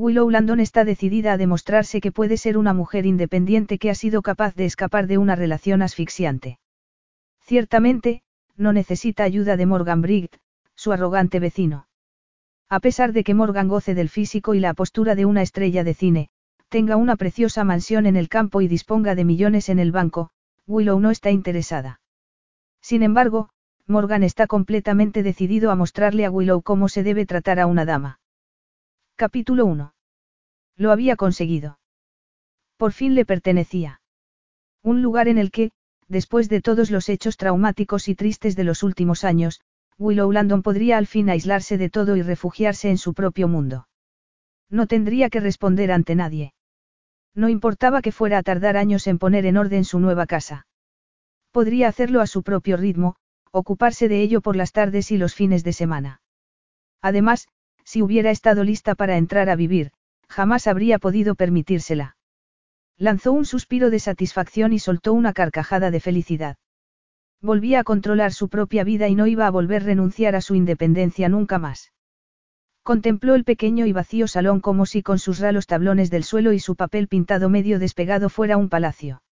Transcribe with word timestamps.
Willow 0.00 0.30
Landon 0.30 0.60
está 0.60 0.86
decidida 0.86 1.34
a 1.34 1.36
demostrarse 1.36 2.00
que 2.00 2.10
puede 2.10 2.38
ser 2.38 2.56
una 2.56 2.72
mujer 2.72 3.04
independiente 3.04 3.78
que 3.78 3.90
ha 3.90 3.94
sido 3.94 4.22
capaz 4.22 4.54
de 4.54 4.64
escapar 4.64 5.06
de 5.06 5.18
una 5.18 5.36
relación 5.36 5.82
asfixiante. 5.82 6.58
Ciertamente, 7.42 8.22
no 8.56 8.72
necesita 8.72 9.24
ayuda 9.24 9.58
de 9.58 9.66
Morgan 9.66 10.00
Briggs, 10.00 10.38
su 10.74 10.92
arrogante 10.92 11.38
vecino. 11.38 11.86
A 12.70 12.80
pesar 12.80 13.12
de 13.12 13.24
que 13.24 13.34
Morgan 13.34 13.68
goce 13.68 13.94
del 13.94 14.08
físico 14.08 14.54
y 14.54 14.60
la 14.60 14.72
postura 14.72 15.14
de 15.14 15.26
una 15.26 15.42
estrella 15.42 15.84
de 15.84 15.92
cine, 15.92 16.30
tenga 16.70 16.96
una 16.96 17.16
preciosa 17.16 17.62
mansión 17.64 18.06
en 18.06 18.16
el 18.16 18.30
campo 18.30 18.62
y 18.62 18.68
disponga 18.68 19.14
de 19.14 19.26
millones 19.26 19.68
en 19.68 19.78
el 19.78 19.92
banco, 19.92 20.30
Willow 20.66 20.98
no 20.98 21.10
está 21.10 21.30
interesada. 21.30 22.00
Sin 22.80 23.02
embargo, 23.02 23.50
Morgan 23.86 24.22
está 24.22 24.46
completamente 24.46 25.22
decidido 25.22 25.70
a 25.70 25.74
mostrarle 25.74 26.24
a 26.24 26.30
Willow 26.30 26.62
cómo 26.62 26.88
se 26.88 27.02
debe 27.02 27.26
tratar 27.26 27.60
a 27.60 27.66
una 27.66 27.84
dama. 27.84 28.19
Capítulo 29.20 29.66
1. 29.66 29.92
Lo 30.78 30.92
había 30.92 31.14
conseguido. 31.14 31.78
Por 32.78 32.92
fin 32.92 33.14
le 33.14 33.26
pertenecía. 33.26 34.00
Un 34.82 35.02
lugar 35.02 35.28
en 35.28 35.36
el 35.36 35.50
que, 35.50 35.72
después 36.08 36.48
de 36.48 36.62
todos 36.62 36.90
los 36.90 37.10
hechos 37.10 37.36
traumáticos 37.36 38.08
y 38.08 38.14
tristes 38.14 38.56
de 38.56 38.64
los 38.64 38.82
últimos 38.82 39.24
años, 39.24 39.60
Willow 39.98 40.32
Landon 40.32 40.62
podría 40.62 40.96
al 40.96 41.06
fin 41.06 41.28
aislarse 41.28 41.76
de 41.76 41.90
todo 41.90 42.16
y 42.16 42.22
refugiarse 42.22 42.88
en 42.88 42.96
su 42.96 43.12
propio 43.12 43.46
mundo. 43.46 43.88
No 44.70 44.86
tendría 44.86 45.28
que 45.28 45.40
responder 45.40 45.92
ante 45.92 46.14
nadie. 46.14 46.54
No 47.34 47.50
importaba 47.50 48.00
que 48.00 48.12
fuera 48.12 48.38
a 48.38 48.42
tardar 48.42 48.78
años 48.78 49.06
en 49.06 49.18
poner 49.18 49.44
en 49.44 49.58
orden 49.58 49.84
su 49.84 50.00
nueva 50.00 50.24
casa. 50.24 50.66
Podría 51.50 51.88
hacerlo 51.88 52.22
a 52.22 52.26
su 52.26 52.42
propio 52.42 52.78
ritmo, 52.78 53.16
ocuparse 53.52 54.08
de 54.08 54.22
ello 54.22 54.40
por 54.40 54.56
las 54.56 54.72
tardes 54.72 55.10
y 55.10 55.18
los 55.18 55.34
fines 55.34 55.62
de 55.62 55.74
semana. 55.74 56.22
Además, 57.02 57.48
si 57.90 58.02
hubiera 58.02 58.30
estado 58.30 58.62
lista 58.62 58.94
para 58.94 59.16
entrar 59.16 59.50
a 59.50 59.56
vivir, 59.56 59.90
jamás 60.28 60.68
habría 60.68 61.00
podido 61.00 61.34
permitírsela. 61.34 62.16
Lanzó 62.96 63.32
un 63.32 63.44
suspiro 63.44 63.90
de 63.90 63.98
satisfacción 63.98 64.72
y 64.72 64.78
soltó 64.78 65.12
una 65.12 65.32
carcajada 65.32 65.90
de 65.90 65.98
felicidad. 65.98 66.56
Volvía 67.40 67.80
a 67.80 67.84
controlar 67.84 68.32
su 68.32 68.48
propia 68.48 68.84
vida 68.84 69.08
y 69.08 69.16
no 69.16 69.26
iba 69.26 69.48
a 69.48 69.50
volver 69.50 69.82
a 69.82 69.86
renunciar 69.86 70.36
a 70.36 70.40
su 70.40 70.54
independencia 70.54 71.28
nunca 71.28 71.58
más. 71.58 71.92
Contempló 72.84 73.34
el 73.34 73.42
pequeño 73.42 73.86
y 73.86 73.92
vacío 73.92 74.28
salón 74.28 74.60
como 74.60 74.86
si 74.86 75.02
con 75.02 75.18
sus 75.18 75.40
ralos 75.40 75.66
tablones 75.66 76.10
del 76.10 76.22
suelo 76.22 76.52
y 76.52 76.60
su 76.60 76.76
papel 76.76 77.08
pintado 77.08 77.48
medio 77.48 77.80
despegado 77.80 78.28
fuera 78.28 78.56
un 78.56 78.68
palacio. 78.68 79.24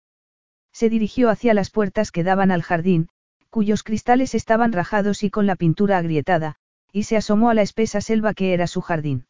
Se 0.72 0.90
dirigió 0.90 1.30
hacia 1.30 1.54
las 1.54 1.70
puertas 1.70 2.10
que 2.10 2.24
daban 2.24 2.50
al 2.50 2.62
jardín, 2.62 3.08
cuyos 3.50 3.84
cristales 3.84 4.34
estaban 4.34 4.72
rajados 4.72 5.22
y 5.22 5.30
con 5.30 5.46
la 5.46 5.54
pintura 5.54 5.98
agrietada, 5.98 6.56
y 6.92 7.04
se 7.04 7.16
asomó 7.16 7.50
a 7.50 7.54
la 7.54 7.62
espesa 7.62 8.00
selva 8.00 8.34
que 8.34 8.52
era 8.54 8.66
su 8.66 8.80
jardín. 8.80 9.26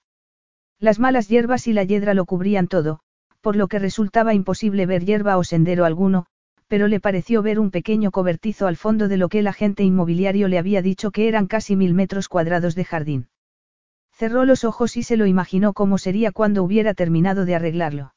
Las 0.78 0.98
malas 0.98 1.28
hierbas 1.28 1.66
y 1.66 1.72
la 1.72 1.84
hiedra 1.84 2.14
lo 2.14 2.24
cubrían 2.24 2.68
todo, 2.68 3.00
por 3.40 3.56
lo 3.56 3.68
que 3.68 3.78
resultaba 3.78 4.34
imposible 4.34 4.86
ver 4.86 5.04
hierba 5.04 5.36
o 5.36 5.44
sendero 5.44 5.84
alguno, 5.84 6.26
pero 6.68 6.86
le 6.86 7.00
pareció 7.00 7.42
ver 7.42 7.58
un 7.58 7.70
pequeño 7.70 8.10
cobertizo 8.10 8.66
al 8.66 8.76
fondo 8.76 9.08
de 9.08 9.16
lo 9.16 9.28
que 9.28 9.40
el 9.40 9.46
agente 9.46 9.82
inmobiliario 9.82 10.48
le 10.48 10.58
había 10.58 10.82
dicho 10.82 11.10
que 11.10 11.26
eran 11.26 11.46
casi 11.46 11.74
mil 11.76 11.94
metros 11.94 12.28
cuadrados 12.28 12.74
de 12.74 12.84
jardín. 12.84 13.28
Cerró 14.12 14.44
los 14.44 14.64
ojos 14.64 14.96
y 14.96 15.02
se 15.02 15.16
lo 15.16 15.26
imaginó 15.26 15.72
cómo 15.72 15.96
sería 15.96 16.32
cuando 16.32 16.62
hubiera 16.62 16.92
terminado 16.92 17.44
de 17.44 17.54
arreglarlo. 17.54 18.14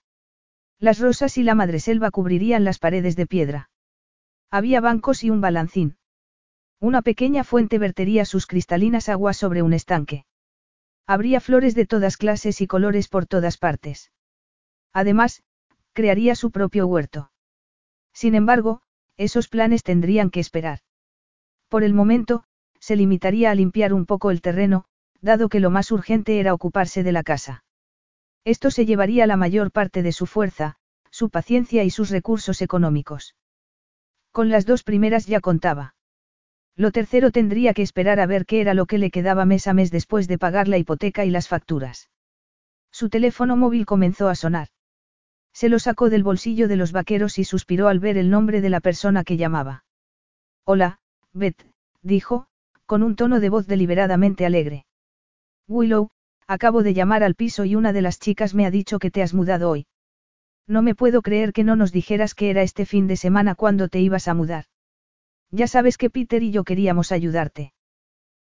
Las 0.80 1.00
rosas 1.00 1.38
y 1.38 1.44
la 1.44 1.56
madreselva 1.56 2.12
cubrirían 2.12 2.64
las 2.64 2.80
paredes 2.80 3.16
de 3.16 3.28
piedra. 3.28 3.70
Había 4.50 4.82
bancos 4.82 5.24
y 5.24 5.30
un 5.30 5.40
balancín. 5.40 5.96
Una 6.82 7.04
pequeña 7.04 7.44
fuente 7.44 7.78
vertería 7.78 8.26
sus 8.26 8.48
cristalinas 8.48 9.08
aguas 9.08 9.38
sobre 9.38 9.62
un 9.62 9.74
estanque. 9.74 10.26
Habría 11.06 11.40
flores 11.40 11.76
de 11.76 11.86
todas 11.86 12.18
clases 12.18 12.60
y 12.60 12.66
colores 12.66 13.08
por 13.08 13.28
todas 13.28 13.60
partes. 13.60 14.12
Además, 14.92 15.44
crearía 15.94 16.34
su 16.34 16.50
propio 16.50 16.88
huerto. 16.88 17.32
Sin 18.14 18.34
embargo, 18.34 18.82
esos 19.16 19.48
planes 19.48 19.84
tendrían 19.84 20.32
que 20.32 20.40
esperar. 20.40 20.80
Por 21.70 21.84
el 21.84 21.94
momento, 21.94 22.46
se 22.80 22.96
limitaría 22.96 23.52
a 23.52 23.56
limpiar 23.56 23.94
un 23.94 24.08
poco 24.08 24.32
el 24.32 24.42
terreno, 24.42 24.86
dado 25.22 25.50
que 25.50 25.60
lo 25.60 25.70
más 25.70 25.92
urgente 25.92 26.40
era 26.40 26.52
ocuparse 26.52 27.04
de 27.04 27.12
la 27.12 27.22
casa. 27.22 27.64
Esto 28.44 28.72
se 28.72 28.88
llevaría 28.88 29.28
la 29.28 29.38
mayor 29.38 29.72
parte 29.72 30.02
de 30.02 30.14
su 30.14 30.26
fuerza, 30.26 30.78
su 31.12 31.30
paciencia 31.30 31.84
y 31.84 31.92
sus 31.92 32.10
recursos 32.10 32.60
económicos. 32.64 33.36
Con 34.32 34.50
las 34.50 34.66
dos 34.66 34.82
primeras 34.82 35.28
ya 35.28 35.42
contaba. 35.42 35.94
Lo 36.76 36.92
tercero 36.92 37.32
tendría 37.32 37.74
que 37.74 37.82
esperar 37.82 38.20
a 38.20 38.26
ver 38.26 38.46
qué 38.46 38.62
era 38.62 38.74
lo 38.74 38.86
que 38.86 38.98
le 38.98 39.12
quedaba 39.12 39.46
mes 39.46 39.68
a 39.68 39.74
mes 39.74 39.92
después 39.92 40.28
de 40.28 40.38
pagar 40.38 40.68
la 40.68 40.78
hipoteca 40.78 41.26
y 41.26 41.30
las 41.30 41.48
facturas. 41.48 42.10
Su 42.92 43.10
teléfono 43.10 43.56
móvil 43.56 43.86
comenzó 43.86 44.30
a 44.30 44.36
sonar. 44.36 44.70
Se 45.54 45.70
lo 45.70 45.80
sacó 45.80 46.10
del 46.10 46.24
bolsillo 46.24 46.68
de 46.68 46.78
los 46.78 46.92
vaqueros 46.92 47.38
y 47.40 47.44
suspiró 47.44 47.88
al 47.88 48.00
ver 48.00 48.18
el 48.18 48.30
nombre 48.30 48.62
de 48.62 48.70
la 48.70 48.80
persona 48.80 49.24
que 49.24 49.38
llamaba. 49.38 49.84
Hola, 50.66 51.00
Beth, 51.34 51.66
dijo, 52.02 52.48
con 52.86 53.04
un 53.04 53.16
tono 53.16 53.40
de 53.40 53.50
voz 53.50 53.68
deliberadamente 53.68 54.46
alegre. 54.46 54.86
Willow, 55.68 56.10
acabo 56.48 56.84
de 56.84 56.94
llamar 56.94 57.24
al 57.24 57.36
piso 57.36 57.66
y 57.66 57.76
una 57.76 57.94
de 57.94 58.02
las 58.02 58.20
chicas 58.20 58.54
me 58.54 58.66
ha 58.66 58.72
dicho 58.72 59.00
que 59.00 59.12
te 59.12 59.22
has 59.22 59.34
mudado 59.34 59.70
hoy. 59.70 59.88
No 60.68 60.82
me 60.82 60.96
puedo 60.96 61.22
creer 61.22 61.54
que 61.54 61.64
no 61.64 61.76
nos 61.76 61.92
dijeras 61.92 62.34
que 62.34 62.50
era 62.50 62.62
este 62.62 62.86
fin 62.86 63.08
de 63.08 63.18
semana 63.18 63.56
cuando 63.56 63.88
te 63.88 64.00
ibas 64.00 64.28
a 64.28 64.34
mudar. 64.34 64.66
Ya 65.52 65.68
sabes 65.68 65.98
que 65.98 66.10
Peter 66.10 66.42
y 66.44 66.52
yo 66.52 66.64
queríamos 66.64 67.12
ayudarte. 67.12 67.74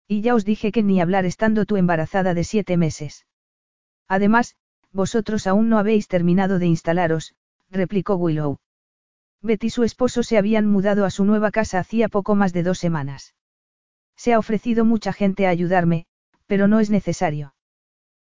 Y 0.08 0.22
ya 0.22 0.36
os 0.36 0.46
dije 0.46 0.72
que 0.72 0.84
ni 0.84 1.02
hablar 1.02 1.26
estando 1.26 1.66
tú 1.66 1.78
embarazada 1.78 2.34
de 2.34 2.44
siete 2.44 2.78
meses. 2.78 3.26
Además, 4.08 4.56
vosotros 4.92 5.48
aún 5.48 5.70
no 5.70 5.78
habéis 5.78 6.08
terminado 6.08 6.60
de 6.60 6.68
instalaros, 6.68 7.36
replicó 7.70 8.16
Willow. 8.16 8.58
Betty 9.42 9.68
y 9.68 9.70
su 9.70 9.84
esposo 9.84 10.24
se 10.24 10.38
habían 10.38 10.66
mudado 10.66 11.06
a 11.06 11.12
su 11.12 11.26
nueva 11.26 11.52
casa 11.52 11.80
hacía 11.80 12.10
poco 12.10 12.34
más 12.36 12.54
de 12.54 12.64
dos 12.64 12.80
semanas. 12.80 13.36
Se 14.16 14.34
ha 14.34 14.40
ofrecido 14.40 14.86
mucha 14.86 15.14
gente 15.14 15.46
a 15.46 15.50
ayudarme, 15.50 16.06
pero 16.48 16.68
no 16.68 16.80
es 16.80 16.90
necesario. 16.90 17.54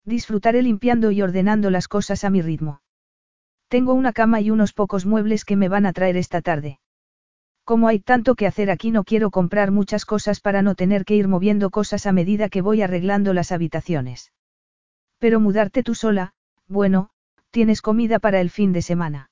Disfrutaré 0.05 0.61
limpiando 0.61 1.11
y 1.11 1.21
ordenando 1.21 1.69
las 1.69 1.87
cosas 1.87 2.23
a 2.23 2.29
mi 2.29 2.41
ritmo. 2.41 2.81
Tengo 3.67 3.93
una 3.93 4.13
cama 4.13 4.41
y 4.41 4.49
unos 4.49 4.73
pocos 4.73 5.05
muebles 5.05 5.45
que 5.45 5.55
me 5.55 5.69
van 5.69 5.85
a 5.85 5.93
traer 5.93 6.17
esta 6.17 6.41
tarde. 6.41 6.79
Como 7.65 7.87
hay 7.87 7.99
tanto 7.99 8.35
que 8.35 8.45
hacer 8.45 8.69
aquí 8.69 8.91
no 8.91 9.03
quiero 9.03 9.31
comprar 9.31 9.71
muchas 9.71 10.05
cosas 10.05 10.41
para 10.41 10.61
no 10.61 10.75
tener 10.75 11.05
que 11.05 11.15
ir 11.15 11.27
moviendo 11.27 11.69
cosas 11.69 12.05
a 12.05 12.11
medida 12.11 12.49
que 12.49 12.61
voy 12.61 12.81
arreglando 12.81 13.33
las 13.33 13.51
habitaciones. 13.51 14.33
Pero 15.17 15.39
mudarte 15.39 15.83
tú 15.83 15.95
sola, 15.95 16.33
bueno, 16.67 17.09
tienes 17.51 17.81
comida 17.81 18.19
para 18.19 18.41
el 18.41 18.49
fin 18.49 18.73
de 18.73 18.81
semana. 18.81 19.31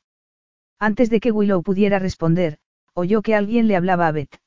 Antes 0.80 1.10
de 1.10 1.20
que 1.20 1.32
Willow 1.32 1.62
pudiera 1.62 2.00
responder, 2.00 2.58
oyó 2.94 3.22
que 3.22 3.36
alguien 3.36 3.68
le 3.68 3.76
hablaba 3.76 4.08
a 4.08 4.12
Beth. 4.12 4.40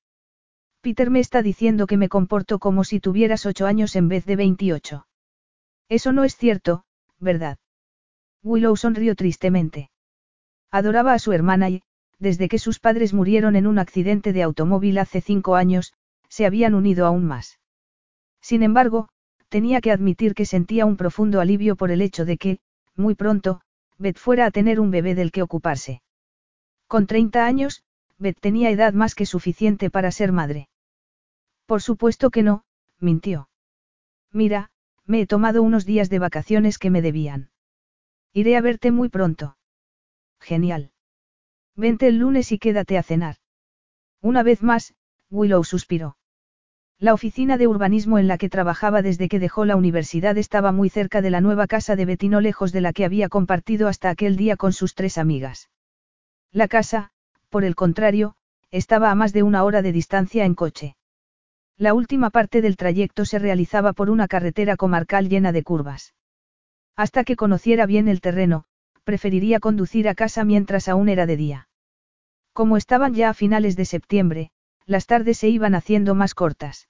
Peter 0.81 1.11
me 1.11 1.21
está 1.21 1.43
diciendo 1.43 1.87
que 1.87 1.97
me 1.97 2.09
comporto 2.09 2.59
como 2.59 2.85
si 2.85 3.01
tuvieras 3.01 3.47
ocho 3.47 3.67
años 3.67 3.97
en 3.97 4.09
vez 4.09 4.25
de 4.27 4.37
veintiocho. 4.37 5.07
Eso 5.89 6.13
no 6.13 6.25
es 6.25 6.37
cierto, 6.37 6.85
¿verdad? 7.19 7.59
Willow 8.43 8.77
sonrió 8.77 9.15
tristemente. 9.15 9.91
Adoraba 10.71 11.13
a 11.13 11.19
su 11.19 11.33
hermana 11.33 11.71
y, 11.71 11.83
desde 12.19 12.49
que 12.49 12.59
sus 12.59 12.79
padres 12.79 13.13
murieron 13.13 13.57
en 13.57 13.67
un 13.67 13.79
accidente 13.79 14.33
de 14.33 14.43
automóvil 14.43 14.99
hace 14.99 15.21
cinco 15.21 15.57
años, 15.57 15.95
se 16.29 16.47
habían 16.47 16.75
unido 16.75 17.07
aún 17.07 17.25
más. 17.25 17.59
Sin 18.41 18.63
embargo, 18.63 19.09
tenía 19.49 19.81
que 19.81 19.93
admitir 19.93 20.35
que 20.35 20.47
sentía 20.47 20.87
un 20.87 20.97
profundo 20.97 21.41
alivio 21.41 21.77
por 21.77 21.91
el 21.91 22.03
hecho 22.03 22.25
de 22.25 22.37
que, 22.37 22.59
muy 22.97 23.15
pronto, 23.15 23.61
Beth 23.99 24.19
fuera 24.19 24.47
a 24.47 24.51
tener 24.51 24.81
un 24.81 24.91
bebé 24.91 25.15
del 25.15 25.33
que 25.33 25.43
ocuparse. 25.43 26.03
Con 26.87 27.07
30 27.07 27.47
años, 27.47 27.83
Beth 28.19 28.39
tenía 28.41 28.71
edad 28.71 28.93
más 28.93 29.15
que 29.15 29.27
suficiente 29.27 29.91
para 29.91 30.11
ser 30.11 30.33
madre. 30.33 30.69
Por 31.67 31.83
supuesto 31.83 32.31
que 32.31 32.43
no, 32.43 32.65
mintió. 33.01 33.49
Mira, 34.33 34.71
me 35.07 35.21
he 35.21 35.27
tomado 35.27 35.63
unos 35.63 35.85
días 35.85 36.11
de 36.11 36.19
vacaciones 36.19 36.79
que 36.79 36.91
me 36.91 37.03
debían. 37.03 37.51
Iré 38.33 38.57
a 38.57 38.61
verte 38.61 38.91
muy 38.91 39.09
pronto. 39.09 39.57
Genial. 40.41 40.94
Vente 41.77 42.07
el 42.07 42.19
lunes 42.19 42.53
y 42.53 42.59
quédate 42.59 42.99
a 42.99 43.03
cenar. 43.03 43.37
Una 44.21 44.43
vez 44.43 44.63
más, 44.63 44.95
Willow 45.31 45.65
suspiró. 45.65 46.17
La 46.99 47.13
oficina 47.13 47.59
de 47.59 47.67
urbanismo 47.67 48.19
en 48.19 48.29
la 48.29 48.39
que 48.39 48.49
trabajaba 48.49 49.03
desde 49.03 49.29
que 49.29 49.41
dejó 49.41 49.65
la 49.65 49.77
universidad 49.77 50.39
estaba 50.39 50.71
muy 50.71 50.89
cerca 50.89 51.21
de 51.21 51.31
la 51.31 51.41
nueva 51.41 51.67
casa 51.67 51.97
de 51.97 52.05
Betty 52.05 52.29
no 52.29 52.41
lejos 52.41 52.73
de 52.73 52.81
la 52.81 52.93
que 52.93 53.05
había 53.05 53.29
compartido 53.29 53.89
hasta 53.89 54.11
aquel 54.11 54.37
día 54.37 54.57
con 54.57 54.73
sus 54.73 54.95
tres 54.95 55.19
amigas. 55.19 55.71
La 56.53 56.69
casa, 56.69 57.11
por 57.51 57.65
el 57.65 57.75
contrario, 57.75 58.37
estaba 58.71 59.11
a 59.11 59.15
más 59.15 59.33
de 59.33 59.43
una 59.43 59.65
hora 59.65 59.83
de 59.83 59.93
distancia 59.93 60.45
en 60.45 60.55
coche. 60.55 60.97
La 61.77 61.95
última 61.95 62.31
parte 62.31 62.63
del 62.63 62.77
trayecto 62.77 63.25
se 63.25 63.41
realizaba 63.41 63.93
por 63.93 64.09
una 64.09 64.29
carretera 64.29 64.77
comarcal 64.77 65.29
llena 65.29 65.51
de 65.51 65.65
curvas. 65.65 66.15
Hasta 66.95 67.25
que 67.25 67.35
conociera 67.35 67.87
bien 67.87 68.07
el 68.07 68.21
terreno, 68.21 68.67
preferiría 69.05 69.61
conducir 69.61 70.09
a 70.09 70.15
casa 70.15 70.45
mientras 70.45 70.89
aún 70.89 71.09
era 71.09 71.27
de 71.27 71.37
día. 71.37 71.69
Como 72.53 72.77
estaban 72.77 73.15
ya 73.15 73.31
a 73.31 73.35
finales 73.35 73.77
de 73.77 73.85
septiembre, 73.85 74.51
las 74.87 75.07
tardes 75.07 75.39
se 75.39 75.49
iban 75.49 75.75
haciendo 75.75 76.15
más 76.15 76.35
cortas. 76.35 76.89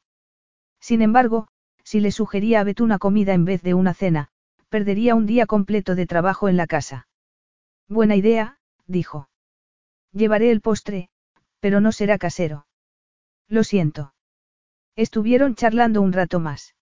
Sin 0.81 1.02
embargo, 1.02 1.49
si 1.82 2.00
le 2.00 2.11
sugería 2.11 2.61
a 2.61 2.64
Bet 2.64 2.81
una 2.81 2.99
comida 2.99 3.34
en 3.34 3.44
vez 3.44 3.62
de 3.62 3.75
una 3.75 3.94
cena, 3.94 4.28
perdería 4.69 5.14
un 5.14 5.26
día 5.26 5.46
completo 5.46 5.94
de 5.94 6.06
trabajo 6.06 6.49
en 6.49 6.56
la 6.56 6.66
casa. 6.66 7.06
Buena 7.88 8.16
idea, 8.16 8.58
dijo. 8.87 9.28
Llevaré 10.12 10.50
el 10.50 10.61
postre, 10.61 11.08
pero 11.61 11.81
no 11.81 11.93
será 11.93 12.19
casero. 12.19 12.66
Lo 13.49 13.64
siento. 13.64 14.14
Estuvieron 14.96 15.55
charlando 15.55 16.02
un 16.02 16.12
rato 16.12 16.40
más. 16.40 16.75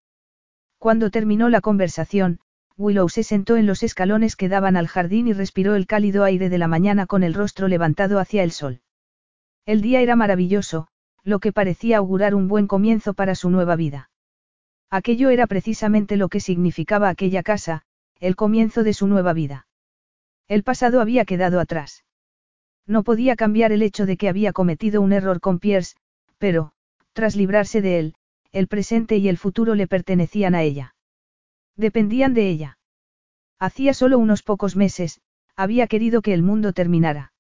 Cuando 0.78 1.10
terminó 1.10 1.48
la 1.48 1.60
conversación, 1.60 2.40
Willow 2.76 3.08
se 3.08 3.22
sentó 3.22 3.56
en 3.56 3.66
los 3.66 3.82
escalones 3.82 4.36
que 4.36 4.48
daban 4.48 4.76
al 4.76 4.88
jardín 4.88 5.28
y 5.28 5.32
respiró 5.32 5.74
el 5.74 5.86
cálido 5.86 6.24
aire 6.24 6.48
de 6.48 6.58
la 6.58 6.68
mañana 6.68 7.06
con 7.06 7.22
el 7.22 7.34
rostro 7.34 7.68
levantado 7.68 8.18
hacia 8.18 8.42
el 8.42 8.52
sol. 8.52 8.80
El 9.66 9.82
día 9.82 10.00
era 10.00 10.16
maravilloso, 10.16 10.88
lo 11.22 11.38
que 11.38 11.52
parecía 11.52 11.98
augurar 11.98 12.34
un 12.34 12.48
buen 12.48 12.66
comienzo 12.66 13.14
para 13.14 13.34
su 13.34 13.50
nueva 13.50 13.76
vida. 13.76 14.10
Aquello 14.90 15.30
era 15.30 15.46
precisamente 15.46 16.16
lo 16.16 16.28
que 16.28 16.40
significaba 16.40 17.08
aquella 17.08 17.42
casa, 17.42 17.82
el 18.20 18.36
comienzo 18.36 18.82
de 18.82 18.94
su 18.94 19.06
nueva 19.06 19.32
vida. 19.32 19.66
El 20.48 20.64
pasado 20.64 21.00
había 21.00 21.24
quedado 21.24 21.60
atrás. 21.60 22.04
No 22.86 23.04
podía 23.04 23.36
cambiar 23.36 23.72
el 23.72 23.82
hecho 23.82 24.06
de 24.06 24.16
que 24.16 24.28
había 24.28 24.52
cometido 24.52 25.00
un 25.00 25.12
error 25.12 25.40
con 25.40 25.60
Pierce, 25.60 25.96
pero, 26.38 26.72
tras 27.12 27.36
librarse 27.36 27.80
de 27.80 27.98
él, 27.98 28.14
el 28.50 28.66
presente 28.66 29.16
y 29.16 29.28
el 29.28 29.38
futuro 29.38 29.74
le 29.74 29.86
pertenecían 29.86 30.54
a 30.54 30.62
ella. 30.62 30.94
Dependían 31.76 32.34
de 32.34 32.48
ella. 32.48 32.78
Hacía 33.58 33.94
solo 33.94 34.18
unos 34.18 34.42
pocos 34.42 34.76
meses, 34.76 35.20
había 35.56 35.86
querido 35.86 36.22
que 36.22 36.34
el 36.34 36.42
mundo 36.42 36.72
terminara. 36.72 37.32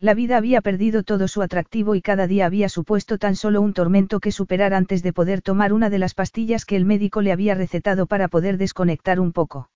La 0.00 0.14
vida 0.14 0.36
había 0.36 0.60
perdido 0.60 1.02
todo 1.02 1.26
su 1.26 1.42
atractivo 1.42 1.96
y 1.96 2.02
cada 2.02 2.28
día 2.28 2.46
había 2.46 2.68
supuesto 2.68 3.18
tan 3.18 3.34
solo 3.34 3.60
un 3.60 3.72
tormento 3.72 4.20
que 4.20 4.30
superar 4.30 4.72
antes 4.72 5.02
de 5.02 5.12
poder 5.12 5.42
tomar 5.42 5.72
una 5.72 5.90
de 5.90 5.98
las 5.98 6.14
pastillas 6.14 6.64
que 6.64 6.76
el 6.76 6.84
médico 6.84 7.20
le 7.20 7.32
había 7.32 7.54
recetado 7.54 8.06
para 8.06 8.28
poder 8.28 8.58
desconectar 8.58 9.18
un 9.18 9.32
poco. 9.32 9.70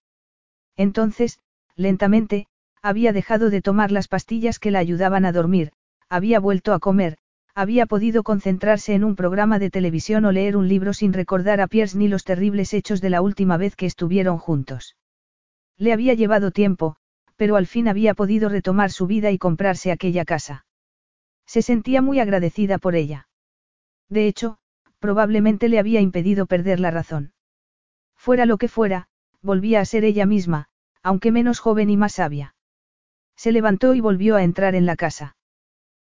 Entonces, 0.76 1.40
lentamente, 1.74 2.46
había 2.82 3.12
dejado 3.12 3.50
de 3.50 3.62
tomar 3.62 3.90
las 3.90 4.06
pastillas 4.06 4.60
que 4.60 4.70
la 4.70 4.78
ayudaban 4.78 5.24
a 5.24 5.32
dormir, 5.32 5.72
había 6.08 6.38
vuelto 6.38 6.72
a 6.72 6.78
comer, 6.78 7.18
había 7.54 7.86
podido 7.86 8.22
concentrarse 8.22 8.94
en 8.94 9.04
un 9.04 9.14
programa 9.14 9.58
de 9.58 9.70
televisión 9.70 10.24
o 10.24 10.32
leer 10.32 10.56
un 10.56 10.68
libro 10.68 10.94
sin 10.94 11.12
recordar 11.12 11.60
a 11.60 11.66
Pierce 11.66 11.98
ni 11.98 12.08
los 12.08 12.24
terribles 12.24 12.72
hechos 12.72 13.00
de 13.00 13.10
la 13.10 13.20
última 13.20 13.56
vez 13.56 13.76
que 13.76 13.86
estuvieron 13.86 14.38
juntos. 14.38 14.96
Le 15.76 15.92
había 15.92 16.14
llevado 16.14 16.50
tiempo, 16.50 16.96
pero 17.36 17.56
al 17.56 17.66
fin 17.66 17.88
había 17.88 18.14
podido 18.14 18.48
retomar 18.48 18.90
su 18.90 19.06
vida 19.06 19.30
y 19.30 19.38
comprarse 19.38 19.92
aquella 19.92 20.24
casa. 20.24 20.64
Se 21.46 21.60
sentía 21.60 22.00
muy 22.00 22.20
agradecida 22.20 22.78
por 22.78 22.94
ella. 22.94 23.28
De 24.08 24.26
hecho, 24.26 24.58
probablemente 24.98 25.68
le 25.68 25.78
había 25.78 26.00
impedido 26.00 26.46
perder 26.46 26.80
la 26.80 26.90
razón. 26.90 27.32
Fuera 28.14 28.46
lo 28.46 28.56
que 28.56 28.68
fuera, 28.68 29.08
volvía 29.42 29.80
a 29.80 29.84
ser 29.84 30.04
ella 30.04 30.24
misma, 30.24 30.68
aunque 31.02 31.32
menos 31.32 31.58
joven 31.58 31.90
y 31.90 31.96
más 31.96 32.12
sabia. 32.12 32.54
Se 33.36 33.52
levantó 33.52 33.94
y 33.94 34.00
volvió 34.00 34.36
a 34.36 34.44
entrar 34.44 34.74
en 34.74 34.86
la 34.86 34.96
casa. 34.96 35.36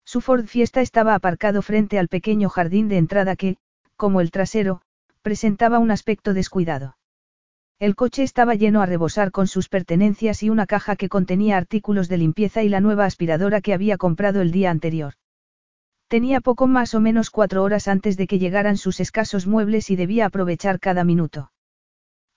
Su 0.05 0.21
Ford 0.21 0.47
Fiesta 0.47 0.81
estaba 0.81 1.15
aparcado 1.15 1.63
frente 1.63 1.99
al 1.99 2.09
pequeño 2.09 2.49
jardín 2.49 2.89
de 2.89 2.99
entrada 2.99 3.37
que, 3.37 3.57
como 3.97 4.21
el 4.21 4.31
trasero, 4.31 4.83
presentaba 5.23 5.79
un 5.79 5.91
aspecto 5.91 6.35
descuidado. 6.35 6.97
El 7.79 7.97
coche 7.97 8.23
estaba 8.23 8.55
lleno 8.55 8.83
a 8.83 8.87
rebosar 8.87 9.31
con 9.31 9.47
sus 9.47 9.69
pertenencias 9.69 10.43
y 10.43 10.51
una 10.51 10.67
caja 10.67 10.97
que 10.97 11.09
contenía 11.09 11.57
artículos 11.57 12.09
de 12.09 12.19
limpieza 12.19 12.63
y 12.63 12.69
la 12.69 12.81
nueva 12.81 13.07
aspiradora 13.07 13.61
que 13.61 13.73
había 13.73 13.97
comprado 13.97 14.43
el 14.43 14.53
día 14.53 14.71
anterior. 14.71 15.15
Tenía 16.09 16.41
poco 16.41 16.67
más 16.67 16.95
o 16.95 17.01
menos 17.01 17.31
cuatro 17.31 17.63
horas 17.63 17.89
antes 17.89 18.17
de 18.17 18.27
que 18.27 18.39
llegaran 18.39 18.77
sus 18.77 19.01
escasos 19.01 19.47
muebles 19.47 19.91
y 19.91 19.97
debía 19.97 20.27
aprovechar 20.27 20.81
cada 20.81 21.05
minuto. 21.05 21.53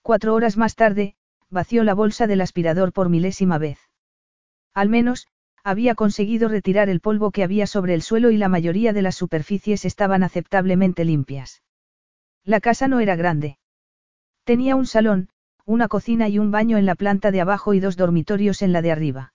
Cuatro 0.00 0.32
horas 0.34 0.56
más 0.56 0.76
tarde, 0.76 1.16
vació 1.50 1.84
la 1.84 1.94
bolsa 1.94 2.26
del 2.26 2.40
aspirador 2.40 2.92
por 2.92 3.08
milésima 3.08 3.58
vez. 3.58 3.78
Al 4.74 4.88
menos, 4.88 5.28
había 5.64 5.94
conseguido 5.94 6.48
retirar 6.48 6.90
el 6.90 7.00
polvo 7.00 7.30
que 7.30 7.42
había 7.42 7.66
sobre 7.66 7.94
el 7.94 8.02
suelo 8.02 8.30
y 8.30 8.36
la 8.36 8.50
mayoría 8.50 8.92
de 8.92 9.00
las 9.00 9.16
superficies 9.16 9.86
estaban 9.86 10.22
aceptablemente 10.22 11.06
limpias. 11.06 11.62
La 12.44 12.60
casa 12.60 12.86
no 12.86 13.00
era 13.00 13.16
grande. 13.16 13.56
Tenía 14.44 14.76
un 14.76 14.84
salón, 14.84 15.30
una 15.64 15.88
cocina 15.88 16.28
y 16.28 16.38
un 16.38 16.50
baño 16.50 16.76
en 16.76 16.84
la 16.84 16.94
planta 16.94 17.30
de 17.30 17.40
abajo 17.40 17.72
y 17.72 17.80
dos 17.80 17.96
dormitorios 17.96 18.60
en 18.60 18.74
la 18.74 18.82
de 18.82 18.92
arriba. 18.92 19.32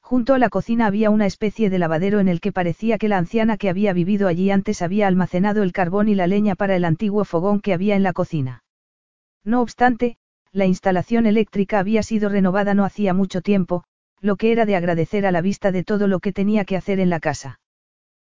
Junto 0.00 0.32
a 0.32 0.38
la 0.38 0.48
cocina 0.48 0.86
había 0.86 1.10
una 1.10 1.26
especie 1.26 1.68
de 1.68 1.78
lavadero 1.78 2.18
en 2.20 2.28
el 2.28 2.40
que 2.40 2.50
parecía 2.50 2.96
que 2.96 3.08
la 3.08 3.18
anciana 3.18 3.58
que 3.58 3.68
había 3.68 3.92
vivido 3.92 4.28
allí 4.28 4.50
antes 4.50 4.80
había 4.80 5.06
almacenado 5.06 5.62
el 5.62 5.72
carbón 5.72 6.08
y 6.08 6.14
la 6.14 6.26
leña 6.26 6.54
para 6.54 6.76
el 6.76 6.86
antiguo 6.86 7.26
fogón 7.26 7.60
que 7.60 7.74
había 7.74 7.94
en 7.94 8.02
la 8.02 8.14
cocina. 8.14 8.64
No 9.44 9.60
obstante, 9.60 10.16
la 10.50 10.64
instalación 10.64 11.26
eléctrica 11.26 11.78
había 11.78 12.02
sido 12.02 12.30
renovada 12.30 12.72
no 12.72 12.84
hacía 12.84 13.12
mucho 13.12 13.42
tiempo, 13.42 13.84
lo 14.22 14.36
que 14.36 14.52
era 14.52 14.64
de 14.64 14.76
agradecer 14.76 15.26
a 15.26 15.32
la 15.32 15.42
vista 15.42 15.72
de 15.72 15.82
todo 15.82 16.06
lo 16.06 16.20
que 16.20 16.32
tenía 16.32 16.64
que 16.64 16.76
hacer 16.76 17.00
en 17.00 17.10
la 17.10 17.18
casa. 17.18 17.58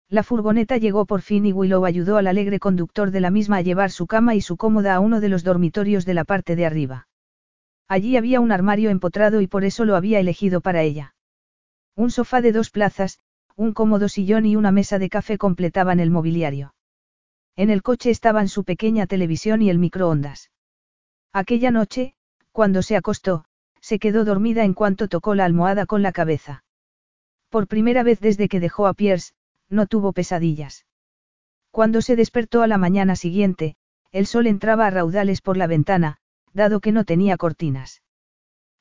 La 0.09 0.23
furgoneta 0.23 0.77
llegó 0.77 1.05
por 1.05 1.21
fin 1.21 1.45
y 1.47 1.53
Willow 1.53 1.85
ayudó 1.85 2.17
al 2.17 2.29
alegre 2.29 2.61
conductor 2.61 3.11
de 3.11 3.21
la 3.21 3.31
misma 3.31 3.57
a 3.57 3.63
llevar 3.63 3.91
su 3.91 4.07
cama 4.07 4.37
y 4.37 4.41
su 4.41 4.57
cómoda 4.57 4.95
a 4.95 5.01
uno 5.01 5.21
de 5.21 5.29
los 5.29 5.43
dormitorios 5.43 6.07
de 6.07 6.15
la 6.15 6.25
parte 6.25 6.55
de 6.55 6.65
arriba. 6.65 7.09
Allí 7.89 8.17
había 8.17 8.41
un 8.41 8.53
armario 8.53 8.91
empotrado 8.91 9.41
y 9.41 9.49
por 9.49 9.65
eso 9.65 9.85
lo 9.85 9.97
había 9.97 10.21
elegido 10.21 10.61
para 10.61 10.83
ella. 10.83 11.17
Un 11.97 12.13
sofá 12.13 12.41
de 12.41 12.53
dos 12.53 12.71
plazas, 12.71 13.19
un 13.57 13.73
cómodo 13.73 14.09
sillón 14.09 14.47
y 14.47 14.55
una 14.55 14.71
mesa 14.71 15.01
de 15.01 15.11
café 15.11 15.39
completaban 15.39 15.99
el 15.99 16.11
mobiliario. 16.11 16.73
En 17.57 17.69
el 17.69 17.83
coche 17.83 18.11
estaban 18.11 18.49
su 18.49 18.63
pequeña 18.63 19.07
televisión 19.09 19.61
y 19.61 19.71
el 19.71 19.79
microondas. 19.79 20.51
Aquella 21.33 21.73
noche, 21.73 22.15
cuando 22.53 22.83
se 22.83 22.97
acostó, 22.97 23.45
se 23.81 23.99
quedó 23.99 24.25
dormida 24.25 24.65
en 24.65 24.75
cuanto 24.75 25.09
tocó 25.09 25.35
la 25.35 25.45
almohada 25.45 25.87
con 25.87 26.03
la 26.03 26.13
cabeza. 26.13 26.65
Por 27.49 27.67
primera 27.67 28.03
vez 28.03 28.21
desde 28.21 28.49
que 28.49 28.61
dejó 28.61 28.87
a 28.87 28.95
Pierce, 28.95 29.33
no 29.69 29.87
tuvo 29.87 30.13
pesadillas. 30.13 30.87
Cuando 31.71 32.03
se 32.03 32.17
despertó 32.17 32.63
a 32.63 32.67
la 32.67 32.79
mañana 32.79 33.17
siguiente, 33.17 33.77
el 34.13 34.27
sol 34.27 34.47
entraba 34.47 34.87
a 34.87 34.91
raudales 34.91 35.41
por 35.41 35.57
la 35.57 35.67
ventana, 35.67 36.19
dado 36.53 36.81
que 36.81 36.93
no 36.93 37.05
tenía 37.05 37.37
cortinas. 37.37 38.03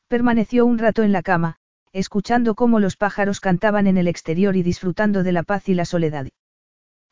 Permaneció 0.08 0.66
un 0.66 0.80
rato 0.80 1.04
en 1.04 1.12
la 1.12 1.22
cama, 1.22 1.58
escuchando 1.94 2.56
cómo 2.56 2.80
los 2.80 2.98
pájaros 2.98 3.40
cantaban 3.40 3.88
en 3.88 3.98
el 3.98 4.08
exterior 4.08 4.56
y 4.56 4.64
disfrutando 4.64 5.24
de 5.24 5.32
la 5.32 5.44
paz 5.44 5.70
y 5.70 5.76
la 5.76 5.86
soledad. 5.86 6.28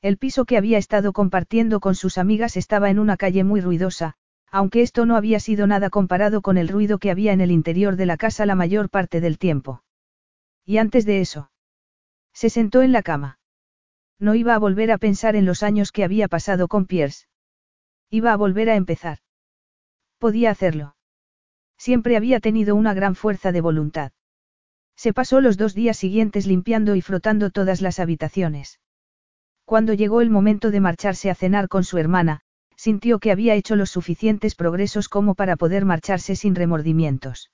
El 0.01 0.17
piso 0.17 0.45
que 0.45 0.57
había 0.57 0.77
estado 0.77 1.13
compartiendo 1.13 1.79
con 1.79 1.95
sus 1.95 2.17
amigas 2.17 2.57
estaba 2.57 2.89
en 2.89 2.99
una 2.99 3.17
calle 3.17 3.43
muy 3.43 3.61
ruidosa, 3.61 4.15
aunque 4.51 4.81
esto 4.81 5.05
no 5.05 5.15
había 5.15 5.39
sido 5.39 5.67
nada 5.67 5.89
comparado 5.89 6.41
con 6.41 6.57
el 6.57 6.67
ruido 6.67 6.99
que 6.99 7.11
había 7.11 7.33
en 7.33 7.41
el 7.41 7.51
interior 7.51 7.95
de 7.95 8.05
la 8.05 8.17
casa 8.17 8.45
la 8.45 8.55
mayor 8.55 8.89
parte 8.89 9.21
del 9.21 9.37
tiempo. 9.37 9.83
Y 10.65 10.77
antes 10.77 11.05
de 11.05 11.21
eso, 11.21 11.49
se 12.33 12.49
sentó 12.49 12.81
en 12.81 12.91
la 12.91 13.01
cama. 13.01 13.39
No 14.19 14.35
iba 14.35 14.55
a 14.55 14.59
volver 14.59 14.91
a 14.91 14.97
pensar 14.97 15.35
en 15.35 15.45
los 15.45 15.63
años 15.63 15.91
que 15.91 16.03
había 16.03 16.27
pasado 16.27 16.67
con 16.67 16.85
Pierce. 16.85 17.27
Iba 18.09 18.33
a 18.33 18.37
volver 18.37 18.69
a 18.69 18.75
empezar. 18.75 19.19
Podía 20.17 20.51
hacerlo. 20.51 20.95
Siempre 21.77 22.17
había 22.17 22.39
tenido 22.39 22.75
una 22.75 22.93
gran 22.93 23.15
fuerza 23.15 23.51
de 23.51 23.61
voluntad. 23.61 24.11
Se 24.95 25.13
pasó 25.13 25.41
los 25.41 25.57
dos 25.57 25.75
días 25.75 25.97
siguientes 25.97 26.47
limpiando 26.47 26.95
y 26.95 27.01
frotando 27.01 27.51
todas 27.51 27.81
las 27.81 27.99
habitaciones. 27.99 28.79
Cuando 29.63 29.93
llegó 29.93 30.21
el 30.21 30.31
momento 30.31 30.71
de 30.71 30.79
marcharse 30.79 31.29
a 31.29 31.35
cenar 31.35 31.67
con 31.67 31.83
su 31.83 31.97
hermana, 31.97 32.41
sintió 32.77 33.19
que 33.19 33.31
había 33.31 33.55
hecho 33.55 33.75
los 33.75 33.89
suficientes 33.89 34.55
progresos 34.55 35.09
como 35.09 35.35
para 35.35 35.57
poder 35.57 35.83
marcharse 35.83 36.35
sin 36.35 36.55
remordimientos. 36.55 37.51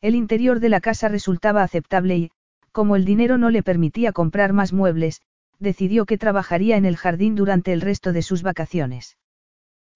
El 0.00 0.14
interior 0.14 0.60
de 0.60 0.68
la 0.68 0.80
casa 0.80 1.08
resultaba 1.08 1.62
aceptable 1.62 2.16
y, 2.16 2.30
como 2.72 2.96
el 2.96 3.04
dinero 3.04 3.38
no 3.38 3.50
le 3.50 3.62
permitía 3.62 4.12
comprar 4.12 4.52
más 4.52 4.72
muebles, 4.72 5.20
decidió 5.58 6.06
que 6.06 6.18
trabajaría 6.18 6.76
en 6.76 6.84
el 6.84 6.96
jardín 6.96 7.34
durante 7.34 7.72
el 7.72 7.80
resto 7.80 8.12
de 8.12 8.22
sus 8.22 8.42
vacaciones. 8.42 9.18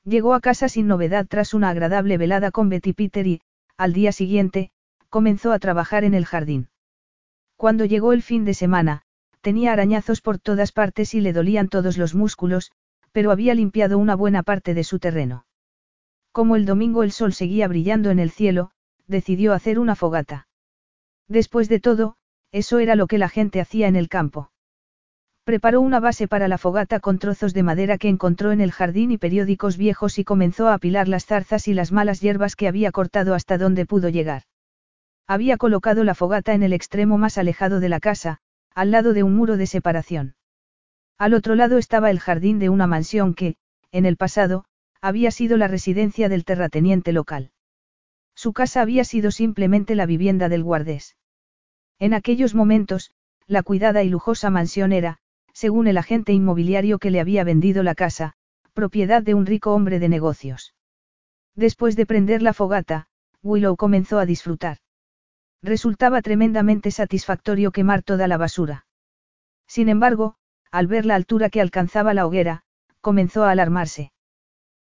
Llegó 0.05 0.35
a 0.35 0.41
casa 0.41 0.69
sin 0.69 0.87
novedad 0.87 1.27
tras 1.29 1.55
una 1.55 1.69
agradable 1.69 2.19
velada 2.19 2.51
con 2.51 2.69
Betty 2.69 2.93
Peter 2.93 3.27
y, 3.27 3.43
al 3.77 3.93
día 3.93 4.13
siguiente, 4.13 4.71
comenzó 5.11 5.53
a 5.53 5.59
trabajar 5.59 6.05
en 6.05 6.15
el 6.15 6.25
jardín. 6.25 6.69
Cuando 7.57 7.85
llegó 7.85 8.15
el 8.15 8.23
fin 8.23 8.45
de 8.45 8.55
semana, 8.55 9.03
tenía 9.43 9.73
arañazos 9.73 10.23
por 10.23 10.39
todas 10.39 10.73
partes 10.73 11.15
y 11.15 11.21
le 11.21 11.35
dolían 11.35 11.69
todos 11.69 11.99
los 11.99 12.15
músculos, 12.15 12.73
pero 13.13 13.31
había 13.31 13.55
limpiado 13.55 13.99
una 13.99 14.15
buena 14.15 14.43
parte 14.43 14.75
de 14.75 14.85
su 14.85 14.99
terreno. 14.99 15.47
Como 16.33 16.57
el 16.57 16.65
domingo 16.65 17.03
el 17.03 17.13
sol 17.13 17.33
seguía 17.33 17.67
brillando 17.67 18.11
en 18.11 18.19
el 18.19 18.31
cielo, 18.31 18.71
decidió 19.07 19.53
hacer 19.53 19.79
una 19.79 19.97
fogata. 19.97 20.47
Después 21.29 21.69
de 21.69 21.81
todo, 21.81 22.17
eso 22.53 22.79
era 22.79 22.95
lo 22.95 23.07
que 23.07 23.19
la 23.19 23.29
gente 23.29 23.61
hacía 23.61 23.89
en 23.89 23.97
el 23.97 24.09
campo. 24.09 24.51
Preparó 25.45 25.81
una 25.81 26.01
base 26.01 26.29
para 26.29 26.49
la 26.49 26.59
fogata 26.59 27.01
con 27.01 27.19
trozos 27.19 27.55
de 27.55 27.63
madera 27.63 27.99
que 27.99 28.09
encontró 28.09 28.53
en 28.53 28.61
el 28.61 28.71
jardín 28.71 29.11
y 29.11 29.19
periódicos 29.19 29.77
viejos 29.77 30.19
y 30.19 30.25
comenzó 30.25 30.69
a 30.69 30.75
apilar 30.75 31.09
las 31.09 31.27
zarzas 31.27 31.67
y 31.67 31.75
las 31.75 31.93
malas 31.93 32.21
hierbas 32.21 32.57
que 32.57 32.69
había 32.69 32.93
cortado 32.93 33.35
hasta 33.35 33.59
donde 33.59 33.87
pudo 33.87 34.09
llegar. 34.09 34.43
Había 35.27 35.57
colocado 35.57 36.05
la 36.05 36.15
fogata 36.15 36.55
en 36.55 36.63
el 36.63 36.73
extremo 36.73 37.19
más 37.19 37.39
alejado 37.39 37.81
de 37.81 37.89
la 37.89 38.01
casa, 38.01 38.39
al 38.75 38.91
lado 38.91 39.13
de 39.13 39.23
un 39.23 39.35
muro 39.35 39.57
de 39.57 39.67
separación. 39.67 40.35
Al 41.21 41.35
otro 41.35 41.55
lado 41.55 41.77
estaba 41.77 42.11
el 42.11 42.19
jardín 42.19 42.59
de 42.59 42.71
una 42.71 42.87
mansión 42.87 43.35
que, 43.35 43.57
en 43.93 44.07
el 44.07 44.17
pasado, 44.17 44.65
había 45.03 45.31
sido 45.31 45.59
la 45.59 45.69
residencia 45.69 46.31
del 46.31 46.47
terrateniente 46.47 47.13
local. 47.13 47.51
Su 48.35 48.55
casa 48.55 48.81
había 48.81 49.05
sido 49.05 49.31
simplemente 49.31 49.95
la 49.95 50.07
vivienda 50.07 50.49
del 50.49 50.65
guardés. 50.65 51.19
En 51.99 52.15
aquellos 52.15 52.55
momentos, 52.55 53.11
la 53.47 53.63
cuidada 53.63 54.03
y 54.03 54.09
lujosa 54.09 54.49
mansión 54.49 54.95
era, 54.95 55.19
según 55.53 55.89
el 55.89 55.99
agente 55.99 56.33
inmobiliario 56.33 56.99
que 56.99 57.11
le 57.11 57.21
había 57.21 57.45
vendido 57.45 57.83
la 57.83 57.95
casa, 57.95 58.33
propiedad 58.73 59.23
de 59.23 59.35
un 59.35 59.45
rico 59.45 59.75
hombre 59.75 59.99
de 59.99 60.09
negocios. 60.09 60.75
Después 61.55 61.97
de 61.97 62.07
prender 62.07 62.41
la 62.41 62.55
fogata, 62.55 63.09
Willow 63.43 63.77
comenzó 63.77 64.21
a 64.21 64.25
disfrutar. 64.25 64.79
Resultaba 65.63 66.23
tremendamente 66.23 66.91
satisfactorio 66.91 67.73
quemar 67.73 68.03
toda 68.03 68.27
la 68.27 68.39
basura. 68.39 68.87
Sin 69.67 69.91
embargo, 69.91 70.37
al 70.71 70.87
ver 70.87 71.07
la 71.07 71.15
altura 71.15 71.51
que 71.51 71.61
alcanzaba 71.61 72.15
la 72.15 72.27
hoguera, 72.27 72.63
comenzó 73.01 73.45
a 73.45 73.51
alarmarse. 73.51 74.13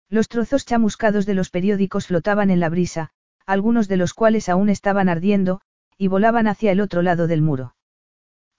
Los 0.09 0.29
trozos 0.29 0.65
chamuscados 0.65 1.27
de 1.27 1.35
los 1.35 1.51
periódicos 1.51 2.07
flotaban 2.07 2.51
en 2.51 2.61
la 2.61 2.69
brisa, 2.69 3.11
algunos 3.45 3.89
de 3.89 3.97
los 3.97 4.15
cuales 4.15 4.49
aún 4.49 4.69
estaban 4.69 5.09
ardiendo, 5.09 5.61
y 5.99 6.09
volaban 6.09 6.47
hacia 6.47 6.73
el 6.73 6.81
otro 6.81 7.03
lado 7.03 7.27
del 7.27 7.43
muro. 7.43 7.75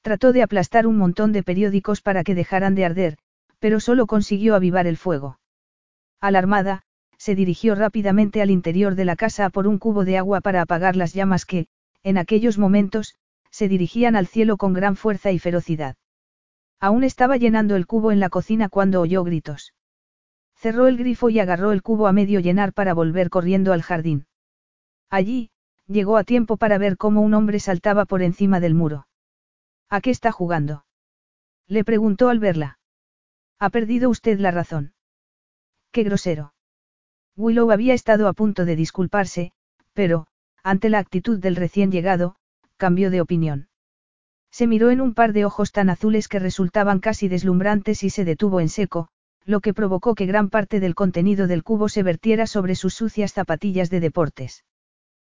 Trató 0.01 0.31
de 0.31 0.43
aplastar 0.43 0.87
un 0.87 0.97
montón 0.97 1.31
de 1.31 1.43
periódicos 1.43 2.01
para 2.01 2.23
que 2.23 2.35
dejaran 2.35 2.75
de 2.75 2.85
arder, 2.85 3.17
pero 3.59 3.79
solo 3.79 4.07
consiguió 4.07 4.55
avivar 4.55 4.87
el 4.87 4.97
fuego. 4.97 5.39
Alarmada, 6.21 6.83
se 7.17 7.35
dirigió 7.35 7.75
rápidamente 7.75 8.41
al 8.41 8.51
interior 8.51 8.95
de 8.95 9.05
la 9.05 9.15
casa 9.15 9.49
por 9.49 9.67
un 9.67 9.79
cubo 9.79 10.05
de 10.05 10.17
agua 10.17 10.41
para 10.41 10.61
apagar 10.61 10.95
las 10.95 11.13
llamas 11.13 11.45
que, 11.45 11.67
en 12.03 12.17
aquellos 12.17 12.57
momentos, 12.57 13.15
se 13.51 13.67
dirigían 13.67 14.15
al 14.15 14.27
cielo 14.27 14.57
con 14.57 14.73
gran 14.73 14.95
fuerza 14.95 15.31
y 15.31 15.39
ferocidad. 15.39 15.95
Aún 16.79 17.03
estaba 17.03 17.37
llenando 17.37 17.75
el 17.75 17.87
cubo 17.87 18.11
en 18.11 18.19
la 18.19 18.29
cocina 18.29 18.69
cuando 18.69 19.01
oyó 19.01 19.23
gritos. 19.23 19.73
Cerró 20.55 20.87
el 20.87 20.97
grifo 20.97 21.29
y 21.29 21.39
agarró 21.39 21.71
el 21.71 21.81
cubo 21.81 22.07
a 22.07 22.13
medio 22.13 22.39
llenar 22.39 22.73
para 22.73 22.93
volver 22.93 23.29
corriendo 23.29 23.73
al 23.73 23.81
jardín. 23.81 24.27
Allí, 25.09 25.51
llegó 25.87 26.17
a 26.17 26.23
tiempo 26.23 26.57
para 26.57 26.77
ver 26.77 26.97
cómo 26.97 27.21
un 27.21 27.33
hombre 27.33 27.59
saltaba 27.59 28.05
por 28.05 28.21
encima 28.21 28.59
del 28.59 28.73
muro. 28.73 29.07
¿A 29.89 30.01
qué 30.01 30.11
está 30.11 30.31
jugando? 30.31 30.85
Le 31.67 31.83
preguntó 31.83 32.29
al 32.29 32.39
verla. 32.39 32.79
¿Ha 33.59 33.69
perdido 33.69 34.09
usted 34.09 34.39
la 34.39 34.51
razón? 34.51 34.93
Qué 35.91 36.03
grosero. 36.03 36.53
Willow 37.35 37.71
había 37.71 37.93
estado 37.93 38.27
a 38.27 38.33
punto 38.33 38.65
de 38.65 38.75
disculparse, 38.75 39.51
pero, 39.93 40.27
ante 40.63 40.89
la 40.89 40.99
actitud 40.99 41.39
del 41.39 41.55
recién 41.55 41.91
llegado, 41.91 42.35
cambió 42.77 43.09
de 43.09 43.21
opinión. 43.21 43.69
Se 44.57 44.65
miró 44.65 44.89
en 44.89 45.01
un 45.01 45.13
par 45.13 45.33
de 45.33 45.45
ojos 45.45 45.71
tan 45.71 45.87
azules 45.91 46.27
que 46.27 46.39
resultaban 46.39 46.99
casi 46.99 47.27
deslumbrantes 47.27 48.01
y 48.01 48.09
se 48.09 48.25
detuvo 48.25 48.59
en 48.59 48.69
seco, 48.69 49.07
lo 49.45 49.59
que 49.59 49.71
provocó 49.71 50.15
que 50.15 50.25
gran 50.25 50.49
parte 50.49 50.79
del 50.79 50.95
contenido 50.95 51.45
del 51.45 51.61
cubo 51.61 51.89
se 51.89 52.01
vertiera 52.01 52.47
sobre 52.47 52.73
sus 52.73 52.95
sucias 52.95 53.33
zapatillas 53.33 53.91
de 53.91 53.99
deportes. 53.99 54.65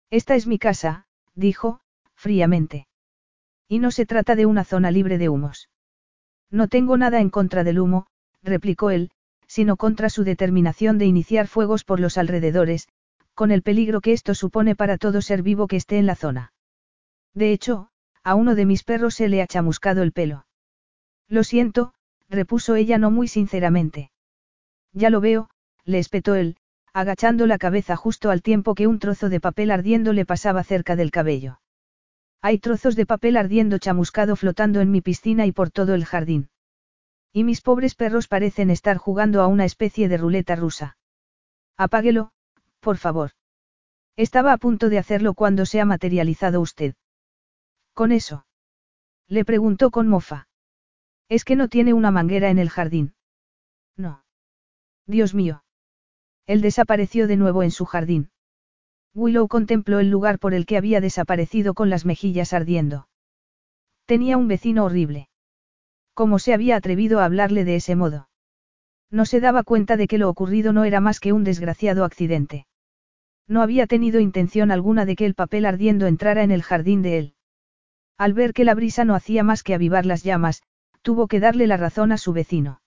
Esta 0.10 0.34
es 0.34 0.48
mi 0.48 0.58
casa, 0.58 1.06
dijo, 1.36 1.82
fríamente. 2.16 2.88
Y 3.68 3.78
no 3.78 3.92
se 3.92 4.08
trata 4.08 4.36
de 4.36 4.48
una 4.48 4.64
zona 4.64 4.90
libre 4.90 5.20
de 5.20 5.30
humos. 5.30 5.70
No 6.50 6.68
tengo 6.68 6.98
nada 6.98 7.22
en 7.22 7.30
contra 7.30 7.64
del 7.64 7.80
humo, 7.80 8.08
replicó 8.42 8.90
él, 8.90 9.12
sino 9.46 9.78
contra 9.78 10.10
su 10.10 10.24
determinación 10.24 10.98
de 10.98 11.06
iniciar 11.06 11.46
fuegos 11.46 11.84
por 11.84 12.00
los 12.00 12.18
alrededores, 12.18 12.88
con 13.36 13.52
el 13.52 13.62
peligro 13.62 14.02
que 14.02 14.14
esto 14.14 14.34
supone 14.34 14.76
para 14.76 14.98
todo 14.98 15.22
ser 15.22 15.44
vivo 15.44 15.68
que 15.68 15.76
esté 15.76 16.00
en 16.00 16.08
la 16.08 16.16
zona. 16.16 16.54
De 17.36 17.52
hecho, 17.52 17.91
a 18.24 18.36
uno 18.36 18.56
de 18.56 18.66
mis 18.66 18.84
perros 18.84 19.16
se 19.16 19.28
le 19.28 19.42
ha 19.42 19.48
chamuscado 19.48 20.04
el 20.04 20.12
pelo. 20.12 20.46
Lo 21.28 21.44
siento, 21.44 21.94
repuso 22.30 22.76
ella 22.76 22.98
no 22.98 23.12
muy 23.12 23.28
sinceramente. 23.28 24.12
Ya 24.94 25.10
lo 25.10 25.22
veo, 25.22 25.50
le 25.86 26.00
espetó 26.00 26.36
él, 26.36 26.58
agachando 26.94 27.48
la 27.48 27.58
cabeza 27.58 27.96
justo 27.96 28.30
al 28.30 28.42
tiempo 28.42 28.76
que 28.76 28.88
un 28.88 29.00
trozo 29.00 29.30
de 29.30 29.40
papel 29.40 29.72
ardiendo 29.72 30.14
le 30.14 30.26
pasaba 30.26 30.64
cerca 30.64 30.96
del 30.96 31.12
cabello. 31.12 31.62
Hay 32.42 32.58
trozos 32.58 32.96
de 32.96 33.06
papel 33.06 33.38
ardiendo 33.38 33.78
chamuscado 33.78 34.36
flotando 34.36 34.82
en 34.82 34.92
mi 34.92 35.02
piscina 35.02 35.46
y 35.46 35.52
por 35.52 35.70
todo 35.70 35.94
el 35.94 36.06
jardín. 36.06 36.50
Y 37.32 37.44
mis 37.44 37.62
pobres 37.62 37.96
perros 37.96 38.28
parecen 38.28 38.70
estar 38.70 38.98
jugando 38.98 39.42
a 39.42 39.48
una 39.48 39.64
especie 39.64 40.10
de 40.10 40.18
ruleta 40.18 40.56
rusa. 40.56 40.98
Apáguelo, 41.78 42.32
por 42.80 42.98
favor. 42.98 43.32
Estaba 44.18 44.52
a 44.52 44.58
punto 44.58 44.90
de 44.90 44.98
hacerlo 44.98 45.34
cuando 45.34 45.66
se 45.66 45.80
ha 45.80 45.86
materializado 45.86 46.60
usted. 46.60 46.96
¿Con 47.94 48.12
eso? 48.12 48.46
Le 49.28 49.46
preguntó 49.46 49.92
con 49.92 50.08
mofa. 50.08 50.48
Es 51.30 51.46
que 51.46 51.56
no 51.56 51.68
tiene 51.68 51.94
una 51.94 52.12
manguera 52.12 52.50
en 52.50 52.60
el 52.60 52.70
jardín. 52.70 53.14
No. 53.96 54.24
Dios 55.08 55.34
mío. 55.34 55.64
Él 56.48 56.62
desapareció 56.62 57.28
de 57.28 57.38
nuevo 57.38 57.64
en 57.64 57.72
su 57.72 57.86
jardín. 57.86 58.32
Willow 59.14 59.48
contempló 59.48 60.00
el 60.00 60.10
lugar 60.10 60.40
por 60.40 60.54
el 60.54 60.66
que 60.66 60.78
había 60.78 61.02
desaparecido 61.02 61.74
con 61.74 61.90
las 61.90 62.06
mejillas 62.06 62.54
ardiendo. 62.54 63.08
Tenía 64.06 64.38
un 64.38 64.48
vecino 64.48 64.86
horrible. 64.86 65.30
¿Cómo 66.14 66.40
se 66.40 66.54
había 66.54 66.76
atrevido 66.76 67.20
a 67.20 67.26
hablarle 67.26 67.64
de 67.66 67.76
ese 67.76 67.96
modo? 67.96 68.30
No 69.10 69.26
se 69.26 69.42
daba 69.42 69.64
cuenta 69.64 69.98
de 69.98 70.08
que 70.08 70.18
lo 70.18 70.30
ocurrido 70.30 70.72
no 70.74 70.86
era 70.86 71.02
más 71.02 71.20
que 71.20 71.34
un 71.34 71.44
desgraciado 71.44 72.06
accidente. 72.06 72.68
No 73.48 73.62
había 73.62 73.88
tenido 73.88 74.20
intención 74.20 74.72
alguna 74.72 75.06
de 75.06 75.16
que 75.16 75.26
el 75.26 75.36
papel 75.36 75.66
ardiendo 75.66 76.08
entrara 76.08 76.44
en 76.44 76.52
el 76.52 76.64
jardín 76.64 77.02
de 77.02 77.18
él. 77.18 77.36
Al 78.22 78.34
ver 78.34 78.54
que 78.54 78.66
la 78.66 78.76
brisa 78.76 79.04
no 79.04 79.16
hacía 79.16 79.42
más 79.42 79.64
que 79.64 79.74
avivar 79.74 80.06
las 80.06 80.22
llamas, 80.22 80.62
tuvo 81.02 81.28
que 81.28 81.40
darle 81.40 81.66
la 81.66 81.76
razón 81.76 82.12
a 82.12 82.20
su 82.20 82.34
vecino. 82.34 82.80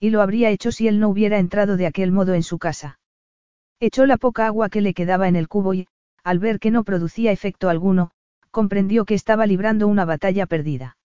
Y 0.00 0.10
lo 0.10 0.20
habría 0.20 0.50
hecho 0.50 0.72
si 0.72 0.88
él 0.88 0.98
no 0.98 1.08
hubiera 1.10 1.38
entrado 1.38 1.76
de 1.76 1.86
aquel 1.86 2.10
modo 2.10 2.34
en 2.34 2.42
su 2.42 2.58
casa. 2.58 2.98
Echó 3.78 4.04
la 4.04 4.16
poca 4.16 4.46
agua 4.46 4.68
que 4.68 4.80
le 4.80 4.94
quedaba 4.94 5.28
en 5.28 5.36
el 5.36 5.46
cubo 5.46 5.74
y, 5.74 5.86
al 6.24 6.40
ver 6.40 6.58
que 6.58 6.72
no 6.72 6.82
producía 6.82 7.30
efecto 7.30 7.68
alguno, 7.68 8.10
comprendió 8.50 9.04
que 9.04 9.14
estaba 9.14 9.46
librando 9.46 9.86
una 9.86 10.04
batalla 10.04 10.44
perdida. 10.46 10.96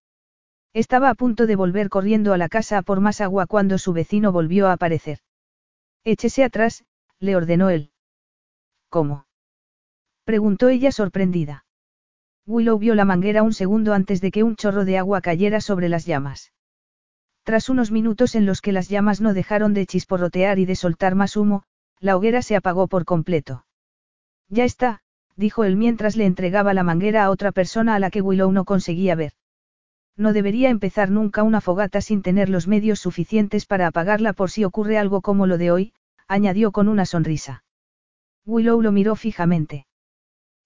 Estaba 0.73 1.11
a 1.11 1.13
punto 1.13 1.45
de 1.45 1.55
volver 1.55 1.89
corriendo 1.89 2.33
a 2.33 2.39
la 2.39 2.49
casa 2.49 2.79
a 2.79 2.81
por 2.81 3.01
más 3.01 3.21
agua 3.21 3.45
cuando 3.45 3.77
su 3.77 3.93
vecino 3.93 4.31
volvió 4.31 4.67
a 4.67 4.71
aparecer. 4.73 5.19
Échese 6.03 6.43
atrás, 6.43 6.85
le 7.19 7.35
ordenó 7.35 7.69
él. 7.69 7.91
¿Cómo? 8.89 9.27
preguntó 10.25 10.69
ella 10.69 10.91
sorprendida. 10.91 11.62
Willow 12.45 12.77
vio 12.77 12.93
la 12.93 13.05
manguera 13.05 13.41
un 13.41 13.53
segundo 13.53 13.93
antes 13.93 14.19
de 14.19 14.31
que 14.31 14.43
un 14.43 14.55
chorro 14.55 14.83
de 14.83 14.97
agua 14.97 15.21
cayera 15.21 15.61
sobre 15.61 15.87
las 15.87 16.05
llamas. 16.05 16.51
Tras 17.43 17.69
unos 17.69 17.91
minutos 17.91 18.35
en 18.35 18.45
los 18.45 18.59
que 18.61 18.71
las 18.71 18.89
llamas 18.89 19.21
no 19.21 19.33
dejaron 19.33 19.73
de 19.73 19.85
chisporrotear 19.85 20.59
y 20.59 20.65
de 20.65 20.75
soltar 20.75 21.15
más 21.15 21.37
humo, 21.37 21.63
la 21.99 22.17
hoguera 22.17 22.41
se 22.41 22.55
apagó 22.55 22.87
por 22.87 23.05
completo. 23.05 23.65
Ya 24.49 24.65
está, 24.65 25.01
dijo 25.37 25.63
él 25.63 25.77
mientras 25.77 26.15
le 26.17 26.25
entregaba 26.25 26.73
la 26.73 26.83
manguera 26.83 27.23
a 27.23 27.29
otra 27.29 27.51
persona 27.51 27.95
a 27.95 27.99
la 27.99 28.11
que 28.11 28.21
Willow 28.21 28.51
no 28.51 28.65
conseguía 28.65 29.15
ver. 29.15 29.33
No 30.15 30.33
debería 30.33 30.69
empezar 30.69 31.09
nunca 31.09 31.43
una 31.43 31.61
fogata 31.61 32.01
sin 32.01 32.21
tener 32.21 32.49
los 32.49 32.67
medios 32.67 32.99
suficientes 32.99 33.65
para 33.65 33.87
apagarla 33.87 34.33
por 34.33 34.51
si 34.51 34.63
ocurre 34.63 34.97
algo 34.97 35.21
como 35.21 35.47
lo 35.47 35.57
de 35.57 35.71
hoy, 35.71 35.93
añadió 36.27 36.71
con 36.71 36.87
una 36.87 37.05
sonrisa. 37.05 37.63
Willow 38.45 38.81
lo 38.81 38.91
miró 38.91 39.15
fijamente. 39.15 39.85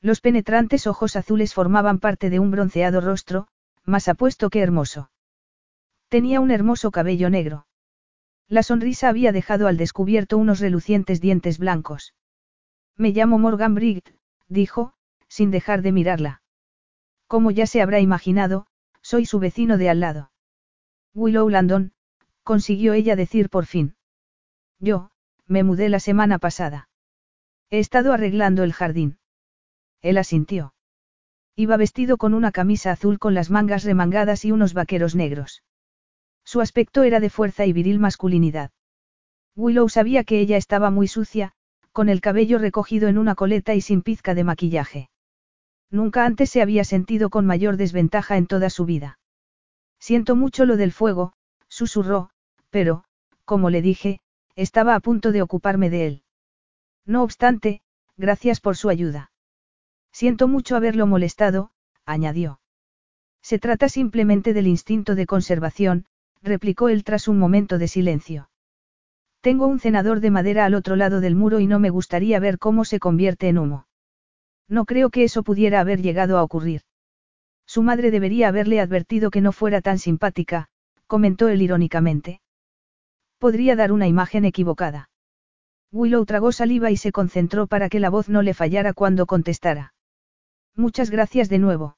Los 0.01 0.21
penetrantes 0.21 0.87
ojos 0.87 1.15
azules 1.15 1.53
formaban 1.53 1.99
parte 1.99 2.29
de 2.29 2.39
un 2.39 2.51
bronceado 2.51 3.01
rostro, 3.01 3.47
más 3.83 4.07
apuesto 4.07 4.49
que 4.49 4.61
hermoso. 4.61 5.09
Tenía 6.09 6.39
un 6.39 6.51
hermoso 6.51 6.91
cabello 6.91 7.29
negro. 7.29 7.67
La 8.47 8.63
sonrisa 8.63 9.09
había 9.09 9.31
dejado 9.31 9.67
al 9.67 9.77
descubierto 9.77 10.37
unos 10.37 10.59
relucientes 10.59 11.19
dientes 11.19 11.57
blancos. 11.57 12.13
Me 12.95 13.09
llamo 13.09 13.37
Morgan 13.37 13.75
Briggs, 13.75 14.13
dijo, 14.47 14.93
sin 15.27 15.51
dejar 15.51 15.81
de 15.81 15.91
mirarla. 15.91 16.41
Como 17.27 17.51
ya 17.51 17.67
se 17.67 17.81
habrá 17.81 17.99
imaginado, 17.99 18.67
soy 19.01 19.25
su 19.25 19.39
vecino 19.39 19.77
de 19.77 19.89
al 19.89 19.99
lado. 19.99 20.31
Willow 21.13 21.49
Landon, 21.49 21.93
consiguió 22.43 22.93
ella 22.93 23.15
decir 23.15 23.49
por 23.49 23.65
fin. 23.65 23.95
Yo, 24.79 25.11
me 25.45 25.63
mudé 25.63 25.89
la 25.89 25.99
semana 25.99 26.39
pasada. 26.39 26.89
He 27.69 27.79
estado 27.79 28.13
arreglando 28.13 28.63
el 28.63 28.71
jardín. 28.71 29.17
Él 30.07 30.17
asintió. 30.17 30.73
Iba 31.57 31.75
vestido 31.75 32.15
con 32.15 32.33
una 32.33 32.53
camisa 32.53 32.91
azul 32.91 33.19
con 33.19 33.33
las 33.33 33.49
mangas 33.49 33.83
remangadas 33.83 34.45
y 34.45 34.53
unos 34.53 34.73
vaqueros 34.73 35.15
negros. 35.15 35.63
Su 36.45 36.61
aspecto 36.61 37.03
era 37.03 37.19
de 37.19 37.29
fuerza 37.29 37.65
y 37.65 37.73
viril 37.73 37.99
masculinidad. 37.99 38.71
Willow 39.57 39.89
sabía 39.89 40.23
que 40.23 40.39
ella 40.39 40.55
estaba 40.55 40.91
muy 40.91 41.09
sucia, 41.09 41.51
con 41.91 42.07
el 42.07 42.21
cabello 42.21 42.57
recogido 42.57 43.09
en 43.09 43.17
una 43.17 43.35
coleta 43.35 43.75
y 43.75 43.81
sin 43.81 44.01
pizca 44.01 44.33
de 44.33 44.45
maquillaje. 44.45 45.09
Nunca 45.91 46.25
antes 46.25 46.51
se 46.51 46.61
había 46.61 46.85
sentido 46.85 47.29
con 47.29 47.45
mayor 47.45 47.75
desventaja 47.75 48.37
en 48.37 48.47
toda 48.47 48.69
su 48.69 48.85
vida. 48.85 49.19
Siento 49.99 50.37
mucho 50.37 50.63
lo 50.65 50.77
del 50.77 50.93
fuego, 50.93 51.33
susurró, 51.67 52.29
pero, 52.69 53.03
como 53.43 53.69
le 53.69 53.81
dije, 53.81 54.21
estaba 54.55 54.95
a 54.95 55.01
punto 55.01 55.33
de 55.33 55.41
ocuparme 55.41 55.89
de 55.89 56.07
él. 56.07 56.23
No 57.05 57.23
obstante, 57.23 57.81
gracias 58.15 58.61
por 58.61 58.77
su 58.77 58.87
ayuda. 58.87 59.31
Siento 60.19 60.47
mucho 60.47 60.75
haberlo 60.75 61.05
molestado, 61.05 61.69
añadió. 62.03 62.59
Se 63.43 63.59
trata 63.59 63.87
simplemente 63.87 64.53
del 64.53 64.65
instinto 64.65 65.13
de 65.13 65.27
conservación, 65.27 66.05
replicó 66.41 66.89
él 66.89 67.03
tras 67.03 67.27
un 67.27 67.37
momento 67.37 67.77
de 67.77 67.87
silencio. 67.87 68.49
Tengo 69.41 69.67
un 69.67 69.79
cenador 69.79 70.19
de 70.19 70.31
madera 70.31 70.65
al 70.65 70.73
otro 70.73 70.95
lado 70.95 71.21
del 71.21 71.35
muro 71.35 71.59
y 71.59 71.67
no 71.67 71.77
me 71.77 71.91
gustaría 71.91 72.39
ver 72.39 72.57
cómo 72.57 72.83
se 72.83 72.97
convierte 72.97 73.47
en 73.47 73.59
humo. 73.59 73.85
No 74.67 74.85
creo 74.85 75.11
que 75.11 75.23
eso 75.23 75.43
pudiera 75.43 75.81
haber 75.81 76.01
llegado 76.01 76.39
a 76.39 76.43
ocurrir. 76.43 76.81
Su 77.67 77.83
madre 77.83 78.09
debería 78.09 78.47
haberle 78.47 78.79
advertido 78.79 79.29
que 79.29 79.41
no 79.41 79.51
fuera 79.51 79.81
tan 79.81 79.99
simpática, 79.99 80.67
comentó 81.05 81.47
él 81.47 81.61
irónicamente. 81.61 82.41
Podría 83.37 83.75
dar 83.75 83.91
una 83.91 84.07
imagen 84.07 84.45
equivocada. 84.45 85.11
Willow 85.91 86.25
tragó 86.25 86.51
saliva 86.51 86.89
y 86.89 86.97
se 86.97 87.11
concentró 87.11 87.67
para 87.67 87.87
que 87.87 87.99
la 87.99 88.09
voz 88.09 88.29
no 88.29 88.41
le 88.41 88.55
fallara 88.55 88.93
cuando 88.93 89.27
contestara. 89.27 89.93
Muchas 90.77 91.09
gracias 91.09 91.49
de 91.49 91.57
nuevo. 91.57 91.97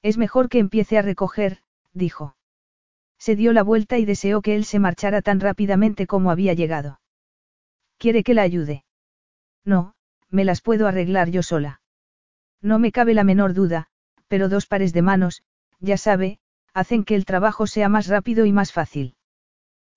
Es 0.00 0.16
mejor 0.16 0.48
que 0.48 0.58
empiece 0.58 0.96
a 0.96 1.02
recoger, 1.02 1.58
dijo. 1.92 2.34
Se 3.18 3.36
dio 3.36 3.52
la 3.52 3.62
vuelta 3.62 3.98
y 3.98 4.06
deseó 4.06 4.40
que 4.40 4.56
él 4.56 4.64
se 4.64 4.78
marchara 4.78 5.20
tan 5.20 5.38
rápidamente 5.38 6.06
como 6.06 6.30
había 6.30 6.54
llegado. 6.54 6.98
¿Quiere 7.98 8.24
que 8.24 8.32
la 8.32 8.40
ayude? 8.40 8.84
No, 9.66 9.94
me 10.30 10.46
las 10.46 10.62
puedo 10.62 10.88
arreglar 10.88 11.28
yo 11.28 11.42
sola. 11.42 11.82
No 12.62 12.78
me 12.78 12.90
cabe 12.90 13.12
la 13.12 13.22
menor 13.22 13.52
duda, 13.52 13.88
pero 14.28 14.48
dos 14.48 14.66
pares 14.66 14.94
de 14.94 15.02
manos, 15.02 15.42
ya 15.78 15.98
sabe, 15.98 16.38
hacen 16.72 17.04
que 17.04 17.16
el 17.16 17.26
trabajo 17.26 17.66
sea 17.66 17.90
más 17.90 18.06
rápido 18.06 18.46
y 18.46 18.52
más 18.52 18.72
fácil. 18.72 19.14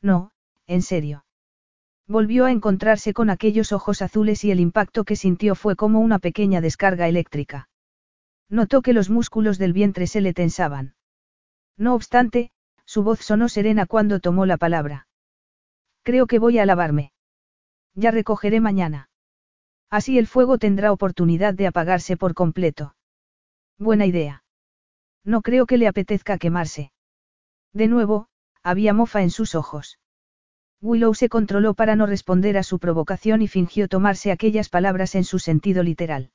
No, 0.02 0.32
en 0.68 0.82
serio. 0.82 1.24
Volvió 2.06 2.44
a 2.44 2.52
encontrarse 2.52 3.14
con 3.14 3.30
aquellos 3.30 3.72
ojos 3.72 4.02
azules 4.02 4.44
y 4.44 4.52
el 4.52 4.60
impacto 4.60 5.06
que 5.06 5.16
sintió 5.16 5.56
fue 5.56 5.78
como 5.78 6.02
una 6.02 6.20
pequeña 6.20 6.60
descarga 6.60 7.08
eléctrica. 7.08 7.70
Notó 8.54 8.84
que 8.84 8.94
los 8.94 9.10
músculos 9.10 9.58
del 9.58 9.74
vientre 9.74 10.06
se 10.06 10.22
le 10.22 10.32
tensaban. 10.32 10.94
No 11.76 11.96
obstante, 11.96 12.52
su 12.86 13.02
voz 13.02 13.20
sonó 13.20 13.50
serena 13.50 13.88
cuando 13.88 14.20
tomó 14.20 14.46
la 14.46 14.58
palabra. 14.58 15.08
Creo 16.04 16.28
que 16.28 16.38
voy 16.38 16.60
a 16.60 16.66
lavarme. 16.68 17.14
Ya 17.96 18.12
recogeré 18.12 18.62
mañana. 18.62 19.10
Así 19.90 20.20
el 20.20 20.28
fuego 20.28 20.60
tendrá 20.60 20.92
oportunidad 20.92 21.56
de 21.56 21.66
apagarse 21.66 22.16
por 22.16 22.36
completo. 22.36 22.96
Buena 23.80 24.06
idea. 24.06 24.44
No 25.24 25.42
creo 25.42 25.66
que 25.66 25.80
le 25.80 25.88
apetezca 25.88 26.38
quemarse. 26.38 26.92
De 27.74 27.88
nuevo, 27.88 28.28
había 28.62 28.94
mofa 28.94 29.24
en 29.24 29.32
sus 29.32 29.56
ojos. 29.56 29.98
Willow 30.80 31.16
se 31.16 31.28
controló 31.28 31.74
para 31.74 31.96
no 31.96 32.06
responder 32.06 32.60
a 32.60 32.64
su 32.64 32.78
provocación 32.78 33.42
y 33.42 33.48
fingió 33.48 33.88
tomarse 33.88 34.32
aquellas 34.32 34.70
palabras 34.70 35.16
en 35.16 35.24
su 35.24 35.40
sentido 35.40 35.82
literal. 35.82 36.30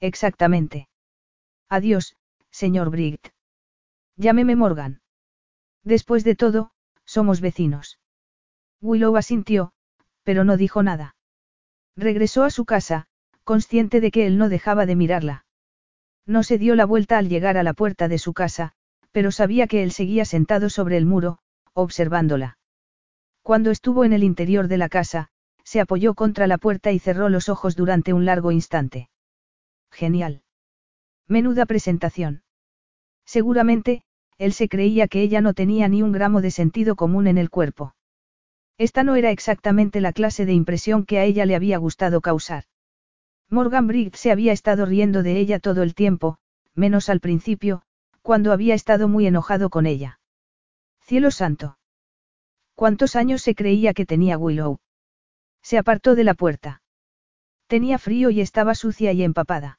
Exactamente. 0.00 0.87
Adiós, 1.68 2.16
señor 2.50 2.90
Briggt. 2.90 3.28
Llámeme 4.16 4.56
Morgan. 4.56 5.00
Después 5.84 6.24
de 6.24 6.34
todo, 6.34 6.70
somos 7.04 7.40
vecinos. 7.40 7.98
Willow 8.80 9.16
asintió, 9.16 9.72
pero 10.22 10.44
no 10.44 10.56
dijo 10.56 10.82
nada. 10.82 11.16
Regresó 11.96 12.44
a 12.44 12.50
su 12.50 12.64
casa, 12.64 13.06
consciente 13.44 14.00
de 14.00 14.10
que 14.10 14.26
él 14.26 14.38
no 14.38 14.48
dejaba 14.48 14.86
de 14.86 14.96
mirarla. 14.96 15.44
No 16.26 16.42
se 16.42 16.58
dio 16.58 16.74
la 16.74 16.84
vuelta 16.84 17.18
al 17.18 17.28
llegar 17.28 17.56
a 17.56 17.62
la 17.62 17.74
puerta 17.74 18.08
de 18.08 18.18
su 18.18 18.34
casa, 18.34 18.72
pero 19.12 19.30
sabía 19.30 19.66
que 19.66 19.82
él 19.82 19.92
seguía 19.92 20.24
sentado 20.24 20.70
sobre 20.70 20.96
el 20.96 21.06
muro, 21.06 21.38
observándola. 21.72 22.58
Cuando 23.42 23.70
estuvo 23.70 24.04
en 24.04 24.12
el 24.12 24.22
interior 24.22 24.68
de 24.68 24.78
la 24.78 24.88
casa, 24.88 25.30
se 25.64 25.80
apoyó 25.80 26.14
contra 26.14 26.46
la 26.46 26.58
puerta 26.58 26.92
y 26.92 26.98
cerró 26.98 27.28
los 27.28 27.48
ojos 27.48 27.76
durante 27.76 28.12
un 28.12 28.24
largo 28.24 28.52
instante. 28.52 29.08
Genial. 29.90 30.42
Menuda 31.28 31.66
presentación. 31.66 32.42
Seguramente, 33.26 34.02
él 34.38 34.54
se 34.54 34.68
creía 34.70 35.08
que 35.08 35.20
ella 35.20 35.42
no 35.42 35.52
tenía 35.52 35.86
ni 35.86 36.02
un 36.02 36.10
gramo 36.10 36.40
de 36.40 36.50
sentido 36.50 36.96
común 36.96 37.26
en 37.26 37.36
el 37.36 37.50
cuerpo. 37.50 37.94
Esta 38.78 39.04
no 39.04 39.14
era 39.14 39.30
exactamente 39.30 40.00
la 40.00 40.14
clase 40.14 40.46
de 40.46 40.54
impresión 40.54 41.04
que 41.04 41.18
a 41.18 41.24
ella 41.24 41.44
le 41.44 41.54
había 41.54 41.76
gustado 41.76 42.22
causar. 42.22 42.64
Morgan 43.50 43.86
Briggs 43.86 44.18
se 44.18 44.30
había 44.30 44.52
estado 44.52 44.86
riendo 44.86 45.22
de 45.22 45.38
ella 45.38 45.58
todo 45.58 45.82
el 45.82 45.94
tiempo, 45.94 46.38
menos 46.74 47.10
al 47.10 47.20
principio, 47.20 47.82
cuando 48.22 48.52
había 48.52 48.74
estado 48.74 49.06
muy 49.06 49.26
enojado 49.26 49.68
con 49.68 49.84
ella. 49.84 50.20
Cielo 51.00 51.30
santo. 51.30 51.78
¿Cuántos 52.74 53.16
años 53.16 53.42
se 53.42 53.54
creía 53.54 53.92
que 53.92 54.06
tenía 54.06 54.38
Willow? 54.38 54.78
Se 55.60 55.76
apartó 55.76 56.14
de 56.14 56.24
la 56.24 56.32
puerta. 56.32 56.80
Tenía 57.66 57.98
frío 57.98 58.30
y 58.30 58.40
estaba 58.40 58.74
sucia 58.74 59.12
y 59.12 59.22
empapada. 59.22 59.78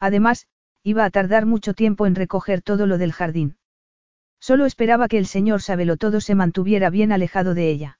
Además, 0.00 0.46
iba 0.88 1.04
a 1.04 1.10
tardar 1.10 1.44
mucho 1.44 1.74
tiempo 1.74 2.06
en 2.06 2.14
recoger 2.14 2.62
todo 2.62 2.86
lo 2.86 2.96
del 2.96 3.12
jardín. 3.12 3.58
Solo 4.40 4.64
esperaba 4.64 5.06
que 5.06 5.18
el 5.18 5.26
señor 5.26 5.60
Sabelotodo 5.60 6.22
se 6.22 6.34
mantuviera 6.34 6.88
bien 6.88 7.12
alejado 7.12 7.52
de 7.52 7.68
ella. 7.68 7.98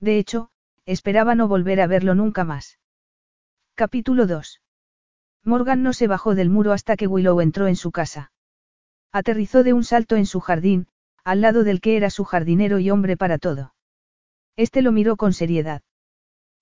De 0.00 0.18
hecho, 0.18 0.48
esperaba 0.86 1.34
no 1.34 1.48
volver 1.48 1.82
a 1.82 1.86
verlo 1.86 2.14
nunca 2.14 2.44
más. 2.44 2.78
Capítulo 3.74 4.26
2. 4.26 4.62
Morgan 5.44 5.82
no 5.82 5.92
se 5.92 6.06
bajó 6.06 6.34
del 6.34 6.48
muro 6.48 6.72
hasta 6.72 6.96
que 6.96 7.06
Willow 7.06 7.42
entró 7.42 7.66
en 7.66 7.76
su 7.76 7.90
casa. 7.90 8.32
Aterrizó 9.12 9.62
de 9.62 9.74
un 9.74 9.84
salto 9.84 10.16
en 10.16 10.24
su 10.24 10.40
jardín, 10.40 10.86
al 11.24 11.42
lado 11.42 11.62
del 11.62 11.82
que 11.82 11.98
era 11.98 12.08
su 12.08 12.24
jardinero 12.24 12.78
y 12.78 12.90
hombre 12.90 13.18
para 13.18 13.36
todo. 13.36 13.74
Este 14.56 14.80
lo 14.80 14.92
miró 14.92 15.16
con 15.16 15.34
seriedad. 15.34 15.82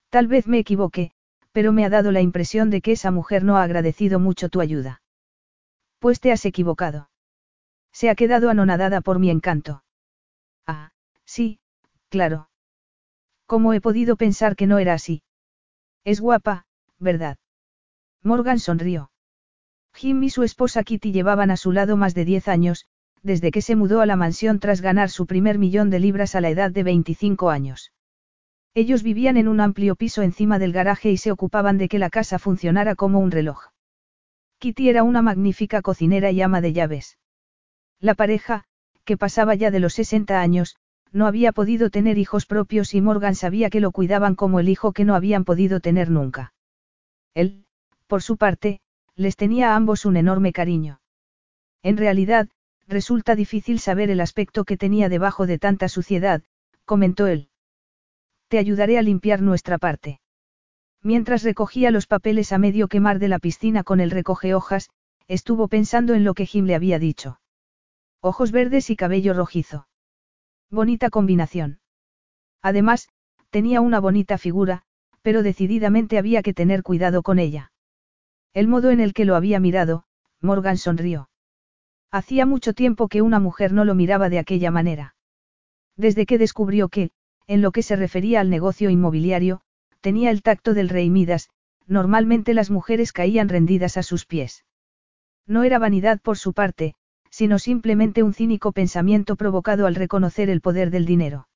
Tal 0.09 0.27
vez 0.27 0.45
me 0.45 0.59
equivoque, 0.59 1.11
pero 1.53 1.71
me 1.71 1.85
ha 1.85 1.89
dado 1.89 2.11
la 2.11 2.19
impresión 2.19 2.69
de 2.69 2.81
que 2.81 2.91
esa 2.91 3.11
mujer 3.11 3.45
no 3.45 3.55
ha 3.55 3.63
agradecido 3.63 4.19
mucho 4.19 4.49
tu 4.49 4.59
ayuda. 4.59 5.01
Pues 5.99 6.19
te 6.19 6.31
has 6.31 6.45
equivocado. 6.45 7.09
Se 7.91 8.09
ha 8.09 8.15
quedado 8.15 8.49
anonadada 8.49 9.01
por 9.01 9.19
mi 9.19 9.29
encanto. 9.29 9.83
Ah, 10.67 10.91
sí, 11.25 11.59
claro. 12.09 12.49
¿Cómo 13.47 13.73
he 13.73 13.81
podido 13.81 14.17
pensar 14.17 14.55
que 14.55 14.67
no 14.67 14.77
era 14.77 14.93
así? 14.93 15.23
Es 16.03 16.19
guapa, 16.19 16.65
¿verdad? 16.99 17.37
Morgan 18.21 18.59
sonrió. 18.59 19.09
Jim 19.93 20.21
y 20.23 20.29
su 20.29 20.43
esposa 20.43 20.83
Kitty 20.83 21.11
llevaban 21.11 21.49
a 21.49 21.57
su 21.57 21.71
lado 21.71 21.97
más 21.97 22.13
de 22.13 22.25
diez 22.25 22.47
años, 22.47 22.85
desde 23.23 23.51
que 23.51 23.61
se 23.61 23.75
mudó 23.75 24.01
a 24.01 24.05
la 24.05 24.15
mansión 24.15 24.59
tras 24.59 24.81
ganar 24.81 25.09
su 25.09 25.25
primer 25.25 25.57
millón 25.57 25.89
de 25.89 25.99
libras 25.99 26.35
a 26.35 26.41
la 26.41 26.49
edad 26.49 26.71
de 26.71 26.83
25 26.83 27.49
años. 27.49 27.93
Ellos 28.75 29.01
vivían 29.01 29.37
en 29.37 29.47
un 29.47 29.59
amplio 29.59 29.95
piso 29.95 30.21
encima 30.21 30.59
del 30.59 30.71
garaje 30.71 31.09
y 31.09 31.17
se 31.17 31.31
ocupaban 31.31 31.79
de 31.79 31.89
que 31.89 31.97
la 31.97 32.11
casa 32.11 32.37
funcionara 32.37 32.95
como 32.95 33.19
un 33.19 33.31
reloj. 33.31 33.71
Kitty 34.59 34.89
era 34.89 35.03
una 35.03 35.21
magnífica 35.21 35.81
cocinera 35.81 36.31
y 36.31 36.41
ama 36.41 36.61
de 36.61 36.73
llaves. 36.73 37.17
La 37.99 38.15
pareja, 38.15 38.63
que 39.05 39.17
pasaba 39.17 39.55
ya 39.55 39.71
de 39.71 39.79
los 39.79 39.93
60 39.93 40.41
años, 40.41 40.75
no 41.11 41.27
había 41.27 41.51
podido 41.51 41.89
tener 41.89 42.17
hijos 42.17 42.45
propios 42.45 42.93
y 42.93 43.01
Morgan 43.01 43.35
sabía 43.35 43.69
que 43.69 43.79
lo 43.79 43.91
cuidaban 43.91 44.35
como 44.35 44.59
el 44.59 44.69
hijo 44.69 44.93
que 44.93 45.05
no 45.05 45.15
habían 45.15 45.45
podido 45.45 45.79
tener 45.79 46.09
nunca. 46.09 46.53
Él, 47.33 47.65
por 48.07 48.23
su 48.23 48.37
parte, 48.37 48.81
les 49.15 49.35
tenía 49.35 49.71
a 49.71 49.75
ambos 49.75 50.05
un 50.05 50.17
enorme 50.17 50.53
cariño. 50.53 51.01
En 51.83 51.97
realidad, 51.97 52.49
resulta 52.87 53.35
difícil 53.35 53.79
saber 53.79 54.09
el 54.09 54.21
aspecto 54.21 54.65
que 54.65 54.77
tenía 54.77 55.09
debajo 55.09 55.45
de 55.45 55.59
tanta 55.59 55.87
suciedad, 55.87 56.41
comentó 56.85 57.27
él. 57.27 57.49
Te 58.47 58.57
ayudaré 58.57 58.97
a 58.97 59.01
limpiar 59.01 59.41
nuestra 59.41 59.77
parte. 59.77 60.19
Mientras 61.03 61.43
recogía 61.43 61.91
los 61.91 62.07
papeles 62.07 62.51
a 62.51 62.57
medio 62.57 62.87
quemar 62.87 63.19
de 63.19 63.27
la 63.27 63.39
piscina 63.39 63.83
con 63.83 63.99
el 63.99 64.11
recoge 64.11 64.53
hojas, 64.53 64.89
estuvo 65.27 65.67
pensando 65.67 66.13
en 66.13 66.23
lo 66.23 66.33
que 66.33 66.45
Jim 66.45 66.65
le 66.65 66.75
había 66.75 66.99
dicho. 66.99 67.39
Ojos 68.21 68.51
verdes 68.51 68.89
y 68.89 68.95
cabello 68.95 69.33
rojizo. 69.33 69.87
Bonita 70.69 71.09
combinación. 71.09 71.79
Además, 72.61 73.09
tenía 73.49 73.81
una 73.81 73.99
bonita 73.99 74.37
figura, 74.37 74.83
pero 75.21 75.43
decididamente 75.43 76.17
había 76.17 76.41
que 76.41 76.53
tener 76.53 76.83
cuidado 76.83 77.21
con 77.21 77.39
ella. 77.39 77.71
El 78.53 78.67
modo 78.67 78.91
en 78.91 78.99
el 78.99 79.13
que 79.13 79.25
lo 79.25 79.35
había 79.35 79.59
mirado, 79.59 80.05
Morgan 80.41 80.77
sonrió. 80.77 81.29
Hacía 82.11 82.45
mucho 82.45 82.73
tiempo 82.73 83.07
que 83.07 83.21
una 83.21 83.39
mujer 83.39 83.73
no 83.73 83.85
lo 83.85 83.93
miraba 83.93 84.29
de 84.29 84.39
aquella 84.39 84.71
manera. 84.71 85.15
Desde 85.95 86.25
que 86.25 86.37
descubrió 86.37 86.89
que, 86.89 87.11
en 87.47 87.61
lo 87.61 87.71
que 87.71 87.83
se 87.83 87.95
refería 87.95 88.39
al 88.39 88.49
negocio 88.49 88.89
inmobiliario, 88.89 89.61
tenía 90.07 90.31
el 90.31 90.41
tacto 90.41 90.73
del 90.73 90.87
rey 90.87 91.09
Midas, 91.09 91.49
normalmente 91.85 92.53
las 92.53 92.69
mujeres 92.69 93.11
caían 93.11 93.49
rendidas 93.49 93.97
a 93.97 94.03
sus 94.03 94.25
pies. 94.25 94.63
No 95.45 95.65
era 95.65 95.79
vanidad 95.79 96.21
por 96.21 96.37
su 96.37 96.53
parte, 96.53 96.95
sino 97.29 97.59
simplemente 97.59 98.23
un 98.23 98.33
cínico 98.33 98.71
pensamiento 98.71 99.35
provocado 99.35 99.85
al 99.85 99.95
reconocer 99.95 100.49
el 100.49 100.61
poder 100.61 100.91
del 100.91 101.05
dinero. 101.05 101.49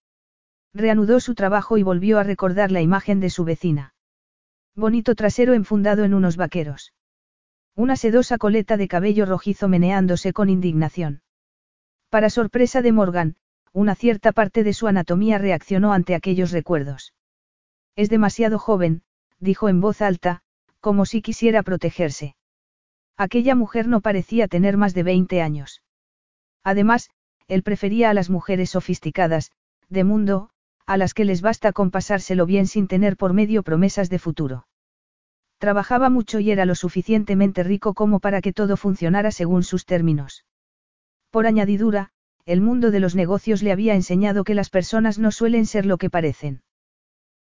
Reanudó 0.74 1.22
su 1.22 1.34
trabajo 1.34 1.78
y 1.78 1.84
volvió 1.84 2.20
a 2.20 2.24
recordar 2.24 2.74
la 2.74 2.82
imagen 2.82 3.22
de 3.22 3.30
su 3.30 3.46
vecina. 3.46 3.94
Bonito 4.76 5.16
trasero 5.16 5.54
enfundado 5.54 6.04
en 6.04 6.14
unos 6.14 6.36
vaqueros. 6.36 6.92
Una 7.74 7.96
sedosa 7.96 8.38
coleta 8.38 8.76
de 8.76 8.90
cabello 8.90 9.26
rojizo 9.26 9.70
meneándose 9.70 10.34
con 10.34 10.50
indignación. 10.50 11.22
Para 12.10 12.30
sorpresa 12.30 12.82
de 12.82 12.92
Morgan, 12.92 13.38
una 13.72 13.96
cierta 13.96 14.34
parte 14.34 14.66
de 14.66 14.74
su 14.74 14.88
anatomía 14.88 15.38
reaccionó 15.38 15.94
ante 15.94 16.16
aquellos 16.16 16.52
recuerdos. 16.52 17.14
Es 17.96 18.10
demasiado 18.10 18.60
joven, 18.60 19.04
dijo 19.40 19.70
en 19.70 19.82
voz 19.82 20.02
alta, 20.02 20.42
como 20.80 21.06
si 21.06 21.22
quisiera 21.22 21.64
protegerse. 21.64 22.36
Aquella 23.18 23.56
mujer 23.56 23.88
no 23.88 24.02
parecía 24.02 24.48
tener 24.48 24.78
más 24.78 24.94
de 24.94 25.04
20 25.04 25.42
años. 25.42 25.84
Además, 26.64 27.10
él 27.48 27.64
prefería 27.64 28.10
a 28.10 28.14
las 28.14 28.30
mujeres 28.30 28.72
sofisticadas, 28.72 29.52
de 29.90 30.04
mundo, 30.04 30.50
a 30.86 30.98
las 30.98 31.14
que 31.14 31.26
les 31.26 31.42
basta 31.42 31.74
con 31.74 31.92
pasárselo 31.92 32.46
bien 32.46 32.66
sin 32.66 32.88
tener 32.88 33.18
por 33.18 33.34
medio 33.34 33.64
promesas 33.64 34.10
de 34.10 34.20
futuro. 34.20 34.68
Trabajaba 35.58 36.10
mucho 36.10 36.40
y 36.40 36.50
era 36.50 36.66
lo 36.66 36.76
suficientemente 36.76 37.64
rico 37.64 37.94
como 37.94 38.20
para 38.20 38.42
que 38.42 38.54
todo 38.54 38.78
funcionara 38.78 39.32
según 39.32 39.64
sus 39.64 39.86
términos. 39.86 40.46
Por 41.30 41.46
añadidura, 41.46 42.10
el 42.46 42.62
mundo 42.62 42.90
de 42.90 43.00
los 43.00 43.16
negocios 43.16 43.62
le 43.62 43.72
había 43.72 43.94
enseñado 43.94 44.44
que 44.44 44.56
las 44.56 44.70
personas 44.70 45.20
no 45.20 45.32
suelen 45.32 45.66
ser 45.66 45.86
lo 45.86 45.98
que 45.98 46.10
parecen. 46.10 46.64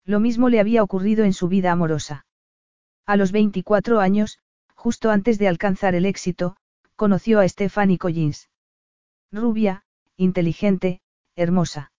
Lo 0.05 0.21
mismo 0.21 0.49
le 0.49 0.61
había 0.61 0.83
ocurrido 0.83 1.25
en 1.25 1.33
su 1.33 1.49
vida 1.49 1.73
amorosa. 1.73 2.27
A 3.07 3.17
los 3.17 3.33
24 3.33 4.01
años, 4.01 4.39
justo 4.75 5.11
antes 5.11 5.39
de 5.39 5.49
alcanzar 5.49 5.95
el 5.95 6.07
éxito, 6.07 6.57
conoció 6.97 7.41
a 7.41 7.49
Stephanie 7.49 7.99
Collins. 7.99 8.49
Rubia, 9.33 9.85
inteligente, 10.17 11.01
hermosa. 11.37 11.93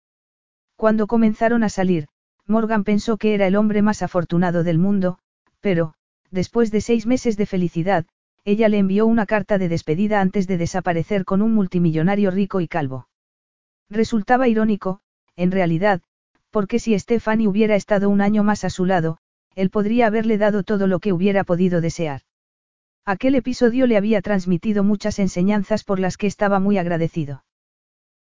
Cuando 0.75 1.07
comenzaron 1.07 1.63
a 1.63 1.69
salir, 1.69 2.07
Morgan 2.47 2.83
pensó 2.83 3.17
que 3.17 3.33
era 3.33 3.47
el 3.47 3.55
hombre 3.55 3.81
más 3.81 4.01
afortunado 4.01 4.63
del 4.63 4.77
mundo, 4.77 5.19
pero, 5.59 5.93
después 6.31 6.71
de 6.71 6.81
seis 6.81 7.05
meses 7.05 7.37
de 7.37 7.45
felicidad, 7.45 8.05
ella 8.43 8.67
le 8.67 8.79
envió 8.79 9.05
una 9.05 9.25
carta 9.25 9.57
de 9.57 9.69
despedida 9.69 10.21
antes 10.21 10.47
de 10.47 10.57
desaparecer 10.57 11.25
con 11.25 11.41
un 11.41 11.53
multimillonario 11.53 12.31
rico 12.31 12.59
y 12.59 12.67
calvo. 12.67 13.07
Resultaba 13.89 14.47
irónico, 14.47 15.01
en 15.35 15.51
realidad, 15.51 16.01
porque 16.51 16.79
si 16.79 16.97
Stephanie 16.97 17.47
hubiera 17.47 17.75
estado 17.75 18.09
un 18.09 18.21
año 18.21 18.43
más 18.43 18.63
a 18.63 18.69
su 18.69 18.85
lado, 18.85 19.17
él 19.55 19.69
podría 19.69 20.07
haberle 20.07 20.37
dado 20.37 20.63
todo 20.63 20.87
lo 20.87 20.99
que 20.99 21.13
hubiera 21.13 21.43
podido 21.43 21.81
desear. 21.81 22.21
Aquel 23.05 23.35
episodio 23.35 23.87
le 23.87 23.97
había 23.97 24.21
transmitido 24.21 24.83
muchas 24.83 25.17
enseñanzas 25.17 25.83
por 25.83 25.99
las 25.99 26.17
que 26.17 26.27
estaba 26.27 26.59
muy 26.59 26.77
agradecido. 26.77 27.43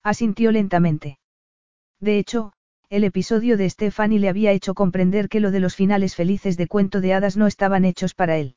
Asintió 0.05 0.53
lentamente. 0.53 1.19
De 2.01 2.19
hecho, 2.19 2.53
el 2.89 3.05
episodio 3.05 3.57
de 3.57 3.69
Stephanie 3.69 4.21
le 4.21 4.29
había 4.29 4.53
hecho 4.53 4.75
comprender 4.75 5.29
que 5.29 5.41
lo 5.41 5.51
de 5.51 5.61
los 5.61 5.75
finales 5.75 6.15
felices 6.15 6.57
de 6.57 6.69
cuento 6.69 7.01
de 7.01 7.13
hadas 7.13 7.37
no 7.37 7.47
estaban 7.47 7.85
hechos 7.85 8.15
para 8.15 8.39
él. 8.39 8.55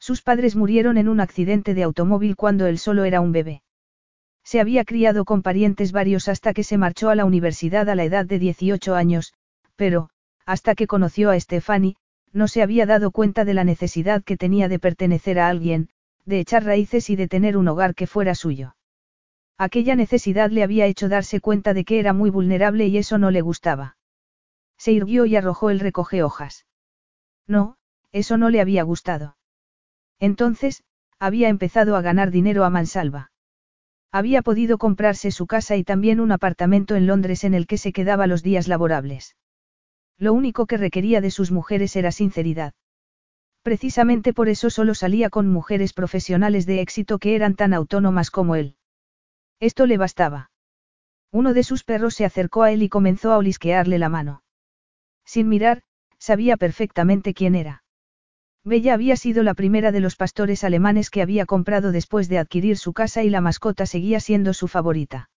Sus 0.00 0.22
padres 0.22 0.56
murieron 0.56 0.98
en 0.98 1.08
un 1.08 1.20
accidente 1.20 1.74
de 1.74 1.82
automóvil 1.82 2.36
cuando 2.36 2.66
él 2.66 2.78
solo 2.78 3.04
era 3.04 3.20
un 3.20 3.32
bebé. 3.32 3.62
Se 4.44 4.60
había 4.60 4.84
criado 4.84 5.24
con 5.24 5.42
parientes 5.42 5.92
varios 5.92 6.28
hasta 6.28 6.54
que 6.54 6.64
se 6.64 6.78
marchó 6.78 7.10
a 7.10 7.14
la 7.14 7.24
universidad 7.24 7.88
a 7.88 7.94
la 7.94 8.04
edad 8.04 8.24
de 8.24 8.38
18 8.38 8.94
años, 8.94 9.34
pero, 9.76 10.10
hasta 10.46 10.74
que 10.74 10.86
conoció 10.86 11.30
a 11.30 11.38
Stephanie, 11.38 11.96
no 12.32 12.48
se 12.48 12.62
había 12.62 12.86
dado 12.86 13.10
cuenta 13.10 13.44
de 13.44 13.54
la 13.54 13.64
necesidad 13.64 14.22
que 14.24 14.36
tenía 14.36 14.68
de 14.68 14.78
pertenecer 14.78 15.38
a 15.38 15.48
alguien, 15.48 15.90
de 16.24 16.40
echar 16.40 16.64
raíces 16.64 17.10
y 17.10 17.16
de 17.16 17.28
tener 17.28 17.56
un 17.56 17.68
hogar 17.68 17.94
que 17.94 18.06
fuera 18.06 18.34
suyo. 18.34 18.76
Aquella 19.58 19.96
necesidad 19.96 20.50
le 20.50 20.62
había 20.62 20.86
hecho 20.86 21.08
darse 21.08 21.40
cuenta 21.40 21.74
de 21.74 21.84
que 21.84 21.98
era 21.98 22.12
muy 22.12 22.30
vulnerable 22.30 22.86
y 22.86 22.98
eso 22.98 23.18
no 23.18 23.30
le 23.30 23.40
gustaba. 23.40 23.96
Se 24.76 24.92
irguió 24.92 25.26
y 25.26 25.36
arrojó 25.36 25.70
el 25.70 25.80
recoge 25.80 26.22
hojas. 26.22 26.66
No, 27.46 27.76
eso 28.12 28.36
no 28.36 28.50
le 28.50 28.60
había 28.60 28.84
gustado. 28.84 29.36
Entonces, 30.20 30.84
había 31.18 31.48
empezado 31.48 31.96
a 31.96 32.02
ganar 32.02 32.30
dinero 32.30 32.64
a 32.64 32.70
mansalva. 32.70 33.32
Había 34.10 34.42
podido 34.42 34.78
comprarse 34.78 35.30
su 35.30 35.46
casa 35.46 35.76
y 35.76 35.84
también 35.84 36.20
un 36.20 36.32
apartamento 36.32 36.96
en 36.96 37.06
Londres 37.06 37.44
en 37.44 37.54
el 37.54 37.66
que 37.66 37.76
se 37.76 37.92
quedaba 37.92 38.26
los 38.26 38.42
días 38.42 38.66
laborables. 38.66 39.36
Lo 40.16 40.32
único 40.32 40.66
que 40.66 40.78
requería 40.78 41.20
de 41.20 41.30
sus 41.30 41.50
mujeres 41.50 41.94
era 41.94 42.10
sinceridad. 42.10 42.72
Precisamente 43.62 44.32
por 44.32 44.48
eso 44.48 44.70
solo 44.70 44.94
salía 44.94 45.28
con 45.28 45.48
mujeres 45.48 45.92
profesionales 45.92 46.64
de 46.64 46.80
éxito 46.80 47.18
que 47.18 47.34
eran 47.34 47.54
tan 47.54 47.74
autónomas 47.74 48.30
como 48.30 48.56
él. 48.56 48.76
Esto 49.60 49.86
le 49.86 49.98
bastaba. 49.98 50.50
Uno 51.30 51.52
de 51.52 51.62
sus 51.62 51.84
perros 51.84 52.14
se 52.14 52.24
acercó 52.24 52.62
a 52.62 52.72
él 52.72 52.82
y 52.82 52.88
comenzó 52.88 53.32
a 53.32 53.38
olisquearle 53.38 53.98
la 53.98 54.08
mano. 54.08 54.42
Sin 55.26 55.48
mirar, 55.48 55.82
sabía 56.18 56.56
perfectamente 56.56 57.34
quién 57.34 57.54
era. 57.54 57.82
Bella 58.68 58.94
había 58.94 59.16
sido 59.16 59.42
la 59.42 59.54
primera 59.54 59.92
de 59.92 60.00
los 60.00 60.14
pastores 60.14 60.62
alemanes 60.62 61.08
que 61.08 61.22
había 61.22 61.46
comprado 61.46 61.90
después 61.90 62.28
de 62.28 62.38
adquirir 62.38 62.76
su 62.76 62.92
casa 62.92 63.24
y 63.24 63.30
la 63.30 63.40
mascota 63.40 63.86
seguía 63.86 64.20
siendo 64.20 64.52
su 64.52 64.68
favorita. 64.68 65.30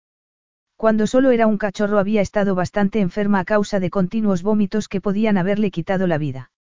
Cuando 0.77 1.07
solo 1.07 1.31
era 1.31 1.47
un 1.47 1.57
cachorro 1.57 1.99
había 1.99 2.23
estado 2.23 2.55
bastante 2.55 3.01
enferma 3.01 3.39
a 3.39 3.45
causa 3.45 3.79
de 3.79 3.89
continuos 3.89 4.43
vómitos 4.43 4.89
que 4.89 5.01
podían 5.01 5.39
haberle 5.39 5.71
quitado 5.71 6.07
la 6.07 6.19
vida. 6.19 6.51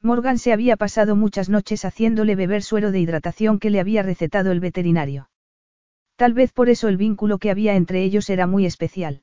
Morgan 0.00 0.38
se 0.38 0.52
había 0.52 0.76
pasado 0.76 1.16
muchas 1.16 1.48
noches 1.48 1.84
haciéndole 1.84 2.36
beber 2.36 2.62
suero 2.62 2.92
de 2.92 3.00
hidratación 3.00 3.58
que 3.58 3.70
le 3.70 3.80
había 3.80 4.04
recetado 4.04 4.52
el 4.52 4.60
veterinario. 4.60 5.30
Tal 6.14 6.32
vez 6.32 6.52
por 6.52 6.68
eso 6.68 6.86
el 6.86 6.96
vínculo 6.96 7.38
que 7.38 7.50
había 7.50 7.74
entre 7.74 8.04
ellos 8.04 8.30
era 8.30 8.46
muy 8.46 8.66
especial. 8.66 9.22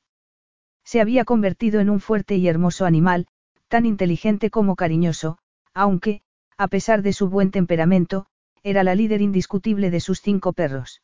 Se 0.84 1.00
había 1.00 1.24
convertido 1.24 1.80
en 1.80 1.88
un 1.88 2.00
fuerte 2.00 2.36
y 2.36 2.48
hermoso 2.48 2.84
animal, 2.84 3.26
tan 3.68 3.86
inteligente 3.86 4.50
como 4.50 4.76
cariñoso, 4.76 5.38
aunque, 5.72 6.22
a 6.58 6.68
pesar 6.68 7.02
de 7.02 7.12
su 7.12 7.28
buen 7.28 7.50
temperamento, 7.50 8.26
era 8.62 8.82
la 8.82 8.94
líder 8.94 9.20
indiscutible 9.20 9.90
de 9.90 10.00
sus 10.00 10.20
cinco 10.20 10.52
perros. 10.52 11.02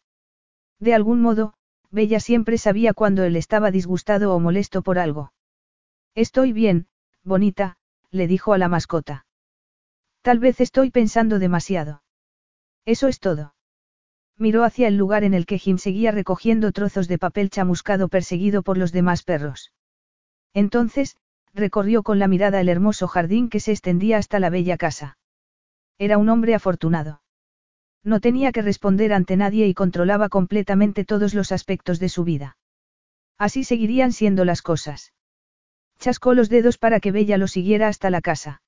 De 0.81 0.95
algún 0.95 1.21
modo, 1.21 1.55
Bella 1.91 2.21
siempre 2.21 2.59
sabía 2.59 2.95
cuando 2.95 3.23
él 3.25 3.37
estaba 3.37 3.71
disgustado 3.71 4.35
o 4.35 4.41
molesto 4.41 4.83
por 4.83 4.99
algo. 4.99 5.33
Estoy 6.15 6.53
bien, 6.53 6.87
bonita, 7.23 7.77
le 8.11 8.27
dijo 8.27 8.53
a 8.53 8.59
la 8.59 8.69
mascota. 8.69 9.27
Tal 10.23 10.39
vez 10.39 10.61
estoy 10.61 10.91
pensando 10.91 11.39
demasiado. 11.39 12.03
Eso 12.85 13.09
es 13.09 13.21
todo. 13.21 13.55
Miró 14.39 14.65
hacia 14.65 14.89
el 14.89 14.97
lugar 14.97 15.25
en 15.25 15.35
el 15.35 15.47
que 15.47 15.59
Jim 15.59 15.79
seguía 15.79 16.11
recogiendo 16.11 16.73
trozos 16.73 17.07
de 17.09 17.19
papel 17.19 17.51
chamuscado 17.51 18.09
perseguido 18.09 18.63
por 18.63 18.79
los 18.79 18.91
demás 18.91 19.23
perros. 19.23 19.73
Entonces, 20.55 21.17
recorrió 21.55 22.03
con 22.03 22.19
la 22.19 22.29
mirada 22.29 22.61
el 22.61 22.69
hermoso 22.69 23.07
jardín 23.07 23.49
que 23.49 23.61
se 23.61 23.73
extendía 23.73 24.19
hasta 24.19 24.41
la 24.41 24.51
bella 24.51 24.77
casa. 24.77 25.17
Era 25.99 26.19
un 26.19 26.29
hombre 26.29 26.55
afortunado. 26.55 27.23
No 28.05 28.21
tenía 28.21 28.53
que 28.53 28.63
responder 28.63 29.13
ante 29.13 29.37
nadie 29.37 29.67
y 29.67 29.75
controlaba 29.75 30.29
completamente 30.29 31.05
todos 31.05 31.35
los 31.35 31.53
aspectos 31.53 32.01
de 32.01 32.09
su 32.09 32.25
vida. 32.25 32.57
Así 33.39 33.65
seguirían 33.65 34.13
siendo 34.13 34.45
las 34.45 34.63
cosas. 34.63 35.13
Chascó 35.99 36.35
los 36.35 36.49
dedos 36.49 36.79
para 36.79 36.99
que 36.99 37.13
Bella 37.13 37.39
lo 37.39 37.47
siguiera 37.47 37.89
hasta 37.89 38.11
la 38.11 38.21
casa. 38.21 38.63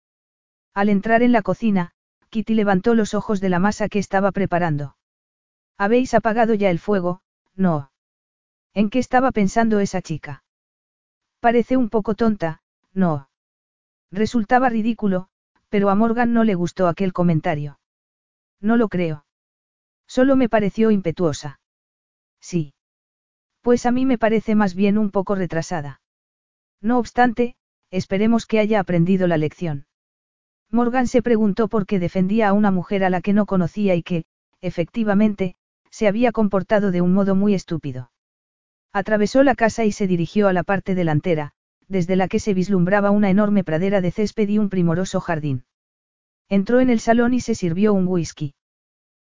Al 0.73 0.89
entrar 0.89 1.23
en 1.23 1.33
la 1.33 1.43
cocina, 1.43 1.93
Kitty 2.31 2.55
levantó 2.55 2.95
los 2.95 3.15
ojos 3.15 3.41
de 3.41 3.49
la 3.49 3.59
masa 3.59 3.89
que 3.89 3.99
estaba 3.99 4.33
preparando. 4.33 4.97
¿Habéis 5.77 6.15
apagado 6.15 6.55
ya 6.55 6.71
el 6.71 6.79
fuego? 6.79 7.23
No. 7.55 7.91
¿En 8.73 8.91
qué 8.91 8.99
estaba 8.99 9.33
pensando 9.33 9.81
esa 9.81 10.03
chica? 10.03 10.45
Parece 11.41 11.77
un 11.77 11.91
poco 11.91 12.15
tonta, 12.15 12.63
no. 12.93 13.29
Resultaba 14.11 14.69
ridículo, 14.69 15.29
pero 15.75 15.91
a 15.91 15.97
Morgan 15.97 16.33
no 16.33 16.45
le 16.45 16.55
gustó 16.55 16.87
aquel 16.87 17.13
comentario. 17.13 17.81
No 18.61 18.77
lo 18.77 18.89
creo. 18.89 19.27
Solo 20.07 20.37
me 20.37 20.49
pareció 20.49 20.93
impetuosa. 20.93 21.59
Sí. 22.41 22.75
Pues 23.61 23.85
a 23.85 23.91
mí 23.91 24.07
me 24.07 24.17
parece 24.17 24.55
más 24.55 24.77
bien 24.77 24.99
un 24.99 25.11
poco 25.11 25.35
retrasada. 25.35 26.01
No 26.81 26.97
obstante, 26.97 27.57
esperemos 27.91 28.47
que 28.47 28.61
haya 28.61 28.79
aprendido 28.79 29.27
la 29.27 29.37
lección. 29.37 29.87
Morgan 30.71 31.09
se 31.09 31.23
preguntó 31.23 31.67
por 31.67 31.87
qué 31.87 31.99
defendía 31.99 32.51
a 32.51 32.53
una 32.53 32.71
mujer 32.71 33.03
a 33.03 33.11
la 33.11 33.21
que 33.21 33.33
no 33.33 33.45
conocía 33.45 33.97
y 33.97 34.05
que, 34.05 34.27
efectivamente, 34.61 35.57
se 35.91 36.07
había 36.07 36.31
comportado 36.31 36.93
de 36.93 37.01
un 37.01 37.13
modo 37.13 37.35
muy 37.35 37.53
estúpido. 37.53 38.13
Atravesó 38.93 39.43
la 39.43 39.57
casa 39.57 39.85
y 39.85 39.91
se 39.91 40.07
dirigió 40.07 40.47
a 40.47 40.53
la 40.53 40.63
parte 40.63 40.95
delantera, 40.95 41.54
desde 41.89 42.17
la 42.17 42.29
que 42.29 42.41
se 42.41 42.55
vislumbraba 42.55 43.11
una 43.11 43.31
enorme 43.31 43.65
pradera 43.65 44.01
de 44.01 44.11
césped 44.11 44.49
y 44.49 44.59
un 44.59 44.69
primoroso 44.69 45.21
jardín. 45.21 45.65
Entró 46.49 46.81
en 46.81 46.91
el 46.91 47.01
salón 47.01 47.35
y 47.35 47.41
se 47.41 47.55
sirvió 47.55 47.93
un 47.93 48.07
whisky. 48.07 48.55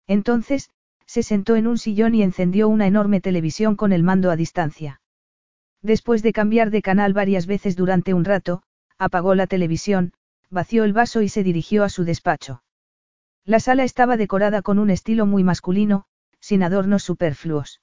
Entonces, 0.08 0.70
se 1.06 1.24
sentó 1.24 1.56
en 1.56 1.68
un 1.68 1.78
sillón 1.78 2.16
y 2.16 2.24
encendió 2.24 2.68
una 2.68 2.88
enorme 2.88 3.22
televisión 3.22 3.76
con 3.76 3.94
el 3.94 4.04
mando 4.04 4.32
a 4.32 4.36
distancia. 4.36 5.02
Después 5.82 6.24
de 6.24 6.34
cambiar 6.34 6.72
de 6.72 6.82
canal 6.82 7.14
varias 7.14 7.46
veces 7.46 7.76
durante 7.76 8.14
un 8.14 8.26
rato, 8.26 8.64
apagó 8.98 9.36
la 9.36 9.48
televisión, 9.48 10.14
vació 10.50 10.84
el 10.84 10.94
vaso 10.94 11.22
y 11.22 11.30
se 11.30 11.44
dirigió 11.44 11.84
a 11.84 11.90
su 11.90 12.04
despacho. 12.06 12.64
La 13.44 13.60
sala 13.60 13.84
estaba 13.84 14.18
decorada 14.18 14.62
con 14.64 14.80
un 14.80 14.90
estilo 14.90 15.26
muy 15.26 15.44
masculino, 15.44 16.06
sin 16.40 16.64
adornos 16.64 17.04
superfluos. 17.04 17.82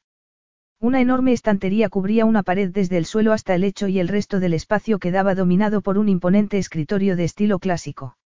Una 0.83 1.01
enorme 1.01 1.33
estantería 1.33 1.89
cubría 1.89 2.25
una 2.25 2.43
pared 2.43 2.69
desde 2.73 2.97
el 2.97 3.07
suelo 3.07 3.33
hasta 3.33 3.55
el 3.55 3.61
lecho 3.61 3.87
y 3.87 4.01
el 4.01 4.09
resto 4.09 4.41
del 4.41 4.53
espacio 4.53 4.99
quedaba 4.99 5.37
dominado 5.37 5.81
por 5.81 5.97
un 5.97 6.09
imponente 6.09 6.59
escritorio 6.59 7.15
de 7.15 7.23
estilo 7.23 7.61
clásico. 7.61 8.17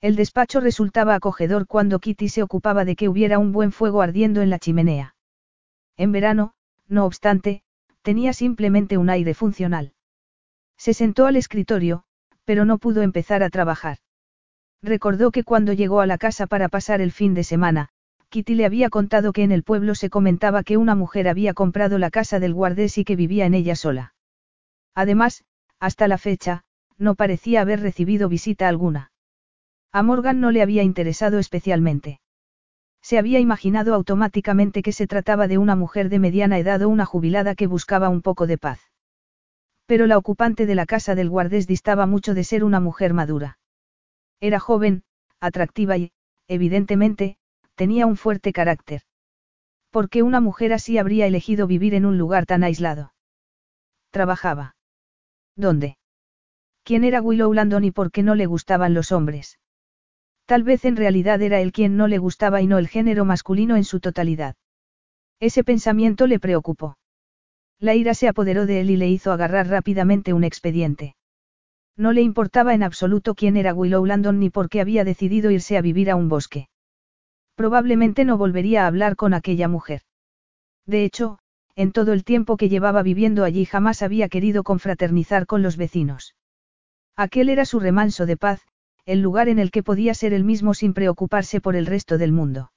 El 0.00 0.16
despacho 0.16 0.60
resultaba 0.60 1.14
acogedor 1.14 1.66
cuando 1.66 1.98
Kitty 1.98 2.30
se 2.30 2.42
ocupaba 2.42 2.86
de 2.86 2.96
que 2.96 3.10
hubiera 3.10 3.38
un 3.38 3.52
buen 3.52 3.70
fuego 3.70 4.00
ardiendo 4.00 4.40
en 4.40 4.48
la 4.48 4.58
chimenea. 4.58 5.14
En 5.98 6.10
verano, 6.10 6.54
no 6.88 7.04
obstante, 7.04 7.62
tenía 8.00 8.32
simplemente 8.32 8.96
un 8.96 9.10
aire 9.10 9.34
funcional. 9.34 9.92
Se 10.78 10.94
sentó 10.94 11.26
al 11.26 11.36
escritorio, 11.36 12.04
pero 12.46 12.64
no 12.64 12.78
pudo 12.78 13.02
empezar 13.02 13.42
a 13.42 13.50
trabajar. 13.50 13.98
Recordó 14.80 15.30
que 15.30 15.44
cuando 15.44 15.74
llegó 15.74 16.00
a 16.00 16.06
la 16.06 16.16
casa 16.16 16.46
para 16.46 16.70
pasar 16.70 17.02
el 17.02 17.12
fin 17.12 17.34
de 17.34 17.44
semana, 17.44 17.90
Kitty 18.34 18.56
le 18.56 18.66
había 18.66 18.90
contado 18.90 19.32
que 19.32 19.44
en 19.44 19.52
el 19.52 19.62
pueblo 19.62 19.94
se 19.94 20.10
comentaba 20.10 20.64
que 20.64 20.76
una 20.76 20.96
mujer 20.96 21.28
había 21.28 21.54
comprado 21.54 21.98
la 21.98 22.10
casa 22.10 22.40
del 22.40 22.52
guardés 22.52 22.98
y 22.98 23.04
que 23.04 23.14
vivía 23.14 23.46
en 23.46 23.54
ella 23.54 23.76
sola. 23.76 24.16
Además, 24.92 25.44
hasta 25.78 26.08
la 26.08 26.18
fecha, 26.18 26.64
no 26.98 27.14
parecía 27.14 27.60
haber 27.60 27.78
recibido 27.80 28.28
visita 28.28 28.66
alguna. 28.66 29.12
A 29.92 30.02
Morgan 30.02 30.40
no 30.40 30.50
le 30.50 30.62
había 30.62 30.82
interesado 30.82 31.38
especialmente. 31.38 32.20
Se 33.02 33.18
había 33.18 33.38
imaginado 33.38 33.94
automáticamente 33.94 34.82
que 34.82 34.90
se 34.90 35.06
trataba 35.06 35.46
de 35.46 35.58
una 35.58 35.76
mujer 35.76 36.08
de 36.08 36.18
mediana 36.18 36.58
edad 36.58 36.82
o 36.82 36.88
una 36.88 37.06
jubilada 37.06 37.54
que 37.54 37.68
buscaba 37.68 38.08
un 38.08 38.20
poco 38.20 38.48
de 38.48 38.58
paz. 38.58 38.80
Pero 39.86 40.08
la 40.08 40.18
ocupante 40.18 40.66
de 40.66 40.74
la 40.74 40.86
casa 40.86 41.14
del 41.14 41.30
guardés 41.30 41.68
distaba 41.68 42.06
mucho 42.06 42.34
de 42.34 42.42
ser 42.42 42.64
una 42.64 42.80
mujer 42.80 43.14
madura. 43.14 43.60
Era 44.40 44.58
joven, 44.58 45.04
atractiva 45.38 45.96
y, 45.98 46.10
evidentemente, 46.48 47.38
tenía 47.74 48.06
un 48.06 48.16
fuerte 48.16 48.52
carácter. 48.52 49.02
¿Por 49.90 50.08
qué 50.08 50.22
una 50.22 50.40
mujer 50.40 50.72
así 50.72 50.98
habría 50.98 51.26
elegido 51.26 51.66
vivir 51.66 51.94
en 51.94 52.04
un 52.04 52.18
lugar 52.18 52.46
tan 52.46 52.64
aislado? 52.64 53.14
Trabajaba. 54.10 54.76
¿Dónde? 55.56 55.96
¿Quién 56.82 57.04
era 57.04 57.22
Willow 57.22 57.52
Landon 57.52 57.84
y 57.84 57.90
por 57.90 58.10
qué 58.10 58.22
no 58.22 58.34
le 58.34 58.46
gustaban 58.46 58.92
los 58.92 59.12
hombres? 59.12 59.58
Tal 60.46 60.62
vez 60.62 60.84
en 60.84 60.96
realidad 60.96 61.40
era 61.40 61.60
él 61.60 61.72
quien 61.72 61.96
no 61.96 62.08
le 62.08 62.18
gustaba 62.18 62.60
y 62.60 62.66
no 62.66 62.78
el 62.78 62.88
género 62.88 63.24
masculino 63.24 63.76
en 63.76 63.84
su 63.84 64.00
totalidad. 64.00 64.56
Ese 65.40 65.64
pensamiento 65.64 66.26
le 66.26 66.38
preocupó. 66.38 66.98
La 67.80 67.94
ira 67.94 68.14
se 68.14 68.28
apoderó 68.28 68.66
de 68.66 68.80
él 68.80 68.90
y 68.90 68.96
le 68.96 69.08
hizo 69.08 69.32
agarrar 69.32 69.68
rápidamente 69.68 70.32
un 70.32 70.44
expediente. 70.44 71.16
No 71.96 72.12
le 72.12 72.22
importaba 72.22 72.74
en 72.74 72.82
absoluto 72.82 73.34
quién 73.34 73.56
era 73.56 73.72
Willow 73.72 74.04
Landon 74.04 74.38
ni 74.38 74.50
por 74.50 74.68
qué 74.68 74.80
había 74.80 75.04
decidido 75.04 75.50
irse 75.50 75.76
a 75.76 75.82
vivir 75.82 76.10
a 76.10 76.16
un 76.16 76.28
bosque. 76.28 76.68
Probablemente 77.54 78.24
no 78.24 78.36
volvería 78.36 78.84
a 78.84 78.86
hablar 78.86 79.16
con 79.16 79.34
aquella 79.34 79.68
mujer. 79.68 80.02
De 80.86 81.04
hecho, 81.04 81.38
en 81.76 81.92
todo 81.92 82.12
el 82.12 82.24
tiempo 82.24 82.56
que 82.56 82.68
llevaba 82.68 83.02
viviendo 83.02 83.44
allí 83.44 83.64
jamás 83.64 84.02
había 84.02 84.28
querido 84.28 84.62
confraternizar 84.62 85.46
con 85.46 85.62
los 85.62 85.76
vecinos. 85.76 86.34
Aquel 87.16 87.48
era 87.48 87.64
su 87.64 87.80
remanso 87.80 88.26
de 88.26 88.36
paz, 88.36 88.62
el 89.06 89.20
lugar 89.20 89.48
en 89.48 89.58
el 89.58 89.70
que 89.70 89.82
podía 89.82 90.14
ser 90.14 90.32
él 90.32 90.44
mismo 90.44 90.74
sin 90.74 90.94
preocuparse 90.94 91.60
por 91.60 91.76
el 91.76 91.86
resto 91.86 92.18
del 92.18 92.32
mundo. 92.32 92.72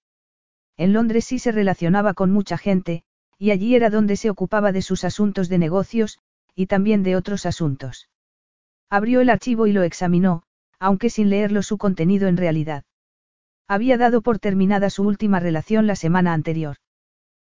En 0.77 0.93
Londres 0.93 1.25
sí 1.25 1.39
se 1.39 1.51
relacionaba 1.51 2.13
con 2.13 2.31
mucha 2.31 2.57
gente, 2.57 3.03
y 3.39 3.51
allí 3.51 3.75
era 3.75 3.89
donde 3.89 4.15
se 4.15 4.29
ocupaba 4.29 4.71
de 4.71 4.81
sus 4.81 5.03
asuntos 5.03 5.49
de 5.49 5.57
negocios, 5.57 6.19
y 6.55 6.67
también 6.67 7.03
de 7.03 7.15
otros 7.15 7.45
asuntos. 7.45 8.09
Abrió 8.89 9.21
el 9.21 9.29
archivo 9.29 9.67
y 9.67 9.73
lo 9.73 9.83
examinó, 9.83 10.43
aunque 10.79 11.09
sin 11.09 11.29
leerlo 11.29 11.61
su 11.63 11.77
contenido 11.77 12.27
en 12.27 12.37
realidad. 12.37 12.83
Había 13.67 13.97
dado 13.97 14.21
por 14.21 14.39
terminada 14.39 14.89
su 14.89 15.03
última 15.03 15.39
relación 15.39 15.87
la 15.87 15.95
semana 15.95 16.33
anterior. 16.33 16.77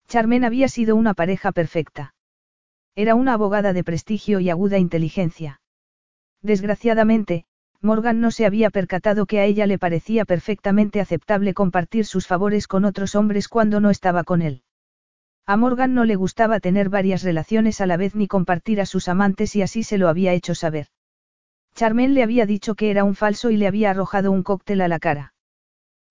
Charmen 0.09 0.45
había 0.45 0.69
sido 0.69 0.97
una 0.97 1.15
pareja 1.15 1.53
perfecta. 1.53 2.15
Era 2.97 3.15
una 3.15 3.35
abogada 3.35 3.73
de 3.73 3.85
prestigio 3.85 4.41
y 4.41 4.51
aguda 4.51 4.79
inteligencia. 4.79 5.61
Desgraciadamente, 6.43 7.45
Morgan 7.81 8.21
no 8.21 8.33
se 8.33 8.45
había 8.45 8.71
percatado 8.71 9.25
que 9.27 9.39
a 9.39 9.45
ella 9.45 9.67
le 9.67 9.79
parecía 9.79 10.25
perfectamente 10.25 11.01
aceptable 11.01 11.55
compartir 11.55 12.05
sus 12.05 12.27
favores 12.27 12.67
con 12.67 12.85
otros 12.85 13.15
hombres 13.15 13.49
cuando 13.49 13.79
no 13.79 13.89
estaba 13.91 14.25
con 14.25 14.43
él. 14.43 14.63
A 15.47 15.57
Morgan 15.57 15.95
no 15.95 16.05
le 16.05 16.17
gustaba 16.17 16.61
tener 16.61 16.89
varias 16.89 17.23
relaciones 17.23 17.81
a 17.81 17.87
la 17.87 17.97
vez 17.97 18.15
ni 18.17 18.27
compartir 18.27 18.81
a 18.81 18.87
sus 18.87 19.09
amantes 19.09 19.55
y 19.55 19.63
así 19.63 19.85
se 19.85 19.97
lo 19.97 20.09
había 20.09 20.33
hecho 20.33 20.55
saber. 20.55 20.89
Charmen 21.75 22.15
le 22.15 22.25
había 22.25 22.47
dicho 22.47 22.75
que 22.75 22.91
era 22.91 23.05
un 23.05 23.15
falso 23.15 23.51
y 23.51 23.57
le 23.57 23.69
había 23.69 23.91
arrojado 23.91 24.33
un 24.33 24.43
cóctel 24.43 24.81
a 24.81 24.89
la 24.89 24.99
cara. 24.99 25.35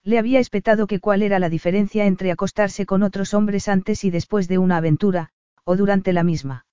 Le 0.09 0.17
había 0.17 0.39
espetado 0.39 0.87
que 0.87 0.99
cuál 0.99 1.21
era 1.21 1.37
la 1.37 1.49
diferencia 1.49 2.07
entre 2.07 2.31
acostarse 2.31 2.87
con 2.87 3.03
otros 3.03 3.35
hombres 3.35 3.67
antes 3.67 4.03
y 4.03 4.09
después 4.09 4.47
de 4.47 4.57
una 4.57 4.77
aventura, 4.77 5.29
o 5.65 5.75
durante 5.75 6.13
la 6.13 6.23
misma. 6.23 6.65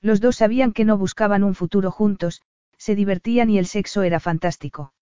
Los 0.00 0.22
dos 0.22 0.36
sabían 0.36 0.72
que 0.72 0.86
no 0.86 0.96
buscaban 0.96 1.44
un 1.44 1.54
futuro 1.54 1.90
juntos, 1.90 2.40
se 2.78 2.94
divertían 2.94 3.50
y 3.50 3.58
el 3.58 3.66
sexo 3.66 4.02
era 4.02 4.18
fantástico. 4.18 4.94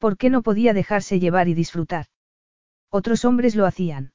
¿Por 0.00 0.16
qué 0.16 0.28
no 0.28 0.42
podía 0.42 0.74
dejarse 0.74 1.20
llevar 1.20 1.46
y 1.46 1.54
disfrutar? 1.54 2.06
Otros 2.90 3.24
hombres 3.24 3.54
lo 3.54 3.64
hacían. 3.64 4.12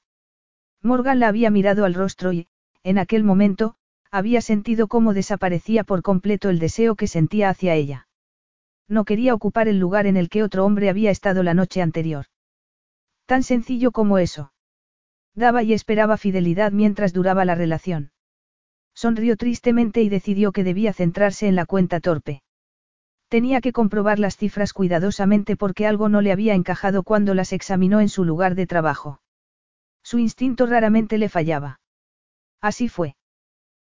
Morgan 0.83 1.21
la 1.21 1.29
había 1.29 1.49
mirado 1.49 1.85
al 1.85 1.93
rostro 1.93 2.33
y, 2.33 2.49
en 2.83 2.97
aquel 2.97 3.23
momento, 3.23 3.75
había 4.11 4.41
sentido 4.41 4.89
cómo 4.89 5.13
desaparecía 5.13 5.85
por 5.85 6.01
completo 6.01 6.49
el 6.49 6.59
deseo 6.59 6.97
que 6.97 7.07
sentía 7.07 7.47
hacia 7.47 7.75
ella. 7.75 8.09
No 8.89 9.05
quería 9.05 9.33
ocupar 9.33 9.69
el 9.69 9.79
lugar 9.79 10.05
en 10.05 10.17
el 10.17 10.27
que 10.27 10.43
otro 10.43 10.65
hombre 10.65 10.89
había 10.89 11.11
estado 11.11 11.43
la 11.43 11.53
noche 11.53 11.81
anterior. 11.81 12.25
Tan 13.27 13.43
sencillo 13.43 13.91
como 13.91 14.17
eso. 14.17 14.53
Daba 15.35 15.61
y 15.61 15.73
esperaba 15.73 16.15
fidelidad 16.17 16.71
mientras 16.71 17.11
duraba 17.11 17.43
la 17.43 17.55
relación. 17.55 18.11
Sonrió 18.95 19.35
tristemente 19.35 20.01
y 20.01 20.09
decidió 20.09 20.51
que 20.53 20.63
debía 20.63 20.93
centrarse 20.93 21.47
en 21.47 21.55
la 21.55 21.65
cuenta 21.65 21.99
torpe. 21.99 22.41
Tenía 23.27 23.59
que 23.59 23.73
comprobar 23.73 24.17
las 24.17 24.37
cifras 24.37 24.71
cuidadosamente 24.71 25.57
porque 25.57 25.85
algo 25.85 26.07
no 26.07 26.21
le 26.21 26.31
había 26.31 26.55
encajado 26.55 27.03
cuando 27.03 27.33
las 27.33 27.51
examinó 27.51 27.99
en 27.99 28.07
su 28.07 28.23
lugar 28.23 28.55
de 28.55 28.65
trabajo. 28.65 29.21
Su 30.01 30.19
instinto 30.19 30.65
raramente 30.65 31.17
le 31.17 31.27
fallaba. 31.27 31.81
Así 32.61 32.87
fue. 32.87 33.17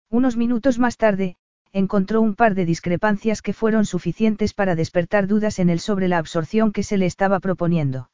Unos 0.10 0.36
minutos 0.36 0.80
más 0.80 0.98
tarde, 0.98 1.38
encontró 1.72 2.20
un 2.20 2.36
par 2.36 2.56
de 2.56 2.66
discrepancias 2.66 3.42
que 3.42 3.54
fueron 3.54 3.86
suficientes 3.86 4.54
para 4.54 4.76
despertar 4.76 5.28
dudas 5.28 5.60
en 5.60 5.70
él 5.70 5.80
sobre 5.80 6.10
la 6.10 6.18
absorción 6.18 6.74
que 6.74 6.84
se 6.84 6.98
le 6.98 7.06
estaba 7.06 7.40
proponiendo. 7.40 8.10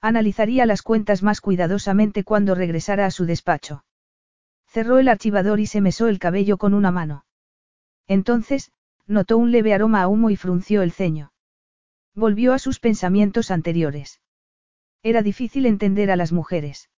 Analizaría 0.00 0.64
las 0.64 0.82
cuentas 0.82 1.22
más 1.22 1.40
cuidadosamente 1.40 2.22
cuando 2.22 2.54
regresara 2.54 3.06
a 3.06 3.10
su 3.10 3.26
despacho. 3.26 3.84
Cerró 4.66 4.98
el 4.98 5.08
archivador 5.08 5.58
y 5.58 5.66
se 5.66 5.80
mesó 5.80 6.06
el 6.06 6.18
cabello 6.18 6.56
con 6.56 6.74
una 6.74 6.90
mano. 6.90 7.24
Entonces, 8.06 8.70
notó 9.06 9.38
un 9.38 9.50
leve 9.50 9.74
aroma 9.74 10.02
a 10.02 10.08
humo 10.08 10.30
y 10.30 10.36
frunció 10.36 10.82
el 10.82 10.92
ceño. 10.92 11.32
Volvió 12.14 12.52
a 12.52 12.58
sus 12.58 12.78
pensamientos 12.78 13.50
anteriores. 13.50 14.20
Era 15.02 15.22
difícil 15.22 15.66
entender 15.66 16.10
a 16.10 16.16
las 16.16 16.32
mujeres. 16.32 16.90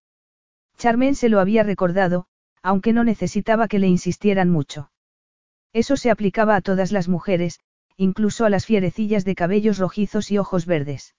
Charmen 0.77 1.15
se 1.15 1.29
lo 1.29 1.41
había 1.41 1.63
recordado, 1.63 2.27
aunque 2.63 2.93
no 2.93 3.05
necesitaba 3.05 3.69
que 3.69 3.79
le 3.79 3.87
insistieran 3.87 4.51
mucho. 4.51 4.91
Eso 5.73 5.97
se 5.97 6.11
aplicaba 6.11 6.57
a 6.57 6.61
todas 6.61 6.91
las 6.93 7.09
mujeres, 7.09 7.61
incluso 7.97 8.45
a 8.45 8.51
las 8.51 8.67
fierecillas 8.67 9.25
de 9.25 9.35
cabellos 9.35 9.79
rojizos 9.79 10.31
y 10.31 10.39
ojos 10.39 10.67
verdes. 10.67 11.15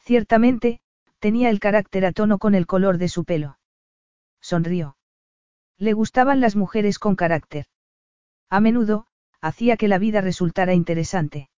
Ciertamente, 0.00 0.80
tenía 1.22 1.50
el 1.50 1.60
carácter 1.60 2.04
a 2.04 2.10
tono 2.10 2.38
con 2.38 2.56
el 2.56 2.66
color 2.66 2.98
de 2.98 3.06
su 3.06 3.24
pelo. 3.24 3.56
Sonrió. 4.40 4.96
Le 5.78 5.92
gustaban 5.92 6.40
las 6.40 6.56
mujeres 6.56 6.98
con 6.98 7.14
carácter. 7.14 7.66
A 8.50 8.58
menudo, 8.58 9.06
hacía 9.40 9.76
que 9.76 9.86
la 9.86 9.98
vida 9.98 10.20
resultara 10.20 10.74
interesante. 10.74 11.48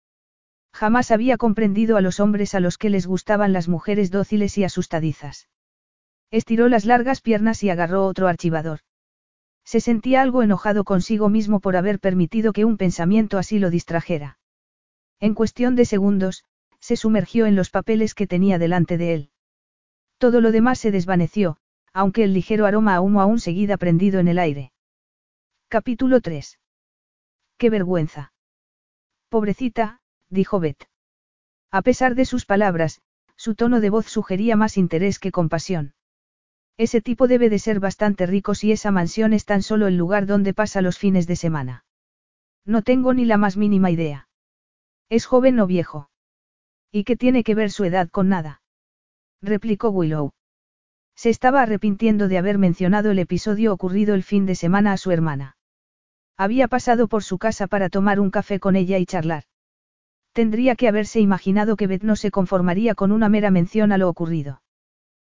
Jamás 0.74 1.10
había 1.10 1.38
comprendido 1.38 1.96
a 1.96 2.02
los 2.02 2.20
hombres 2.20 2.54
a 2.54 2.60
los 2.60 2.76
que 2.76 2.90
les 2.90 3.06
gustaban 3.06 3.54
las 3.54 3.66
mujeres 3.66 4.10
dóciles 4.10 4.58
y 4.58 4.64
asustadizas. 4.64 5.48
Estiró 6.30 6.68
las 6.68 6.84
largas 6.84 7.22
piernas 7.22 7.62
y 7.62 7.70
agarró 7.70 8.04
otro 8.04 8.28
archivador. 8.28 8.80
Se 9.64 9.80
sentía 9.80 10.20
algo 10.20 10.42
enojado 10.42 10.84
consigo 10.84 11.30
mismo 11.30 11.60
por 11.60 11.76
haber 11.76 12.00
permitido 12.00 12.52
que 12.52 12.66
un 12.66 12.76
pensamiento 12.76 13.38
así 13.38 13.58
lo 13.58 13.70
distrajera. 13.70 14.38
En 15.20 15.32
cuestión 15.32 15.74
de 15.74 15.86
segundos, 15.86 16.44
se 16.80 16.96
sumergió 16.96 17.46
en 17.46 17.56
los 17.56 17.70
papeles 17.70 18.14
que 18.14 18.26
tenía 18.26 18.58
delante 18.58 18.98
de 18.98 19.14
él. 19.14 19.30
Todo 20.24 20.40
lo 20.40 20.52
demás 20.52 20.78
se 20.78 20.90
desvaneció, 20.90 21.58
aunque 21.92 22.24
el 22.24 22.32
ligero 22.32 22.64
aroma 22.64 22.94
a 22.94 23.02
humo 23.02 23.20
aún 23.20 23.38
seguía 23.38 23.76
prendido 23.76 24.20
en 24.20 24.28
el 24.28 24.38
aire. 24.38 24.72
Capítulo 25.68 26.22
3. 26.22 26.58
¡Qué 27.58 27.68
vergüenza! 27.68 28.32
Pobrecita, 29.28 30.00
dijo 30.30 30.60
Beth. 30.60 30.88
A 31.70 31.82
pesar 31.82 32.14
de 32.14 32.24
sus 32.24 32.46
palabras, 32.46 33.02
su 33.36 33.54
tono 33.54 33.82
de 33.82 33.90
voz 33.90 34.06
sugería 34.06 34.56
más 34.56 34.78
interés 34.78 35.18
que 35.18 35.30
compasión. 35.30 35.92
Ese 36.78 37.02
tipo 37.02 37.28
debe 37.28 37.50
de 37.50 37.58
ser 37.58 37.78
bastante 37.78 38.24
rico 38.24 38.54
si 38.54 38.72
esa 38.72 38.90
mansión 38.90 39.34
es 39.34 39.44
tan 39.44 39.62
solo 39.62 39.88
el 39.88 39.98
lugar 39.98 40.24
donde 40.24 40.54
pasa 40.54 40.80
los 40.80 40.96
fines 40.96 41.26
de 41.26 41.36
semana. 41.36 41.84
No 42.64 42.80
tengo 42.80 43.12
ni 43.12 43.26
la 43.26 43.36
más 43.36 43.58
mínima 43.58 43.90
idea. 43.90 44.30
¿Es 45.10 45.26
joven 45.26 45.60
o 45.60 45.66
viejo? 45.66 46.08
¿Y 46.90 47.04
qué 47.04 47.14
tiene 47.14 47.44
que 47.44 47.54
ver 47.54 47.70
su 47.70 47.84
edad 47.84 48.08
con 48.08 48.30
nada? 48.30 48.62
Replicó 49.44 49.90
Willow. 49.90 50.32
Se 51.14 51.30
estaba 51.30 51.62
arrepintiendo 51.62 52.28
de 52.28 52.38
haber 52.38 52.58
mencionado 52.58 53.10
el 53.10 53.18
episodio 53.18 53.72
ocurrido 53.72 54.14
el 54.14 54.22
fin 54.22 54.46
de 54.46 54.54
semana 54.54 54.92
a 54.92 54.96
su 54.96 55.12
hermana. 55.12 55.56
Había 56.36 56.66
pasado 56.66 57.06
por 57.06 57.22
su 57.22 57.38
casa 57.38 57.68
para 57.68 57.88
tomar 57.88 58.18
un 58.18 58.30
café 58.30 58.58
con 58.58 58.74
ella 58.74 58.98
y 58.98 59.06
charlar. 59.06 59.44
Tendría 60.32 60.74
que 60.74 60.88
haberse 60.88 61.20
imaginado 61.20 61.76
que 61.76 61.86
Beth 61.86 62.02
no 62.02 62.16
se 62.16 62.32
conformaría 62.32 62.96
con 62.96 63.12
una 63.12 63.28
mera 63.28 63.52
mención 63.52 63.92
a 63.92 63.98
lo 63.98 64.08
ocurrido. 64.08 64.62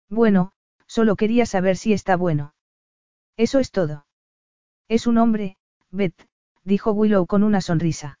Bueno, 0.09 0.51
solo 0.87 1.15
quería 1.15 1.45
saber 1.45 1.77
si 1.77 1.93
está 1.93 2.17
bueno. 2.17 2.53
Eso 3.37 3.59
es 3.59 3.71
todo. 3.71 4.05
Es 4.89 5.07
un 5.07 5.17
hombre, 5.17 5.55
Beth, 5.91 6.27
dijo 6.65 6.91
Willow 6.91 7.25
con 7.27 7.43
una 7.43 7.61
sonrisa. 7.61 8.19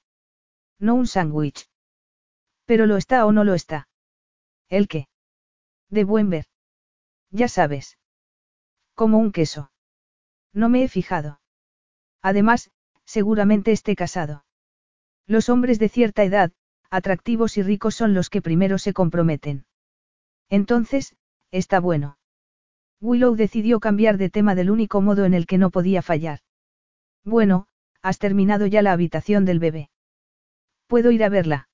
No 0.79 0.95
un 0.95 1.07
sándwich. 1.07 1.67
Pero 2.65 2.85
lo 2.85 2.95
está 2.95 3.25
o 3.25 3.33
no 3.33 3.43
lo 3.43 3.55
está. 3.55 3.89
¿El 4.69 4.87
qué? 4.87 5.08
De 5.89 6.03
buen 6.03 6.29
ver. 6.29 6.45
Ya 7.31 7.47
sabes. 7.47 7.97
Como 8.95 9.17
un 9.17 9.31
queso. 9.31 9.71
No 10.53 10.69
me 10.69 10.83
he 10.83 10.87
fijado. 10.87 11.41
Además, 12.21 12.71
seguramente 13.05 13.71
esté 13.71 13.95
casado. 13.95 14.45
Los 15.25 15.49
hombres 15.49 15.79
de 15.79 15.89
cierta 15.89 16.23
edad, 16.23 16.51
atractivos 16.89 17.57
y 17.57 17.63
ricos 17.63 17.95
son 17.95 18.13
los 18.13 18.29
que 18.29 18.41
primero 18.41 18.77
se 18.77 18.93
comprometen. 18.93 19.65
Entonces, 20.49 21.15
está 21.51 21.79
bueno. 21.79 22.17
Willow 22.99 23.35
decidió 23.35 23.79
cambiar 23.79 24.17
de 24.17 24.29
tema 24.29 24.55
del 24.55 24.71
único 24.71 25.01
modo 25.01 25.25
en 25.25 25.33
el 25.33 25.45
que 25.45 25.57
no 25.57 25.69
podía 25.69 26.01
fallar. 26.01 26.39
Bueno, 27.23 27.67
has 28.01 28.17
terminado 28.19 28.65
ya 28.65 28.81
la 28.81 28.91
habitación 28.91 29.45
del 29.45 29.59
bebé. 29.59 29.89
¿Puedo 30.87 31.11
ir 31.11 31.23
a 31.23 31.29
verla? 31.29 31.68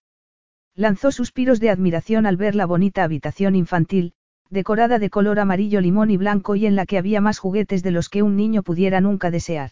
Lanzó 0.75 1.11
suspiros 1.11 1.61
de 1.61 1.69
admiración 1.69 2.25
al 2.25 2.35
ver 2.35 2.53
la 2.53 2.65
bonita 2.65 3.03
habitación 3.03 3.55
infantil, 3.55 4.13
decorada 4.49 4.99
de 4.99 5.09
color 5.09 5.39
amarillo 5.39 5.79
limón 5.79 6.11
y 6.11 6.17
blanco 6.17 6.55
y 6.55 6.65
en 6.65 6.75
la 6.75 6.85
que 6.85 6.97
había 6.97 7.21
más 7.21 7.39
juguetes 7.39 7.81
de 7.81 7.91
los 7.91 8.09
que 8.09 8.23
un 8.23 8.35
niño 8.35 8.61
pudiera 8.61 8.99
nunca 8.99 9.31
desear. 9.31 9.71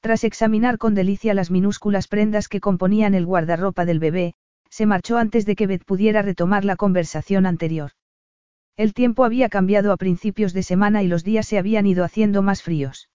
Tras 0.00 0.24
examinar 0.24 0.78
con 0.78 0.94
delicia 0.94 1.34
las 1.34 1.50
minúsculas 1.50 2.08
prendas 2.08 2.48
que 2.48 2.60
componían 2.60 3.14
el 3.14 3.26
guardarropa 3.26 3.84
del 3.84 3.98
bebé, 3.98 4.34
se 4.70 4.86
marchó 4.86 5.18
antes 5.18 5.44
de 5.44 5.54
que 5.54 5.66
Beth 5.66 5.84
pudiera 5.84 6.22
retomar 6.22 6.64
la 6.64 6.76
conversación 6.76 7.44
anterior. 7.44 7.90
El 8.76 8.94
tiempo 8.94 9.24
había 9.24 9.48
cambiado 9.48 9.92
a 9.92 9.96
principios 9.96 10.52
de 10.52 10.62
semana 10.62 11.02
y 11.02 11.08
los 11.08 11.24
días 11.24 11.46
se 11.46 11.58
habían 11.58 11.86
ido 11.86 12.04
haciendo 12.04 12.42
más 12.42 12.62
fríos. 12.62 13.10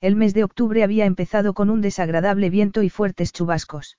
El 0.00 0.16
mes 0.16 0.34
de 0.34 0.44
octubre 0.44 0.82
había 0.82 1.06
empezado 1.06 1.54
con 1.54 1.70
un 1.70 1.80
desagradable 1.80 2.50
viento 2.50 2.82
y 2.82 2.90
fuertes 2.90 3.32
chubascos. 3.32 3.96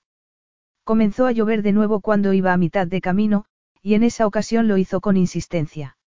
Comenzó 0.88 1.26
a 1.26 1.34
llover 1.34 1.64
de 1.64 1.74
nuevo 1.74 2.00
cuando 2.00 2.32
iba 2.32 2.54
a 2.54 2.58
mitad 2.58 2.88
de 2.88 3.02
camino, 3.02 3.44
y 3.82 3.96
en 3.96 4.04
esa 4.04 4.26
ocasión 4.26 4.70
lo 4.70 4.78
hizo 4.78 5.02
con 5.02 5.18
insistencia. 5.18 5.98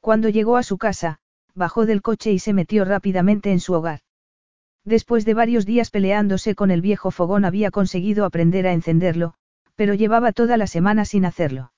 Cuando 0.00 0.28
llegó 0.28 0.56
a 0.56 0.62
su 0.62 0.78
casa, 0.78 1.18
bajó 1.56 1.86
del 1.86 2.02
coche 2.02 2.30
y 2.30 2.38
se 2.38 2.52
metió 2.52 2.84
rápidamente 2.84 3.50
en 3.50 3.58
su 3.58 3.72
hogar. 3.72 4.02
Después 4.84 5.24
de 5.24 5.34
varios 5.34 5.66
días 5.66 5.90
peleándose 5.90 6.54
con 6.54 6.70
el 6.70 6.82
viejo 6.82 7.10
fogón 7.10 7.44
había 7.44 7.72
conseguido 7.72 8.24
aprender 8.24 8.68
a 8.68 8.74
encenderlo, 8.74 9.34
pero 9.74 9.92
llevaba 9.92 10.30
toda 10.30 10.56
la 10.56 10.68
semana 10.68 11.04
sin 11.04 11.24
hacerlo. 11.24 11.72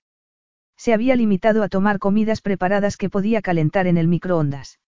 Se 0.77 0.93
había 0.93 1.17
limitado 1.17 1.63
a 1.63 1.71
tomar 1.71 1.99
comidas 1.99 2.43
preparadas 2.43 2.99
que 2.99 3.09
podía 3.09 3.41
calentar 3.41 3.87
en 3.87 3.97
el 3.97 4.07
microondas. 4.07 4.81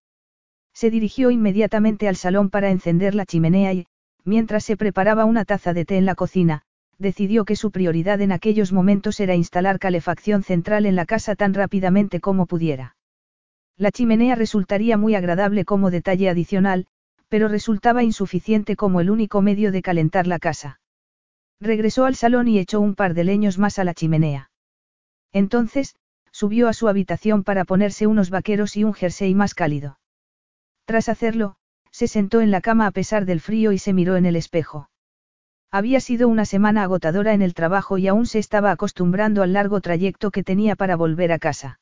Se 0.74 0.90
dirigió 0.90 1.30
inmediatamente 1.30 2.06
al 2.06 2.16
salón 2.16 2.50
para 2.50 2.68
encender 2.68 3.14
la 3.14 3.24
chimenea 3.24 3.72
y, 3.72 3.86
mientras 4.24 4.62
se 4.62 4.76
preparaba 4.76 5.24
una 5.24 5.46
taza 5.46 5.72
de 5.72 5.86
té 5.86 5.96
en 5.96 6.04
la 6.04 6.14
cocina, 6.14 6.66
decidió 7.00 7.44
que 7.46 7.56
su 7.56 7.70
prioridad 7.70 8.20
en 8.20 8.30
aquellos 8.30 8.72
momentos 8.72 9.18
era 9.20 9.34
instalar 9.34 9.78
calefacción 9.78 10.42
central 10.42 10.84
en 10.84 10.94
la 10.94 11.06
casa 11.06 11.34
tan 11.34 11.54
rápidamente 11.54 12.20
como 12.20 12.46
pudiera. 12.46 12.94
La 13.76 13.90
chimenea 13.90 14.34
resultaría 14.34 14.98
muy 14.98 15.14
agradable 15.14 15.64
como 15.64 15.90
detalle 15.90 16.28
adicional, 16.28 16.86
pero 17.28 17.48
resultaba 17.48 18.02
insuficiente 18.02 18.76
como 18.76 19.00
el 19.00 19.10
único 19.10 19.40
medio 19.40 19.72
de 19.72 19.80
calentar 19.80 20.26
la 20.26 20.38
casa. 20.38 20.80
Regresó 21.58 22.04
al 22.04 22.16
salón 22.16 22.48
y 22.48 22.58
echó 22.58 22.80
un 22.80 22.94
par 22.94 23.14
de 23.14 23.24
leños 23.24 23.58
más 23.58 23.78
a 23.78 23.84
la 23.84 23.94
chimenea. 23.94 24.50
Entonces, 25.32 25.96
subió 26.32 26.68
a 26.68 26.74
su 26.74 26.88
habitación 26.88 27.44
para 27.44 27.64
ponerse 27.64 28.06
unos 28.06 28.28
vaqueros 28.28 28.76
y 28.76 28.84
un 28.84 28.92
jersey 28.92 29.34
más 29.34 29.54
cálido. 29.54 29.98
Tras 30.84 31.08
hacerlo, 31.08 31.56
se 31.90 32.08
sentó 32.08 32.42
en 32.42 32.50
la 32.50 32.60
cama 32.60 32.86
a 32.86 32.90
pesar 32.90 33.24
del 33.24 33.40
frío 33.40 33.72
y 33.72 33.78
se 33.78 33.94
miró 33.94 34.16
en 34.16 34.26
el 34.26 34.36
espejo. 34.36 34.90
Había 35.72 36.00
sido 36.00 36.28
una 36.28 36.44
semana 36.44 36.82
agotadora 36.82 37.32
en 37.32 37.42
el 37.42 37.54
trabajo 37.54 37.96
y 37.96 38.08
aún 38.08 38.26
se 38.26 38.40
estaba 38.40 38.72
acostumbrando 38.72 39.42
al 39.42 39.52
largo 39.52 39.80
trayecto 39.80 40.32
que 40.32 40.42
tenía 40.42 40.74
para 40.74 40.96
volver 40.96 41.30
a 41.30 41.38
casa. 41.38 41.78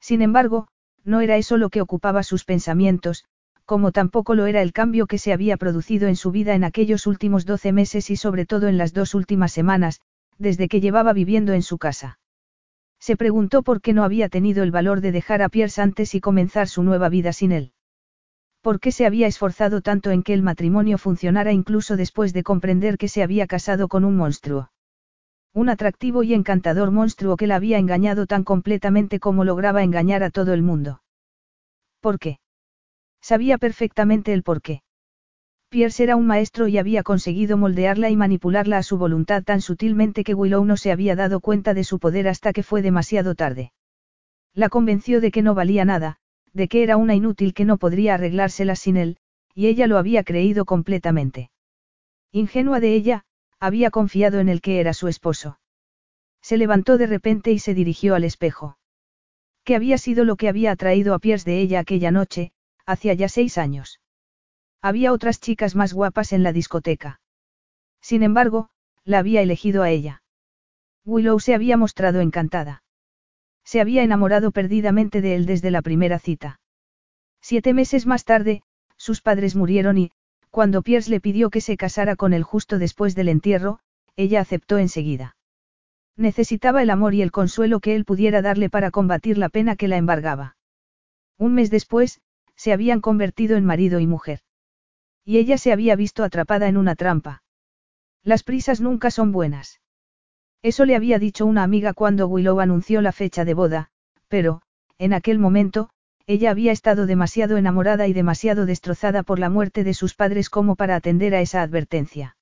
Sin 0.00 0.22
embargo, 0.22 0.68
no 1.04 1.20
era 1.20 1.36
eso 1.36 1.56
lo 1.56 1.70
que 1.70 1.80
ocupaba 1.80 2.22
sus 2.22 2.44
pensamientos, 2.44 3.24
como 3.64 3.90
tampoco 3.90 4.34
lo 4.34 4.46
era 4.46 4.62
el 4.62 4.72
cambio 4.72 5.06
que 5.06 5.18
se 5.18 5.32
había 5.32 5.56
producido 5.56 6.08
en 6.08 6.16
su 6.16 6.30
vida 6.30 6.54
en 6.54 6.64
aquellos 6.64 7.06
últimos 7.06 7.46
doce 7.46 7.72
meses 7.72 8.10
y 8.10 8.16
sobre 8.16 8.46
todo 8.46 8.68
en 8.68 8.78
las 8.78 8.92
dos 8.92 9.14
últimas 9.14 9.52
semanas, 9.52 10.00
desde 10.38 10.68
que 10.68 10.80
llevaba 10.80 11.12
viviendo 11.12 11.52
en 11.52 11.62
su 11.62 11.78
casa. 11.78 12.18
Se 13.00 13.16
preguntó 13.16 13.62
por 13.62 13.80
qué 13.80 13.92
no 13.92 14.04
había 14.04 14.28
tenido 14.28 14.62
el 14.62 14.70
valor 14.70 15.00
de 15.00 15.12
dejar 15.12 15.42
a 15.42 15.48
Pierce 15.48 15.80
antes 15.80 16.14
y 16.14 16.20
comenzar 16.20 16.68
su 16.68 16.82
nueva 16.82 17.08
vida 17.08 17.32
sin 17.32 17.52
él. 17.52 17.72
¿Por 18.62 18.78
qué 18.78 18.92
se 18.92 19.06
había 19.06 19.26
esforzado 19.26 19.80
tanto 19.80 20.10
en 20.10 20.22
que 20.22 20.34
el 20.34 20.42
matrimonio 20.42 20.98
funcionara 20.98 21.52
incluso 21.52 21.96
después 21.96 22.34
de 22.34 22.42
comprender 22.42 22.98
que 22.98 23.08
se 23.08 23.22
había 23.22 23.46
casado 23.46 23.88
con 23.88 24.04
un 24.04 24.16
monstruo? 24.16 24.70
Un 25.54 25.70
atractivo 25.70 26.22
y 26.22 26.34
encantador 26.34 26.90
monstruo 26.90 27.36
que 27.36 27.46
la 27.46 27.56
había 27.56 27.78
engañado 27.78 28.26
tan 28.26 28.44
completamente 28.44 29.18
como 29.18 29.44
lograba 29.44 29.82
engañar 29.82 30.22
a 30.22 30.30
todo 30.30 30.52
el 30.52 30.62
mundo. 30.62 31.02
¿Por 32.00 32.18
qué? 32.18 32.38
Sabía 33.20 33.58
perfectamente 33.58 34.32
el 34.32 34.42
porqué. 34.42 34.82
Pierce 35.70 36.02
era 36.02 36.16
un 36.16 36.26
maestro 36.26 36.68
y 36.68 36.78
había 36.78 37.02
conseguido 37.02 37.56
moldearla 37.56 38.10
y 38.10 38.16
manipularla 38.16 38.78
a 38.78 38.82
su 38.82 38.98
voluntad 38.98 39.42
tan 39.42 39.60
sutilmente 39.60 40.22
que 40.22 40.34
Willow 40.34 40.64
no 40.64 40.76
se 40.76 40.92
había 40.92 41.16
dado 41.16 41.40
cuenta 41.40 41.74
de 41.74 41.84
su 41.84 41.98
poder 41.98 42.28
hasta 42.28 42.52
que 42.52 42.62
fue 42.62 42.82
demasiado 42.82 43.34
tarde. 43.34 43.72
La 44.52 44.68
convenció 44.68 45.20
de 45.20 45.30
que 45.30 45.42
no 45.42 45.54
valía 45.54 45.84
nada, 45.84 46.19
de 46.52 46.68
que 46.68 46.82
era 46.82 46.96
una 46.96 47.14
inútil 47.14 47.54
que 47.54 47.64
no 47.64 47.78
podría 47.78 48.14
arreglársela 48.14 48.76
sin 48.76 48.96
él, 48.96 49.18
y 49.54 49.66
ella 49.66 49.86
lo 49.86 49.98
había 49.98 50.24
creído 50.24 50.64
completamente. 50.64 51.50
Ingenua 52.32 52.80
de 52.80 52.94
ella, 52.94 53.24
había 53.58 53.90
confiado 53.90 54.40
en 54.40 54.48
el 54.48 54.60
que 54.60 54.80
era 54.80 54.94
su 54.94 55.08
esposo. 55.08 55.58
Se 56.42 56.56
levantó 56.56 56.96
de 56.96 57.06
repente 57.06 57.52
y 57.52 57.58
se 57.58 57.74
dirigió 57.74 58.14
al 58.14 58.24
espejo. 58.24 58.78
¿Qué 59.64 59.76
había 59.76 59.98
sido 59.98 60.24
lo 60.24 60.36
que 60.36 60.48
había 60.48 60.72
atraído 60.72 61.14
a 61.14 61.18
Pierce 61.18 61.48
de 61.48 61.60
ella 61.60 61.80
aquella 61.80 62.10
noche, 62.10 62.52
hacía 62.86 63.14
ya 63.14 63.28
seis 63.28 63.58
años. 63.58 64.00
Había 64.82 65.12
otras 65.12 65.40
chicas 65.40 65.74
más 65.76 65.92
guapas 65.92 66.32
en 66.32 66.42
la 66.42 66.52
discoteca. 66.52 67.20
Sin 68.00 68.22
embargo, 68.22 68.70
la 69.04 69.18
había 69.18 69.42
elegido 69.42 69.82
a 69.82 69.90
ella. 69.90 70.22
Willow 71.04 71.38
se 71.40 71.54
había 71.54 71.76
mostrado 71.76 72.20
encantada. 72.20 72.82
Se 73.70 73.80
había 73.80 74.02
enamorado 74.02 74.50
perdidamente 74.50 75.20
de 75.20 75.36
él 75.36 75.46
desde 75.46 75.70
la 75.70 75.80
primera 75.80 76.18
cita. 76.18 76.58
Siete 77.40 77.72
meses 77.72 78.04
más 78.04 78.24
tarde, 78.24 78.64
sus 78.96 79.22
padres 79.22 79.54
murieron 79.54 79.96
y, 79.96 80.10
cuando 80.50 80.82
Pierce 80.82 81.08
le 81.08 81.20
pidió 81.20 81.50
que 81.50 81.60
se 81.60 81.76
casara 81.76 82.16
con 82.16 82.32
él 82.32 82.42
justo 82.42 82.80
después 82.80 83.14
del 83.14 83.28
entierro, 83.28 83.78
ella 84.16 84.40
aceptó 84.40 84.78
enseguida. 84.78 85.36
Necesitaba 86.16 86.82
el 86.82 86.90
amor 86.90 87.14
y 87.14 87.22
el 87.22 87.30
consuelo 87.30 87.78
que 87.78 87.94
él 87.94 88.04
pudiera 88.04 88.42
darle 88.42 88.70
para 88.70 88.90
combatir 88.90 89.38
la 89.38 89.48
pena 89.48 89.76
que 89.76 89.86
la 89.86 89.98
embargaba. 89.98 90.56
Un 91.38 91.54
mes 91.54 91.70
después, 91.70 92.20
se 92.56 92.72
habían 92.72 93.00
convertido 93.00 93.56
en 93.56 93.64
marido 93.64 94.00
y 94.00 94.06
mujer. 94.08 94.40
Y 95.24 95.38
ella 95.38 95.58
se 95.58 95.70
había 95.70 95.94
visto 95.94 96.24
atrapada 96.24 96.66
en 96.66 96.76
una 96.76 96.96
trampa. 96.96 97.44
Las 98.24 98.42
prisas 98.42 98.80
nunca 98.80 99.12
son 99.12 99.30
buenas. 99.30 99.80
Eso 100.62 100.84
le 100.84 100.94
había 100.94 101.18
dicho 101.18 101.46
una 101.46 101.62
amiga 101.62 101.94
cuando 101.94 102.28
Willow 102.28 102.60
anunció 102.60 103.00
la 103.00 103.12
fecha 103.12 103.44
de 103.44 103.54
boda, 103.54 103.90
pero, 104.28 104.62
en 104.98 105.14
aquel 105.14 105.38
momento, 105.38 105.88
ella 106.26 106.50
había 106.50 106.70
estado 106.70 107.06
demasiado 107.06 107.56
enamorada 107.56 108.06
y 108.06 108.12
demasiado 108.12 108.66
destrozada 108.66 109.22
por 109.22 109.38
la 109.38 109.48
muerte 109.48 109.84
de 109.84 109.94
sus 109.94 110.14
padres 110.14 110.50
como 110.50 110.76
para 110.76 110.96
atender 110.96 111.34
a 111.34 111.40
esa 111.40 111.62
advertencia. 111.62 112.36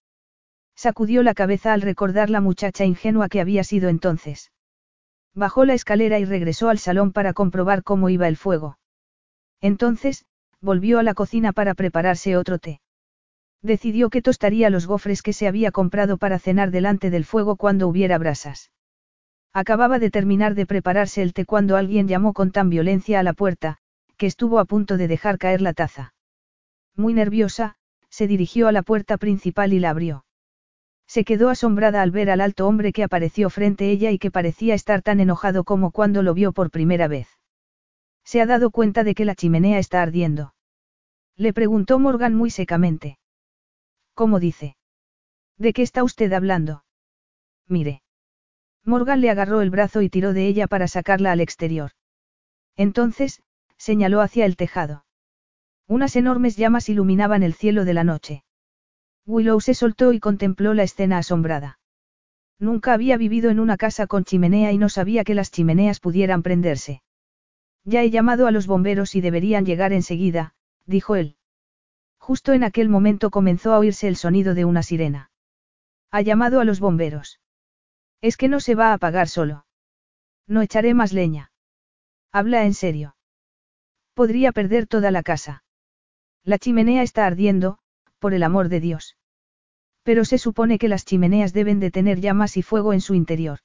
Sacudió 0.74 1.22
la 1.22 1.35
cabeza 1.35 1.72
al 1.72 1.81
recordar 1.81 2.28
la 2.28 2.40
muchacha 2.40 2.84
ingenua 2.84 3.28
que 3.28 3.40
había 3.40 3.64
sido 3.64 3.88
entonces. 3.88 4.53
Bajó 5.34 5.64
la 5.64 5.74
escalera 5.74 6.18
y 6.18 6.24
regresó 6.24 6.68
al 6.68 6.78
salón 6.78 7.12
para 7.12 7.32
comprobar 7.32 7.82
cómo 7.82 8.11
iba 8.11 8.28
el 8.28 8.36
fuego. 8.36 8.78
Entonces, 9.61 10.24
volvió 10.61 10.99
a 10.99 11.03
la 11.03 11.14
cocina 11.14 11.53
para 11.53 11.74
prepararse 11.74 12.36
otro 12.36 12.59
té. 12.59 12.80
Decidió 13.62 14.09
que 14.11 14.22
tostaría 14.22 14.70
los 14.70 14.86
gofres 14.86 15.22
que 15.22 15.32
se 15.32 15.48
había 15.48 15.72
comprado 15.72 16.16
para 16.16 16.38
cenar 16.38 16.70
delante 16.70 17.11
del 17.11 17.24
fuego 17.24 17.56
cuando 17.56 17.88
hubiera 17.88 18.16
brasas. 18.18 18.70
Acababa 19.52 19.98
de 19.98 20.11
terminar 20.11 20.54
de 20.54 20.66
prepararse 20.66 21.22
el 21.22 21.32
té 21.32 21.44
cuando 21.44 21.76
alguien 21.76 22.06
llamó 22.06 22.32
con 22.32 22.52
tan 22.52 22.70
violencia 22.70 23.18
a 23.18 23.22
la 23.22 23.32
puerta, 23.32 23.78
que 24.16 24.26
estuvo 24.26 24.59
a 24.59 24.64
punto 24.64 24.96
de 24.96 25.09
dejar 25.09 25.38
caer 25.38 25.61
la 25.61 25.72
taza. 25.72 26.14
Muy 26.94 27.14
nerviosa, 27.14 27.76
se 28.11 28.26
dirigió 28.26 28.68
a 28.68 28.72
la 28.72 28.82
puerta 28.82 29.16
principal 29.16 29.72
y 29.72 29.80
la 29.80 29.90
abrió. 29.90 30.24
Se 31.06 31.24
quedó 31.24 31.48
asombrada 31.48 32.02
al 32.02 32.11
ver 32.11 32.30
al 32.30 32.40
alto 32.40 32.68
hombre 32.68 32.92
que 32.92 33.02
apareció 33.02 33.48
frente 33.50 33.84
a 33.84 33.88
ella 33.88 34.11
y 34.11 34.18
que 34.18 34.30
parecía 34.30 34.74
estar 34.74 35.02
tan 35.02 35.20
enojado 35.20 35.64
como 35.64 35.90
cuando 35.90 36.22
lo 36.22 36.34
vio 36.34 36.52
por 36.52 36.70
primera 36.70 37.09
vez. 37.09 37.28
Se 38.24 38.40
ha 38.42 38.46
dado 38.46 38.70
cuenta 38.70 39.04
de 39.04 39.14
que 39.14 39.24
la 39.24 39.34
chimenea 39.34 39.78
está 39.78 40.02
ardiendo. 40.02 40.54
Le 41.34 41.52
preguntó 41.52 41.98
Morgan 41.98 42.34
muy 42.34 42.50
secamente. 42.50 43.17
¿Cómo 44.18 44.40
dice? 44.40 44.74
¿De 45.58 45.72
qué 45.72 45.82
está 45.82 46.02
usted 46.02 46.32
hablando? 46.32 46.82
Mire. 47.68 48.02
Morgan 48.84 49.20
le 49.20 49.30
agarró 49.30 49.60
el 49.60 49.70
brazo 49.70 50.02
y 50.02 50.08
tiró 50.08 50.32
de 50.32 50.48
ella 50.48 50.66
para 50.66 50.88
sacarla 50.88 51.30
al 51.30 51.40
exterior. 51.40 51.92
Entonces, 52.74 53.44
señaló 53.76 54.20
hacia 54.20 54.44
el 54.44 54.56
tejado. 54.56 55.04
Unas 55.86 56.16
enormes 56.16 56.56
llamas 56.56 56.88
iluminaban 56.88 57.44
el 57.44 57.54
cielo 57.54 57.84
de 57.84 57.94
la 57.94 58.02
noche. 58.02 58.42
Willow 59.24 59.60
se 59.60 59.74
soltó 59.74 60.12
y 60.12 60.18
contempló 60.18 60.74
la 60.74 60.82
escena 60.82 61.18
asombrada. 61.18 61.78
Nunca 62.58 62.94
había 62.94 63.18
vivido 63.18 63.50
en 63.50 63.60
una 63.60 63.76
casa 63.76 64.08
con 64.08 64.24
chimenea 64.24 64.72
y 64.72 64.78
no 64.78 64.88
sabía 64.88 65.22
que 65.22 65.36
las 65.36 65.52
chimeneas 65.52 66.00
pudieran 66.00 66.42
prenderse. 66.42 67.02
Ya 67.84 68.02
he 68.02 68.10
llamado 68.10 68.48
a 68.48 68.50
los 68.50 68.66
bomberos 68.66 69.14
y 69.14 69.20
deberían 69.20 69.64
llegar 69.64 69.92
enseguida, 69.92 70.56
dijo 70.86 71.14
él. 71.14 71.38
Justo 72.29 72.53
en 72.53 72.62
aquel 72.62 72.91
momento 72.91 73.31
comenzó 73.31 73.72
a 73.72 73.79
oírse 73.79 74.07
el 74.07 74.14
sonido 74.14 74.53
de 74.53 74.66
una 74.66 74.83
sirena. 74.83 75.31
Ha 76.11 76.20
llamado 76.20 76.61
a 76.61 76.66
los 76.66 76.79
bomberos. 76.79 77.41
Es 78.20 78.37
que 78.37 78.49
no 78.49 78.61
se 78.61 78.74
va 78.74 78.91
a 78.91 78.93
apagar 78.93 79.29
solo. 79.29 79.64
No 80.47 80.61
echaré 80.61 80.93
más 80.93 81.14
leña. 81.14 81.53
Habla 82.31 82.66
en 82.66 82.74
serio. 82.74 83.16
Podría 84.12 84.53
perder 84.53 84.87
toda 84.87 85.11
la 85.11 85.22
casa. 85.22 85.64
La 86.45 86.59
chimenea 86.59 87.03
está 87.03 87.24
ardiendo, 87.24 87.79
por 88.18 88.35
el 88.35 88.43
amor 88.43 88.68
de 88.68 88.81
Dios. 88.81 89.16
Pero 90.03 90.26
se 90.26 90.37
supone 90.37 90.79
que 90.79 90.89
las 90.89 91.07
chimeneas 91.07 91.55
deben 91.55 91.81
de 91.81 91.91
tener 91.91 92.20
llamas 92.20 92.59
y 92.59 92.62
fuego 92.62 92.93
en 92.93 93.01
su 93.01 93.14
interior. 93.14 93.61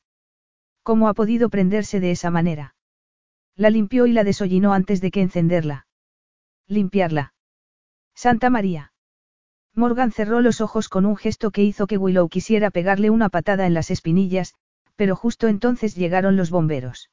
¿Cómo 0.84 1.10
ha 1.10 1.14
podido 1.14 1.50
prenderse 1.50 2.00
de 2.00 2.12
esa 2.12 2.32
manera? 2.32 2.76
La 3.58 3.70
limpió 3.70 4.06
y 4.06 4.14
la 4.14 4.24
desollinó 4.24 4.72
antes 4.72 5.02
de 5.02 5.12
que 5.12 5.20
encenderla. 5.20 5.86
Limpiarla. 6.66 7.33
Santa 8.16 8.50
María. 8.50 8.94
Morgan 9.76 10.12
cerró 10.12 10.42
los 10.42 10.62
ojos 10.62 10.88
con 10.88 11.06
un 11.06 11.16
gesto 11.16 11.52
que 11.52 11.64
hizo 11.64 11.88
que 11.88 11.98
Willow 11.98 12.30
quisiera 12.30 12.70
pegarle 12.70 13.10
una 13.10 13.30
patada 13.30 13.66
en 13.66 13.74
las 13.74 13.90
espinillas, 13.90 14.54
pero 14.96 15.16
justo 15.16 15.48
entonces 15.48 15.96
llegaron 15.96 16.38
los 16.38 16.52
bomberos. 16.52 17.10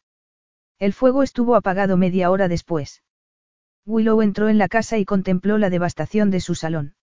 El 0.79 0.93
fuego 0.93 1.23
estuvo 1.23 1.57
apagado 1.57 1.97
media 1.97 2.31
hora 2.31 2.49
después. 2.49 3.03
Willow 3.87 4.21
entró 4.23 4.49
en 4.49 4.59
la 4.59 4.69
casa 4.69 4.99
y 4.99 5.05
contempló 5.05 5.59
la 5.59 5.71
devastación 5.71 6.31
de 6.31 6.41
su 6.41 6.55
salón. 6.55 6.95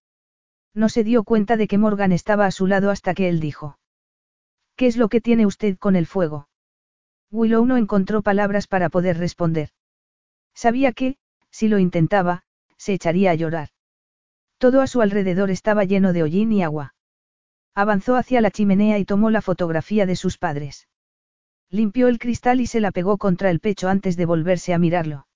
No 0.73 0.89
se 0.89 1.03
dio 1.03 1.23
cuenta 1.23 1.57
de 1.57 1.67
que 1.67 1.79
Morgan 1.79 2.11
estaba 2.11 2.45
a 2.45 2.51
su 2.51 2.67
lado 2.67 2.91
hasta 2.91 3.15
que 3.15 3.29
él 3.29 3.39
dijo. 3.39 3.79
¿Qué 4.75 4.85
es 4.85 4.95
lo 4.95 5.09
que 5.09 5.21
tiene 5.21 5.47
usted 5.47 5.77
con 5.77 5.95
el 5.95 6.05
fuego? 6.05 6.49
Willow 7.31 7.65
no 7.65 7.77
encontró 7.77 8.21
palabras 8.21 8.67
para 8.67 8.89
poder 8.89 9.17
responder. 9.17 9.69
Sabía 10.53 10.91
que, 10.91 11.17
si 11.49 11.67
lo 11.67 11.79
intentaba, 11.79 12.43
se 12.77 12.93
echaría 12.93 13.31
a 13.31 13.35
llorar. 13.35 13.69
Todo 14.57 14.81
a 14.81 14.87
su 14.87 15.01
alrededor 15.01 15.51
estaba 15.51 15.83
lleno 15.83 16.13
de 16.13 16.23
hollín 16.23 16.51
y 16.51 16.63
agua. 16.63 16.95
Avanzó 17.75 18.15
hacia 18.15 18.41
la 18.41 18.49
chimenea 18.49 18.97
y 18.97 19.05
tomó 19.05 19.29
la 19.29 19.41
fotografía 19.41 20.05
de 20.05 20.15
sus 20.15 20.37
padres. 20.37 20.87
Limpió 21.69 22.07
el 22.07 22.17
cristal 22.17 22.59
y 22.61 22.65
se 22.65 22.79
la 22.79 22.91
pegó 22.91 23.17
contra 23.17 23.51
el 23.51 23.59
pecho 23.59 23.87
antes 23.89 24.17
de 24.17 24.25
volverse 24.25 24.73
a 24.73 24.79
mirarlo. 24.79 25.27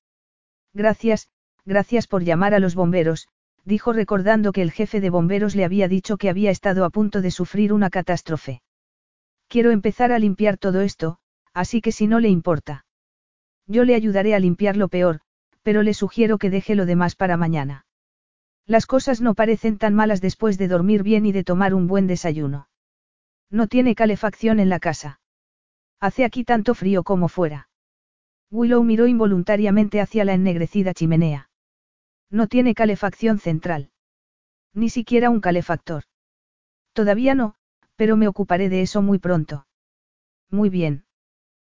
Gracias, 0.73 1.29
gracias 1.65 2.07
por 2.07 2.23
llamar 2.23 2.53
a 2.53 2.59
los 2.59 2.73
bomberos, 2.73 3.27
dijo 3.63 3.93
recordando 3.93 4.53
que 4.53 4.61
el 4.61 4.71
jefe 4.71 5.01
de 5.01 5.09
bomberos 5.09 5.55
le 5.55 5.65
había 5.65 5.87
dicho 5.87 6.17
que 6.17 6.29
había 6.29 6.49
estado 6.49 6.85
a 6.85 6.89
punto 6.89 7.21
de 7.21 7.29
sufrir 7.29 7.73
una 7.73 7.89
catástrofe. 7.89 8.61
Quiero 9.47 9.71
empezar 9.71 10.11
a 10.11 10.19
limpiar 10.19 10.57
todo 10.57 10.81
esto, 10.81 11.19
así 11.53 11.81
que 11.81 11.91
si 11.91 12.07
no 12.07 12.19
le 12.19 12.29
importa. 12.29 12.85
Yo 13.67 13.83
le 13.83 13.93
ayudaré 13.93 14.33
a 14.33 14.39
limpiar 14.39 14.77
lo 14.77 14.87
peor, 14.87 15.19
pero 15.61 15.83
le 15.83 15.93
sugiero 15.93 16.37
que 16.37 16.49
deje 16.49 16.73
lo 16.73 16.85
demás 16.85 17.15
para 17.15 17.37
mañana. 17.37 17.85
Las 18.65 18.85
cosas 18.85 19.21
no 19.21 19.33
parecen 19.33 19.77
tan 19.77 19.93
malas 19.93 20.21
después 20.21 20.57
de 20.57 20.67
dormir 20.67 21.03
bien 21.03 21.25
y 21.25 21.31
de 21.31 21.43
tomar 21.43 21.73
un 21.73 21.87
buen 21.87 22.07
desayuno. 22.07 22.67
No 23.49 23.67
tiene 23.67 23.95
calefacción 23.95 24.59
en 24.59 24.69
la 24.69 24.79
casa. 24.79 25.19
Hace 25.99 26.25
aquí 26.25 26.43
tanto 26.43 26.73
frío 26.73 27.03
como 27.03 27.27
fuera. 27.27 27.69
Willow 28.49 28.83
miró 28.83 29.07
involuntariamente 29.07 30.01
hacia 30.01 30.25
la 30.25 30.33
ennegrecida 30.33 30.93
chimenea. 30.93 31.49
No 32.29 32.47
tiene 32.47 32.73
calefacción 32.73 33.39
central. 33.39 33.91
Ni 34.73 34.89
siquiera 34.89 35.29
un 35.29 35.41
calefactor. 35.41 36.03
Todavía 36.93 37.35
no, 37.35 37.55
pero 37.95 38.15
me 38.17 38.27
ocuparé 38.27 38.69
de 38.69 38.81
eso 38.81 39.01
muy 39.01 39.19
pronto. 39.19 39.67
Muy 40.49 40.69
bien. 40.69 41.05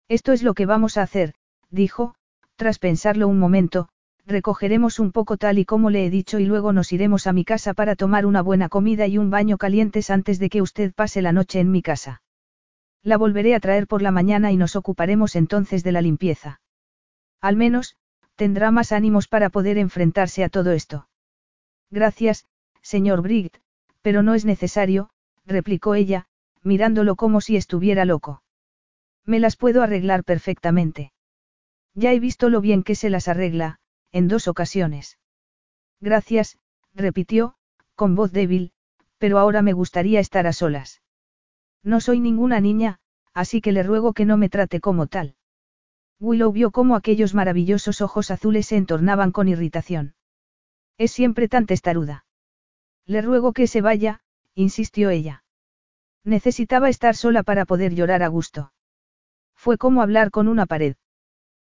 Esto 0.08 0.34
es 0.34 0.44
lo 0.44 0.54
que 0.54 0.66
vamos 0.66 0.98
a 0.98 1.04
hacer, 1.04 1.34
dijo, 1.70 2.16
tras 2.56 2.80
pensarlo 2.80 3.28
un 3.28 3.40
momento, 3.40 3.90
recogeremos 4.26 5.00
un 5.00 5.12
poco 5.12 5.38
tal 5.38 5.58
y 5.58 5.66
como 5.66 5.90
le 5.90 6.06
he 6.06 6.10
dicho 6.10 6.40
y 6.40 6.46
luego 6.46 6.74
nos 6.74 6.92
iremos 6.92 7.28
a 7.28 7.34
mi 7.34 7.44
casa 7.44 7.74
para 7.74 7.96
tomar 7.96 8.26
una 8.26 8.42
buena 8.42 8.70
comida 8.70 9.08
y 9.08 9.18
un 9.18 9.30
baño 9.30 9.58
calientes 9.58 10.10
antes 10.10 10.40
de 10.40 10.50
que 10.50 10.62
usted 10.62 10.94
pase 10.94 11.22
la 11.22 11.32
noche 11.32 11.60
en 11.60 11.72
mi 11.72 11.82
casa. 11.82 12.22
La 13.04 13.18
volveré 13.18 13.56
a 13.56 13.60
traer 13.60 13.88
por 13.88 14.02
la 14.02 14.12
mañana 14.12 14.52
y 14.52 14.58
nos 14.58 14.76
ocuparemos 14.76 15.36
entonces 15.36 15.84
de 15.84 15.92
la 15.92 16.02
limpieza. 16.02 16.62
Al 17.42 17.56
menos, 17.56 17.98
tendrá 18.36 18.72
más 18.72 18.92
ánimos 18.92 19.28
para 19.28 19.50
poder 19.50 19.78
enfrentarse 19.78 20.44
a 20.44 20.50
todo 20.50 20.72
esto. 20.72 21.08
Gracias, 21.90 22.46
señor 22.82 23.22
Briggs, 23.22 23.60
pero 24.02 24.24
no 24.24 24.36
es 24.36 24.46
necesario, 24.46 25.10
replicó 25.46 25.96
ella, 25.96 26.28
mirándolo 26.64 27.16
como 27.16 27.42
si 27.42 27.58
estuviera 27.58 28.06
loco. 28.06 28.44
Me 29.26 29.40
las 29.40 29.56
puedo 29.56 29.82
arreglar 29.82 30.24
perfectamente. 30.24 31.12
Ya 31.94 32.14
he 32.14 32.20
visto 32.20 32.50
lo 32.50 32.62
bien 32.62 32.84
que 32.84 32.96
se 32.96 33.10
las 33.10 33.28
arregla, 33.28 33.80
en 34.12 34.28
dos 34.28 34.48
ocasiones. 34.48 35.18
Gracias, 36.00 36.58
repitió, 36.94 37.56
con 37.96 38.16
voz 38.16 38.32
débil, 38.32 38.72
pero 39.18 39.38
ahora 39.38 39.62
me 39.62 39.74
gustaría 39.74 40.20
estar 40.20 40.48
a 40.48 40.54
solas. 40.54 41.02
No 41.84 42.02
soy 42.02 42.20
ninguna 42.20 42.60
niña, 42.60 43.00
así 43.34 43.62
que 43.62 43.72
le 43.72 43.84
ruego 43.84 44.14
que 44.14 44.26
no 44.26 44.38
me 44.38 44.50
trate 44.50 44.80
como 44.80 45.08
tal. 45.08 45.36
Willow 46.20 46.52
vio 46.52 46.72
cómo 46.72 46.96
aquellos 46.96 47.34
maravillosos 47.34 48.02
ojos 48.02 48.32
azules 48.32 48.68
se 48.68 48.78
entornaban 48.78 49.32
con 49.32 49.48
irritación. 49.48 50.16
Es 50.98 51.12
siempre 51.12 51.48
tan 51.48 51.66
testaruda. 51.66 52.26
Le 53.06 53.22
ruego 53.22 53.54
que 53.54 53.66
se 53.66 53.82
vaya, 53.82 54.22
insistió 54.54 55.10
ella. 55.10 55.44
Necesitaba 56.24 56.90
estar 56.90 57.16
sola 57.16 57.42
para 57.42 57.66
poder 57.66 57.96
llorar 57.96 58.22
a 58.22 58.28
gusto. 58.28 58.72
Fue 59.56 59.78
como 59.78 60.02
hablar 60.02 60.30
con 60.30 60.48
una 60.48 60.68
pared. 60.68 60.96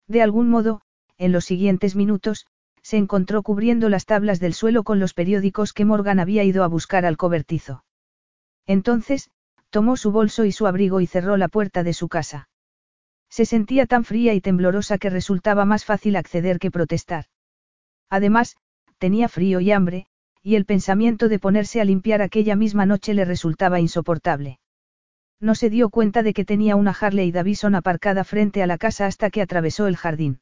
De 0.06 0.22
algún 0.22 0.48
modo, 0.48 0.80
en 1.18 1.32
los 1.32 1.44
siguientes 1.44 1.96
minutos, 1.96 2.46
se 2.82 2.96
encontró 2.96 3.42
cubriendo 3.42 3.88
las 3.88 4.06
tablas 4.06 4.40
del 4.40 4.54
suelo 4.54 4.82
con 4.84 4.98
los 4.98 5.12
periódicos 5.12 5.72
que 5.72 5.84
Morgan 5.84 6.20
había 6.20 6.44
ido 6.44 6.64
a 6.64 6.68
buscar 6.68 7.04
al 7.04 7.16
cobertizo. 7.16 7.84
Entonces, 8.66 9.30
tomó 9.70 9.96
su 9.96 10.12
bolso 10.12 10.44
y 10.44 10.52
su 10.52 10.66
abrigo 10.66 11.00
y 11.00 11.06
cerró 11.06 11.36
la 11.36 11.48
puerta 11.48 11.82
de 11.82 11.92
su 11.92 12.08
casa. 12.08 12.48
Se 13.28 13.44
sentía 13.44 13.86
tan 13.86 14.04
fría 14.04 14.32
y 14.32 14.40
temblorosa 14.40 14.96
que 14.96 15.10
resultaba 15.10 15.64
más 15.64 15.84
fácil 15.84 16.16
acceder 16.16 16.58
que 16.58 16.70
protestar. 16.70 17.26
Además, 18.08 18.56
tenía 18.98 19.28
frío 19.28 19.60
y 19.60 19.70
hambre, 19.70 20.06
y 20.42 20.54
el 20.54 20.64
pensamiento 20.64 21.28
de 21.28 21.38
ponerse 21.38 21.80
a 21.80 21.84
limpiar 21.84 22.22
aquella 22.22 22.56
misma 22.56 22.86
noche 22.86 23.12
le 23.12 23.24
resultaba 23.24 23.80
insoportable. 23.80 24.60
No 25.40 25.54
se 25.54 25.68
dio 25.68 25.90
cuenta 25.90 26.22
de 26.22 26.32
que 26.32 26.44
tenía 26.44 26.74
una 26.74 26.96
Harley 26.98 27.30
Davidson 27.30 27.74
aparcada 27.74 28.24
frente 28.24 28.62
a 28.62 28.66
la 28.66 28.78
casa 28.78 29.06
hasta 29.06 29.30
que 29.30 29.42
atravesó 29.42 29.86
el 29.86 29.96
jardín. 29.96 30.40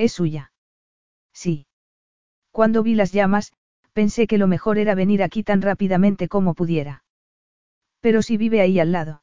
¿Es 0.00 0.12
suya? 0.12 0.50
Sí. 1.34 1.66
Cuando 2.52 2.82
vi 2.82 2.94
las 2.94 3.12
llamas, 3.12 3.52
pensé 3.92 4.26
que 4.26 4.38
lo 4.38 4.46
mejor 4.46 4.78
era 4.78 4.94
venir 4.94 5.22
aquí 5.22 5.42
tan 5.42 5.60
rápidamente 5.60 6.26
como 6.26 6.54
pudiera. 6.54 7.04
Pero 8.00 8.22
si 8.22 8.38
vive 8.38 8.62
ahí 8.62 8.80
al 8.80 8.92
lado. 8.92 9.22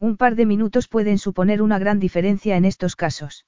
Un 0.00 0.16
par 0.16 0.34
de 0.34 0.46
minutos 0.46 0.88
pueden 0.88 1.16
suponer 1.18 1.62
una 1.62 1.78
gran 1.78 2.00
diferencia 2.00 2.56
en 2.56 2.64
estos 2.64 2.96
casos. 2.96 3.46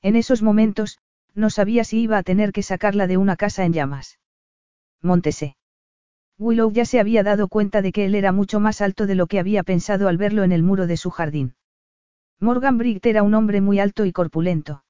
En 0.00 0.16
esos 0.16 0.40
momentos, 0.42 1.00
no 1.34 1.50
sabía 1.50 1.84
si 1.84 2.00
iba 2.00 2.16
a 2.16 2.22
tener 2.22 2.52
que 2.52 2.62
sacarla 2.62 3.06
de 3.06 3.18
una 3.18 3.36
casa 3.36 3.66
en 3.66 3.74
llamas. 3.74 4.18
Montese. 5.02 5.58
Willow 6.38 6.72
ya 6.72 6.86
se 6.86 6.98
había 6.98 7.22
dado 7.22 7.46
cuenta 7.46 7.82
de 7.82 7.92
que 7.92 8.06
él 8.06 8.14
era 8.14 8.32
mucho 8.32 8.58
más 8.58 8.80
alto 8.80 9.06
de 9.06 9.16
lo 9.16 9.26
que 9.26 9.38
había 9.38 9.64
pensado 9.64 10.08
al 10.08 10.16
verlo 10.16 10.44
en 10.44 10.52
el 10.52 10.62
muro 10.62 10.86
de 10.86 10.96
su 10.96 11.10
jardín. 11.10 11.56
Morgan 12.40 12.78
Briggs 12.78 13.04
era 13.04 13.22
un 13.22 13.34
hombre 13.34 13.60
muy 13.60 13.80
alto 13.80 14.06
y 14.06 14.12
corpulento. 14.12 14.82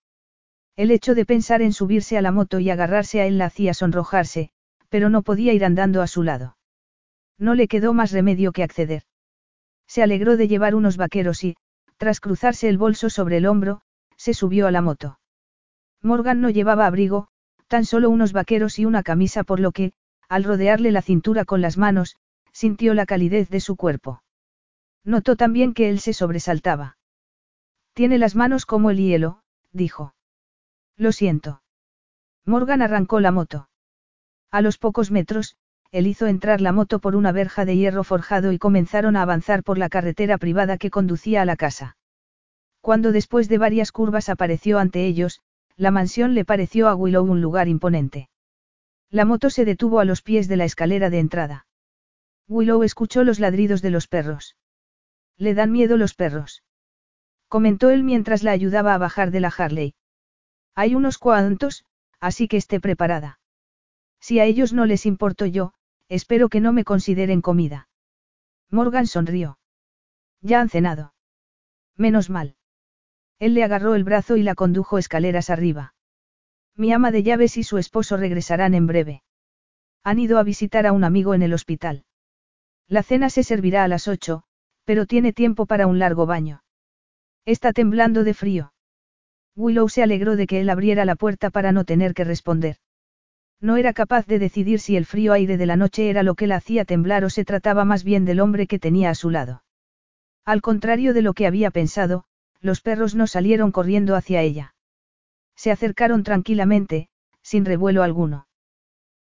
El 0.78 0.92
hecho 0.92 1.16
de 1.16 1.26
pensar 1.26 1.60
en 1.60 1.72
subirse 1.72 2.16
a 2.18 2.22
la 2.22 2.30
moto 2.30 2.60
y 2.60 2.70
agarrarse 2.70 3.20
a 3.20 3.26
él 3.26 3.36
la 3.36 3.46
hacía 3.46 3.74
sonrojarse, 3.74 4.50
pero 4.88 5.10
no 5.10 5.22
podía 5.22 5.52
ir 5.52 5.64
andando 5.64 6.02
a 6.02 6.06
su 6.06 6.22
lado. 6.22 6.56
No 7.36 7.56
le 7.56 7.66
quedó 7.66 7.94
más 7.94 8.12
remedio 8.12 8.52
que 8.52 8.62
acceder. 8.62 9.02
Se 9.88 10.04
alegró 10.04 10.36
de 10.36 10.46
llevar 10.46 10.76
unos 10.76 10.96
vaqueros 10.96 11.42
y, 11.42 11.56
tras 11.96 12.20
cruzarse 12.20 12.68
el 12.68 12.78
bolso 12.78 13.10
sobre 13.10 13.38
el 13.38 13.46
hombro, 13.46 13.80
se 14.16 14.34
subió 14.34 14.68
a 14.68 14.70
la 14.70 14.80
moto. 14.80 15.18
Morgan 16.00 16.40
no 16.40 16.48
llevaba 16.48 16.86
abrigo, 16.86 17.26
tan 17.66 17.84
solo 17.84 18.08
unos 18.08 18.32
vaqueros 18.32 18.78
y 18.78 18.84
una 18.84 19.02
camisa 19.02 19.42
por 19.42 19.58
lo 19.58 19.72
que, 19.72 19.94
al 20.28 20.44
rodearle 20.44 20.92
la 20.92 21.02
cintura 21.02 21.44
con 21.44 21.60
las 21.60 21.76
manos, 21.76 22.14
sintió 22.52 22.94
la 22.94 23.04
calidez 23.04 23.50
de 23.50 23.58
su 23.58 23.74
cuerpo. 23.74 24.22
Notó 25.02 25.34
también 25.34 25.74
que 25.74 25.88
él 25.88 25.98
se 25.98 26.12
sobresaltaba. 26.12 26.98
Tiene 27.94 28.16
las 28.16 28.36
manos 28.36 28.64
como 28.64 28.90
el 28.90 28.98
hielo, 28.98 29.42
dijo. 29.72 30.14
Lo 30.98 31.12
siento. 31.12 31.62
Morgan 32.44 32.82
arrancó 32.82 33.20
la 33.20 33.30
moto. 33.30 33.68
A 34.50 34.60
los 34.62 34.78
pocos 34.78 35.12
metros, 35.12 35.56
él 35.92 36.06
hizo 36.08 36.26
entrar 36.26 36.60
la 36.60 36.72
moto 36.72 36.98
por 36.98 37.14
una 37.14 37.30
verja 37.30 37.64
de 37.64 37.76
hierro 37.76 38.02
forjado 38.02 38.52
y 38.52 38.58
comenzaron 38.58 39.14
a 39.14 39.22
avanzar 39.22 39.62
por 39.62 39.78
la 39.78 39.88
carretera 39.88 40.38
privada 40.38 40.76
que 40.76 40.90
conducía 40.90 41.42
a 41.42 41.44
la 41.44 41.56
casa. 41.56 41.96
Cuando 42.80 43.12
después 43.12 43.48
de 43.48 43.58
varias 43.58 43.92
curvas 43.92 44.28
apareció 44.28 44.78
ante 44.78 45.06
ellos, 45.06 45.40
la 45.76 45.92
mansión 45.92 46.34
le 46.34 46.44
pareció 46.44 46.88
a 46.88 46.96
Willow 46.96 47.24
un 47.24 47.40
lugar 47.40 47.68
imponente. 47.68 48.28
La 49.08 49.24
moto 49.24 49.50
se 49.50 49.64
detuvo 49.64 50.00
a 50.00 50.04
los 50.04 50.22
pies 50.22 50.48
de 50.48 50.56
la 50.56 50.64
escalera 50.64 51.10
de 51.10 51.20
entrada. 51.20 51.66
Willow 52.48 52.82
escuchó 52.82 53.22
los 53.22 53.38
ladridos 53.38 53.82
de 53.82 53.90
los 53.90 54.08
perros. 54.08 54.56
Le 55.36 55.54
dan 55.54 55.70
miedo 55.70 55.96
los 55.96 56.14
perros. 56.14 56.64
Comentó 57.46 57.90
él 57.90 58.02
mientras 58.02 58.42
la 58.42 58.50
ayudaba 58.50 58.94
a 58.94 58.98
bajar 58.98 59.30
de 59.30 59.40
la 59.40 59.52
Harley. 59.56 59.94
Hay 60.80 60.94
unos 60.94 61.18
cuantos, 61.18 61.84
así 62.20 62.46
que 62.46 62.56
esté 62.56 62.78
preparada. 62.78 63.40
Si 64.20 64.38
a 64.38 64.44
ellos 64.44 64.72
no 64.72 64.86
les 64.86 65.06
importo 65.06 65.44
yo, 65.44 65.72
espero 66.08 66.48
que 66.48 66.60
no 66.60 66.72
me 66.72 66.84
consideren 66.84 67.40
comida. 67.40 67.88
Morgan 68.70 69.08
sonrió. 69.08 69.58
Ya 70.40 70.60
han 70.60 70.68
cenado. 70.68 71.14
Menos 71.96 72.30
mal. 72.30 72.54
Él 73.40 73.54
le 73.54 73.64
agarró 73.64 73.96
el 73.96 74.04
brazo 74.04 74.36
y 74.36 74.44
la 74.44 74.54
condujo 74.54 74.98
escaleras 74.98 75.50
arriba. 75.50 75.94
Mi 76.76 76.92
ama 76.92 77.10
de 77.10 77.24
llaves 77.24 77.56
y 77.56 77.64
su 77.64 77.78
esposo 77.78 78.16
regresarán 78.16 78.74
en 78.74 78.86
breve. 78.86 79.24
Han 80.04 80.20
ido 80.20 80.38
a 80.38 80.44
visitar 80.44 80.86
a 80.86 80.92
un 80.92 81.02
amigo 81.02 81.34
en 81.34 81.42
el 81.42 81.54
hospital. 81.54 82.04
La 82.86 83.02
cena 83.02 83.30
se 83.30 83.42
servirá 83.42 83.82
a 83.82 83.88
las 83.88 84.06
ocho, 84.06 84.44
pero 84.84 85.06
tiene 85.06 85.32
tiempo 85.32 85.66
para 85.66 85.88
un 85.88 85.98
largo 85.98 86.24
baño. 86.24 86.62
Está 87.44 87.72
temblando 87.72 88.22
de 88.22 88.34
frío. 88.34 88.72
Willow 89.58 89.88
se 89.88 90.04
alegró 90.04 90.36
de 90.36 90.46
que 90.46 90.60
él 90.60 90.70
abriera 90.70 91.04
la 91.04 91.16
puerta 91.16 91.50
para 91.50 91.72
no 91.72 91.84
tener 91.84 92.14
que 92.14 92.22
responder. 92.22 92.76
No 93.60 93.76
era 93.76 93.92
capaz 93.92 94.24
de 94.26 94.38
decidir 94.38 94.78
si 94.78 94.96
el 94.96 95.04
frío 95.04 95.32
aire 95.32 95.56
de 95.56 95.66
la 95.66 95.74
noche 95.74 96.10
era 96.10 96.22
lo 96.22 96.36
que 96.36 96.46
la 96.46 96.54
hacía 96.54 96.84
temblar 96.84 97.24
o 97.24 97.30
se 97.30 97.44
trataba 97.44 97.84
más 97.84 98.04
bien 98.04 98.24
del 98.24 98.38
hombre 98.38 98.68
que 98.68 98.78
tenía 98.78 99.10
a 99.10 99.16
su 99.16 99.30
lado. 99.30 99.64
Al 100.44 100.62
contrario 100.62 101.12
de 101.12 101.22
lo 101.22 101.34
que 101.34 101.48
había 101.48 101.72
pensado, 101.72 102.24
los 102.60 102.80
perros 102.80 103.16
no 103.16 103.26
salieron 103.26 103.72
corriendo 103.72 104.14
hacia 104.14 104.42
ella. 104.42 104.76
Se 105.56 105.72
acercaron 105.72 106.22
tranquilamente, 106.22 107.08
sin 107.42 107.64
revuelo 107.64 108.04
alguno. 108.04 108.46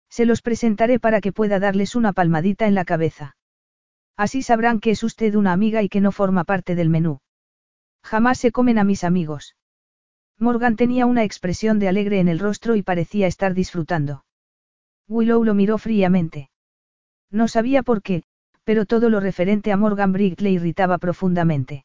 Se 0.08 0.24
los 0.24 0.40
presentaré 0.40 1.00
para 1.00 1.20
que 1.20 1.32
pueda 1.32 1.58
darles 1.58 1.96
una 1.96 2.12
palmadita 2.12 2.68
en 2.68 2.76
la 2.76 2.84
cabeza. 2.84 3.36
Así 4.16 4.42
sabrán 4.42 4.78
que 4.78 4.92
es 4.92 5.02
usted 5.02 5.34
una 5.34 5.52
amiga 5.52 5.82
y 5.82 5.88
que 5.88 6.00
no 6.00 6.12
forma 6.12 6.44
parte 6.44 6.76
del 6.76 6.90
menú. 6.90 7.18
Jamás 8.04 8.38
se 8.38 8.52
comen 8.52 8.78
a 8.78 8.84
mis 8.84 9.02
amigos. 9.02 9.56
Morgan 10.38 10.76
tenía 10.76 11.06
una 11.06 11.24
expresión 11.24 11.78
de 11.78 11.88
alegre 11.88 12.20
en 12.20 12.28
el 12.28 12.38
rostro 12.38 12.76
y 12.76 12.82
parecía 12.82 13.26
estar 13.26 13.54
disfrutando. 13.54 14.24
Willow 15.08 15.42
lo 15.42 15.54
miró 15.54 15.78
fríamente. 15.78 16.50
No 17.30 17.48
sabía 17.48 17.82
por 17.82 18.02
qué, 18.02 18.22
pero 18.64 18.86
todo 18.86 19.10
lo 19.10 19.20
referente 19.20 19.72
a 19.72 19.76
Morgan 19.76 20.12
Briggs 20.12 20.40
le 20.40 20.50
irritaba 20.50 20.98
profundamente. 20.98 21.84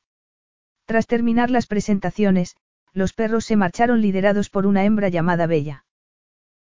Tras 0.86 1.08
terminar 1.08 1.50
las 1.50 1.66
presentaciones, 1.66 2.56
los 2.94 3.14
perros 3.14 3.46
se 3.46 3.56
marcharon 3.56 4.02
liderados 4.02 4.50
por 4.50 4.68
una 4.68 4.84
hembra 4.84 5.10
llamada 5.10 5.48
Bella. 5.48 5.86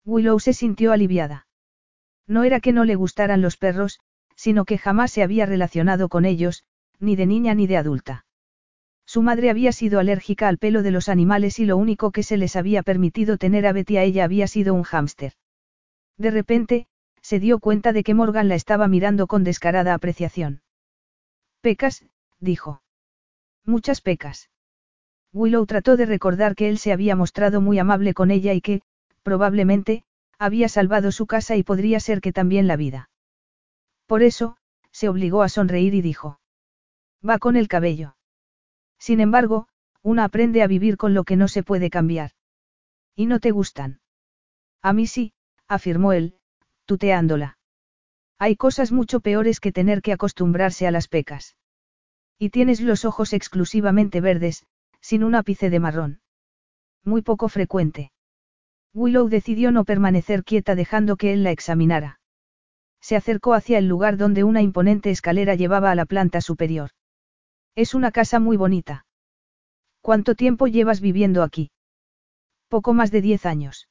Willow 0.06 0.40
se 0.40 0.54
sintió 0.54 0.94
aliviada. 0.94 1.48
No 2.26 2.44
era 2.44 2.60
que 2.60 2.72
no 2.72 2.86
le 2.86 2.96
gustaran 2.96 3.42
los 3.42 3.58
perros, 3.58 4.00
sino 4.36 4.64
que 4.64 4.78
jamás 4.78 5.12
se 5.12 5.24
había 5.24 5.46
relacionado 5.46 6.08
con 6.08 6.26
ellos, 6.26 6.64
ni 7.00 7.16
de 7.16 7.26
niña 7.26 7.54
ni 7.54 7.68
de 7.68 7.78
adulta. 7.78 8.26
Su 9.12 9.22
madre 9.22 9.50
había 9.50 9.74
sido 9.74 10.00
alérgica 10.00 10.48
al 10.48 10.58
pelo 10.58 10.84
de 10.84 10.92
los 10.92 11.10
animales 11.10 11.60
y 11.60 11.66
lo 11.66 11.76
único 11.76 12.12
que 12.12 12.24
se 12.24 12.38
les 12.38 12.56
había 12.56 12.82
permitido 12.82 13.38
tener 13.38 13.68
a 13.68 13.74
Betty 13.74 13.98
a 13.98 14.04
ella 14.04 14.24
había 14.24 14.48
sido 14.48 14.74
un 14.74 14.84
hámster. 14.84 15.34
De 16.18 16.32
repente, 16.32 16.88
se 17.22 17.38
dio 17.42 17.60
cuenta 17.60 17.92
de 17.92 18.06
que 18.06 18.14
Morgan 18.14 18.48
la 18.48 18.56
estaba 18.56 18.88
mirando 18.88 19.28
con 19.28 19.44
descarada 19.44 19.94
apreciación. 19.94 20.62
Pecas, 21.60 22.06
dijo. 22.40 22.84
Muchas 23.66 24.00
pecas. 24.00 24.50
Willow 25.34 25.66
trató 25.66 25.98
de 25.98 26.06
recordar 26.06 26.56
que 26.56 26.70
él 26.70 26.78
se 26.78 26.94
había 26.94 27.18
mostrado 27.18 27.60
muy 27.60 27.80
amable 27.80 28.14
con 28.14 28.32
ella 28.32 28.54
y 28.54 28.62
que, 28.62 28.82
probablemente, 29.24 30.06
había 30.40 30.70
salvado 30.70 31.12
su 31.12 31.26
casa 31.28 31.58
y 31.58 31.64
podría 31.64 32.00
ser 32.00 32.22
que 32.22 32.32
también 32.32 32.66
la 32.66 32.78
vida. 32.78 33.10
Por 34.06 34.24
eso, 34.24 34.56
se 34.92 35.10
obligó 35.10 35.44
a 35.44 35.50
sonreír 35.50 35.96
y 35.96 36.02
dijo. 36.02 36.40
Va 37.28 37.40
con 37.40 37.58
el 37.58 37.68
cabello. 37.68 38.16
Sin 39.02 39.20
embargo, 39.20 39.68
una 40.04 40.26
aprende 40.26 40.62
a 40.62 40.68
vivir 40.68 40.96
con 40.96 41.16
lo 41.16 41.24
que 41.24 41.36
no 41.36 41.48
se 41.48 41.64
puede 41.64 41.90
cambiar. 41.90 42.34
¿Y 43.16 43.26
no 43.26 43.40
te 43.40 43.50
gustan? 43.50 44.00
A 44.84 44.94
mí 44.94 45.08
sí, 45.08 45.34
afirmó 45.68 46.14
él, 46.14 46.36
tuteándola. 46.86 47.58
Hay 48.38 48.56
cosas 48.56 48.92
mucho 48.92 49.20
peores 49.20 49.60
que 49.60 49.72
tener 49.72 50.04
que 50.04 50.14
acostumbrarse 50.14 50.86
a 50.86 50.92
las 50.92 51.08
pecas. 51.08 51.58
Y 52.38 52.52
tienes 52.52 52.80
los 52.80 53.04
ojos 53.04 53.34
exclusivamente 53.34 54.22
verdes, 54.22 54.68
sin 55.00 55.24
un 55.24 55.34
ápice 55.34 55.72
de 55.72 55.80
marrón. 55.80 56.22
Muy 57.04 57.24
poco 57.24 57.50
frecuente. 57.50 58.12
Willow 58.94 59.30
decidió 59.30 59.72
no 59.72 59.84
permanecer 59.84 60.44
quieta 60.44 60.76
dejando 60.76 61.18
que 61.18 61.34
él 61.34 61.44
la 61.44 61.50
examinara. 61.50 62.20
Se 63.00 63.16
acercó 63.16 63.56
hacia 63.56 63.80
el 63.80 63.88
lugar 63.88 64.18
donde 64.18 64.44
una 64.44 64.62
imponente 64.62 65.10
escalera 65.10 65.56
llevaba 65.56 65.90
a 65.90 65.96
la 65.96 66.06
planta 66.06 66.40
superior. 66.40 66.92
Es 67.76 67.94
una 67.94 68.12
casa 68.12 68.40
muy 68.40 68.58
bonita. 68.58 69.06
¿Cuánto 70.02 70.36
tiempo 70.36 70.68
llevas 70.68 71.00
viviendo 71.00 71.44
aquí? 71.44 71.72
Poco 72.68 72.94
más 72.94 73.12
de 73.12 73.22
diez 73.22 73.46
años. 73.46 73.88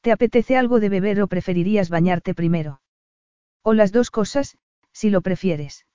¿Te 0.00 0.12
apetece 0.12 0.56
algo 0.56 0.80
de 0.80 0.88
beber 0.88 1.20
o 1.20 1.28
preferirías 1.28 1.90
bañarte 1.90 2.34
primero? 2.34 2.80
O 3.62 3.74
las 3.74 3.92
dos 3.92 4.10
cosas, 4.10 4.56
si 4.92 5.10
lo 5.10 5.20
prefieres. 5.20 5.86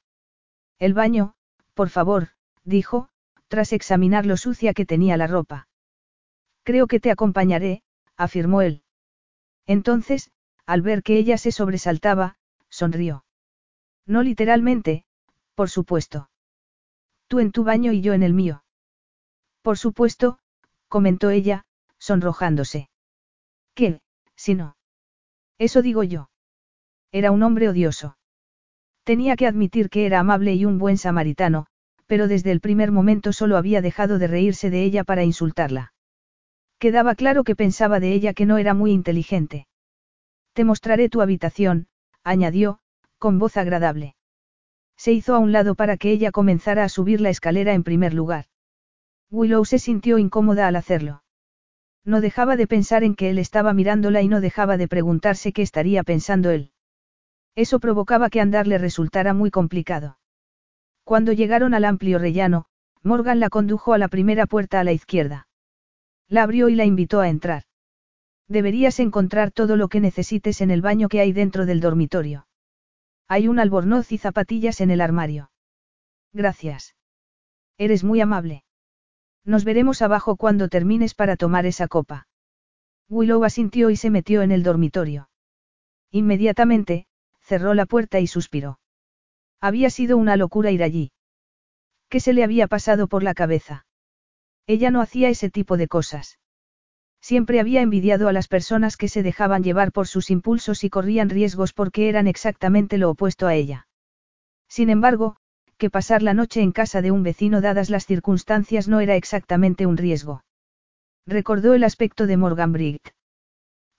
El 0.80 0.94
baño, 0.94 1.36
por 1.74 1.90
favor, 1.90 2.30
dijo, 2.64 3.10
tras 3.48 3.74
examinar 3.74 4.26
lo 4.26 4.38
sucia 4.38 4.74
que 4.74 4.86
tenía 4.86 5.18
la 5.18 5.28
ropa. 5.28 5.68
Creo 6.64 6.88
que 6.88 7.00
te 7.00 7.12
acompañaré, 7.12 7.84
afirmó 8.16 8.62
él. 8.62 8.84
Entonces, 9.66 10.32
al 10.66 10.82
ver 10.82 11.04
que 11.04 11.18
ella 11.18 11.38
se 11.38 11.52
sobresaltaba, 11.52 12.38
sonrió. 12.70 13.26
No 14.06 14.24
literalmente, 14.24 15.06
por 15.56 15.70
supuesto. 15.70 16.30
Tú 17.34 17.40
en 17.40 17.52
tu 17.52 17.64
baño 17.64 17.92
y 17.94 18.02
yo 18.02 18.14
en 18.14 18.22
el 18.22 18.32
mío. 18.32 18.64
Por 19.64 19.80
supuesto, 19.80 20.38
comentó 20.88 21.32
ella, 21.32 21.66
sonrojándose. 21.98 22.92
¿Qué, 23.74 24.02
si 24.36 24.54
no? 24.54 24.78
Eso 25.58 25.82
digo 25.82 26.04
yo. 26.04 26.30
Era 27.12 27.32
un 27.32 27.42
hombre 27.42 27.70
odioso. 27.70 28.20
Tenía 29.04 29.36
que 29.36 29.48
admitir 29.48 29.90
que 29.90 30.06
era 30.06 30.20
amable 30.20 30.54
y 30.54 30.66
un 30.66 30.78
buen 30.78 31.00
samaritano, 31.00 31.66
pero 32.06 32.28
desde 32.28 32.52
el 32.52 32.62
primer 32.62 32.92
momento 32.92 33.34
solo 33.34 33.58
había 33.58 33.82
dejado 33.82 34.20
de 34.20 34.28
reírse 34.28 34.70
de 34.70 34.84
ella 34.84 35.04
para 35.04 35.24
insultarla. 35.24 35.96
Quedaba 36.78 37.16
claro 37.16 37.44
que 37.44 37.56
pensaba 37.56 38.00
de 38.00 38.14
ella 38.14 38.36
que 38.36 38.46
no 38.46 38.60
era 38.60 38.76
muy 38.76 38.92
inteligente. 38.92 39.66
Te 40.54 40.66
mostraré 40.66 41.10
tu 41.10 41.20
habitación, 41.20 41.88
añadió, 42.24 42.78
con 43.18 43.40
voz 43.40 43.58
agradable. 43.58 44.14
Se 44.98 45.12
hizo 45.12 45.36
a 45.36 45.40
un 45.40 45.52
lado 45.52 45.76
para 45.76 45.98
que 45.98 46.12
ella 46.12 46.32
comenzara 46.32 46.84
a 46.84 46.90
subir 46.90 47.22
la 47.22 47.30
escalera 47.30 47.74
en 47.74 47.84
primer 47.84 48.14
lugar. 48.14 48.46
Willow 49.32 49.66
se 49.66 49.80
sintió 49.80 50.18
incómoda 50.18 50.68
al 50.68 50.76
hacerlo. 50.76 51.24
No 52.06 52.22
dejaba 52.22 52.56
de 52.56 52.68
pensar 52.68 53.04
en 53.04 53.16
que 53.16 53.30
él 53.30 53.38
estaba 53.38 53.74
mirándola 53.74 54.22
y 54.22 54.28
no 54.28 54.42
dejaba 54.42 54.78
de 54.78 54.88
preguntarse 54.88 55.54
qué 55.54 55.62
estaría 55.62 56.04
pensando 56.04 56.52
él. 56.52 56.72
Eso 57.56 57.80
provocaba 57.80 58.30
que 58.30 58.42
andar 58.42 58.68
le 58.68 58.78
resultara 58.78 59.34
muy 59.34 59.52
complicado. 59.52 60.18
Cuando 61.04 61.32
llegaron 61.32 61.74
al 61.74 61.86
amplio 61.86 62.20
rellano, 62.20 62.66
Morgan 63.04 63.40
la 63.40 63.50
condujo 63.50 63.94
a 63.94 63.98
la 63.98 64.08
primera 64.08 64.46
puerta 64.46 64.80
a 64.80 64.84
la 64.84 64.94
izquierda. 64.94 65.48
La 66.28 66.44
abrió 66.44 66.70
y 66.70 66.76
la 66.76 66.86
invitó 66.86 67.20
a 67.20 67.30
entrar. 67.30 67.64
Deberías 68.48 69.00
encontrar 69.00 69.52
todo 69.52 69.76
lo 69.76 69.88
que 69.88 70.00
necesites 70.00 70.62
en 70.62 70.72
el 70.72 70.82
baño 70.82 71.10
que 71.10 71.20
hay 71.20 71.32
dentro 71.32 71.66
del 71.66 71.80
dormitorio. 71.80 72.48
Hay 73.28 73.48
un 73.48 73.60
albornoz 73.60 74.12
y 74.12 74.18
zapatillas 74.18 74.82
en 74.82 74.92
el 74.92 75.02
armario. 75.02 75.52
Gracias. 76.34 76.96
Eres 77.78 78.04
muy 78.04 78.22
amable. 78.22 78.64
Nos 79.46 79.66
veremos 79.66 80.02
abajo 80.02 80.36
cuando 80.36 80.70
termines 80.70 81.16
para 81.16 81.36
tomar 81.36 81.66
esa 81.66 81.88
copa. 81.88 82.28
Willow 83.10 83.44
asintió 83.44 83.90
y 83.90 83.98
se 83.98 84.10
metió 84.10 84.42
en 84.42 84.52
el 84.52 84.64
dormitorio. 84.64 85.30
Inmediatamente, 86.12 87.08
cerró 87.42 87.74
la 87.74 87.86
puerta 87.86 88.20
y 88.20 88.28
suspiró. 88.28 88.80
Había 89.60 89.90
sido 89.90 90.18
una 90.18 90.38
locura 90.38 90.72
ir 90.72 90.84
allí. 90.84 91.12
¿Qué 92.10 92.20
se 92.20 92.34
le 92.34 92.44
había 92.44 92.68
pasado 92.68 93.08
por 93.08 93.24
la 93.24 93.34
cabeza? 93.34 93.86
Ella 94.68 94.92
no 94.92 95.02
hacía 95.02 95.30
ese 95.30 95.50
tipo 95.50 95.78
de 95.78 95.88
cosas. 95.88 96.40
Siempre 97.24 97.62
había 97.62 97.82
envidiado 97.82 98.28
a 98.28 98.34
las 98.34 98.50
personas 98.50 98.98
que 98.98 99.08
se 99.08 99.24
dejaban 99.24 99.64
llevar 99.64 99.94
por 99.94 100.08
sus 100.10 100.30
impulsos 100.30 100.84
y 100.84 100.90
corrían 100.90 101.30
riesgos 101.30 101.72
porque 101.72 102.10
eran 102.10 102.28
exactamente 102.28 102.98
lo 102.98 103.10
opuesto 103.10 103.48
a 103.48 103.56
ella. 103.56 103.88
Sin 104.68 104.90
embargo, 104.90 105.38
que 105.78 105.90
pasar 105.90 106.22
la 106.22 106.34
noche 106.34 106.62
en 106.62 106.74
casa 106.74 107.02
de 107.02 107.12
un 107.12 107.24
vecino 107.24 107.62
dadas 107.62 107.90
las 107.90 108.06
circunstancias 108.06 108.90
no 108.90 109.00
era 109.00 109.16
exactamente 109.16 109.86
un 109.86 109.96
riesgo. 109.96 110.44
Recordó 111.26 111.74
el 111.76 111.86
aspecto 111.86 112.28
de 112.28 112.36
Morgan 112.36 112.74
Bright. 112.74 113.12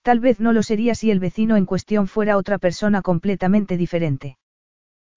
Tal 0.03 0.21
vez 0.21 0.39
no 0.39 0.53
lo 0.53 0.63
sería 0.63 0.95
si 0.95 1.11
el 1.11 1.19
vecino 1.19 1.57
en 1.57 1.65
cuestión 1.65 2.09
fuera 2.09 2.37
otra 2.37 2.59
persona 2.59 3.01
completamente 3.01 3.79
diferente. 3.79 4.37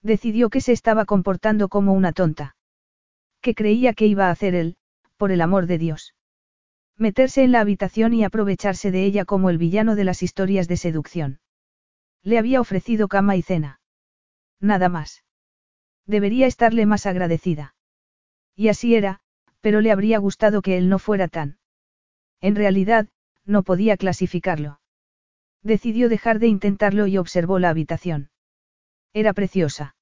Decidió 0.01 0.49
que 0.49 0.61
se 0.61 0.71
estaba 0.71 1.03
comportando 1.03 1.67
como 1.67 1.91
una 1.91 2.13
tonta. 2.13 2.55
¿Qué 3.41 3.53
creía 3.53 3.91
que 3.91 4.07
iba 4.07 4.27
a 4.27 4.31
hacer 4.31 4.55
él, 4.55 4.77
por 5.17 5.33
el 5.33 5.41
amor 5.41 5.65
de 5.67 5.77
Dios? 5.77 6.13
Meterse 6.99 7.43
en 7.43 7.51
la 7.51 7.59
habitación 7.59 8.13
y 8.13 8.23
aprovecharse 8.23 8.89
de 8.89 9.05
ella 9.05 9.23
como 9.23 9.51
el 9.51 9.59
villano 9.59 9.95
de 9.95 10.03
las 10.03 10.23
historias 10.23 10.67
de 10.67 10.77
seducción. 10.77 11.39
Le 12.23 12.39
había 12.39 12.59
ofrecido 12.59 13.07
cama 13.07 13.35
y 13.35 13.43
cena. 13.43 13.79
Nada 14.59 14.89
más. 14.89 15.23
Debería 16.07 16.47
estarle 16.47 16.87
más 16.87 17.05
agradecida. 17.05 17.75
Y 18.55 18.69
así 18.69 18.95
era, 18.95 19.19
pero 19.61 19.81
le 19.81 19.91
habría 19.91 20.17
gustado 20.17 20.63
que 20.63 20.77
él 20.77 20.89
no 20.89 20.97
fuera 20.97 21.27
tan. 21.27 21.59
En 22.41 22.55
realidad, 22.55 23.07
no 23.45 23.61
podía 23.61 23.95
clasificarlo. 23.97 24.79
Decidió 25.61 26.09
dejar 26.09 26.39
de 26.39 26.47
intentarlo 26.47 27.05
y 27.05 27.17
observó 27.19 27.59
la 27.59 27.69
habitación. 27.69 28.31
Era 29.13 29.33
preciosa. 29.33 29.95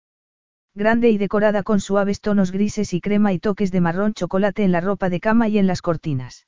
Grande 0.74 1.10
y 1.10 1.18
decorada 1.18 1.64
con 1.64 1.82
suaves 1.82 2.22
tonos 2.22 2.52
grises 2.52 2.94
y 2.94 3.02
crema 3.02 3.34
y 3.34 3.40
toques 3.40 3.72
de 3.72 3.82
marrón 3.82 4.14
chocolate 4.14 4.64
en 4.64 4.72
la 4.72 4.82
ropa 4.82 5.10
de 5.10 5.20
cama 5.20 5.50
y 5.50 5.58
en 5.58 5.68
las 5.68 5.82
cortinas. 5.82 6.48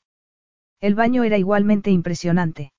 El 0.80 0.94
baño 0.94 1.24
era 1.24 1.38
igualmente 1.38 1.90
impresionante. 1.90 2.72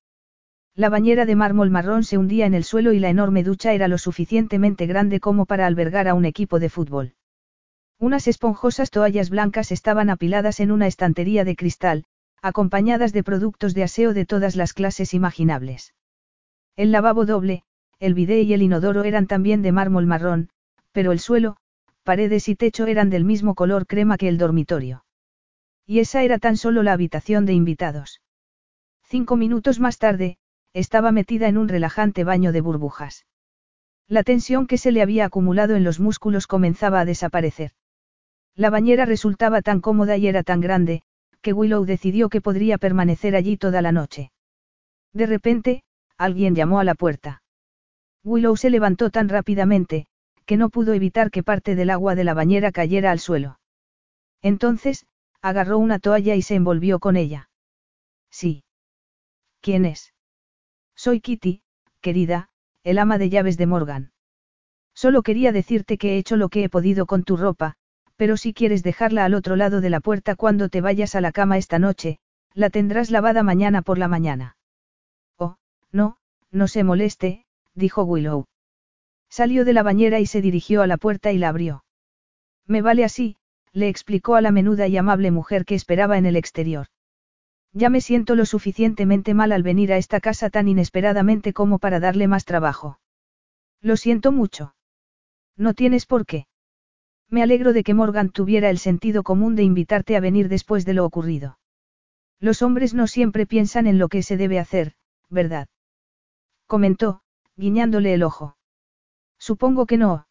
La 0.76 0.88
bañera 0.88 1.26
de 1.26 1.34
mármol 1.34 1.70
marrón 1.70 2.04
se 2.04 2.18
hundía 2.18 2.46
en 2.46 2.54
el 2.54 2.62
suelo 2.62 2.92
y 2.92 3.00
la 3.00 3.08
enorme 3.08 3.42
ducha 3.42 3.72
era 3.72 3.88
lo 3.88 3.98
suficientemente 3.98 4.86
grande 4.86 5.18
como 5.18 5.46
para 5.46 5.66
albergar 5.66 6.06
a 6.06 6.14
un 6.14 6.24
equipo 6.24 6.60
de 6.60 6.68
fútbol. 6.68 7.14
Unas 7.98 8.28
esponjosas 8.28 8.90
toallas 8.90 9.28
blancas 9.28 9.72
estaban 9.72 10.08
apiladas 10.08 10.60
en 10.60 10.70
una 10.70 10.86
estantería 10.86 11.44
de 11.44 11.56
cristal, 11.56 12.04
acompañadas 12.40 13.12
de 13.12 13.24
productos 13.24 13.74
de 13.74 13.82
aseo 13.82 14.14
de 14.14 14.24
todas 14.24 14.54
las 14.54 14.72
clases 14.72 15.14
imaginables. 15.14 15.94
El 16.76 16.92
lavabo 16.92 17.26
doble, 17.26 17.64
el 17.98 18.14
bidé 18.14 18.42
y 18.42 18.52
el 18.52 18.62
inodoro 18.62 19.02
eran 19.02 19.26
también 19.26 19.62
de 19.62 19.72
mármol 19.72 20.06
marrón, 20.06 20.50
pero 20.92 21.10
el 21.10 21.18
suelo, 21.18 21.56
paredes 22.04 22.48
y 22.48 22.54
techo 22.54 22.86
eran 22.86 23.10
del 23.10 23.24
mismo 23.24 23.56
color 23.56 23.88
crema 23.88 24.16
que 24.16 24.28
el 24.28 24.38
dormitorio. 24.38 25.02
Y 25.88 26.00
esa 26.00 26.22
era 26.22 26.38
tan 26.38 26.58
solo 26.58 26.82
la 26.82 26.92
habitación 26.92 27.46
de 27.46 27.54
invitados. 27.54 28.20
Cinco 29.04 29.36
minutos 29.36 29.80
más 29.80 29.96
tarde, 29.96 30.36
estaba 30.74 31.12
metida 31.12 31.48
en 31.48 31.56
un 31.56 31.66
relajante 31.66 32.24
baño 32.24 32.52
de 32.52 32.60
burbujas. 32.60 33.24
La 34.06 34.22
tensión 34.22 34.66
que 34.66 34.76
se 34.76 34.92
le 34.92 35.00
había 35.00 35.24
acumulado 35.24 35.76
en 35.76 35.84
los 35.84 35.98
músculos 35.98 36.46
comenzaba 36.46 37.00
a 37.00 37.06
desaparecer. 37.06 37.72
La 38.54 38.68
bañera 38.68 39.06
resultaba 39.06 39.62
tan 39.62 39.80
cómoda 39.80 40.18
y 40.18 40.26
era 40.26 40.42
tan 40.42 40.60
grande, 40.60 41.00
que 41.40 41.54
Willow 41.54 41.86
decidió 41.86 42.28
que 42.28 42.42
podría 42.42 42.76
permanecer 42.76 43.34
allí 43.34 43.56
toda 43.56 43.80
la 43.80 43.90
noche. 43.90 44.30
De 45.14 45.24
repente, 45.24 45.84
alguien 46.18 46.54
llamó 46.54 46.80
a 46.80 46.84
la 46.84 46.96
puerta. 46.96 47.42
Willow 48.24 48.58
se 48.58 48.68
levantó 48.68 49.08
tan 49.08 49.30
rápidamente, 49.30 50.04
que 50.44 50.58
no 50.58 50.68
pudo 50.68 50.92
evitar 50.92 51.30
que 51.30 51.42
parte 51.42 51.74
del 51.74 51.88
agua 51.88 52.14
de 52.14 52.24
la 52.24 52.34
bañera 52.34 52.72
cayera 52.72 53.10
al 53.10 53.20
suelo. 53.20 53.58
Entonces, 54.42 55.06
agarró 55.42 55.78
una 55.78 55.98
toalla 55.98 56.34
y 56.34 56.42
se 56.42 56.54
envolvió 56.54 56.98
con 56.98 57.16
ella. 57.16 57.50
Sí. 58.30 58.64
¿Quién 59.60 59.84
es? 59.84 60.14
Soy 60.94 61.20
Kitty, 61.20 61.62
querida, 62.00 62.50
el 62.84 62.98
ama 62.98 63.18
de 63.18 63.30
llaves 63.30 63.56
de 63.56 63.66
Morgan. 63.66 64.12
Solo 64.94 65.22
quería 65.22 65.52
decirte 65.52 65.96
que 65.96 66.14
he 66.14 66.18
hecho 66.18 66.36
lo 66.36 66.48
que 66.48 66.64
he 66.64 66.68
podido 66.68 67.06
con 67.06 67.22
tu 67.22 67.36
ropa, 67.36 67.76
pero 68.16 68.36
si 68.36 68.52
quieres 68.52 68.82
dejarla 68.82 69.24
al 69.24 69.34
otro 69.34 69.54
lado 69.54 69.80
de 69.80 69.90
la 69.90 70.00
puerta 70.00 70.34
cuando 70.34 70.68
te 70.68 70.80
vayas 70.80 71.14
a 71.14 71.20
la 71.20 71.30
cama 71.30 71.56
esta 71.56 71.78
noche, 71.78 72.18
la 72.52 72.68
tendrás 72.68 73.10
lavada 73.10 73.44
mañana 73.44 73.82
por 73.82 73.96
la 73.96 74.08
mañana. 74.08 74.56
Oh, 75.36 75.56
no, 75.92 76.18
no 76.50 76.66
se 76.66 76.82
moleste, 76.82 77.46
dijo 77.74 78.02
Willow. 78.02 78.46
Salió 79.30 79.64
de 79.64 79.72
la 79.72 79.84
bañera 79.84 80.18
y 80.18 80.26
se 80.26 80.40
dirigió 80.40 80.82
a 80.82 80.88
la 80.88 80.96
puerta 80.96 81.30
y 81.30 81.38
la 81.38 81.50
abrió. 81.50 81.84
Me 82.66 82.82
vale 82.82 83.04
así, 83.04 83.36
le 83.72 83.88
explicó 83.88 84.34
a 84.34 84.40
la 84.40 84.50
menuda 84.50 84.86
y 84.86 84.96
amable 84.96 85.30
mujer 85.30 85.64
que 85.64 85.74
esperaba 85.74 86.18
en 86.18 86.26
el 86.26 86.36
exterior. 86.36 86.86
Ya 87.72 87.90
me 87.90 88.00
siento 88.00 88.34
lo 88.34 88.46
suficientemente 88.46 89.34
mal 89.34 89.52
al 89.52 89.62
venir 89.62 89.92
a 89.92 89.98
esta 89.98 90.20
casa 90.20 90.50
tan 90.50 90.68
inesperadamente 90.68 91.52
como 91.52 91.78
para 91.78 92.00
darle 92.00 92.26
más 92.26 92.44
trabajo. 92.44 92.98
Lo 93.80 93.96
siento 93.96 94.32
mucho. 94.32 94.74
No 95.56 95.74
tienes 95.74 96.06
por 96.06 96.24
qué. 96.24 96.46
Me 97.28 97.42
alegro 97.42 97.72
de 97.72 97.84
que 97.84 97.94
Morgan 97.94 98.30
tuviera 98.30 98.70
el 98.70 98.78
sentido 98.78 99.22
común 99.22 99.54
de 99.54 99.62
invitarte 99.62 100.16
a 100.16 100.20
venir 100.20 100.48
después 100.48 100.84
de 100.86 100.94
lo 100.94 101.04
ocurrido. 101.04 101.58
Los 102.40 102.62
hombres 102.62 102.94
no 102.94 103.06
siempre 103.06 103.46
piensan 103.46 103.86
en 103.86 103.98
lo 103.98 104.08
que 104.08 104.22
se 104.22 104.36
debe 104.36 104.58
hacer, 104.58 104.94
¿verdad? 105.28 105.68
Comentó, 106.66 107.20
guiñándole 107.56 108.14
el 108.14 108.22
ojo. 108.22 108.56
Supongo 109.38 109.86
que 109.86 109.98
no. 109.98 110.26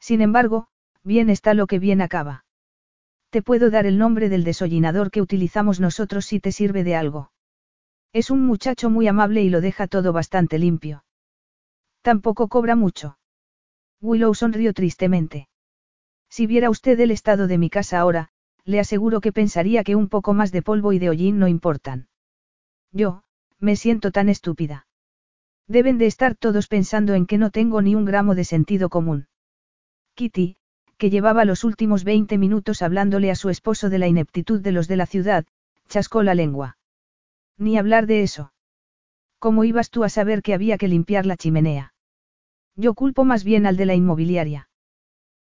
Sin 0.00 0.22
embargo, 0.22 0.68
bien 1.02 1.30
está 1.30 1.54
lo 1.54 1.66
que 1.66 1.78
bien 1.78 2.00
acaba. 2.00 2.44
Te 3.30 3.42
puedo 3.42 3.70
dar 3.70 3.86
el 3.86 3.98
nombre 3.98 4.28
del 4.28 4.44
desollinador 4.44 5.10
que 5.10 5.20
utilizamos 5.20 5.80
nosotros 5.80 6.24
si 6.26 6.40
te 6.40 6.52
sirve 6.52 6.84
de 6.84 6.96
algo. 6.96 7.30
Es 8.12 8.30
un 8.30 8.46
muchacho 8.46 8.88
muy 8.88 9.06
amable 9.06 9.42
y 9.42 9.50
lo 9.50 9.60
deja 9.60 9.86
todo 9.86 10.12
bastante 10.12 10.58
limpio. 10.58 11.04
Tampoco 12.02 12.48
cobra 12.48 12.74
mucho. 12.74 13.18
Willow 14.00 14.34
sonrió 14.34 14.72
tristemente. 14.72 15.48
Si 16.30 16.46
viera 16.46 16.70
usted 16.70 16.98
el 17.00 17.10
estado 17.10 17.46
de 17.46 17.58
mi 17.58 17.68
casa 17.68 17.98
ahora, 17.98 18.30
le 18.64 18.80
aseguro 18.80 19.20
que 19.20 19.32
pensaría 19.32 19.82
que 19.82 19.96
un 19.96 20.08
poco 20.08 20.34
más 20.34 20.52
de 20.52 20.62
polvo 20.62 20.92
y 20.92 20.98
de 20.98 21.10
hollín 21.10 21.38
no 21.38 21.48
importan. 21.48 22.08
Yo, 22.92 23.22
me 23.58 23.76
siento 23.76 24.10
tan 24.10 24.28
estúpida. 24.28 24.86
Deben 25.66 25.98
de 25.98 26.06
estar 26.06 26.34
todos 26.34 26.68
pensando 26.68 27.14
en 27.14 27.26
que 27.26 27.38
no 27.38 27.50
tengo 27.50 27.82
ni 27.82 27.94
un 27.94 28.04
gramo 28.04 28.34
de 28.34 28.44
sentido 28.44 28.88
común. 28.88 29.26
Kitty, 30.14 30.57
que 30.98 31.10
llevaba 31.10 31.44
los 31.44 31.64
últimos 31.64 32.04
20 32.04 32.36
minutos 32.38 32.82
hablándole 32.82 33.30
a 33.30 33.36
su 33.36 33.48
esposo 33.48 33.88
de 33.88 33.98
la 33.98 34.08
ineptitud 34.08 34.60
de 34.60 34.72
los 34.72 34.88
de 34.88 34.96
la 34.96 35.06
ciudad, 35.06 35.46
chascó 35.88 36.22
la 36.22 36.34
lengua. 36.34 36.76
Ni 37.56 37.78
hablar 37.78 38.06
de 38.06 38.22
eso. 38.22 38.52
¿Cómo 39.38 39.62
ibas 39.64 39.90
tú 39.90 40.02
a 40.02 40.08
saber 40.08 40.42
que 40.42 40.54
había 40.54 40.76
que 40.76 40.88
limpiar 40.88 41.24
la 41.24 41.36
chimenea? 41.36 41.94
Yo 42.74 42.94
culpo 42.94 43.24
más 43.24 43.44
bien 43.44 43.66
al 43.66 43.76
de 43.76 43.86
la 43.86 43.94
inmobiliaria. 43.94 44.68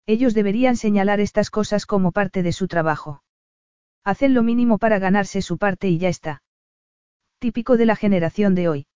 Ellos 0.07 0.35
deberían 0.35 0.77
señalar 0.77 1.21
estas 1.21 1.51
cosas 1.51 1.87
como 1.87 2.13
parte 2.13 2.43
de 2.43 2.53
su 2.53 2.67
trabajo. 2.69 3.23
Hacen 4.03 4.35
lo 4.35 4.43
mínimo 4.43 4.79
para 4.79 4.99
ganarse 4.99 5.41
su 5.41 5.57
parte 5.57 5.89
y 5.89 5.99
ya 5.99 6.09
está. 6.09 6.43
Típico 7.39 7.77
de 7.77 7.87
la 7.87 7.97
generación 7.97 8.55
de 8.55 8.69
hoy. 8.69 8.87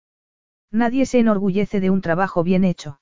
Nadie 0.71 1.07
se 1.07 1.21
enorgullece 1.21 1.81
de 1.81 1.91
un 1.91 2.03
trabajo 2.03 2.43
bien 2.43 2.65
hecho. 2.65 3.01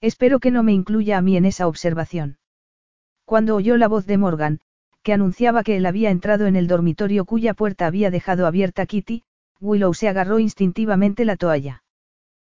Espero 0.00 0.38
que 0.38 0.50
no 0.50 0.62
me 0.62 0.72
incluya 0.72 1.18
a 1.18 1.22
mí 1.22 1.36
en 1.36 1.46
esa 1.46 1.66
observación. 1.66 2.38
Cuando 3.26 3.56
oyó 3.56 3.76
la 3.76 3.88
voz 3.88 4.06
de 4.06 4.16
Morgan, 4.16 4.60
que 5.02 5.12
anunciaba 5.12 5.62
que 5.62 5.76
él 5.76 5.84
había 5.84 6.10
entrado 6.10 6.46
en 6.46 6.56
el 6.56 6.66
dormitorio 6.66 7.26
cuya 7.26 7.52
puerta 7.52 7.86
había 7.86 8.10
dejado 8.10 8.46
abierta 8.46 8.86
Kitty, 8.86 9.24
Willow 9.60 9.92
se 9.92 10.08
agarró 10.08 10.38
instintivamente 10.38 11.26
la 11.26 11.36
toalla. 11.36 11.82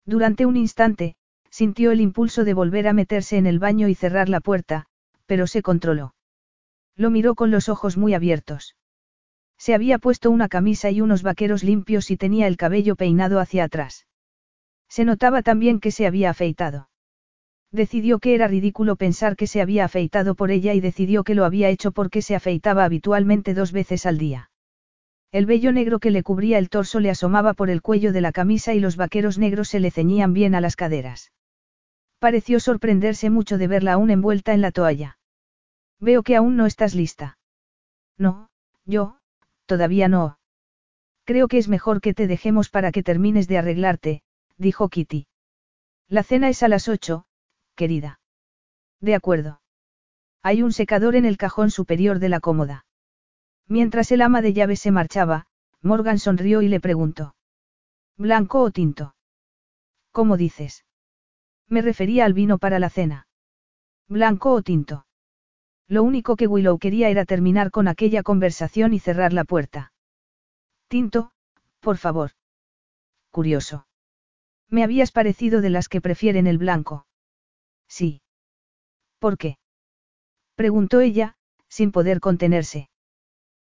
Durante 0.05 0.45
un 0.45 0.55
instante, 0.55 1.15
Sintió 1.49 1.91
el 1.91 2.01
impulso 2.01 2.43
de 2.43 2.53
volver 2.53 2.87
a 2.87 2.93
meterse 2.93 3.37
en 3.37 3.47
el 3.47 3.59
baño 3.59 3.87
y 3.87 3.95
cerrar 3.95 4.29
la 4.29 4.41
puerta, 4.41 4.85
pero 5.25 5.47
se 5.47 5.61
controló. 5.61 6.13
Lo 6.95 7.09
miró 7.09 7.35
con 7.35 7.51
los 7.51 7.69
ojos 7.69 7.97
muy 7.97 8.13
abiertos. 8.13 8.75
Se 9.57 9.73
había 9.73 9.97
puesto 9.97 10.29
una 10.29 10.49
camisa 10.49 10.91
y 10.91 11.01
unos 11.01 11.23
vaqueros 11.23 11.63
limpios 11.63 12.11
y 12.11 12.17
tenía 12.17 12.45
el 12.47 12.57
cabello 12.57 12.95
peinado 12.95 13.39
hacia 13.39 13.63
atrás. 13.63 14.05
Se 14.87 15.03
notaba 15.03 15.41
también 15.41 15.79
que 15.79 15.91
se 15.91 16.05
había 16.05 16.29
afeitado. 16.29 16.89
Decidió 17.71 18.19
que 18.19 18.33
era 18.33 18.47
ridículo 18.47 18.95
pensar 18.95 19.35
que 19.35 19.47
se 19.47 19.61
había 19.61 19.85
afeitado 19.85 20.35
por 20.35 20.51
ella 20.51 20.73
y 20.73 20.79
decidió 20.79 21.23
que 21.23 21.35
lo 21.35 21.43
había 21.43 21.69
hecho 21.69 21.91
porque 21.91 22.21
se 22.21 22.35
afeitaba 22.35 22.85
habitualmente 22.85 23.53
dos 23.53 23.71
veces 23.71 24.05
al 24.05 24.17
día. 24.17 24.49
El 25.31 25.45
vello 25.45 25.73
negro 25.73 25.99
que 25.99 26.11
le 26.11 26.23
cubría 26.23 26.57
el 26.57 26.69
torso 26.69 27.01
le 27.01 27.09
asomaba 27.09 27.53
por 27.53 27.69
el 27.69 27.81
cuello 27.81 28.13
de 28.13 28.21
la 28.21 28.31
camisa 28.31 28.73
y 28.73 28.79
los 28.79 28.95
vaqueros 28.95 29.37
negros 29.37 29.67
se 29.67 29.81
le 29.81 29.91
ceñían 29.91 30.33
bien 30.33 30.55
a 30.55 30.61
las 30.61 30.77
caderas. 30.77 31.33
Pareció 32.19 32.59
sorprenderse 32.59 33.29
mucho 33.29 33.57
de 33.57 33.67
verla 33.67 33.93
aún 33.93 34.09
envuelta 34.09 34.53
en 34.53 34.61
la 34.61 34.71
toalla. 34.71 35.19
Veo 35.99 36.23
que 36.23 36.35
aún 36.35 36.55
no 36.55 36.65
estás 36.65 36.95
lista. 36.95 37.37
No, 38.17 38.49
yo, 38.85 39.19
todavía 39.65 40.07
no. 40.07 40.39
Creo 41.25 41.49
que 41.49 41.57
es 41.57 41.67
mejor 41.67 41.99
que 41.99 42.13
te 42.13 42.25
dejemos 42.25 42.69
para 42.69 42.91
que 42.93 43.03
termines 43.03 43.49
de 43.49 43.57
arreglarte, 43.57 44.21
dijo 44.57 44.87
Kitty. 44.87 45.27
La 46.07 46.23
cena 46.23 46.47
es 46.47 46.63
a 46.63 46.69
las 46.69 46.87
ocho, 46.87 47.26
querida. 47.77 48.19
De 48.99 49.15
acuerdo. 49.15 49.61
Hay 50.43 50.61
un 50.61 50.73
secador 50.73 51.15
en 51.15 51.23
el 51.23 51.37
cajón 51.37 51.71
superior 51.71 52.19
de 52.19 52.27
la 52.27 52.41
cómoda. 52.41 52.85
Mientras 53.67 54.11
el 54.11 54.21
ama 54.21 54.41
de 54.41 54.51
llaves 54.51 54.81
se 54.81 54.91
marchaba, 54.91 55.45
Morgan 55.81 56.19
sonrió 56.19 56.61
y 56.61 56.67
le 56.67 56.81
preguntó. 56.81 57.35
¿Blanco 58.17 58.61
o 58.61 58.71
tinto? 58.71 59.15
¿Cómo 60.11 60.35
dices? 60.35 60.83
Me 61.69 61.81
refería 61.81 62.25
al 62.25 62.33
vino 62.33 62.57
para 62.57 62.79
la 62.79 62.89
cena. 62.89 63.27
Blanco 64.07 64.53
o 64.53 64.61
tinto. 64.61 65.05
Lo 65.87 66.03
único 66.03 66.35
que 66.35 66.47
Willow 66.47 66.79
quería 66.79 67.09
era 67.09 67.25
terminar 67.25 67.71
con 67.71 67.87
aquella 67.87 68.23
conversación 68.23 68.93
y 68.93 68.99
cerrar 68.99 69.33
la 69.33 69.43
puerta. 69.43 69.93
Tinto, 70.87 71.31
por 71.79 71.97
favor. 71.97 72.31
Curioso. 73.31 73.85
Me 74.69 74.83
habías 74.83 75.11
parecido 75.11 75.61
de 75.61 75.69
las 75.69 75.87
que 75.87 76.01
prefieren 76.01 76.47
el 76.47 76.57
blanco. 76.57 77.05
Sí. 77.87 78.21
¿Por 79.19 79.37
qué? 79.37 79.57
Preguntó 80.55 81.01
ella, 81.01 81.35
sin 81.67 81.91
poder 81.91 82.19
contenerse. 82.19 82.89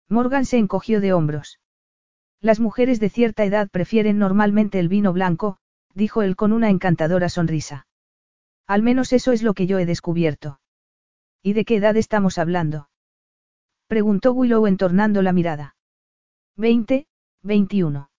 Morgan 0.08 0.44
se 0.44 0.58
encogió 0.58 1.00
de 1.00 1.12
hombros. 1.12 1.60
Las 2.40 2.60
mujeres 2.60 3.00
de 3.00 3.08
cierta 3.08 3.44
edad 3.44 3.68
prefieren 3.70 4.18
normalmente 4.18 4.78
el 4.78 4.88
vino 4.88 5.12
blanco, 5.12 5.58
dijo 5.94 6.22
él 6.22 6.36
con 6.36 6.52
una 6.52 6.70
encantadora 6.70 7.28
sonrisa. 7.28 7.86
Al 8.66 8.82
menos 8.82 9.12
eso 9.12 9.32
es 9.32 9.42
lo 9.42 9.54
que 9.54 9.66
yo 9.66 9.78
he 9.78 9.86
descubierto. 9.86 10.60
¿Y 11.42 11.52
de 11.52 11.64
qué 11.64 11.76
edad 11.76 11.96
estamos 11.96 12.38
hablando? 12.38 12.88
Preguntó 13.86 14.32
Willow 14.32 14.66
entornando 14.66 15.22
la 15.22 15.32
mirada. 15.32 15.76
Veinte, 16.56 17.06
veintiuno. 17.42 18.10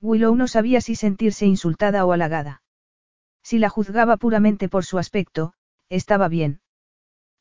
Willow 0.00 0.34
no 0.34 0.48
sabía 0.48 0.80
si 0.80 0.94
sentirse 0.94 1.46
insultada 1.46 2.04
o 2.04 2.12
halagada. 2.12 2.62
Si 3.42 3.58
la 3.58 3.68
juzgaba 3.68 4.16
puramente 4.16 4.68
por 4.68 4.84
su 4.84 4.98
aspecto, 4.98 5.54
estaba 5.88 6.28
bien. 6.28 6.60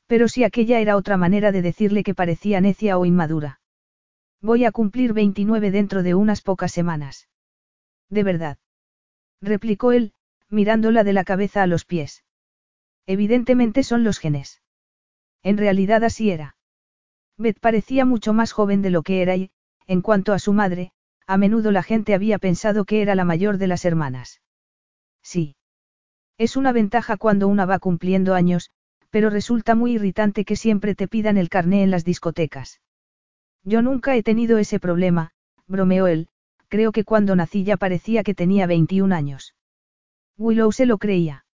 Pero 0.07 0.27
si 0.27 0.43
aquella 0.43 0.79
era 0.79 0.97
otra 0.97 1.17
manera 1.17 1.51
de 1.51 1.61
decirle 1.61 2.03
que 2.03 2.15
parecía 2.15 2.59
necia 2.59 2.97
o 2.97 3.05
inmadura. 3.05 3.61
Voy 4.41 4.65
a 4.65 4.71
cumplir 4.71 5.13
29 5.13 5.71
dentro 5.71 6.03
de 6.03 6.15
unas 6.15 6.41
pocas 6.41 6.71
semanas. 6.71 7.29
De 8.09 8.23
verdad. 8.23 8.57
Replicó 9.41 9.91
él, 9.91 10.13
mirándola 10.49 11.03
de 11.03 11.13
la 11.13 11.23
cabeza 11.23 11.63
a 11.63 11.67
los 11.67 11.85
pies. 11.85 12.23
Evidentemente 13.05 13.83
son 13.83 14.03
los 14.03 14.19
genes. 14.19 14.61
En 15.43 15.57
realidad 15.57 16.03
así 16.03 16.31
era. 16.31 16.55
Beth 17.37 17.59
parecía 17.59 18.05
mucho 18.05 18.33
más 18.33 18.51
joven 18.51 18.81
de 18.81 18.89
lo 18.89 19.01
que 19.01 19.21
era 19.21 19.35
y, 19.35 19.51
en 19.87 20.01
cuanto 20.01 20.33
a 20.33 20.39
su 20.39 20.53
madre, 20.53 20.91
a 21.25 21.37
menudo 21.37 21.71
la 21.71 21.83
gente 21.83 22.13
había 22.13 22.37
pensado 22.37 22.85
que 22.85 23.01
era 23.01 23.15
la 23.15 23.25
mayor 23.25 23.57
de 23.57 23.67
las 23.67 23.85
hermanas. 23.85 24.41
Sí. 25.23 25.55
Es 26.41 26.57
una 26.57 26.71
ventaja 26.71 27.17
cuando 27.17 27.47
una 27.47 27.67
va 27.67 27.77
cumpliendo 27.77 28.33
años, 28.33 28.71
pero 29.11 29.29
resulta 29.29 29.75
muy 29.75 29.91
irritante 29.91 30.43
que 30.43 30.55
siempre 30.55 30.95
te 30.95 31.07
pidan 31.07 31.37
el 31.37 31.49
carné 31.49 31.83
en 31.83 31.91
las 31.91 32.03
discotecas. 32.03 32.81
Yo 33.63 33.83
nunca 33.83 34.15
he 34.15 34.23
tenido 34.23 34.57
ese 34.57 34.79
problema, 34.79 35.33
bromeó 35.67 36.07
él, 36.07 36.29
creo 36.67 36.91
que 36.93 37.03
cuando 37.03 37.35
nací 37.35 37.63
ya 37.63 37.77
parecía 37.77 38.23
que 38.23 38.33
tenía 38.33 38.65
21 38.65 39.13
años. 39.13 39.53
Willow 40.35 40.71
se 40.71 40.87
lo 40.87 40.97
creía. 40.97 41.45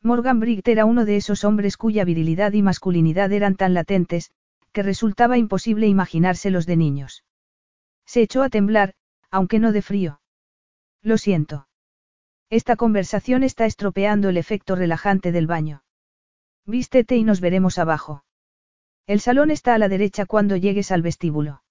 Morgan 0.00 0.40
Briggs 0.40 0.66
era 0.66 0.86
uno 0.86 1.04
de 1.04 1.16
esos 1.16 1.44
hombres 1.44 1.76
cuya 1.76 2.06
virilidad 2.06 2.54
y 2.54 2.62
masculinidad 2.62 3.30
eran 3.32 3.54
tan 3.54 3.74
latentes, 3.74 4.30
que 4.72 4.82
resultaba 4.82 5.36
imposible 5.36 5.88
imaginárselos 5.88 6.64
de 6.64 6.76
niños. 6.78 7.22
Se 8.06 8.22
echó 8.22 8.42
a 8.42 8.48
temblar, 8.48 8.94
aunque 9.30 9.58
no 9.58 9.72
de 9.72 9.82
frío. 9.82 10.22
Lo 11.02 11.18
siento. 11.18 11.65
Esta 12.48 12.76
conversación 12.76 13.42
está 13.42 13.66
estropeando 13.66 14.28
el 14.28 14.36
efecto 14.36 14.76
relajante 14.76 15.32
del 15.32 15.46
baño. 15.46 15.82
Vístete 16.64 17.16
y 17.16 17.24
nos 17.24 17.40
veremos 17.40 17.78
abajo. 17.78 18.24
El 19.06 19.20
salón 19.20 19.50
está 19.50 19.74
a 19.74 19.78
la 19.78 19.88
derecha 19.88 20.26
cuando 20.26 20.56
llegues 20.56 20.90
al 20.92 21.02
vestíbulo. 21.02 21.62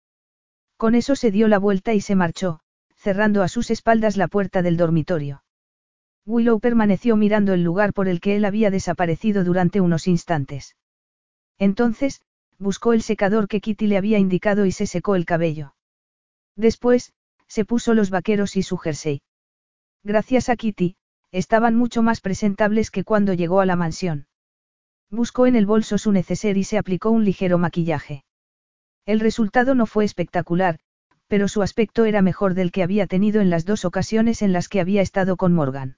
Con 0.78 0.96
eso 0.96 1.16
se 1.16 1.32
dio 1.32 1.48
la 1.48 1.60
vuelta 1.60 1.94
y 1.94 2.02
se 2.02 2.16
marchó, 2.16 2.60
cerrando 2.96 3.44
a 3.44 3.48
sus 3.48 3.72
espaldas 3.72 4.18
la 4.18 4.28
puerta 4.28 4.62
del 4.62 4.78
dormitorio. 4.78 5.44
Willow 6.26 6.60
permaneció 6.60 7.16
mirando 7.16 7.54
el 7.54 7.64
lugar 7.64 7.94
por 7.94 8.08
el 8.08 8.20
que 8.20 8.36
él 8.36 8.46
había 8.46 8.72
desaparecido 8.72 9.44
durante 9.44 9.80
unos 9.80 10.08
instantes. 10.08 10.76
Entonces, 11.58 12.22
buscó 12.58 12.94
el 12.94 13.02
secador 13.02 13.48
que 13.48 13.62
Kitty 13.62 13.88
le 13.88 13.98
había 13.98 14.18
indicado 14.18 14.66
y 14.66 14.72
se 14.72 14.88
secó 14.88 15.16
el 15.16 15.26
cabello. 15.26 15.76
Después, 16.56 17.14
se 17.48 17.64
puso 17.64 17.94
los 17.94 18.10
vaqueros 18.10 18.58
y 18.58 18.64
su 18.64 18.78
jersey. 18.78 19.22
Gracias 20.06 20.50
a 20.50 20.56
Kitty, 20.56 20.98
estaban 21.32 21.74
mucho 21.74 22.04
más 22.04 22.22
presentables 22.22 22.92
que 22.92 23.04
cuando 23.04 23.34
llegó 23.34 23.60
a 23.60 23.66
la 23.66 23.76
mansión. 23.76 24.28
Buscó 25.10 25.48
en 25.48 25.56
el 25.56 25.66
bolso 25.66 25.98
su 25.98 26.12
neceser 26.12 26.58
y 26.58 26.64
se 26.64 26.78
aplicó 26.78 27.10
un 27.10 27.26
ligero 27.26 27.58
maquillaje. 27.58 28.24
El 29.08 29.20
resultado 29.20 29.74
no 29.74 29.88
fue 29.88 30.06
espectacular, 30.06 30.78
pero 31.26 31.48
su 31.48 31.64
aspecto 31.64 32.06
era 32.06 32.22
mejor 32.22 32.54
del 32.54 32.72
que 32.72 32.84
había 32.84 33.08
tenido 33.08 33.42
en 33.42 33.50
las 33.50 33.66
dos 33.66 33.84
ocasiones 33.84 34.44
en 34.44 34.54
las 34.54 34.70
que 34.70 34.80
había 34.80 35.02
estado 35.02 35.38
con 35.38 35.54
Morgan. 35.54 35.98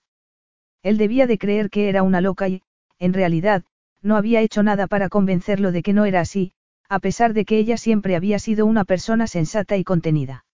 Él 0.84 0.98
debía 0.98 1.28
de 1.28 1.38
creer 1.38 1.70
que 1.70 1.90
era 1.90 2.02
una 2.02 2.22
loca 2.22 2.48
y, 2.48 2.62
en 3.00 3.12
realidad, 3.12 3.66
no 4.02 4.16
había 4.16 4.40
hecho 4.40 4.64
nada 4.64 4.88
para 4.88 5.10
convencerlo 5.10 5.74
de 5.74 5.84
que 5.84 5.92
no 5.92 6.06
era 6.06 6.22
así, 6.22 6.54
a 6.88 7.00
pesar 7.00 7.34
de 7.34 7.44
que 7.44 7.58
ella 7.58 7.76
siempre 7.76 8.16
había 8.16 8.40
sido 8.40 8.68
una 8.68 8.86
persona 8.86 9.28
sensata 9.28 9.76
y 9.76 9.84
contenida. 9.84 10.46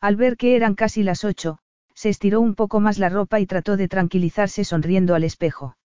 Al 0.00 0.16
ver 0.16 0.36
que 0.36 0.56
eran 0.56 0.74
casi 0.74 1.04
las 1.04 1.22
ocho, 1.22 1.60
se 2.02 2.08
estiró 2.08 2.40
un 2.40 2.56
poco 2.56 2.80
más 2.80 2.98
la 2.98 3.08
ropa 3.08 3.38
y 3.38 3.46
trató 3.46 3.76
de 3.76 3.86
tranquilizarse 3.86 4.64
sonriendo 4.64 5.14
al 5.14 5.22
espejo. 5.22 5.76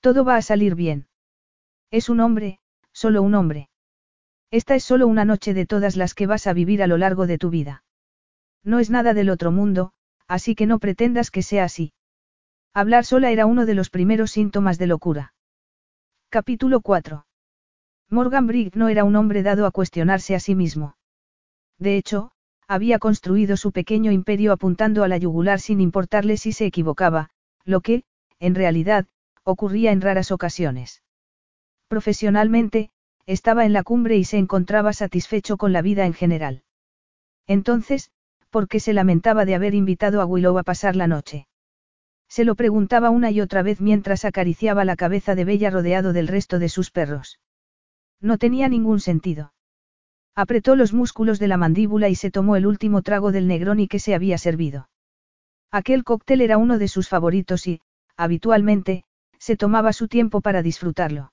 Todo 0.00 0.24
va 0.24 0.36
a 0.36 0.40
salir 0.40 0.74
bien. 0.74 1.06
Es 1.90 2.08
un 2.08 2.20
hombre, 2.20 2.60
solo 2.92 3.20
un 3.20 3.34
hombre. 3.34 3.68
Esta 4.50 4.74
es 4.74 4.84
solo 4.84 5.06
una 5.06 5.26
noche 5.26 5.52
de 5.52 5.66
todas 5.66 5.96
las 5.96 6.14
que 6.14 6.26
vas 6.26 6.46
a 6.46 6.54
vivir 6.54 6.82
a 6.82 6.86
lo 6.86 6.96
largo 6.96 7.26
de 7.26 7.36
tu 7.36 7.50
vida. 7.50 7.84
No 8.64 8.78
es 8.78 8.88
nada 8.88 9.12
del 9.12 9.28
otro 9.28 9.52
mundo, 9.52 9.92
así 10.28 10.54
que 10.54 10.64
no 10.64 10.78
pretendas 10.78 11.30
que 11.30 11.42
sea 11.42 11.64
así. 11.64 11.92
Hablar 12.72 13.04
sola 13.04 13.30
era 13.30 13.44
uno 13.44 13.66
de 13.66 13.74
los 13.74 13.90
primeros 13.90 14.30
síntomas 14.30 14.78
de 14.78 14.86
locura. 14.86 15.34
Capítulo 16.30 16.80
4. 16.80 17.26
Morgan 18.08 18.46
Brigg 18.46 18.78
no 18.78 18.88
era 18.88 19.04
un 19.04 19.14
hombre 19.14 19.42
dado 19.42 19.66
a 19.66 19.72
cuestionarse 19.72 20.34
a 20.34 20.40
sí 20.40 20.54
mismo. 20.54 20.96
De 21.78 21.98
hecho, 21.98 22.32
había 22.68 22.98
construido 22.98 23.56
su 23.56 23.72
pequeño 23.72 24.12
imperio 24.12 24.52
apuntando 24.52 25.02
a 25.02 25.08
la 25.08 25.16
yugular 25.16 25.58
sin 25.58 25.80
importarle 25.80 26.36
si 26.36 26.52
se 26.52 26.66
equivocaba, 26.66 27.30
lo 27.64 27.80
que, 27.80 28.04
en 28.38 28.54
realidad, 28.54 29.06
ocurría 29.42 29.90
en 29.90 30.02
raras 30.02 30.30
ocasiones. 30.30 31.02
Profesionalmente, 31.88 32.90
estaba 33.24 33.64
en 33.64 33.72
la 33.72 33.82
cumbre 33.82 34.16
y 34.16 34.24
se 34.24 34.36
encontraba 34.36 34.92
satisfecho 34.92 35.56
con 35.56 35.72
la 35.72 35.80
vida 35.80 36.04
en 36.04 36.12
general. 36.12 36.62
Entonces, 37.46 38.10
¿por 38.50 38.68
qué 38.68 38.80
se 38.80 38.92
lamentaba 38.92 39.46
de 39.46 39.54
haber 39.54 39.74
invitado 39.74 40.20
a 40.20 40.26
Willow 40.26 40.58
a 40.58 40.62
pasar 40.62 40.94
la 40.94 41.06
noche? 41.06 41.46
Se 42.28 42.44
lo 42.44 42.54
preguntaba 42.54 43.08
una 43.08 43.30
y 43.30 43.40
otra 43.40 43.62
vez 43.62 43.80
mientras 43.80 44.26
acariciaba 44.26 44.84
la 44.84 44.96
cabeza 44.96 45.34
de 45.34 45.46
Bella 45.46 45.70
rodeado 45.70 46.12
del 46.12 46.28
resto 46.28 46.58
de 46.58 46.68
sus 46.68 46.90
perros. 46.90 47.40
No 48.20 48.36
tenía 48.36 48.68
ningún 48.68 49.00
sentido. 49.00 49.52
Apretó 50.38 50.76
los 50.76 50.92
músculos 50.92 51.40
de 51.40 51.48
la 51.48 51.56
mandíbula 51.56 52.08
y 52.08 52.14
se 52.14 52.30
tomó 52.30 52.54
el 52.54 52.64
último 52.64 53.02
trago 53.02 53.32
del 53.32 53.48
Negroni 53.48 53.88
que 53.88 53.98
se 53.98 54.14
había 54.14 54.38
servido. 54.38 54.88
Aquel 55.72 56.04
cóctel 56.04 56.42
era 56.42 56.58
uno 56.58 56.78
de 56.78 56.86
sus 56.86 57.08
favoritos 57.08 57.66
y, 57.66 57.80
habitualmente, 58.16 59.02
se 59.40 59.56
tomaba 59.56 59.92
su 59.92 60.06
tiempo 60.06 60.40
para 60.40 60.62
disfrutarlo. 60.62 61.32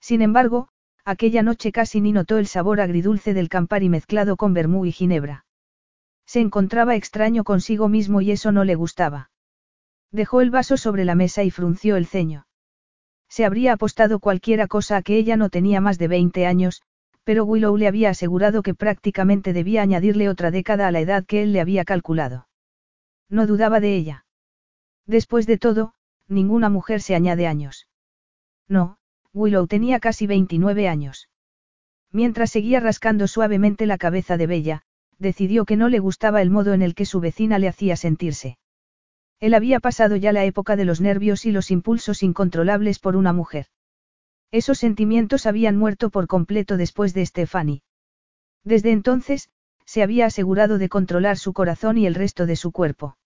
Sin 0.00 0.22
embargo, 0.22 0.68
aquella 1.04 1.42
noche 1.42 1.70
casi 1.70 2.00
ni 2.00 2.12
notó 2.12 2.38
el 2.38 2.46
sabor 2.46 2.80
agridulce 2.80 3.34
del 3.34 3.50
Campari 3.50 3.90
mezclado 3.90 4.38
con 4.38 4.54
vermú 4.54 4.86
y 4.86 4.92
ginebra. 4.92 5.44
Se 6.24 6.40
encontraba 6.40 6.96
extraño 6.96 7.44
consigo 7.44 7.90
mismo 7.90 8.22
y 8.22 8.30
eso 8.30 8.52
no 8.52 8.64
le 8.64 8.74
gustaba. 8.74 9.32
Dejó 10.12 10.40
el 10.40 10.50
vaso 10.50 10.78
sobre 10.78 11.04
la 11.04 11.14
mesa 11.14 11.42
y 11.42 11.50
frunció 11.50 11.96
el 11.96 12.06
ceño. 12.06 12.46
Se 13.28 13.44
habría 13.44 13.74
apostado 13.74 14.18
cualquiera 14.18 14.66
cosa 14.66 14.96
a 14.96 15.02
que 15.02 15.18
ella 15.18 15.36
no 15.36 15.50
tenía 15.50 15.82
más 15.82 15.98
de 15.98 16.08
20 16.08 16.46
años, 16.46 16.80
pero 17.24 17.44
Willow 17.44 17.76
le 17.76 17.88
había 17.88 18.10
asegurado 18.10 18.62
que 18.62 18.74
prácticamente 18.74 19.52
debía 19.52 19.82
añadirle 19.82 20.28
otra 20.28 20.50
década 20.50 20.86
a 20.86 20.90
la 20.90 21.00
edad 21.00 21.24
que 21.24 21.42
él 21.42 21.52
le 21.52 21.60
había 21.60 21.84
calculado. 21.84 22.48
No 23.28 23.46
dudaba 23.46 23.80
de 23.80 23.96
ella. 23.96 24.26
Después 25.06 25.46
de 25.46 25.58
todo, 25.58 25.94
ninguna 26.28 26.68
mujer 26.68 27.00
se 27.00 27.14
añade 27.14 27.46
años. 27.46 27.88
No, 28.68 28.98
Willow 29.32 29.66
tenía 29.66 30.00
casi 30.00 30.26
29 30.26 30.88
años. 30.88 31.28
Mientras 32.12 32.50
seguía 32.50 32.78
rascando 32.78 33.26
suavemente 33.26 33.86
la 33.86 33.98
cabeza 33.98 34.36
de 34.36 34.46
Bella, 34.46 34.82
decidió 35.18 35.64
que 35.64 35.76
no 35.76 35.88
le 35.88 35.98
gustaba 35.98 36.42
el 36.42 36.50
modo 36.50 36.72
en 36.72 36.82
el 36.82 36.94
que 36.94 37.06
su 37.06 37.20
vecina 37.20 37.58
le 37.58 37.68
hacía 37.68 37.96
sentirse. 37.96 38.58
Él 39.40 39.54
había 39.54 39.80
pasado 39.80 40.16
ya 40.16 40.32
la 40.32 40.44
época 40.44 40.76
de 40.76 40.84
los 40.84 41.00
nervios 41.00 41.44
y 41.44 41.52
los 41.52 41.70
impulsos 41.70 42.22
incontrolables 42.22 42.98
por 42.98 43.16
una 43.16 43.32
mujer. 43.32 43.66
Esos 44.54 44.78
sentimientos 44.78 45.46
habían 45.46 45.76
muerto 45.76 46.10
por 46.10 46.28
completo 46.28 46.76
después 46.76 47.12
de 47.12 47.26
Stephanie. 47.26 47.82
Desde 48.62 48.92
entonces, 48.92 49.50
se 49.84 50.00
había 50.00 50.26
asegurado 50.26 50.78
de 50.78 50.88
controlar 50.88 51.38
su 51.38 51.52
corazón 51.52 51.98
y 51.98 52.06
el 52.06 52.14
resto 52.14 52.46
de 52.46 52.54
su 52.54 52.70
cuerpo. 52.70 53.18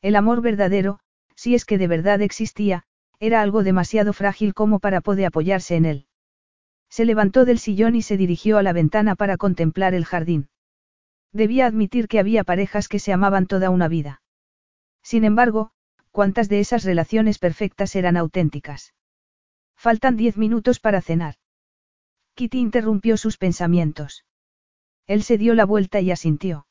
El 0.00 0.16
amor 0.16 0.40
verdadero, 0.40 0.98
si 1.34 1.54
es 1.54 1.66
que 1.66 1.76
de 1.76 1.88
verdad 1.88 2.22
existía, 2.22 2.84
era 3.20 3.42
algo 3.42 3.64
demasiado 3.64 4.14
frágil 4.14 4.54
como 4.54 4.78
para 4.78 5.02
poder 5.02 5.26
apoyarse 5.26 5.76
en 5.76 5.84
él. 5.84 6.06
Se 6.88 7.04
levantó 7.04 7.44
del 7.44 7.58
sillón 7.58 7.94
y 7.94 8.00
se 8.00 8.16
dirigió 8.16 8.56
a 8.56 8.62
la 8.62 8.72
ventana 8.72 9.14
para 9.14 9.36
contemplar 9.36 9.92
el 9.92 10.06
jardín. 10.06 10.48
Debía 11.34 11.66
admitir 11.66 12.08
que 12.08 12.18
había 12.18 12.44
parejas 12.44 12.88
que 12.88 12.98
se 12.98 13.12
amaban 13.12 13.46
toda 13.46 13.68
una 13.68 13.88
vida. 13.88 14.22
Sin 15.02 15.24
embargo, 15.24 15.72
¿cuántas 16.12 16.48
de 16.48 16.60
esas 16.60 16.82
relaciones 16.82 17.38
perfectas 17.38 17.94
eran 17.94 18.16
auténticas? 18.16 18.94
Faltan 19.76 20.16
diez 20.16 20.36
minutos 20.36 20.80
para 20.80 21.00
cenar. 21.00 21.36
Kitty 22.34 22.58
interrumpió 22.58 23.16
sus 23.16 23.38
pensamientos. 23.38 24.24
Él 25.06 25.22
se 25.22 25.38
dio 25.38 25.54
la 25.54 25.64
vuelta 25.64 26.00
y 26.00 26.10
asintió. 26.10 26.66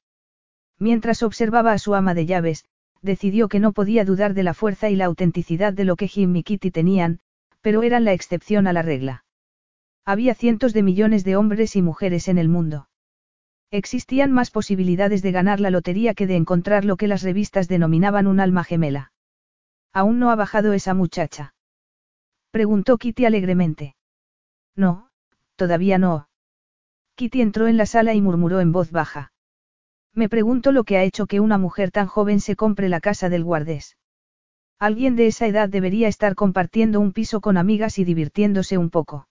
Mientras 0.77 1.23
observaba 1.23 1.71
a 1.71 1.79
su 1.79 1.95
ama 1.95 2.13
de 2.13 2.25
llaves, 2.25 2.65
decidió 3.01 3.47
que 3.47 3.59
no 3.59 3.71
podía 3.71 4.03
dudar 4.03 4.33
de 4.33 4.43
la 4.43 4.53
fuerza 4.53 4.89
y 4.89 4.95
la 4.95 5.05
autenticidad 5.05 5.73
de 5.73 5.85
lo 5.85 5.95
que 5.95 6.07
Jim 6.07 6.35
y 6.35 6.43
Kitty 6.43 6.71
tenían, 6.71 7.19
pero 7.61 7.81
eran 7.81 8.03
la 8.03 8.13
excepción 8.13 8.67
a 8.67 8.73
la 8.73 8.81
regla. 8.81 9.25
Había 10.03 10.35
cientos 10.35 10.73
de 10.73 10.83
millones 10.83 11.23
de 11.23 11.35
hombres 11.35 11.75
y 11.75 11.81
mujeres 11.81 12.27
en 12.27 12.37
el 12.37 12.49
mundo. 12.49 12.89
Existían 13.71 14.31
más 14.31 14.51
posibilidades 14.51 15.23
de 15.23 15.31
ganar 15.31 15.59
la 15.59 15.71
lotería 15.71 16.13
que 16.13 16.27
de 16.27 16.35
encontrar 16.35 16.85
lo 16.85 16.95
que 16.95 17.07
las 17.07 17.23
revistas 17.23 17.67
denominaban 17.67 18.27
un 18.27 18.39
alma 18.39 18.63
gemela. 18.63 19.11
¿Aún 19.93 20.19
no 20.19 20.29
ha 20.29 20.35
bajado 20.35 20.73
esa 20.73 20.93
muchacha? 20.93 21.54
Preguntó 22.55 22.97
Kitty 22.97 23.25
alegremente. 23.25 23.97
No, 24.77 25.09
todavía 25.57 25.97
no. 25.97 26.29
Kitty 27.15 27.41
entró 27.41 27.67
en 27.67 27.75
la 27.75 27.85
sala 27.85 28.13
y 28.13 28.21
murmuró 28.21 28.61
en 28.61 28.71
voz 28.71 28.91
baja. 28.91 29.33
Me 30.13 30.29
pregunto 30.29 30.71
lo 30.71 30.85
que 30.85 30.95
ha 30.95 31.03
hecho 31.03 31.25
que 31.25 31.41
una 31.41 31.57
mujer 31.57 31.91
tan 31.91 32.07
joven 32.07 32.39
se 32.39 32.55
compre 32.55 32.87
la 32.87 33.01
casa 33.01 33.27
del 33.27 33.43
guardés. 33.43 33.97
Alguien 34.79 35.17
de 35.17 35.27
esa 35.27 35.47
edad 35.47 35.67
debería 35.67 36.07
estar 36.07 36.33
compartiendo 36.33 37.01
un 37.01 37.11
piso 37.11 37.41
con 37.41 37.57
amigas 37.57 37.99
y 37.99 38.05
divirtiéndose 38.05 38.77
un 38.77 38.89
poco. 38.89 39.27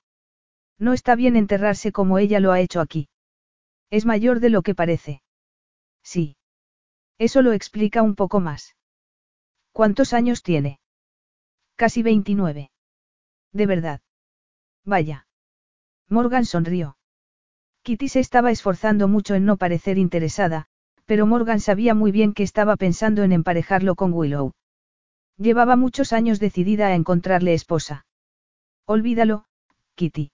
No 0.79 0.93
está 0.93 1.15
bien 1.15 1.35
enterrarse 1.35 1.93
como 1.93 2.19
ella 2.19 2.41
lo 2.41 2.53
ha 2.53 2.61
hecho 2.61 2.83
aquí. 2.83 3.09
Es 3.89 4.05
mayor 4.05 4.41
de 4.41 4.51
lo 4.51 4.61
que 4.61 4.75
parece. 4.75 5.23
Sí. 6.03 6.37
Eso 7.17 7.41
lo 7.41 7.55
explica 7.55 8.03
un 8.03 8.17
poco 8.17 8.41
más. 8.41 8.77
¿Cuántos 9.73 10.13
años 10.13 10.43
tiene? 10.43 10.79
Casi 11.77 12.03
29. 12.03 12.71
De 13.55 13.67
verdad. 13.67 14.01
Vaya. 14.85 15.27
Morgan 16.11 16.45
sonrió. 16.45 16.99
Kitty 17.83 18.09
se 18.09 18.21
estaba 18.21 18.51
esforzando 18.51 19.09
mucho 19.09 19.35
en 19.35 19.47
no 19.47 19.57
parecer 19.57 19.97
interesada, 19.97 20.67
pero 21.07 21.27
Morgan 21.27 21.61
sabía 21.61 21.95
muy 21.95 22.13
bien 22.13 22.35
que 22.35 22.43
estaba 22.43 22.77
pensando 22.77 23.23
en 23.23 23.33
emparejarlo 23.33 23.95
con 23.95 24.13
Willow. 24.13 24.53
Llevaba 25.39 25.77
muchos 25.77 26.13
años 26.13 26.41
decidida 26.41 26.89
a 26.89 26.95
encontrarle 26.95 27.55
esposa. 27.55 28.07
Olvídalo, 28.87 29.45
Kitty. 29.95 30.31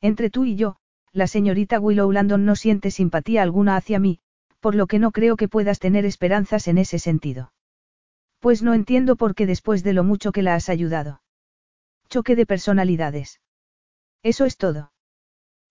Entre 0.00 0.28
tú 0.28 0.44
y 0.44 0.56
yo, 0.56 0.76
la 1.12 1.26
señorita 1.26 1.78
Willow 1.78 2.10
Landon 2.10 2.44
no 2.44 2.56
siente 2.56 2.90
simpatía 2.90 3.42
alguna 3.42 3.76
hacia 3.76 3.98
mí, 3.98 4.20
por 4.60 4.74
lo 4.74 4.86
que 4.86 4.98
no 4.98 5.12
creo 5.12 5.36
que 5.36 5.48
puedas 5.48 5.78
tener 5.78 6.04
esperanzas 6.04 6.68
en 6.68 6.78
ese 6.78 6.98
sentido. 6.98 7.52
Pues 8.40 8.62
no 8.62 8.74
entiendo 8.74 9.16
por 9.16 9.34
qué 9.34 9.46
después 9.46 9.84
de 9.84 9.92
lo 9.92 10.04
mucho 10.04 10.32
que 10.32 10.42
la 10.42 10.54
has 10.54 10.68
ayudado. 10.68 11.21
Choque 12.12 12.36
de 12.36 12.44
personalidades. 12.44 13.40
Eso 14.22 14.44
es 14.44 14.58
todo. 14.58 14.92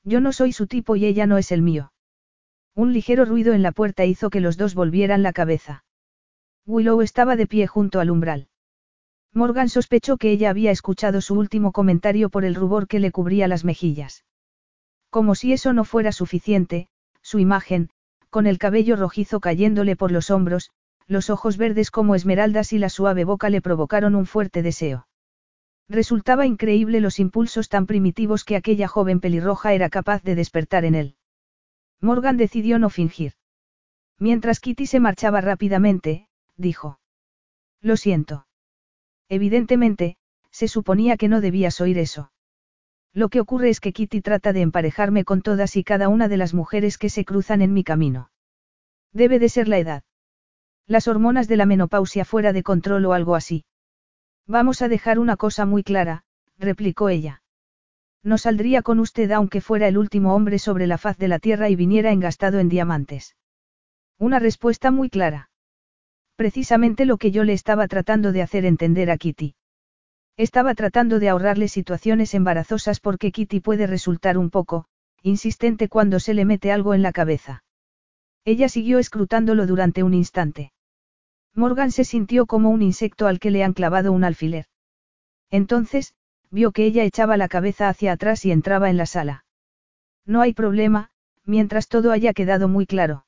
Yo 0.03 0.21
no 0.21 0.33
soy 0.33 0.53
su 0.53 0.65
tipo 0.65 0.95
y 0.95 1.05
ella 1.05 1.27
no 1.27 1.37
es 1.37 1.51
el 1.51 1.61
mío. 1.61 1.93
Un 2.73 2.93
ligero 2.93 3.25
ruido 3.25 3.53
en 3.53 3.61
la 3.61 3.71
puerta 3.71 4.05
hizo 4.05 4.31
que 4.31 4.39
los 4.41 4.57
dos 4.57 4.73
volvieran 4.73 5.21
la 5.21 5.33
cabeza. 5.33 5.85
Willow 6.65 7.03
estaba 7.03 7.35
de 7.35 7.45
pie 7.45 7.67
junto 7.67 7.99
al 7.99 8.09
umbral. 8.09 8.47
Morgan 9.31 9.69
sospechó 9.69 10.17
que 10.17 10.31
ella 10.31 10.49
había 10.49 10.71
escuchado 10.71 11.21
su 11.21 11.35
último 11.35 11.71
comentario 11.71 12.31
por 12.31 12.43
el 12.43 12.55
rubor 12.55 12.87
que 12.87 12.99
le 12.99 13.11
cubría 13.11 13.47
las 13.47 13.63
mejillas. 13.63 14.25
Como 15.11 15.35
si 15.35 15.53
eso 15.53 15.73
no 15.73 15.83
fuera 15.83 16.11
suficiente, 16.11 16.87
su 17.21 17.37
imagen, 17.37 17.91
con 18.31 18.47
el 18.47 18.57
cabello 18.57 18.95
rojizo 18.95 19.41
cayéndole 19.41 19.95
por 19.95 20.11
los 20.11 20.31
hombros, 20.31 20.71
los 21.05 21.29
ojos 21.29 21.57
verdes 21.57 21.91
como 21.91 22.15
esmeraldas 22.15 22.73
y 22.73 22.79
la 22.79 22.89
suave 22.89 23.25
boca 23.25 23.51
le 23.51 23.61
provocaron 23.61 24.15
un 24.15 24.25
fuerte 24.25 24.63
deseo. 24.63 25.05
Resultaba 25.91 26.45
increíble 26.45 27.01
los 27.01 27.19
impulsos 27.19 27.67
tan 27.67 27.85
primitivos 27.85 28.45
que 28.45 28.55
aquella 28.55 28.87
joven 28.87 29.19
pelirroja 29.19 29.73
era 29.73 29.89
capaz 29.89 30.23
de 30.23 30.35
despertar 30.35 30.85
en 30.85 30.95
él. 30.95 31.15
Morgan 31.99 32.37
decidió 32.37 32.79
no 32.79 32.89
fingir. 32.89 33.33
Mientras 34.17 34.61
Kitty 34.61 34.85
se 34.85 35.01
marchaba 35.01 35.41
rápidamente, 35.41 36.29
dijo. 36.55 37.01
Lo 37.81 37.97
siento. 37.97 38.47
Evidentemente, 39.27 40.15
se 40.49 40.69
suponía 40.69 41.17
que 41.17 41.27
no 41.27 41.41
debías 41.41 41.81
oír 41.81 41.97
eso. 41.97 42.31
Lo 43.11 43.27
que 43.27 43.41
ocurre 43.41 43.67
es 43.67 43.81
que 43.81 43.91
Kitty 43.91 44.21
trata 44.21 44.53
de 44.53 44.61
emparejarme 44.61 45.25
con 45.25 45.41
todas 45.41 45.75
y 45.75 45.83
cada 45.83 46.07
una 46.07 46.29
de 46.29 46.37
las 46.37 46.53
mujeres 46.53 46.97
que 46.97 47.09
se 47.09 47.25
cruzan 47.25 47.61
en 47.61 47.73
mi 47.73 47.83
camino. 47.83 48.31
Debe 49.11 49.39
de 49.39 49.49
ser 49.49 49.67
la 49.67 49.77
edad. 49.77 50.03
Las 50.87 51.09
hormonas 51.09 51.49
de 51.49 51.57
la 51.57 51.65
menopausia 51.65 52.23
fuera 52.23 52.53
de 52.53 52.63
control 52.63 53.05
o 53.07 53.11
algo 53.11 53.35
así. 53.35 53.65
Vamos 54.47 54.81
a 54.81 54.87
dejar 54.87 55.19
una 55.19 55.37
cosa 55.37 55.65
muy 55.65 55.83
clara, 55.83 56.23
replicó 56.57 57.09
ella. 57.09 57.41
No 58.23 58.37
saldría 58.37 58.81
con 58.81 58.99
usted 58.99 59.31
aunque 59.31 59.61
fuera 59.61 59.87
el 59.87 59.97
último 59.97 60.35
hombre 60.35 60.59
sobre 60.59 60.87
la 60.87 60.97
faz 60.97 61.17
de 61.17 61.27
la 61.27 61.39
tierra 61.39 61.69
y 61.69 61.75
viniera 61.75 62.11
engastado 62.11 62.59
en 62.59 62.69
diamantes. 62.69 63.35
Una 64.19 64.39
respuesta 64.39 64.91
muy 64.91 65.09
clara. 65.09 65.49
Precisamente 66.35 67.05
lo 67.05 67.17
que 67.17 67.31
yo 67.31 67.43
le 67.43 67.53
estaba 67.53 67.87
tratando 67.87 68.31
de 68.31 68.41
hacer 68.41 68.65
entender 68.65 69.09
a 69.09 69.17
Kitty. 69.17 69.55
Estaba 70.37 70.75
tratando 70.75 71.19
de 71.19 71.29
ahorrarle 71.29 71.67
situaciones 71.67 72.33
embarazosas 72.33 72.99
porque 72.99 73.31
Kitty 73.31 73.59
puede 73.59 73.87
resultar 73.87 74.37
un 74.37 74.49
poco, 74.49 74.85
insistente 75.23 75.87
cuando 75.87 76.19
se 76.19 76.33
le 76.33 76.45
mete 76.45 76.71
algo 76.71 76.93
en 76.93 77.01
la 77.01 77.11
cabeza. 77.11 77.63
Ella 78.45 78.69
siguió 78.69 78.97
escrutándolo 78.97 79.67
durante 79.67 80.03
un 80.03 80.13
instante. 80.13 80.71
Morgan 81.53 81.91
se 81.91 82.05
sintió 82.05 82.45
como 82.45 82.69
un 82.69 82.81
insecto 82.81 83.27
al 83.27 83.39
que 83.39 83.51
le 83.51 83.63
han 83.63 83.73
clavado 83.73 84.11
un 84.11 84.23
alfiler. 84.23 84.65
Entonces, 85.49 86.13
vio 86.49 86.71
que 86.71 86.85
ella 86.85 87.03
echaba 87.03 87.37
la 87.37 87.47
cabeza 87.47 87.89
hacia 87.89 88.13
atrás 88.13 88.45
y 88.45 88.51
entraba 88.51 88.89
en 88.89 88.97
la 88.97 89.05
sala. 89.05 89.45
No 90.25 90.41
hay 90.41 90.53
problema, 90.53 91.11
mientras 91.45 91.87
todo 91.87 92.11
haya 92.11 92.33
quedado 92.33 92.67
muy 92.67 92.85
claro. 92.85 93.25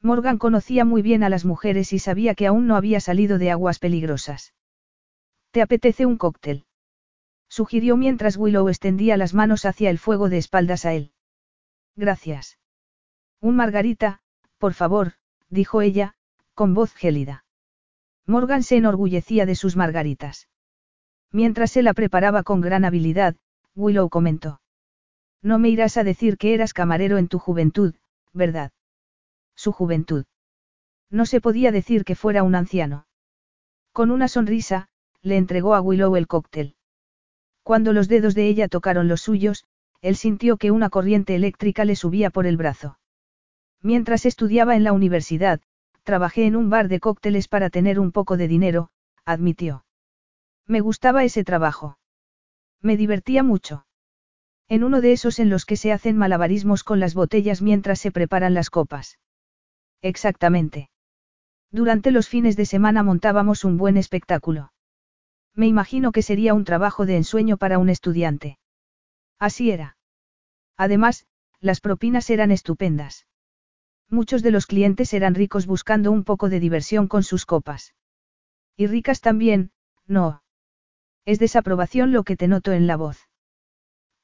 Morgan 0.00 0.38
conocía 0.38 0.84
muy 0.84 1.02
bien 1.02 1.22
a 1.22 1.28
las 1.28 1.44
mujeres 1.44 1.92
y 1.92 1.98
sabía 1.98 2.34
que 2.34 2.46
aún 2.46 2.66
no 2.66 2.76
había 2.76 3.00
salido 3.00 3.38
de 3.38 3.50
aguas 3.50 3.78
peligrosas. 3.78 4.54
¿Te 5.50 5.62
apetece 5.62 6.04
un 6.06 6.18
cóctel? 6.18 6.66
Sugirió 7.48 7.96
mientras 7.96 8.36
Willow 8.36 8.68
extendía 8.68 9.16
las 9.16 9.34
manos 9.34 9.64
hacia 9.64 9.90
el 9.90 9.98
fuego 9.98 10.28
de 10.28 10.38
espaldas 10.38 10.84
a 10.84 10.92
él. 10.92 11.12
Gracias. 11.96 12.58
Un 13.40 13.56
margarita, 13.56 14.20
por 14.58 14.74
favor, 14.74 15.12
dijo 15.48 15.80
ella, 15.80 16.16
con 16.54 16.74
voz 16.74 16.94
gélida. 16.94 17.44
Morgan 18.26 18.62
se 18.62 18.76
enorgullecía 18.76 19.44
de 19.44 19.54
sus 19.54 19.76
margaritas. 19.76 20.48
Mientras 21.30 21.72
se 21.72 21.82
la 21.82 21.94
preparaba 21.94 22.42
con 22.42 22.60
gran 22.60 22.84
habilidad, 22.84 23.36
Willow 23.74 24.08
comentó. 24.08 24.60
No 25.42 25.58
me 25.58 25.68
irás 25.68 25.96
a 25.96 26.04
decir 26.04 26.38
que 26.38 26.54
eras 26.54 26.72
camarero 26.72 27.18
en 27.18 27.28
tu 27.28 27.38
juventud, 27.38 27.94
¿verdad? 28.32 28.72
Su 29.54 29.72
juventud. 29.72 30.24
No 31.10 31.26
se 31.26 31.40
podía 31.40 31.70
decir 31.70 32.04
que 32.04 32.14
fuera 32.14 32.42
un 32.42 32.54
anciano. 32.54 33.06
Con 33.92 34.10
una 34.10 34.28
sonrisa, 34.28 34.88
le 35.22 35.36
entregó 35.36 35.74
a 35.74 35.80
Willow 35.80 36.16
el 36.16 36.26
cóctel. 36.26 36.76
Cuando 37.62 37.92
los 37.92 38.08
dedos 38.08 38.34
de 38.34 38.46
ella 38.46 38.68
tocaron 38.68 39.08
los 39.08 39.22
suyos, 39.22 39.64
él 40.02 40.16
sintió 40.16 40.56
que 40.56 40.70
una 40.70 40.90
corriente 40.90 41.34
eléctrica 41.34 41.84
le 41.84 41.96
subía 41.96 42.30
por 42.30 42.46
el 42.46 42.56
brazo. 42.56 42.98
Mientras 43.80 44.26
estudiaba 44.26 44.76
en 44.76 44.84
la 44.84 44.92
universidad, 44.92 45.60
trabajé 46.04 46.46
en 46.46 46.54
un 46.54 46.70
bar 46.70 46.88
de 46.88 47.00
cócteles 47.00 47.48
para 47.48 47.70
tener 47.70 47.98
un 47.98 48.12
poco 48.12 48.36
de 48.36 48.46
dinero, 48.46 48.90
admitió. 49.24 49.84
Me 50.66 50.80
gustaba 50.80 51.24
ese 51.24 51.44
trabajo. 51.44 51.98
Me 52.80 52.96
divertía 52.96 53.42
mucho. 53.42 53.86
En 54.68 54.84
uno 54.84 55.00
de 55.00 55.12
esos 55.12 55.38
en 55.38 55.50
los 55.50 55.66
que 55.66 55.76
se 55.76 55.92
hacen 55.92 56.16
malabarismos 56.16 56.84
con 56.84 57.00
las 57.00 57.14
botellas 57.14 57.60
mientras 57.60 57.98
se 57.98 58.10
preparan 58.10 58.54
las 58.54 58.70
copas. 58.70 59.18
Exactamente. 60.00 60.90
Durante 61.70 62.10
los 62.10 62.28
fines 62.28 62.56
de 62.56 62.66
semana 62.66 63.02
montábamos 63.02 63.64
un 63.64 63.76
buen 63.76 63.96
espectáculo. 63.96 64.72
Me 65.54 65.66
imagino 65.66 66.12
que 66.12 66.22
sería 66.22 66.54
un 66.54 66.64
trabajo 66.64 67.06
de 67.06 67.16
ensueño 67.16 67.56
para 67.56 67.78
un 67.78 67.88
estudiante. 67.88 68.58
Así 69.38 69.70
era. 69.70 69.96
Además, 70.76 71.26
las 71.60 71.80
propinas 71.80 72.28
eran 72.30 72.50
estupendas. 72.50 73.26
Muchos 74.10 74.42
de 74.42 74.50
los 74.50 74.66
clientes 74.66 75.12
eran 75.14 75.34
ricos 75.34 75.66
buscando 75.66 76.12
un 76.12 76.24
poco 76.24 76.48
de 76.48 76.60
diversión 76.60 77.08
con 77.08 77.22
sus 77.22 77.46
copas. 77.46 77.94
Y 78.76 78.86
ricas 78.86 79.20
también, 79.20 79.70
no. 80.06 80.42
Es 81.24 81.38
desaprobación 81.38 82.12
lo 82.12 82.24
que 82.24 82.36
te 82.36 82.48
noto 82.48 82.72
en 82.72 82.86
la 82.86 82.96
voz. 82.96 83.28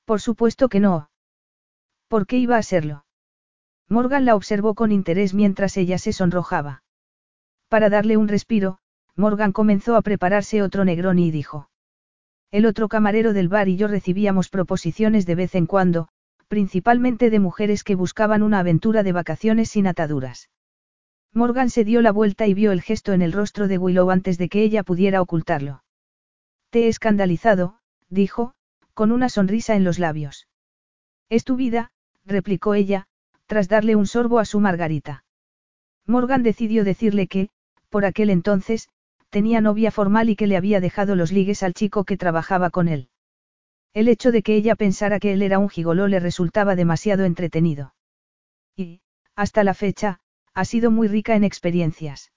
Por 0.05 0.21
supuesto 0.21 0.69
que 0.69 0.81
no. 0.81 1.11
¿Por 2.09 2.27
qué 2.27 2.37
iba 2.37 2.57
a 2.57 2.63
serlo? 2.63 3.05
Morgan 3.89 4.25
la 4.25 4.35
observó 4.35 4.75
con 4.75 4.93
interés 4.93 5.35
mientras 5.35 5.77
ella 5.77 5.99
se 5.99 6.13
sonrojaba. 6.13 6.83
Para 7.69 7.89
darle 7.89 8.17
un 8.17 8.29
respiro, 8.29 8.79
Morgan 9.17 9.53
comenzó 9.53 9.97
a 9.97 10.03
prepararse 10.03 10.63
otro 10.63 10.85
negroni 10.85 11.29
y 11.29 11.31
dijo. 11.31 11.71
El 12.51 12.67
otro 12.67 12.89
camarero 12.89 13.33
del 13.33 13.49
bar 13.49 13.69
y 13.69 13.77
yo 13.77 13.87
recibíamos 13.87 14.49
proposiciones 14.49 15.27
de 15.27 15.35
vez 15.37 15.55
en 15.55 15.67
cuando, 15.67 16.09
principalmente 16.51 17.31
de 17.31 17.39
mujeres 17.39 17.85
que 17.85 17.95
buscaban 17.95 18.43
una 18.43 18.59
aventura 18.59 19.05
de 19.05 19.13
vacaciones 19.13 19.71
sin 19.71 19.87
ataduras. 19.87 20.51
Morgan 21.33 21.71
se 21.71 21.85
dio 21.85 22.03
la 22.03 22.11
vuelta 22.11 22.49
y 22.49 22.55
vio 22.55 22.73
el 22.73 22.83
gesto 22.83 23.13
en 23.13 23.23
el 23.23 23.33
rostro 23.33 23.69
de 23.69 23.79
Willow 23.79 24.11
antes 24.11 24.37
de 24.37 24.49
que 24.49 24.65
ella 24.65 24.83
pudiera 24.83 25.23
ocultarlo. 25.23 25.85
Te 26.71 26.87
he 26.87 26.89
escandalizado, 26.89 27.77
dijo, 28.09 28.53
con 28.95 29.13
una 29.13 29.29
sonrisa 29.29 29.77
en 29.77 29.85
los 29.85 30.01
labios. 30.01 30.49
Es 31.29 31.45
tu 31.45 31.55
vida, 31.55 31.93
replicó 32.25 32.75
ella, 32.75 33.07
tras 33.47 33.69
darle 33.69 33.95
un 33.95 34.09
sorbo 34.09 34.41
a 34.41 34.45
su 34.45 34.59
margarita. 34.59 35.25
Morgan 36.05 36.43
decidió 36.43 36.83
decirle 36.83 37.29
que, 37.29 37.51
por 37.91 38.05
aquel 38.05 38.29
entonces, 38.29 38.89
tenía 39.29 39.61
novia 39.61 39.93
formal 39.93 40.29
y 40.29 40.35
que 40.35 40.49
le 40.49 40.57
había 40.57 40.81
dejado 40.81 41.15
los 41.15 41.31
ligues 41.31 41.63
al 41.63 41.75
chico 41.75 42.03
que 42.03 42.17
trabajaba 42.17 42.71
con 42.71 42.89
él. 42.89 43.09
El 43.93 44.09
hecho 44.09 44.31
de 44.31 44.43
que 44.43 44.55
ella 44.55 44.77
pensara 44.77 45.19
que 45.19 45.33
él 45.33 45.43
era 45.43 45.59
un 45.59 45.69
gigoló 45.69 46.07
le 46.07 46.21
resultaba 46.21 46.77
demasiado 46.77 47.25
entretenido. 47.25 47.95
Y, 48.77 49.01
hasta 49.35 49.65
la 49.65 49.75
fecha, 49.75 50.21
ha 50.55 50.65
sido 50.65 50.91
muy 50.91 51.09
rica 51.09 51.35
en 51.35 51.45
experiencias. 51.45 52.33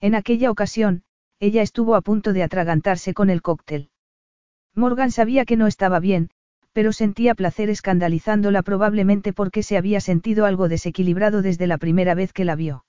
En 0.00 0.14
aquella 0.14 0.50
ocasión, 0.50 1.04
ella 1.40 1.62
estuvo 1.62 1.94
a 1.94 2.02
punto 2.02 2.32
de 2.32 2.42
atragantarse 2.42 3.14
con 3.14 3.30
el 3.30 3.42
cóctel. 3.42 3.90
Morgan 4.74 5.10
sabía 5.10 5.46
que 5.46 5.56
no 5.56 5.66
estaba 5.66 6.00
bien, 6.00 6.30
pero 6.72 6.92
sentía 6.92 7.34
placer 7.34 7.70
escandalizándola 7.70 8.62
probablemente 8.62 9.32
porque 9.32 9.62
se 9.62 9.78
había 9.78 10.00
sentido 10.00 10.44
algo 10.44 10.68
desequilibrado 10.68 11.40
desde 11.40 11.66
la 11.66 11.78
primera 11.78 12.14
vez 12.14 12.34
que 12.34 12.44
la 12.44 12.54
vio. 12.54 12.84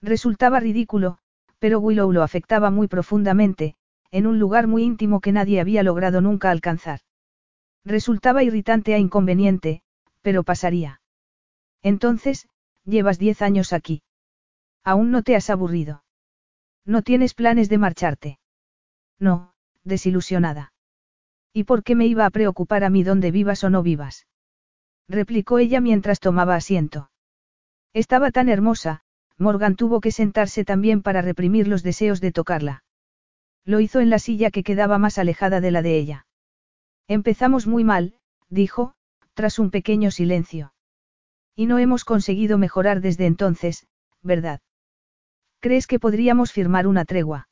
Resultaba 0.00 0.60
ridículo, 0.60 1.18
pero 1.58 1.78
Willow 1.78 2.10
lo 2.10 2.22
afectaba 2.22 2.70
muy 2.70 2.88
profundamente, 2.88 3.74
en 4.12 4.26
un 4.26 4.38
lugar 4.38 4.68
muy 4.68 4.84
íntimo 4.84 5.20
que 5.20 5.32
nadie 5.32 5.60
había 5.60 5.82
logrado 5.82 6.20
nunca 6.20 6.50
alcanzar. 6.50 7.00
Resultaba 7.84 8.44
irritante 8.44 8.94
e 8.94 8.98
inconveniente, 8.98 9.82
pero 10.20 10.44
pasaría. 10.44 11.00
Entonces, 11.82 12.46
llevas 12.84 13.18
diez 13.18 13.42
años 13.42 13.72
aquí. 13.72 14.02
Aún 14.84 15.10
no 15.10 15.22
te 15.22 15.34
has 15.34 15.50
aburrido. 15.50 16.04
No 16.84 17.02
tienes 17.02 17.34
planes 17.34 17.68
de 17.68 17.78
marcharte. 17.78 18.38
No, 19.18 19.54
desilusionada. 19.82 20.72
¿Y 21.52 21.64
por 21.64 21.82
qué 21.82 21.94
me 21.94 22.06
iba 22.06 22.26
a 22.26 22.30
preocupar 22.30 22.84
a 22.84 22.90
mí 22.90 23.02
dónde 23.02 23.30
vivas 23.30 23.64
o 23.64 23.70
no 23.70 23.82
vivas? 23.82 24.26
replicó 25.08 25.58
ella 25.58 25.80
mientras 25.80 26.20
tomaba 26.20 26.54
asiento. 26.54 27.10
Estaba 27.92 28.30
tan 28.30 28.48
hermosa, 28.48 29.02
Morgan 29.38 29.76
tuvo 29.76 30.00
que 30.00 30.12
sentarse 30.12 30.64
también 30.64 31.02
para 31.02 31.22
reprimir 31.22 31.68
los 31.68 31.82
deseos 31.82 32.20
de 32.20 32.32
tocarla. 32.32 32.84
Lo 33.64 33.80
hizo 33.80 34.00
en 34.00 34.10
la 34.10 34.18
silla 34.18 34.50
que 34.50 34.64
quedaba 34.64 34.98
más 34.98 35.18
alejada 35.18 35.60
de 35.60 35.70
la 35.70 35.82
de 35.82 35.96
ella. 35.96 36.26
Empezamos 37.08 37.66
muy 37.66 37.84
mal, 37.84 38.14
dijo, 38.48 38.94
tras 39.34 39.58
un 39.58 39.70
pequeño 39.70 40.10
silencio. 40.10 40.72
Y 41.54 41.66
no 41.66 41.78
hemos 41.78 42.04
conseguido 42.04 42.58
mejorar 42.58 43.00
desde 43.00 43.26
entonces, 43.26 43.86
¿verdad? 44.22 44.60
¿Crees 45.60 45.86
que 45.86 46.00
podríamos 46.00 46.52
firmar 46.52 46.86
una 46.86 47.04
tregua? 47.04 47.48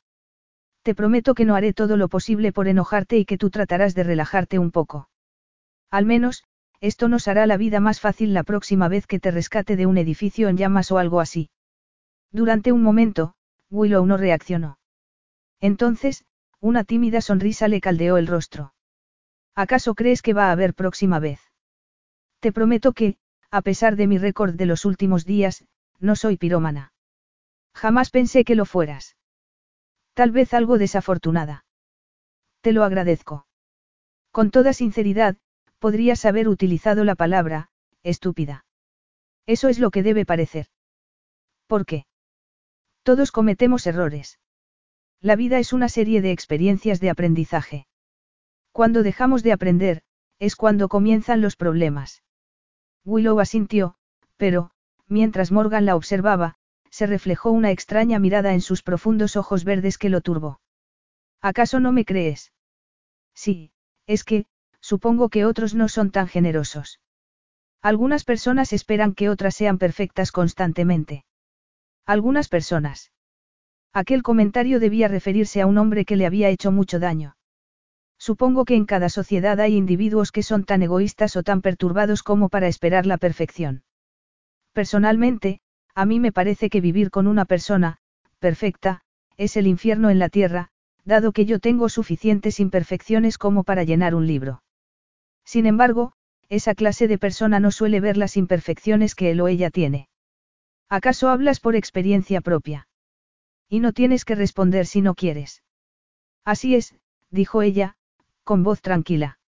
Te 0.83 0.95
prometo 0.95 1.33
que 1.33 1.45
no 1.45 1.55
haré 1.55 1.73
todo 1.73 1.95
lo 1.95 2.09
posible 2.09 2.51
por 2.51 2.67
enojarte 2.67 3.17
y 3.17 3.25
que 3.25 3.37
tú 3.37 3.49
tratarás 3.49 3.93
de 3.93 4.03
relajarte 4.03 4.59
un 4.59 4.71
poco. 4.71 5.09
Al 5.91 6.05
menos, 6.05 6.43
esto 6.81 7.07
nos 7.07 7.27
hará 7.27 7.45
la 7.45 7.57
vida 7.57 7.79
más 7.79 7.99
fácil 7.99 8.33
la 8.33 8.43
próxima 8.43 8.87
vez 8.87 9.05
que 9.05 9.19
te 9.19 9.29
rescate 9.29 9.75
de 9.75 9.85
un 9.85 9.97
edificio 9.97 10.49
en 10.49 10.57
llamas 10.57 10.91
o 10.91 10.97
algo 10.97 11.19
así. 11.19 11.51
Durante 12.31 12.71
un 12.71 12.81
momento, 12.81 13.35
Willow 13.69 14.05
no 14.05 14.17
reaccionó. 14.17 14.80
Entonces, 15.61 16.25
una 16.59 16.83
tímida 16.83 17.21
sonrisa 17.21 17.67
le 17.67 17.79
caldeó 17.79 18.17
el 18.17 18.27
rostro. 18.27 18.73
¿Acaso 19.55 19.95
crees 19.95 20.21
que 20.21 20.33
va 20.33 20.49
a 20.49 20.51
haber 20.51 20.73
próxima 20.73 21.19
vez? 21.19 21.39
Te 22.39 22.51
prometo 22.51 22.93
que, 22.93 23.17
a 23.51 23.61
pesar 23.61 23.95
de 23.95 24.07
mi 24.07 24.17
récord 24.17 24.55
de 24.55 24.65
los 24.65 24.85
últimos 24.85 25.23
días, 25.25 25.65
no 25.99 26.15
soy 26.15 26.37
pirómana. 26.37 26.93
Jamás 27.75 28.09
pensé 28.09 28.43
que 28.43 28.55
lo 28.55 28.65
fueras. 28.65 29.17
Tal 30.13 30.31
vez 30.31 30.53
algo 30.53 30.77
desafortunada. 30.77 31.65
Te 32.61 32.73
lo 32.73 32.83
agradezco. 32.83 33.45
Con 34.31 34.51
toda 34.51 34.73
sinceridad, 34.73 35.37
podrías 35.79 36.25
haber 36.25 36.47
utilizado 36.47 37.03
la 37.03 37.15
palabra, 37.15 37.69
estúpida. 38.03 38.65
Eso 39.45 39.69
es 39.69 39.79
lo 39.79 39.91
que 39.91 40.03
debe 40.03 40.25
parecer. 40.25 40.67
¿Por 41.67 41.85
qué? 41.85 42.05
Todos 43.03 43.31
cometemos 43.31 43.87
errores. 43.87 44.39
La 45.21 45.35
vida 45.35 45.59
es 45.59 45.71
una 45.71 45.87
serie 45.87 46.21
de 46.21 46.31
experiencias 46.31 46.99
de 46.99 47.11
aprendizaje. 47.11 47.85
Cuando 48.71 49.03
dejamos 49.03 49.43
de 49.43 49.51
aprender, 49.51 50.01
es 50.39 50.55
cuando 50.55 50.89
comienzan 50.89 51.41
los 51.41 51.55
problemas. 51.55 52.23
Willow 53.05 53.39
asintió, 53.39 53.95
pero, 54.37 54.71
mientras 55.07 55.51
Morgan 55.51 55.85
la 55.85 55.95
observaba, 55.95 56.55
se 56.89 57.05
reflejó 57.05 57.51
una 57.51 57.69
extraña 57.69 58.17
mirada 58.17 58.53
en 58.53 58.61
sus 58.61 58.81
profundos 58.81 59.35
ojos 59.35 59.63
verdes 59.63 59.99
que 59.99 60.09
lo 60.09 60.21
turbó. 60.21 60.59
¿Acaso 61.39 61.79
no 61.79 61.91
me 61.91 62.03
crees? 62.03 62.51
Sí, 63.35 63.71
es 64.07 64.23
que, 64.23 64.47
supongo 64.79 65.29
que 65.29 65.45
otros 65.45 65.75
no 65.75 65.87
son 65.87 66.09
tan 66.09 66.27
generosos. 66.27 66.99
Algunas 67.83 68.23
personas 68.23 68.73
esperan 68.73 69.13
que 69.13 69.29
otras 69.29 69.55
sean 69.55 69.77
perfectas 69.77 70.31
constantemente. 70.31 71.25
Algunas 72.07 72.49
personas. 72.49 73.11
Aquel 73.93 74.23
comentario 74.23 74.79
debía 74.79 75.07
referirse 75.07 75.61
a 75.61 75.67
un 75.67 75.77
hombre 75.77 76.05
que 76.05 76.15
le 76.15 76.25
había 76.25 76.49
hecho 76.49 76.71
mucho 76.71 76.99
daño. 76.99 77.35
Supongo 78.17 78.65
que 78.65 78.75
en 78.75 78.85
cada 78.85 79.09
sociedad 79.09 79.59
hay 79.59 79.75
individuos 79.75 80.31
que 80.31 80.43
son 80.43 80.63
tan 80.63 80.81
egoístas 80.83 81.35
o 81.35 81.43
tan 81.43 81.61
perturbados 81.61 82.23
como 82.23 82.49
para 82.49 82.67
esperar 82.67 83.05
la 83.05 83.17
perfección. 83.17 83.83
Personalmente, 84.73 85.59
a 85.95 86.05
mí 86.05 86.19
me 86.19 86.31
parece 86.31 86.69
que 86.69 86.81
vivir 86.81 87.09
con 87.09 87.27
una 87.27 87.45
persona, 87.45 87.97
perfecta, 88.39 89.01
es 89.37 89.57
el 89.57 89.67
infierno 89.67 90.09
en 90.09 90.19
la 90.19 90.29
tierra, 90.29 90.69
dado 91.03 91.31
que 91.31 91.45
yo 91.45 91.59
tengo 91.59 91.89
suficientes 91.89 92.59
imperfecciones 92.59 93.37
como 93.37 93.63
para 93.63 93.83
llenar 93.83 94.15
un 94.15 94.27
libro. 94.27 94.63
Sin 95.43 95.65
embargo, 95.65 96.13
esa 96.47 96.75
clase 96.75 97.07
de 97.07 97.17
persona 97.17 97.59
no 97.59 97.71
suele 97.71 97.99
ver 97.99 98.17
las 98.17 98.37
imperfecciones 98.37 99.15
que 99.15 99.31
él 99.31 99.41
o 99.41 99.47
ella 99.47 99.69
tiene. 99.69 100.07
¿Acaso 100.89 101.29
hablas 101.29 101.59
por 101.59 101.75
experiencia 101.75 102.41
propia? 102.41 102.87
Y 103.71 103.79
no 103.79 103.93
tienes 103.93 104.25
que 104.25 104.35
responder 104.35 104.85
si 104.85 104.99
no 105.01 105.15
quieres. 105.15 105.63
Así 106.43 106.75
es, 106.75 106.93
dijo 107.29 107.61
ella, 107.61 107.95
con 108.43 108.63
voz 108.63 108.81
tranquila. 108.81 109.39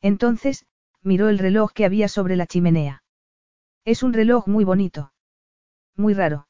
Entonces, 0.00 0.64
miró 1.02 1.28
el 1.28 1.38
reloj 1.38 1.70
que 1.74 1.84
había 1.84 2.08
sobre 2.08 2.34
la 2.36 2.46
chimenea. 2.46 3.04
Es 3.84 4.02
un 4.02 4.14
reloj 4.14 4.48
muy 4.48 4.64
bonito. 4.64 5.12
Muy 5.96 6.14
raro. 6.14 6.48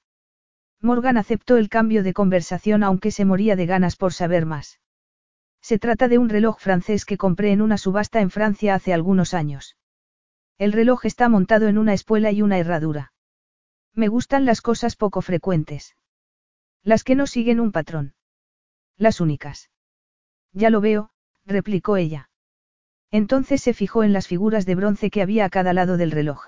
Morgan 0.80 1.16
aceptó 1.16 1.56
el 1.56 1.68
cambio 1.68 2.04
de 2.04 2.12
conversación 2.12 2.84
aunque 2.84 3.10
se 3.10 3.24
moría 3.24 3.56
de 3.56 3.66
ganas 3.66 3.96
por 3.96 4.12
saber 4.12 4.46
más. 4.46 4.78
Se 5.60 5.80
trata 5.80 6.06
de 6.06 6.18
un 6.18 6.28
reloj 6.28 6.60
francés 6.60 7.04
que 7.04 7.18
compré 7.18 7.50
en 7.50 7.62
una 7.62 7.78
subasta 7.78 8.20
en 8.20 8.30
Francia 8.30 8.76
hace 8.76 8.92
algunos 8.92 9.34
años. 9.34 9.76
El 10.56 10.70
reloj 10.70 11.04
está 11.04 11.28
montado 11.28 11.66
en 11.66 11.78
una 11.78 11.94
espuela 11.94 12.30
y 12.30 12.42
una 12.42 12.58
herradura. 12.58 13.12
Me 13.92 14.06
gustan 14.06 14.44
las 14.44 14.60
cosas 14.60 14.94
poco 14.94 15.20
frecuentes. 15.20 15.96
Las 16.84 17.04
que 17.04 17.14
no 17.14 17.26
siguen 17.26 17.60
un 17.60 17.72
patrón. 17.72 18.14
Las 18.96 19.20
únicas. 19.20 19.70
Ya 20.52 20.70
lo 20.70 20.80
veo, 20.80 21.10
replicó 21.46 21.96
ella. 21.96 22.28
Entonces 23.10 23.62
se 23.62 23.74
fijó 23.74 24.04
en 24.04 24.12
las 24.12 24.26
figuras 24.26 24.66
de 24.66 24.74
bronce 24.74 25.10
que 25.10 25.22
había 25.22 25.44
a 25.44 25.50
cada 25.50 25.72
lado 25.72 25.96
del 25.96 26.10
reloj. 26.10 26.46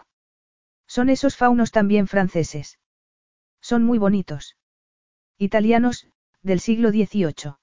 Son 0.86 1.08
esos 1.08 1.36
faunos 1.36 1.70
también 1.70 2.06
franceses. 2.06 2.78
Son 3.60 3.84
muy 3.84 3.98
bonitos. 3.98 4.56
Italianos, 5.38 6.08
del 6.42 6.60
siglo 6.60 6.90
XVIII. 6.90 7.54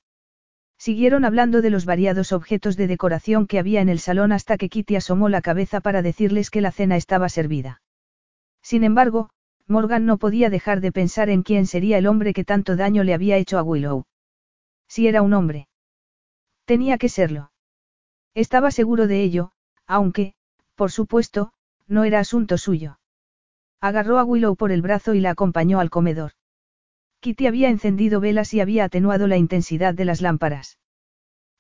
Siguieron 0.77 1.25
hablando 1.25 1.61
de 1.61 1.69
los 1.69 1.85
variados 1.85 2.31
objetos 2.31 2.75
de 2.75 2.87
decoración 2.87 3.45
que 3.45 3.59
había 3.59 3.81
en 3.81 3.89
el 3.89 3.99
salón 3.99 4.31
hasta 4.31 4.57
que 4.57 4.69
Kitty 4.69 4.95
asomó 4.95 5.29
la 5.29 5.41
cabeza 5.41 5.79
para 5.79 6.01
decirles 6.01 6.49
que 6.49 6.61
la 6.61 6.71
cena 6.71 6.95
estaba 6.97 7.29
servida. 7.29 7.81
Sin 8.63 8.83
embargo, 8.83 9.29
Morgan 9.71 10.05
no 10.05 10.17
podía 10.17 10.49
dejar 10.49 10.81
de 10.81 10.91
pensar 10.91 11.29
en 11.29 11.41
quién 11.41 11.65
sería 11.65 11.97
el 11.97 12.05
hombre 12.05 12.33
que 12.33 12.43
tanto 12.43 12.75
daño 12.75 13.03
le 13.03 13.13
había 13.13 13.37
hecho 13.37 13.57
a 13.57 13.63
Willow. 13.63 14.05
Si 14.87 15.07
era 15.07 15.21
un 15.21 15.33
hombre. 15.33 15.67
Tenía 16.65 16.97
que 16.97 17.09
serlo. 17.09 17.51
Estaba 18.35 18.71
seguro 18.71 19.07
de 19.07 19.23
ello, 19.23 19.51
aunque, 19.87 20.35
por 20.75 20.91
supuesto, 20.91 21.53
no 21.87 22.03
era 22.03 22.19
asunto 22.19 22.57
suyo. 22.57 22.99
Agarró 23.81 24.19
a 24.19 24.23
Willow 24.23 24.55
por 24.55 24.71
el 24.71 24.81
brazo 24.81 25.13
y 25.15 25.21
la 25.21 25.31
acompañó 25.31 25.79
al 25.79 25.89
comedor. 25.89 26.33
Kitty 27.21 27.47
había 27.47 27.69
encendido 27.69 28.19
velas 28.19 28.53
y 28.53 28.61
había 28.61 28.85
atenuado 28.85 29.27
la 29.27 29.37
intensidad 29.37 29.93
de 29.93 30.05
las 30.05 30.21
lámparas. 30.21 30.77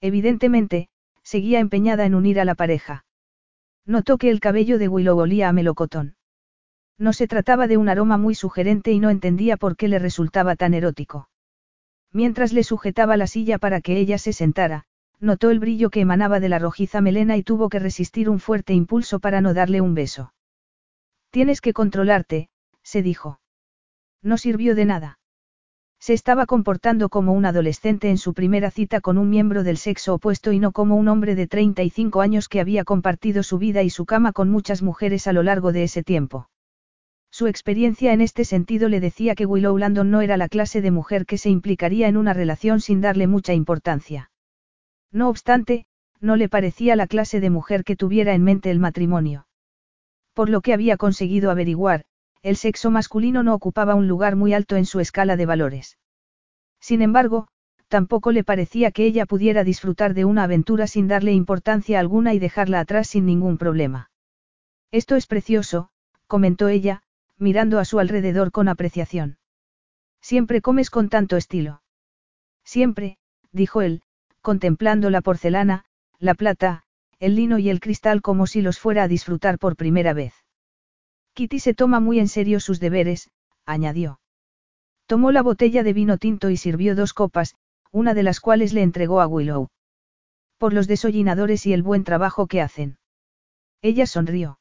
Evidentemente, 0.01 0.89
seguía 1.23 1.59
empeñada 1.59 2.05
en 2.05 2.15
unir 2.15 2.39
a 2.39 2.45
la 2.45 2.55
pareja. 2.55 3.05
Notó 3.85 4.17
que 4.17 4.29
el 4.29 4.39
cabello 4.39 4.77
de 4.77 4.87
Willow 4.87 5.17
olía 5.17 5.49
a 5.49 5.53
melocotón. 5.53 6.15
No 7.01 7.13
se 7.13 7.27
trataba 7.27 7.65
de 7.65 7.77
un 7.77 7.89
aroma 7.89 8.17
muy 8.17 8.35
sugerente 8.35 8.91
y 8.91 8.99
no 8.99 9.09
entendía 9.09 9.57
por 9.57 9.75
qué 9.75 9.87
le 9.87 9.97
resultaba 9.97 10.55
tan 10.55 10.75
erótico. 10.75 11.29
Mientras 12.13 12.53
le 12.53 12.63
sujetaba 12.63 13.17
la 13.17 13.25
silla 13.25 13.57
para 13.57 13.81
que 13.81 13.97
ella 13.97 14.19
se 14.19 14.33
sentara, 14.33 14.85
notó 15.19 15.49
el 15.49 15.57
brillo 15.57 15.89
que 15.89 16.01
emanaba 16.01 16.39
de 16.39 16.47
la 16.47 16.59
rojiza 16.59 17.01
melena 17.01 17.37
y 17.37 17.41
tuvo 17.41 17.69
que 17.69 17.79
resistir 17.79 18.29
un 18.29 18.39
fuerte 18.39 18.75
impulso 18.75 19.19
para 19.19 19.41
no 19.41 19.55
darle 19.55 19.81
un 19.81 19.95
beso. 19.95 20.31
Tienes 21.31 21.59
que 21.59 21.73
controlarte, 21.73 22.49
se 22.83 23.01
dijo. 23.01 23.39
No 24.21 24.37
sirvió 24.37 24.75
de 24.75 24.85
nada. 24.85 25.17
Se 25.99 26.13
estaba 26.13 26.45
comportando 26.45 27.09
como 27.09 27.33
un 27.33 27.47
adolescente 27.47 28.11
en 28.11 28.19
su 28.19 28.35
primera 28.35 28.69
cita 28.69 29.01
con 29.01 29.17
un 29.17 29.27
miembro 29.27 29.63
del 29.63 29.77
sexo 29.77 30.13
opuesto 30.13 30.51
y 30.51 30.59
no 30.59 30.71
como 30.71 30.97
un 30.97 31.07
hombre 31.07 31.33
de 31.33 31.47
35 31.47 32.21
años 32.21 32.47
que 32.47 32.59
había 32.59 32.83
compartido 32.83 33.41
su 33.41 33.57
vida 33.57 33.81
y 33.81 33.89
su 33.89 34.05
cama 34.05 34.33
con 34.33 34.51
muchas 34.51 34.83
mujeres 34.83 35.25
a 35.25 35.33
lo 35.33 35.41
largo 35.41 35.71
de 35.71 35.81
ese 35.81 36.03
tiempo. 36.03 36.50
Su 37.31 37.47
experiencia 37.47 38.11
en 38.11 38.19
este 38.19 38.43
sentido 38.43 38.89
le 38.89 38.99
decía 38.99 39.35
que 39.35 39.45
Willow 39.45 39.77
Landon 39.77 40.11
no 40.11 40.19
era 40.19 40.35
la 40.35 40.49
clase 40.49 40.81
de 40.81 40.91
mujer 40.91 41.25
que 41.25 41.37
se 41.37 41.49
implicaría 41.49 42.09
en 42.09 42.17
una 42.17 42.33
relación 42.33 42.81
sin 42.81 42.99
darle 42.99 43.25
mucha 43.25 43.53
importancia. 43.53 44.31
No 45.11 45.29
obstante, 45.29 45.85
no 46.19 46.35
le 46.35 46.49
parecía 46.49 46.95
la 46.97 47.07
clase 47.07 47.39
de 47.39 47.49
mujer 47.49 47.85
que 47.85 47.95
tuviera 47.95 48.33
en 48.33 48.43
mente 48.43 48.69
el 48.69 48.79
matrimonio. 48.79 49.47
Por 50.33 50.49
lo 50.49 50.61
que 50.61 50.73
había 50.73 50.97
conseguido 50.97 51.51
averiguar, 51.51 52.03
el 52.41 52.57
sexo 52.57 52.91
masculino 52.91 53.43
no 53.43 53.53
ocupaba 53.53 53.95
un 53.95 54.07
lugar 54.07 54.35
muy 54.35 54.53
alto 54.53 54.75
en 54.75 54.85
su 54.85 54.99
escala 54.99 55.37
de 55.37 55.45
valores. 55.45 55.97
Sin 56.79 57.01
embargo, 57.01 57.47
tampoco 57.87 58.31
le 58.31 58.43
parecía 58.43 58.91
que 58.91 59.05
ella 59.05 59.25
pudiera 59.25 59.63
disfrutar 59.63 60.13
de 60.13 60.25
una 60.25 60.43
aventura 60.43 60.87
sin 60.87 61.07
darle 61.07 61.31
importancia 61.33 61.99
alguna 61.99 62.33
y 62.33 62.39
dejarla 62.39 62.79
atrás 62.79 63.07
sin 63.07 63.25
ningún 63.25 63.57
problema. 63.57 64.09
Esto 64.91 65.15
es 65.15 65.27
precioso, 65.27 65.89
comentó 66.27 66.67
ella, 66.67 67.03
mirando 67.41 67.79
a 67.79 67.85
su 67.85 67.99
alrededor 67.99 68.51
con 68.51 68.69
apreciación. 68.69 69.37
Siempre 70.21 70.61
comes 70.61 70.91
con 70.91 71.09
tanto 71.09 71.35
estilo. 71.35 71.81
Siempre, 72.63 73.17
dijo 73.51 73.81
él, 73.81 74.03
contemplando 74.41 75.09
la 75.09 75.21
porcelana, 75.21 75.83
la 76.19 76.35
plata, 76.35 76.83
el 77.19 77.35
lino 77.35 77.57
y 77.57 77.69
el 77.69 77.79
cristal 77.79 78.21
como 78.21 78.45
si 78.45 78.61
los 78.61 78.79
fuera 78.79 79.03
a 79.03 79.07
disfrutar 79.07 79.57
por 79.57 79.75
primera 79.75 80.13
vez. 80.13 80.33
Kitty 81.33 81.59
se 81.59 81.73
toma 81.73 81.99
muy 81.99 82.19
en 82.19 82.27
serio 82.27 82.59
sus 82.59 82.79
deberes, 82.79 83.31
añadió. 83.65 84.19
Tomó 85.07 85.31
la 85.31 85.41
botella 85.41 85.83
de 85.83 85.93
vino 85.93 86.17
tinto 86.17 86.49
y 86.51 86.57
sirvió 86.57 86.95
dos 86.95 87.13
copas, 87.13 87.55
una 87.91 88.13
de 88.13 88.23
las 88.23 88.39
cuales 88.39 88.71
le 88.71 88.83
entregó 88.83 89.19
a 89.19 89.27
Willow. 89.27 89.69
Por 90.57 90.73
los 90.73 90.87
desollinadores 90.87 91.65
y 91.65 91.73
el 91.73 91.81
buen 91.81 92.03
trabajo 92.03 92.47
que 92.47 92.61
hacen. 92.61 92.97
Ella 93.81 94.05
sonrió. 94.05 94.60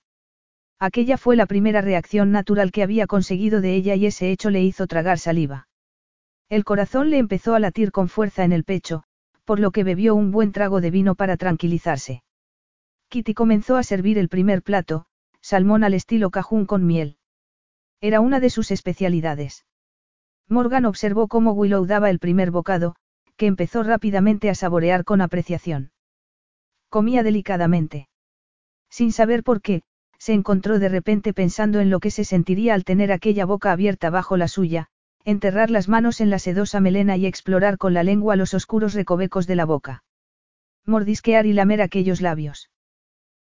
Aquella 0.82 1.18
fue 1.18 1.36
la 1.36 1.44
primera 1.44 1.82
reacción 1.82 2.32
natural 2.32 2.72
que 2.72 2.82
había 2.82 3.06
conseguido 3.06 3.60
de 3.60 3.74
ella 3.74 3.94
y 3.96 4.06
ese 4.06 4.30
hecho 4.30 4.48
le 4.48 4.62
hizo 4.62 4.86
tragar 4.86 5.18
saliva. 5.18 5.68
El 6.48 6.64
corazón 6.64 7.10
le 7.10 7.18
empezó 7.18 7.54
a 7.54 7.60
latir 7.60 7.92
con 7.92 8.08
fuerza 8.08 8.44
en 8.44 8.52
el 8.52 8.64
pecho, 8.64 9.04
por 9.44 9.60
lo 9.60 9.72
que 9.72 9.84
bebió 9.84 10.14
un 10.14 10.30
buen 10.30 10.52
trago 10.52 10.80
de 10.80 10.90
vino 10.90 11.14
para 11.14 11.36
tranquilizarse. 11.36 12.22
Kitty 13.10 13.34
comenzó 13.34 13.76
a 13.76 13.82
servir 13.82 14.16
el 14.16 14.30
primer 14.30 14.62
plato, 14.62 15.04
salmón 15.42 15.84
al 15.84 15.92
estilo 15.92 16.30
cajún 16.30 16.64
con 16.64 16.86
miel. 16.86 17.18
Era 18.00 18.20
una 18.20 18.40
de 18.40 18.48
sus 18.48 18.70
especialidades. 18.70 19.66
Morgan 20.48 20.86
observó 20.86 21.28
cómo 21.28 21.52
Willow 21.52 21.84
daba 21.84 22.08
el 22.08 22.18
primer 22.18 22.50
bocado, 22.50 22.96
que 23.36 23.46
empezó 23.46 23.82
rápidamente 23.82 24.48
a 24.48 24.54
saborear 24.54 25.04
con 25.04 25.20
apreciación. 25.20 25.92
Comía 26.88 27.22
delicadamente. 27.22 28.08
Sin 28.88 29.12
saber 29.12 29.44
por 29.44 29.60
qué, 29.60 29.82
se 30.20 30.34
encontró 30.34 30.78
de 30.78 30.90
repente 30.90 31.32
pensando 31.32 31.80
en 31.80 31.88
lo 31.88 31.98
que 31.98 32.10
se 32.10 32.24
sentiría 32.24 32.74
al 32.74 32.84
tener 32.84 33.10
aquella 33.10 33.46
boca 33.46 33.72
abierta 33.72 34.10
bajo 34.10 34.36
la 34.36 34.48
suya, 34.48 34.88
enterrar 35.24 35.70
las 35.70 35.88
manos 35.88 36.20
en 36.20 36.28
la 36.28 36.38
sedosa 36.38 36.78
melena 36.78 37.16
y 37.16 37.24
explorar 37.24 37.78
con 37.78 37.94
la 37.94 38.02
lengua 38.02 38.36
los 38.36 38.52
oscuros 38.52 38.92
recovecos 38.92 39.46
de 39.46 39.56
la 39.56 39.64
boca. 39.64 40.04
Mordisquear 40.84 41.46
y 41.46 41.54
lamer 41.54 41.80
aquellos 41.80 42.20
labios. 42.20 42.70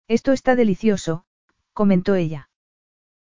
Esto 0.07 0.33
está 0.33 0.55
delicioso, 0.55 1.25
comentó 1.73 2.15
ella. 2.15 2.51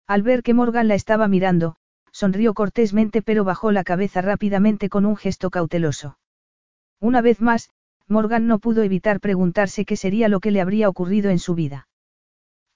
Al 0.07 0.23
ver 0.23 0.41
que 0.41 0.55
Morgan 0.55 0.87
la 0.87 0.95
estaba 0.95 1.27
mirando, 1.27 1.75
sonrió 2.11 2.55
cortésmente 2.55 3.21
pero 3.21 3.43
bajó 3.43 3.71
la 3.71 3.83
cabeza 3.83 4.21
rápidamente 4.21 4.89
con 4.89 5.05
un 5.05 5.15
gesto 5.15 5.51
cauteloso. 5.51 6.17
Una 6.99 7.21
vez 7.21 7.39
más, 7.39 7.69
Morgan 8.07 8.47
no 8.47 8.57
pudo 8.57 8.81
evitar 8.81 9.19
preguntarse 9.19 9.85
qué 9.85 9.95
sería 9.95 10.27
lo 10.27 10.39
que 10.39 10.49
le 10.49 10.59
habría 10.59 10.89
ocurrido 10.89 11.29
en 11.29 11.39
su 11.39 11.53
vida. 11.53 11.87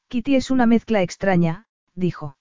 Kitty 0.09 0.35
es 0.35 0.51
una 0.51 0.65
mezcla 0.65 1.01
extraña, 1.01 1.67
dijo. 1.93 2.37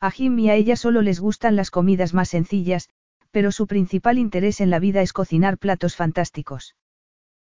A 0.00 0.10
Jim 0.10 0.38
y 0.38 0.48
a 0.48 0.54
ella 0.54 0.74
solo 0.74 1.02
les 1.02 1.20
gustan 1.20 1.54
las 1.54 1.70
comidas 1.70 2.14
más 2.14 2.30
sencillas, 2.30 2.88
pero 3.30 3.52
su 3.52 3.66
principal 3.66 4.16
interés 4.16 4.60
en 4.60 4.70
la 4.70 4.78
vida 4.78 5.02
es 5.02 5.12
cocinar 5.12 5.58
platos 5.58 5.96
fantásticos. 5.96 6.76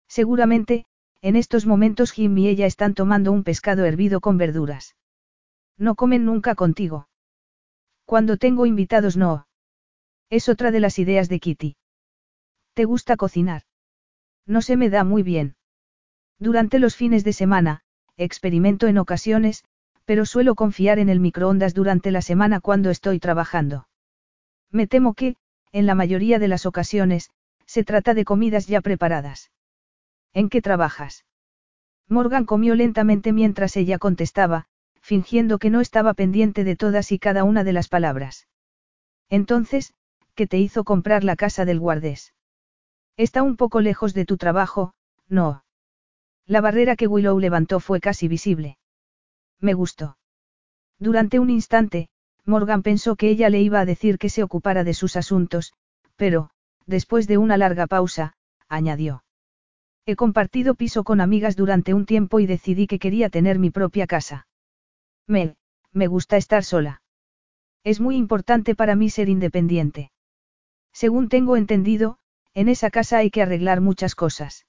Seguramente, 0.07 0.85
en 1.21 1.37
estos 1.37 1.65
momentos 1.65 2.11
Jim 2.11 2.37
y 2.37 2.49
ella 2.49 2.65
están 2.65 2.93
tomando 2.93 3.31
un 3.31 3.43
pescado 3.43 3.85
hervido 3.85 4.19
con 4.19 4.37
verduras. 4.37 4.97
No 5.77 5.95
comen 5.95 6.25
nunca 6.25 6.55
contigo. 6.55 7.07
Cuando 8.03 8.35
tengo 8.35 8.65
invitados 8.65 9.15
no. 9.15 9.47
Es 10.29 10.49
otra 10.49 10.71
de 10.71 10.81
las 10.81 10.99
ideas 10.99 11.29
de 11.29 11.39
Kitty. 11.39 11.77
¿Te 12.73 12.83
gusta 12.85 13.15
cocinar? 13.15 13.63
No 14.45 14.61
se 14.61 14.75
me 14.75 14.89
da 14.89 15.03
muy 15.03 15.23
bien. 15.23 15.55
Durante 16.39 16.79
los 16.79 16.95
fines 16.95 17.23
de 17.23 17.33
semana, 17.33 17.83
experimento 18.23 18.87
en 18.87 18.97
ocasiones, 18.97 19.63
pero 20.05 20.25
suelo 20.25 20.55
confiar 20.55 20.99
en 20.99 21.09
el 21.09 21.19
microondas 21.19 21.73
durante 21.73 22.11
la 22.11 22.21
semana 22.21 22.59
cuando 22.59 22.89
estoy 22.89 23.19
trabajando. 23.19 23.87
Me 24.71 24.87
temo 24.87 25.13
que, 25.13 25.35
en 25.71 25.85
la 25.85 25.95
mayoría 25.95 26.39
de 26.39 26.47
las 26.47 26.65
ocasiones, 26.65 27.29
se 27.65 27.83
trata 27.83 28.13
de 28.13 28.25
comidas 28.25 28.67
ya 28.67 28.81
preparadas. 28.81 29.51
¿En 30.33 30.49
qué 30.49 30.61
trabajas? 30.61 31.25
Morgan 32.07 32.45
comió 32.45 32.75
lentamente 32.75 33.31
mientras 33.31 33.77
ella 33.77 33.99
contestaba, 33.99 34.65
fingiendo 34.99 35.59
que 35.59 35.69
no 35.69 35.79
estaba 35.79 36.13
pendiente 36.13 36.63
de 36.63 36.75
todas 36.75 37.11
y 37.11 37.19
cada 37.19 37.43
una 37.43 37.63
de 37.63 37.73
las 37.73 37.87
palabras. 37.87 38.47
Entonces, 39.29 39.93
¿qué 40.35 40.47
te 40.47 40.57
hizo 40.57 40.83
comprar 40.83 41.23
la 41.23 41.35
casa 41.35 41.65
del 41.65 41.79
guardés? 41.79 42.33
Está 43.15 43.43
un 43.43 43.57
poco 43.57 43.79
lejos 43.79 44.13
de 44.13 44.25
tu 44.25 44.37
trabajo, 44.37 44.93
no. 45.27 45.63
La 46.49 46.61
barrera 46.61 46.95
que 46.95 47.05
Willow 47.05 47.37
levantó 47.39 47.79
fue 47.79 47.99
casi 47.99 48.27
visible. 48.27 48.79
Me 49.59 49.75
gustó. 49.75 50.17
Durante 50.97 51.37
un 51.37 51.51
instante, 51.51 52.09
Morgan 52.43 52.81
pensó 52.81 53.15
que 53.15 53.29
ella 53.29 53.51
le 53.51 53.61
iba 53.61 53.79
a 53.79 53.85
decir 53.85 54.17
que 54.17 54.29
se 54.29 54.41
ocupara 54.41 54.83
de 54.83 54.95
sus 54.95 55.15
asuntos, 55.15 55.73
pero, 56.15 56.49
después 56.87 57.27
de 57.27 57.37
una 57.37 57.55
larga 57.55 57.85
pausa, 57.85 58.33
añadió. 58.67 59.23
He 60.07 60.15
compartido 60.15 60.73
piso 60.73 61.03
con 61.03 61.21
amigas 61.21 61.55
durante 61.55 61.93
un 61.93 62.07
tiempo 62.07 62.39
y 62.39 62.47
decidí 62.47 62.87
que 62.87 62.97
quería 62.97 63.29
tener 63.29 63.59
mi 63.59 63.69
propia 63.69 64.07
casa. 64.07 64.47
Me, 65.27 65.55
me 65.91 66.07
gusta 66.07 66.35
estar 66.35 66.63
sola. 66.63 67.03
Es 67.83 67.99
muy 67.99 68.15
importante 68.15 68.73
para 68.73 68.95
mí 68.95 69.11
ser 69.11 69.29
independiente. 69.29 70.11
Según 70.93 71.29
tengo 71.29 71.57
entendido, 71.57 72.17
en 72.55 72.69
esa 72.69 72.89
casa 72.89 73.19
hay 73.19 73.29
que 73.29 73.43
arreglar 73.43 73.81
muchas 73.81 74.15
cosas. 74.15 74.65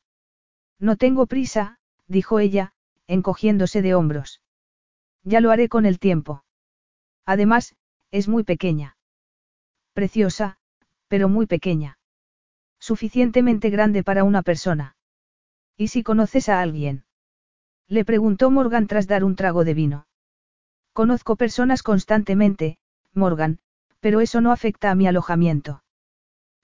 No 0.81 0.97
tengo 0.97 1.26
prisa, 1.26 1.78
dijo 2.09 2.41
ella, 2.41 2.72
encogiéndose 3.07 3.83
de 3.83 3.95
hombros. 3.95 4.41
Ya 5.22 5.41
lo 5.41 5.51
haré 5.51 5.68
con 5.68 5.85
el 5.85 5.99
tiempo. 5.99 6.43
Además, 7.26 7.76
es 8.11 8.28
muy 8.28 8.45
pequeña. 8.45 8.97
Preciosa, 9.93 10.59
pero 11.07 11.28
muy 11.28 11.47
pequeña. 11.47 11.99
Suficientemente 12.78 13.69
grande 13.69 14.02
para 14.02 14.24
una 14.24 14.43
persona. 14.43 14.97
¿Y 15.77 15.89
si 15.89 16.02
conoces 16.02 16.48
a 16.48 16.61
alguien? 16.62 17.05
Le 17.86 18.05
preguntó 18.05 18.51
Morgan 18.51 18.86
tras 18.86 19.07
dar 19.07 19.23
un 19.23 19.36
trago 19.36 19.65
de 19.65 19.74
vino. 19.74 20.07
Conozco 20.94 21.36
personas 21.36 21.82
constantemente, 21.82 22.78
Morgan, 23.12 23.59
pero 24.01 24.20
eso 24.20 24.40
no 24.40 24.51
afecta 24.51 24.90
a 24.90 24.94
mi 24.94 25.07
alojamiento. 25.07 25.82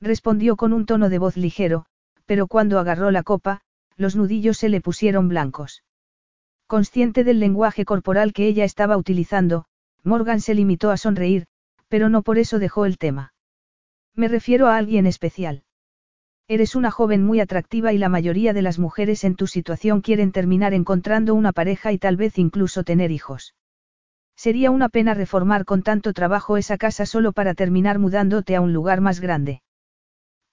Respondió 0.01 0.56
con 0.56 0.72
un 0.72 0.86
tono 0.86 1.10
de 1.10 1.18
voz 1.18 1.36
ligero, 1.36 1.86
pero 2.24 2.47
cuando 2.47 2.78
agarró 2.78 3.10
la 3.10 3.22
copa, 3.22 3.62
los 3.97 4.16
nudillos 4.16 4.59
se 4.59 4.68
le 4.68 4.81
pusieron 4.81 5.28
blancos. 5.28 5.82
Consciente 6.66 7.24
del 7.24 7.40
lenguaje 7.40 7.85
corporal 7.85 8.32
que 8.32 8.47
ella 8.47 8.64
estaba 8.64 8.97
utilizando, 8.97 9.66
Morgan 10.02 10.40
se 10.40 10.55
limitó 10.55 10.90
a 10.90 10.97
sonreír, 10.97 11.47
pero 11.89 12.09
no 12.09 12.23
por 12.23 12.39
eso 12.39 12.59
dejó 12.59 12.86
el 12.86 12.98
tema. 12.98 13.32
Me 14.14 14.28
refiero 14.28 14.66
a 14.66 14.77
alguien 14.77 15.06
especial. 15.06 15.62
Eres 16.48 16.77
una 16.77 16.90
joven 16.90 17.24
muy 17.24 17.40
atractiva 17.40 17.93
y 17.93 17.98
la 17.98 18.09
mayoría 18.09 18.52
de 18.52 18.62
las 18.62 18.78
mujeres 18.78 19.24
en 19.24 19.35
tu 19.35 19.47
situación 19.47 20.01
quieren 20.01 20.31
terminar 20.31 20.74
encontrando 20.74 21.35
una 21.35 21.52
pareja 21.52 21.93
y 21.93 21.98
tal 21.98 22.16
vez 22.16 22.39
incluso 22.39 22.85
tener 22.85 23.10
hijos. 23.10 23.55
Sería 24.36 24.70
una 24.70 24.89
pena 24.89 25.14
reformar 25.14 25.64
con 25.64 25.82
tanto 25.82 26.12
trabajo 26.12 26.56
esa 26.56 26.77
casa 26.77 27.06
solo 27.06 27.32
para 27.32 27.55
terminar 27.55 27.98
mudándote 27.98 28.55
a 28.55 28.60
un 28.60 28.73
lugar 28.73 29.01
más 29.01 29.20
grande. 29.20 29.62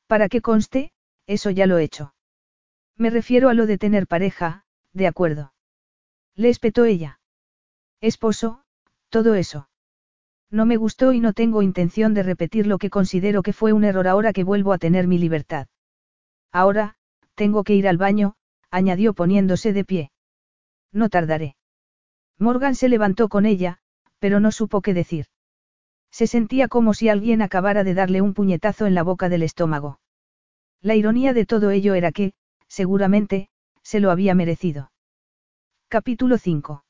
Para 0.07 0.29
que 0.29 0.41
conste, 0.41 0.91
eso 1.27 1.49
ya 1.51 1.67
lo 1.67 1.77
he 1.77 1.83
hecho. 1.83 2.13
Me 2.97 3.09
refiero 3.09 3.49
a 3.49 3.53
lo 3.53 3.65
de 3.65 3.77
tener 3.77 4.07
pareja, 4.07 4.63
de 4.93 5.07
acuerdo. 5.07 5.53
Le 6.35 6.49
espetó 6.49 6.85
ella. 6.85 7.19
Esposo, 8.01 8.63
todo 9.09 9.35
eso. 9.35 9.69
No 10.49 10.65
me 10.65 10.77
gustó 10.77 11.13
y 11.13 11.19
no 11.19 11.33
tengo 11.33 11.61
intención 11.61 12.13
de 12.13 12.23
repetir 12.23 12.67
lo 12.67 12.77
que 12.77 12.89
considero 12.89 13.41
que 13.41 13.53
fue 13.53 13.73
un 13.73 13.83
error 13.83 14.07
ahora 14.07 14.33
que 14.33 14.43
vuelvo 14.43 14.73
a 14.73 14.77
tener 14.77 15.07
mi 15.07 15.17
libertad. 15.17 15.67
Ahora, 16.51 16.95
tengo 17.33 17.63
que 17.63 17.73
ir 17.73 17.87
al 17.87 17.97
baño, 17.97 18.35
añadió 18.69 19.13
poniéndose 19.13 19.73
de 19.73 19.83
pie. 19.83 20.11
No 20.91 21.09
tardaré. 21.09 21.55
Morgan 22.37 22.75
se 22.75 22.89
levantó 22.89 23.29
con 23.29 23.45
ella, 23.45 23.79
pero 24.19 24.39
no 24.39 24.51
supo 24.51 24.81
qué 24.81 24.93
decir. 24.93 25.25
Se 26.11 26.27
sentía 26.27 26.67
como 26.67 26.93
si 26.93 27.09
alguien 27.09 27.41
acabara 27.41 27.83
de 27.83 27.95
darle 27.95 28.21
un 28.21 28.35
puñetazo 28.35 28.85
en 28.85 28.93
la 28.93 29.01
boca 29.01 29.29
del 29.29 29.41
estómago. 29.41 29.99
La 30.81 30.95
ironía 30.95 31.33
de 31.33 31.47
todo 31.47 31.71
ello 31.71 31.95
era 31.95 32.11
que, 32.11 32.33
seguramente, 32.73 33.49
se 33.83 33.99
lo 33.99 34.09
había 34.09 34.33
merecido. 34.33 34.91
Capítulo 35.89 36.39
5. 36.39 36.83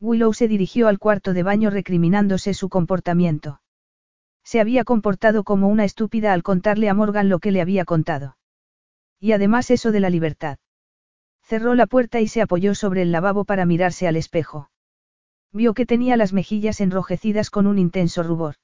Willow 0.00 0.34
se 0.34 0.48
dirigió 0.48 0.88
al 0.88 0.98
cuarto 0.98 1.32
de 1.32 1.44
baño 1.44 1.70
recriminándose 1.70 2.54
su 2.54 2.68
comportamiento. 2.68 3.60
Se 4.42 4.58
había 4.58 4.82
comportado 4.82 5.44
como 5.44 5.68
una 5.68 5.84
estúpida 5.84 6.32
al 6.32 6.42
contarle 6.42 6.88
a 6.88 6.94
Morgan 6.94 7.28
lo 7.28 7.38
que 7.38 7.52
le 7.52 7.60
había 7.60 7.84
contado. 7.84 8.36
Y 9.20 9.30
además 9.30 9.70
eso 9.70 9.92
de 9.92 10.00
la 10.00 10.10
libertad. 10.10 10.58
Cerró 11.40 11.76
la 11.76 11.86
puerta 11.86 12.20
y 12.20 12.26
se 12.26 12.42
apoyó 12.42 12.74
sobre 12.74 13.02
el 13.02 13.12
lavabo 13.12 13.44
para 13.44 13.64
mirarse 13.64 14.08
al 14.08 14.16
espejo. 14.16 14.70
Vio 15.52 15.72
que 15.72 15.86
tenía 15.86 16.16
las 16.16 16.32
mejillas 16.32 16.80
enrojecidas 16.80 17.50
con 17.50 17.68
un 17.68 17.78
intenso 17.78 18.24
rubor. 18.24 18.56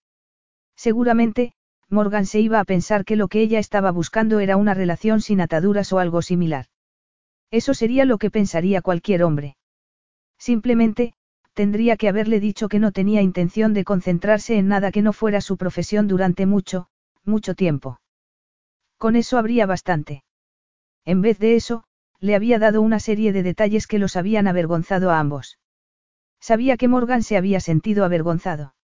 Seguramente, 0.74 1.54
Morgan 1.92 2.24
se 2.24 2.40
iba 2.40 2.58
a 2.58 2.64
pensar 2.64 3.04
que 3.04 3.16
lo 3.16 3.28
que 3.28 3.42
ella 3.42 3.58
estaba 3.58 3.90
buscando 3.90 4.40
era 4.40 4.56
una 4.56 4.72
relación 4.72 5.20
sin 5.20 5.42
ataduras 5.42 5.92
o 5.92 5.98
algo 5.98 6.22
similar. 6.22 6.66
Eso 7.50 7.74
sería 7.74 8.06
lo 8.06 8.16
que 8.16 8.30
pensaría 8.30 8.80
cualquier 8.80 9.22
hombre. 9.22 9.56
Simplemente, 10.38 11.12
tendría 11.52 11.98
que 11.98 12.08
haberle 12.08 12.40
dicho 12.40 12.70
que 12.70 12.78
no 12.78 12.92
tenía 12.92 13.20
intención 13.20 13.74
de 13.74 13.84
concentrarse 13.84 14.56
en 14.56 14.68
nada 14.68 14.90
que 14.90 15.02
no 15.02 15.12
fuera 15.12 15.42
su 15.42 15.58
profesión 15.58 16.08
durante 16.08 16.46
mucho, 16.46 16.88
mucho 17.24 17.54
tiempo. 17.54 18.00
Con 18.96 19.14
eso 19.14 19.36
habría 19.36 19.66
bastante. 19.66 20.24
En 21.04 21.20
vez 21.20 21.38
de 21.38 21.56
eso, 21.56 21.84
le 22.20 22.34
había 22.34 22.58
dado 22.58 22.80
una 22.80 23.00
serie 23.00 23.34
de 23.34 23.42
detalles 23.42 23.86
que 23.86 23.98
los 23.98 24.16
habían 24.16 24.46
avergonzado 24.46 25.10
a 25.10 25.18
ambos. 25.18 25.58
Sabía 26.40 26.78
que 26.78 26.88
Morgan 26.88 27.22
se 27.22 27.36
había 27.36 27.60
sentido 27.60 28.06
avergonzado. 28.06 28.74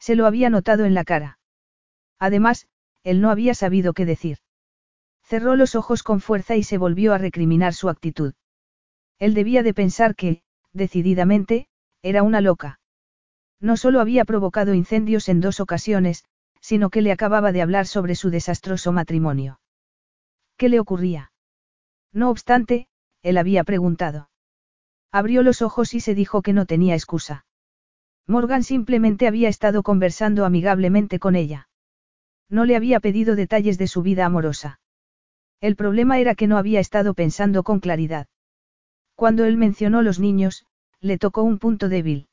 Se 0.00 0.16
lo 0.16 0.26
había 0.26 0.50
notado 0.50 0.84
en 0.84 0.94
la 0.94 1.04
cara. 1.04 1.38
Además, 2.18 2.66
él 3.02 3.20
no 3.20 3.30
había 3.30 3.54
sabido 3.54 3.92
qué 3.92 4.06
decir. 4.06 4.38
Cerró 5.22 5.56
los 5.56 5.74
ojos 5.74 6.02
con 6.02 6.20
fuerza 6.20 6.56
y 6.56 6.62
se 6.62 6.78
volvió 6.78 7.12
a 7.14 7.18
recriminar 7.18 7.74
su 7.74 7.88
actitud. 7.88 8.34
Él 9.18 9.34
debía 9.34 9.62
de 9.62 9.74
pensar 9.74 10.14
que, 10.14 10.42
decididamente, 10.72 11.68
era 12.02 12.22
una 12.22 12.40
loca. 12.40 12.80
No 13.60 13.76
solo 13.76 14.00
había 14.00 14.24
provocado 14.24 14.74
incendios 14.74 15.28
en 15.28 15.40
dos 15.40 15.60
ocasiones, 15.60 16.24
sino 16.60 16.90
que 16.90 17.02
le 17.02 17.12
acababa 17.12 17.52
de 17.52 17.62
hablar 17.62 17.86
sobre 17.86 18.14
su 18.14 18.30
desastroso 18.30 18.92
matrimonio. 18.92 19.60
¿Qué 20.56 20.68
le 20.68 20.80
ocurría? 20.80 21.32
No 22.12 22.30
obstante, 22.30 22.88
él 23.22 23.38
había 23.38 23.64
preguntado. 23.64 24.30
Abrió 25.10 25.42
los 25.42 25.62
ojos 25.62 25.94
y 25.94 26.00
se 26.00 26.14
dijo 26.14 26.42
que 26.42 26.52
no 26.52 26.66
tenía 26.66 26.94
excusa. 26.94 27.46
Morgan 28.26 28.62
simplemente 28.62 29.26
había 29.26 29.48
estado 29.48 29.82
conversando 29.82 30.44
amigablemente 30.44 31.18
con 31.18 31.36
ella. 31.36 31.68
No 32.54 32.64
le 32.66 32.76
había 32.76 33.00
pedido 33.00 33.34
detalles 33.34 33.78
de 33.78 33.88
su 33.88 34.00
vida 34.02 34.24
amorosa. 34.24 34.78
El 35.60 35.74
problema 35.74 36.20
era 36.20 36.36
que 36.36 36.46
no 36.46 36.56
había 36.56 36.78
estado 36.78 37.12
pensando 37.12 37.64
con 37.64 37.80
claridad. 37.80 38.28
Cuando 39.16 39.44
él 39.44 39.56
mencionó 39.56 40.02
los 40.02 40.20
niños, 40.20 40.64
le 41.00 41.18
tocó 41.18 41.42
un 41.42 41.58
punto 41.58 41.88
débil. 41.88 42.28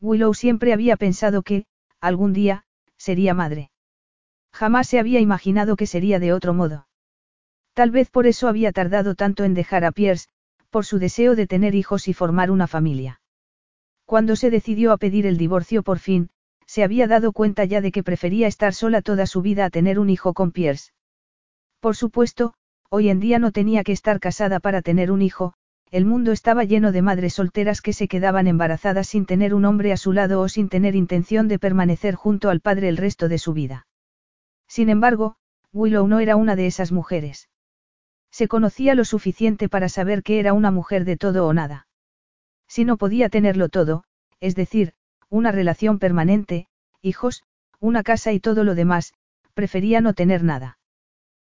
Willow 0.00 0.32
siempre 0.34 0.72
había 0.72 0.96
pensado 0.96 1.42
que, 1.42 1.66
algún 2.00 2.32
día, 2.32 2.62
sería 2.96 3.34
madre. 3.34 3.72
Jamás 4.52 4.86
se 4.86 5.00
había 5.00 5.18
imaginado 5.18 5.74
que 5.74 5.88
sería 5.88 6.20
de 6.20 6.32
otro 6.32 6.54
modo. 6.54 6.86
Tal 7.72 7.90
vez 7.90 8.10
por 8.10 8.28
eso 8.28 8.46
había 8.46 8.70
tardado 8.70 9.16
tanto 9.16 9.42
en 9.42 9.54
dejar 9.54 9.84
a 9.84 9.90
Pierce, 9.90 10.28
por 10.70 10.84
su 10.84 11.00
deseo 11.00 11.34
de 11.34 11.48
tener 11.48 11.74
hijos 11.74 12.06
y 12.06 12.14
formar 12.14 12.52
una 12.52 12.68
familia. 12.68 13.20
Cuando 14.04 14.36
se 14.36 14.50
decidió 14.50 14.92
a 14.92 14.98
pedir 14.98 15.26
el 15.26 15.36
divorcio 15.36 15.82
por 15.82 15.98
fin, 15.98 16.30
se 16.72 16.82
había 16.82 17.06
dado 17.06 17.32
cuenta 17.32 17.66
ya 17.66 17.82
de 17.82 17.92
que 17.92 18.02
prefería 18.02 18.46
estar 18.46 18.72
sola 18.72 19.02
toda 19.02 19.26
su 19.26 19.42
vida 19.42 19.66
a 19.66 19.68
tener 19.68 19.98
un 19.98 20.08
hijo 20.08 20.32
con 20.32 20.52
Pierce. 20.52 20.94
Por 21.80 21.96
supuesto, 21.96 22.54
hoy 22.88 23.10
en 23.10 23.20
día 23.20 23.38
no 23.38 23.52
tenía 23.52 23.84
que 23.84 23.92
estar 23.92 24.20
casada 24.20 24.58
para 24.58 24.80
tener 24.80 25.12
un 25.12 25.20
hijo, 25.20 25.52
el 25.90 26.06
mundo 26.06 26.32
estaba 26.32 26.64
lleno 26.64 26.90
de 26.90 27.02
madres 27.02 27.34
solteras 27.34 27.82
que 27.82 27.92
se 27.92 28.08
quedaban 28.08 28.46
embarazadas 28.46 29.06
sin 29.06 29.26
tener 29.26 29.52
un 29.52 29.66
hombre 29.66 29.92
a 29.92 29.98
su 29.98 30.14
lado 30.14 30.40
o 30.40 30.48
sin 30.48 30.70
tener 30.70 30.96
intención 30.96 31.46
de 31.46 31.58
permanecer 31.58 32.14
junto 32.14 32.48
al 32.48 32.60
padre 32.60 32.88
el 32.88 32.96
resto 32.96 33.28
de 33.28 33.36
su 33.36 33.52
vida. 33.52 33.86
Sin 34.66 34.88
embargo, 34.88 35.36
Willow 35.74 36.08
no 36.08 36.20
era 36.20 36.36
una 36.36 36.56
de 36.56 36.66
esas 36.66 36.90
mujeres. 36.90 37.50
Se 38.30 38.48
conocía 38.48 38.94
lo 38.94 39.04
suficiente 39.04 39.68
para 39.68 39.90
saber 39.90 40.22
que 40.22 40.40
era 40.40 40.54
una 40.54 40.70
mujer 40.70 41.04
de 41.04 41.18
todo 41.18 41.46
o 41.46 41.52
nada. 41.52 41.86
Si 42.66 42.86
no 42.86 42.96
podía 42.96 43.28
tenerlo 43.28 43.68
todo, 43.68 44.04
es 44.40 44.54
decir, 44.54 44.94
una 45.32 45.50
relación 45.50 45.98
permanente, 45.98 46.66
hijos, 47.00 47.42
una 47.80 48.02
casa 48.02 48.32
y 48.32 48.38
todo 48.38 48.64
lo 48.64 48.74
demás, 48.74 49.14
prefería 49.54 50.02
no 50.02 50.12
tener 50.12 50.44
nada. 50.44 50.78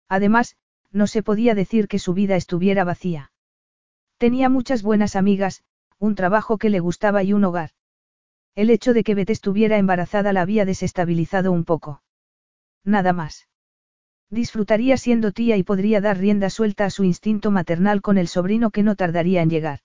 Además, 0.09 0.55
no 0.93 1.09
se 1.09 1.25
podía 1.25 1.57
decir 1.57 1.89
que 1.89 1.99
su 1.99 2.15
vida 2.15 2.37
estuviera 2.37 2.85
vacía. 2.85 3.33
Tenía 4.19 4.49
muchas 4.49 4.85
buenas 4.85 5.17
amigas, 5.17 5.65
un 5.99 6.15
trabajo 6.15 6.59
que 6.59 6.71
le 6.71 6.79
gustaba 6.79 7.25
y 7.25 7.33
un 7.33 7.43
hogar. 7.43 7.71
El 8.55 8.71
hecho 8.71 8.95
de 8.95 9.03
que 9.03 9.17
Beth 9.17 9.31
estuviera 9.31 9.79
embarazada 9.79 10.33
la 10.33 10.43
había 10.43 10.65
desestabilizado 10.65 11.51
un 11.51 11.65
poco. 11.65 12.05
Nada 12.85 13.13
más. 13.13 13.49
Disfrutaría 14.31 14.97
siendo 14.97 15.33
tía 15.33 15.57
y 15.57 15.65
podría 15.65 16.01
dar 16.01 16.19
rienda 16.19 16.51
suelta 16.51 16.85
a 16.85 16.91
su 16.91 17.03
instinto 17.03 17.51
maternal 17.51 18.01
con 18.01 18.17
el 18.17 18.29
sobrino 18.29 18.71
que 18.71 18.85
no 18.85 18.95
tardaría 18.95 19.43
en 19.43 19.51
llegar. 19.51 19.81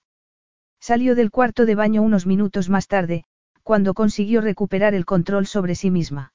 Salió 0.78 1.16
del 1.16 1.32
cuarto 1.32 1.66
de 1.66 1.74
baño 1.74 2.00
unos 2.02 2.26
minutos 2.26 2.68
más 2.68 2.86
tarde, 2.86 3.24
cuando 3.68 3.92
consiguió 3.92 4.40
recuperar 4.40 4.94
el 4.94 5.04
control 5.04 5.46
sobre 5.46 5.74
sí 5.74 5.90
misma. 5.90 6.32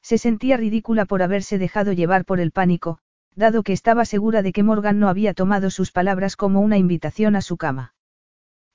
Se 0.00 0.16
sentía 0.16 0.56
ridícula 0.56 1.04
por 1.04 1.20
haberse 1.20 1.58
dejado 1.58 1.92
llevar 1.92 2.24
por 2.24 2.40
el 2.40 2.50
pánico, 2.50 2.98
dado 3.34 3.62
que 3.62 3.74
estaba 3.74 4.06
segura 4.06 4.40
de 4.40 4.54
que 4.54 4.62
Morgan 4.62 4.98
no 4.98 5.10
había 5.10 5.34
tomado 5.34 5.68
sus 5.68 5.92
palabras 5.92 6.34
como 6.34 6.62
una 6.62 6.78
invitación 6.78 7.36
a 7.36 7.42
su 7.42 7.58
cama. 7.58 7.92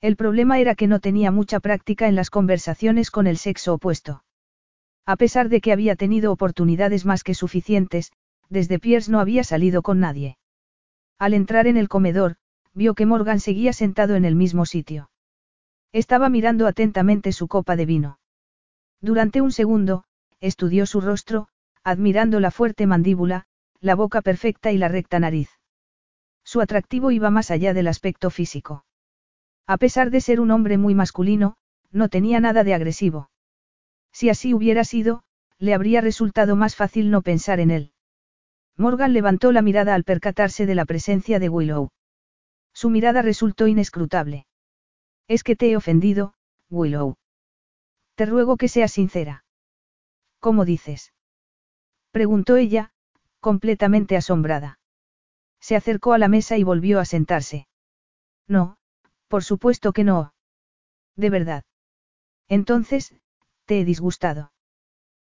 El 0.00 0.14
problema 0.14 0.60
era 0.60 0.76
que 0.76 0.86
no 0.86 1.00
tenía 1.00 1.32
mucha 1.32 1.58
práctica 1.58 2.06
en 2.06 2.14
las 2.14 2.30
conversaciones 2.30 3.10
con 3.10 3.26
el 3.26 3.36
sexo 3.36 3.74
opuesto. 3.74 4.22
A 5.04 5.16
pesar 5.16 5.48
de 5.48 5.60
que 5.60 5.72
había 5.72 5.96
tenido 5.96 6.30
oportunidades 6.30 7.04
más 7.04 7.24
que 7.24 7.34
suficientes, 7.34 8.12
desde 8.48 8.78
Pierce 8.78 9.10
no 9.10 9.18
había 9.18 9.42
salido 9.42 9.82
con 9.82 9.98
nadie. 9.98 10.38
Al 11.18 11.34
entrar 11.34 11.66
en 11.66 11.76
el 11.76 11.88
comedor, 11.88 12.36
vio 12.74 12.94
que 12.94 13.06
Morgan 13.06 13.40
seguía 13.40 13.72
sentado 13.72 14.14
en 14.14 14.24
el 14.24 14.36
mismo 14.36 14.66
sitio. 14.66 15.10
Estaba 15.92 16.30
mirando 16.30 16.66
atentamente 16.66 17.32
su 17.32 17.48
copa 17.48 17.76
de 17.76 17.84
vino. 17.84 18.18
Durante 19.02 19.42
un 19.42 19.52
segundo, 19.52 20.04
estudió 20.40 20.86
su 20.86 21.00
rostro, 21.00 21.48
admirando 21.84 22.40
la 22.40 22.50
fuerte 22.50 22.86
mandíbula, 22.86 23.44
la 23.80 23.94
boca 23.94 24.22
perfecta 24.22 24.72
y 24.72 24.78
la 24.78 24.88
recta 24.88 25.18
nariz. 25.18 25.50
Su 26.44 26.60
atractivo 26.60 27.10
iba 27.10 27.30
más 27.30 27.50
allá 27.50 27.74
del 27.74 27.88
aspecto 27.88 28.30
físico. 28.30 28.84
A 29.66 29.76
pesar 29.76 30.10
de 30.10 30.20
ser 30.20 30.40
un 30.40 30.50
hombre 30.50 30.78
muy 30.78 30.94
masculino, 30.94 31.56
no 31.90 32.08
tenía 32.08 32.40
nada 32.40 32.64
de 32.64 32.74
agresivo. 32.74 33.30
Si 34.12 34.30
así 34.30 34.54
hubiera 34.54 34.84
sido, 34.84 35.24
le 35.58 35.74
habría 35.74 36.00
resultado 36.00 36.56
más 36.56 36.74
fácil 36.74 37.10
no 37.10 37.22
pensar 37.22 37.60
en 37.60 37.70
él. 37.70 37.92
Morgan 38.76 39.12
levantó 39.12 39.52
la 39.52 39.62
mirada 39.62 39.94
al 39.94 40.04
percatarse 40.04 40.64
de 40.64 40.74
la 40.74 40.86
presencia 40.86 41.38
de 41.38 41.48
Willow. 41.48 41.90
Su 42.72 42.88
mirada 42.88 43.20
resultó 43.20 43.66
inescrutable. 43.66 44.46
Es 45.32 45.44
que 45.44 45.56
te 45.56 45.70
he 45.70 45.76
ofendido, 45.78 46.34
Willow. 46.68 47.16
Te 48.16 48.26
ruego 48.26 48.58
que 48.58 48.68
seas 48.68 48.92
sincera. 48.92 49.46
¿Cómo 50.40 50.66
dices? 50.66 51.14
Preguntó 52.10 52.56
ella, 52.56 52.92
completamente 53.40 54.18
asombrada. 54.18 54.78
Se 55.58 55.74
acercó 55.74 56.12
a 56.12 56.18
la 56.18 56.28
mesa 56.28 56.58
y 56.58 56.64
volvió 56.64 57.00
a 57.00 57.06
sentarse. 57.06 57.66
No, 58.46 58.76
por 59.28 59.42
supuesto 59.42 59.94
que 59.94 60.04
no. 60.04 60.34
De 61.16 61.30
verdad. 61.30 61.64
Entonces, 62.46 63.14
te 63.64 63.80
he 63.80 63.86
disgustado. 63.86 64.52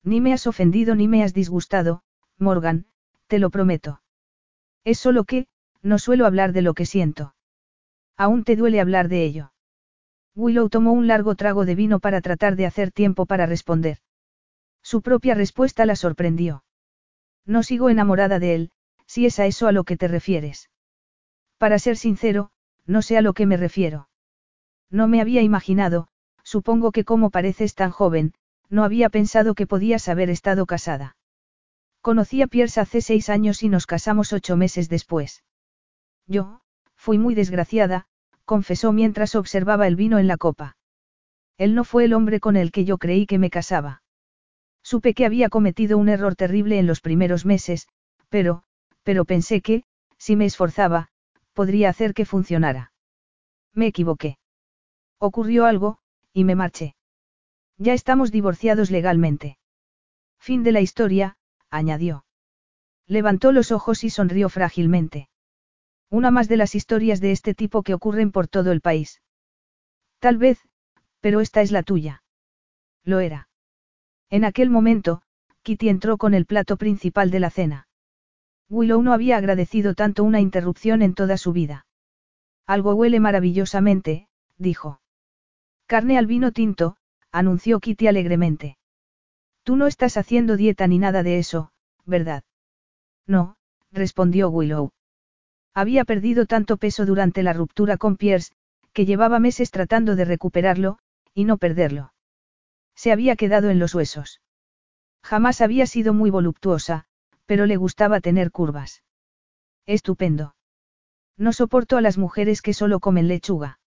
Ni 0.01 0.19
me 0.19 0.33
has 0.33 0.47
ofendido 0.47 0.95
ni 0.95 1.07
me 1.07 1.23
has 1.23 1.35
disgustado, 1.35 2.01
Morgan, 2.39 2.87
te 3.27 3.37
lo 3.37 3.51
prometo. 3.51 4.01
Es 4.83 4.97
solo 4.97 5.25
que, 5.25 5.47
no 5.83 5.99
suelo 5.99 6.25
hablar 6.25 6.53
de 6.53 6.63
lo 6.63 6.73
que 6.73 6.87
siento. 6.87 7.35
Aún 8.17 8.43
te 8.43 8.55
duele 8.55 8.81
hablar 8.81 9.07
de 9.07 9.25
ello. 9.25 9.51
Willow 10.35 10.69
tomó 10.69 10.93
un 10.93 11.07
largo 11.07 11.35
trago 11.35 11.65
de 11.65 11.75
vino 11.75 11.99
para 11.99 12.21
tratar 12.21 12.55
de 12.55 12.65
hacer 12.65 12.91
tiempo 12.91 13.25
para 13.25 13.45
responder. 13.45 13.97
Su 14.81 15.01
propia 15.01 15.35
respuesta 15.35 15.85
la 15.85 15.95
sorprendió. 15.95 16.63
No 17.45 17.63
sigo 17.63 17.89
enamorada 17.89 18.39
de 18.39 18.55
él, 18.55 18.71
si 19.05 19.25
es 19.25 19.39
a 19.39 19.45
eso 19.45 19.67
a 19.67 19.71
lo 19.71 19.83
que 19.83 19.97
te 19.97 20.07
refieres. 20.07 20.69
Para 21.57 21.79
ser 21.79 21.97
sincero, 21.97 22.51
no 22.85 23.01
sé 23.01 23.17
a 23.17 23.21
lo 23.21 23.33
que 23.33 23.45
me 23.45 23.57
refiero. 23.57 24.09
No 24.89 25.07
me 25.07 25.21
había 25.21 25.41
imaginado, 25.41 26.07
supongo 26.43 26.91
que 26.91 27.05
como 27.05 27.29
pareces 27.29 27.75
tan 27.75 27.91
joven, 27.91 28.33
no 28.69 28.83
había 28.83 29.09
pensado 29.09 29.53
que 29.53 29.67
podías 29.67 30.07
haber 30.07 30.29
estado 30.29 30.65
casada. 30.65 31.17
Conocí 32.01 32.41
a 32.41 32.47
Pierce 32.47 32.79
hace 32.79 33.01
seis 33.01 33.29
años 33.29 33.63
y 33.63 33.69
nos 33.69 33.85
casamos 33.85 34.33
ocho 34.33 34.57
meses 34.57 34.89
después. 34.89 35.43
Yo, 36.25 36.61
fui 36.95 37.17
muy 37.17 37.35
desgraciada, 37.35 38.07
confesó 38.51 38.91
mientras 38.91 39.35
observaba 39.35 39.87
el 39.87 39.95
vino 39.95 40.19
en 40.19 40.27
la 40.27 40.35
copa. 40.35 40.75
Él 41.57 41.73
no 41.73 41.85
fue 41.85 42.03
el 42.03 42.13
hombre 42.13 42.41
con 42.41 42.57
el 42.57 42.73
que 42.73 42.83
yo 42.83 42.97
creí 42.97 43.25
que 43.25 43.39
me 43.39 43.49
casaba. 43.49 44.03
Supe 44.83 45.13
que 45.13 45.25
había 45.25 45.47
cometido 45.47 45.97
un 45.97 46.09
error 46.09 46.35
terrible 46.35 46.77
en 46.77 46.85
los 46.85 46.99
primeros 46.99 47.45
meses, 47.45 47.87
pero, 48.27 48.63
pero 49.03 49.23
pensé 49.23 49.61
que, 49.61 49.85
si 50.17 50.35
me 50.35 50.43
esforzaba, 50.43 51.07
podría 51.53 51.87
hacer 51.87 52.13
que 52.13 52.25
funcionara. 52.25 52.91
Me 53.73 53.87
equivoqué. 53.87 54.37
Ocurrió 55.17 55.63
algo, 55.63 55.99
y 56.33 56.43
me 56.43 56.55
marché. 56.55 56.95
Ya 57.77 57.93
estamos 57.93 58.33
divorciados 58.33 58.91
legalmente. 58.91 59.59
Fin 60.39 60.63
de 60.63 60.73
la 60.73 60.81
historia, 60.81 61.37
añadió. 61.69 62.25
Levantó 63.07 63.53
los 63.53 63.71
ojos 63.71 64.03
y 64.03 64.09
sonrió 64.09 64.49
frágilmente. 64.49 65.29
Una 66.11 66.29
más 66.29 66.49
de 66.49 66.57
las 66.57 66.75
historias 66.75 67.21
de 67.21 67.31
este 67.31 67.55
tipo 67.55 67.83
que 67.83 67.93
ocurren 67.93 68.33
por 68.33 68.49
todo 68.49 68.73
el 68.73 68.81
país. 68.81 69.21
Tal 70.19 70.38
vez, 70.38 70.59
pero 71.21 71.39
esta 71.39 71.61
es 71.61 71.71
la 71.71 71.83
tuya. 71.83 72.21
Lo 73.05 73.21
era. 73.21 73.47
En 74.29 74.43
aquel 74.43 74.69
momento, 74.69 75.21
Kitty 75.63 75.88
entró 75.88 76.17
con 76.17 76.33
el 76.33 76.45
plato 76.45 76.75
principal 76.75 77.31
de 77.31 77.39
la 77.39 77.49
cena. 77.49 77.88
Willow 78.69 79.01
no 79.01 79.13
había 79.13 79.38
agradecido 79.38 79.95
tanto 79.95 80.25
una 80.25 80.41
interrupción 80.41 81.01
en 81.01 81.13
toda 81.13 81.38
su 81.38 81.53
vida. 81.53 81.85
Algo 82.67 82.93
huele 82.93 83.21
maravillosamente, 83.21 84.27
dijo. 84.57 85.01
Carne 85.85 86.17
al 86.17 86.27
vino 86.27 86.51
tinto, 86.51 86.97
anunció 87.31 87.79
Kitty 87.79 88.07
alegremente. 88.07 88.77
Tú 89.63 89.77
no 89.77 89.88
estás 89.88 90.17
haciendo 90.17 90.57
dieta 90.57 90.88
ni 90.88 90.99
nada 90.99 91.23
de 91.23 91.39
eso, 91.39 91.71
¿verdad? 92.05 92.43
No, 93.25 93.55
respondió 93.91 94.49
Willow. 94.49 94.91
Había 95.73 96.06
perdido 96.06 96.45
tanto 96.45 96.77
peso 96.77 97.06
durante 97.06 97.43
la 97.43 97.53
ruptura 97.53 97.98
con 97.98 98.18
Pierce, 98.18 98.53
que 98.93 99.06
llevaba 99.06 99.39
meses 99.39 99.72
tratando 99.72 100.15
de 100.15 100.26
recuperarlo, 100.26 100.98
y 101.34 101.45
no 101.45 101.57
perderlo. 101.57 102.14
Se 102.95 103.11
había 103.11 103.35
quedado 103.35 103.69
en 103.69 103.80
los 103.80 103.95
huesos. 103.95 104.41
Jamás 105.23 105.61
había 105.61 105.85
sido 105.85 106.14
muy 106.14 106.30
voluptuosa, 106.30 107.06
pero 107.45 107.65
le 107.65 107.77
gustaba 107.77 108.19
tener 108.19 108.52
curvas. 108.52 109.03
Estupendo. 109.85 110.56
No 111.38 111.53
soporto 111.53 111.98
a 111.98 112.02
las 112.02 112.18
mujeres 112.18 112.61
que 112.61 112.73
solo 112.73 112.99
comen 112.99 113.27
lechuga. 113.27 113.80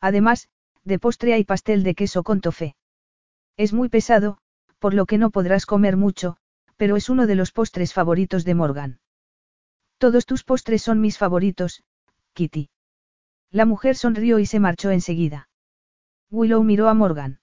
Además, 0.00 0.48
de 0.84 0.98
postre 0.98 1.34
hay 1.34 1.44
pastel 1.44 1.82
de 1.82 1.94
queso 1.94 2.22
con 2.22 2.40
tofe. 2.40 2.74
Es 3.56 3.72
muy 3.72 3.88
pesado, 3.88 4.38
por 4.78 4.94
lo 4.94 5.06
que 5.06 5.18
no 5.18 5.30
podrás 5.30 5.66
comer 5.66 5.96
mucho, 5.96 6.38
pero 6.76 6.96
es 6.96 7.08
uno 7.08 7.26
de 7.26 7.34
los 7.34 7.52
postres 7.52 7.92
favoritos 7.92 8.44
de 8.44 8.54
Morgan. 8.54 9.00
Todos 10.02 10.26
tus 10.26 10.42
postres 10.42 10.82
son 10.82 11.00
mis 11.00 11.16
favoritos, 11.16 11.84
Kitty. 12.32 12.70
La 13.52 13.66
mujer 13.66 13.94
sonrió 13.94 14.40
y 14.40 14.46
se 14.46 14.58
marchó 14.58 14.90
enseguida. 14.90 15.48
Willow 16.28 16.64
miró 16.64 16.88
a 16.88 16.94
Morgan. 16.94 17.38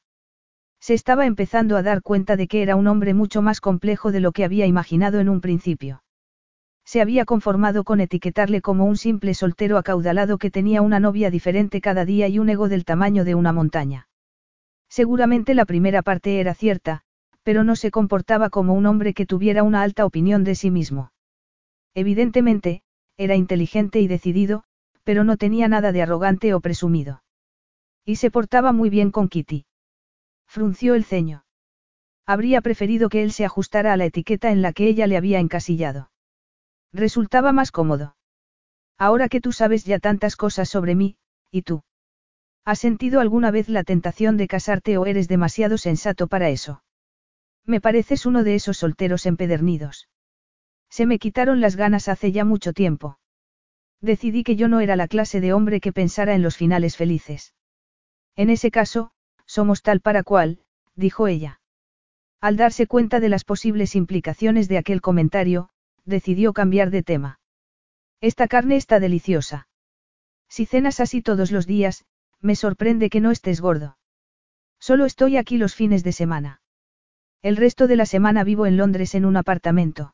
Se 0.82 0.94
estaba 0.94 1.26
empezando 1.26 1.78
a 1.78 1.84
dar 1.84 2.02
cuenta 2.02 2.36
de 2.36 2.50
que 2.50 2.62
era 2.62 2.76
un 2.76 2.88
hombre 2.88 3.14
mucho 3.14 3.42
más 3.42 3.62
complejo 3.62 4.12
de 4.12 4.20
lo 4.20 4.34
que 4.34 4.44
había 4.44 4.66
imaginado 4.66 5.22
en 5.22 5.30
un 5.30 5.40
principio. 5.40 6.04
Se 6.84 7.00
había 7.00 7.24
conformado 7.24 7.86
con 7.86 8.02
etiquetarle 8.02 8.60
como 8.60 8.84
un 8.84 8.98
simple 8.98 9.36
soltero 9.36 9.78
acaudalado 9.78 10.38
que 10.38 10.52
tenía 10.52 10.82
una 10.82 11.00
novia 11.00 11.32
diferente 11.32 11.80
cada 11.80 12.04
día 12.04 12.28
y 12.28 12.40
un 12.40 12.50
ego 12.50 12.68
del 12.68 12.84
tamaño 12.84 13.24
de 13.24 13.36
una 13.36 13.54
montaña. 13.54 14.10
Seguramente 14.90 15.54
la 15.54 15.64
primera 15.64 16.02
parte 16.02 16.42
era 16.42 16.54
cierta, 16.54 17.04
pero 17.42 17.64
no 17.64 17.78
se 17.78 17.90
comportaba 17.90 18.50
como 18.50 18.74
un 18.74 18.86
hombre 18.86 19.14
que 19.14 19.26
tuviera 19.26 19.64
una 19.64 19.82
alta 19.82 20.06
opinión 20.06 20.44
de 20.44 20.56
sí 20.56 20.72
mismo. 20.72 21.14
Evidentemente, 21.94 22.82
era 23.18 23.36
inteligente 23.36 24.00
y 24.00 24.08
decidido, 24.08 24.64
pero 25.04 25.24
no 25.24 25.38
tenía 25.38 25.68
nada 25.68 25.92
de 25.92 26.02
arrogante 26.02 26.54
o 26.54 26.60
presumido. 26.60 27.24
Y 28.06 28.18
se 28.18 28.32
portaba 28.32 28.72
muy 28.72 28.90
bien 28.90 29.12
con 29.12 29.28
Kitty. 29.28 29.66
Frunció 30.48 30.96
el 30.96 31.04
ceño. 31.04 31.46
Habría 32.26 32.62
preferido 32.62 33.10
que 33.10 33.24
él 33.24 33.32
se 33.32 33.46
ajustara 33.46 33.94
a 33.94 33.98
la 33.98 34.06
etiqueta 34.06 34.52
en 34.52 34.62
la 34.62 34.72
que 34.72 34.88
ella 34.88 35.08
le 35.08 35.18
había 35.18 35.40
encasillado. 35.40 36.12
Resultaba 36.94 37.52
más 37.52 37.72
cómodo. 37.72 38.16
Ahora 38.98 39.30
que 39.30 39.42
tú 39.42 39.52
sabes 39.52 39.86
ya 39.86 40.00
tantas 40.00 40.36
cosas 40.36 40.70
sobre 40.70 40.96
mí, 40.96 41.18
¿y 41.52 41.64
tú? 41.64 41.84
¿Has 42.66 42.80
sentido 42.80 43.20
alguna 43.20 43.50
vez 43.50 43.70
la 43.70 43.84
tentación 43.84 44.38
de 44.38 44.48
casarte 44.48 44.98
o 44.98 45.06
eres 45.06 45.28
demasiado 45.28 45.78
sensato 45.78 46.28
para 46.28 46.50
eso? 46.50 46.84
Me 47.66 47.82
pareces 47.82 48.26
uno 48.26 48.44
de 48.44 48.56
esos 48.56 48.78
solteros 48.78 49.26
empedernidos. 49.26 50.08
Se 50.90 51.06
me 51.06 51.20
quitaron 51.20 51.62
las 51.62 51.76
ganas 51.76 52.08
hace 52.08 52.32
ya 52.32 52.46
mucho 52.46 52.74
tiempo. 52.74 53.20
Decidí 54.02 54.44
que 54.44 54.56
yo 54.56 54.68
no 54.68 54.80
era 54.80 54.96
la 54.96 55.08
clase 55.08 55.42
de 55.42 55.54
hombre 55.54 55.82
que 55.82 55.94
pensara 55.94 56.34
en 56.34 56.42
los 56.42 56.58
finales 56.58 56.98
felices. 56.98 57.54
En 58.36 58.50
ese 58.50 58.72
caso, 58.72 59.12
somos 59.46 59.82
tal 59.82 60.00
para 60.00 60.24
cual, 60.24 60.60
dijo 60.96 61.28
ella. 61.28 61.62
Al 62.40 62.56
darse 62.56 62.88
cuenta 62.88 63.20
de 63.20 63.30
las 63.30 63.44
posibles 63.44 63.96
implicaciones 63.96 64.70
de 64.70 64.78
aquel 64.78 65.02
comentario, 65.02 65.70
decidió 66.06 66.54
cambiar 66.54 66.90
de 66.90 67.04
tema. 67.04 67.40
Esta 68.22 68.48
carne 68.48 68.78
está 68.78 69.00
deliciosa. 69.00 69.68
Si 70.48 70.66
cenas 70.66 71.00
así 71.00 71.22
todos 71.22 71.52
los 71.52 71.68
días, 71.68 72.06
me 72.42 72.56
sorprende 72.56 73.10
que 73.10 73.20
no 73.20 73.32
estés 73.32 73.60
gordo. 73.62 73.98
Solo 74.80 75.06
estoy 75.06 75.38
aquí 75.38 75.58
los 75.58 75.76
fines 75.76 76.04
de 76.04 76.14
semana. 76.14 76.62
El 77.42 77.58
resto 77.58 77.88
de 77.88 77.98
la 77.98 78.06
semana 78.06 78.44
vivo 78.44 78.66
en 78.66 78.78
Londres 78.78 79.14
en 79.16 79.26
un 79.26 79.36
apartamento. 79.38 80.14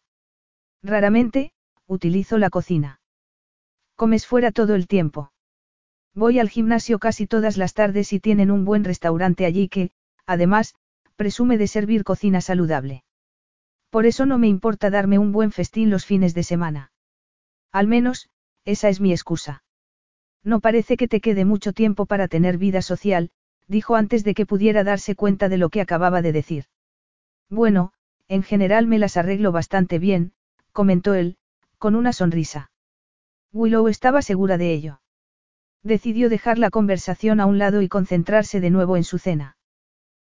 Raramente, 0.85 1.51
utilizo 1.87 2.37
la 2.37 2.51
cocina. 2.51 2.99
Comes 3.95 4.27
fuera 4.27 4.51
todo 4.51 4.75
el 4.75 4.85
tiempo. 4.85 5.31
Voy 6.13 6.37
al 6.37 6.47
gimnasio 6.47 6.99
casi 6.99 7.25
todas 7.25 7.57
las 7.57 7.73
tardes 7.73 8.13
y 8.13 8.19
tienen 8.19 8.51
un 8.51 8.65
buen 8.65 8.83
restaurante 8.83 9.47
allí 9.47 9.67
que, 9.67 9.89
además, 10.27 10.75
presume 11.15 11.57
de 11.57 11.65
servir 11.65 12.03
cocina 12.03 12.39
saludable. 12.39 13.03
Por 13.89 14.05
eso 14.05 14.27
no 14.27 14.37
me 14.37 14.47
importa 14.47 14.91
darme 14.91 15.17
un 15.17 15.31
buen 15.31 15.51
festín 15.51 15.89
los 15.89 16.05
fines 16.05 16.35
de 16.35 16.43
semana. 16.43 16.91
Al 17.71 17.87
menos, 17.87 18.29
esa 18.63 18.87
es 18.87 19.01
mi 19.01 19.11
excusa. 19.11 19.63
No 20.43 20.59
parece 20.59 20.97
que 20.97 21.07
te 21.07 21.19
quede 21.19 21.45
mucho 21.45 21.73
tiempo 21.73 22.05
para 22.05 22.27
tener 22.27 22.59
vida 22.59 22.83
social, 22.83 23.31
dijo 23.67 23.95
antes 23.95 24.23
de 24.23 24.35
que 24.35 24.45
pudiera 24.45 24.83
darse 24.83 25.15
cuenta 25.15 25.49
de 25.49 25.57
lo 25.57 25.69
que 25.69 25.81
acababa 25.81 26.21
de 26.21 26.31
decir. 26.31 26.65
Bueno, 27.49 27.91
en 28.27 28.43
general 28.43 28.85
me 28.85 28.99
las 28.99 29.17
arreglo 29.17 29.51
bastante 29.51 29.97
bien, 29.97 30.34
comentó 30.75 31.13
él, 31.13 31.37
con 31.77 31.95
una 31.95 32.11
sonrisa. 32.11 32.69
Willow 33.53 33.87
estaba 33.87 34.21
segura 34.21 34.57
de 34.57 34.73
ello. 34.73 34.99
Decidió 35.83 36.27
dejar 36.27 36.57
la 36.59 36.69
conversación 36.69 37.39
a 37.39 37.45
un 37.45 37.57
lado 37.57 37.81
y 37.81 37.87
concentrarse 37.87 38.59
de 38.59 38.69
nuevo 38.71 38.97
en 38.97 39.05
su 39.05 39.17
cena. 39.17 39.55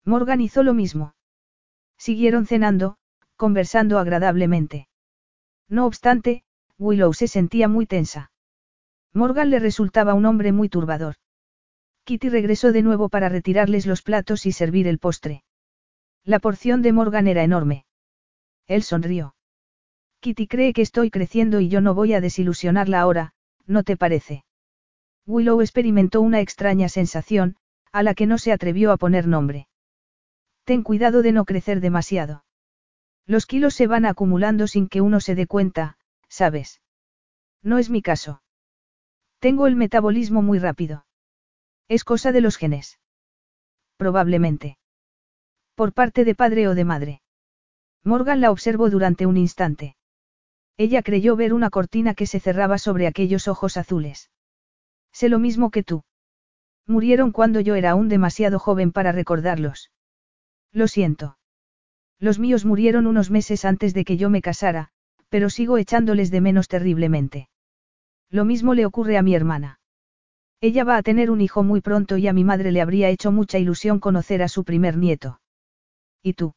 Morgan 0.03 0.41
hizo 0.41 0.63
lo 0.63 0.73
mismo. 0.73 1.13
Siguieron 1.95 2.47
cenando, 2.47 2.97
conversando 3.35 3.99
agradablemente. 3.99 4.87
No 5.69 5.85
obstante, 5.85 6.43
Willow 6.79 7.13
se 7.13 7.27
sentía 7.27 7.67
muy 7.67 7.85
tensa. 7.85 8.31
Morgan 9.13 9.51
le 9.51 9.59
resultaba 9.59 10.15
un 10.15 10.25
hombre 10.25 10.51
muy 10.51 10.69
turbador. 10.69 11.17
Kitty 12.05 12.29
regresó 12.29 12.71
de 12.71 12.81
nuevo 12.81 13.09
para 13.09 13.29
retirarles 13.29 13.85
los 13.85 14.01
platos 14.01 14.47
y 14.47 14.53
servir 14.53 14.87
el 14.87 14.97
postre. 14.97 15.43
La 16.23 16.39
porción 16.39 16.81
de 16.81 16.93
Morgan 16.93 17.27
era 17.27 17.43
enorme. 17.43 17.85
Él 18.65 18.81
sonrió. 18.81 19.35
Kitty 20.21 20.45
cree 20.45 20.71
que 20.73 20.83
estoy 20.83 21.09
creciendo 21.09 21.59
y 21.61 21.67
yo 21.67 21.81
no 21.81 21.95
voy 21.95 22.13
a 22.13 22.21
desilusionarla 22.21 23.01
ahora, 23.01 23.33
¿no 23.65 23.81
te 23.81 23.97
parece? 23.97 24.45
Willow 25.25 25.61
experimentó 25.61 26.21
una 26.21 26.41
extraña 26.41 26.89
sensación, 26.89 27.55
a 27.91 28.03
la 28.03 28.13
que 28.13 28.27
no 28.27 28.37
se 28.37 28.51
atrevió 28.51 28.91
a 28.91 28.97
poner 28.97 29.27
nombre. 29.27 29.67
Ten 30.63 30.83
cuidado 30.83 31.23
de 31.23 31.31
no 31.31 31.43
crecer 31.43 31.81
demasiado. 31.81 32.45
Los 33.25 33.47
kilos 33.47 33.73
se 33.73 33.87
van 33.87 34.05
acumulando 34.05 34.67
sin 34.67 34.89
que 34.89 35.01
uno 35.01 35.21
se 35.21 35.33
dé 35.33 35.47
cuenta, 35.47 35.97
¿sabes? 36.29 36.81
No 37.63 37.79
es 37.79 37.89
mi 37.89 38.03
caso. 38.03 38.43
Tengo 39.39 39.65
el 39.65 39.75
metabolismo 39.75 40.43
muy 40.43 40.59
rápido. 40.59 41.03
Es 41.87 42.03
cosa 42.03 42.31
de 42.31 42.41
los 42.41 42.57
genes. 42.57 42.99
Probablemente. 43.97 44.77
Por 45.73 45.93
parte 45.93 46.25
de 46.25 46.35
padre 46.35 46.67
o 46.67 46.75
de 46.75 46.85
madre. 46.85 47.21
Morgan 48.03 48.39
la 48.39 48.51
observó 48.51 48.91
durante 48.91 49.25
un 49.25 49.37
instante. 49.37 49.95
Ella 50.83 51.03
creyó 51.03 51.35
ver 51.35 51.53
una 51.53 51.69
cortina 51.69 52.15
que 52.15 52.25
se 52.25 52.39
cerraba 52.39 52.79
sobre 52.79 53.05
aquellos 53.05 53.47
ojos 53.47 53.77
azules. 53.77 54.31
Sé 55.11 55.29
lo 55.29 55.37
mismo 55.37 55.69
que 55.69 55.83
tú. 55.83 56.01
Murieron 56.87 57.31
cuando 57.31 57.59
yo 57.59 57.75
era 57.75 57.91
aún 57.91 58.09
demasiado 58.09 58.57
joven 58.57 58.91
para 58.91 59.11
recordarlos. 59.11 59.91
Lo 60.71 60.87
siento. 60.87 61.37
Los 62.17 62.39
míos 62.39 62.65
murieron 62.65 63.05
unos 63.05 63.29
meses 63.29 63.63
antes 63.63 63.93
de 63.93 64.03
que 64.03 64.17
yo 64.17 64.31
me 64.31 64.41
casara, 64.41 64.89
pero 65.29 65.51
sigo 65.51 65.77
echándoles 65.77 66.31
de 66.31 66.41
menos 66.41 66.67
terriblemente. 66.67 67.47
Lo 68.31 68.43
mismo 68.43 68.73
le 68.73 68.87
ocurre 68.87 69.19
a 69.19 69.21
mi 69.21 69.35
hermana. 69.35 69.79
Ella 70.61 70.83
va 70.83 70.97
a 70.97 71.03
tener 71.03 71.29
un 71.29 71.41
hijo 71.41 71.61
muy 71.61 71.81
pronto 71.81 72.17
y 72.17 72.27
a 72.27 72.33
mi 72.33 72.43
madre 72.43 72.71
le 72.71 72.81
habría 72.81 73.09
hecho 73.09 73.31
mucha 73.31 73.59
ilusión 73.59 73.99
conocer 73.99 74.41
a 74.41 74.47
su 74.47 74.63
primer 74.63 74.97
nieto. 74.97 75.41
¿Y 76.23 76.33
tú? 76.33 76.55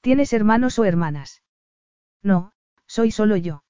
¿Tienes 0.00 0.32
hermanos 0.32 0.80
o 0.80 0.84
hermanas? 0.84 1.44
No, 2.24 2.50
soy 2.90 3.12
solo 3.12 3.36
yo. 3.36 3.62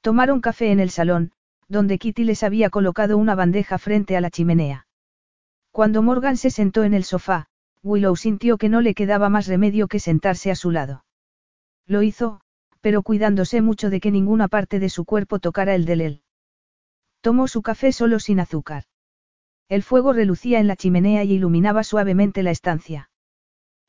Tomaron 0.00 0.40
café 0.40 0.72
en 0.72 0.80
el 0.80 0.90
salón, 0.90 1.30
donde 1.68 1.98
Kitty 1.98 2.24
les 2.24 2.42
había 2.42 2.70
colocado 2.70 3.16
una 3.16 3.36
bandeja 3.36 3.78
frente 3.78 4.16
a 4.16 4.20
la 4.20 4.30
chimenea. 4.30 4.88
Cuando 5.70 6.02
Morgan 6.02 6.36
se 6.36 6.50
sentó 6.50 6.82
en 6.82 6.92
el 6.92 7.04
sofá, 7.04 7.46
Willow 7.84 8.16
sintió 8.16 8.58
que 8.58 8.68
no 8.68 8.80
le 8.80 8.94
quedaba 8.94 9.28
más 9.28 9.46
remedio 9.46 9.86
que 9.86 10.00
sentarse 10.00 10.50
a 10.50 10.56
su 10.56 10.72
lado. 10.72 11.04
Lo 11.86 12.02
hizo, 12.02 12.40
pero 12.80 13.04
cuidándose 13.04 13.60
mucho 13.60 13.90
de 13.90 14.00
que 14.00 14.10
ninguna 14.10 14.48
parte 14.48 14.80
de 14.80 14.88
su 14.88 15.04
cuerpo 15.04 15.38
tocara 15.38 15.76
el 15.76 15.84
de 15.84 15.92
él. 15.92 16.22
Tomó 17.20 17.46
su 17.46 17.62
café 17.62 17.92
solo 17.92 18.18
sin 18.18 18.40
azúcar. 18.40 18.86
El 19.68 19.84
fuego 19.84 20.12
relucía 20.12 20.58
en 20.58 20.66
la 20.66 20.74
chimenea 20.74 21.22
y 21.22 21.34
iluminaba 21.34 21.84
suavemente 21.84 22.42
la 22.42 22.50
estancia. 22.50 23.08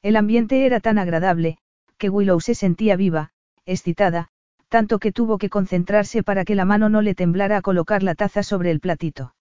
El 0.04 0.16
ambiente 0.16 0.68
era 0.68 0.80
tan 0.80 1.00
agradable, 1.00 1.58
que 1.98 2.12
Willow 2.12 2.40
se 2.40 2.54
sentía 2.54 2.96
viva, 2.96 3.32
excitada, 3.66 4.30
tanto 4.74 4.98
que 4.98 5.12
tuvo 5.12 5.38
que 5.38 5.52
concentrarse 5.52 6.24
para 6.24 6.46
que 6.46 6.56
la 6.56 6.66
mano 6.66 6.90
no 6.90 7.04
le 7.04 7.14
temblara 7.14 7.58
a 7.58 7.62
colocar 7.62 8.02
la 8.02 8.16
taza 8.16 8.42
sobre 8.42 8.72
el 8.72 8.80
platito. 8.80 9.36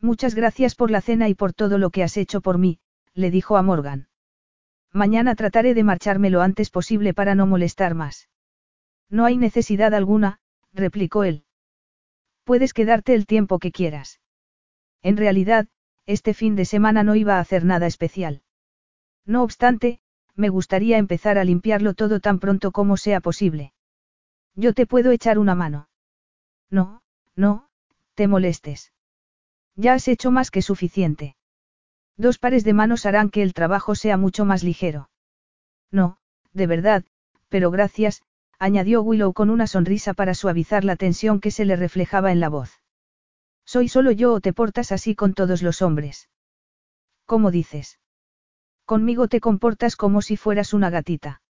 Muchas 0.00 0.34
gracias 0.34 0.74
por 0.74 0.90
la 0.90 1.02
cena 1.02 1.28
y 1.28 1.34
por 1.34 1.52
todo 1.52 1.76
lo 1.76 1.90
que 1.90 2.02
has 2.02 2.16
hecho 2.16 2.40
por 2.40 2.56
mí, 2.56 2.78
le 3.12 3.30
dijo 3.30 3.58
a 3.58 3.62
Morgan. 3.62 4.08
Mañana 4.94 5.34
trataré 5.34 5.74
de 5.74 5.84
marcharme 5.84 6.30
lo 6.30 6.40
antes 6.40 6.70
posible 6.70 7.12
para 7.12 7.34
no 7.34 7.46
molestar 7.46 7.94
más. 7.94 8.30
No 9.10 9.26
hay 9.26 9.36
necesidad 9.36 9.92
alguna, 9.92 10.38
replicó 10.72 11.24
él. 11.24 11.44
Puedes 12.42 12.72
quedarte 12.72 13.12
el 13.12 13.26
tiempo 13.26 13.58
que 13.58 13.72
quieras. 13.72 14.20
En 15.02 15.18
realidad, 15.18 15.68
este 16.06 16.32
fin 16.32 16.56
de 16.56 16.64
semana 16.64 17.02
no 17.02 17.14
iba 17.14 17.36
a 17.36 17.40
hacer 17.40 17.66
nada 17.66 17.86
especial. 17.86 18.40
No 19.26 19.42
obstante, 19.42 20.00
me 20.34 20.48
gustaría 20.48 20.96
empezar 20.96 21.36
a 21.36 21.44
limpiarlo 21.44 21.92
todo 21.92 22.20
tan 22.20 22.38
pronto 22.38 22.72
como 22.72 22.96
sea 22.96 23.20
posible. 23.20 23.74
Yo 24.56 24.72
te 24.72 24.86
puedo 24.86 25.10
echar 25.10 25.38
una 25.38 25.54
mano. 25.54 25.88
No, 26.70 27.02
no, 27.36 27.68
te 28.14 28.26
molestes. 28.26 28.92
Ya 29.76 29.92
has 29.92 30.08
hecho 30.08 30.30
más 30.30 30.50
que 30.50 30.62
suficiente. 30.62 31.36
Dos 32.16 32.38
pares 32.38 32.64
de 32.64 32.72
manos 32.72 33.04
harán 33.04 33.28
que 33.28 33.42
el 33.42 33.52
trabajo 33.52 33.94
sea 33.94 34.16
mucho 34.16 34.46
más 34.46 34.64
ligero. 34.64 35.10
No, 35.90 36.16
de 36.54 36.66
verdad, 36.66 37.04
pero 37.50 37.70
gracias, 37.70 38.22
añadió 38.58 39.02
Willow 39.02 39.34
con 39.34 39.50
una 39.50 39.66
sonrisa 39.66 40.14
para 40.14 40.34
suavizar 40.34 40.84
la 40.84 40.96
tensión 40.96 41.40
que 41.40 41.50
se 41.50 41.66
le 41.66 41.76
reflejaba 41.76 42.32
en 42.32 42.40
la 42.40 42.48
voz. 42.48 42.80
¿Soy 43.66 43.88
solo 43.88 44.10
yo 44.10 44.32
o 44.32 44.40
te 44.40 44.54
portas 44.54 44.92
así 44.92 45.14
con 45.14 45.34
todos 45.34 45.62
los 45.62 45.82
hombres? 45.82 46.30
¿Cómo 47.26 47.50
dices? 47.50 47.98
Conmigo 48.86 49.28
te 49.28 49.40
comportas 49.40 49.96
como 49.96 50.22
si 50.22 50.38
fueras 50.38 50.72
una 50.72 50.88
gatita. 50.88 51.42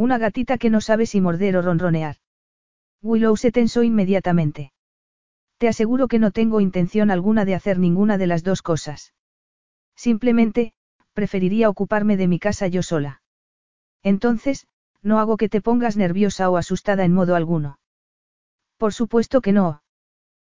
Una 0.00 0.16
gatita 0.16 0.56
que 0.56 0.70
no 0.70 0.80
sabe 0.80 1.04
si 1.04 1.20
morder 1.20 1.58
o 1.58 1.60
ronronear. 1.60 2.16
Willow 3.02 3.36
se 3.36 3.52
tensó 3.52 3.82
inmediatamente. 3.82 4.72
Te 5.58 5.68
aseguro 5.68 6.08
que 6.08 6.18
no 6.18 6.30
tengo 6.30 6.62
intención 6.62 7.10
alguna 7.10 7.44
de 7.44 7.54
hacer 7.54 7.78
ninguna 7.78 8.16
de 8.16 8.26
las 8.26 8.42
dos 8.42 8.62
cosas. 8.62 9.12
Simplemente, 9.94 10.72
preferiría 11.12 11.68
ocuparme 11.68 12.16
de 12.16 12.28
mi 12.28 12.38
casa 12.38 12.66
yo 12.66 12.82
sola. 12.82 13.20
Entonces, 14.02 14.66
no 15.02 15.18
hago 15.18 15.36
que 15.36 15.50
te 15.50 15.60
pongas 15.60 15.98
nerviosa 15.98 16.48
o 16.48 16.56
asustada 16.56 17.04
en 17.04 17.12
modo 17.12 17.36
alguno. 17.36 17.78
Por 18.78 18.94
supuesto 18.94 19.42
que 19.42 19.52
no. 19.52 19.82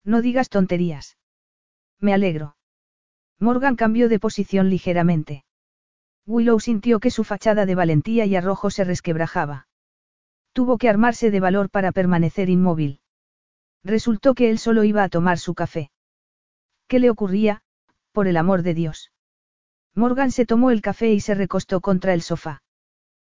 No 0.05 0.21
digas 0.21 0.51
tonterías. 0.51 1.17
Me 1.99 2.13
alegro. 2.13 2.57
Morgan 3.39 3.77
cambió 3.77 4.11
de 4.11 4.19
posición 4.19 4.69
ligeramente. 4.69 5.45
Willow 6.27 6.61
sintió 6.61 7.01
que 7.01 7.11
su 7.11 7.25
fachada 7.25 7.67
de 7.67 7.75
valentía 7.75 8.27
y 8.27 8.37
arrojo 8.37 8.71
se 8.71 8.85
resquebrajaba. 8.85 9.67
Tuvo 10.53 10.79
que 10.79 10.89
armarse 10.89 11.31
de 11.31 11.41
valor 11.41 11.71
para 11.71 11.93
permanecer 11.93 12.49
inmóvil. 12.49 13.01
Resultó 13.83 14.35
que 14.35 14.51
él 14.51 14.59
solo 14.59 14.85
iba 14.85 15.03
a 15.03 15.09
tomar 15.09 15.39
su 15.39 15.55
café. 15.55 15.91
¿Qué 16.87 16.99
le 16.99 17.11
ocurría, 17.11 17.63
por 18.13 18.29
el 18.29 18.37
amor 18.37 18.63
de 18.63 18.75
Dios? 18.75 19.13
Morgan 19.95 20.31
se 20.31 20.47
tomó 20.47 20.71
el 20.71 20.83
café 20.83 21.13
y 21.13 21.21
se 21.21 21.35
recostó 21.35 21.81
contra 21.81 22.15
el 22.15 22.23
sofá. 22.23 22.63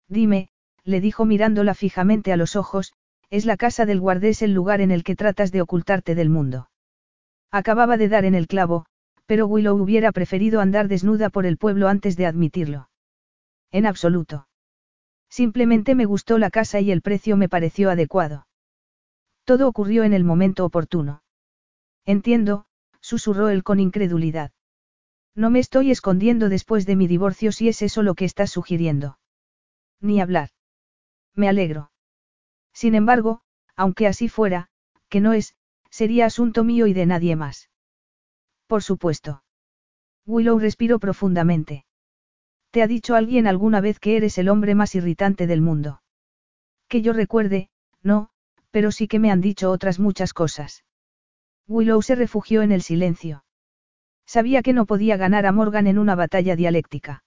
Dime, 0.09 0.51
le 0.85 1.01
dijo 1.01 1.25
mirándola 1.25 1.75
fijamente 1.75 2.33
a 2.33 2.37
los 2.37 2.55
ojos, 2.55 2.93
es 3.29 3.45
la 3.45 3.57
casa 3.57 3.87
del 3.87 4.01
guardés 4.01 4.43
el 4.43 4.53
lugar 4.53 4.81
en 4.81 4.91
el 4.91 5.03
que 5.03 5.17
tratas 5.17 5.51
de 5.53 5.63
ocultarte 5.63 6.15
del 6.15 6.31
mundo. 6.31 6.71
Acababa 7.51 7.97
de 7.97 8.09
dar 8.09 8.25
en 8.25 8.35
el 8.35 8.47
clavo, 8.47 8.87
pero 9.27 9.47
Willow 9.47 9.77
hubiera 9.77 10.13
preferido 10.13 10.61
andar 10.61 10.89
desnuda 10.89 11.31
por 11.31 11.47
el 11.47 11.59
pueblo 11.59 11.89
antes 11.89 12.17
de 12.17 12.27
admitirlo. 12.27 12.89
En 13.71 13.87
absoluto. 13.87 14.49
Simplemente 15.29 15.95
me 15.95 16.05
gustó 16.05 16.39
la 16.39 16.51
casa 16.51 16.81
y 16.81 16.91
el 16.91 17.03
precio 17.03 17.37
me 17.37 17.49
pareció 17.49 17.91
adecuado. 17.91 18.47
Todo 19.45 19.69
ocurrió 19.69 20.05
en 20.05 20.13
el 20.13 20.25
momento 20.25 20.65
oportuno. 20.65 21.23
Entiendo, 22.05 22.67
susurró 23.01 23.49
él 23.49 23.63
con 23.63 23.81
incredulidad. 23.81 24.53
No 25.35 25.51
me 25.51 25.59
estoy 25.59 25.91
escondiendo 25.91 26.49
después 26.49 26.87
de 26.87 26.97
mi 26.97 27.07
divorcio 27.07 27.53
si 27.53 27.69
es 27.69 27.83
eso 27.83 28.03
lo 28.03 28.15
que 28.15 28.25
estás 28.25 28.51
sugiriendo. 28.51 29.19
Ni 30.01 30.21
hablar. 30.21 30.51
Me 31.35 31.49
alegro. 31.49 31.91
Sin 32.73 32.95
embargo, 32.95 33.43
aunque 33.75 34.07
así 34.07 34.29
fuera, 34.29 34.69
que 35.09 35.21
no 35.21 35.33
es, 35.33 35.55
sería 35.91 36.27
asunto 36.27 36.65
mío 36.65 36.87
y 36.87 36.95
de 36.95 37.07
nadie 37.07 37.37
más. 37.37 37.69
Por 38.67 38.83
supuesto. 38.83 39.43
Willow 40.27 40.59
respiró 40.59 40.99
profundamente. 40.99 41.85
¿Te 42.71 42.83
ha 42.83 42.87
dicho 42.87 43.15
alguien 43.15 43.47
alguna 43.47 43.81
vez 43.81 43.99
que 44.01 44.17
eres 44.17 44.39
el 44.39 44.49
hombre 44.49 44.75
más 44.75 44.95
irritante 44.95 45.47
del 45.47 45.63
mundo? 45.63 46.03
Que 46.89 47.01
yo 47.01 47.13
recuerde, 47.13 47.71
no, 48.03 48.31
pero 48.71 48.91
sí 48.91 49.09
que 49.09 49.19
me 49.19 49.31
han 49.31 49.41
dicho 49.41 49.71
otras 49.71 49.99
muchas 49.99 50.33
cosas. 50.33 50.85
Willow 51.69 52.03
se 52.03 52.15
refugió 52.15 52.63
en 52.63 52.73
el 52.73 52.83
silencio. 52.83 53.45
Sabía 54.27 54.63
que 54.63 54.73
no 54.73 54.87
podía 54.87 55.17
ganar 55.17 55.47
a 55.47 55.53
Morgan 55.53 55.87
en 55.87 55.99
una 55.99 56.15
batalla 56.15 56.57
dialéctica. 56.57 57.25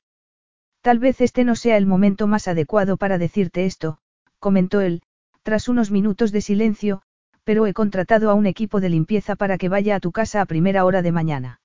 Tal 0.81 0.99
vez 0.99 1.21
este 1.21 1.43
no 1.43 1.55
sea 1.55 1.77
el 1.77 1.85
momento 1.85 2.27
más 2.27 2.47
adecuado 2.47 2.97
para 2.97 3.17
decirte 3.17 3.65
esto, 3.65 3.99
comentó 4.39 4.81
él, 4.81 5.01
tras 5.43 5.67
unos 5.67 5.91
minutos 5.91 6.31
de 6.31 6.41
silencio, 6.41 7.01
pero 7.49 7.65
he 7.65 7.73
contratado 7.73 8.29
a 8.29 8.35
un 8.35 8.45
equipo 8.45 8.79
de 8.79 8.89
limpieza 8.89 9.35
para 9.35 9.57
que 9.57 9.69
vaya 9.69 9.95
a 9.95 9.99
tu 9.99 10.11
casa 10.11 10.39
a 10.39 10.45
primera 10.45 10.85
hora 10.85 11.01
de 11.01 11.11
mañana. 11.11 11.61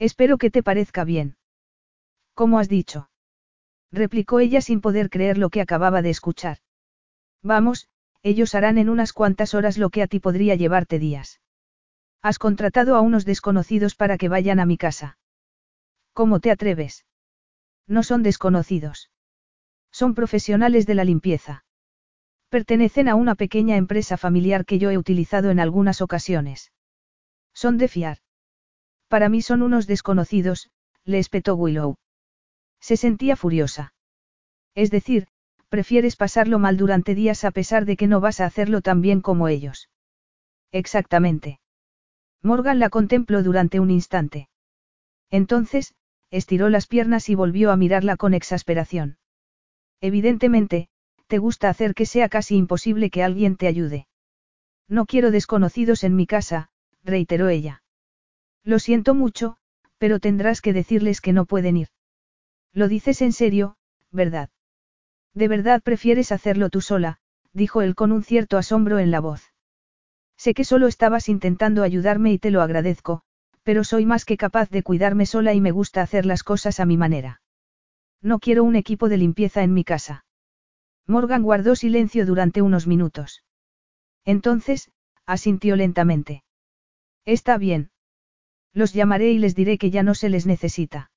Espero 0.00 0.36
que 0.36 0.50
te 0.50 0.64
parezca 0.64 1.04
bien. 1.04 1.36
¿Cómo 2.34 2.58
has 2.58 2.68
dicho? 2.68 3.08
replicó 3.92 4.40
ella 4.40 4.60
sin 4.60 4.80
poder 4.80 5.08
creer 5.08 5.38
lo 5.38 5.48
que 5.48 5.60
acababa 5.60 6.02
de 6.02 6.10
escuchar. 6.10 6.58
Vamos, 7.40 7.86
ellos 8.24 8.56
harán 8.56 8.78
en 8.78 8.88
unas 8.88 9.12
cuantas 9.12 9.54
horas 9.54 9.78
lo 9.78 9.90
que 9.90 10.02
a 10.02 10.08
ti 10.08 10.18
podría 10.18 10.56
llevarte 10.56 10.98
días. 10.98 11.40
Has 12.20 12.40
contratado 12.40 12.96
a 12.96 13.00
unos 13.00 13.24
desconocidos 13.24 13.94
para 13.94 14.18
que 14.18 14.28
vayan 14.28 14.58
a 14.58 14.66
mi 14.66 14.76
casa. 14.76 15.18
¿Cómo 16.14 16.40
te 16.40 16.50
atreves? 16.50 17.06
No 17.86 18.02
son 18.02 18.24
desconocidos. 18.24 19.12
Son 19.92 20.16
profesionales 20.16 20.84
de 20.84 20.94
la 20.96 21.04
limpieza. 21.04 21.64
Pertenecen 22.56 23.06
a 23.06 23.16
una 23.16 23.34
pequeña 23.34 23.76
empresa 23.76 24.16
familiar 24.16 24.64
que 24.64 24.78
yo 24.78 24.90
he 24.90 24.96
utilizado 24.96 25.50
en 25.50 25.60
algunas 25.60 26.00
ocasiones. 26.00 26.72
Son 27.52 27.76
de 27.76 27.86
fiar. 27.86 28.20
Para 29.08 29.28
mí 29.28 29.42
son 29.42 29.60
unos 29.60 29.86
desconocidos, 29.86 30.70
le 31.04 31.18
espetó 31.18 31.54
Willow. 31.54 31.96
Se 32.80 32.96
sentía 32.96 33.36
furiosa. 33.36 33.92
Es 34.74 34.90
decir, 34.90 35.26
prefieres 35.68 36.16
pasarlo 36.16 36.58
mal 36.58 36.78
durante 36.78 37.14
días 37.14 37.44
a 37.44 37.50
pesar 37.50 37.84
de 37.84 37.98
que 37.98 38.06
no 38.06 38.22
vas 38.22 38.40
a 38.40 38.46
hacerlo 38.46 38.80
tan 38.80 39.02
bien 39.02 39.20
como 39.20 39.48
ellos. 39.48 39.90
Exactamente. 40.72 41.60
Morgan 42.40 42.78
la 42.78 42.88
contempló 42.88 43.42
durante 43.42 43.80
un 43.80 43.90
instante. 43.90 44.48
Entonces, 45.30 45.94
estiró 46.30 46.70
las 46.70 46.86
piernas 46.86 47.28
y 47.28 47.34
volvió 47.34 47.70
a 47.70 47.76
mirarla 47.76 48.16
con 48.16 48.32
exasperación. 48.32 49.18
Evidentemente, 50.00 50.88
te 51.26 51.38
gusta 51.38 51.68
hacer 51.68 51.94
que 51.94 52.06
sea 52.06 52.28
casi 52.28 52.56
imposible 52.56 53.10
que 53.10 53.22
alguien 53.22 53.56
te 53.56 53.66
ayude. 53.66 54.06
No 54.88 55.06
quiero 55.06 55.30
desconocidos 55.30 56.04
en 56.04 56.14
mi 56.14 56.26
casa, 56.26 56.70
reiteró 57.02 57.48
ella. 57.48 57.82
Lo 58.62 58.78
siento 58.78 59.14
mucho, 59.14 59.56
pero 59.98 60.20
tendrás 60.20 60.60
que 60.60 60.72
decirles 60.72 61.20
que 61.20 61.32
no 61.32 61.46
pueden 61.46 61.76
ir. 61.76 61.88
Lo 62.72 62.88
dices 62.88 63.22
en 63.22 63.32
serio, 63.32 63.76
¿verdad? 64.10 64.50
De 65.34 65.48
verdad 65.48 65.82
prefieres 65.82 66.30
hacerlo 66.30 66.68
tú 66.68 66.80
sola, 66.80 67.18
dijo 67.52 67.82
él 67.82 67.94
con 67.94 68.12
un 68.12 68.22
cierto 68.22 68.58
asombro 68.58 68.98
en 68.98 69.10
la 69.10 69.20
voz. 69.20 69.52
Sé 70.36 70.52
que 70.52 70.64
solo 70.64 70.86
estabas 70.86 71.28
intentando 71.28 71.82
ayudarme 71.82 72.32
y 72.32 72.38
te 72.38 72.50
lo 72.50 72.60
agradezco, 72.60 73.22
pero 73.62 73.82
soy 73.82 74.04
más 74.04 74.24
que 74.24 74.36
capaz 74.36 74.68
de 74.68 74.82
cuidarme 74.82 75.26
sola 75.26 75.54
y 75.54 75.60
me 75.60 75.70
gusta 75.70 76.02
hacer 76.02 76.26
las 76.26 76.42
cosas 76.42 76.78
a 76.78 76.84
mi 76.84 76.96
manera. 76.96 77.40
No 78.20 78.38
quiero 78.38 78.62
un 78.62 78.76
equipo 78.76 79.08
de 79.08 79.16
limpieza 79.16 79.62
en 79.62 79.72
mi 79.72 79.84
casa. 79.84 80.25
Morgan 81.06 81.42
guardó 81.42 81.76
silencio 81.76 82.26
durante 82.26 82.62
unos 82.62 82.86
minutos. 82.86 83.44
Entonces, 84.24 84.90
asintió 85.24 85.76
lentamente. 85.76 86.42
Está 87.24 87.58
bien. 87.58 87.90
Los 88.72 88.92
llamaré 88.92 89.30
y 89.30 89.38
les 89.38 89.54
diré 89.54 89.78
que 89.78 89.90
ya 89.90 90.02
no 90.02 90.14
se 90.14 90.28
les 90.28 90.46
necesita. 90.46 91.10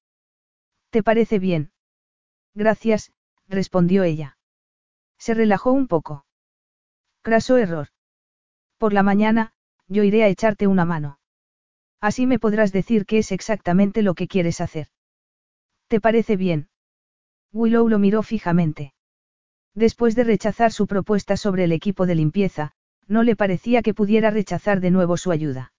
¿Te 0.92 1.04
parece 1.04 1.40
bien? 1.40 1.72
Gracias, 2.54 3.12
respondió 3.48 4.04
ella. 4.04 4.38
Se 5.18 5.34
relajó 5.34 5.72
un 5.72 5.88
poco. 5.88 6.26
Craso 7.22 7.58
error. 7.58 7.90
Por 8.78 8.94
la 8.94 9.04
mañana, 9.04 9.54
yo 9.88 10.04
iré 10.04 10.24
a 10.24 10.30
echarte 10.30 10.68
una 10.68 10.86
mano. 10.86 11.20
Así 12.00 12.26
me 12.26 12.40
podrás 12.40 12.72
decir 12.72 13.06
qué 13.06 13.18
es 13.18 13.32
exactamente 13.32 14.02
lo 14.04 14.14
que 14.14 14.28
quieres 14.28 14.62
hacer. 14.62 14.88
¿Te 15.88 16.00
parece 16.00 16.38
bien? 16.38 16.70
Willow 17.52 17.90
lo 17.90 18.00
miró 18.00 18.24
fijamente. 18.24 18.94
Después 19.76 20.16
de 20.16 20.24
rechazar 20.24 20.72
su 20.72 20.88
propuesta 20.88 21.38
sobre 21.38 21.64
el 21.64 21.72
equipo 21.72 22.06
de 22.06 22.16
limpieza, 22.16 22.72
no 23.08 23.24
le 23.24 23.36
parecía 23.36 23.82
que 23.82 23.94
pudiera 23.94 24.32
rechazar 24.32 24.82
de 24.82 24.92
nuevo 24.92 25.18
su 25.18 25.32
ayuda. 25.32 25.74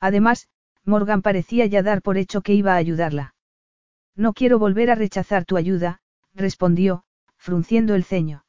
Además, 0.00 0.48
Morgan 0.84 1.22
parecía 1.22 1.66
ya 1.66 1.82
dar 1.82 2.02
por 2.02 2.16
hecho 2.16 2.42
que 2.42 2.54
iba 2.54 2.74
a 2.74 2.76
ayudarla. 2.76 3.34
No 4.14 4.32
quiero 4.32 4.58
volver 4.58 4.90
a 4.90 4.94
rechazar 4.94 5.44
tu 5.44 5.56
ayuda, 5.56 6.00
respondió, 6.34 7.04
frunciendo 7.36 7.94
el 7.94 8.04
ceño. 8.04 8.44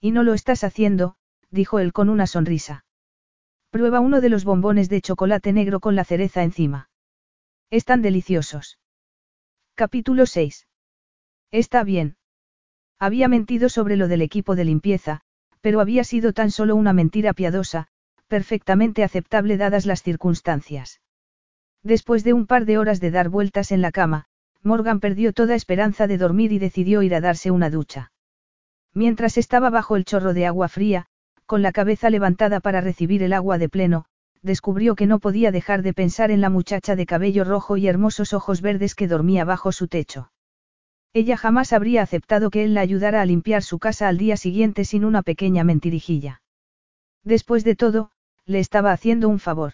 Y 0.00 0.10
no 0.10 0.22
lo 0.22 0.34
estás 0.34 0.64
haciendo, 0.64 1.16
dijo 1.50 1.78
él 1.78 1.92
con 1.92 2.08
una 2.08 2.26
sonrisa. 2.26 2.84
Prueba 3.70 4.00
uno 4.00 4.20
de 4.20 4.30
los 4.30 4.44
bombones 4.44 4.88
de 4.88 5.00
chocolate 5.00 5.52
negro 5.52 5.80
con 5.80 5.94
la 5.94 6.04
cereza 6.04 6.42
encima. 6.42 6.90
Están 7.70 8.02
deliciosos. 8.02 8.80
Capítulo 9.76 10.26
6. 10.26 10.66
Está 11.52 11.84
bien. 11.84 12.16
Había 13.00 13.28
mentido 13.28 13.70
sobre 13.70 13.96
lo 13.96 14.08
del 14.08 14.20
equipo 14.20 14.54
de 14.54 14.66
limpieza, 14.66 15.22
pero 15.62 15.80
había 15.80 16.04
sido 16.04 16.34
tan 16.34 16.50
solo 16.50 16.76
una 16.76 16.92
mentira 16.92 17.32
piadosa, 17.32 17.86
perfectamente 18.28 19.02
aceptable 19.02 19.56
dadas 19.56 19.86
las 19.86 20.02
circunstancias. 20.02 21.00
Después 21.82 22.24
de 22.24 22.34
un 22.34 22.46
par 22.46 22.66
de 22.66 22.76
horas 22.76 23.00
de 23.00 23.10
dar 23.10 23.30
vueltas 23.30 23.72
en 23.72 23.80
la 23.80 23.90
cama, 23.90 24.26
Morgan 24.62 25.00
perdió 25.00 25.32
toda 25.32 25.54
esperanza 25.54 26.06
de 26.06 26.18
dormir 26.18 26.52
y 26.52 26.58
decidió 26.58 27.00
ir 27.02 27.14
a 27.14 27.22
darse 27.22 27.50
una 27.50 27.70
ducha. 27.70 28.12
Mientras 28.92 29.38
estaba 29.38 29.70
bajo 29.70 29.96
el 29.96 30.04
chorro 30.04 30.34
de 30.34 30.46
agua 30.46 30.68
fría, 30.68 31.06
con 31.46 31.62
la 31.62 31.72
cabeza 31.72 32.10
levantada 32.10 32.60
para 32.60 32.82
recibir 32.82 33.22
el 33.22 33.32
agua 33.32 33.56
de 33.56 33.70
pleno, 33.70 34.04
descubrió 34.42 34.94
que 34.94 35.06
no 35.06 35.20
podía 35.20 35.50
dejar 35.50 35.80
de 35.80 35.94
pensar 35.94 36.30
en 36.30 36.42
la 36.42 36.50
muchacha 36.50 36.96
de 36.96 37.06
cabello 37.06 37.44
rojo 37.44 37.78
y 37.78 37.88
hermosos 37.88 38.34
ojos 38.34 38.60
verdes 38.60 38.94
que 38.94 39.08
dormía 39.08 39.46
bajo 39.46 39.72
su 39.72 39.88
techo. 39.88 40.30
Ella 41.12 41.36
jamás 41.36 41.72
habría 41.72 42.02
aceptado 42.02 42.50
que 42.50 42.62
él 42.62 42.74
la 42.74 42.82
ayudara 42.82 43.20
a 43.20 43.26
limpiar 43.26 43.62
su 43.62 43.78
casa 43.80 44.06
al 44.06 44.16
día 44.16 44.36
siguiente 44.36 44.84
sin 44.84 45.04
una 45.04 45.22
pequeña 45.22 45.64
mentirijilla. 45.64 46.42
Después 47.24 47.64
de 47.64 47.74
todo, 47.74 48.12
le 48.46 48.60
estaba 48.60 48.92
haciendo 48.92 49.28
un 49.28 49.40
favor. 49.40 49.72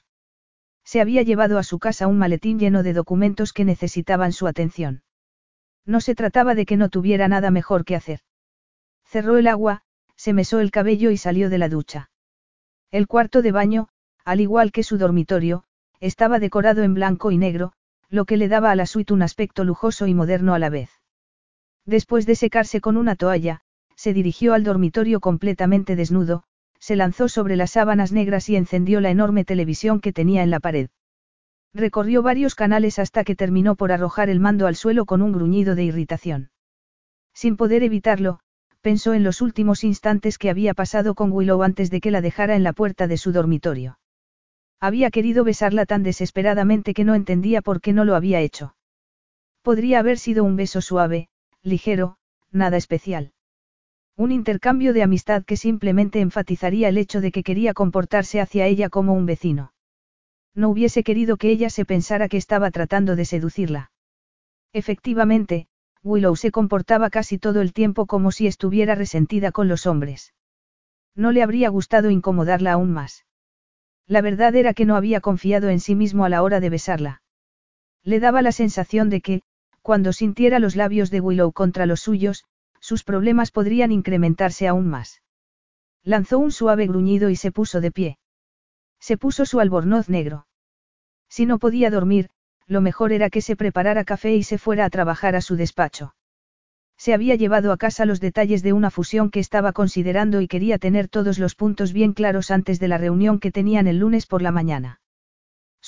Se 0.82 1.00
había 1.00 1.22
llevado 1.22 1.58
a 1.58 1.62
su 1.62 1.78
casa 1.78 2.06
un 2.06 2.16
maletín 2.16 2.58
lleno 2.58 2.82
de 2.82 2.94
documentos 2.94 3.52
que 3.52 3.64
necesitaban 3.64 4.32
su 4.32 4.46
atención. 4.46 5.02
No 5.84 6.00
se 6.00 6.14
trataba 6.14 6.54
de 6.54 6.64
que 6.64 6.76
no 6.76 6.88
tuviera 6.88 7.28
nada 7.28 7.50
mejor 7.50 7.84
que 7.84 7.96
hacer. 7.96 8.20
Cerró 9.04 9.36
el 9.36 9.46
agua, 9.46 9.82
se 10.16 10.32
mesó 10.32 10.60
el 10.60 10.70
cabello 10.70 11.10
y 11.10 11.16
salió 11.16 11.50
de 11.50 11.58
la 11.58 11.68
ducha. 11.68 12.10
El 12.90 13.06
cuarto 13.06 13.42
de 13.42 13.52
baño, 13.52 13.88
al 14.24 14.40
igual 14.40 14.72
que 14.72 14.82
su 14.82 14.96
dormitorio, 14.96 15.64
estaba 16.00 16.38
decorado 16.38 16.82
en 16.82 16.94
blanco 16.94 17.30
y 17.30 17.36
negro, 17.36 17.72
lo 18.08 18.24
que 18.24 18.36
le 18.36 18.48
daba 18.48 18.70
a 18.70 18.76
la 18.76 18.86
suite 18.86 19.12
un 19.12 19.22
aspecto 19.22 19.64
lujoso 19.64 20.06
y 20.06 20.14
moderno 20.14 20.54
a 20.54 20.58
la 20.58 20.70
vez. 20.70 20.90
Después 21.86 22.26
de 22.26 22.34
secarse 22.34 22.80
con 22.80 22.96
una 22.96 23.14
toalla, 23.14 23.60
se 23.94 24.12
dirigió 24.12 24.54
al 24.54 24.64
dormitorio 24.64 25.20
completamente 25.20 25.96
desnudo, 25.96 26.42
se 26.78 26.96
lanzó 26.96 27.28
sobre 27.28 27.56
las 27.56 27.70
sábanas 27.70 28.12
negras 28.12 28.48
y 28.48 28.56
encendió 28.56 29.00
la 29.00 29.10
enorme 29.10 29.44
televisión 29.44 30.00
que 30.00 30.12
tenía 30.12 30.42
en 30.42 30.50
la 30.50 30.60
pared. 30.60 30.90
Recorrió 31.72 32.22
varios 32.22 32.54
canales 32.54 32.98
hasta 32.98 33.22
que 33.22 33.36
terminó 33.36 33.76
por 33.76 33.92
arrojar 33.92 34.30
el 34.30 34.40
mando 34.40 34.66
al 34.66 34.76
suelo 34.76 35.04
con 35.04 35.22
un 35.22 35.32
gruñido 35.32 35.74
de 35.74 35.84
irritación. 35.84 36.50
Sin 37.32 37.56
poder 37.56 37.82
evitarlo, 37.82 38.40
pensó 38.80 39.14
en 39.14 39.22
los 39.22 39.40
últimos 39.40 39.84
instantes 39.84 40.38
que 40.38 40.50
había 40.50 40.74
pasado 40.74 41.14
con 41.14 41.32
Willow 41.32 41.62
antes 41.62 41.90
de 41.90 42.00
que 42.00 42.10
la 42.10 42.20
dejara 42.20 42.56
en 42.56 42.62
la 42.62 42.72
puerta 42.72 43.06
de 43.06 43.16
su 43.16 43.32
dormitorio. 43.32 43.98
Había 44.80 45.10
querido 45.10 45.44
besarla 45.44 45.86
tan 45.86 46.02
desesperadamente 46.02 46.94
que 46.94 47.04
no 47.04 47.14
entendía 47.14 47.62
por 47.62 47.80
qué 47.80 47.92
no 47.92 48.04
lo 48.04 48.14
había 48.14 48.40
hecho. 48.40 48.74
Podría 49.62 49.98
haber 49.98 50.18
sido 50.18 50.44
un 50.44 50.56
beso 50.56 50.80
suave, 50.80 51.28
ligero, 51.66 52.16
nada 52.52 52.76
especial. 52.76 53.32
Un 54.16 54.32
intercambio 54.32 54.92
de 54.92 55.02
amistad 55.02 55.44
que 55.44 55.56
simplemente 55.56 56.20
enfatizaría 56.20 56.88
el 56.88 56.96
hecho 56.96 57.20
de 57.20 57.32
que 57.32 57.42
quería 57.42 57.74
comportarse 57.74 58.40
hacia 58.40 58.66
ella 58.66 58.88
como 58.88 59.12
un 59.12 59.26
vecino. 59.26 59.72
No 60.54 60.70
hubiese 60.70 61.02
querido 61.02 61.36
que 61.36 61.50
ella 61.50 61.68
se 61.68 61.84
pensara 61.84 62.28
que 62.28 62.38
estaba 62.38 62.70
tratando 62.70 63.14
de 63.16 63.26
seducirla. 63.26 63.90
Efectivamente, 64.72 65.66
Willow 66.02 66.36
se 66.36 66.50
comportaba 66.50 67.10
casi 67.10 67.36
todo 67.36 67.60
el 67.60 67.72
tiempo 67.72 68.06
como 68.06 68.30
si 68.30 68.46
estuviera 68.46 68.94
resentida 68.94 69.52
con 69.52 69.68
los 69.68 69.86
hombres. 69.86 70.32
No 71.14 71.32
le 71.32 71.42
habría 71.42 71.68
gustado 71.68 72.10
incomodarla 72.10 72.72
aún 72.72 72.92
más. 72.92 73.26
La 74.06 74.20
verdad 74.22 74.54
era 74.54 74.72
que 74.72 74.86
no 74.86 74.96
había 74.96 75.20
confiado 75.20 75.68
en 75.68 75.80
sí 75.80 75.94
mismo 75.94 76.24
a 76.24 76.28
la 76.28 76.42
hora 76.42 76.60
de 76.60 76.70
besarla. 76.70 77.22
Le 78.04 78.20
daba 78.20 78.40
la 78.40 78.52
sensación 78.52 79.10
de 79.10 79.20
que, 79.20 79.42
cuando 79.86 80.12
sintiera 80.12 80.58
los 80.58 80.74
labios 80.74 81.12
de 81.12 81.20
Willow 81.20 81.52
contra 81.52 81.86
los 81.86 82.00
suyos, 82.00 82.44
sus 82.80 83.04
problemas 83.04 83.52
podrían 83.52 83.92
incrementarse 83.92 84.66
aún 84.66 84.88
más. 84.88 85.22
Lanzó 86.02 86.40
un 86.40 86.50
suave 86.50 86.88
gruñido 86.88 87.30
y 87.30 87.36
se 87.36 87.52
puso 87.52 87.80
de 87.80 87.92
pie. 87.92 88.18
Se 88.98 89.16
puso 89.16 89.46
su 89.46 89.60
albornoz 89.60 90.08
negro. 90.08 90.48
Si 91.28 91.46
no 91.46 91.60
podía 91.60 91.88
dormir, 91.88 92.30
lo 92.66 92.80
mejor 92.80 93.12
era 93.12 93.30
que 93.30 93.40
se 93.40 93.54
preparara 93.54 94.02
café 94.02 94.34
y 94.34 94.42
se 94.42 94.58
fuera 94.58 94.86
a 94.86 94.90
trabajar 94.90 95.36
a 95.36 95.40
su 95.40 95.54
despacho. 95.54 96.16
Se 96.96 97.14
había 97.14 97.36
llevado 97.36 97.70
a 97.70 97.76
casa 97.76 98.06
los 98.06 98.18
detalles 98.18 98.64
de 98.64 98.72
una 98.72 98.90
fusión 98.90 99.30
que 99.30 99.38
estaba 99.38 99.70
considerando 99.70 100.40
y 100.40 100.48
quería 100.48 100.78
tener 100.78 101.06
todos 101.06 101.38
los 101.38 101.54
puntos 101.54 101.92
bien 101.92 102.12
claros 102.12 102.50
antes 102.50 102.80
de 102.80 102.88
la 102.88 102.98
reunión 102.98 103.38
que 103.38 103.52
tenían 103.52 103.86
el 103.86 103.98
lunes 104.00 104.26
por 104.26 104.42
la 104.42 104.50
mañana. 104.50 105.00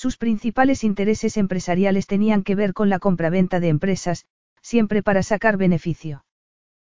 Sus 0.01 0.15
principales 0.15 0.85
intereses 0.85 1.35
empresariales 1.35 2.07
tenían 2.07 2.43
que 2.43 2.55
ver 2.55 2.73
con 2.73 2.87
la 2.87 2.99
compraventa 2.99 3.59
de 3.59 3.67
empresas, 3.67 4.23
siempre 4.61 5.03
para 5.03 5.23
sacar 5.23 5.57
beneficio. 5.57 6.23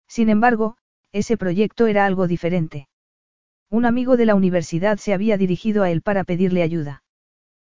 Sin 0.06 0.28
embargo, 0.28 0.77
ese 1.10 1.39
proyecto 1.39 1.86
era 1.86 2.05
algo 2.05 2.27
diferente. 2.27 2.89
Un 3.70 3.86
amigo 3.86 4.18
de 4.18 4.27
la 4.27 4.35
universidad 4.35 4.98
se 4.98 5.14
había 5.14 5.39
dirigido 5.39 5.82
a 5.82 5.90
él 5.90 6.02
para 6.02 6.24
pedirle 6.24 6.62
ayuda. 6.62 7.02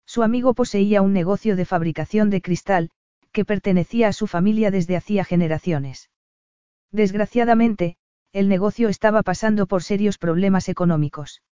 Su 0.06 0.24
amigo 0.24 0.54
poseía 0.54 1.02
un 1.02 1.12
negocio 1.12 1.54
de 1.54 1.66
fabricación 1.66 2.28
de 2.28 2.42
cristal, 2.42 2.90
que 3.30 3.44
pertenecía 3.44 4.08
a 4.08 4.12
su 4.12 4.26
familia 4.26 4.72
desde 4.72 4.96
hacía 4.96 5.22
generaciones. 5.24 6.10
Desgraciadamente, 6.90 7.96
el 8.32 8.48
negocio 8.48 8.88
estaba 8.88 9.22
pasando 9.22 9.68
por 9.68 9.84
serios 9.84 10.18
problemas 10.18 10.68
económicos. 10.68 11.42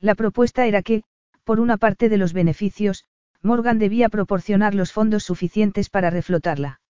La 0.00 0.16
propuesta 0.16 0.66
era 0.66 0.82
que, 0.82 1.04
por 1.48 1.60
una 1.60 1.78
parte 1.78 2.10
de 2.10 2.18
los 2.18 2.34
beneficios, 2.34 3.06
Morgan 3.40 3.78
debía 3.78 4.10
proporcionar 4.10 4.74
los 4.74 4.92
fondos 4.92 5.24
suficientes 5.24 5.88
para 5.88 6.10
reflotarla. 6.10 6.82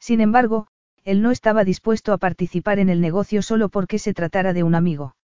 Sin 0.00 0.20
embargo, 0.20 0.66
él 1.04 1.22
no 1.22 1.30
estaba 1.30 1.62
dispuesto 1.62 2.12
a 2.12 2.18
participar 2.18 2.80
en 2.80 2.88
el 2.88 3.00
negocio 3.00 3.42
solo 3.42 3.68
porque 3.68 4.00
se 4.00 4.12
tratara 4.12 4.52
de 4.52 4.64
un 4.64 4.74
amigo. 4.74 5.14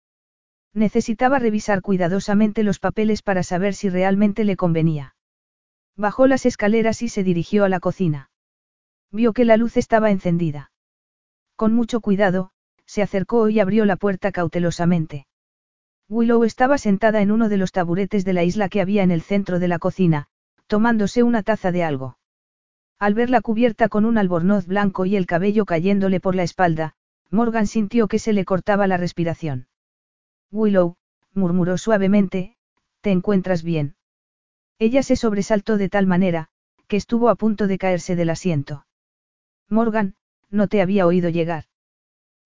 Necesitaba 0.75 1.41
revisar 1.41 1.83
cuidadosamente 1.83 2.63
los 2.63 2.79
papeles 2.79 3.21
para 3.21 3.43
saber 3.43 3.75
si 3.75 3.89
realmente 3.89 4.45
le 4.45 4.55
convenía. 4.55 5.17
Bajó 5.97 6.29
las 6.29 6.47
escaleras 6.47 7.03
y 7.03 7.09
se 7.09 7.25
dirigió 7.25 7.65
a 7.65 7.69
la 7.69 7.81
cocina. 7.81 8.31
Vio 9.11 9.33
que 9.33 9.45
la 9.45 9.57
luz 9.57 9.77
estaba 9.77 10.13
encendida. 10.13 10.71
Con 11.57 11.75
mucho 11.75 12.01
cuidado, 12.01 12.53
se 12.87 13.03
acercó 13.03 13.49
y 13.49 13.59
abrió 13.59 13.87
la 13.87 13.97
puerta 13.97 14.31
cautelosamente. 14.31 15.27
Willow 16.13 16.45
estaba 16.45 16.77
sentada 16.77 17.23
en 17.23 17.31
uno 17.31 17.49
de 17.49 17.57
los 17.57 17.73
taburetes 17.73 18.27
de 18.27 18.35
la 18.35 18.45
isla 18.45 18.69
que 18.69 18.83
había 18.83 19.03
en 19.03 19.11
el 19.11 19.23
centro 19.23 19.59
de 19.59 19.67
la 19.67 19.79
cocina, 19.79 20.27
tomándose 20.67 21.23
una 21.23 21.43
taza 21.43 21.73
de 21.73 21.85
algo. 21.85 22.19
Al 22.99 23.15
verla 23.15 23.41
cubierta 23.41 23.89
con 23.89 24.05
un 24.05 24.19
albornoz 24.19 24.67
blanco 24.67 25.07
y 25.07 25.17
el 25.17 25.25
cabello 25.25 25.65
cayéndole 25.65 26.21
por 26.21 26.35
la 26.35 26.43
espalda, 26.43 26.93
Morgan 27.31 27.67
sintió 27.67 28.09
que 28.09 28.19
se 28.19 28.35
le 28.35 28.45
cortaba 28.45 28.87
la 28.87 28.99
respiración. 28.99 29.69
Willow, 30.51 30.97
murmuró 31.33 31.79
suavemente, 31.79 32.59
¿te 33.01 33.11
encuentras 33.11 33.63
bien? 33.63 33.97
Ella 34.79 35.03
se 35.03 35.17
sobresaltó 35.17 35.79
de 35.79 35.89
tal 35.89 36.07
manera, 36.07 36.51
que 36.89 36.99
estuvo 36.99 37.31
a 37.31 37.37
punto 37.37 37.67
de 37.67 37.79
caerse 37.79 38.17
del 38.17 38.29
asiento. 38.29 38.85
Morgan, 39.71 40.17
no 40.51 40.69
te 40.69 40.83
había 40.83 41.07
oído 41.07 41.31
llegar. 41.31 41.65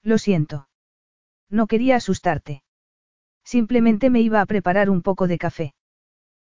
Lo 0.05 0.19
siento. 0.19 0.69
No 1.51 1.67
quería 1.67 1.97
asustarte. 1.97 2.63
Simplemente 3.47 4.11
me 4.11 4.21
iba 4.21 4.41
a 4.41 4.47
preparar 4.47 4.91
un 4.91 5.03
poco 5.03 5.29
de 5.29 5.39
café. 5.39 5.75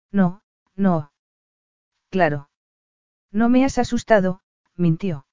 No, 0.09 0.41
no. 0.77 1.11
Claro. 2.09 2.49
No 3.29 3.49
me 3.49 3.65
has 3.65 3.77
asustado, 3.77 4.39
mintió. 4.77 5.27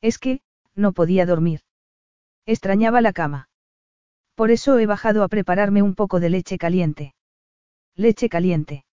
Es 0.00 0.18
que, 0.18 0.40
no 0.74 0.92
podía 0.92 1.26
dormir. 1.26 1.60
Extrañaba 2.46 3.02
la 3.02 3.12
cama. 3.12 3.50
Por 4.34 4.50
eso 4.50 4.78
he 4.78 4.86
bajado 4.86 5.22
a 5.22 5.28
prepararme 5.28 5.82
un 5.82 5.94
poco 5.94 6.18
de 6.18 6.30
leche 6.30 6.56
caliente. 6.56 7.14
Leche 7.94 8.30
caliente. 8.30 8.86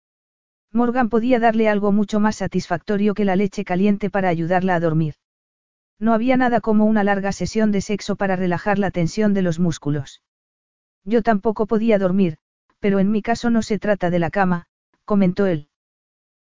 Morgan 0.71 1.09
podía 1.09 1.39
darle 1.39 1.69
algo 1.69 1.91
mucho 1.91 2.19
más 2.19 2.37
satisfactorio 2.37 3.13
que 3.13 3.25
la 3.25 3.35
leche 3.35 3.63
caliente 3.63 4.09
para 4.09 4.29
ayudarla 4.29 4.73
a 4.73 4.79
dormir. 4.79 5.15
No 5.99 6.13
había 6.13 6.35
nada 6.35 6.61
como 6.61 6.85
una 6.85 7.03
larga 7.03 7.31
sesión 7.31 7.71
de 7.71 7.81
sexo 7.81 8.15
para 8.15 8.35
relajar 8.35 8.79
la 8.79 8.89
tensión 8.89 9.35
de 9.35 9.43
los 9.43 9.59
músculos. 9.59 10.23
Yo 11.03 11.21
tampoco 11.21 11.65
podía 11.65 11.97
dormir, 11.97 12.37
pero 12.79 12.99
en 12.99 13.11
mi 13.11 13.21
caso 13.21 13.49
no 13.49 13.61
se 13.61 13.79
trata 13.79 14.09
de 14.09 14.19
la 14.19 14.29
cama, 14.29 14.67
comentó 15.05 15.45
él. 15.45 15.69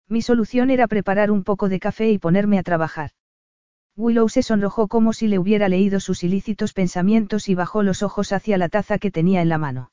Mi 0.08 0.22
solución 0.22 0.70
era 0.70 0.86
preparar 0.86 1.30
un 1.30 1.44
poco 1.44 1.68
de 1.68 1.80
café 1.80 2.10
y 2.10 2.18
ponerme 2.18 2.58
a 2.58 2.62
trabajar. 2.62 3.10
Willow 3.96 4.28
se 4.28 4.42
sonrojó 4.42 4.88
como 4.88 5.12
si 5.12 5.26
le 5.26 5.38
hubiera 5.38 5.68
leído 5.68 6.00
sus 6.00 6.22
ilícitos 6.22 6.74
pensamientos 6.74 7.48
y 7.48 7.54
bajó 7.54 7.82
los 7.82 8.02
ojos 8.02 8.32
hacia 8.32 8.58
la 8.58 8.68
taza 8.68 8.98
que 8.98 9.10
tenía 9.10 9.40
en 9.40 9.48
la 9.48 9.58
mano. 9.58 9.90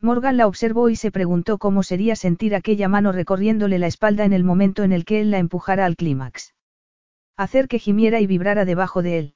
Morgan 0.00 0.36
la 0.36 0.48
observó 0.48 0.88
y 0.88 0.96
se 0.96 1.12
preguntó 1.12 1.58
cómo 1.58 1.84
sería 1.84 2.16
sentir 2.16 2.56
aquella 2.56 2.88
mano 2.88 3.12
recorriéndole 3.12 3.78
la 3.78 3.86
espalda 3.86 4.24
en 4.24 4.32
el 4.32 4.42
momento 4.42 4.82
en 4.82 4.92
el 4.92 5.04
que 5.04 5.20
él 5.20 5.30
la 5.30 5.38
empujara 5.38 5.86
al 5.86 5.94
clímax. 5.94 6.54
Hacer 7.36 7.68
que 7.68 7.78
gimiera 7.78 8.20
y 8.20 8.26
vibrara 8.26 8.64
debajo 8.64 9.02
de 9.02 9.18
él. 9.18 9.34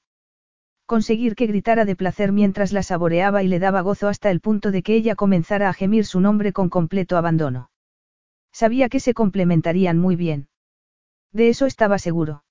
Conseguir 0.87 1.35
que 1.35 1.49
gritara 1.49 1.85
de 1.85 1.97
placer 1.97 2.31
mientras 2.31 2.73
la 2.73 2.85
saboreaba 2.85 3.43
y 3.43 3.49
le 3.49 3.59
daba 3.59 3.81
gozo 3.81 4.07
hasta 4.07 4.31
el 4.31 4.41
punto 4.41 4.71
de 4.71 4.85
que 4.85 4.95
ella 4.95 5.17
comenzara 5.17 5.69
a 5.69 5.73
gemir 5.73 6.07
su 6.07 6.21
nombre 6.21 6.53
con 6.53 6.69
completo 6.69 7.17
abandono. 7.17 7.71
Sabía 8.53 8.89
que 8.89 9.01
se 9.01 9.13
complementarían 9.13 9.99
muy 9.99 10.15
bien. 10.15 10.49
De 11.33 11.49
eso 11.49 11.67
estaba 11.67 11.99
seguro. 11.99 12.45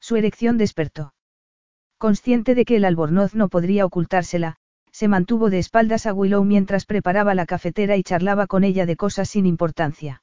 Su 0.00 0.16
erección 0.16 0.56
despertó. 0.56 1.12
Consciente 1.98 2.54
de 2.54 2.64
que 2.64 2.76
el 2.76 2.86
albornoz 2.86 3.34
no 3.34 3.50
podría 3.50 3.84
ocultársela, 3.84 4.56
se 4.90 5.06
mantuvo 5.06 5.50
de 5.50 5.58
espaldas 5.58 6.06
a 6.06 6.14
Willow 6.14 6.42
mientras 6.44 6.86
preparaba 6.86 7.34
la 7.34 7.44
cafetera 7.44 7.96
y 7.96 8.02
charlaba 8.02 8.46
con 8.46 8.64
ella 8.64 8.86
de 8.86 8.96
cosas 8.96 9.28
sin 9.28 9.44
importancia. 9.44 10.22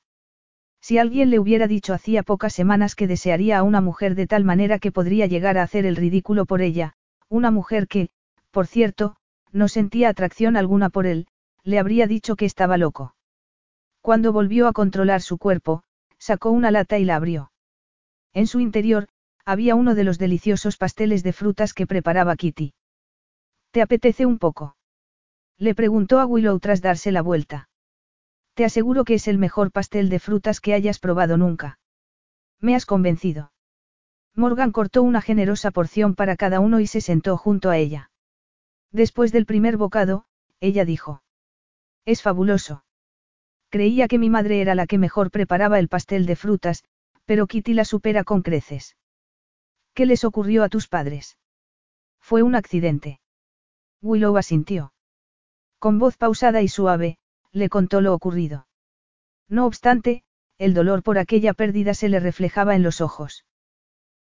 Si 0.82 0.98
alguien 0.98 1.30
le 1.30 1.40
hubiera 1.40 1.68
dicho 1.68 1.94
hacía 1.94 2.24
pocas 2.24 2.54
semanas 2.54 2.96
que 2.96 3.08
desearía 3.08 3.60
a 3.60 3.64
una 3.64 3.80
mujer 3.80 4.16
de 4.16 4.26
tal 4.26 4.44
manera 4.44 4.80
que 4.80 4.92
podría 4.92 5.28
llegar 5.28 5.58
a 5.58 5.64
hacer 5.64 5.86
el 5.86 5.96
ridículo 5.96 6.46
por 6.46 6.62
ella, 6.62 6.96
una 7.30 7.52
mujer 7.52 7.88
que, 7.88 8.10
por 8.52 8.68
cierto, 8.68 9.16
no 9.52 9.68
sentía 9.68 10.10
atracción 10.10 10.58
alguna 10.58 10.90
por 10.90 11.06
él, 11.06 11.28
le 11.64 11.80
habría 11.80 12.08
dicho 12.08 12.36
que 12.36 12.46
estaba 12.46 12.78
loco. 12.78 13.16
Cuando 14.02 14.32
volvió 14.32 14.68
a 14.68 14.74
controlar 14.74 15.22
su 15.22 15.38
cuerpo, 15.38 15.84
sacó 16.18 16.52
una 16.52 16.72
lata 16.72 16.98
y 16.98 17.06
la 17.06 17.16
abrió. 17.16 17.52
En 18.34 18.48
su 18.48 18.60
interior, 18.60 19.08
había 19.46 19.76
uno 19.76 19.96
de 19.96 20.04
los 20.04 20.18
deliciosos 20.18 20.78
pasteles 20.78 21.24
de 21.24 21.34
frutas 21.34 21.74
que 21.74 21.88
preparaba 21.88 22.36
Kitty. 22.36 22.74
¿Te 23.72 23.82
apetece 23.82 24.26
un 24.26 24.40
poco? 24.40 24.76
Le 25.58 25.74
preguntó 25.76 26.20
a 26.20 26.26
Willow 26.26 26.60
tras 26.60 26.82
darse 26.82 27.12
la 27.12 27.22
vuelta. 27.22 27.70
Te 28.54 28.66
aseguro 28.66 29.04
que 29.04 29.16
es 29.16 29.28
el 29.28 29.38
mejor 29.38 29.72
pastel 29.72 30.10
de 30.10 30.20
frutas 30.20 30.62
que 30.62 30.74
hayas 30.74 31.00
probado 31.00 31.38
nunca. 31.38 31.80
Me 32.60 32.76
has 32.76 32.86
convencido. 32.86 33.52
Morgan 34.38 34.72
cortó 34.72 35.02
una 35.02 35.20
generosa 35.20 35.72
porción 35.72 36.14
para 36.14 36.36
cada 36.36 36.60
uno 36.60 36.80
y 36.80 36.86
se 36.86 37.02
sentó 37.02 37.38
junto 37.38 37.72
a 37.72 37.78
ella. 37.78 38.12
Después 38.92 39.32
del 39.32 39.48
primer 39.48 39.78
bocado, 39.78 40.26
ella 40.60 40.86
dijo. 40.86 41.24
Es 42.06 42.22
fabuloso. 42.22 42.84
Creía 43.70 44.08
que 44.08 44.20
mi 44.20 44.30
madre 44.30 44.62
era 44.62 44.76
la 44.76 44.86
que 44.86 45.00
mejor 45.00 45.32
preparaba 45.32 45.80
el 45.80 45.88
pastel 45.88 46.28
de 46.28 46.36
frutas, 46.36 46.84
pero 47.26 47.48
Kitty 47.48 47.74
la 47.74 47.84
supera 47.84 48.24
con 48.24 48.44
creces. 48.44 48.96
¿Qué 49.96 50.06
les 50.06 50.24
ocurrió 50.24 50.64
a 50.64 50.70
tus 50.70 50.88
padres? 50.88 51.40
Fue 52.22 52.44
un 52.44 52.54
accidente. 52.54 53.20
Willow 54.04 54.38
asintió. 54.38 54.94
Con 55.80 55.98
voz 55.98 56.16
pausada 56.16 56.62
y 56.62 56.68
suave, 56.68 57.18
le 57.52 57.70
contó 57.70 58.02
lo 58.02 58.14
ocurrido. 58.14 58.68
No 59.50 59.66
obstante, 59.66 60.24
el 60.60 60.76
dolor 60.76 61.02
por 61.02 61.18
aquella 61.18 61.56
pérdida 61.56 61.96
se 61.96 62.08
le 62.08 62.20
reflejaba 62.20 62.76
en 62.76 62.84
los 62.84 63.02
ojos. 63.02 63.47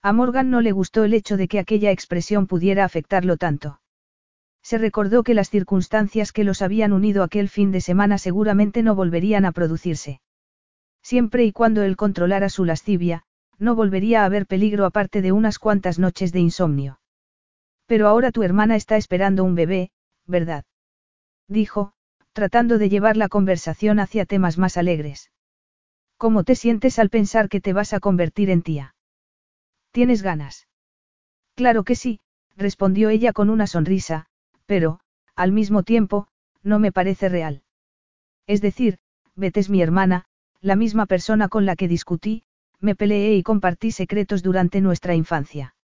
A 0.06 0.12
Morgan 0.12 0.50
no 0.50 0.60
le 0.60 0.74
gustó 0.74 1.06
el 1.06 1.14
hecho 1.14 1.38
de 1.38 1.48
que 1.48 1.60
aquella 1.60 1.92
expresión 1.92 2.46
pudiera 2.46 2.84
afectarlo 2.84 3.38
tanto. 3.38 3.80
Se 4.62 4.78
recordó 4.78 5.24
que 5.24 5.34
las 5.34 5.50
circunstancias 5.50 6.34
que 6.34 6.44
los 6.44 6.62
habían 6.62 6.92
unido 6.92 7.24
aquel 7.24 7.48
fin 7.48 7.72
de 7.72 7.80
semana 7.80 8.18
seguramente 8.18 8.84
no 8.84 8.96
volverían 8.96 9.46
a 9.46 9.54
producirse. 9.54 10.20
Siempre 11.02 11.46
y 11.46 11.54
cuando 11.54 11.84
él 11.84 11.96
controlara 11.96 12.50
su 12.50 12.66
lascivia, 12.66 13.24
no 13.60 13.76
volvería 13.76 14.24
a 14.24 14.26
haber 14.26 14.46
peligro 14.46 14.86
aparte 14.86 15.22
de 15.22 15.32
unas 15.32 15.58
cuantas 15.58 16.00
noches 16.00 16.34
de 16.34 16.42
insomnio. 16.42 17.00
Pero 17.86 18.10
ahora 18.10 18.32
tu 18.32 18.44
hermana 18.44 18.76
está 18.76 18.98
esperando 18.98 19.46
un 19.46 19.56
bebé, 19.56 19.92
¿verdad? 20.28 20.66
Dijo, 21.48 21.94
tratando 22.34 22.78
de 22.78 22.90
llevar 22.90 23.16
la 23.16 23.30
conversación 23.30 24.02
hacia 24.02 24.26
temas 24.26 24.58
más 24.58 24.76
alegres. 24.76 25.32
¿Cómo 26.18 26.44
te 26.44 26.56
sientes 26.56 27.00
al 27.00 27.10
pensar 27.10 27.48
que 27.48 27.62
te 27.62 27.72
vas 27.72 27.94
a 27.94 28.02
convertir 28.02 28.50
en 28.50 28.64
tía? 28.64 28.96
¿Tienes 29.94 30.24
ganas? 30.24 30.68
Claro 31.56 31.84
que 31.84 31.94
sí, 31.94 32.20
respondió 32.58 33.10
ella 33.10 33.32
con 33.32 33.52
una 33.52 33.68
sonrisa, 33.68 34.26
pero, 34.66 35.00
al 35.36 35.52
mismo 35.52 35.84
tiempo, 35.84 36.28
no 36.64 36.80
me 36.80 36.92
parece 36.92 37.30
real. 37.30 37.62
Es 38.48 38.60
decir, 38.60 38.98
Beth 39.36 39.58
es 39.58 39.70
mi 39.70 39.84
hermana, 39.84 40.26
la 40.62 40.76
misma 40.76 41.06
persona 41.06 41.48
con 41.48 41.68
la 41.68 41.76
que 41.76 41.88
discutí, 41.88 42.44
me 42.80 42.96
peleé 42.96 43.36
y 43.36 43.44
compartí 43.44 43.92
secretos 43.92 44.42
durante 44.42 44.82
nuestra 44.82 45.14
infancia. 45.14 45.76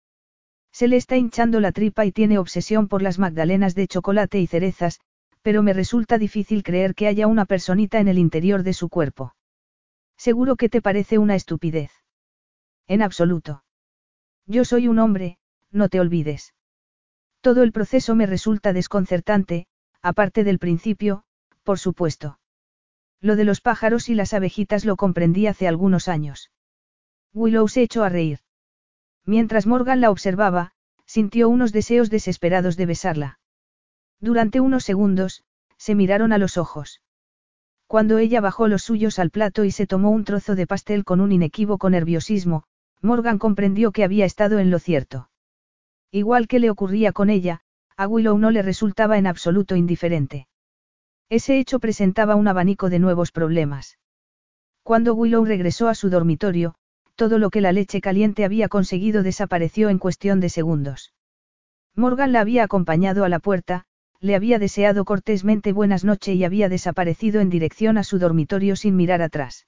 Se 0.71 0.87
le 0.87 0.95
está 0.95 1.15
hinchando 1.15 1.59
la 1.59 1.71
tripa 1.71 2.03
y 2.03 2.11
tiene 2.11 2.39
obsesión 2.39 2.87
por 2.87 3.03
las 3.03 3.19
magdalenas 3.19 3.75
de 3.75 3.87
chocolate 3.87 4.39
y 4.39 4.47
cerezas, 4.47 4.99
pero 5.43 5.61
me 5.61 5.73
resulta 5.73 6.17
difícil 6.17 6.63
creer 6.63 6.95
que 6.95 7.05
haya 7.05 7.27
una 7.27 7.45
personita 7.45 7.99
en 7.99 8.07
el 8.07 8.17
interior 8.17 8.63
de 8.63 8.73
su 8.73 8.89
cuerpo. 8.89 9.35
Seguro 10.17 10.55
que 10.55 10.67
te 10.67 10.81
parece 10.81 11.19
una 11.19 11.35
estupidez. 11.35 11.91
En 12.87 13.03
absoluto. 13.03 13.63
Yo 14.49 14.65
soy 14.65 14.87
un 14.87 14.97
hombre, 14.97 15.37
no 15.71 15.89
te 15.89 15.99
olvides. 15.99 16.55
Todo 17.39 17.61
el 17.61 17.71
proceso 17.71 18.15
me 18.15 18.25
resulta 18.25 18.73
desconcertante, 18.73 19.67
aparte 20.01 20.43
del 20.43 20.57
principio, 20.57 21.23
por 21.63 21.77
supuesto. 21.77 22.39
Lo 23.21 23.35
de 23.35 23.43
los 23.43 23.61
pájaros 23.61 24.09
y 24.09 24.15
las 24.15 24.33
abejitas 24.33 24.85
lo 24.85 24.95
comprendí 24.95 25.45
hace 25.45 25.67
algunos 25.67 26.07
años. 26.07 26.49
Willow 27.31 27.67
se 27.67 27.83
echó 27.83 28.03
a 28.03 28.09
reír. 28.09 28.39
Mientras 29.23 29.67
Morgan 29.67 30.01
la 30.01 30.09
observaba, 30.09 30.71
sintió 31.05 31.47
unos 31.47 31.71
deseos 31.71 32.09
desesperados 32.09 32.75
de 32.75 32.87
besarla. 32.87 33.39
Durante 34.19 34.61
unos 34.61 34.83
segundos, 34.83 35.43
se 35.77 35.93
miraron 35.93 36.33
a 36.33 36.39
los 36.39 36.57
ojos. 36.57 37.03
Cuando 37.85 38.17
ella 38.17 38.41
bajó 38.41 38.67
los 38.67 38.81
suyos 38.81 39.19
al 39.19 39.29
plato 39.29 39.63
y 39.63 39.69
se 39.69 39.85
tomó 39.85 40.09
un 40.09 40.23
trozo 40.23 40.55
de 40.55 40.65
pastel 40.65 41.05
con 41.05 41.21
un 41.21 41.31
inequívoco 41.31 41.91
nerviosismo, 41.91 42.63
Morgan 43.01 43.39
comprendió 43.39 43.91
que 43.91 44.03
había 44.03 44.25
estado 44.25 44.59
en 44.59 44.69
lo 44.69 44.79
cierto. 44.79 45.29
Igual 46.11 46.47
que 46.47 46.59
le 46.59 46.69
ocurría 46.69 47.11
con 47.11 47.29
ella, 47.29 47.61
a 47.95 48.07
Willow 48.07 48.37
no 48.37 48.51
le 48.51 48.61
resultaba 48.61 49.17
en 49.17 49.27
absoluto 49.27 49.75
indiferente. 49.75 50.47
Ese 51.29 51.59
hecho 51.59 51.79
presentaba 51.79 52.35
un 52.35 52.47
abanico 52.47 52.89
de 52.89 52.99
nuevos 52.99 53.31
problemas. 53.31 53.99
Cuando 54.83 55.13
Willow 55.13 55.45
regresó 55.45 55.87
a 55.87 55.95
su 55.95 56.09
dormitorio, 56.09 56.75
todo 57.15 57.37
lo 57.37 57.49
que 57.49 57.61
la 57.61 57.71
leche 57.71 58.01
caliente 58.01 58.45
había 58.45 58.69
conseguido 58.69 59.23
desapareció 59.23 59.89
en 59.89 59.99
cuestión 59.99 60.39
de 60.39 60.49
segundos. 60.49 61.13
Morgan 61.95 62.31
la 62.31 62.39
había 62.39 62.63
acompañado 62.63 63.23
a 63.23 63.29
la 63.29 63.39
puerta, 63.39 63.85
le 64.21 64.35
había 64.35 64.57
deseado 64.57 65.05
cortésmente 65.05 65.73
buenas 65.73 66.03
noches 66.03 66.35
y 66.35 66.43
había 66.43 66.69
desaparecido 66.69 67.41
en 67.41 67.49
dirección 67.49 67.97
a 67.97 68.03
su 68.03 68.19
dormitorio 68.19 68.75
sin 68.75 68.95
mirar 68.95 69.21
atrás. 69.21 69.67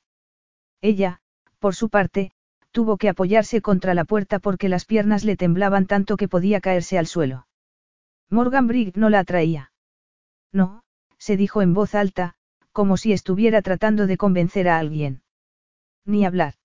Ella, 0.82 1.22
por 1.60 1.76
su 1.76 1.90
parte, 1.90 2.32
tuvo 2.72 2.98
que 2.98 3.10
apoyarse 3.10 3.62
contra 3.62 3.94
la 3.94 4.06
puerta 4.06 4.40
porque 4.40 4.70
las 4.70 4.86
piernas 4.86 5.24
le 5.24 5.38
temblaban 5.38 5.86
tanto 5.86 6.18
que 6.18 6.28
podía 6.28 6.62
caerse 6.62 6.98
al 6.98 7.08
suelo. 7.08 7.48
Morgan 8.30 8.68
Brigg 8.68 8.98
no 8.98 9.10
la 9.10 9.20
atraía. 9.20 9.72
No, 10.52 10.84
se 11.18 11.38
dijo 11.38 11.62
en 11.62 11.74
voz 11.74 11.96
alta, 11.96 12.36
como 12.72 12.98
si 12.98 13.12
estuviera 13.14 13.62
tratando 13.62 14.08
de 14.08 14.18
convencer 14.18 14.70
a 14.70 14.80
alguien. 14.80 15.22
Ni 16.06 16.26
hablar. 16.26 16.56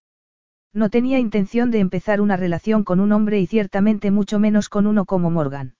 No 0.72 0.90
tenía 0.90 1.18
intención 1.18 1.70
de 1.70 1.80
empezar 1.80 2.20
una 2.20 2.36
relación 2.36 2.84
con 2.84 3.00
un 3.00 3.12
hombre 3.12 3.40
y 3.40 3.46
ciertamente 3.46 4.10
mucho 4.10 4.38
menos 4.38 4.68
con 4.68 4.86
uno 4.86 5.04
como 5.04 5.30
Morgan. 5.30 5.74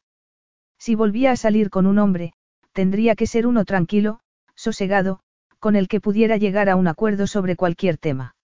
Si 0.79 0.95
volvía 0.95 1.33
a 1.33 1.37
salir 1.37 1.71
con 1.71 1.87
un 1.87 1.99
hombre, 1.99 2.33
tendría 2.73 3.15
que 3.15 3.27
ser 3.27 3.47
uno 3.47 3.65
tranquilo, 3.65 4.21
sosegado, 4.55 5.21
con 5.59 5.77
el 5.77 5.89
que 5.89 6.01
pudiera 6.01 6.37
llegar 6.37 6.69
a 6.69 6.77
un 6.77 6.89
acuerdo 6.89 7.27
sobre 7.27 7.57
cualquier 7.57 7.99
tema. 7.99 8.36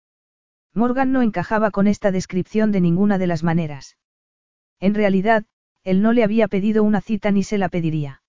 Morgan 0.75 1.13
no 1.13 1.23
encajaba 1.23 1.71
con 1.71 1.87
esta 1.87 2.11
descripción 2.11 2.73
de 2.73 2.81
ninguna 2.81 3.19
de 3.19 3.27
las 3.27 3.43
maneras. 3.43 3.99
En 4.81 4.95
realidad, 4.95 5.45
él 5.85 6.01
no 6.01 6.13
le 6.13 6.25
había 6.25 6.49
pedido 6.49 6.83
una 6.83 7.01
cita 7.01 7.31
ni 7.31 7.43
se 7.43 7.59
la 7.59 7.69
pediría. 7.69 8.23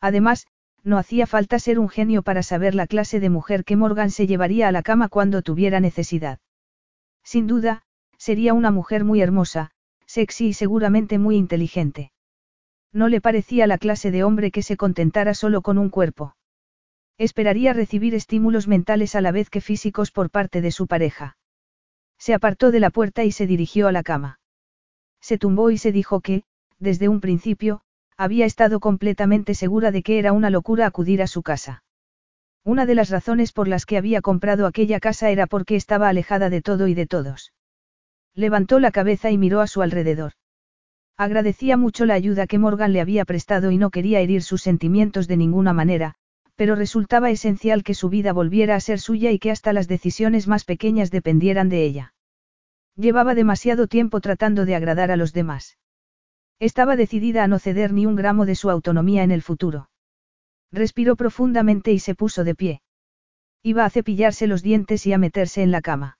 Además, 0.00 0.46
no 0.82 0.98
hacía 0.98 1.26
falta 1.26 1.58
ser 1.58 1.78
un 1.78 1.88
genio 1.88 2.22
para 2.22 2.42
saber 2.42 2.74
la 2.74 2.86
clase 2.86 3.20
de 3.20 3.30
mujer 3.30 3.64
que 3.64 3.76
Morgan 3.76 4.10
se 4.10 4.26
llevaría 4.26 4.68
a 4.68 4.72
la 4.72 4.82
cama 4.82 5.08
cuando 5.08 5.42
tuviera 5.42 5.78
necesidad. 5.78 6.38
Sin 7.22 7.46
duda, 7.46 7.82
sería 8.16 8.54
una 8.54 8.70
mujer 8.70 9.04
muy 9.04 9.20
hermosa, 9.20 9.70
sexy 10.06 10.48
y 10.48 10.52
seguramente 10.54 11.18
muy 11.18 11.36
inteligente. 11.36 12.12
No 12.92 13.08
le 13.08 13.20
parecía 13.20 13.66
la 13.66 13.78
clase 13.78 14.10
de 14.10 14.24
hombre 14.24 14.50
que 14.50 14.62
se 14.62 14.76
contentara 14.76 15.34
solo 15.34 15.62
con 15.62 15.78
un 15.78 15.90
cuerpo. 15.90 16.34
Esperaría 17.18 17.72
recibir 17.74 18.14
estímulos 18.14 18.66
mentales 18.66 19.14
a 19.14 19.20
la 19.20 19.30
vez 19.30 19.50
que 19.50 19.60
físicos 19.60 20.10
por 20.10 20.30
parte 20.30 20.62
de 20.62 20.72
su 20.72 20.86
pareja. 20.86 21.36
Se 22.20 22.34
apartó 22.34 22.70
de 22.70 22.80
la 22.80 22.90
puerta 22.90 23.24
y 23.24 23.32
se 23.32 23.46
dirigió 23.46 23.88
a 23.88 23.92
la 23.92 24.02
cama. 24.02 24.38
Se 25.22 25.38
tumbó 25.38 25.70
y 25.70 25.78
se 25.78 25.90
dijo 25.90 26.20
que, 26.20 26.44
desde 26.78 27.08
un 27.08 27.20
principio, 27.20 27.80
había 28.16 28.44
estado 28.44 28.78
completamente 28.78 29.54
segura 29.54 29.90
de 29.90 30.02
que 30.02 30.18
era 30.18 30.32
una 30.32 30.50
locura 30.50 30.86
acudir 30.86 31.22
a 31.22 31.26
su 31.26 31.42
casa. 31.42 31.82
Una 32.62 32.84
de 32.84 32.94
las 32.94 33.08
razones 33.08 33.52
por 33.52 33.68
las 33.68 33.86
que 33.86 33.96
había 33.96 34.20
comprado 34.20 34.66
aquella 34.66 35.00
casa 35.00 35.30
era 35.30 35.46
porque 35.46 35.76
estaba 35.76 36.10
alejada 36.10 36.50
de 36.50 36.60
todo 36.60 36.88
y 36.88 36.94
de 36.94 37.06
todos. 37.06 37.54
Levantó 38.34 38.80
la 38.80 38.90
cabeza 38.90 39.30
y 39.30 39.38
miró 39.38 39.62
a 39.62 39.66
su 39.66 39.80
alrededor. 39.80 40.32
Agradecía 41.16 41.78
mucho 41.78 42.04
la 42.04 42.14
ayuda 42.14 42.46
que 42.46 42.58
Morgan 42.58 42.92
le 42.92 43.00
había 43.00 43.24
prestado 43.24 43.70
y 43.70 43.78
no 43.78 43.88
quería 43.88 44.20
herir 44.20 44.42
sus 44.42 44.60
sentimientos 44.60 45.26
de 45.26 45.38
ninguna 45.38 45.72
manera, 45.72 46.16
pero 46.60 46.74
resultaba 46.74 47.30
esencial 47.30 47.82
que 47.82 47.94
su 47.94 48.10
vida 48.10 48.34
volviera 48.34 48.74
a 48.74 48.80
ser 48.80 49.00
suya 49.00 49.30
y 49.30 49.38
que 49.38 49.50
hasta 49.50 49.72
las 49.72 49.88
decisiones 49.88 50.46
más 50.46 50.66
pequeñas 50.66 51.10
dependieran 51.10 51.70
de 51.70 51.84
ella. 51.84 52.12
Llevaba 52.96 53.34
demasiado 53.34 53.86
tiempo 53.86 54.20
tratando 54.20 54.66
de 54.66 54.74
agradar 54.74 55.10
a 55.10 55.16
los 55.16 55.32
demás. 55.32 55.78
Estaba 56.58 56.96
decidida 56.96 57.44
a 57.44 57.48
no 57.48 57.58
ceder 57.58 57.94
ni 57.94 58.04
un 58.04 58.14
gramo 58.14 58.44
de 58.44 58.56
su 58.56 58.68
autonomía 58.68 59.22
en 59.22 59.30
el 59.30 59.40
futuro. 59.40 59.88
Respiró 60.70 61.16
profundamente 61.16 61.92
y 61.92 61.98
se 61.98 62.14
puso 62.14 62.44
de 62.44 62.54
pie. 62.54 62.82
Iba 63.62 63.86
a 63.86 63.88
cepillarse 63.88 64.46
los 64.46 64.62
dientes 64.62 65.06
y 65.06 65.14
a 65.14 65.18
meterse 65.18 65.62
en 65.62 65.70
la 65.70 65.80
cama. 65.80 66.18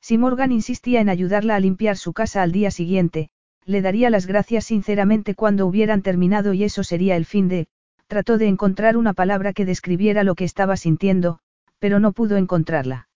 Si 0.00 0.18
Morgan 0.18 0.50
insistía 0.50 1.00
en 1.00 1.08
ayudarla 1.08 1.54
a 1.54 1.60
limpiar 1.60 1.96
su 1.98 2.12
casa 2.12 2.42
al 2.42 2.50
día 2.50 2.72
siguiente, 2.72 3.28
le 3.64 3.80
daría 3.80 4.10
las 4.10 4.26
gracias 4.26 4.64
sinceramente 4.64 5.36
cuando 5.36 5.68
hubieran 5.68 6.02
terminado 6.02 6.52
y 6.52 6.64
eso 6.64 6.82
sería 6.82 7.14
el 7.14 7.26
fin 7.26 7.46
de, 7.46 7.68
trató 8.12 8.36
de 8.36 8.46
encontrar 8.46 8.98
una 8.98 9.14
palabra 9.14 9.54
que 9.54 9.64
describiera 9.64 10.22
lo 10.22 10.34
que 10.34 10.44
estaba 10.44 10.76
sintiendo, 10.76 11.38
pero 11.78 11.98
no 11.98 12.12
pudo 12.12 12.36
encontrarla. 12.36 13.08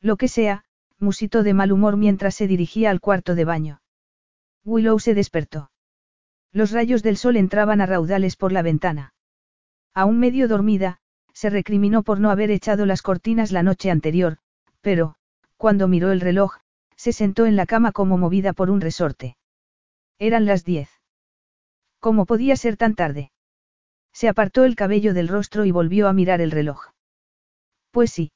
Lo 0.00 0.16
que 0.16 0.28
sea, 0.28 0.64
musitó 0.98 1.42
de 1.42 1.52
mal 1.52 1.72
humor 1.72 1.98
mientras 1.98 2.34
se 2.34 2.46
dirigía 2.46 2.88
al 2.88 3.02
cuarto 3.02 3.34
de 3.34 3.44
baño. 3.44 3.82
Willow 4.64 4.98
se 4.98 5.12
despertó. 5.12 5.70
Los 6.52 6.70
rayos 6.70 7.02
del 7.02 7.18
sol 7.18 7.36
entraban 7.36 7.82
a 7.82 7.86
raudales 7.86 8.36
por 8.36 8.50
la 8.50 8.62
ventana. 8.62 9.12
Aún 9.92 10.18
medio 10.18 10.48
dormida, 10.48 11.00
se 11.34 11.50
recriminó 11.50 12.02
por 12.02 12.18
no 12.18 12.30
haber 12.30 12.50
echado 12.50 12.86
las 12.86 13.02
cortinas 13.02 13.52
la 13.52 13.62
noche 13.62 13.90
anterior, 13.90 14.38
pero, 14.80 15.16
cuando 15.58 15.86
miró 15.86 16.12
el 16.12 16.22
reloj, 16.22 16.60
se 16.96 17.12
sentó 17.12 17.44
en 17.44 17.56
la 17.56 17.66
cama 17.66 17.92
como 17.92 18.16
movida 18.16 18.54
por 18.54 18.70
un 18.70 18.80
resorte. 18.80 19.36
Eran 20.18 20.46
las 20.46 20.64
diez. 20.64 20.88
¿Cómo 22.00 22.24
podía 22.24 22.56
ser 22.56 22.78
tan 22.78 22.94
tarde? 22.94 23.32
Se 24.14 24.28
apartó 24.28 24.64
el 24.64 24.76
cabello 24.76 25.12
del 25.12 25.28
rostro 25.28 25.64
y 25.64 25.72
volvió 25.72 26.06
a 26.08 26.12
mirar 26.12 26.40
el 26.40 26.52
reloj. 26.52 26.92
Pues 27.90 28.12
sí. 28.12 28.30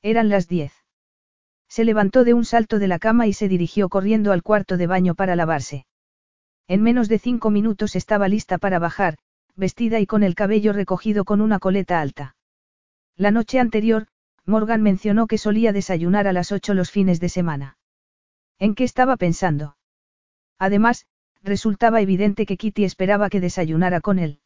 Eran 0.00 0.28
las 0.28 0.46
diez. 0.46 0.72
Se 1.68 1.84
levantó 1.84 2.22
de 2.22 2.34
un 2.34 2.44
salto 2.44 2.78
de 2.78 2.86
la 2.86 2.98
cama 2.98 3.26
y 3.26 3.32
se 3.32 3.48
dirigió 3.48 3.88
corriendo 3.88 4.30
al 4.30 4.42
cuarto 4.42 4.76
de 4.76 4.86
baño 4.86 5.14
para 5.14 5.34
lavarse. 5.34 5.86
En 6.68 6.82
menos 6.82 7.08
de 7.08 7.18
cinco 7.18 7.50
minutos 7.50 7.96
estaba 7.96 8.28
lista 8.28 8.58
para 8.58 8.78
bajar, 8.78 9.18
vestida 9.56 9.98
y 9.98 10.06
con 10.06 10.22
el 10.22 10.34
cabello 10.34 10.72
recogido 10.72 11.24
con 11.24 11.40
una 11.40 11.58
coleta 11.58 12.00
alta. 12.00 12.36
La 13.16 13.30
noche 13.30 13.58
anterior, 13.58 14.06
Morgan 14.44 14.82
mencionó 14.82 15.26
que 15.26 15.38
solía 15.38 15.72
desayunar 15.72 16.28
a 16.28 16.32
las 16.32 16.52
ocho 16.52 16.74
los 16.74 16.90
fines 16.90 17.20
de 17.20 17.28
semana. 17.28 17.78
¿En 18.58 18.74
qué 18.74 18.84
estaba 18.84 19.16
pensando? 19.16 19.76
Además, 20.58 21.06
resultaba 21.42 22.00
evidente 22.00 22.46
que 22.46 22.56
Kitty 22.56 22.84
esperaba 22.84 23.30
que 23.30 23.40
desayunara 23.40 24.00
con 24.00 24.18
él. 24.18 24.41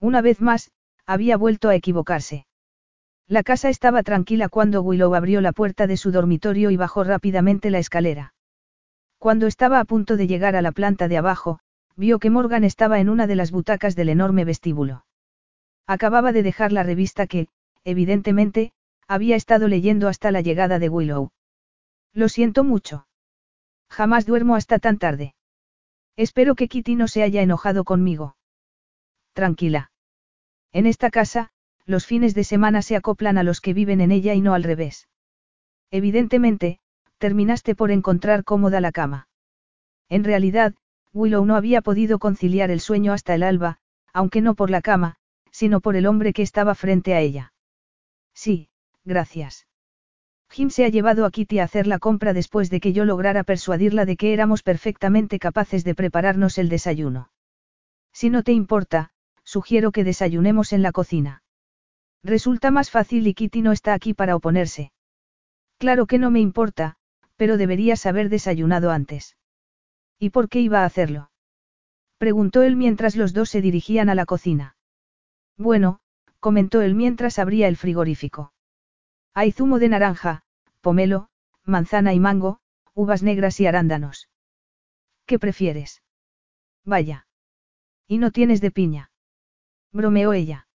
Una 0.00 0.20
vez 0.20 0.40
más, 0.40 0.70
había 1.06 1.36
vuelto 1.36 1.68
a 1.68 1.74
equivocarse. 1.74 2.46
La 3.26 3.42
casa 3.42 3.68
estaba 3.68 4.02
tranquila 4.02 4.48
cuando 4.48 4.80
Willow 4.80 5.14
abrió 5.14 5.40
la 5.40 5.52
puerta 5.52 5.86
de 5.86 5.96
su 5.96 6.12
dormitorio 6.12 6.70
y 6.70 6.76
bajó 6.76 7.04
rápidamente 7.04 7.70
la 7.70 7.78
escalera. 7.78 8.32
Cuando 9.18 9.46
estaba 9.46 9.80
a 9.80 9.84
punto 9.84 10.16
de 10.16 10.26
llegar 10.26 10.54
a 10.54 10.62
la 10.62 10.72
planta 10.72 11.08
de 11.08 11.18
abajo, 11.18 11.58
vio 11.96 12.20
que 12.20 12.30
Morgan 12.30 12.62
estaba 12.62 13.00
en 13.00 13.08
una 13.08 13.26
de 13.26 13.34
las 13.34 13.50
butacas 13.50 13.96
del 13.96 14.08
enorme 14.08 14.44
vestíbulo. 14.44 15.04
Acababa 15.86 16.32
de 16.32 16.42
dejar 16.42 16.72
la 16.72 16.84
revista 16.84 17.26
que, 17.26 17.48
evidentemente, 17.84 18.72
había 19.08 19.34
estado 19.34 19.66
leyendo 19.66 20.06
hasta 20.06 20.30
la 20.30 20.40
llegada 20.40 20.78
de 20.78 20.88
Willow. 20.88 21.30
Lo 22.14 22.28
siento 22.28 22.62
mucho. 22.62 23.08
Jamás 23.90 24.26
duermo 24.26 24.54
hasta 24.54 24.78
tan 24.78 24.98
tarde. 24.98 25.34
Espero 26.16 26.54
que 26.54 26.68
Kitty 26.68 26.94
no 26.94 27.08
se 27.08 27.22
haya 27.22 27.42
enojado 27.42 27.84
conmigo 27.84 28.37
tranquila. 29.38 29.92
En 30.72 30.84
esta 30.84 31.10
casa, 31.10 31.50
los 31.86 32.06
fines 32.06 32.34
de 32.34 32.42
semana 32.42 32.82
se 32.82 32.96
acoplan 32.96 33.38
a 33.38 33.44
los 33.44 33.60
que 33.60 33.72
viven 33.72 34.00
en 34.00 34.10
ella 34.10 34.34
y 34.34 34.40
no 34.40 34.52
al 34.52 34.64
revés. 34.64 35.06
Evidentemente, 35.92 36.80
terminaste 37.18 37.76
por 37.76 37.92
encontrar 37.92 38.42
cómoda 38.42 38.80
la 38.80 38.90
cama. 38.90 39.28
En 40.08 40.24
realidad, 40.24 40.74
Willow 41.12 41.46
no 41.46 41.54
había 41.54 41.82
podido 41.82 42.18
conciliar 42.18 42.72
el 42.72 42.80
sueño 42.80 43.12
hasta 43.12 43.32
el 43.36 43.44
alba, 43.44 43.78
aunque 44.12 44.40
no 44.40 44.56
por 44.56 44.70
la 44.70 44.82
cama, 44.82 45.14
sino 45.52 45.80
por 45.80 45.94
el 45.94 46.06
hombre 46.06 46.32
que 46.32 46.42
estaba 46.42 46.74
frente 46.74 47.14
a 47.14 47.20
ella. 47.20 47.52
Sí, 48.34 48.70
gracias. 49.04 49.68
Jim 50.50 50.70
se 50.70 50.84
ha 50.84 50.88
llevado 50.88 51.24
a 51.24 51.30
Kitty 51.30 51.60
a 51.60 51.64
hacer 51.64 51.86
la 51.86 52.00
compra 52.00 52.32
después 52.32 52.70
de 52.70 52.80
que 52.80 52.92
yo 52.92 53.04
lograra 53.04 53.44
persuadirla 53.44 54.04
de 54.04 54.16
que 54.16 54.32
éramos 54.32 54.64
perfectamente 54.64 55.38
capaces 55.38 55.84
de 55.84 55.94
prepararnos 55.94 56.58
el 56.58 56.68
desayuno. 56.68 57.30
Si 58.12 58.30
no 58.30 58.42
te 58.42 58.50
importa, 58.50 59.12
sugiero 59.48 59.92
que 59.92 60.04
desayunemos 60.04 60.74
en 60.74 60.82
la 60.82 60.92
cocina. 60.92 61.42
Resulta 62.22 62.70
más 62.70 62.90
fácil 62.90 63.26
y 63.26 63.32
Kitty 63.32 63.62
no 63.62 63.72
está 63.72 63.94
aquí 63.94 64.12
para 64.12 64.36
oponerse. 64.36 64.92
Claro 65.78 66.06
que 66.06 66.18
no 66.18 66.30
me 66.30 66.40
importa, 66.40 66.96
pero 67.36 67.56
deberías 67.56 68.04
haber 68.04 68.28
desayunado 68.28 68.90
antes. 68.90 69.38
¿Y 70.18 70.30
por 70.30 70.50
qué 70.50 70.60
iba 70.60 70.82
a 70.82 70.84
hacerlo? 70.84 71.30
Preguntó 72.18 72.60
él 72.60 72.76
mientras 72.76 73.16
los 73.16 73.32
dos 73.32 73.48
se 73.48 73.62
dirigían 73.62 74.10
a 74.10 74.14
la 74.14 74.26
cocina. 74.26 74.76
Bueno, 75.56 76.00
comentó 76.40 76.82
él 76.82 76.94
mientras 76.94 77.38
abría 77.38 77.68
el 77.68 77.78
frigorífico. 77.78 78.52
Hay 79.32 79.52
zumo 79.52 79.78
de 79.78 79.88
naranja, 79.88 80.42
pomelo, 80.82 81.30
manzana 81.64 82.12
y 82.12 82.20
mango, 82.20 82.60
uvas 82.92 83.22
negras 83.22 83.58
y 83.60 83.66
arándanos. 83.66 84.28
¿Qué 85.24 85.38
prefieres? 85.38 86.02
Vaya. 86.84 87.26
¿Y 88.06 88.18
no 88.18 88.30
tienes 88.30 88.60
de 88.60 88.72
piña? 88.72 89.10
Bromeó 89.92 90.32
ella. 90.32 90.66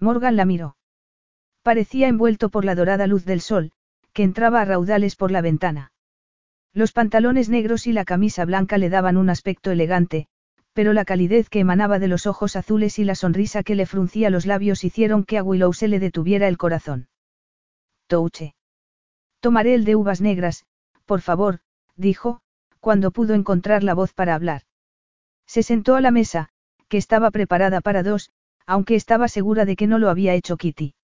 Morgan 0.00 0.36
la 0.36 0.44
miró. 0.44 0.76
Parecía 1.62 2.08
envuelto 2.08 2.48
por 2.48 2.64
la 2.64 2.74
dorada 2.74 3.06
luz 3.06 3.24
del 3.24 3.40
sol, 3.40 3.72
que 4.12 4.22
entraba 4.22 4.60
a 4.60 4.64
raudales 4.64 5.16
por 5.16 5.30
la 5.30 5.40
ventana. 5.40 5.92
Los 6.72 6.92
pantalones 6.92 7.48
negros 7.48 7.86
y 7.86 7.92
la 7.92 8.04
camisa 8.04 8.44
blanca 8.44 8.78
le 8.78 8.90
daban 8.90 9.16
un 9.16 9.30
aspecto 9.30 9.70
elegante, 9.70 10.28
pero 10.72 10.92
la 10.92 11.04
calidez 11.04 11.48
que 11.48 11.60
emanaba 11.60 11.98
de 11.98 12.08
los 12.08 12.26
ojos 12.26 12.54
azules 12.54 12.98
y 12.98 13.04
la 13.04 13.16
sonrisa 13.16 13.62
que 13.62 13.74
le 13.74 13.86
fruncía 13.86 14.30
los 14.30 14.46
labios 14.46 14.84
hicieron 14.84 15.24
que 15.24 15.38
a 15.38 15.42
Willow 15.42 15.72
se 15.72 15.88
le 15.88 15.98
detuviera 15.98 16.46
el 16.46 16.56
corazón. 16.56 17.08
Touche. 18.06 18.54
Tomaré 19.40 19.74
el 19.74 19.84
de 19.84 19.96
uvas 19.96 20.20
negras, 20.20 20.66
por 21.04 21.20
favor, 21.20 21.60
dijo, 21.96 22.40
cuando 22.80 23.10
pudo 23.10 23.34
encontrar 23.34 23.82
la 23.82 23.94
voz 23.94 24.12
para 24.12 24.34
hablar. 24.34 24.62
Se 25.46 25.62
sentó 25.62 25.96
a 25.96 26.00
la 26.00 26.10
mesa, 26.10 26.50
que 26.88 26.96
estaba 26.96 27.30
preparada 27.30 27.80
para 27.80 28.02
dos, 28.02 28.30
aunque 28.66 28.94
estaba 28.94 29.28
segura 29.28 29.64
de 29.64 29.76
que 29.76 29.86
no 29.86 29.98
lo 29.98 30.10
había 30.10 30.34
hecho 30.34 30.56
Kitty. 30.56 30.94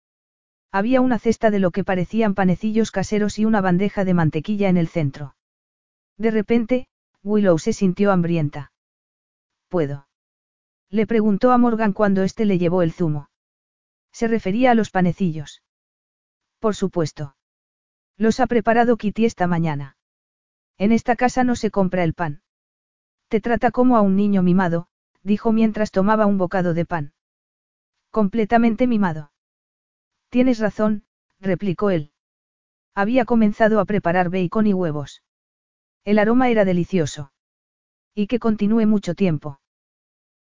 Había 0.72 1.00
una 1.00 1.18
cesta 1.18 1.50
de 1.50 1.60
lo 1.60 1.70
que 1.70 1.84
parecían 1.84 2.34
panecillos 2.34 2.90
caseros 2.90 3.38
y 3.38 3.44
una 3.44 3.60
bandeja 3.60 4.04
de 4.04 4.14
mantequilla 4.14 4.68
en 4.68 4.76
el 4.76 4.88
centro. 4.88 5.36
De 6.18 6.30
repente, 6.30 6.88
Willow 7.22 7.58
se 7.58 7.72
sintió 7.72 8.12
hambrienta. 8.12 8.72
¿Puedo? 9.68 10.08
Le 10.90 11.06
preguntó 11.06 11.52
a 11.52 11.58
Morgan 11.58 11.92
cuando 11.92 12.22
éste 12.22 12.44
le 12.44 12.58
llevó 12.58 12.82
el 12.82 12.92
zumo. 12.92 13.28
Se 14.12 14.28
refería 14.28 14.72
a 14.72 14.74
los 14.74 14.90
panecillos. 14.90 15.62
Por 16.58 16.74
supuesto. 16.74 17.36
Los 18.16 18.40
ha 18.40 18.46
preparado 18.46 18.96
Kitty 18.96 19.24
esta 19.24 19.46
mañana. 19.46 19.96
En 20.78 20.92
esta 20.92 21.16
casa 21.16 21.44
no 21.44 21.56
se 21.56 21.70
compra 21.70 22.04
el 22.04 22.14
pan. 22.14 22.42
Te 23.28 23.40
trata 23.40 23.70
como 23.70 23.96
a 23.96 24.02
un 24.02 24.16
niño 24.16 24.42
mimado, 24.42 24.86
dijo 25.24 25.52
mientras 25.52 25.90
tomaba 25.90 26.26
un 26.26 26.38
bocado 26.38 26.74
de 26.74 26.84
pan. 26.84 27.12
Completamente 28.10 28.86
mimado. 28.86 29.32
Tienes 30.28 30.60
razón, 30.60 31.04
replicó 31.40 31.90
él. 31.90 32.12
Había 32.94 33.24
comenzado 33.24 33.80
a 33.80 33.84
preparar 33.84 34.30
bacon 34.30 34.68
y 34.68 34.74
huevos. 34.74 35.24
El 36.04 36.18
aroma 36.20 36.48
era 36.50 36.64
delicioso. 36.64 37.32
Y 38.14 38.28
que 38.28 38.38
continúe 38.38 38.86
mucho 38.86 39.14
tiempo. 39.14 39.58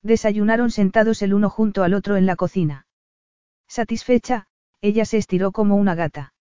Desayunaron 0.02 0.70
sentados 0.70 1.22
el 1.22 1.34
uno 1.34 1.50
junto 1.50 1.82
al 1.82 1.94
otro 1.94 2.16
en 2.16 2.26
la 2.26 2.36
cocina. 2.36 2.86
Satisfecha, 3.66 4.46
ella 4.80 5.04
se 5.04 5.16
estiró 5.16 5.50
como 5.50 5.76
una 5.76 5.94
gata. 5.94 6.34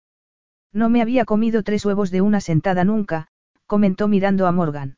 No 0.73 0.89
me 0.89 1.01
había 1.01 1.25
comido 1.25 1.63
tres 1.63 1.85
huevos 1.85 2.11
de 2.11 2.21
una 2.21 2.41
sentada 2.41 2.83
nunca, 2.83 3.29
comentó 3.65 4.07
mirando 4.07 4.45
a 4.47 4.51
Morgan. 4.51 4.97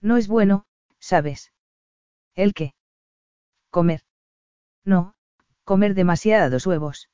No 0.00 0.16
es 0.16 0.26
bueno, 0.28 0.64
sabes. 0.98 1.53
¿El 2.34 2.52
qué? 2.54 2.74
Comer. 3.70 4.02
No, 4.84 5.14
comer 5.64 5.94
demasiados 5.94 6.66
huevos. 6.66 7.08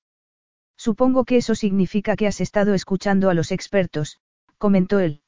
Supongo 0.77 1.25
que 1.25 1.37
eso 1.37 1.55
significa 1.55 2.17
que 2.17 2.27
has 2.27 2.41
estado 2.41 2.75
escuchando 2.75 3.29
a 3.29 3.35
los 3.35 3.53
expertos, 3.53 4.19
comentó 4.57 4.99
él. 4.99 5.23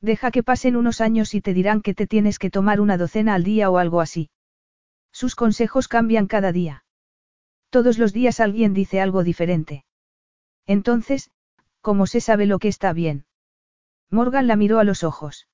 Deja 0.00 0.30
que 0.30 0.42
pasen 0.42 0.76
unos 0.76 1.00
años 1.00 1.34
y 1.34 1.40
te 1.40 1.54
dirán 1.54 1.80
que 1.80 1.94
te 1.94 2.06
tienes 2.06 2.38
que 2.38 2.50
tomar 2.50 2.80
una 2.80 2.98
docena 2.98 3.34
al 3.34 3.44
día 3.44 3.70
o 3.70 3.78
algo 3.78 4.00
así. 4.00 4.30
Sus 5.12 5.34
consejos 5.34 5.88
cambian 5.88 6.26
cada 6.26 6.52
día. 6.52 6.84
Todos 7.70 7.98
los 7.98 8.12
días 8.12 8.38
alguien 8.38 8.74
dice 8.74 9.00
algo 9.00 9.24
diferente. 9.24 9.84
Entonces, 10.66 11.30
¿cómo 11.80 12.06
se 12.06 12.20
sabe 12.20 12.44
lo 12.46 12.58
que 12.58 12.68
está 12.68 12.92
bien? 12.92 13.24
Morgan 14.10 14.46
la 14.46 14.56
miró 14.56 14.78
a 14.78 14.84
los 14.84 15.04
ojos. 15.04 15.48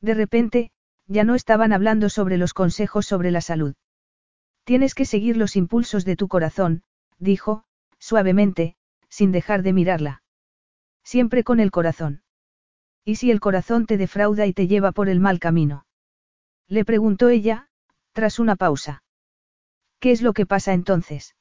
De 0.00 0.14
repente, 0.14 0.70
ya 1.08 1.24
no 1.24 1.34
estaban 1.34 1.72
hablando 1.72 2.08
sobre 2.10 2.36
los 2.36 2.54
consejos 2.54 3.06
sobre 3.06 3.30
la 3.30 3.40
salud. 3.40 3.74
Tienes 4.64 4.94
que 4.94 5.06
seguir 5.06 5.36
los 5.36 5.56
impulsos 5.56 6.04
de 6.04 6.14
tu 6.14 6.28
corazón, 6.28 6.82
dijo, 7.18 7.64
suavemente, 7.98 8.76
sin 9.08 9.32
dejar 9.32 9.62
de 9.62 9.72
mirarla. 9.72 10.22
Siempre 11.02 11.42
con 11.42 11.58
el 11.58 11.70
corazón. 11.70 12.22
¿Y 13.04 13.16
si 13.16 13.30
el 13.30 13.40
corazón 13.40 13.86
te 13.86 13.96
defrauda 13.96 14.44
y 14.44 14.52
te 14.52 14.66
lleva 14.66 14.92
por 14.92 15.08
el 15.08 15.18
mal 15.18 15.40
camino? 15.40 15.86
Le 16.68 16.84
preguntó 16.84 17.30
ella, 17.30 17.70
tras 18.12 18.38
una 18.38 18.56
pausa. 18.56 19.02
¿Qué 20.00 20.12
es 20.12 20.20
lo 20.20 20.34
que 20.34 20.44
pasa 20.44 20.74
entonces? 20.74 21.34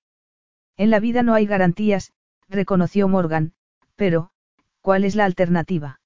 En 0.77 0.89
la 0.89 1.01
vida 1.01 1.23
no 1.23 1.33
hay 1.33 1.45
garantías, 1.45 2.13
reconoció 2.47 3.09
Morgan, 3.09 3.53
pero, 3.97 4.31
¿cuál 4.79 5.03
es 5.03 5.15
la 5.15 5.25
alternativa? 5.25 5.99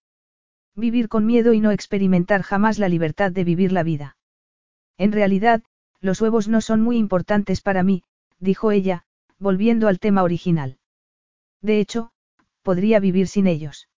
Vivir 0.75 1.09
con 1.09 1.25
miedo 1.25 1.53
y 1.53 1.59
no 1.59 1.71
experimentar 1.71 2.43
jamás 2.43 2.79
la 2.79 2.89
libertad 2.89 3.31
de 3.31 3.43
vivir 3.43 3.71
la 3.71 3.83
vida. 3.83 4.17
En 4.97 5.11
realidad, 5.11 5.63
los 5.99 6.21
huevos 6.21 6.47
no 6.47 6.61
son 6.61 6.81
muy 6.81 6.97
importantes 6.97 7.61
para 7.61 7.83
mí, 7.83 8.03
dijo 8.39 8.71
ella, 8.71 9.03
volviendo 9.37 9.87
al 9.87 9.99
tema 9.99 10.23
original. 10.23 10.77
De 11.61 11.79
hecho, 11.79 12.11
podría 12.61 12.99
vivir 12.99 13.27
sin 13.27 13.47
ellos. 13.47 13.89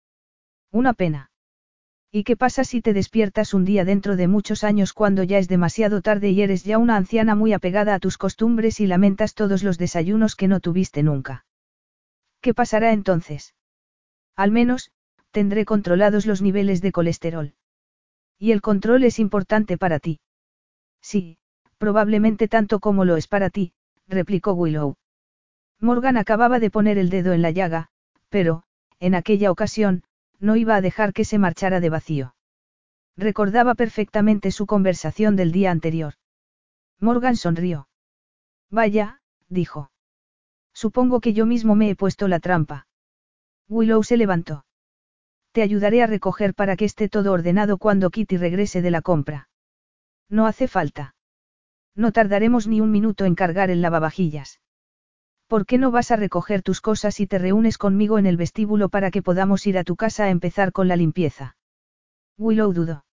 Una 0.71 0.95
pena. 0.95 1.31
¿Y 2.11 2.25
qué 2.25 2.37
pasa 2.37 2.65
si 2.65 2.83
te 2.83 2.93
despiertas 2.93 3.55
un 3.55 3.65
día 3.65 3.85
dentro 3.85 4.17
de 4.17 4.29
muchos 4.29 4.65
años 4.65 4.93
cuando 4.93 5.23
ya 5.23 5.39
es 5.39 5.49
demasiado 5.49 6.03
tarde 6.03 6.31
y 6.31 6.43
eres 6.43 6.65
ya 6.65 6.79
una 6.79 6.97
anciana 6.97 7.35
muy 7.35 7.53
apegada 7.53 7.95
a 7.95 7.99
tus 7.99 8.19
costumbres 8.19 8.81
y 8.81 8.87
lamentas 8.87 9.35
todos 9.35 9.63
los 9.63 9.79
desayunos 9.79 10.37
que 10.37 10.49
no 10.49 10.61
tuviste 10.61 11.03
nunca? 11.03 11.47
¿Qué 12.41 12.53
pasará 12.55 12.93
entonces? 12.93 13.55
Al 14.37 14.51
menos, 14.51 14.91
tendré 15.33 15.65
controlados 15.65 16.27
los 16.27 16.41
niveles 16.41 16.81
de 16.81 16.93
colesterol. 16.93 17.55
Y 18.39 18.53
el 18.53 18.61
control 18.61 19.03
es 19.05 19.19
importante 19.19 19.77
para 19.77 19.99
ti. 19.99 20.21
Sí, 21.01 21.39
probablemente 21.79 22.47
tanto 22.47 22.79
como 22.79 23.05
lo 23.05 23.17
es 23.17 23.27
para 23.27 23.51
ti, 23.51 23.73
replicó 24.07 24.53
Willow. 24.53 24.97
Morgan 25.81 26.17
acababa 26.17 26.61
de 26.61 26.71
poner 26.71 26.97
el 26.99 27.11
dedo 27.11 27.33
en 27.33 27.43
la 27.43 27.51
llaga, 27.51 27.89
pero, 28.29 28.63
en 29.01 29.17
aquella 29.17 29.51
ocasión, 29.51 30.05
no 30.39 30.55
iba 30.55 30.77
a 30.77 30.81
dejar 30.81 31.13
que 31.13 31.25
se 31.25 31.39
marchara 31.39 31.81
de 31.81 31.91
vacío. 31.91 32.35
Recordaba 33.17 33.75
perfectamente 33.75 34.51
su 34.53 34.67
conversación 34.67 35.35
del 35.35 35.51
día 35.51 35.71
anterior. 35.71 36.15
Morgan 37.01 37.37
sonrió. 37.37 37.89
Vaya, 38.71 39.21
dijo. 39.49 39.91
Supongo 40.73 41.21
que 41.21 41.33
yo 41.33 41.47
mismo 41.47 41.75
me 41.75 41.91
he 41.91 41.97
puesto 41.97 42.29
la 42.29 42.41
trampa. 42.41 42.87
Willow 43.69 44.03
se 44.03 44.17
levantó. 44.17 44.65
Te 45.53 45.63
ayudaré 45.63 46.03
a 46.03 46.07
recoger 46.07 46.55
para 46.55 46.77
que 46.77 46.87
esté 46.87 47.09
todo 47.09 47.33
ordenado 47.33 47.79
cuando 47.79 48.11
Kitty 48.11 48.39
regrese 48.39 48.81
de 48.81 48.91
la 48.91 49.03
compra. 49.03 49.49
No 50.31 50.47
hace 50.47 50.67
falta. 50.67 51.15
No 51.95 52.11
tardaremos 52.11 52.67
ni 52.67 52.81
un 52.81 52.91
minuto 52.91 53.27
en 53.27 53.35
cargar 53.35 53.71
el 53.71 53.83
lavavajillas. 53.83 54.61
¿Por 55.47 55.67
qué 55.67 55.77
no 55.77 55.91
vas 55.91 56.11
a 56.11 56.17
recoger 56.17 56.63
tus 56.63 56.81
cosas 56.81 57.21
y 57.21 57.27
te 57.27 57.39
reúnes 57.39 57.77
conmigo 57.77 58.19
en 58.19 58.25
el 58.25 58.39
vestíbulo 58.39 58.89
para 58.89 59.11
que 59.11 59.21
podamos 59.21 59.67
ir 59.67 59.77
a 59.77 59.85
tu 59.85 59.97
casa 59.97 60.25
a 60.25 60.31
empezar 60.31 60.73
con 60.73 60.89
la 60.89 60.97
limpieza? 60.97 61.59
Willow 62.39 62.73
dudó. 62.73 63.05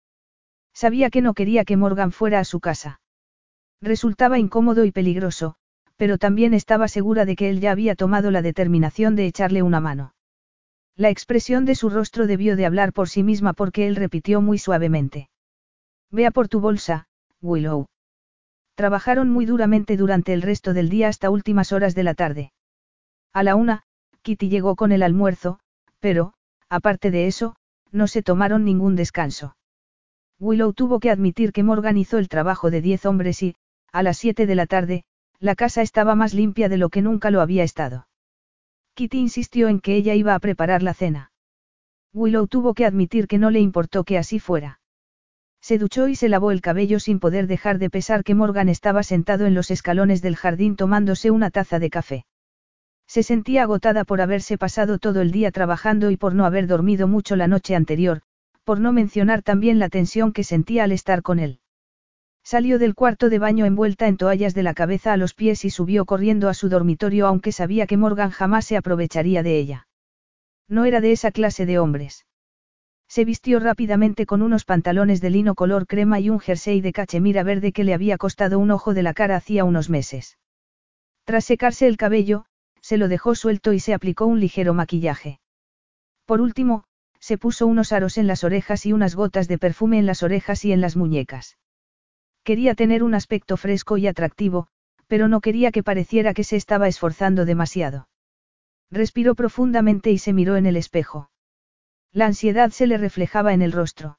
Sabía 0.74 1.10
que 1.10 1.22
no 1.22 1.34
quería 1.34 1.66
que 1.66 1.76
Morgan 1.76 2.14
fuera 2.14 2.40
a 2.40 2.46
su 2.46 2.62
casa. 2.62 3.02
Resultaba 3.82 4.40
incómodo 4.40 4.86
y 4.86 4.94
peligroso, 4.94 5.56
pero 5.98 6.18
también 6.18 6.54
estaba 6.54 6.88
segura 6.88 7.26
de 7.26 7.36
que 7.36 7.50
él 7.50 7.60
ya 7.60 7.72
había 7.72 7.96
tomado 7.96 8.32
la 8.32 8.42
determinación 8.42 9.18
de 9.18 9.26
echarle 9.26 9.62
una 9.62 9.82
mano. 9.82 10.14
La 11.00 11.10
expresión 11.10 11.64
de 11.64 11.76
su 11.76 11.90
rostro 11.90 12.28
debió 12.28 12.58
de 12.58 12.66
hablar 12.66 12.92
por 12.92 13.08
sí 13.08 13.24
misma 13.24 13.54
porque 13.54 13.88
él 13.88 13.96
repitió 13.96 14.42
muy 14.42 14.58
suavemente. 14.58 15.30
Vea 16.12 16.30
por 16.30 16.50
tu 16.50 16.60
bolsa, 16.60 17.08
Willow. 17.42 17.86
Trabajaron 18.76 19.30
muy 19.30 19.46
duramente 19.46 19.96
durante 19.96 20.34
el 20.34 20.42
resto 20.42 20.74
del 20.74 20.90
día 20.90 21.08
hasta 21.08 21.30
últimas 21.30 21.72
horas 21.72 21.96
de 21.96 22.04
la 22.04 22.16
tarde. 22.16 22.52
A 23.32 23.44
la 23.44 23.56
una, 23.56 23.84
Kitty 24.24 24.50
llegó 24.50 24.76
con 24.76 24.92
el 24.92 25.02
almuerzo, 25.02 25.62
pero, 26.02 26.34
aparte 26.68 27.12
de 27.12 27.28
eso, 27.28 27.56
no 27.94 28.08
se 28.08 28.22
tomaron 28.22 28.66
ningún 28.66 28.98
descanso. 28.98 29.56
Willow 30.38 30.74
tuvo 30.74 31.00
que 31.00 31.12
admitir 31.12 31.54
que 31.54 31.64
Morgan 31.64 31.96
hizo 31.96 32.18
el 32.18 32.28
trabajo 32.28 32.72
de 32.72 32.82
diez 32.82 33.06
hombres 33.06 33.42
y, 33.42 33.56
a 33.94 34.04
las 34.04 34.18
siete 34.18 34.46
de 34.46 34.56
la 34.56 34.66
tarde, 34.66 35.06
la 35.40 35.56
casa 35.56 35.82
estaba 35.82 36.16
más 36.16 36.34
limpia 36.34 36.68
de 36.68 36.78
lo 36.78 36.90
que 36.90 37.02
nunca 37.02 37.32
lo 37.32 37.40
había 37.40 37.64
estado. 37.64 38.09
Kitty 39.00 39.18
insistió 39.18 39.70
en 39.70 39.80
que 39.80 39.96
ella 39.96 40.14
iba 40.14 40.36
a 40.36 40.40
preparar 40.40 40.84
la 40.84 40.94
cena. 40.94 41.32
Willow 42.12 42.48
tuvo 42.48 42.74
que 42.74 42.86
admitir 42.86 43.28
que 43.28 43.38
no 43.38 43.50
le 43.50 43.62
importó 43.62 44.04
que 44.04 44.18
así 44.18 44.40
fuera. 44.40 44.82
Se 45.62 45.78
duchó 45.78 46.10
y 46.10 46.16
se 46.16 46.28
lavó 46.28 46.52
el 46.52 46.60
cabello 46.60 47.00
sin 47.00 47.22
poder 47.22 47.48
dejar 47.48 47.80
de 47.80 47.90
pesar 47.90 48.26
que 48.26 48.36
Morgan 48.36 48.68
estaba 48.68 49.04
sentado 49.04 49.46
en 49.46 49.54
los 49.54 49.72
escalones 49.72 50.22
del 50.22 50.36
jardín 50.36 50.76
tomándose 50.76 51.32
una 51.32 51.50
taza 51.50 51.80
de 51.80 51.90
café. 51.90 52.26
Se 53.08 53.24
sentía 53.24 53.64
agotada 53.64 54.04
por 54.04 54.20
haberse 54.20 54.58
pasado 54.58 55.00
todo 55.00 55.22
el 55.22 55.32
día 55.32 55.52
trabajando 55.52 56.12
y 56.12 56.18
por 56.18 56.36
no 56.36 56.46
haber 56.46 56.68
dormido 56.68 57.08
mucho 57.08 57.38
la 57.38 57.48
noche 57.48 57.78
anterior, 57.78 58.20
por 58.66 58.82
no 58.82 58.92
mencionar 58.92 59.44
también 59.44 59.80
la 59.80 59.88
tensión 59.88 60.34
que 60.34 60.44
sentía 60.44 60.84
al 60.84 60.92
estar 60.92 61.22
con 61.22 61.40
él. 61.40 61.62
Salió 62.44 62.80
del 62.80 62.96
cuarto 62.96 63.30
de 63.30 63.40
baño 63.40 63.66
envuelta 63.66 64.08
en 64.08 64.18
toallas 64.18 64.54
de 64.54 64.64
la 64.64 64.74
cabeza 64.74 65.14
a 65.14 65.18
los 65.18 65.34
pies 65.34 65.66
y 65.66 65.70
subió 65.70 66.06
corriendo 66.06 66.50
a 66.50 66.54
su 66.54 66.70
dormitorio 66.70 67.28
aunque 67.28 67.52
sabía 67.52 67.86
que 67.86 67.98
Morgan 67.98 68.32
jamás 68.32 68.66
se 68.66 68.78
aprovecharía 68.78 69.44
de 69.44 69.58
ella. 69.60 69.88
No 70.68 70.86
era 70.86 71.02
de 71.02 71.12
esa 71.12 71.32
clase 71.32 71.66
de 71.66 71.80
hombres. 71.80 72.26
Se 73.08 73.26
vistió 73.26 73.60
rápidamente 73.60 74.28
con 74.28 74.44
unos 74.44 74.66
pantalones 74.66 75.20
de 75.20 75.32
lino 75.32 75.56
color 75.56 75.88
crema 75.88 76.20
y 76.20 76.30
un 76.30 76.40
jersey 76.40 76.80
de 76.80 76.94
cachemira 76.94 77.42
verde 77.42 77.72
que 77.72 77.84
le 77.84 77.96
había 77.96 78.18
costado 78.18 78.60
un 78.60 78.70
ojo 78.70 78.94
de 78.94 79.02
la 79.02 79.16
cara 79.16 79.36
hacía 79.36 79.64
unos 79.64 79.90
meses. 79.90 80.38
Tras 81.24 81.46
secarse 81.46 81.88
el 81.88 81.98
cabello, 81.98 82.46
se 82.82 82.98
lo 82.98 83.08
dejó 83.08 83.34
suelto 83.34 83.74
y 83.74 83.80
se 83.80 83.94
aplicó 83.96 84.26
un 84.28 84.40
ligero 84.40 84.76
maquillaje. 84.76 85.40
Por 86.26 86.40
último, 86.40 86.84
se 87.20 87.38
puso 87.40 87.66
unos 87.66 87.92
aros 87.92 88.18
en 88.20 88.28
las 88.28 88.44
orejas 88.44 88.86
y 88.86 88.94
unas 88.94 89.16
gotas 89.16 89.48
de 89.48 89.58
perfume 89.58 89.98
en 89.98 90.06
las 90.06 90.22
orejas 90.22 90.64
y 90.64 90.72
en 90.72 90.82
las 90.82 90.96
muñecas. 90.96 91.58
Quería 92.50 92.74
tener 92.74 93.04
un 93.04 93.14
aspecto 93.14 93.58
fresco 93.58 93.98
y 93.98 94.08
atractivo, 94.08 94.70
pero 95.06 95.28
no 95.28 95.40
quería 95.40 95.72
que 95.72 95.84
pareciera 95.84 96.34
que 96.34 96.44
se 96.44 96.56
estaba 96.56 96.88
esforzando 96.88 97.46
demasiado. 97.46 98.10
Respiró 98.90 99.36
profundamente 99.36 100.10
y 100.10 100.18
se 100.18 100.34
miró 100.34 100.56
en 100.56 100.66
el 100.66 100.76
espejo. 100.76 101.30
La 102.12 102.26
ansiedad 102.26 102.72
se 102.72 102.88
le 102.88 102.98
reflejaba 102.98 103.54
en 103.54 103.62
el 103.62 103.72
rostro. 103.72 104.18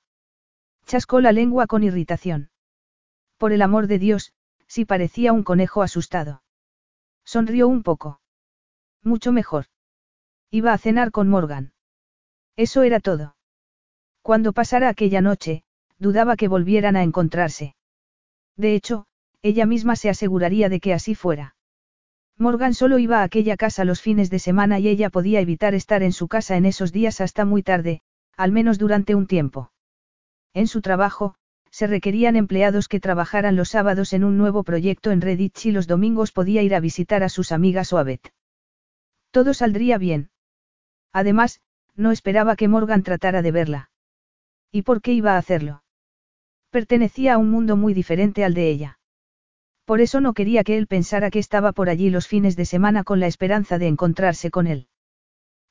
Chascó 0.87 1.21
la 1.21 1.33
lengua 1.33 1.67
con 1.67 1.83
irritación. 1.83 2.51
Por 3.37 3.51
el 3.51 3.63
amor 3.63 3.89
de 3.89 3.99
Dios, 3.99 4.33
si 4.69 4.85
parecía 4.85 5.33
un 5.33 5.43
conejo 5.43 5.83
asustado. 5.83 6.45
Sonrió 7.25 7.67
un 7.67 7.83
poco. 7.83 8.21
Mucho 9.03 9.33
mejor. 9.33 9.65
Iba 10.53 10.73
a 10.73 10.79
cenar 10.79 11.11
con 11.11 11.29
Morgan. 11.29 11.73
Eso 12.55 12.85
era 12.85 13.01
todo. 13.01 13.35
Cuando 14.23 14.53
pasara 14.53 14.89
aquella 14.89 15.21
noche, 15.21 15.65
dudaba 15.99 16.37
que 16.37 16.47
volvieran 16.47 16.95
a 16.95 17.03
encontrarse. 17.03 17.75
De 18.61 18.75
hecho, 18.75 19.07
ella 19.41 19.65
misma 19.65 19.97
se 19.97 20.11
aseguraría 20.11 20.69
de 20.69 20.81
que 20.81 20.93
así 20.93 21.15
fuera. 21.15 21.57
Morgan 22.37 22.75
solo 22.75 22.99
iba 22.99 23.21
a 23.21 23.23
aquella 23.23 23.57
casa 23.57 23.87
los 23.87 24.03
fines 24.03 24.29
de 24.29 24.39
semana 24.39 24.79
y 24.79 24.89
ella 24.89 25.09
podía 25.09 25.41
evitar 25.41 25.75
estar 25.75 26.03
en 26.03 26.13
su 26.13 26.29
casa 26.29 26.59
en 26.59 26.67
esos 26.67 26.93
días 26.93 27.23
hasta 27.23 27.47
muy 27.47 27.63
tarde, 27.63 28.03
al 28.37 28.53
menos 28.53 28.79
durante 28.79 29.15
un 29.15 29.27
tiempo. 29.27 29.73
En 30.53 30.67
su 30.67 30.83
trabajo, 30.83 31.37
se 31.71 31.87
requerían 31.87 32.37
empleados 32.37 32.87
que 32.87 33.01
trabajaran 33.01 33.57
los 33.57 33.71
sábados 33.71 34.13
en 34.13 34.25
un 34.25 34.37
nuevo 34.37 34.63
proyecto 34.63 35.11
en 35.11 35.23
Redditch 35.23 35.65
y 35.65 35.73
los 35.73 35.87
domingos 35.87 36.31
podía 36.31 36.61
ir 36.61 36.75
a 36.75 36.81
visitar 36.81 37.23
a 37.23 37.31
sus 37.31 37.53
amigas 37.53 37.95
o 37.95 37.99
a 37.99 38.03
Beth. 38.03 38.29
Todo 39.31 39.55
saldría 39.55 39.97
bien. 39.97 40.31
Además, 41.15 41.63
no 41.97 42.11
esperaba 42.11 42.57
que 42.57 42.69
Morgan 42.69 43.05
tratara 43.05 43.41
de 43.41 43.53
verla. 43.53 43.91
¿Y 44.71 44.83
por 44.83 45.01
qué 45.01 45.15
iba 45.15 45.37
a 45.37 45.39
hacerlo? 45.39 45.83
Pertenecía 46.71 47.35
a 47.35 47.39
un 47.39 47.51
mundo 47.51 47.77
muy 47.77 47.95
diferente 47.95 48.45
al 48.45 48.55
de 48.55 48.71
ella. 48.71 48.99
Por 49.85 50.01
eso 50.01 50.21
no 50.21 50.35
quería 50.35 50.63
que 50.63 50.79
él 50.79 50.87
pensara 50.87 51.31
que 51.31 51.41
estaba 51.41 51.73
por 51.73 51.89
allí 51.89 52.11
los 52.11 52.29
fines 52.29 52.55
de 52.55 52.65
semana 52.65 53.03
con 53.03 53.19
la 53.19 53.27
esperanza 53.27 53.77
de 53.79 53.89
encontrarse 53.89 54.51
con 54.51 54.69
él. 54.69 54.87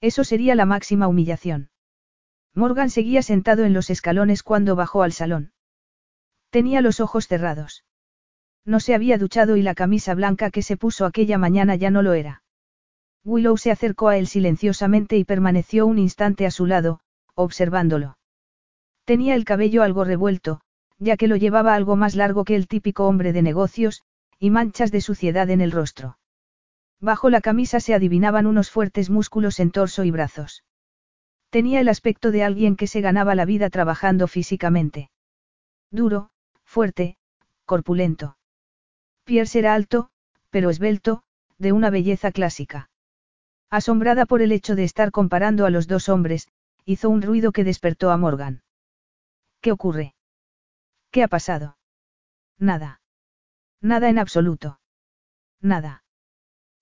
Eso 0.02 0.26
sería 0.26 0.56
la 0.56 0.66
máxima 0.66 1.08
humillación. 1.08 1.70
Morgan 2.54 2.90
seguía 2.90 3.22
sentado 3.22 3.64
en 3.64 3.74
los 3.74 3.90
escalones 3.90 4.44
cuando 4.44 4.76
bajó 4.76 5.04
al 5.04 5.14
salón. 5.14 5.54
Tenía 6.50 6.82
los 6.82 7.00
ojos 7.00 7.28
cerrados. 7.28 7.86
No 8.66 8.82
se 8.82 8.94
había 8.94 9.18
duchado 9.18 9.56
y 9.56 9.62
la 9.62 9.76
camisa 9.76 10.14
blanca 10.16 10.52
que 10.52 10.64
se 10.64 10.76
puso 10.76 11.06
aquella 11.06 11.38
mañana 11.38 11.76
ya 11.76 11.90
no 11.92 12.02
lo 12.02 12.14
era. 12.14 12.44
Willow 13.24 13.58
se 13.58 13.72
acercó 13.72 14.10
a 14.10 14.18
él 14.18 14.28
silenciosamente 14.28 15.16
y 15.18 15.24
permaneció 15.24 15.86
un 15.86 15.98
instante 15.98 16.46
a 16.46 16.52
su 16.52 16.66
lado, 16.66 17.00
observándolo. 17.36 18.18
Tenía 19.06 19.36
el 19.36 19.46
cabello 19.46 19.84
algo 19.84 20.04
revuelto, 20.04 20.62
ya 21.00 21.18
que 21.18 21.28
lo 21.28 21.38
llevaba 21.38 21.74
algo 21.74 21.96
más 21.96 22.16
largo 22.16 22.44
que 22.44 22.56
el 22.56 22.68
típico 22.68 23.08
hombre 23.08 23.34
de 23.34 23.42
negocios, 23.42 24.04
y 24.38 24.50
manchas 24.50 24.92
de 24.92 25.02
suciedad 25.02 25.50
en 25.50 25.62
el 25.62 25.72
rostro. 25.72 26.18
Bajo 27.02 27.30
la 27.30 27.42
camisa 27.42 27.80
se 27.80 27.94
adivinaban 27.94 28.46
unos 28.46 28.70
fuertes 28.70 29.10
músculos 29.10 29.60
en 29.60 29.72
torso 29.72 30.04
y 30.04 30.12
brazos. 30.12 30.64
Tenía 31.50 31.80
el 31.80 31.90
aspecto 31.90 32.32
de 32.32 32.44
alguien 32.44 32.76
que 32.76 32.88
se 32.88 33.02
ganaba 33.02 33.36
la 33.36 33.46
vida 33.46 33.70
trabajando 33.70 34.28
físicamente. 34.28 35.10
Duro, 35.90 36.30
fuerte, 36.64 37.18
corpulento. 37.66 38.38
Pierce 39.24 39.60
era 39.60 39.74
alto, 39.74 40.10
pero 40.50 40.70
esbelto, 40.70 41.24
de 41.58 41.72
una 41.72 41.90
belleza 41.90 42.32
clásica. 42.32 42.90
Asombrada 43.70 44.26
por 44.26 44.42
el 44.42 44.52
hecho 44.52 44.76
de 44.76 44.84
estar 44.84 45.12
comparando 45.12 45.66
a 45.66 45.70
los 45.70 45.88
dos 45.88 46.10
hombres, 46.10 46.48
hizo 46.86 47.10
un 47.10 47.22
ruido 47.22 47.52
que 47.52 47.64
despertó 47.64 48.12
a 48.12 48.18
Morgan. 48.18 48.62
¿Qué 49.62 49.72
ocurre? 49.72 50.14
¿Qué 51.12 51.24
ha 51.24 51.28
pasado? 51.28 51.78
Nada. 52.58 53.02
Nada 53.82 54.10
en 54.10 54.20
absoluto. 54.20 54.80
Nada. 55.62 56.04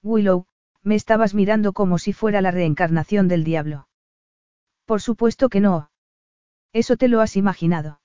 Willow, 0.03 0.47
me 0.83 0.95
estabas 0.95 1.33
mirando 1.33 1.73
como 1.73 1.97
si 1.97 2.13
fuera 2.13 2.41
la 2.41 2.51
reencarnación 2.51 3.27
del 3.27 3.43
diablo. 3.43 3.87
Por 4.85 5.01
supuesto 5.01 5.49
que 5.49 5.59
no. 5.59 5.91
Eso 6.73 6.95
te 6.95 7.07
lo 7.07 7.21
has 7.21 7.35
imaginado. 7.35 8.01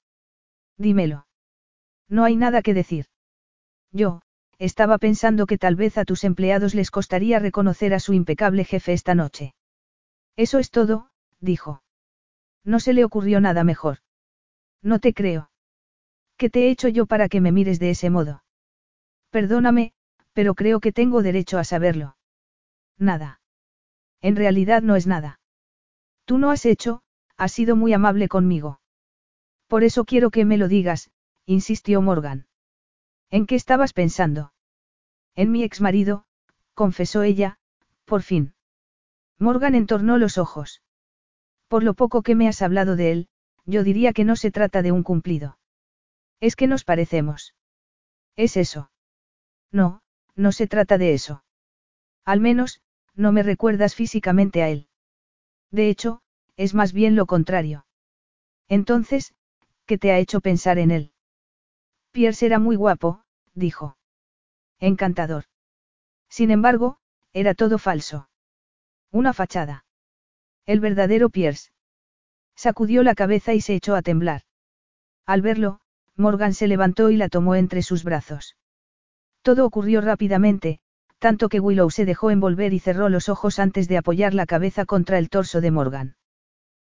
Dímelo. 0.76 1.26
No 2.08 2.24
hay 2.24 2.36
nada 2.36 2.62
que 2.62 2.74
decir. 2.74 3.06
Yo, 3.92 4.22
estaba 4.58 4.98
pensando 4.98 5.46
que 5.46 5.58
tal 5.58 5.76
vez 5.76 5.96
a 5.96 6.04
tus 6.04 6.24
empleados 6.24 6.74
les 6.74 6.90
costaría 6.90 7.38
reconocer 7.38 7.94
a 7.94 8.00
su 8.00 8.14
impecable 8.14 8.64
jefe 8.64 8.92
esta 8.92 9.14
noche. 9.14 9.54
Eso 10.36 10.58
es 10.58 10.70
todo, 10.70 11.10
dijo. 11.40 11.82
No 12.64 12.80
se 12.80 12.94
le 12.94 13.04
ocurrió 13.04 13.40
nada 13.40 13.64
mejor. 13.64 13.98
No 14.82 14.98
te 14.98 15.14
creo. 15.14 15.51
¿Qué 16.42 16.50
te 16.50 16.66
he 16.66 16.70
hecho 16.70 16.88
yo 16.88 17.06
para 17.06 17.28
que 17.28 17.40
me 17.40 17.52
mires 17.52 17.78
de 17.78 17.90
ese 17.90 18.10
modo? 18.10 18.42
Perdóname, 19.30 19.92
pero 20.32 20.56
creo 20.56 20.80
que 20.80 20.90
tengo 20.90 21.22
derecho 21.22 21.56
a 21.56 21.62
saberlo. 21.62 22.16
Nada. 22.98 23.40
En 24.20 24.34
realidad 24.34 24.82
no 24.82 24.96
es 24.96 25.06
nada. 25.06 25.38
Tú 26.24 26.38
no 26.38 26.50
has 26.50 26.66
hecho, 26.66 27.02
has 27.36 27.52
sido 27.52 27.76
muy 27.76 27.92
amable 27.92 28.26
conmigo. 28.26 28.80
Por 29.68 29.84
eso 29.84 30.04
quiero 30.04 30.32
que 30.32 30.44
me 30.44 30.58
lo 30.58 30.66
digas, 30.66 31.12
insistió 31.46 32.02
Morgan. 32.02 32.48
¿En 33.30 33.46
qué 33.46 33.54
estabas 33.54 33.92
pensando? 33.92 34.52
En 35.36 35.52
mi 35.52 35.62
exmarido, 35.62 36.24
confesó 36.74 37.22
ella, 37.22 37.60
por 38.04 38.22
fin. 38.22 38.52
Morgan 39.38 39.76
entornó 39.76 40.18
los 40.18 40.38
ojos. 40.38 40.82
Por 41.68 41.84
lo 41.84 41.94
poco 41.94 42.22
que 42.22 42.34
me 42.34 42.48
has 42.48 42.62
hablado 42.62 42.96
de 42.96 43.12
él, 43.12 43.28
yo 43.64 43.84
diría 43.84 44.12
que 44.12 44.24
no 44.24 44.34
se 44.34 44.50
trata 44.50 44.82
de 44.82 44.90
un 44.90 45.04
cumplido. 45.04 45.56
Es 46.42 46.56
que 46.56 46.66
nos 46.66 46.82
parecemos. 46.82 47.54
¿Es 48.34 48.56
eso? 48.56 48.90
No, 49.70 50.02
no 50.34 50.50
se 50.50 50.66
trata 50.66 50.98
de 50.98 51.14
eso. 51.14 51.44
Al 52.24 52.40
menos, 52.40 52.82
no 53.14 53.30
me 53.30 53.44
recuerdas 53.44 53.94
físicamente 53.94 54.60
a 54.60 54.68
él. 54.68 54.88
De 55.70 55.88
hecho, 55.88 56.20
es 56.56 56.74
más 56.74 56.92
bien 56.92 57.14
lo 57.14 57.26
contrario. 57.26 57.86
Entonces, 58.68 59.34
¿qué 59.86 59.98
te 59.98 60.10
ha 60.10 60.18
hecho 60.18 60.40
pensar 60.40 60.80
en 60.80 60.90
él? 60.90 61.12
Pierce 62.10 62.44
era 62.44 62.58
muy 62.58 62.74
guapo, 62.74 63.22
dijo. 63.54 63.96
Encantador. 64.80 65.44
Sin 66.28 66.50
embargo, 66.50 66.98
era 67.32 67.54
todo 67.54 67.78
falso. 67.78 68.28
Una 69.12 69.32
fachada. 69.32 69.84
El 70.66 70.80
verdadero 70.80 71.30
Pierce. 71.30 71.70
Sacudió 72.56 73.04
la 73.04 73.14
cabeza 73.14 73.54
y 73.54 73.60
se 73.60 73.76
echó 73.76 73.94
a 73.94 74.02
temblar. 74.02 74.42
Al 75.24 75.40
verlo, 75.40 75.78
Morgan 76.16 76.54
se 76.54 76.68
levantó 76.68 77.10
y 77.10 77.16
la 77.16 77.28
tomó 77.28 77.54
entre 77.54 77.82
sus 77.82 78.04
brazos. 78.04 78.56
Todo 79.42 79.66
ocurrió 79.66 80.00
rápidamente, 80.00 80.80
tanto 81.18 81.48
que 81.48 81.60
Willow 81.60 81.90
se 81.90 82.04
dejó 82.04 82.30
envolver 82.30 82.72
y 82.72 82.78
cerró 82.78 83.08
los 83.08 83.28
ojos 83.28 83.58
antes 83.58 83.88
de 83.88 83.96
apoyar 83.96 84.34
la 84.34 84.46
cabeza 84.46 84.84
contra 84.84 85.18
el 85.18 85.30
torso 85.30 85.60
de 85.60 85.70
Morgan. 85.70 86.16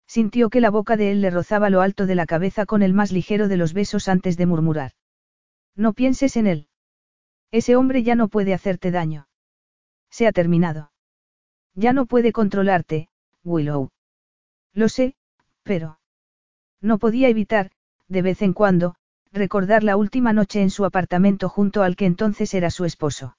Sintió 0.06 0.50
que 0.50 0.60
la 0.60 0.70
boca 0.70 0.96
de 0.96 1.12
él 1.12 1.20
le 1.20 1.30
rozaba 1.30 1.70
lo 1.70 1.80
alto 1.80 2.06
de 2.06 2.14
la 2.14 2.26
cabeza 2.26 2.66
con 2.66 2.82
el 2.82 2.94
más 2.94 3.12
ligero 3.12 3.48
de 3.48 3.56
los 3.56 3.72
besos 3.72 4.08
antes 4.08 4.36
de 4.36 4.46
murmurar. 4.46 4.92
No 5.76 5.92
pienses 5.92 6.36
en 6.36 6.46
él. 6.46 6.68
Ese 7.50 7.76
hombre 7.76 8.02
ya 8.02 8.14
no 8.14 8.28
puede 8.28 8.54
hacerte 8.54 8.90
daño. 8.90 9.28
Se 10.10 10.26
ha 10.26 10.32
terminado. 10.32 10.92
Ya 11.74 11.92
no 11.92 12.06
puede 12.06 12.32
controlarte, 12.32 13.08
Willow. 13.44 13.90
Lo 14.72 14.88
sé, 14.88 15.14
pero... 15.62 15.98
No 16.80 16.98
podía 16.98 17.28
evitar, 17.28 17.70
de 18.08 18.22
vez 18.22 18.42
en 18.42 18.52
cuando, 18.52 18.96
recordar 19.32 19.84
la 19.84 19.96
última 19.96 20.32
noche 20.32 20.60
en 20.62 20.70
su 20.70 20.84
apartamento 20.84 21.48
junto 21.48 21.82
al 21.82 21.96
que 21.96 22.06
entonces 22.06 22.52
era 22.54 22.70
su 22.70 22.84
esposo. 22.84 23.36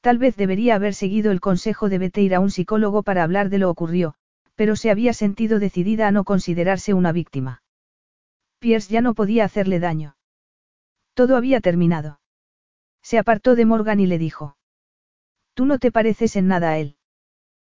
Tal 0.00 0.18
vez 0.18 0.36
debería 0.36 0.74
haber 0.74 0.94
seguido 0.94 1.32
el 1.32 1.40
consejo 1.40 1.88
de 1.88 1.98
vete 1.98 2.20
ir 2.22 2.34
a 2.34 2.40
un 2.40 2.50
psicólogo 2.50 3.02
para 3.02 3.22
hablar 3.22 3.48
de 3.48 3.58
lo 3.58 3.70
ocurrió, 3.70 4.14
pero 4.54 4.76
se 4.76 4.90
había 4.90 5.12
sentido 5.12 5.58
decidida 5.58 6.08
a 6.08 6.12
no 6.12 6.24
considerarse 6.24 6.94
una 6.94 7.12
víctima. 7.12 7.62
Pierce 8.58 8.92
ya 8.92 9.00
no 9.00 9.14
podía 9.14 9.44
hacerle 9.44 9.80
daño. 9.80 10.16
Todo 11.14 11.36
había 11.36 11.60
terminado. 11.60 12.20
Se 13.02 13.18
apartó 13.18 13.54
de 13.54 13.64
Morgan 13.64 14.00
y 14.00 14.06
le 14.06 14.18
dijo. 14.18 14.56
Tú 15.54 15.64
no 15.64 15.78
te 15.78 15.90
pareces 15.90 16.36
en 16.36 16.48
nada 16.48 16.70
a 16.70 16.78
él. 16.78 16.96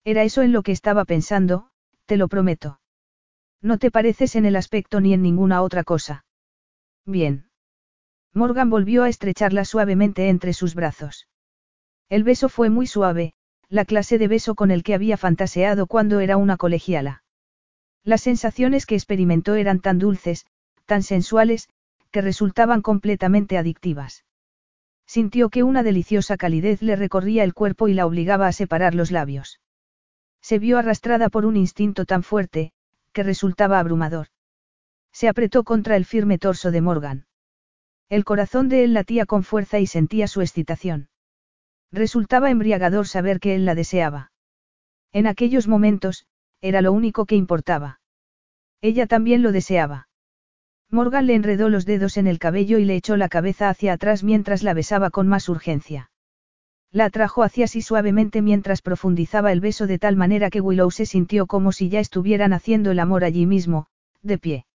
Era 0.05 0.23
eso 0.25 0.43
en 0.43 0.53
lo 0.53 0.63
que 0.63 0.73
estaba 0.73 1.05
pensando, 1.05 1.71
te 2.07 2.17
lo 2.17 2.29
prometo. 2.29 2.81
No 3.61 3.79
te 3.79 3.91
pareces 3.91 4.35
en 4.35 4.45
el 4.45 4.57
aspecto 4.57 5.01
ni 5.01 5.15
en 5.15 5.23
ninguna 5.23 5.63
otra 5.63 5.85
cosa. 5.85 6.25
Bien. 7.05 7.49
Morgan 8.33 8.71
volvió 8.71 9.03
a 9.03 9.09
estrecharla 9.09 9.65
suavemente 9.65 10.29
entre 10.29 10.53
sus 10.53 10.75
brazos. 10.75 11.29
El 12.09 12.25
beso 12.25 12.49
fue 12.49 12.71
muy 12.71 12.87
suave, 12.87 13.35
la 13.69 13.85
clase 13.85 14.19
de 14.19 14.29
beso 14.29 14.55
con 14.55 14.71
el 14.71 14.83
que 14.83 14.95
había 14.95 15.17
fantaseado 15.17 15.87
cuando 15.87 16.21
era 16.21 16.37
una 16.37 16.57
colegiala. 16.57 17.25
Las 18.05 18.21
sensaciones 18.21 18.87
que 18.87 18.95
experimentó 18.95 19.55
eran 19.55 19.81
tan 19.81 19.99
dulces, 19.99 20.47
tan 20.87 21.03
sensuales, 21.03 21.69
que 22.11 22.21
resultaban 22.21 22.83
completamente 22.83 23.59
adictivas. 23.59 24.25
Sintió 25.07 25.51
que 25.51 25.63
una 25.63 25.83
deliciosa 25.83 26.37
calidez 26.37 26.83
le 26.83 26.97
recorría 26.97 27.45
el 27.45 27.55
cuerpo 27.55 27.89
y 27.89 27.95
la 27.95 28.07
obligaba 28.07 28.47
a 28.47 28.53
separar 28.53 28.95
los 28.95 29.11
labios. 29.11 29.61
Se 30.41 30.59
vio 30.59 30.79
arrastrada 30.79 31.29
por 31.29 31.47
un 31.47 31.57
instinto 31.57 32.05
tan 32.05 32.23
fuerte, 32.23 32.73
que 33.13 33.23
resultaba 33.23 33.79
abrumador. 33.79 34.29
Se 35.13 35.29
apretó 35.29 35.65
contra 35.65 35.97
el 35.97 36.05
firme 36.05 36.39
torso 36.39 36.71
de 36.71 36.81
Morgan. 36.81 37.27
El 38.09 38.25
corazón 38.25 38.69
de 38.69 38.85
él 38.85 38.95
latía 38.95 39.27
con 39.27 39.43
fuerza 39.43 39.79
y 39.79 39.87
sentía 39.87 40.27
su 40.27 40.41
excitación. 40.41 41.09
Resultaba 41.93 42.51
embriagador 42.51 43.07
saber 43.07 43.39
que 43.39 43.55
él 43.55 43.65
la 43.65 43.75
deseaba. 43.75 44.33
En 45.13 45.27
aquellos 45.27 45.69
momentos, 45.69 46.27
era 46.61 46.81
lo 46.81 46.93
único 46.93 47.27
que 47.27 47.37
importaba. 47.37 48.01
Ella 48.81 49.07
también 49.07 49.43
lo 49.43 49.53
deseaba. 49.53 50.09
Morgan 50.91 51.27
le 51.27 51.35
enredó 51.35 51.69
los 51.69 51.87
dedos 51.87 52.17
en 52.17 52.27
el 52.27 52.39
cabello 52.39 52.79
y 52.79 52.85
le 52.85 52.97
echó 52.97 53.17
la 53.17 53.29
cabeza 53.29 53.69
hacia 53.69 53.95
atrás 53.95 54.23
mientras 54.23 54.63
la 54.63 54.75
besaba 54.75 55.11
con 55.11 55.29
más 55.29 55.49
urgencia. 55.49 56.11
La 56.91 57.07
atrajo 57.07 57.43
hacia 57.43 57.67
sí 57.67 57.81
suavemente 57.81 58.43
mientras 58.43 58.83
profundizaba 58.83 59.53
el 59.53 59.61
beso 59.61 59.87
de 59.87 59.99
tal 59.99 60.17
manera 60.17 60.51
que 60.51 60.61
Willow 60.61 60.91
se 60.91 61.07
sintió 61.07 61.47
como 61.47 61.73
si 61.73 61.89
ya 61.89 62.01
estuvieran 62.01 62.53
haciendo 62.53 62.91
el 62.91 62.99
amor 62.99 63.25
allí 63.25 63.47
mismo, 63.47 63.87
de 64.23 64.37
pie. 64.39 64.67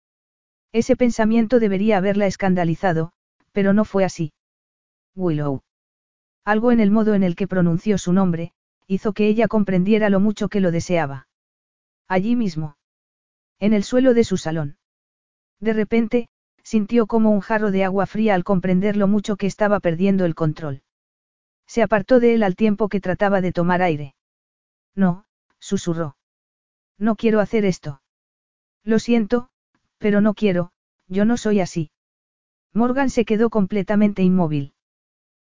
Ese 0.77 0.95
pensamiento 0.95 1.59
debería 1.59 1.97
haberla 1.97 2.27
escandalizado, 2.27 3.11
pero 3.51 3.73
no 3.73 3.83
fue 3.83 4.05
así. 4.05 4.31
Willow. 5.15 5.63
Algo 6.45 6.71
en 6.71 6.79
el 6.79 6.91
modo 6.91 7.15
en 7.15 7.23
el 7.23 7.35
que 7.35 7.47
pronunció 7.47 7.97
su 7.97 8.13
nombre, 8.13 8.51
hizo 8.85 9.11
que 9.13 9.27
ella 9.27 9.47
comprendiera 9.47 10.11
lo 10.11 10.19
mucho 10.19 10.49
que 10.49 10.61
lo 10.61 10.69
deseaba. 10.69 11.29
Allí 12.07 12.35
mismo. 12.35 12.77
En 13.57 13.73
el 13.73 13.83
suelo 13.83 14.13
de 14.13 14.23
su 14.23 14.37
salón. 14.37 14.77
De 15.59 15.73
repente, 15.73 16.29
sintió 16.61 17.07
como 17.07 17.31
un 17.31 17.39
jarro 17.39 17.71
de 17.71 17.83
agua 17.83 18.05
fría 18.05 18.35
al 18.35 18.43
comprender 18.43 18.97
lo 18.97 19.07
mucho 19.07 19.35
que 19.35 19.47
estaba 19.47 19.79
perdiendo 19.79 20.25
el 20.25 20.35
control. 20.35 20.83
Se 21.65 21.81
apartó 21.81 22.19
de 22.19 22.35
él 22.35 22.43
al 22.43 22.55
tiempo 22.55 22.87
que 22.87 23.01
trataba 23.01 23.41
de 23.41 23.51
tomar 23.51 23.81
aire. 23.81 24.13
No, 24.93 25.25
susurró. 25.57 26.17
No 26.99 27.15
quiero 27.15 27.39
hacer 27.39 27.65
esto. 27.65 28.03
Lo 28.83 28.99
siento, 28.99 29.49
pero 29.97 30.21
no 30.21 30.33
quiero, 30.33 30.71
yo 31.07 31.25
no 31.25 31.37
soy 31.37 31.59
así. 31.59 31.91
Morgan 32.73 33.09
se 33.09 33.25
quedó 33.25 33.49
completamente 33.49 34.21
inmóvil. 34.23 34.73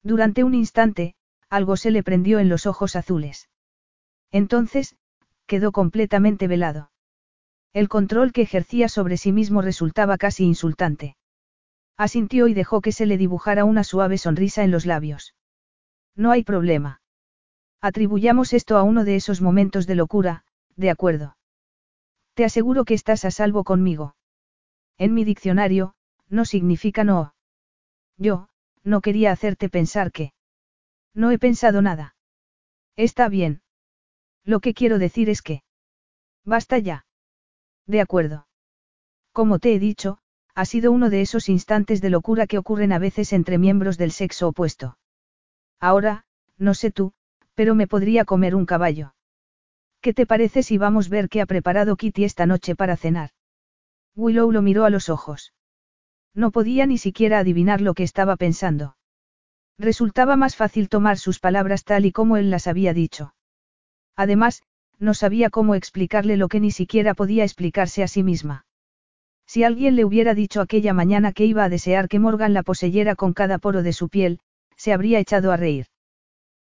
Durante 0.03 0.43
un 0.43 0.53
instante, 0.53 1.15
algo 1.49 1.77
se 1.77 1.91
le 1.91 2.03
prendió 2.03 2.39
en 2.39 2.49
los 2.49 2.65
ojos 2.65 2.95
azules. 2.95 3.49
Entonces, 4.31 4.95
quedó 5.45 5.71
completamente 5.71 6.47
velado. 6.47 6.91
El 7.73 7.89
control 7.89 8.31
que 8.33 8.41
ejercía 8.41 8.89
sobre 8.89 9.17
sí 9.17 9.31
mismo 9.31 9.61
resultaba 9.61 10.17
casi 10.17 10.43
insultante. 10.43 11.15
Asintió 11.97 12.47
y 12.47 12.53
dejó 12.53 12.81
que 12.81 12.91
se 12.91 13.05
le 13.05 13.17
dibujara 13.17 13.65
una 13.65 13.83
suave 13.83 14.17
sonrisa 14.17 14.63
en 14.63 14.71
los 14.71 14.85
labios. 14.85 15.35
No 16.15 16.31
hay 16.31 16.43
problema. 16.43 17.01
Atribuyamos 17.81 18.53
esto 18.53 18.77
a 18.77 18.83
uno 18.83 19.03
de 19.03 19.15
esos 19.15 19.41
momentos 19.41 19.87
de 19.87 19.95
locura, 19.95 20.45
de 20.75 20.89
acuerdo. 20.89 21.37
Te 22.33 22.45
aseguro 22.45 22.85
que 22.85 22.93
estás 22.93 23.25
a 23.25 23.31
salvo 23.31 23.63
conmigo. 23.63 24.15
En 24.97 25.13
mi 25.13 25.23
diccionario, 25.23 25.95
no 26.29 26.45
significa 26.45 27.03
no. 27.03 27.35
Yo, 28.17 28.49
no 28.83 29.01
quería 29.01 29.31
hacerte 29.31 29.69
pensar 29.69 30.11
que... 30.11 30.33
No 31.13 31.31
he 31.31 31.39
pensado 31.39 31.81
nada. 31.81 32.15
Está 32.95 33.29
bien. 33.29 33.61
Lo 34.43 34.59
que 34.59 34.73
quiero 34.73 34.99
decir 34.99 35.29
es 35.29 35.41
que... 35.41 35.63
Basta 36.43 36.77
ya. 36.77 37.05
De 37.87 38.01
acuerdo. 38.01 38.47
Como 39.31 39.59
te 39.59 39.73
he 39.73 39.79
dicho, 39.79 40.19
ha 40.55 40.65
sido 40.65 40.91
uno 40.91 41.09
de 41.09 41.21
esos 41.21 41.49
instantes 41.49 42.01
de 42.01 42.09
locura 42.09 42.47
que 42.47 42.57
ocurren 42.57 42.91
a 42.91 42.99
veces 42.99 43.33
entre 43.33 43.57
miembros 43.57 43.97
del 43.97 44.11
sexo 44.11 44.49
opuesto. 44.49 44.97
Ahora, 45.79 46.25
no 46.57 46.73
sé 46.73 46.91
tú, 46.91 47.13
pero 47.55 47.75
me 47.75 47.87
podría 47.87 48.25
comer 48.25 48.55
un 48.55 48.65
caballo. 48.65 49.15
¿Qué 50.01 50.13
te 50.13 50.25
parece 50.25 50.63
si 50.63 50.77
vamos 50.77 51.07
a 51.07 51.09
ver 51.09 51.29
qué 51.29 51.41
ha 51.41 51.45
preparado 51.45 51.95
Kitty 51.95 52.25
esta 52.25 52.45
noche 52.45 52.75
para 52.75 52.97
cenar? 52.97 53.31
Willow 54.15 54.51
lo 54.51 54.61
miró 54.61 54.85
a 54.85 54.89
los 54.89 55.09
ojos. 55.09 55.53
No 56.35 56.51
podía 56.51 56.85
ni 56.85 56.97
siquiera 56.97 57.39
adivinar 57.39 57.81
lo 57.81 57.93
que 57.93 58.03
estaba 58.03 58.35
pensando. 58.35 58.95
Resultaba 59.77 60.35
más 60.35 60.55
fácil 60.55 60.89
tomar 60.89 61.17
sus 61.17 61.39
palabras 61.39 61.83
tal 61.83 62.05
y 62.05 62.11
como 62.11 62.37
él 62.37 62.49
las 62.49 62.67
había 62.67 62.93
dicho. 62.93 63.33
Además, 64.15 64.61
no 64.99 65.13
sabía 65.13 65.49
cómo 65.49 65.75
explicarle 65.75 66.37
lo 66.37 66.47
que 66.47 66.59
ni 66.59 66.71
siquiera 66.71 67.13
podía 67.13 67.43
explicarse 67.43 68.03
a 68.03 68.07
sí 68.07 68.23
misma. 68.23 68.65
Si 69.45 69.63
alguien 69.63 69.95
le 69.95 70.05
hubiera 70.05 70.33
dicho 70.33 70.61
aquella 70.61 70.93
mañana 70.93 71.33
que 71.33 71.45
iba 71.45 71.63
a 71.63 71.69
desear 71.69 72.07
que 72.07 72.19
Morgan 72.19 72.53
la 72.53 72.63
poseyera 72.63 73.15
con 73.15 73.33
cada 73.33 73.57
poro 73.57 73.83
de 73.83 73.93
su 73.93 74.09
piel, 74.09 74.39
se 74.77 74.93
habría 74.93 75.19
echado 75.19 75.51
a 75.51 75.57
reír. 75.57 75.87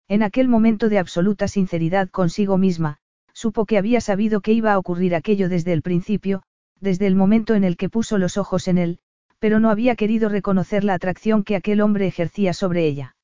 En 0.09 0.23
aquel 0.23 0.49
momento 0.49 0.89
de 0.89 0.99
absoluta 0.99 1.49
sinceridad 1.49 2.09
consigo 2.09 2.59
misma, 2.59 2.99
supo 3.33 3.67
que 3.67 3.79
había 3.79 4.01
sabido 4.01 4.41
que 4.41 4.53
iba 4.53 4.73
a 4.73 4.79
ocurrir 4.79 5.15
aquello 5.15 5.49
desde 5.49 5.73
el 5.73 5.83
principio, 5.83 6.43
desde 6.81 7.07
el 7.07 7.15
momento 7.15 7.55
en 7.55 7.65
el 7.65 7.77
que 7.77 7.89
puso 7.89 8.19
los 8.19 8.37
ojos 8.37 8.69
en 8.69 8.79
él, 8.79 8.99
pero 9.39 9.61
no 9.61 9.71
había 9.71 9.97
querido 9.97 10.29
reconocer 10.29 10.85
la 10.85 10.95
atracción 10.95 11.45
que 11.45 11.57
aquel 11.57 11.81
hombre 11.81 12.07
ejercía 12.07 12.53
sobre 12.53 12.87
ella. 12.87 13.17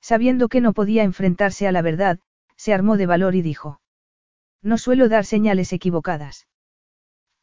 Sabiendo 0.00 0.48
que 0.48 0.60
no 0.60 0.72
podía 0.72 1.02
enfrentarse 1.02 1.66
a 1.66 1.72
la 1.72 1.82
verdad, 1.82 2.18
se 2.56 2.74
armó 2.74 2.96
de 2.96 3.06
valor 3.06 3.34
y 3.34 3.42
dijo. 3.42 3.80
No 4.62 4.78
suelo 4.78 5.08
dar 5.08 5.24
señales 5.24 5.72
equivocadas. 5.72 6.46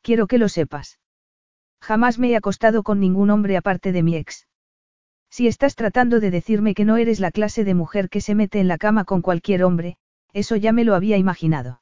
Quiero 0.02 0.28
que 0.28 0.38
lo 0.38 0.50
sepas. 0.50 1.00
Jamás 1.80 2.20
me 2.20 2.30
he 2.30 2.36
acostado 2.36 2.84
con 2.84 3.00
ningún 3.00 3.30
hombre 3.30 3.58
aparte 3.58 3.92
de 3.92 4.04
mi 4.04 4.16
ex. 4.16 4.48
Si 5.30 5.48
estás 5.48 5.76
tratando 5.76 6.20
de 6.20 6.30
decirme 6.30 6.74
que 6.74 6.86
no 6.86 6.98
eres 6.98 7.20
la 7.20 7.32
clase 7.32 7.64
de 7.64 7.74
mujer 7.74 8.10
que 8.10 8.22
se 8.22 8.36
mete 8.36 8.60
en 8.60 8.68
la 8.68 8.78
cama 8.78 9.06
con 9.06 9.22
cualquier 9.22 9.64
hombre, 9.64 9.98
eso 10.34 10.56
ya 10.56 10.72
me 10.72 10.84
lo 10.84 10.96
había 10.96 11.18
imaginado. 11.18 11.82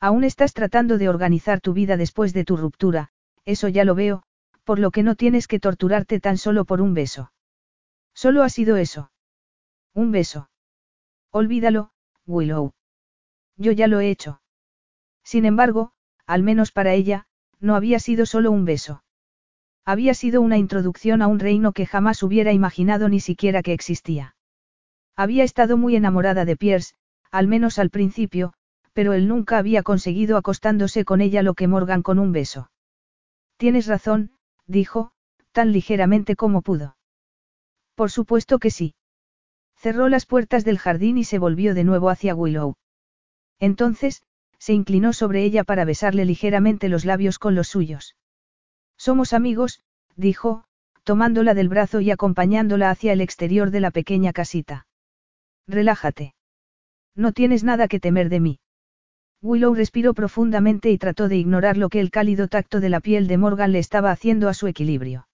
Aún 0.00 0.24
estás 0.24 0.54
tratando 0.54 0.98
de 0.98 1.08
organizar 1.08 1.60
tu 1.60 1.72
vida 1.72 1.96
después 1.96 2.32
de 2.32 2.44
tu 2.44 2.56
ruptura, 2.56 3.10
eso 3.44 3.68
ya 3.68 3.84
lo 3.84 3.94
veo, 3.94 4.22
por 4.64 4.78
lo 4.78 4.90
que 4.90 5.02
no 5.02 5.14
tienes 5.14 5.48
que 5.48 5.58
torturarte 5.58 6.20
tan 6.20 6.38
solo 6.38 6.64
por 6.64 6.80
un 6.80 6.94
beso. 6.94 7.32
Solo 8.14 8.42
ha 8.42 8.48
sido 8.48 8.76
eso. 8.76 9.10
Un 9.94 10.12
beso. 10.12 10.50
Olvídalo, 11.30 11.90
Willow. 12.26 12.72
Yo 13.56 13.72
ya 13.72 13.86
lo 13.88 14.00
he 14.00 14.10
hecho. 14.10 14.40
Sin 15.24 15.44
embargo, 15.44 15.92
al 16.26 16.42
menos 16.42 16.70
para 16.70 16.94
ella, 16.94 17.26
no 17.58 17.74
había 17.74 17.98
sido 17.98 18.26
solo 18.26 18.50
un 18.50 18.64
beso. 18.64 19.02
Había 19.84 20.14
sido 20.14 20.42
una 20.42 20.58
introducción 20.58 21.22
a 21.22 21.26
un 21.26 21.38
reino 21.38 21.72
que 21.72 21.86
jamás 21.86 22.22
hubiera 22.22 22.52
imaginado 22.52 23.08
ni 23.08 23.20
siquiera 23.20 23.62
que 23.62 23.72
existía. 23.72 24.36
Había 25.16 25.44
estado 25.44 25.76
muy 25.76 25.96
enamorada 25.96 26.44
de 26.44 26.56
Pierce, 26.56 26.94
al 27.30 27.48
menos 27.48 27.78
al 27.78 27.90
principio, 27.90 28.52
pero 28.98 29.12
él 29.12 29.28
nunca 29.28 29.58
había 29.58 29.84
conseguido 29.84 30.36
acostándose 30.36 31.04
con 31.04 31.20
ella 31.20 31.44
lo 31.44 31.54
que 31.54 31.68
Morgan 31.68 32.02
con 32.02 32.18
un 32.18 32.32
beso. 32.32 32.72
Tienes 33.56 33.86
razón, 33.86 34.32
dijo, 34.66 35.12
tan 35.52 35.70
ligeramente 35.70 36.34
como 36.34 36.62
pudo. 36.62 36.96
Por 37.94 38.10
supuesto 38.10 38.58
que 38.58 38.72
sí. 38.72 38.96
Cerró 39.76 40.08
las 40.08 40.26
puertas 40.26 40.64
del 40.64 40.80
jardín 40.80 41.16
y 41.16 41.22
se 41.22 41.38
volvió 41.38 41.76
de 41.76 41.84
nuevo 41.84 42.10
hacia 42.10 42.34
Willow. 42.34 42.74
Entonces, 43.60 44.24
se 44.58 44.72
inclinó 44.72 45.12
sobre 45.12 45.44
ella 45.44 45.62
para 45.62 45.84
besarle 45.84 46.24
ligeramente 46.24 46.88
los 46.88 47.04
labios 47.04 47.38
con 47.38 47.54
los 47.54 47.68
suyos. 47.68 48.16
Somos 48.96 49.32
amigos, 49.32 49.80
dijo, 50.16 50.64
tomándola 51.04 51.54
del 51.54 51.68
brazo 51.68 52.00
y 52.00 52.10
acompañándola 52.10 52.90
hacia 52.90 53.12
el 53.12 53.20
exterior 53.20 53.70
de 53.70 53.78
la 53.78 53.92
pequeña 53.92 54.32
casita. 54.32 54.88
Relájate. 55.68 56.34
No 57.14 57.30
tienes 57.30 57.62
nada 57.62 57.86
que 57.86 58.00
temer 58.00 58.28
de 58.28 58.40
mí. 58.40 58.60
Willow 59.40 59.74
respiró 59.74 60.14
profundamente 60.14 60.90
y 60.90 60.98
trató 60.98 61.28
de 61.28 61.36
ignorar 61.36 61.76
lo 61.76 61.88
que 61.88 62.00
el 62.00 62.10
cálido 62.10 62.48
tacto 62.48 62.80
de 62.80 62.88
la 62.88 63.00
piel 63.00 63.28
de 63.28 63.38
Morgan 63.38 63.70
le 63.70 63.78
estaba 63.78 64.10
haciendo 64.10 64.48
a 64.48 64.54
su 64.54 64.66
equilibrio. 64.66 65.28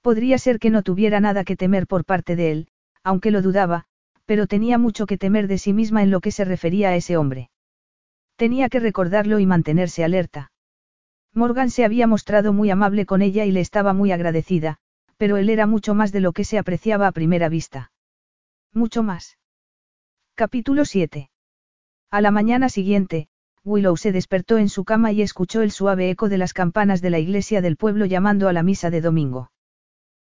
Podría 0.00 0.38
ser 0.38 0.60
que 0.60 0.70
no 0.70 0.82
tuviera 0.82 1.18
nada 1.18 1.42
que 1.42 1.56
temer 1.56 1.88
por 1.88 2.04
parte 2.04 2.36
de 2.36 2.52
él, 2.52 2.68
aunque 3.02 3.32
lo 3.32 3.42
dudaba, 3.42 3.86
pero 4.26 4.46
tenía 4.46 4.78
mucho 4.78 5.06
que 5.06 5.18
temer 5.18 5.48
de 5.48 5.58
sí 5.58 5.72
misma 5.72 6.04
en 6.04 6.12
lo 6.12 6.20
que 6.20 6.30
se 6.30 6.44
refería 6.44 6.90
a 6.90 6.96
ese 6.96 7.16
hombre. 7.16 7.50
Tenía 8.36 8.68
que 8.68 8.78
recordarlo 8.78 9.40
y 9.40 9.46
mantenerse 9.46 10.04
alerta. 10.04 10.52
Morgan 11.32 11.70
se 11.70 11.84
había 11.84 12.06
mostrado 12.06 12.52
muy 12.52 12.70
amable 12.70 13.06
con 13.06 13.22
ella 13.22 13.44
y 13.44 13.50
le 13.50 13.60
estaba 13.60 13.92
muy 13.92 14.12
agradecida, 14.12 14.78
pero 15.16 15.36
él 15.36 15.50
era 15.50 15.66
mucho 15.66 15.94
más 15.94 16.12
de 16.12 16.20
lo 16.20 16.32
que 16.32 16.44
se 16.44 16.58
apreciaba 16.58 17.08
a 17.08 17.12
primera 17.12 17.48
vista. 17.48 17.90
Mucho 18.72 19.02
más. 19.02 19.38
Capítulo 20.34 20.84
7. 20.84 21.30
A 22.10 22.20
la 22.20 22.30
mañana 22.30 22.68
siguiente, 22.68 23.28
Willow 23.64 23.96
se 23.96 24.12
despertó 24.12 24.58
en 24.58 24.68
su 24.68 24.84
cama 24.84 25.10
y 25.10 25.22
escuchó 25.22 25.62
el 25.62 25.72
suave 25.72 26.08
eco 26.08 26.28
de 26.28 26.38
las 26.38 26.52
campanas 26.52 27.02
de 27.02 27.10
la 27.10 27.18
iglesia 27.18 27.60
del 27.60 27.76
pueblo 27.76 28.04
llamando 28.06 28.48
a 28.48 28.52
la 28.52 28.62
misa 28.62 28.90
de 28.90 29.00
domingo. 29.00 29.50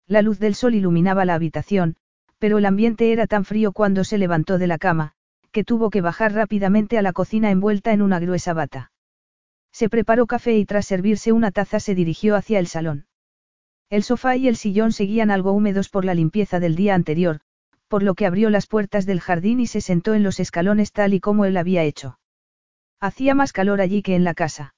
La 0.06 0.20
luz 0.20 0.38
del 0.38 0.54
sol 0.54 0.74
iluminaba 0.74 1.24
la 1.24 1.34
habitación, 1.34 1.96
pero 2.38 2.58
el 2.58 2.66
ambiente 2.66 3.12
era 3.12 3.26
tan 3.26 3.44
frío 3.44 3.72
cuando 3.72 4.04
se 4.04 4.18
levantó 4.18 4.58
de 4.58 4.66
la 4.66 4.76
cama, 4.76 5.14
que 5.52 5.64
tuvo 5.64 5.88
que 5.88 6.00
bajar 6.00 6.34
rápidamente 6.34 6.98
a 6.98 7.02
la 7.02 7.12
cocina 7.12 7.50
envuelta 7.50 7.92
en 7.92 8.02
una 8.02 8.20
gruesa 8.20 8.52
bata. 8.52 8.92
Se 9.72 9.88
preparó 9.88 10.26
café 10.26 10.56
y 10.56 10.66
tras 10.66 10.86
servirse 10.86 11.32
una 11.32 11.50
taza 11.50 11.80
se 11.80 11.94
dirigió 11.94 12.36
hacia 12.36 12.58
el 12.58 12.66
salón. 12.66 13.06
El 13.88 14.02
sofá 14.02 14.36
y 14.36 14.48
el 14.48 14.56
sillón 14.56 14.92
seguían 14.92 15.30
algo 15.30 15.52
húmedos 15.52 15.88
por 15.88 16.04
la 16.04 16.14
limpieza 16.14 16.60
del 16.60 16.76
día 16.76 16.94
anterior, 16.94 17.40
por 17.90 18.04
lo 18.04 18.14
que 18.14 18.24
abrió 18.24 18.50
las 18.50 18.68
puertas 18.68 19.04
del 19.04 19.20
jardín 19.20 19.58
y 19.58 19.66
se 19.66 19.80
sentó 19.80 20.14
en 20.14 20.22
los 20.22 20.38
escalones 20.38 20.92
tal 20.92 21.12
y 21.12 21.18
como 21.18 21.44
él 21.44 21.56
había 21.56 21.82
hecho. 21.82 22.20
Hacía 23.00 23.34
más 23.34 23.52
calor 23.52 23.80
allí 23.80 24.00
que 24.00 24.14
en 24.14 24.22
la 24.22 24.32
casa. 24.32 24.76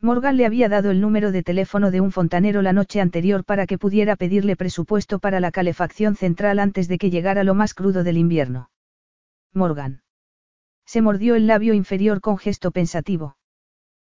Morgan 0.00 0.36
le 0.36 0.44
había 0.44 0.68
dado 0.68 0.90
el 0.90 1.00
número 1.00 1.30
de 1.30 1.44
teléfono 1.44 1.92
de 1.92 2.00
un 2.00 2.10
fontanero 2.10 2.60
la 2.60 2.72
noche 2.72 3.00
anterior 3.00 3.44
para 3.44 3.68
que 3.68 3.78
pudiera 3.78 4.16
pedirle 4.16 4.56
presupuesto 4.56 5.20
para 5.20 5.38
la 5.38 5.52
calefacción 5.52 6.16
central 6.16 6.58
antes 6.58 6.88
de 6.88 6.98
que 6.98 7.08
llegara 7.08 7.44
lo 7.44 7.54
más 7.54 7.72
crudo 7.72 8.02
del 8.02 8.18
invierno. 8.18 8.68
Morgan. 9.52 10.02
Se 10.84 11.02
mordió 11.02 11.36
el 11.36 11.46
labio 11.46 11.72
inferior 11.72 12.20
con 12.20 12.36
gesto 12.36 12.72
pensativo. 12.72 13.36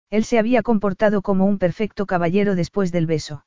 Él 0.09 0.25
se 0.25 0.39
había 0.39 0.63
comportado 0.63 1.21
como 1.21 1.45
un 1.45 1.59
perfecto 1.59 2.07
caballero 2.07 2.55
después 2.55 2.91
del 2.91 3.05
beso. 3.05 3.45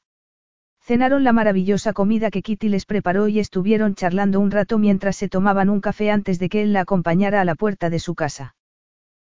Cenaron 0.88 1.22
la 1.22 1.34
maravillosa 1.34 1.92
comida 1.92 2.30
que 2.30 2.40
Kitty 2.40 2.70
les 2.70 2.86
preparó 2.86 3.28
y 3.28 3.40
estuvieron 3.40 3.94
charlando 3.94 4.40
un 4.40 4.50
rato 4.50 4.78
mientras 4.78 5.16
se 5.16 5.28
tomaban 5.28 5.68
un 5.68 5.82
café 5.82 6.10
antes 6.10 6.38
de 6.38 6.48
que 6.48 6.62
él 6.62 6.72
la 6.72 6.80
acompañara 6.80 7.42
a 7.42 7.44
la 7.44 7.56
puerta 7.56 7.90
de 7.90 7.98
su 7.98 8.14
casa. 8.14 8.56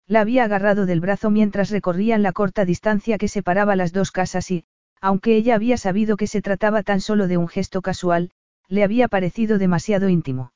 La 0.08 0.22
había 0.22 0.46
agarrado 0.46 0.86
del 0.86 1.02
brazo 1.02 1.30
mientras 1.32 1.70
recorrían 1.70 2.24
la 2.24 2.32
corta 2.32 2.64
distancia 2.64 3.18
que 3.18 3.28
separaba 3.28 3.76
las 3.76 3.92
dos 3.92 4.12
casas 4.12 4.50
y, 4.52 4.64
aunque 5.02 5.36
ella 5.36 5.56
había 5.56 5.76
sabido 5.76 6.16
que 6.16 6.28
se 6.28 6.42
trataba 6.42 6.82
tan 6.82 7.02
solo 7.02 7.28
de 7.28 7.36
un 7.36 7.50
gesto 7.50 7.82
casual, 7.82 8.32
le 8.70 8.86
había 8.86 9.10
parecido 9.10 9.58
demasiado 9.58 10.08
íntimo. 10.08 10.54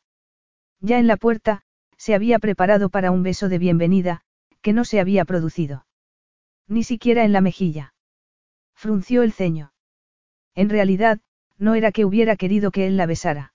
Ya 0.80 1.00
en 1.00 1.08
la 1.08 1.18
puerta, 1.18 1.64
se 1.98 2.16
había 2.16 2.40
preparado 2.40 2.88
para 2.88 3.12
un 3.12 3.24
beso 3.24 3.50
de 3.50 3.58
bienvenida, 3.58 4.22
que 4.62 4.72
no 4.72 4.86
se 4.86 5.02
había 5.02 5.26
producido. 5.26 5.86
Ni 6.70 6.86
siquiera 6.86 7.26
en 7.26 7.34
la 7.34 7.42
mejilla. 7.42 7.94
Frunció 8.74 9.22
el 9.24 9.34
ceño. 9.34 9.73
En 10.56 10.70
realidad, 10.70 11.20
no 11.58 11.76
era 11.76 11.92
que 11.92 12.06
hubiera 12.06 12.36
querido 12.36 12.72
que 12.72 12.88
él 12.88 12.98
la 12.98 13.06
besara. 13.06 13.54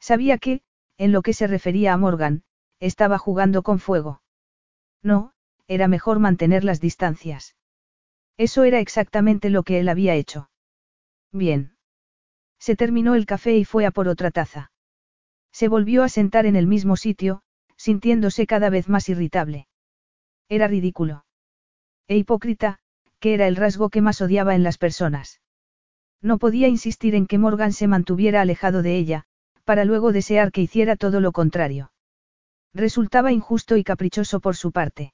Sabía 0.00 0.38
que, 0.38 0.62
en 0.96 1.12
lo 1.12 1.22
que 1.22 1.32
se 1.32 1.46
refería 1.46 1.92
a 1.92 1.96
Morgan, 1.96 2.42
estaba 2.80 3.18
jugando 3.18 3.62
con 3.62 3.78
fuego. 3.78 4.22
No, 5.02 5.32
era 5.66 5.88
mejor 5.88 6.18
mantener 6.18 6.64
las 6.64 6.80
distancias. 6.80 7.56
Eso 8.36 8.64
era 8.64 8.80
exactamente 8.80 9.50
lo 9.50 9.62
que 9.62 9.80
él 9.80 9.88
había 9.88 10.14
hecho. 10.14 10.50
Bien. 11.32 11.76
Se 12.58 12.76
terminó 12.76 13.14
el 13.14 13.26
café 13.26 13.56
y 13.56 13.64
fue 13.64 13.86
a 13.86 13.90
por 13.90 14.08
otra 14.08 14.30
taza. 14.30 14.72
Se 15.52 15.68
volvió 15.68 16.02
a 16.02 16.08
sentar 16.08 16.46
en 16.46 16.56
el 16.56 16.66
mismo 16.66 16.96
sitio, 16.96 17.42
sintiéndose 17.76 18.46
cada 18.46 18.70
vez 18.70 18.88
más 18.88 19.08
irritable. 19.08 19.68
Era 20.48 20.66
ridículo. 20.68 21.24
E 22.06 22.16
hipócrita, 22.16 22.78
que 23.20 23.34
era 23.34 23.46
el 23.46 23.56
rasgo 23.56 23.90
que 23.90 24.00
más 24.00 24.20
odiaba 24.20 24.54
en 24.54 24.62
las 24.62 24.78
personas. 24.78 25.40
No 26.20 26.38
podía 26.38 26.68
insistir 26.68 27.14
en 27.14 27.26
que 27.26 27.38
Morgan 27.38 27.72
se 27.72 27.86
mantuviera 27.86 28.40
alejado 28.40 28.82
de 28.82 28.96
ella, 28.96 29.24
para 29.64 29.84
luego 29.84 30.12
desear 30.12 30.50
que 30.50 30.62
hiciera 30.62 30.96
todo 30.96 31.20
lo 31.20 31.32
contrario. 31.32 31.92
Resultaba 32.74 33.32
injusto 33.32 33.76
y 33.76 33.84
caprichoso 33.84 34.40
por 34.40 34.56
su 34.56 34.72
parte. 34.72 35.12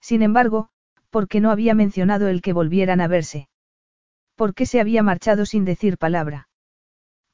Sin 0.00 0.22
embargo, 0.22 0.68
¿por 1.10 1.28
qué 1.28 1.40
no 1.40 1.50
había 1.50 1.74
mencionado 1.74 2.28
el 2.28 2.42
que 2.42 2.52
volvieran 2.52 3.00
a 3.00 3.08
verse? 3.08 3.48
¿Por 4.34 4.54
qué 4.54 4.66
se 4.66 4.80
había 4.80 5.02
marchado 5.02 5.46
sin 5.46 5.64
decir 5.64 5.98
palabra? 5.98 6.48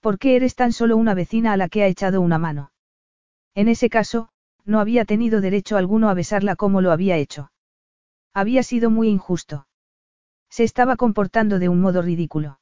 ¿Por 0.00 0.18
qué 0.18 0.36
eres 0.36 0.54
tan 0.54 0.72
solo 0.72 0.96
una 0.96 1.14
vecina 1.14 1.52
a 1.52 1.56
la 1.56 1.68
que 1.68 1.82
ha 1.82 1.86
echado 1.86 2.20
una 2.20 2.38
mano? 2.38 2.72
En 3.54 3.68
ese 3.68 3.88
caso, 3.90 4.28
no 4.64 4.80
había 4.80 5.04
tenido 5.04 5.40
derecho 5.40 5.76
alguno 5.76 6.08
a 6.08 6.14
besarla 6.14 6.56
como 6.56 6.80
lo 6.80 6.92
había 6.92 7.16
hecho. 7.16 7.50
Había 8.32 8.62
sido 8.62 8.90
muy 8.90 9.08
injusto. 9.08 9.66
Se 10.48 10.64
estaba 10.64 10.96
comportando 10.96 11.58
de 11.58 11.68
un 11.68 11.80
modo 11.80 12.02
ridículo. 12.02 12.59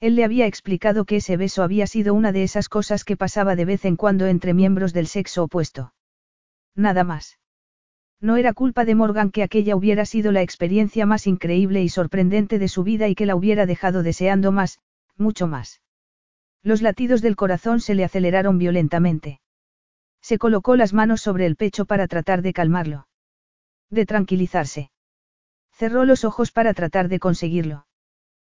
Él 0.00 0.14
le 0.14 0.24
había 0.24 0.46
explicado 0.46 1.04
que 1.04 1.16
ese 1.16 1.36
beso 1.36 1.62
había 1.62 1.86
sido 1.88 2.14
una 2.14 2.30
de 2.30 2.44
esas 2.44 2.68
cosas 2.68 3.04
que 3.04 3.16
pasaba 3.16 3.56
de 3.56 3.64
vez 3.64 3.84
en 3.84 3.96
cuando 3.96 4.26
entre 4.26 4.54
miembros 4.54 4.92
del 4.92 5.08
sexo 5.08 5.44
opuesto. 5.44 5.92
Nada 6.76 7.02
más. 7.02 7.38
No 8.20 8.36
era 8.36 8.52
culpa 8.52 8.84
de 8.84 8.94
Morgan 8.94 9.30
que 9.30 9.42
aquella 9.42 9.74
hubiera 9.74 10.04
sido 10.04 10.30
la 10.30 10.42
experiencia 10.42 11.04
más 11.04 11.26
increíble 11.26 11.82
y 11.82 11.88
sorprendente 11.88 12.60
de 12.60 12.68
su 12.68 12.84
vida 12.84 13.08
y 13.08 13.16
que 13.16 13.26
la 13.26 13.34
hubiera 13.34 13.66
dejado 13.66 14.04
deseando 14.04 14.52
más, 14.52 14.78
mucho 15.16 15.48
más. 15.48 15.82
Los 16.62 16.80
latidos 16.80 17.20
del 17.20 17.34
corazón 17.34 17.80
se 17.80 17.94
le 17.94 18.04
aceleraron 18.04 18.58
violentamente. 18.58 19.40
Se 20.20 20.38
colocó 20.38 20.76
las 20.76 20.92
manos 20.92 21.22
sobre 21.22 21.46
el 21.46 21.56
pecho 21.56 21.86
para 21.86 22.06
tratar 22.06 22.42
de 22.42 22.52
calmarlo. 22.52 23.08
De 23.90 24.06
tranquilizarse. 24.06 24.90
Cerró 25.72 26.04
los 26.04 26.24
ojos 26.24 26.52
para 26.52 26.74
tratar 26.74 27.08
de 27.08 27.18
conseguirlo. 27.18 27.87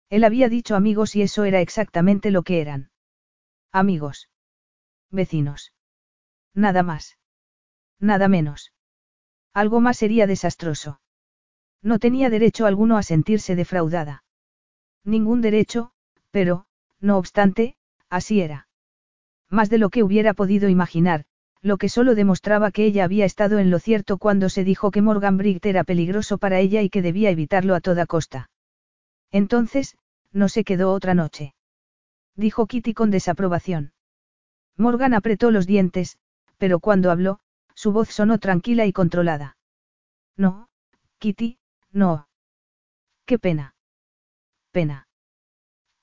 Él 0.10 0.24
había 0.24 0.50
dicho 0.50 0.76
amigos 0.76 1.16
y 1.16 1.22
eso 1.22 1.44
era 1.44 1.62
exactamente 1.62 2.32
lo 2.32 2.44
que 2.44 2.62
eran. 2.62 2.90
Amigos. 3.72 4.30
Vecinos. 5.12 5.74
Nada 6.54 6.84
más. 6.84 7.18
Nada 8.00 8.28
menos. 8.28 8.74
Algo 9.54 9.82
más 9.82 9.98
sería 9.98 10.26
desastroso. 10.26 11.02
No 11.82 12.00
tenía 12.00 12.30
derecho 12.30 12.66
alguno 12.66 12.98
a 12.98 13.04
sentirse 13.04 13.56
defraudada. 13.56 14.24
Ningún 15.04 15.42
derecho, 15.42 15.92
pero, 16.32 16.66
no 17.00 17.18
obstante, 17.18 17.76
así 18.10 18.42
era. 18.42 18.68
Más 19.50 19.70
de 19.70 19.78
lo 19.78 19.90
que 19.90 20.04
hubiera 20.04 20.34
podido 20.34 20.70
imaginar, 20.70 21.26
lo 21.62 21.78
que 21.78 21.90
solo 21.90 22.16
demostraba 22.16 22.72
que 22.72 22.86
ella 22.86 23.04
había 23.04 23.26
estado 23.26 23.60
en 23.60 23.70
lo 23.70 23.80
cierto 23.80 24.18
cuando 24.18 24.50
se 24.50 24.64
dijo 24.64 24.92
que 24.92 25.02
Morgan 25.02 25.38
Briggs 25.38 25.66
era 25.66 25.84
peligroso 25.84 26.38
para 26.38 26.60
ella 26.60 26.82
y 26.82 26.90
que 26.90 27.02
debía 27.02 27.30
evitarlo 27.30 27.76
a 27.76 27.82
toda 27.82 28.06
costa. 28.06 28.50
Entonces, 29.32 29.98
no 30.32 30.50
se 30.50 30.64
quedó 30.64 30.94
otra 30.94 31.14
noche. 31.14 31.54
Dijo 32.36 32.68
Kitty 32.68 32.94
con 32.94 33.12
desaprobación. 33.12 33.94
Morgan 34.78 35.14
apretó 35.14 35.52
los 35.52 35.68
dientes, 35.68 36.18
pero 36.58 36.80
cuando 36.80 37.12
habló, 37.12 37.40
su 37.74 37.92
voz 37.92 38.10
sonó 38.10 38.38
tranquila 38.38 38.86
y 38.86 38.94
controlada. 38.94 39.58
No, 40.38 40.70
Kitty, 41.18 41.60
no. 41.92 42.28
Qué 43.26 43.40
pena. 43.40 43.76
Pena. 44.72 45.08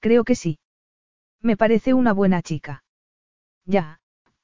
Creo 0.01 0.25
que 0.25 0.35
sí. 0.35 0.59
Me 1.41 1.57
parece 1.57 1.95
una 1.95 2.13
buena 2.13 2.43
chica. 2.43 2.85
Ya, 3.65 4.01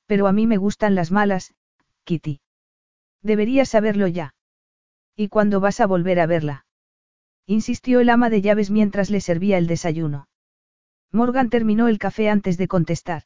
pero 0.06 0.26
a 0.26 0.32
mí 0.32 0.46
me 0.46 0.56
gustan 0.56 0.94
las 0.94 1.10
malas, 1.10 1.54
Kitty. 2.04 2.40
Deberías 3.22 3.68
saberlo 3.68 4.06
ya. 4.06 4.34
¿Y 5.14 5.28
cuándo 5.28 5.60
vas 5.60 5.80
a 5.80 5.86
volver 5.86 6.20
a 6.20 6.26
verla? 6.26 6.66
Insistió 7.46 8.00
el 8.00 8.10
ama 8.10 8.30
de 8.30 8.40
llaves 8.40 8.70
mientras 8.70 9.10
le 9.10 9.20
servía 9.20 9.58
el 9.58 9.66
desayuno. 9.66 10.28
Morgan 11.10 11.50
terminó 11.50 11.88
el 11.88 11.98
café 11.98 12.30
antes 12.30 12.56
de 12.56 12.68
contestar. 12.68 13.24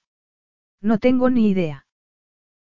No 0.80 0.98
tengo 0.98 1.30
ni 1.30 1.48
idea. 1.48 1.86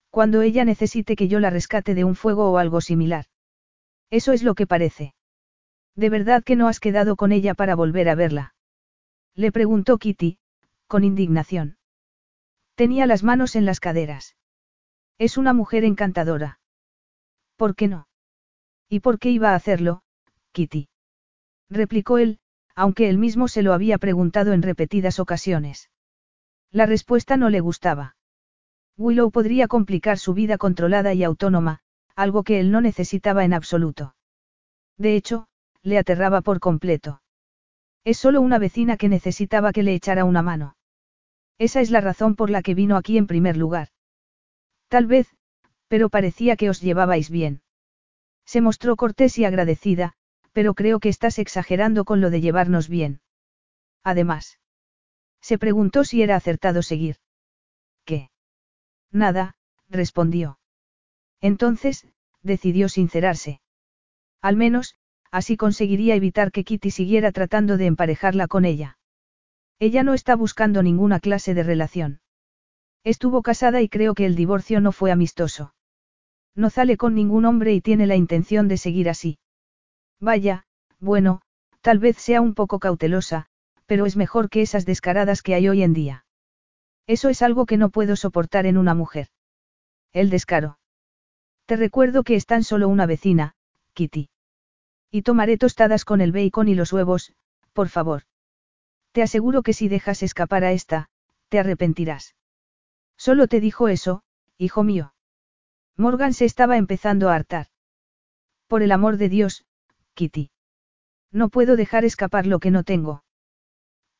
Cuando 0.09 0.41
ella 0.41 0.65
necesite 0.65 1.15
que 1.15 1.27
yo 1.27 1.39
la 1.39 1.49
rescate 1.49 1.95
de 1.95 2.03
un 2.03 2.15
fuego 2.15 2.51
o 2.51 2.57
algo 2.57 2.81
similar. 2.81 3.25
Eso 4.09 4.33
es 4.33 4.43
lo 4.43 4.55
que 4.55 4.67
parece. 4.67 5.13
¿De 5.95 6.09
verdad 6.09 6.43
que 6.43 6.55
no 6.55 6.67
has 6.67 6.79
quedado 6.79 7.15
con 7.15 7.31
ella 7.31 7.53
para 7.53 7.75
volver 7.75 8.09
a 8.09 8.15
verla? 8.15 8.55
Le 9.33 9.51
preguntó 9.51 9.97
Kitty, 9.97 10.39
con 10.87 11.03
indignación. 11.03 11.77
Tenía 12.75 13.05
las 13.05 13.23
manos 13.23 13.55
en 13.55 13.65
las 13.65 13.79
caderas. 13.79 14.35
Es 15.17 15.37
una 15.37 15.53
mujer 15.53 15.85
encantadora. 15.85 16.59
¿Por 17.55 17.75
qué 17.75 17.87
no? 17.87 18.07
¿Y 18.89 18.99
por 18.99 19.19
qué 19.19 19.31
iba 19.31 19.51
a 19.51 19.55
hacerlo, 19.55 20.03
Kitty? 20.51 20.89
Replicó 21.69 22.17
él, 22.17 22.39
aunque 22.75 23.09
él 23.09 23.17
mismo 23.17 23.47
se 23.47 23.61
lo 23.61 23.73
había 23.73 23.97
preguntado 23.97 24.53
en 24.53 24.61
repetidas 24.61 25.19
ocasiones. 25.19 25.89
La 26.71 26.85
respuesta 26.85 27.37
no 27.37 27.49
le 27.49 27.61
gustaba. 27.61 28.15
Willow 28.97 29.31
podría 29.31 29.67
complicar 29.67 30.17
su 30.17 30.33
vida 30.33 30.57
controlada 30.57 31.13
y 31.13 31.23
autónoma, 31.23 31.79
algo 32.15 32.43
que 32.43 32.59
él 32.59 32.71
no 32.71 32.81
necesitaba 32.81 33.43
en 33.45 33.53
absoluto. 33.53 34.15
De 34.97 35.15
hecho, 35.15 35.47
le 35.83 35.97
aterraba 35.97 36.41
por 36.41 36.59
completo. 36.59 37.21
Es 38.03 38.17
solo 38.17 38.41
una 38.41 38.59
vecina 38.59 38.97
que 38.97 39.09
necesitaba 39.09 39.71
que 39.71 39.83
le 39.83 39.93
echara 39.93 40.25
una 40.25 40.41
mano. 40.41 40.77
Esa 41.57 41.81
es 41.81 41.91
la 41.91 42.01
razón 42.01 42.35
por 42.35 42.49
la 42.49 42.61
que 42.61 42.75
vino 42.75 42.97
aquí 42.97 43.17
en 43.17 43.27
primer 43.27 43.57
lugar. 43.57 43.89
Tal 44.87 45.07
vez, 45.07 45.27
pero 45.87 46.09
parecía 46.09 46.55
que 46.55 46.69
os 46.69 46.81
llevabais 46.81 47.29
bien. 47.29 47.61
Se 48.45 48.61
mostró 48.61 48.95
cortés 48.95 49.37
y 49.37 49.45
agradecida, 49.45 50.13
pero 50.55 50.73
creo 50.73 51.01
que 51.01 51.09
estás 51.09 51.37
exagerando 51.37 52.05
con 52.05 52.21
lo 52.21 52.29
de 52.29 52.39
llevarnos 52.39 52.87
bien. 52.87 53.19
Además. 54.05 54.57
Se 55.41 55.57
preguntó 55.57 56.05
si 56.05 56.21
era 56.21 56.37
acertado 56.37 56.81
seguir. 56.81 57.17
¿Qué? 58.05 58.29
Nada, 59.11 59.57
respondió. 59.89 60.57
Entonces, 61.41 62.07
decidió 62.41 62.87
sincerarse. 62.87 63.59
Al 64.41 64.55
menos, 64.55 64.95
así 65.29 65.57
conseguiría 65.57 66.15
evitar 66.15 66.53
que 66.53 66.63
Kitty 66.63 66.89
siguiera 66.89 67.33
tratando 67.33 67.75
de 67.75 67.87
emparejarla 67.87 68.47
con 68.47 68.63
ella. 68.63 68.97
Ella 69.77 70.03
no 70.03 70.13
está 70.13 70.37
buscando 70.37 70.81
ninguna 70.83 71.19
clase 71.19 71.53
de 71.53 71.63
relación. 71.63 72.21
Estuvo 73.03 73.41
casada 73.41 73.81
y 73.81 73.89
creo 73.89 74.13
que 74.13 74.25
el 74.25 74.37
divorcio 74.37 74.79
no 74.79 74.93
fue 74.93 75.11
amistoso. 75.11 75.75
No 76.55 76.69
sale 76.69 76.95
con 76.95 77.13
ningún 77.13 77.43
hombre 77.43 77.73
y 77.73 77.81
tiene 77.81 78.07
la 78.07 78.15
intención 78.15 78.69
de 78.69 78.77
seguir 78.77 79.09
así. 79.09 79.37
Vaya, 80.19 80.65
bueno, 80.99 81.41
tal 81.81 81.99
vez 81.99 82.17
sea 82.17 82.41
un 82.41 82.53
poco 82.53 82.79
cautelosa, 82.79 83.47
pero 83.85 84.05
es 84.05 84.15
mejor 84.15 84.49
que 84.49 84.61
esas 84.61 84.85
descaradas 84.85 85.41
que 85.41 85.53
hay 85.53 85.67
hoy 85.67 85.83
en 85.83 85.93
día. 85.93 86.25
Eso 87.07 87.29
es 87.29 87.41
algo 87.41 87.65
que 87.65 87.77
no 87.77 87.89
puedo 87.89 88.15
soportar 88.15 88.65
en 88.65 88.77
una 88.77 88.93
mujer. 88.93 89.29
El 90.11 90.29
descaro. 90.29 90.79
Te 91.65 91.75
recuerdo 91.75 92.23
que 92.23 92.35
es 92.35 92.45
tan 92.45 92.63
solo 92.63 92.87
una 92.87 93.05
vecina, 93.05 93.55
Kitty. 93.93 94.29
Y 95.11 95.21
tomaré 95.21 95.57
tostadas 95.57 96.05
con 96.05 96.21
el 96.21 96.31
bacon 96.31 96.67
y 96.67 96.75
los 96.75 96.91
huevos, 96.91 97.33
por 97.73 97.89
favor. 97.89 98.23
Te 99.11 99.21
aseguro 99.21 99.61
que 99.63 99.73
si 99.73 99.87
dejas 99.87 100.23
escapar 100.23 100.63
a 100.63 100.71
esta, 100.71 101.09
te 101.49 101.59
arrepentirás. 101.59 102.35
Solo 103.17 103.47
te 103.47 103.59
dijo 103.59 103.87
eso, 103.87 104.23
hijo 104.57 104.83
mío. 104.83 105.13
Morgan 105.95 106.33
se 106.33 106.45
estaba 106.45 106.77
empezando 106.77 107.29
a 107.29 107.35
hartar. 107.35 107.67
Por 108.67 108.81
el 108.81 108.91
amor 108.91 109.17
de 109.17 109.29
Dios, 109.29 109.65
Kitty. 110.15 110.49
No 111.31 111.49
puedo 111.49 111.75
dejar 111.75 112.05
escapar 112.05 112.47
lo 112.47 112.59
que 112.59 112.71
no 112.71 112.83
tengo. 112.83 113.23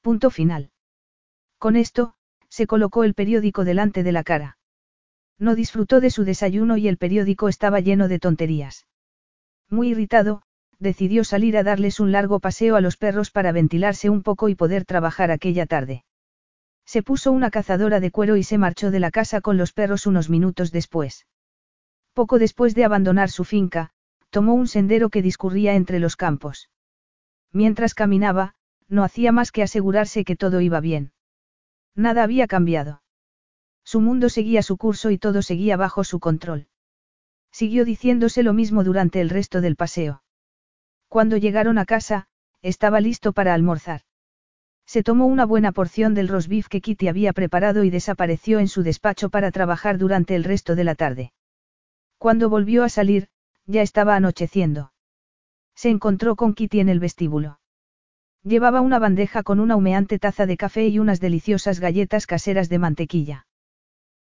Punto 0.02 0.30
final. 0.30 0.72
Con 1.58 1.78
esto, 1.78 2.14
se 2.50 2.68
colocó 2.68 3.04
el 3.04 3.14
periódico 3.14 3.64
delante 3.64 4.04
de 4.04 4.12
la 4.12 4.24
cara. 4.24 4.58
No 5.40 5.56
disfrutó 5.56 6.02
de 6.02 6.10
su 6.10 6.26
desayuno 6.26 6.78
y 6.78 6.88
el 6.88 6.98
periódico 6.98 7.50
estaba 7.50 7.80
lleno 7.80 8.08
de 8.08 8.20
tonterías. 8.20 8.86
Muy 9.70 9.90
irritado, 9.90 10.42
decidió 10.80 11.24
salir 11.24 11.58
a 11.58 11.64
darles 11.64 12.00
un 12.00 12.12
largo 12.12 12.40
paseo 12.40 12.76
a 12.76 12.82
los 12.82 12.98
perros 12.98 13.32
para 13.32 13.52
ventilarse 13.52 14.10
un 14.10 14.22
poco 14.22 14.50
y 14.50 14.56
poder 14.56 14.86
trabajar 14.86 15.32
aquella 15.32 15.66
tarde. 15.66 16.04
Se 16.86 17.02
puso 17.02 17.32
una 17.32 17.50
cazadora 17.50 18.00
de 18.00 18.12
cuero 18.12 18.36
y 18.36 18.44
se 18.44 18.58
marchó 18.58 18.92
de 18.92 19.00
la 19.00 19.12
casa 19.12 19.42
con 19.42 19.58
los 19.58 19.74
perros 19.74 20.06
unos 20.06 20.30
minutos 20.30 20.72
después. 20.72 21.26
Poco 22.14 22.38
después 22.38 22.76
de 22.76 22.86
abandonar 22.86 23.30
su 23.30 23.44
finca, 23.44 23.92
tomó 24.36 24.54
un 24.54 24.68
sendero 24.68 25.10
que 25.10 25.22
discurría 25.22 25.76
entre 25.76 25.98
los 26.00 26.18
campos. 26.18 26.70
Mientras 27.54 27.94
caminaba, 27.94 28.54
no 28.90 29.06
hacía 29.06 29.32
más 29.32 29.54
que 29.54 29.64
asegurarse 29.64 30.26
que 30.26 30.36
todo 30.36 30.60
iba 30.60 30.82
bien. 30.82 31.14
Nada 31.96 32.22
había 32.24 32.46
cambiado. 32.46 33.02
Su 33.86 34.02
mundo 34.02 34.28
seguía 34.28 34.62
su 34.62 34.76
curso 34.76 35.10
y 35.10 35.18
todo 35.18 35.42
seguía 35.42 35.78
bajo 35.78 36.04
su 36.04 36.20
control. 36.20 36.68
Siguió 37.50 37.86
diciéndose 37.86 38.44
lo 38.44 38.52
mismo 38.52 38.84
durante 38.84 39.22
el 39.22 39.30
resto 39.30 39.62
del 39.62 39.78
paseo. 39.78 40.22
Cuando 41.08 41.38
llegaron 41.38 41.78
a 41.78 41.86
casa, 41.86 42.28
estaba 42.62 43.00
listo 43.00 43.32
para 43.32 43.54
almorzar. 43.54 44.02
Se 44.86 45.02
tomó 45.02 45.28
una 45.28 45.46
buena 45.46 45.72
porción 45.72 46.14
del 46.14 46.28
rosbif 46.28 46.68
que 46.68 46.82
Kitty 46.82 47.08
había 47.08 47.32
preparado 47.32 47.86
y 47.86 47.90
desapareció 47.90 48.60
en 48.60 48.68
su 48.68 48.84
despacho 48.84 49.30
para 49.30 49.52
trabajar 49.52 49.98
durante 49.98 50.36
el 50.36 50.44
resto 50.44 50.76
de 50.76 50.84
la 50.84 50.96
tarde. 50.96 51.32
Cuando 52.18 52.50
volvió 52.50 52.84
a 52.84 52.90
salir, 52.90 53.30
ya 53.66 53.82
estaba 53.82 54.16
anocheciendo. 54.16 54.92
Se 55.76 55.90
encontró 55.90 56.36
con 56.36 56.54
Kitty 56.54 56.80
en 56.80 56.90
el 56.90 57.00
vestíbulo. 57.00 57.60
Llevaba 58.44 58.82
una 58.82 59.00
bandeja 59.00 59.44
con 59.44 59.60
una 59.60 59.76
humeante 59.76 60.20
taza 60.20 60.46
de 60.46 60.58
café 60.58 60.88
y 60.88 61.00
unas 61.00 61.20
deliciosas 61.20 61.80
galletas 61.80 62.28
caseras 62.28 62.70
de 62.70 62.80
mantequilla. 62.80 63.48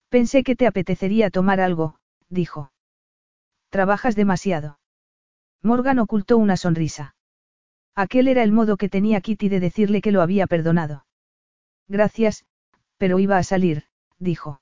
Pensé 0.10 0.44
que 0.44 0.56
te 0.56 0.68
apetecería 0.68 1.30
tomar 1.30 1.60
algo, 1.60 1.96
dijo. 2.30 2.72
Trabajas 3.70 4.16
demasiado. 4.16 4.80
Morgan 5.64 6.00
ocultó 6.00 6.38
una 6.38 6.58
sonrisa. 6.58 7.16
Aquel 7.96 8.28
era 8.28 8.44
el 8.44 8.52
modo 8.52 8.78
que 8.78 8.90
tenía 8.90 9.22
Kitty 9.22 9.50
de 9.50 9.60
decirle 9.60 10.02
que 10.02 10.12
lo 10.12 10.22
había 10.22 10.48
perdonado. 10.48 11.06
Gracias, 11.88 12.46
pero 12.98 13.20
iba 13.20 13.38
a 13.38 13.44
salir, 13.44 13.86
dijo. 14.20 14.62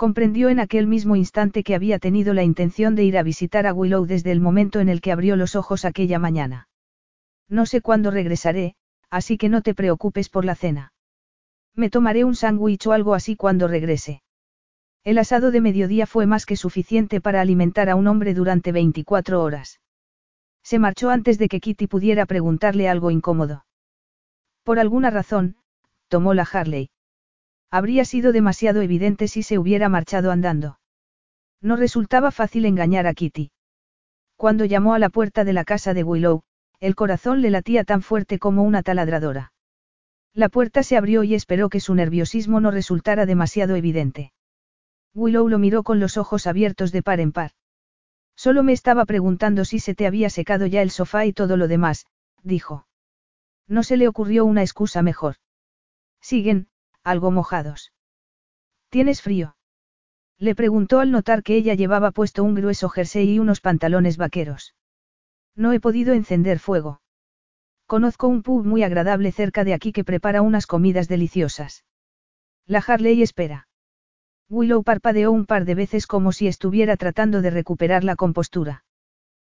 Comprendió 0.00 0.48
en 0.48 0.60
aquel 0.60 0.86
mismo 0.86 1.14
instante 1.14 1.62
que 1.62 1.74
había 1.74 1.98
tenido 1.98 2.32
la 2.32 2.42
intención 2.42 2.94
de 2.94 3.04
ir 3.04 3.18
a 3.18 3.22
visitar 3.22 3.66
a 3.66 3.74
Willow 3.74 4.06
desde 4.06 4.32
el 4.32 4.40
momento 4.40 4.80
en 4.80 4.88
el 4.88 5.02
que 5.02 5.12
abrió 5.12 5.36
los 5.36 5.56
ojos 5.56 5.84
aquella 5.84 6.18
mañana. 6.18 6.70
No 7.50 7.66
sé 7.66 7.82
cuándo 7.82 8.10
regresaré, 8.10 8.76
así 9.10 9.36
que 9.36 9.50
no 9.50 9.60
te 9.60 9.74
preocupes 9.74 10.30
por 10.30 10.46
la 10.46 10.54
cena. 10.54 10.94
Me 11.74 11.90
tomaré 11.90 12.24
un 12.24 12.34
sándwich 12.34 12.86
o 12.86 12.92
algo 12.92 13.12
así 13.12 13.36
cuando 13.36 13.68
regrese. 13.68 14.22
El 15.04 15.18
asado 15.18 15.50
de 15.50 15.60
mediodía 15.60 16.06
fue 16.06 16.24
más 16.24 16.46
que 16.46 16.56
suficiente 16.56 17.20
para 17.20 17.42
alimentar 17.42 17.90
a 17.90 17.94
un 17.94 18.06
hombre 18.06 18.32
durante 18.32 18.72
24 18.72 19.42
horas. 19.42 19.80
Se 20.62 20.78
marchó 20.78 21.10
antes 21.10 21.36
de 21.36 21.48
que 21.48 21.60
Kitty 21.60 21.88
pudiera 21.88 22.24
preguntarle 22.24 22.88
algo 22.88 23.10
incómodo. 23.10 23.66
Por 24.62 24.78
alguna 24.78 25.10
razón, 25.10 25.56
tomó 26.08 26.32
la 26.32 26.48
Harley. 26.50 26.88
Habría 27.70 28.04
sido 28.04 28.32
demasiado 28.32 28.82
evidente 28.82 29.28
si 29.28 29.42
se 29.42 29.58
hubiera 29.58 29.88
marchado 29.88 30.32
andando. 30.32 30.80
No 31.60 31.76
resultaba 31.76 32.30
fácil 32.30 32.64
engañar 32.64 33.06
a 33.06 33.14
Kitty. 33.14 33.52
Cuando 34.36 34.64
llamó 34.64 34.94
a 34.94 34.98
la 34.98 35.10
puerta 35.10 35.44
de 35.44 35.52
la 35.52 35.64
casa 35.64 35.94
de 35.94 36.02
Willow, 36.02 36.42
el 36.80 36.94
corazón 36.94 37.42
le 37.42 37.50
latía 37.50 37.84
tan 37.84 38.02
fuerte 38.02 38.38
como 38.38 38.62
una 38.62 38.82
taladradora. 38.82 39.52
La 40.32 40.48
puerta 40.48 40.82
se 40.82 40.96
abrió 40.96 41.22
y 41.24 41.34
esperó 41.34 41.68
que 41.68 41.80
su 41.80 41.94
nerviosismo 41.94 42.60
no 42.60 42.70
resultara 42.70 43.26
demasiado 43.26 43.76
evidente. 43.76 44.32
Willow 45.14 45.48
lo 45.48 45.58
miró 45.58 45.82
con 45.82 46.00
los 46.00 46.16
ojos 46.16 46.46
abiertos 46.46 46.92
de 46.92 47.02
par 47.02 47.20
en 47.20 47.32
par. 47.32 47.52
Solo 48.36 48.62
me 48.62 48.72
estaba 48.72 49.04
preguntando 49.04 49.64
si 49.64 49.80
se 49.80 49.94
te 49.94 50.06
había 50.06 50.30
secado 50.30 50.66
ya 50.66 50.82
el 50.82 50.90
sofá 50.90 51.26
y 51.26 51.32
todo 51.32 51.56
lo 51.56 51.68
demás, 51.68 52.06
dijo. 52.42 52.86
No 53.68 53.82
se 53.82 53.96
le 53.96 54.08
ocurrió 54.08 54.44
una 54.46 54.62
excusa 54.62 55.02
mejor. 55.02 55.36
Siguen, 56.20 56.68
algo 57.04 57.30
mojados. 57.30 57.92
¿Tienes 58.88 59.22
frío? 59.22 59.56
Le 60.38 60.54
preguntó 60.54 61.00
al 61.00 61.10
notar 61.10 61.42
que 61.42 61.56
ella 61.56 61.74
llevaba 61.74 62.10
puesto 62.10 62.42
un 62.42 62.54
grueso 62.54 62.88
jersey 62.88 63.30
y 63.34 63.38
unos 63.38 63.60
pantalones 63.60 64.16
vaqueros. 64.16 64.74
No 65.54 65.72
he 65.72 65.80
podido 65.80 66.14
encender 66.14 66.58
fuego. 66.58 67.02
Conozco 67.86 68.28
un 68.28 68.42
pub 68.42 68.64
muy 68.64 68.82
agradable 68.82 69.32
cerca 69.32 69.64
de 69.64 69.74
aquí 69.74 69.92
que 69.92 70.04
prepara 70.04 70.42
unas 70.42 70.66
comidas 70.66 71.08
deliciosas. 71.08 71.84
La 72.66 72.78
Harley 72.78 73.22
espera. 73.22 73.68
Willow 74.48 74.82
parpadeó 74.82 75.30
un 75.30 75.46
par 75.46 75.64
de 75.64 75.74
veces 75.74 76.06
como 76.06 76.32
si 76.32 76.48
estuviera 76.48 76.96
tratando 76.96 77.42
de 77.42 77.50
recuperar 77.50 78.04
la 78.04 78.16
compostura. 78.16 78.84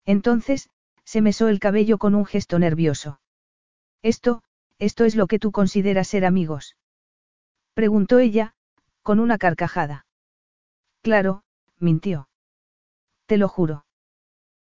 Entonces, 0.04 0.70
se 1.04 1.20
mesó 1.20 1.48
el 1.48 1.60
cabello 1.60 1.98
con 1.98 2.14
un 2.14 2.24
gesto 2.24 2.58
nervioso. 2.58 3.20
Esto, 4.02 4.42
esto 4.78 5.04
es 5.04 5.14
lo 5.14 5.26
que 5.26 5.38
tú 5.38 5.52
consideras 5.52 6.08
ser 6.08 6.24
amigos. 6.24 6.76
Preguntó 7.80 8.18
ella, 8.18 8.52
con 9.02 9.20
una 9.20 9.38
carcajada. 9.38 10.04
Claro, 11.00 11.44
mintió. 11.78 12.28
Te 13.24 13.38
lo 13.38 13.48
juro. 13.48 13.86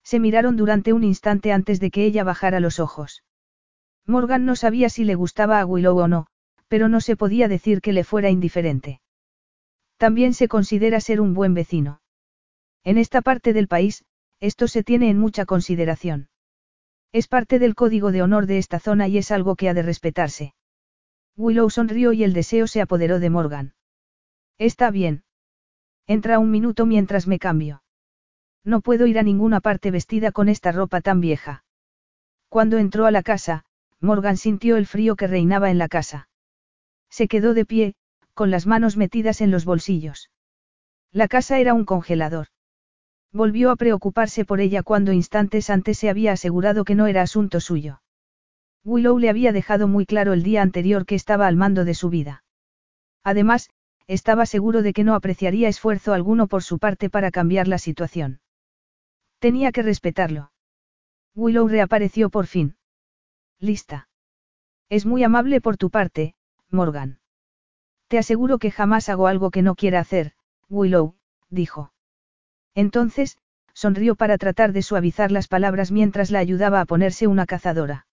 Se 0.04 0.20
miraron 0.20 0.58
durante 0.58 0.92
un 0.92 1.02
instante 1.02 1.50
antes 1.50 1.80
de 1.80 1.90
que 1.90 2.04
ella 2.04 2.24
bajara 2.24 2.60
los 2.60 2.78
ojos. 2.78 3.24
Morgan 4.04 4.44
no 4.44 4.54
sabía 4.54 4.90
si 4.90 5.04
le 5.04 5.14
gustaba 5.14 5.60
a 5.60 5.64
Willow 5.64 5.96
o 5.96 6.08
no, 6.08 6.26
pero 6.68 6.90
no 6.90 7.00
se 7.00 7.16
podía 7.16 7.48
decir 7.48 7.80
que 7.80 7.94
le 7.94 8.04
fuera 8.04 8.28
indiferente. 8.28 9.00
También 9.96 10.34
se 10.34 10.46
considera 10.46 11.00
ser 11.00 11.22
un 11.22 11.32
buen 11.32 11.54
vecino. 11.54 12.02
En 12.84 12.98
esta 12.98 13.22
parte 13.22 13.54
del 13.54 13.66
país, 13.66 14.04
esto 14.40 14.68
se 14.68 14.84
tiene 14.84 15.08
en 15.08 15.18
mucha 15.18 15.46
consideración. 15.46 16.28
Es 17.12 17.28
parte 17.28 17.58
del 17.58 17.74
código 17.74 18.12
de 18.12 18.20
honor 18.20 18.44
de 18.44 18.58
esta 18.58 18.78
zona 18.78 19.08
y 19.08 19.16
es 19.16 19.30
algo 19.30 19.56
que 19.56 19.70
ha 19.70 19.72
de 19.72 19.80
respetarse. 19.80 20.52
Willow 21.36 21.68
sonrió 21.70 22.12
y 22.12 22.24
el 22.24 22.32
deseo 22.32 22.66
se 22.66 22.80
apoderó 22.80 23.20
de 23.20 23.30
Morgan. 23.30 23.74
Está 24.58 24.90
bien. 24.90 25.24
Entra 26.06 26.38
un 26.38 26.50
minuto 26.50 26.86
mientras 26.86 27.26
me 27.26 27.38
cambio. 27.38 27.82
No 28.64 28.80
puedo 28.80 29.06
ir 29.06 29.18
a 29.18 29.22
ninguna 29.22 29.60
parte 29.60 29.90
vestida 29.90 30.32
con 30.32 30.48
esta 30.48 30.72
ropa 30.72 31.00
tan 31.00 31.20
vieja. 31.20 31.64
Cuando 32.48 32.78
entró 32.78 33.06
a 33.06 33.10
la 33.10 33.22
casa, 33.22 33.64
Morgan 34.00 34.36
sintió 34.36 34.76
el 34.76 34.86
frío 34.86 35.14
que 35.16 35.26
reinaba 35.26 35.70
en 35.70 35.78
la 35.78 35.88
casa. 35.88 36.28
Se 37.10 37.28
quedó 37.28 37.54
de 37.54 37.64
pie, 37.64 37.94
con 38.34 38.50
las 38.50 38.66
manos 38.66 38.96
metidas 38.96 39.40
en 39.40 39.50
los 39.50 39.64
bolsillos. 39.64 40.30
La 41.12 41.28
casa 41.28 41.58
era 41.58 41.74
un 41.74 41.84
congelador. 41.84 42.48
Volvió 43.32 43.70
a 43.70 43.76
preocuparse 43.76 44.44
por 44.44 44.60
ella 44.60 44.82
cuando 44.82 45.12
instantes 45.12 45.70
antes 45.70 45.98
se 45.98 46.08
había 46.08 46.32
asegurado 46.32 46.84
que 46.84 46.94
no 46.94 47.06
era 47.06 47.22
asunto 47.22 47.60
suyo. 47.60 48.00
Willow 48.86 49.18
le 49.18 49.28
había 49.28 49.50
dejado 49.50 49.88
muy 49.88 50.06
claro 50.06 50.32
el 50.32 50.44
día 50.44 50.62
anterior 50.62 51.06
que 51.06 51.16
estaba 51.16 51.48
al 51.48 51.56
mando 51.56 51.84
de 51.84 51.92
su 51.92 52.08
vida. 52.08 52.44
Además, 53.24 53.68
estaba 54.06 54.46
seguro 54.46 54.82
de 54.82 54.92
que 54.92 55.02
no 55.02 55.16
apreciaría 55.16 55.68
esfuerzo 55.68 56.12
alguno 56.12 56.46
por 56.46 56.62
su 56.62 56.78
parte 56.78 57.10
para 57.10 57.32
cambiar 57.32 57.66
la 57.66 57.78
situación. 57.78 58.40
Tenía 59.40 59.72
que 59.72 59.82
respetarlo. 59.82 60.52
Willow 61.34 61.66
reapareció 61.66 62.30
por 62.30 62.46
fin. 62.46 62.76
Lista. 63.58 64.08
Es 64.88 65.04
muy 65.04 65.24
amable 65.24 65.60
por 65.60 65.76
tu 65.76 65.90
parte, 65.90 66.36
Morgan. 66.70 67.18
Te 68.06 68.18
aseguro 68.18 68.58
que 68.58 68.70
jamás 68.70 69.08
hago 69.08 69.26
algo 69.26 69.50
que 69.50 69.62
no 69.62 69.74
quiera 69.74 69.98
hacer, 69.98 70.34
Willow, 70.68 71.16
dijo. 71.50 71.92
Entonces, 72.72 73.36
sonrió 73.74 74.14
para 74.14 74.38
tratar 74.38 74.72
de 74.72 74.82
suavizar 74.82 75.32
las 75.32 75.48
palabras 75.48 75.90
mientras 75.90 76.30
la 76.30 76.38
ayudaba 76.38 76.80
a 76.80 76.84
ponerse 76.84 77.26
una 77.26 77.46
cazadora. 77.46 78.05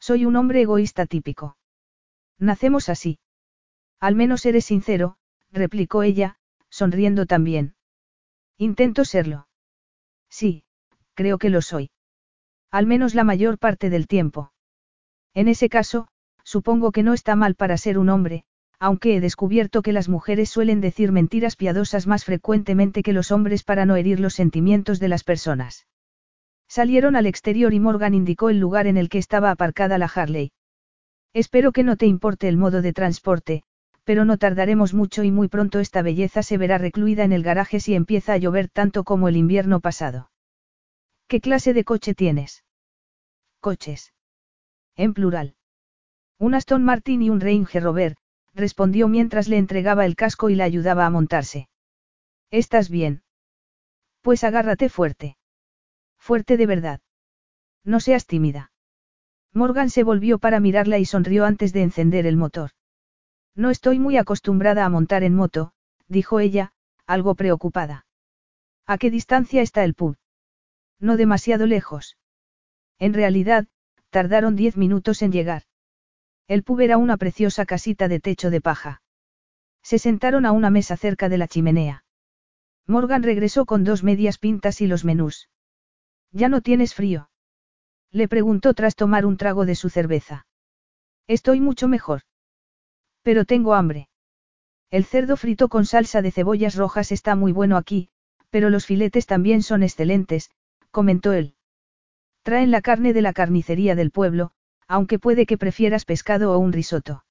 Soy 0.00 0.24
un 0.24 0.36
hombre 0.36 0.62
egoísta 0.62 1.06
típico. 1.06 1.56
Nacemos 2.38 2.88
así. 2.88 3.18
Al 4.00 4.14
menos 4.14 4.46
eres 4.46 4.64
sincero, 4.64 5.16
replicó 5.50 6.02
ella, 6.02 6.38
sonriendo 6.70 7.26
también. 7.26 7.74
Intento 8.56 9.04
serlo. 9.04 9.48
Sí, 10.28 10.64
creo 11.14 11.38
que 11.38 11.50
lo 11.50 11.62
soy. 11.62 11.90
Al 12.70 12.86
menos 12.86 13.14
la 13.14 13.24
mayor 13.24 13.58
parte 13.58 13.90
del 13.90 14.06
tiempo. 14.06 14.52
En 15.34 15.48
ese 15.48 15.68
caso, 15.68 16.08
supongo 16.44 16.92
que 16.92 17.02
no 17.02 17.14
está 17.14 17.34
mal 17.34 17.54
para 17.54 17.76
ser 17.76 17.98
un 17.98 18.08
hombre, 18.08 18.44
aunque 18.78 19.16
he 19.16 19.20
descubierto 19.20 19.82
que 19.82 19.92
las 19.92 20.08
mujeres 20.08 20.50
suelen 20.50 20.80
decir 20.80 21.12
mentiras 21.12 21.56
piadosas 21.56 22.06
más 22.06 22.24
frecuentemente 22.24 23.02
que 23.02 23.12
los 23.12 23.32
hombres 23.32 23.64
para 23.64 23.86
no 23.86 23.96
herir 23.96 24.20
los 24.20 24.34
sentimientos 24.34 25.00
de 25.00 25.08
las 25.08 25.24
personas. 25.24 25.86
Salieron 26.68 27.16
al 27.16 27.26
exterior 27.26 27.72
y 27.72 27.80
Morgan 27.80 28.14
indicó 28.14 28.50
el 28.50 28.60
lugar 28.60 28.86
en 28.86 28.98
el 28.98 29.08
que 29.08 29.18
estaba 29.18 29.50
aparcada 29.50 29.96
la 29.96 30.10
Harley. 30.14 30.52
Espero 31.32 31.72
que 31.72 31.82
no 31.82 31.96
te 31.96 32.06
importe 32.06 32.48
el 32.48 32.58
modo 32.58 32.82
de 32.82 32.92
transporte, 32.92 33.62
pero 34.04 34.24
no 34.24 34.38
tardaremos 34.38 34.94
mucho 34.94 35.22
y 35.22 35.30
muy 35.30 35.48
pronto 35.48 35.80
esta 35.80 36.02
belleza 36.02 36.42
se 36.42 36.58
verá 36.58 36.78
recluida 36.78 37.24
en 37.24 37.32
el 37.32 37.42
garaje 37.42 37.80
si 37.80 37.94
empieza 37.94 38.34
a 38.34 38.36
llover 38.36 38.68
tanto 38.68 39.04
como 39.04 39.28
el 39.28 39.36
invierno 39.36 39.80
pasado. 39.80 40.30
¿Qué 41.26 41.40
clase 41.40 41.72
de 41.72 41.84
coche 41.84 42.14
tienes? 42.14 42.64
Coches. 43.60 44.12
En 44.96 45.14
plural. 45.14 45.54
Un 46.38 46.54
Aston 46.54 46.84
Martin 46.84 47.22
y 47.22 47.30
un 47.30 47.40
Range 47.40 47.80
Rover, 47.80 48.16
respondió 48.54 49.08
mientras 49.08 49.48
le 49.48 49.56
entregaba 49.56 50.04
el 50.04 50.16
casco 50.16 50.50
y 50.50 50.54
la 50.54 50.64
ayudaba 50.64 51.06
a 51.06 51.10
montarse. 51.10 51.68
¿Estás 52.50 52.90
bien? 52.90 53.22
Pues 54.22 54.44
agárrate 54.44 54.88
fuerte. 54.88 55.37
Fuerte 56.28 56.58
de 56.58 56.66
verdad. 56.66 57.00
No 57.84 58.00
seas 58.00 58.26
tímida. 58.26 58.70
Morgan 59.54 59.88
se 59.88 60.04
volvió 60.04 60.38
para 60.38 60.60
mirarla 60.60 60.98
y 60.98 61.06
sonrió 61.06 61.46
antes 61.46 61.72
de 61.72 61.80
encender 61.80 62.26
el 62.26 62.36
motor. 62.36 62.72
No 63.54 63.70
estoy 63.70 63.98
muy 63.98 64.18
acostumbrada 64.18 64.84
a 64.84 64.90
montar 64.90 65.22
en 65.22 65.34
moto, 65.34 65.72
dijo 66.06 66.38
ella, 66.38 66.74
algo 67.06 67.34
preocupada. 67.34 68.04
¿A 68.86 68.98
qué 68.98 69.10
distancia 69.10 69.62
está 69.62 69.84
el 69.84 69.94
pub? 69.94 70.18
No 71.00 71.16
demasiado 71.16 71.64
lejos. 71.64 72.18
En 72.98 73.14
realidad, 73.14 73.66
tardaron 74.10 74.54
diez 74.54 74.76
minutos 74.76 75.22
en 75.22 75.32
llegar. 75.32 75.62
El 76.46 76.62
pub 76.62 76.80
era 76.80 76.98
una 76.98 77.16
preciosa 77.16 77.64
casita 77.64 78.06
de 78.06 78.20
techo 78.20 78.50
de 78.50 78.60
paja. 78.60 79.00
Se 79.82 79.98
sentaron 79.98 80.44
a 80.44 80.52
una 80.52 80.68
mesa 80.68 80.98
cerca 80.98 81.30
de 81.30 81.38
la 81.38 81.48
chimenea. 81.48 82.04
Morgan 82.86 83.22
regresó 83.22 83.64
con 83.64 83.82
dos 83.82 84.04
medias 84.04 84.36
pintas 84.36 84.82
y 84.82 84.88
los 84.88 85.06
menús. 85.06 85.48
¿Ya 86.32 86.48
no 86.48 86.60
tienes 86.60 86.94
frío? 86.94 87.30
Le 88.10 88.28
preguntó 88.28 88.74
tras 88.74 88.96
tomar 88.96 89.26
un 89.26 89.36
trago 89.36 89.66
de 89.66 89.74
su 89.74 89.88
cerveza. 89.88 90.46
Estoy 91.26 91.60
mucho 91.60 91.88
mejor. 91.88 92.22
Pero 93.22 93.44
tengo 93.44 93.74
hambre. 93.74 94.08
El 94.90 95.04
cerdo 95.04 95.36
frito 95.36 95.68
con 95.68 95.84
salsa 95.84 96.22
de 96.22 96.30
cebollas 96.30 96.74
rojas 96.74 97.12
está 97.12 97.34
muy 97.34 97.52
bueno 97.52 97.76
aquí, 97.76 98.08
pero 98.50 98.70
los 98.70 98.86
filetes 98.86 99.26
también 99.26 99.62
son 99.62 99.82
excelentes, 99.82 100.50
comentó 100.90 101.32
él. 101.32 101.54
Traen 102.42 102.70
la 102.70 102.80
carne 102.80 103.12
de 103.12 103.20
la 103.20 103.34
carnicería 103.34 103.94
del 103.94 104.10
pueblo, 104.10 104.52
aunque 104.86 105.18
puede 105.18 105.44
que 105.44 105.58
prefieras 105.58 106.06
pescado 106.06 106.52
o 106.52 106.58
un 106.58 106.72
risotto. 106.72 107.24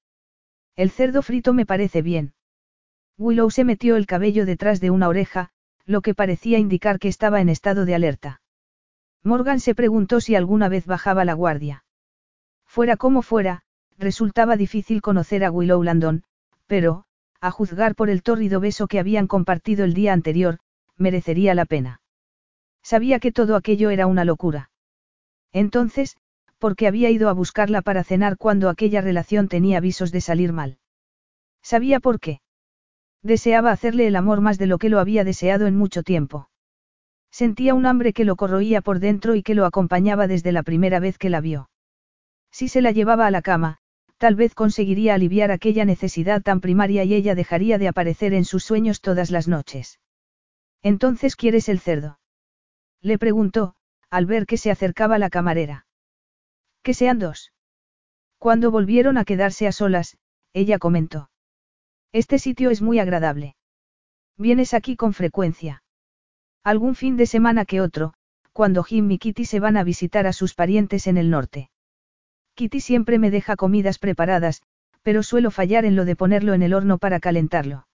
El 0.76 0.92
cerdo 0.92 1.24
frito 1.24 1.54
me 1.54 1.66
parece 1.66 2.04
bien. 2.04 2.36
Willow 3.18 3.50
se 3.50 3.64
metió 3.64 3.96
el 3.96 4.06
cabello 4.06 4.46
detrás 4.46 4.80
de 4.80 4.92
una 4.92 5.08
oreja, 5.08 5.50
lo 5.86 6.02
que 6.02 6.14
parecía 6.14 6.60
indicar 6.60 7.00
que 7.00 7.08
estaba 7.08 7.42
en 7.42 7.50
estado 7.50 7.86
de 7.86 7.96
alerta. 7.96 8.42
Morgan 9.28 9.60
se 9.60 9.76
preguntó 9.76 10.22
si 10.22 10.36
alguna 10.36 10.70
vez 10.70 10.88
bajaba 10.88 11.26
la 11.26 11.34
guardia. 11.34 11.84
Fuera 12.66 12.98
como 12.98 13.22
fuera, 13.22 13.62
resultaba 13.98 14.58
difícil 14.58 15.02
conocer 15.02 15.44
a 15.44 15.52
Willow 15.52 15.84
Landon, 15.84 16.24
pero, 16.66 17.04
a 17.42 17.52
juzgar 17.52 17.94
por 17.94 18.10
el 18.10 18.24
tórrido 18.24 18.60
beso 18.60 18.88
que 18.88 19.00
habían 19.00 19.28
compartido 19.28 19.86
el 19.86 19.94
día 19.94 20.14
anterior, 20.14 20.60
merecería 20.98 21.54
la 21.54 21.66
pena. 21.66 22.02
Sabía 22.82 23.20
que 23.20 23.32
todo 23.32 23.56
aquello 23.56 23.90
era 23.90 24.08
una 24.08 24.26
locura. 24.26 24.72
Entonces, 25.52 26.18
¿por 26.58 26.76
qué 26.76 26.88
había 26.88 27.10
ido 27.10 27.30
a 27.30 27.34
buscarla 27.34 27.82
para 27.82 28.04
cenar 28.04 28.38
cuando 28.38 28.70
aquella 28.70 29.02
relación 29.02 29.48
tenía 29.48 29.78
avisos 29.78 30.12
de 30.12 30.22
salir 30.22 30.54
mal? 30.54 30.80
Sabía 31.62 32.00
por 32.00 32.20
qué. 32.20 32.40
Deseaba 33.22 33.72
hacerle 33.72 34.08
el 34.08 34.16
amor 34.16 34.42
más 34.42 34.58
de 34.58 34.68
lo 34.68 34.78
que 34.78 34.90
lo 34.90 35.00
había 35.00 35.24
deseado 35.24 35.68
en 35.68 35.76
mucho 35.76 36.02
tiempo. 36.02 36.50
Sentía 37.32 37.74
un 37.74 37.86
hambre 37.86 38.14
que 38.14 38.26
lo 38.26 38.36
corroía 38.36 38.82
por 38.82 39.00
dentro 39.00 39.36
y 39.36 39.44
que 39.44 39.56
lo 39.56 39.66
acompañaba 39.66 40.28
desde 40.28 40.52
la 40.52 40.64
primera 40.64 41.00
vez 41.00 41.18
que 41.18 41.30
la 41.30 41.42
vio. 41.42 41.70
Si 42.52 42.68
se 42.68 42.82
la 42.82 42.92
llevaba 42.92 43.28
a 43.28 43.32
la 43.32 43.42
cama, 43.42 43.78
tal 44.18 44.36
vez 44.36 44.56
conseguiría 44.56 45.14
aliviar 45.14 45.52
aquella 45.52 45.86
necesidad 45.86 46.42
tan 46.42 46.60
primaria 46.60 47.04
y 47.04 47.14
ella 47.14 47.36
dejaría 47.36 47.78
de 47.78 47.88
aparecer 47.88 48.34
en 48.34 48.46
sus 48.46 48.64
sueños 48.64 49.02
todas 49.02 49.30
las 49.30 49.48
noches. 49.48 50.00
Entonces 50.82 51.36
quieres 51.36 51.70
el 51.70 51.80
cerdo. 51.80 52.20
Le 53.02 53.18
preguntó, 53.18 53.76
al 54.10 54.26
ver 54.26 54.46
que 54.46 54.58
se 54.58 54.72
acercaba 54.72 55.20
la 55.20 55.30
camarera. 55.30 55.86
Que 56.82 56.94
sean 56.94 57.20
dos. 57.20 57.52
Cuando 58.38 58.72
volvieron 58.72 59.18
a 59.18 59.26
quedarse 59.26 59.68
a 59.68 59.72
solas, 59.72 60.18
ella 60.54 60.80
comentó. 60.80 61.30
Este 62.12 62.40
sitio 62.40 62.70
es 62.70 62.82
muy 62.82 63.00
agradable. 63.00 63.56
Vienes 64.38 64.74
aquí 64.74 64.96
con 64.96 65.14
frecuencia. 65.14 65.84
Algún 66.74 66.96
fin 66.96 67.16
de 67.16 67.28
semana 67.28 67.64
que 67.64 67.80
otro, 67.80 68.14
cuando 68.52 68.84
Jim 68.84 69.10
y 69.10 69.20
Kitty 69.20 69.46
se 69.46 69.62
van 69.62 69.78
a 69.78 69.86
visitar 69.86 70.28
a 70.28 70.34
sus 70.34 70.54
parientes 70.54 71.08
en 71.08 71.16
el 71.16 71.30
norte. 71.30 71.70
Kitty 72.56 72.82
siempre 72.82 73.20
me 73.20 73.32
deja 73.32 73.56
comidas 73.56 74.00
preparadas, 74.00 74.64
pero 75.02 75.24
suelo 75.24 75.50
fallar 75.50 75.86
en 75.86 75.96
lo 75.96 76.04
de 76.04 76.18
ponerlo 76.18 76.54
en 76.54 76.64
el 76.64 76.74
horno 76.74 76.98
para 76.98 77.22
calentarlo. 77.22 77.88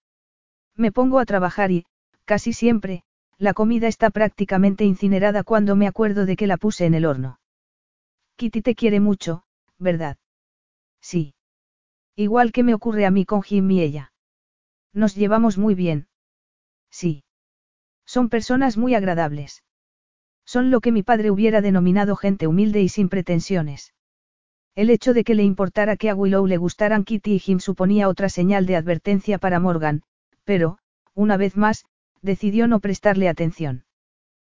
Me 0.76 0.92
pongo 0.92 1.20
a 1.20 1.26
trabajar 1.26 1.70
y, 1.70 1.86
casi 2.26 2.52
siempre, 2.52 3.04
la 3.38 3.54
comida 3.54 3.88
está 3.88 4.10
prácticamente 4.10 4.86
incinerada 4.86 5.44
cuando 5.44 5.76
me 5.76 5.86
acuerdo 5.86 6.26
de 6.26 6.36
que 6.36 6.48
la 6.48 6.58
puse 6.58 6.88
en 6.88 6.96
el 6.96 7.06
horno. 7.06 7.40
Kitty 8.38 8.64
te 8.64 8.74
quiere 8.74 9.00
mucho, 9.00 9.44
¿verdad? 9.78 10.18
Sí. 11.00 11.36
Igual 12.16 12.52
que 12.52 12.64
me 12.64 12.74
ocurre 12.74 13.06
a 13.06 13.12
mí 13.12 13.24
con 13.24 13.44
Jim 13.44 13.70
y 13.70 13.82
ella. 13.82 14.14
Nos 14.94 15.14
llevamos 15.14 15.60
muy 15.60 15.76
bien. 15.76 16.08
Sí. 16.90 17.24
Son 18.06 18.30
personas 18.30 18.78
muy 18.78 18.96
agradables. 18.96 19.64
Son 20.46 20.72
lo 20.72 20.82
que 20.82 20.92
mi 20.92 21.04
padre 21.04 21.32
hubiera 21.32 21.62
denominado 21.62 22.16
gente 22.16 22.48
humilde 22.48 22.82
y 22.82 22.90
sin 22.90 23.10
pretensiones. 23.10 23.94
El 24.76 24.90
hecho 24.90 25.14
de 25.14 25.24
que 25.24 25.36
le 25.36 25.44
importara 25.44 25.98
que 25.98 26.10
a 26.10 26.16
Willow 26.16 26.48
le 26.48 26.58
gustaran 26.58 27.04
Kitty 27.04 27.36
y 27.36 27.40
Jim 27.40 27.60
suponía 27.60 28.10
otra 28.10 28.30
señal 28.30 28.66
de 28.66 28.76
advertencia 28.76 29.38
para 29.38 29.60
Morgan, 29.60 30.04
pero, 30.44 30.80
una 31.14 31.38
vez 31.38 31.56
más, 31.56 31.86
decidió 32.22 32.68
no 32.68 32.80
prestarle 32.80 33.30
atención. 33.30 33.86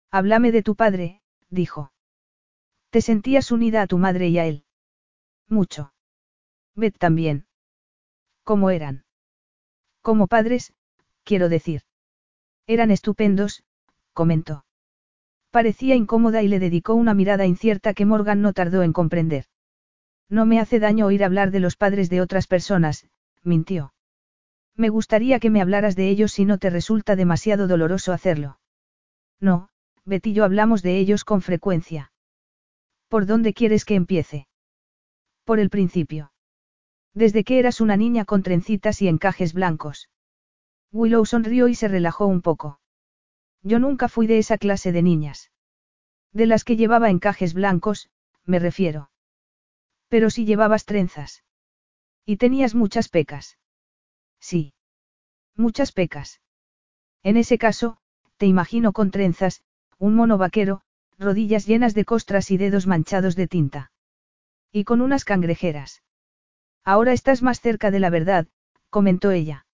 Háblame 0.10 0.52
de 0.52 0.64
tu 0.64 0.76
padre, 0.76 1.22
dijo. 1.50 1.92
¿Te 2.90 3.02
sentías 3.02 3.52
unida 3.52 3.82
a 3.84 3.88
tu 3.88 3.98
madre 3.98 4.30
y 4.30 4.40
a 4.40 4.46
él? 4.46 4.64
Mucho. 5.48 5.94
Beth 6.76 6.98
también. 6.98 7.46
¿Cómo 8.44 8.70
eran? 8.70 9.06
Como 10.02 10.28
padres, 10.28 10.74
quiero 11.24 11.50
decir. 11.50 11.82
Eran 12.68 12.92
estupendos, 12.92 13.64
comentó. 14.14 14.66
Parecía 15.52 15.96
incómoda 15.96 16.44
y 16.44 16.50
le 16.50 16.60
dedicó 16.60 16.94
una 16.94 17.14
mirada 17.14 17.46
incierta 17.46 17.94
que 17.94 18.06
Morgan 18.06 18.42
no 18.42 18.52
tardó 18.54 18.84
en 18.84 18.94
comprender. 18.94 19.46
No 20.30 20.46
me 20.46 20.60
hace 20.60 20.80
daño 20.80 21.06
oír 21.06 21.24
hablar 21.24 21.52
de 21.52 21.62
los 21.62 21.78
padres 21.78 22.10
de 22.10 22.20
otras 22.20 22.48
personas, 22.48 23.08
mintió. 23.42 23.94
Me 24.76 24.90
gustaría 24.90 25.40
que 25.40 25.50
me 25.50 25.62
hablaras 25.62 25.96
de 25.96 26.10
ellos 26.10 26.34
si 26.34 26.44
no 26.44 26.58
te 26.58 26.70
resulta 26.70 27.16
demasiado 27.16 27.68
doloroso 27.68 28.12
hacerlo. 28.12 28.60
No, 29.40 29.70
Betty 30.06 30.32
y 30.32 30.34
yo 30.34 30.44
hablamos 30.44 30.84
de 30.84 30.98
ellos 30.98 31.24
con 31.24 31.42
frecuencia. 31.42 32.12
¿Por 33.08 33.26
dónde 33.26 33.54
quieres 33.54 33.86
que 33.86 33.96
empiece? 33.96 34.48
Por 35.46 35.60
el 35.60 35.70
principio. 35.70 36.34
Desde 37.14 37.46
que 37.46 37.60
eras 37.60 37.80
una 37.80 37.96
niña 37.96 38.26
con 38.26 38.44
trencitas 38.44 39.02
y 39.02 39.08
encajes 39.08 39.54
blancos. 39.54 40.10
Willow 40.92 41.26
sonrió 41.26 41.68
y 41.68 41.76
se 41.76 41.88
relajó 41.88 42.26
un 42.26 42.42
poco. 42.42 42.80
Yo 43.62 43.80
nunca 43.80 44.08
fui 44.08 44.28
de 44.28 44.38
esa 44.38 44.58
clase 44.58 44.92
de 44.92 45.02
niñas. 45.02 45.52
De 46.32 46.46
las 46.46 46.64
que 46.64 46.76
llevaba 46.76 47.10
encajes 47.10 47.54
blancos, 47.54 48.10
me 48.46 48.60
refiero. 48.60 49.12
Pero 50.08 50.30
si 50.30 50.46
llevabas 50.46 50.86
trenzas. 50.86 51.44
Y 52.26 52.38
tenías 52.38 52.76
muchas 52.76 53.10
pecas. 53.10 53.58
Sí. 54.40 54.74
Muchas 55.56 55.92
pecas. 55.92 56.42
En 57.24 57.38
ese 57.38 57.58
caso, 57.58 57.98
te 58.38 58.46
imagino 58.46 58.94
con 58.94 59.12
trenzas, 59.12 59.64
un 59.98 60.16
mono 60.16 60.38
vaquero, 60.38 60.82
rodillas 61.18 61.66
llenas 61.66 61.94
de 61.94 62.06
costras 62.06 62.52
y 62.52 62.58
dedos 62.58 62.88
manchados 62.88 63.36
de 63.36 63.48
tinta. 63.48 63.92
Y 64.72 64.84
con 64.84 65.02
unas 65.02 65.26
cangrejeras. 65.26 66.04
Ahora 66.84 67.12
estás 67.14 67.42
más 67.42 67.60
cerca 67.60 67.92
de 67.92 68.00
la 68.00 68.10
verdad, 68.10 68.48
comentó 68.90 69.32
ella. 69.32 69.67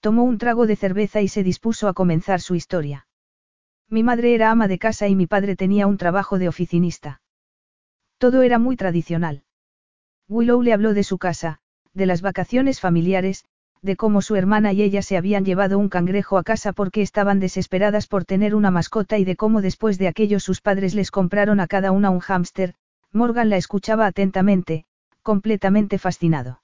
Tomó 0.00 0.24
un 0.24 0.38
trago 0.38 0.66
de 0.66 0.76
cerveza 0.76 1.20
y 1.20 1.28
se 1.28 1.42
dispuso 1.42 1.88
a 1.88 1.94
comenzar 1.94 2.40
su 2.40 2.54
historia. 2.54 3.06
Mi 3.88 4.02
madre 4.02 4.34
era 4.34 4.50
ama 4.50 4.68
de 4.68 4.78
casa 4.78 5.08
y 5.08 5.14
mi 5.14 5.26
padre 5.26 5.56
tenía 5.56 5.86
un 5.86 5.96
trabajo 5.96 6.38
de 6.38 6.48
oficinista. 6.48 7.20
Todo 8.18 8.42
era 8.42 8.58
muy 8.58 8.76
tradicional. 8.76 9.44
Willow 10.28 10.62
le 10.62 10.72
habló 10.72 10.94
de 10.94 11.04
su 11.04 11.18
casa, 11.18 11.60
de 11.92 12.06
las 12.06 12.20
vacaciones 12.20 12.80
familiares, 12.80 13.44
de 13.82 13.96
cómo 13.96 14.22
su 14.22 14.36
hermana 14.36 14.72
y 14.72 14.82
ella 14.82 15.02
se 15.02 15.16
habían 15.16 15.44
llevado 15.44 15.78
un 15.78 15.88
cangrejo 15.88 16.38
a 16.38 16.42
casa 16.42 16.72
porque 16.72 17.02
estaban 17.02 17.40
desesperadas 17.40 18.06
por 18.06 18.24
tener 18.24 18.54
una 18.54 18.70
mascota 18.70 19.18
y 19.18 19.24
de 19.24 19.36
cómo 19.36 19.62
después 19.62 19.98
de 19.98 20.08
aquello 20.08 20.40
sus 20.40 20.60
padres 20.60 20.94
les 20.94 21.10
compraron 21.10 21.60
a 21.60 21.66
cada 21.66 21.92
una 21.92 22.10
un 22.10 22.20
hámster, 22.20 22.74
Morgan 23.12 23.48
la 23.48 23.56
escuchaba 23.56 24.06
atentamente, 24.06 24.84
completamente 25.22 25.98
fascinado. 25.98 26.62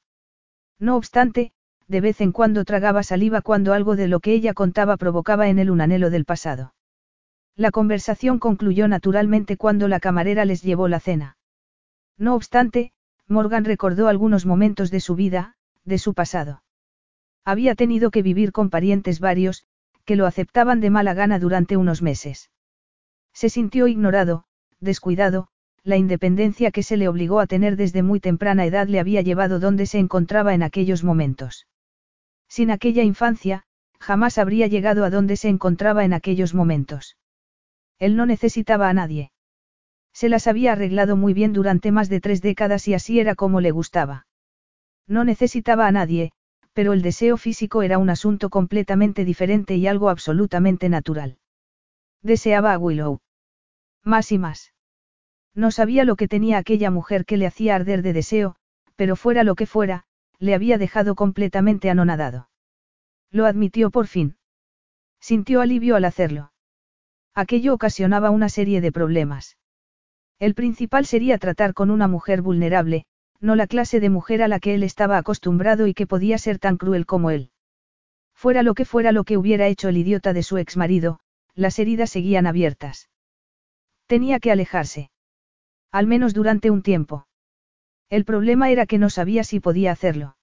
No 0.79 0.97
obstante, 0.97 1.53
de 1.93 2.01
vez 2.01 2.23
en 2.23 2.32
cuando 2.32 2.64
tragaba 2.64 3.02
saliva 3.02 3.43
cuando 3.43 3.74
algo 3.74 3.97
de 3.97 4.09
lo 4.09 4.20
que 4.20 4.32
ella 4.32 4.55
contaba 4.55 4.97
provocaba 4.97 5.51
en 5.51 5.59
él 5.59 5.70
un 5.70 5.82
anhelo 5.82 6.09
del 6.09 6.24
pasado. 6.24 6.74
La 7.55 7.70
conversación 7.70 8.39
concluyó 8.39 8.89
naturalmente 8.89 9.59
cuando 9.59 9.89
la 9.89 10.01
camarera 10.01 10.47
les 10.47 10.62
llevó 10.62 10.89
la 10.89 11.01
cena. 11.01 11.36
No 12.16 12.35
obstante, 12.35 12.93
Morgan 13.28 13.66
recordó 13.66 14.09
algunos 14.09 14.47
momentos 14.47 14.90
de 14.90 15.01
su 15.01 15.14
vida, 15.16 15.56
de 15.85 15.98
su 15.98 16.14
pasado. 16.14 16.62
Había 17.44 17.74
tenido 17.74 18.10
que 18.10 18.23
vivir 18.23 18.52
con 18.52 18.70
parientes 18.70 19.20
varios, 19.20 19.66
que 20.06 20.16
lo 20.16 20.27
aceptaban 20.27 20.81
de 20.81 20.89
mala 20.89 21.12
gana 21.12 21.39
durante 21.39 21.77
unos 21.77 22.01
meses. 22.01 22.51
Se 23.35 23.51
sintió 23.51 23.86
ignorado, 23.86 24.44
descuidado, 24.81 25.48
la 25.85 25.98
independencia 25.98 26.70
que 26.70 26.82
se 26.82 26.97
le 26.97 27.09
obligó 27.09 27.39
a 27.39 27.47
tener 27.47 27.77
desde 27.77 28.02
muy 28.02 28.19
temprana 28.19 28.64
edad 28.64 28.89
le 28.89 28.98
había 28.98 29.20
llevado 29.20 29.60
donde 29.60 29.85
se 29.85 29.98
encontraba 29.98 30.55
en 30.55 30.62
aquellos 30.62 31.05
momentos. 31.05 31.66
Sin 32.53 32.70
aquella 32.70 33.03
infancia, 33.03 33.62
jamás 33.99 34.37
habría 34.37 34.66
llegado 34.66 35.07
a 35.07 35.11
donde 35.11 35.39
se 35.39 35.49
encontraba 35.49 36.05
en 36.05 36.12
aquellos 36.12 36.53
momentos. 36.53 37.16
Él 37.99 38.15
no 38.15 38.27
necesitaba 38.27 38.91
a 38.91 38.93
nadie. 38.93 39.33
Se 40.12 40.29
las 40.29 40.47
había 40.47 40.73
arreglado 40.73 41.16
muy 41.16 41.33
bien 41.33 41.55
durante 41.55 41.91
más 41.93 42.11
de 42.11 42.20
tres 42.20 42.43
décadas 42.43 42.87
y 42.89 42.93
así 42.93 43.19
era 43.20 43.37
como 43.37 43.62
le 43.62 43.70
gustaba. 43.70 44.27
No 45.07 45.24
necesitaba 45.24 45.87
a 45.87 45.93
nadie, 45.93 46.33
pero 46.74 46.93
el 46.93 47.01
deseo 47.01 47.39
físico 47.39 47.83
era 47.83 47.97
un 47.97 48.11
asunto 48.11 48.51
completamente 48.51 49.24
diferente 49.24 49.77
y 49.77 49.87
algo 49.87 50.11
absolutamente 50.11 50.91
natural. 50.91 51.39
Deseaba 52.20 52.74
a 52.74 52.79
Willow. 52.79 53.20
Más 54.05 54.31
y 54.31 54.37
más. 54.37 54.74
No 55.55 55.70
sabía 55.70 56.05
lo 56.05 56.16
que 56.16 56.29
tenía 56.29 56.59
aquella 56.59 56.91
mujer 56.91 57.24
que 57.24 57.39
le 57.39 57.47
hacía 57.47 57.77
arder 57.77 58.03
de 58.03 58.12
deseo, 58.12 58.57
pero 58.95 59.16
fuera 59.16 59.43
lo 59.43 59.55
que 59.55 59.65
fuera, 59.65 60.05
le 60.43 60.56
había 60.56 60.77
dejado 60.77 61.14
completamente 61.14 61.89
anonadado. 61.89 62.48
Lo 63.31 63.47
admitió 63.47 63.93
por 63.93 64.09
fin. 64.09 64.36
Sintió 65.20 65.60
alivio 65.60 65.94
al 65.94 66.05
hacerlo. 66.05 66.52
Aquello 67.32 67.73
ocasionaba 67.74 68.31
una 68.31 68.48
serie 68.48 68.81
de 68.81 68.90
problemas. 68.90 69.56
El 70.40 70.55
principal 70.55 71.06
sería 71.06 71.39
tratar 71.39 71.74
con 71.74 71.93
una 71.93 72.09
mujer 72.09 72.43
vulnerable, 72.43 73.05
no 73.39 73.55
la 73.55 73.69
clase 73.69 74.01
de 74.01 74.10
mujer 74.10 74.43
a 74.43 74.48
la 74.48 74.59
que 74.59 74.74
él 74.74 74.82
estaba 74.82 75.16
acostumbrado 75.16 75.86
y 75.86 75.94
que 75.94 76.09
podía 76.09 76.39
ser 76.39 76.59
tan 76.59 76.77
cruel 76.77 77.06
como 77.06 77.31
él. 77.31 77.52
Fuera 78.35 78.64
lo 78.64 78.74
que 78.74 78.85
fuera 78.85 79.12
lo 79.12 79.23
que 79.23 79.36
hubiera 79.36 79.69
hecho 79.69 79.89
el 79.90 79.97
idiota 79.97 80.32
de 80.32 80.43
su 80.43 80.59
exmarido, 80.59 81.20
las 81.55 81.78
heridas 81.78 82.10
seguían 82.10 82.48
abiertas. 82.48 83.10
Tenía 84.09 84.40
que 84.40 84.51
alejarse. 84.51 85.12
Al 85.93 86.09
menos 86.09 86.35
durante 86.35 86.69
un 86.73 86.82
tiempo. 86.82 87.28
El 88.12 88.26
problema 88.26 88.68
era 88.68 88.84
que 88.84 88.98
no 88.98 89.09
sabía 89.09 89.43
si 89.43 89.59
podía 89.59 89.90
hacerlo. 89.90 90.36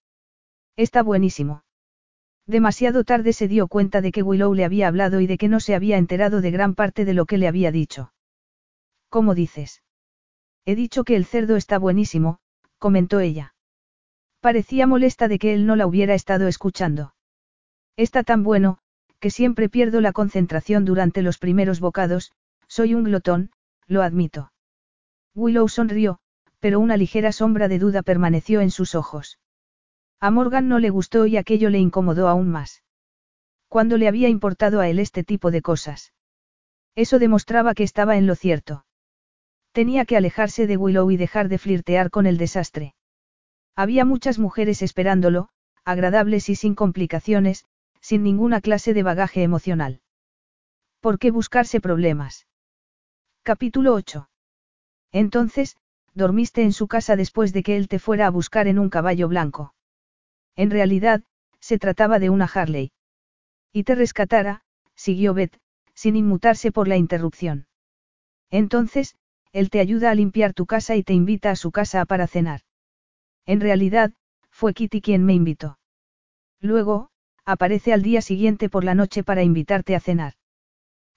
Está 0.76 1.04
buenísimo. 1.04 1.64
Demasiado 2.48 3.04
tarde 3.04 3.32
se 3.32 3.48
dio 3.48 3.68
cuenta 3.68 4.02
de 4.02 4.12
que 4.12 4.24
Willow 4.24 4.56
le 4.56 4.66
había 4.66 4.88
hablado 4.88 5.22
y 5.22 5.28
de 5.28 5.38
que 5.38 5.50
no 5.50 5.60
se 5.60 5.76
había 5.76 5.98
enterado 6.00 6.42
de 6.42 6.50
gran 6.50 6.74
parte 6.74 7.06
de 7.06 7.14
lo 7.14 7.28
que 7.28 7.38
le 7.38 7.48
había 7.48 7.72
dicho. 7.72 8.12
¿Cómo 9.08 9.36
dices? 9.36 9.84
He 10.66 10.74
dicho 10.74 11.04
que 11.04 11.16
el 11.16 11.26
cerdo 11.26 11.58
está 11.58 11.78
buenísimo, 11.78 12.40
comentó 12.80 13.20
ella. 13.20 13.54
Parecía 14.40 14.88
molesta 14.88 15.28
de 15.28 15.38
que 15.38 15.54
él 15.54 15.68
no 15.68 15.76
la 15.76 15.86
hubiera 15.86 16.16
estado 16.16 16.48
escuchando. 16.48 17.14
Está 17.98 18.24
tan 18.24 18.42
bueno, 18.42 18.80
que 19.20 19.30
siempre 19.30 19.70
pierdo 19.70 20.02
la 20.02 20.12
concentración 20.12 20.86
durante 20.86 21.22
los 21.22 21.38
primeros 21.38 21.82
bocados, 21.82 22.32
soy 22.68 22.96
un 22.96 23.04
glotón, 23.04 23.52
lo 23.86 24.02
admito. 24.02 24.52
Willow 25.36 25.68
sonrió, 25.68 26.20
pero 26.60 26.80
una 26.80 26.98
ligera 26.98 27.32
sombra 27.32 27.68
de 27.68 27.80
duda 27.80 28.02
permaneció 28.02 28.62
en 28.62 28.72
sus 28.72 28.96
ojos. 28.96 29.40
A 30.20 30.32
Morgan 30.32 30.68
no 30.68 30.80
le 30.80 30.90
gustó 30.90 31.26
y 31.26 31.38
aquello 31.38 31.70
le 31.70 31.80
incomodó 31.80 32.28
aún 32.28 32.50
más. 32.50 32.84
Cuando 33.68 33.98
le 33.98 34.08
había 34.08 34.30
importado 34.30 34.82
a 34.82 34.90
él 34.90 35.00
este 35.00 35.24
tipo 35.24 35.52
de 35.52 35.62
cosas? 35.62 36.14
Eso 36.96 37.20
demostraba 37.20 37.74
que 37.74 37.84
estaba 37.84 38.18
en 38.18 38.28
lo 38.28 38.36
cierto. 38.36 38.86
Tenía 39.72 40.06
que 40.06 40.18
alejarse 40.18 40.68
de 40.68 40.76
Willow 40.76 41.12
y 41.12 41.18
dejar 41.18 41.48
de 41.48 41.60
flirtear 41.60 42.10
con 42.10 42.26
el 42.26 42.38
desastre. 42.38 42.96
Había 43.76 44.04
muchas 44.04 44.40
mujeres 44.40 44.82
esperándolo, 44.82 45.50
agradables 45.86 46.50
y 46.50 46.56
sin 46.56 46.76
complicaciones, 46.76 47.66
sin 48.02 48.24
ninguna 48.24 48.60
clase 48.60 48.94
de 48.94 49.04
bagaje 49.04 49.44
emocional. 49.44 50.02
¿Por 51.00 51.20
qué 51.20 51.32
buscarse 51.32 51.80
problemas? 51.80 52.48
Capítulo 53.44 53.94
8. 53.94 54.30
Entonces, 55.12 55.78
dormiste 56.20 56.62
en 56.62 56.74
su 56.74 56.88
casa 56.88 57.16
después 57.16 57.52
de 57.54 57.64
que 57.64 57.76
él 57.78 57.88
te 57.88 57.98
fuera 57.98 58.28
a 58.28 58.30
buscar 58.30 58.68
en 58.68 58.78
un 58.78 58.90
caballo 58.90 59.28
blanco. 59.28 59.74
En 60.56 60.70
realidad, 60.70 61.24
se 61.60 61.80
trataba 61.80 62.20
de 62.20 62.30
una 62.30 62.46
Harley. 62.46 62.92
Y 63.74 63.84
te 63.84 63.96
rescatara, 63.96 64.62
siguió 64.96 65.34
Beth, 65.34 65.58
sin 65.96 66.16
inmutarse 66.16 66.72
por 66.72 66.88
la 66.88 66.98
interrupción. 66.98 67.68
Entonces, 68.52 69.16
él 69.52 69.70
te 69.70 69.80
ayuda 69.80 70.12
a 70.12 70.16
limpiar 70.16 70.54
tu 70.54 70.66
casa 70.66 70.96
y 70.96 71.04
te 71.04 71.14
invita 71.14 71.52
a 71.52 71.56
su 71.56 71.72
casa 71.72 72.06
para 72.06 72.28
cenar. 72.28 72.62
En 73.46 73.62
realidad, 73.62 74.14
fue 74.52 74.74
Kitty 74.74 75.02
quien 75.02 75.26
me 75.26 75.34
invitó. 75.34 75.80
Luego, 76.60 77.10
aparece 77.46 77.94
al 77.94 78.02
día 78.04 78.22
siguiente 78.22 78.70
por 78.70 78.84
la 78.84 78.94
noche 78.94 79.24
para 79.24 79.44
invitarte 79.44 79.96
a 79.96 80.00
cenar. 80.00 80.34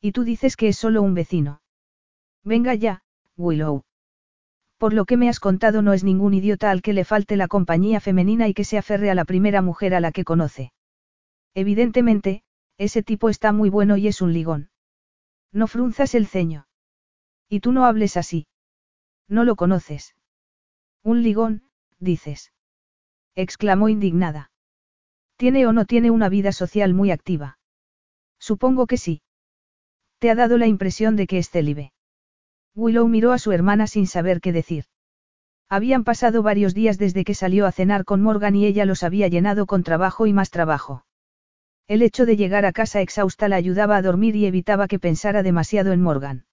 Y 0.00 0.12
tú 0.12 0.24
dices 0.24 0.56
que 0.56 0.68
es 0.68 0.76
solo 0.76 1.02
un 1.02 1.14
vecino. 1.14 1.60
Venga 2.44 2.74
ya, 2.74 3.02
Willow. 3.36 3.84
Por 4.82 4.94
lo 4.94 5.04
que 5.04 5.16
me 5.16 5.28
has 5.28 5.38
contado 5.38 5.80
no 5.80 5.92
es 5.92 6.02
ningún 6.02 6.34
idiota 6.34 6.72
al 6.72 6.82
que 6.82 6.92
le 6.92 7.04
falte 7.04 7.36
la 7.36 7.46
compañía 7.46 8.00
femenina 8.00 8.48
y 8.48 8.52
que 8.52 8.64
se 8.64 8.78
aferre 8.78 9.12
a 9.12 9.14
la 9.14 9.24
primera 9.24 9.62
mujer 9.62 9.94
a 9.94 10.00
la 10.00 10.10
que 10.10 10.24
conoce. 10.24 10.72
Evidentemente, 11.54 12.42
ese 12.78 13.04
tipo 13.04 13.28
está 13.28 13.52
muy 13.52 13.70
bueno 13.70 13.96
y 13.96 14.08
es 14.08 14.20
un 14.20 14.32
ligón. 14.32 14.70
No 15.52 15.68
frunzas 15.68 16.16
el 16.16 16.26
ceño. 16.26 16.66
Y 17.48 17.60
tú 17.60 17.70
no 17.70 17.84
hables 17.84 18.16
así. 18.16 18.48
No 19.28 19.44
lo 19.44 19.54
conoces. 19.54 20.16
Un 21.04 21.22
ligón, 21.22 21.62
dices. 22.00 22.52
exclamó 23.36 23.88
indignada. 23.88 24.50
¿Tiene 25.36 25.64
o 25.68 25.72
no 25.72 25.84
tiene 25.84 26.10
una 26.10 26.28
vida 26.28 26.50
social 26.50 26.92
muy 26.92 27.12
activa? 27.12 27.60
Supongo 28.40 28.88
que 28.88 28.96
sí. 28.96 29.22
Te 30.18 30.28
ha 30.28 30.34
dado 30.34 30.58
la 30.58 30.66
impresión 30.66 31.14
de 31.14 31.28
que 31.28 31.38
es 31.38 31.50
célibe. 31.50 31.92
Willow 32.74 33.06
miró 33.08 33.32
a 33.32 33.38
su 33.38 33.52
hermana 33.52 33.86
sin 33.86 34.06
saber 34.06 34.40
qué 34.40 34.52
decir. 34.52 34.84
Habían 35.68 36.04
pasado 36.04 36.42
varios 36.42 36.74
días 36.74 36.98
desde 36.98 37.24
que 37.24 37.34
salió 37.34 37.66
a 37.66 37.72
cenar 37.72 38.04
con 38.04 38.22
Morgan 38.22 38.56
y 38.56 38.66
ella 38.66 38.84
los 38.84 39.02
había 39.02 39.28
llenado 39.28 39.66
con 39.66 39.82
trabajo 39.82 40.26
y 40.26 40.32
más 40.32 40.50
trabajo. 40.50 41.04
El 41.88 42.02
hecho 42.02 42.26
de 42.26 42.36
llegar 42.36 42.64
a 42.64 42.72
casa 42.72 43.00
exhausta 43.00 43.48
la 43.48 43.56
ayudaba 43.56 43.96
a 43.96 44.02
dormir 44.02 44.36
y 44.36 44.46
evitaba 44.46 44.88
que 44.88 44.98
pensara 44.98 45.42
demasiado 45.42 45.92
en 45.92 46.02
Morgan. 46.02 46.44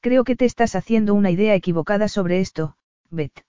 Creo 0.00 0.24
que 0.24 0.36
te 0.36 0.44
estás 0.44 0.74
haciendo 0.74 1.14
una 1.14 1.30
idea 1.30 1.54
equivocada 1.54 2.08
sobre 2.08 2.40
esto, 2.40 2.76
Beth. 3.10 3.44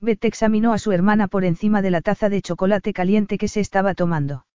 Beth 0.00 0.24
examinó 0.24 0.72
a 0.72 0.78
su 0.78 0.92
hermana 0.92 1.28
por 1.28 1.44
encima 1.44 1.80
de 1.80 1.90
la 1.90 2.00
taza 2.00 2.28
de 2.28 2.42
chocolate 2.42 2.92
caliente 2.92 3.38
que 3.38 3.48
se 3.48 3.60
estaba 3.60 3.94
tomando. 3.94 4.46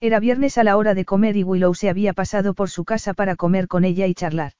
Era 0.00 0.20
viernes 0.20 0.58
a 0.58 0.64
la 0.64 0.76
hora 0.76 0.94
de 0.94 1.04
comer 1.04 1.36
y 1.36 1.44
Willow 1.44 1.74
se 1.74 1.88
había 1.88 2.12
pasado 2.12 2.54
por 2.54 2.68
su 2.68 2.84
casa 2.84 3.14
para 3.14 3.36
comer 3.36 3.68
con 3.68 3.84
ella 3.84 4.06
y 4.06 4.14
charlar. 4.14 4.52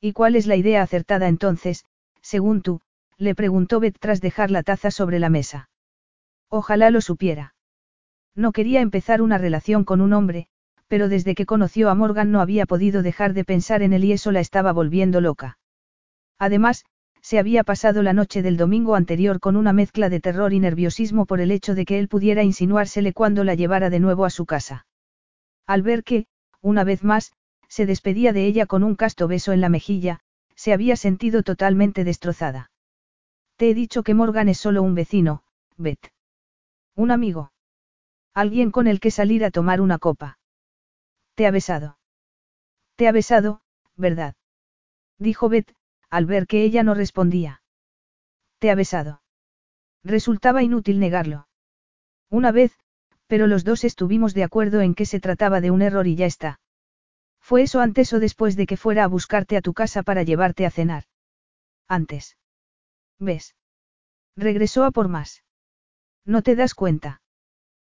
¿Y 0.00 0.12
cuál 0.12 0.36
es 0.36 0.46
la 0.46 0.56
idea 0.56 0.82
acertada 0.82 1.28
entonces, 1.28 1.84
según 2.22 2.62
tú? 2.62 2.80
le 3.16 3.34
preguntó 3.34 3.80
Beth 3.80 3.98
tras 3.98 4.20
dejar 4.20 4.50
la 4.50 4.62
taza 4.62 4.90
sobre 4.90 5.18
la 5.18 5.28
mesa. 5.28 5.70
Ojalá 6.48 6.90
lo 6.90 7.00
supiera. 7.00 7.54
No 8.34 8.52
quería 8.52 8.80
empezar 8.80 9.20
una 9.20 9.38
relación 9.38 9.84
con 9.84 10.00
un 10.00 10.12
hombre, 10.12 10.46
pero 10.86 11.08
desde 11.08 11.34
que 11.34 11.46
conoció 11.46 11.90
a 11.90 11.94
Morgan 11.94 12.30
no 12.30 12.40
había 12.40 12.64
podido 12.64 13.02
dejar 13.02 13.34
de 13.34 13.44
pensar 13.44 13.82
en 13.82 13.92
él 13.92 14.04
y 14.04 14.12
eso 14.12 14.30
la 14.30 14.40
estaba 14.40 14.72
volviendo 14.72 15.20
loca. 15.20 15.58
Además, 16.38 16.84
se 17.20 17.38
había 17.38 17.64
pasado 17.64 18.02
la 18.02 18.12
noche 18.12 18.42
del 18.42 18.56
domingo 18.56 18.94
anterior 18.94 19.40
con 19.40 19.56
una 19.56 19.72
mezcla 19.72 20.08
de 20.08 20.20
terror 20.20 20.52
y 20.52 20.60
nerviosismo 20.60 21.26
por 21.26 21.40
el 21.40 21.50
hecho 21.50 21.74
de 21.74 21.84
que 21.84 21.98
él 21.98 22.08
pudiera 22.08 22.44
insinuársele 22.44 23.12
cuando 23.12 23.44
la 23.44 23.54
llevara 23.54 23.90
de 23.90 23.98
nuevo 23.98 24.24
a 24.24 24.30
su 24.30 24.46
casa. 24.46 24.86
Al 25.66 25.82
ver 25.82 26.04
que, 26.04 26.26
una 26.62 26.84
vez 26.84 27.04
más, 27.04 27.32
se 27.68 27.86
despedía 27.86 28.32
de 28.32 28.46
ella 28.46 28.66
con 28.66 28.82
un 28.82 28.96
casto 28.96 29.28
beso 29.28 29.52
en 29.52 29.60
la 29.60 29.68
mejilla, 29.68 30.20
se 30.54 30.72
había 30.72 30.96
sentido 30.96 31.42
totalmente 31.42 32.04
destrozada. 32.04 32.70
Te 33.56 33.70
he 33.70 33.74
dicho 33.74 34.02
que 34.02 34.14
Morgan 34.14 34.48
es 34.48 34.58
solo 34.58 34.82
un 34.82 34.94
vecino, 34.94 35.42
Beth. 35.76 36.12
Un 36.94 37.10
amigo. 37.10 37.52
Alguien 38.34 38.70
con 38.70 38.86
el 38.86 39.00
que 39.00 39.10
salir 39.10 39.44
a 39.44 39.50
tomar 39.50 39.80
una 39.80 39.98
copa. 39.98 40.38
Te 41.34 41.46
ha 41.46 41.50
besado. 41.50 41.98
Te 42.96 43.06
ha 43.06 43.12
besado, 43.12 43.60
¿verdad? 43.96 44.34
Dijo 45.18 45.48
Beth, 45.48 45.72
al 46.10 46.26
ver 46.26 46.46
que 46.46 46.62
ella 46.62 46.82
no 46.82 46.94
respondía. 46.94 47.62
Te 48.58 48.70
ha 48.70 48.74
besado. 48.74 49.22
Resultaba 50.02 50.62
inútil 50.62 50.98
negarlo. 50.98 51.48
Una 52.30 52.50
vez, 52.50 52.76
pero 53.26 53.46
los 53.46 53.64
dos 53.64 53.84
estuvimos 53.84 54.34
de 54.34 54.44
acuerdo 54.44 54.80
en 54.80 54.94
que 54.94 55.06
se 55.06 55.20
trataba 55.20 55.60
de 55.60 55.70
un 55.70 55.82
error 55.82 56.06
y 56.06 56.16
ya 56.16 56.26
está. 56.26 56.60
¿Fue 57.48 57.62
eso 57.62 57.80
antes 57.80 58.12
o 58.12 58.20
después 58.20 58.56
de 58.56 58.66
que 58.66 58.76
fuera 58.76 59.04
a 59.04 59.06
buscarte 59.06 59.56
a 59.56 59.62
tu 59.62 59.72
casa 59.72 60.02
para 60.02 60.22
llevarte 60.22 60.66
a 60.66 60.70
cenar? 60.70 61.04
Antes. 61.88 62.36
¿Ves? 63.18 63.56
Regresó 64.36 64.84
a 64.84 64.90
por 64.90 65.08
más. 65.08 65.44
¿No 66.26 66.42
te 66.42 66.56
das 66.56 66.74
cuenta? 66.74 67.22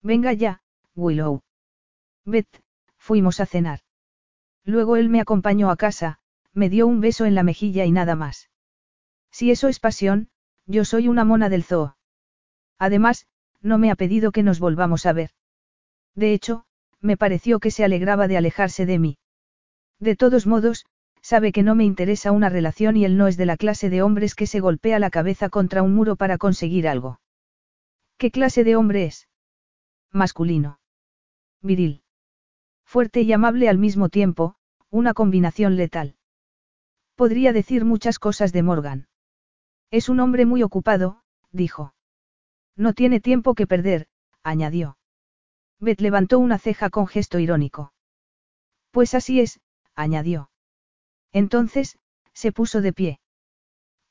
Venga 0.03 0.35
ya, 0.35 0.61
Willow. 0.95 1.41
Beth, 2.27 2.63
fuimos 2.99 3.41
a 3.41 3.47
cenar. 3.47 3.81
Luego 4.65 4.97
él 4.97 5.09
me 5.09 5.19
acompañó 5.19 5.71
a 5.71 5.79
casa, 5.79 6.19
me 6.53 6.69
dio 6.69 6.87
un 6.87 7.01
beso 7.01 7.25
en 7.25 7.35
la 7.35 7.43
mejilla 7.43 7.87
y 7.87 7.91
nada 7.91 8.17
más. 8.17 8.51
Si 9.31 9.51
eso 9.51 9.69
es 9.69 9.81
pasión, 9.81 10.29
yo 10.67 10.85
soy 10.85 11.09
una 11.09 11.25
mona 11.25 11.49
del 11.49 11.65
zoo. 11.65 11.97
Además, 12.79 13.27
no 13.63 13.79
me 13.79 13.91
ha 13.91 13.95
pedido 13.95 14.31
que 14.31 14.43
nos 14.43 14.61
volvamos 14.61 15.07
a 15.07 15.15
ver. 15.15 15.31
De 16.15 16.35
hecho, 16.35 16.67
me 17.01 17.17
pareció 17.17 17.61
que 17.61 17.71
se 17.71 17.83
alegraba 17.83 18.29
de 18.29 18.37
alejarse 18.37 18.85
de 18.85 18.99
mí. 18.99 19.19
De 20.01 20.17
todos 20.17 20.47
modos, 20.47 20.87
sabe 21.21 21.53
que 21.53 21.63
no 21.63 21.75
me 21.75 21.85
interesa 21.85 22.33
una 22.33 22.49
relación 22.49 22.97
y 22.97 23.05
él 23.05 23.17
no 23.17 23.27
es 23.27 23.37
de 23.37 23.47
la 23.47 23.57
clase 23.57 23.91
de 23.91 24.03
hombres 24.03 24.35
que 24.35 24.47
se 24.47 24.61
golpea 24.61 24.99
la 24.99 25.11
cabeza 25.11 25.49
contra 25.49 25.83
un 25.83 25.95
muro 25.95 26.17
para 26.17 26.39
conseguir 26.39 26.89
algo. 26.89 27.21
¿Qué 28.17 28.31
clase 28.31 28.65
de 28.65 28.77
hombre 28.77 29.05
es? 29.05 29.29
Masculino. 30.13 30.81
Viril. 31.63 32.03
Fuerte 32.85 33.21
y 33.23 33.33
amable 33.33 33.69
al 33.69 33.79
mismo 33.79 34.09
tiempo, 34.09 34.55
una 34.91 35.13
combinación 35.15 35.77
letal. 35.77 36.17
Podría 37.15 37.53
decir 37.53 37.85
muchas 37.85 38.19
cosas 38.19 38.53
de 38.53 38.63
Morgan. 38.63 39.09
Es 39.91 40.09
un 40.09 40.21
hombre 40.21 40.47
muy 40.47 40.63
ocupado, 40.63 41.23
dijo. 41.51 41.95
No 42.77 42.93
tiene 42.93 43.21
tiempo 43.21 43.55
que 43.55 43.67
perder, 43.67 44.07
añadió. 44.43 44.97
Beth 45.81 46.01
levantó 46.01 46.39
una 46.39 46.59
ceja 46.59 46.91
con 46.91 47.07
gesto 47.07 47.39
irónico. 47.39 47.93
Pues 48.91 49.15
así 49.15 49.41
es, 49.41 49.61
añadió. 49.99 50.51
Entonces, 51.33 51.99
se 52.33 52.53
puso 52.53 52.81
de 52.81 52.93
pie. 52.93 53.21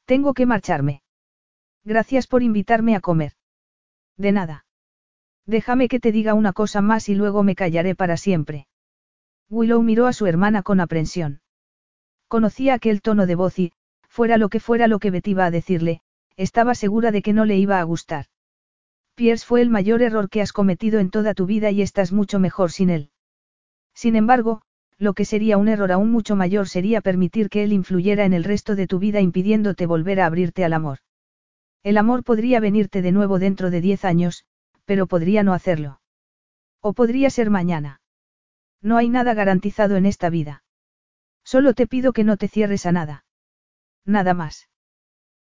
Tengo 0.06 0.34
que 0.34 0.46
marcharme. 0.46 1.02
Gracias 1.84 2.28
por 2.28 2.44
invitarme 2.44 2.96
a 2.96 3.00
comer. 3.00 3.34
De 4.18 4.32
nada. 4.32 4.66
Déjame 5.46 5.88
que 5.88 6.00
te 6.00 6.12
diga 6.12 6.34
una 6.34 6.52
cosa 6.52 6.82
más 6.82 7.08
y 7.08 7.16
luego 7.16 7.42
me 7.44 7.56
callaré 7.56 7.96
para 7.96 8.18
siempre. 8.18 8.68
Willow 9.50 9.82
miró 9.82 10.08
a 10.08 10.14
su 10.14 10.26
hermana 10.26 10.62
con 10.62 10.82
aprensión. 10.82 11.42
Conocía 12.28 12.74
aquel 12.74 13.02
tono 13.02 13.26
de 13.26 13.36
voz 13.36 13.58
y, 13.58 13.72
fuera 14.10 14.38
lo 14.38 14.50
que 14.50 14.60
fuera 14.60 14.88
lo 14.88 15.00
que 15.00 15.12
Betty 15.12 15.32
iba 15.32 15.46
a 15.46 15.52
decirle, 15.52 16.02
estaba 16.36 16.76
segura 16.76 17.12
de 17.12 17.22
que 17.22 17.32
no 17.32 17.46
le 17.46 17.58
iba 17.58 17.80
a 17.80 17.84
gustar. 17.84 18.26
Pierce 19.16 19.46
fue 19.46 19.62
el 19.62 19.70
mayor 19.70 20.02
error 20.02 20.30
que 20.30 20.42
has 20.42 20.52
cometido 20.52 21.00
en 21.00 21.10
toda 21.10 21.34
tu 21.34 21.46
vida 21.46 21.72
y 21.72 21.82
estás 21.82 22.12
mucho 22.12 22.40
mejor 22.40 22.72
sin 22.72 22.90
él. 22.90 23.12
Sin 23.94 24.18
embargo, 24.18 24.62
lo 25.00 25.14
que 25.14 25.26
sería 25.26 25.58
un 25.58 25.68
error 25.68 25.92
aún 25.92 26.12
mucho 26.12 26.36
mayor 26.36 26.68
sería 26.68 27.02
permitir 27.02 27.50
que 27.50 27.64
él 27.64 27.72
influyera 27.72 28.26
en 28.26 28.34
el 28.34 28.44
resto 28.44 28.76
de 28.76 28.88
tu 28.88 29.00
vida 29.00 29.22
impidiéndote 29.22 29.86
volver 29.86 30.20
a 30.20 30.26
abrirte 30.26 30.66
al 30.66 30.74
amor. 30.74 31.00
El 31.84 31.98
amor 31.98 32.24
podría 32.24 32.60
venirte 32.60 33.02
de 33.02 33.12
nuevo 33.12 33.40
dentro 33.40 33.70
de 33.70 33.82
diez 33.82 34.06
años, 34.06 34.46
pero 34.86 35.06
podría 35.06 35.44
no 35.44 35.54
hacerlo. 35.54 36.02
O 36.82 36.94
podría 36.94 37.30
ser 37.30 37.50
mañana. 37.50 38.02
No 38.82 38.98
hay 38.98 39.10
nada 39.10 39.34
garantizado 39.34 39.96
en 39.96 40.06
esta 40.06 40.30
vida. 40.30 40.64
Solo 41.44 41.74
te 41.74 41.88
pido 41.88 42.14
que 42.14 42.24
no 42.24 42.38
te 42.38 42.48
cierres 42.48 42.86
a 42.86 42.92
nada. 42.92 43.26
Nada 44.06 44.34
más. 44.34 44.70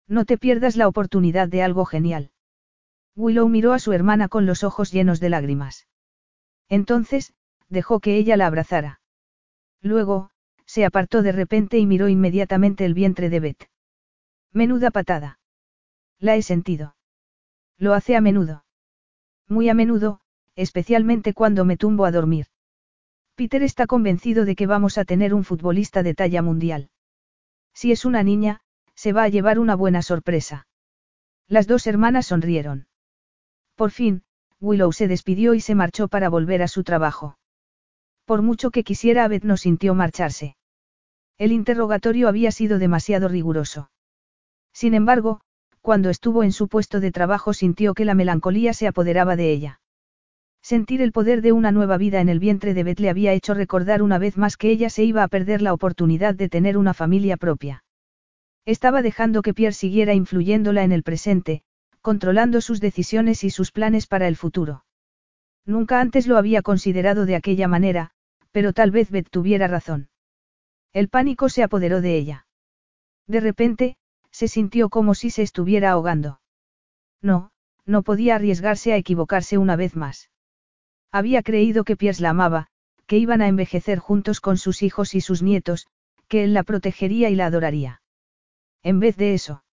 No 0.09 0.25
te 0.25 0.37
pierdas 0.37 0.77
la 0.77 0.89
oportunidad 0.89 1.49
de 1.49 1.63
algo 1.63 1.85
genial. 1.85 2.31
Willow 3.17 3.49
miró 3.49 3.73
a 3.73 3.79
su 3.79 3.93
hermana 3.93 4.29
con 4.29 4.47
los 4.47 4.65
ojos 4.65 4.91
llenos 4.93 5.21
de 5.21 5.31
lágrimas. 5.31 5.87
Entonces, 6.69 7.33
dejó 7.69 8.01
que 8.01 8.17
ella 8.17 8.37
la 8.37 8.47
abrazara. 8.47 9.01
Luego, 9.85 10.31
se 10.65 10.87
apartó 10.87 11.23
de 11.23 11.31
repente 11.31 11.79
y 11.79 11.85
miró 11.85 12.09
inmediatamente 12.09 12.87
el 12.87 12.95
vientre 12.95 13.29
de 13.29 13.39
Beth. 13.39 13.69
Menuda 14.51 14.91
patada. 14.91 15.39
La 16.19 16.37
he 16.37 16.43
sentido. 16.43 16.97
Lo 17.77 17.93
hace 17.93 18.17
a 18.17 18.23
menudo. 18.23 18.65
muy 19.47 19.69
a 19.69 19.75
menudo, 19.75 20.21
especialmente 20.57 21.35
cuando 21.35 21.67
me 21.67 21.77
tumbo 21.77 22.07
a 22.07 22.11
dormir. 22.11 22.47
Peter 23.35 23.63
está 23.63 23.87
convencido 23.87 24.47
de 24.47 24.57
que 24.57 24.67
vamos 24.67 24.97
a 24.97 25.05
tener 25.05 25.35
un 25.35 25.45
futbolista 25.45 26.03
de 26.03 26.15
talla 26.15 26.41
mundial. 26.41 26.89
Si 27.75 27.93
es 27.93 28.07
una 28.07 28.23
niña, 28.23 28.63
se 28.95 29.13
va 29.13 29.25
a 29.25 29.29
llevar 29.29 29.59
una 29.59 29.75
buena 29.75 30.01
sorpresa. 30.01 30.67
Las 31.47 31.67
dos 31.67 31.87
hermanas 31.87 32.27
sonrieron. 32.29 32.87
Por 33.75 33.91
fin, 33.91 34.23
Willow 34.61 34.93
se 34.93 35.09
despidió 35.09 35.53
y 35.53 35.61
se 35.61 35.75
marchó 35.75 36.09
para 36.09 36.31
volver 36.31 36.63
a 36.63 36.69
su 36.69 36.85
trabajo. 36.85 37.37
Por 38.25 38.43
mucho 38.43 38.71
que 38.71 38.85
quisiera, 38.85 39.25
Abed 39.25 39.43
no 39.43 39.57
sintió 39.57 39.95
marcharse. 39.95 40.57
El 41.37 41.53
interrogatorio 41.53 42.29
había 42.29 42.53
sido 42.53 42.79
demasiado 42.79 43.29
riguroso. 43.29 43.91
Sin 44.73 44.95
embargo, 44.95 45.41
cuando 45.81 46.09
estuvo 46.09 46.43
en 46.43 46.53
su 46.53 46.69
puesto 46.69 47.01
de 47.01 47.13
trabajo 47.13 47.53
sintió 47.53 47.93
que 47.93 48.07
la 48.07 48.15
melancolía 48.15 48.73
se 48.73 48.87
apoderaba 48.87 49.37
de 49.37 49.53
ella. 49.53 49.81
Sentir 50.63 51.03
el 51.03 51.13
poder 51.13 51.43
de 51.43 51.53
una 51.53 51.73
nueva 51.73 51.99
vida 51.99 52.23
en 52.23 52.31
el 52.31 52.39
vientre 52.39 52.73
de 52.73 52.85
Beth 52.85 53.01
le 53.01 53.11
había 53.11 53.35
hecho 53.35 53.53
recordar 53.53 54.03
una 54.03 54.17
vez 54.17 54.39
más 54.39 54.57
que 54.57 54.71
ella 54.71 54.89
se 54.89 55.05
iba 55.05 55.23
a 55.23 55.29
perder 55.29 55.61
la 55.61 55.75
oportunidad 55.75 56.35
de 56.35 56.49
tener 56.49 56.79
una 56.79 56.95
familia 56.95 57.37
propia. 57.37 57.85
Estaba 58.65 59.03
dejando 59.03 59.43
que 59.43 59.53
Pierre 59.53 59.75
siguiera 59.75 60.15
influyéndola 60.15 60.83
en 60.83 60.93
el 60.93 61.03
presente, 61.03 61.61
controlando 62.01 62.63
sus 62.63 62.81
decisiones 62.81 63.45
y 63.45 63.51
sus 63.51 63.73
planes 63.73 64.07
para 64.07 64.27
el 64.27 64.37
futuro. 64.37 64.87
Nunca 65.67 66.01
antes 66.01 66.27
lo 66.27 66.39
había 66.39 66.63
considerado 66.63 67.27
de 67.27 67.37
aquella 67.37 67.69
manera, 67.69 68.14
pero 68.55 68.73
tal 68.73 68.93
vez 68.93 69.11
Beth 69.11 69.31
tuviera 69.31 69.67
razón. 69.67 70.09
El 70.93 71.09
pánico 71.09 71.49
se 71.49 71.65
apoderó 71.65 72.01
de 72.01 72.17
ella. 72.17 72.47
De 73.27 73.41
repente, 73.41 73.97
se 74.31 74.47
sintió 74.47 74.91
como 74.91 75.17
si 75.17 75.31
se 75.31 75.43
estuviera 75.43 75.91
ahogando. 75.91 76.41
No, 77.21 77.51
no 77.85 78.05
podía 78.05 78.37
arriesgarse 78.37 78.93
a 78.93 78.97
equivocarse 78.97 79.59
una 79.59 79.75
vez 79.75 79.97
más. 79.97 80.31
Había 81.11 81.43
creído 81.43 81.83
que 81.83 81.97
Pierce 81.97 82.23
la 82.23 82.31
amaba, 82.31 82.69
que 83.07 83.19
iban 83.19 83.43
a 83.43 83.49
envejecer 83.49 83.99
juntos 83.99 84.41
con 84.41 84.57
sus 84.57 84.85
hijos 84.85 85.17
y 85.17 85.21
sus 85.21 85.43
nietos, 85.43 85.89
que 86.29 86.45
él 86.45 86.55
la 86.55 86.63
protegería 86.63 87.31
y 87.31 87.35
la 87.35 87.47
adoraría. 87.47 88.03
En 88.85 89.01
vez 89.01 89.17
de 89.17 89.35
eso. 89.35 89.65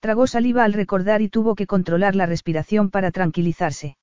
Tragó 0.00 0.26
saliva 0.26 0.64
al 0.64 0.74
recordar 0.74 1.22
y 1.22 1.30
tuvo 1.30 1.54
que 1.54 1.66
controlar 1.66 2.14
la 2.16 2.26
respiración 2.26 2.90
para 2.90 3.12
tranquilizarse. 3.12 3.96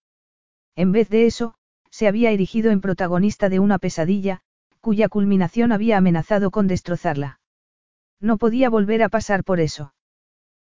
En 0.76 0.92
vez 0.92 1.08
de 1.10 1.28
eso, 1.28 1.54
se 1.92 2.08
había 2.08 2.32
erigido 2.32 2.72
en 2.72 2.82
protagonista 2.82 3.50
de 3.50 3.60
una 3.60 3.78
pesadilla, 3.78 4.42
cuya 4.80 5.10
culminación 5.10 5.72
había 5.72 5.98
amenazado 5.98 6.50
con 6.50 6.68
destrozarla. 6.68 7.40
No 8.20 8.38
podía 8.38 8.70
volver 8.70 9.04
a 9.04 9.10
pasar 9.10 9.44
por 9.44 9.60
eso. 9.60 9.94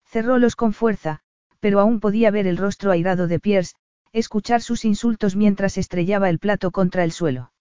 Cerrólos 0.05 0.57
con 0.57 0.73
fuerza, 0.73 1.21
pero 1.61 1.79
aún 1.79 2.01
podía 2.01 2.31
ver 2.31 2.47
el 2.47 2.57
rostro 2.57 2.91
airado 2.91 3.29
de 3.29 3.39
Pierce, 3.39 3.75
escuchar 4.13 4.63
sus 4.63 4.85
insultos 4.85 5.37
mientras 5.37 5.79
estrellaba 5.79 6.31
el 6.31 6.41
plato 6.41 6.73
contra 6.73 7.05
el 7.05 7.13
suelo. 7.13 7.53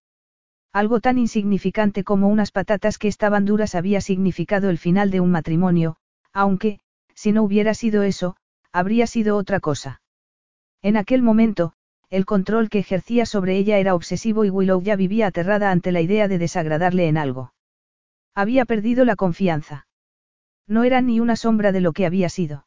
Algo 0.71 0.99
tan 0.99 1.17
insignificante 1.17 2.03
como 2.03 2.27
unas 2.27 2.51
patatas 2.51 2.97
que 2.97 3.07
estaban 3.07 3.45
duras 3.45 3.75
había 3.75 4.01
significado 4.01 4.69
el 4.69 4.77
final 4.77 5.11
de 5.11 5.19
un 5.19 5.31
matrimonio, 5.31 5.97
aunque, 6.33 6.79
si 7.13 7.31
no 7.31 7.43
hubiera 7.43 7.73
sido 7.73 8.03
eso, 8.03 8.35
habría 8.71 9.07
sido 9.07 9.35
otra 9.35 9.59
cosa. 9.59 10.01
En 10.81 10.95
aquel 10.95 11.21
momento, 11.21 11.73
el 12.09 12.25
control 12.25 12.69
que 12.69 12.79
ejercía 12.79 13.25
sobre 13.25 13.57
ella 13.57 13.77
era 13.77 13.93
obsesivo 13.93 14.45
y 14.45 14.49
Willow 14.49 14.81
ya 14.81 14.95
vivía 14.95 15.27
aterrada 15.27 15.71
ante 15.71 15.91
la 15.91 16.01
idea 16.01 16.27
de 16.27 16.39
desagradarle 16.39 17.07
en 17.07 17.17
algo. 17.17 17.53
Había 18.33 18.65
perdido 18.65 19.05
la 19.05 19.15
confianza. 19.15 19.87
No 20.67 20.83
era 20.83 21.01
ni 21.01 21.19
una 21.19 21.35
sombra 21.35 21.71
de 21.71 21.81
lo 21.81 21.93
que 21.93 22.05
había 22.05 22.29
sido. 22.29 22.65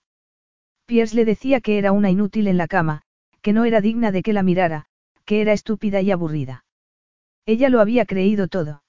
Pierce 0.87 1.17
le 1.17 1.25
decía 1.25 1.61
que 1.61 1.79
era 1.79 1.93
una 1.93 2.11
inútil 2.11 2.47
en 2.47 2.57
la 2.57 2.69
cama, 2.69 3.03
que 3.41 3.53
no 3.53 3.65
era 3.65 3.81
digna 3.81 4.13
de 4.13 4.23
que 4.23 4.33
la 4.33 4.43
mirara, 4.43 4.87
que 5.25 5.41
era 5.41 5.53
estúpida 5.53 6.01
y 6.01 6.11
aburrida. 6.11 6.65
Ella 7.47 7.69
lo 7.69 7.81
había 7.81 8.07
creído 8.07 8.49
todo. 8.49 8.83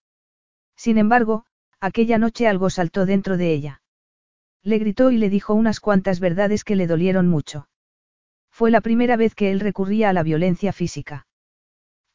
Sin 0.76 0.98
embargo, 0.98 1.46
aquella 1.80 2.18
noche 2.18 2.48
algo 2.48 2.70
saltó 2.70 3.06
dentro 3.06 3.38
de 3.38 3.54
ella. 3.54 3.82
Le 4.64 4.78
gritó 4.78 5.12
y 5.12 5.18
le 5.18 5.30
dijo 5.30 5.54
unas 5.54 5.80
cuantas 5.80 6.20
verdades 6.20 6.64
que 6.64 6.76
le 6.76 6.88
dolieron 6.88 7.28
mucho. 7.28 7.68
Fue 8.54 8.70
la 8.70 8.82
primera 8.82 9.18
vez 9.18 9.34
que 9.34 9.50
él 9.52 9.60
recurría 9.60 10.10
a 10.10 10.14
la 10.14 10.22
violencia 10.22 10.74
física. 10.74 11.26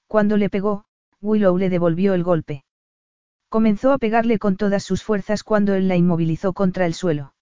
Cuando 0.06 0.36
le 0.36 0.48
pegó, 0.48 0.84
Willow 1.20 1.58
le 1.58 1.68
devolvió 1.68 2.14
el 2.14 2.22
golpe. 2.22 2.62
Comenzó 3.48 3.92
a 3.92 3.98
pegarle 3.98 4.38
con 4.38 4.56
todas 4.56 4.84
sus 4.84 5.02
fuerzas 5.02 5.42
cuando 5.42 5.74
él 5.74 5.88
la 5.88 5.96
inmovilizó 5.96 6.52
contra 6.52 6.86
el 6.86 6.94
suelo. 6.94 7.34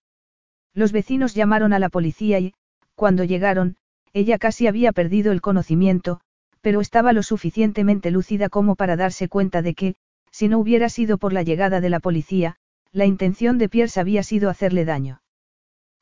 Los 0.73 0.93
vecinos 0.93 1.35
llamaron 1.35 1.75
a 1.75 1.79
la 1.79 1.91
policía 1.91 2.39
y, 2.39 2.55
cuando 2.95 3.23
llegaron, 3.23 3.77
ella 4.15 4.39
casi 4.39 4.67
había 4.67 4.93
perdido 4.93 5.31
el 5.31 5.43
conocimiento, 5.43 6.23
pero 6.63 6.81
estaba 6.81 7.13
lo 7.13 7.23
suficientemente 7.23 8.11
lúcida 8.11 8.49
como 8.49 8.77
para 8.77 8.97
darse 8.97 9.29
cuenta 9.29 9.61
de 9.61 9.75
que, 9.75 9.97
si 10.31 10.49
no 10.49 10.59
hubiera 10.59 10.89
sido 10.89 11.19
por 11.19 11.35
la 11.35 11.43
llegada 11.43 11.83
de 11.83 11.91
la 11.91 12.01
policía, 12.01 12.57
la 12.93 13.05
intención 13.05 13.59
de 13.59 13.69
Pierce 13.69 14.01
había 14.01 14.23
sido 14.23 14.49
hacerle 14.49 14.87
daño. 14.87 15.21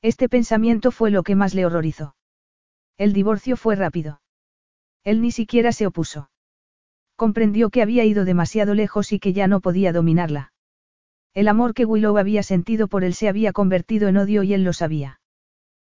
Este 0.00 0.28
pensamiento 0.28 0.92
fue 0.92 1.10
lo 1.10 1.24
que 1.24 1.34
más 1.34 1.54
le 1.54 1.66
horrorizó. 1.66 2.14
El 2.96 3.12
divorcio 3.12 3.56
fue 3.56 3.74
rápido. 3.74 4.20
Él 5.02 5.20
ni 5.20 5.32
siquiera 5.32 5.72
se 5.72 5.86
opuso. 5.86 6.30
Comprendió 7.16 7.70
que 7.70 7.82
había 7.82 8.04
ido 8.04 8.24
demasiado 8.24 8.74
lejos 8.74 9.12
y 9.12 9.18
que 9.18 9.32
ya 9.32 9.48
no 9.48 9.60
podía 9.60 9.92
dominarla. 9.92 10.52
El 11.34 11.48
amor 11.48 11.74
que 11.74 11.84
Willow 11.84 12.16
había 12.16 12.42
sentido 12.42 12.86
por 12.86 13.02
él 13.02 13.14
se 13.14 13.28
había 13.28 13.52
convertido 13.52 14.08
en 14.08 14.16
odio 14.16 14.44
y 14.44 14.54
él 14.54 14.62
lo 14.62 14.72
sabía. 14.72 15.20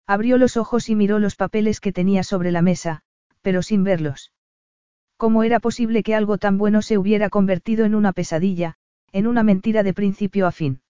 Abrió 0.06 0.36
los 0.36 0.56
ojos 0.56 0.88
y 0.90 0.94
miró 0.94 1.18
los 1.18 1.36
papeles 1.36 1.80
que 1.80 1.92
tenía 1.92 2.22
sobre 2.22 2.50
la 2.50 2.62
mesa, 2.62 3.02
pero 3.40 3.62
sin 3.62 3.82
verlos. 3.84 4.32
¿Cómo 5.16 5.42
era 5.42 5.60
posible 5.60 6.02
que 6.02 6.14
algo 6.14 6.36
tan 6.36 6.58
bueno 6.58 6.82
se 6.82 6.98
hubiera 6.98 7.30
convertido 7.30 7.84
en 7.84 7.94
una 7.94 8.12
pesadilla, 8.12 8.76
en 9.12 9.26
una 9.26 9.42
mentira 9.42 9.82
de 9.82 9.94
principio 9.94 10.46
a 10.46 10.52
fin? 10.52 10.82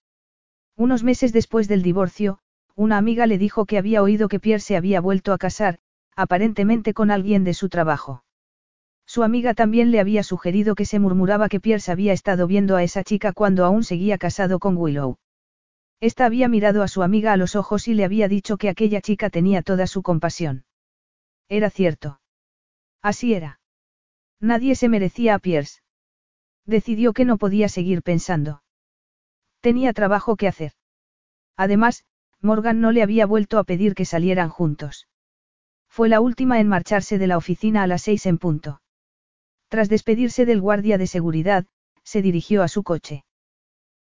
Unos 0.75 1.03
meses 1.03 1.33
después 1.33 1.67
del 1.67 1.83
divorcio, 1.83 2.39
una 2.75 2.97
amiga 2.97 3.27
le 3.27 3.37
dijo 3.37 3.65
que 3.65 3.77
había 3.77 4.01
oído 4.01 4.27
que 4.27 4.39
Pierre 4.39 4.61
se 4.61 4.75
había 4.75 5.01
vuelto 5.01 5.33
a 5.33 5.37
casar, 5.37 5.79
aparentemente 6.15 6.93
con 6.93 7.11
alguien 7.11 7.43
de 7.43 7.53
su 7.53 7.69
trabajo. 7.69 8.23
Su 9.05 9.23
amiga 9.23 9.53
también 9.53 9.91
le 9.91 9.99
había 9.99 10.23
sugerido 10.23 10.75
que 10.75 10.85
se 10.85 10.99
murmuraba 10.99 11.49
que 11.49 11.59
Pierce 11.59 11.91
había 11.91 12.13
estado 12.13 12.47
viendo 12.47 12.75
a 12.75 12.83
esa 12.83 13.03
chica 13.03 13.33
cuando 13.33 13.65
aún 13.65 13.83
seguía 13.83 14.17
casado 14.17 14.59
con 14.59 14.77
Willow. 14.77 15.17
Esta 15.99 16.25
había 16.25 16.47
mirado 16.47 16.81
a 16.81 16.87
su 16.87 17.03
amiga 17.03 17.33
a 17.33 17.37
los 17.37 17.55
ojos 17.55 17.87
y 17.87 17.93
le 17.93 18.05
había 18.05 18.27
dicho 18.27 18.57
que 18.57 18.69
aquella 18.69 19.01
chica 19.01 19.29
tenía 19.29 19.61
toda 19.61 19.85
su 19.85 20.01
compasión. 20.01 20.65
Era 21.49 21.69
cierto. 21.69 22.21
Así 23.01 23.33
era. 23.33 23.59
Nadie 24.39 24.75
se 24.75 24.89
merecía 24.89 25.35
a 25.35 25.39
Pierce. 25.39 25.81
Decidió 26.65 27.13
que 27.13 27.25
no 27.25 27.37
podía 27.37 27.69
seguir 27.69 28.01
pensando. 28.01 28.63
Tenía 29.59 29.93
trabajo 29.93 30.37
que 30.37 30.47
hacer. 30.47 30.71
Además, 31.57 32.05
Morgan 32.39 32.81
no 32.81 32.91
le 32.91 33.03
había 33.03 33.25
vuelto 33.25 33.59
a 33.59 33.63
pedir 33.63 33.93
que 33.93 34.05
salieran 34.05 34.49
juntos. 34.49 35.07
Fue 35.93 36.07
la 36.07 36.21
última 36.21 36.61
en 36.61 36.69
marcharse 36.69 37.17
de 37.17 37.27
la 37.27 37.35
oficina 37.35 37.83
a 37.83 37.87
las 37.87 38.03
seis 38.03 38.25
en 38.25 38.37
punto. 38.37 38.81
Tras 39.67 39.89
despedirse 39.89 40.45
del 40.45 40.61
guardia 40.61 40.97
de 40.97 41.05
seguridad, 41.05 41.65
se 42.01 42.21
dirigió 42.21 42.63
a 42.63 42.69
su 42.69 42.81
coche. 42.81 43.25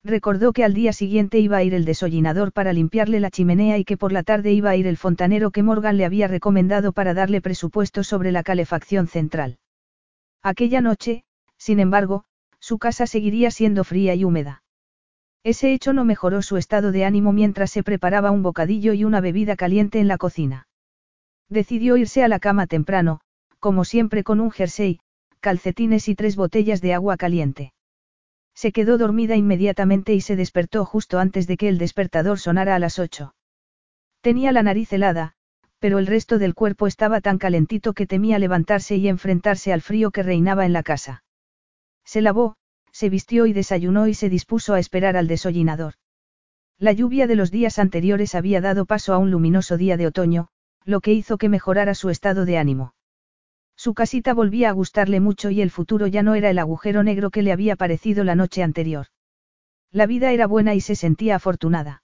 Recordó 0.03 0.53
que 0.53 0.63
al 0.63 0.75
día 0.75 0.93
siguiente 0.93 1.39
iba 1.39 1.57
a 1.57 1.63
ir 1.63 1.73
el 1.73 1.85
desollinador 1.85 2.53
para 2.53 2.73
limpiarle 2.73 3.19
la 3.19 3.31
chimenea 3.31 3.79
y 3.79 3.85
que 3.85 3.97
por 3.97 4.11
la 4.11 4.21
tarde 4.21 4.53
iba 4.53 4.69
a 4.69 4.75
ir 4.75 4.85
el 4.85 4.97
fontanero 4.97 5.49
que 5.49 5.63
Morgan 5.63 5.97
le 5.97 6.05
había 6.05 6.27
recomendado 6.27 6.93
para 6.93 7.15
darle 7.15 7.41
presupuesto 7.41 8.03
sobre 8.03 8.31
la 8.31 8.43
calefacción 8.43 9.07
central. 9.07 9.57
Aquella 10.43 10.81
noche, 10.81 11.23
sin 11.57 11.79
embargo, 11.79 12.23
su 12.59 12.77
casa 12.77 13.07
seguiría 13.07 13.49
siendo 13.49 13.83
fría 13.83 14.13
y 14.13 14.25
húmeda. 14.25 14.61
Ese 15.43 15.73
hecho 15.73 15.93
no 15.93 16.05
mejoró 16.05 16.43
su 16.43 16.57
estado 16.57 16.91
de 16.91 17.03
ánimo 17.03 17.33
mientras 17.33 17.71
se 17.71 17.81
preparaba 17.81 18.29
un 18.29 18.43
bocadillo 18.43 18.93
y 18.93 19.05
una 19.05 19.21
bebida 19.21 19.55
caliente 19.55 19.99
en 19.99 20.07
la 20.07 20.19
cocina. 20.19 20.68
Decidió 21.49 21.97
irse 21.97 22.23
a 22.23 22.27
la 22.27 22.39
cama 22.39 22.67
temprano, 22.67 23.21
como 23.59 23.83
siempre 23.83 24.23
con 24.23 24.39
un 24.39 24.51
jersey, 24.51 24.99
calcetines 25.39 26.07
y 26.07 26.15
tres 26.15 26.35
botellas 26.35 26.81
de 26.81 26.93
agua 26.93 27.17
caliente. 27.17 27.73
Se 28.53 28.71
quedó 28.71 28.97
dormida 28.97 29.35
inmediatamente 29.35 30.13
y 30.13 30.21
se 30.21 30.35
despertó 30.35 30.85
justo 30.85 31.17
antes 31.17 31.47
de 31.47 31.57
que 31.57 31.69
el 31.69 31.77
despertador 31.77 32.39
sonara 32.39 32.75
a 32.75 32.79
las 32.79 32.99
ocho. 32.99 33.33
Tenía 34.21 34.51
la 34.51 34.63
nariz 34.63 34.91
helada, 34.91 35.33
pero 35.79 35.97
el 35.97 36.07
resto 36.07 36.39
del 36.39 36.53
cuerpo 36.53 36.87
estaba 36.87 37.21
tan 37.21 37.37
calentito 37.37 37.93
que 37.93 38.05
temía 38.05 38.37
levantarse 38.37 38.97
y 38.97 39.07
enfrentarse 39.07 39.71
al 39.71 39.81
frío 39.81 40.11
que 40.11 40.23
reinaba 40.23 40.65
en 40.65 40.73
la 40.73 40.83
casa. 40.83 41.23
Se 42.03 42.21
lavó, 42.21 42.57
se 42.91 43.09
vistió 43.09 43.45
y 43.45 43.53
desayunó 43.53 44.07
y 44.07 44.13
se 44.13 44.29
dispuso 44.29 44.73
a 44.73 44.79
esperar 44.79 45.15
al 45.15 45.27
desollinador. 45.27 45.93
La 46.77 46.91
lluvia 46.91 47.27
de 47.27 47.35
los 47.35 47.49
días 47.49 47.79
anteriores 47.79 48.35
había 48.35 48.61
dado 48.61 48.85
paso 48.85 49.13
a 49.13 49.17
un 49.17 49.31
luminoso 49.31 49.77
día 49.77 49.95
de 49.95 50.07
otoño, 50.07 50.49
lo 50.85 51.01
que 51.01 51.13
hizo 51.13 51.37
que 51.37 51.49
mejorara 51.49 51.93
su 51.93 52.09
estado 52.09 52.45
de 52.45 52.57
ánimo. 52.57 52.93
Su 53.75 53.93
casita 53.93 54.33
volvía 54.33 54.69
a 54.69 54.73
gustarle 54.73 55.19
mucho 55.19 55.49
y 55.49 55.61
el 55.61 55.71
futuro 55.71 56.07
ya 56.07 56.23
no 56.23 56.35
era 56.35 56.49
el 56.49 56.59
agujero 56.59 57.03
negro 57.03 57.29
que 57.29 57.41
le 57.41 57.51
había 57.51 57.75
parecido 57.75 58.23
la 58.23 58.35
noche 58.35 58.61
anterior. 58.61 59.07
La 59.91 60.05
vida 60.05 60.31
era 60.31 60.47
buena 60.47 60.75
y 60.75 60.81
se 60.81 60.95
sentía 60.95 61.37
afortunada. 61.37 62.03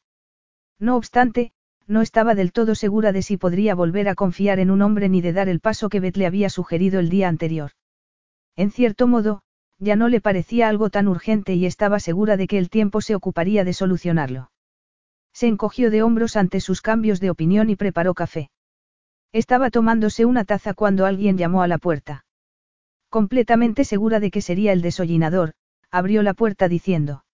No 0.80 0.96
obstante, 0.96 1.52
no 1.88 2.02
estaba 2.02 2.34
del 2.34 2.52
todo 2.52 2.76
segura 2.76 3.12
de 3.12 3.22
si 3.22 3.38
podría 3.38 3.76
volver 3.76 4.10
a 4.10 4.16
confiar 4.16 4.60
en 4.60 4.72
un 4.72 4.82
hombre 4.82 5.10
ni 5.10 5.22
de 5.22 5.34
dar 5.34 5.50
el 5.50 5.60
paso 5.60 5.90
que 5.90 6.00
Beth 6.00 6.18
le 6.18 6.26
había 6.26 6.50
sugerido 6.50 7.00
el 7.00 7.10
día 7.10 7.28
anterior. 7.28 7.72
En 8.56 8.72
cierto 8.72 9.08
modo, 9.08 9.42
ya 9.78 9.96
no 9.96 10.08
le 10.08 10.22
parecía 10.22 10.70
algo 10.70 10.90
tan 10.90 11.08
urgente 11.08 11.54
y 11.54 11.66
estaba 11.66 12.00
segura 12.00 12.38
de 12.38 12.48
que 12.48 12.58
el 12.58 12.70
tiempo 12.70 13.02
se 13.02 13.16
ocuparía 13.16 13.64
de 13.64 13.74
solucionarlo. 13.74 14.52
Se 15.34 15.48
encogió 15.48 15.92
de 15.92 16.02
hombros 16.02 16.38
ante 16.38 16.62
sus 16.62 16.82
cambios 16.82 17.20
de 17.20 17.30
opinión 17.30 17.70
y 17.70 17.76
preparó 17.76 18.14
café. 18.14 18.50
Estaba 19.36 19.70
tomándose 19.70 20.24
una 20.24 20.46
taza 20.46 20.74
cuando 20.74 21.06
alguien 21.06 21.38
llamó 21.38 21.62
a 21.62 21.68
la 21.68 21.78
puerta. 21.78 22.24
Completamente 23.10 23.84
segura 23.84 24.22
de 24.22 24.32
que 24.32 24.40
sería 24.42 24.72
el 24.72 24.82
desollinador, 24.82 25.56
abrió 25.92 26.24
la 26.24 26.34
puerta 26.34 26.70
diciendo. 26.70 27.26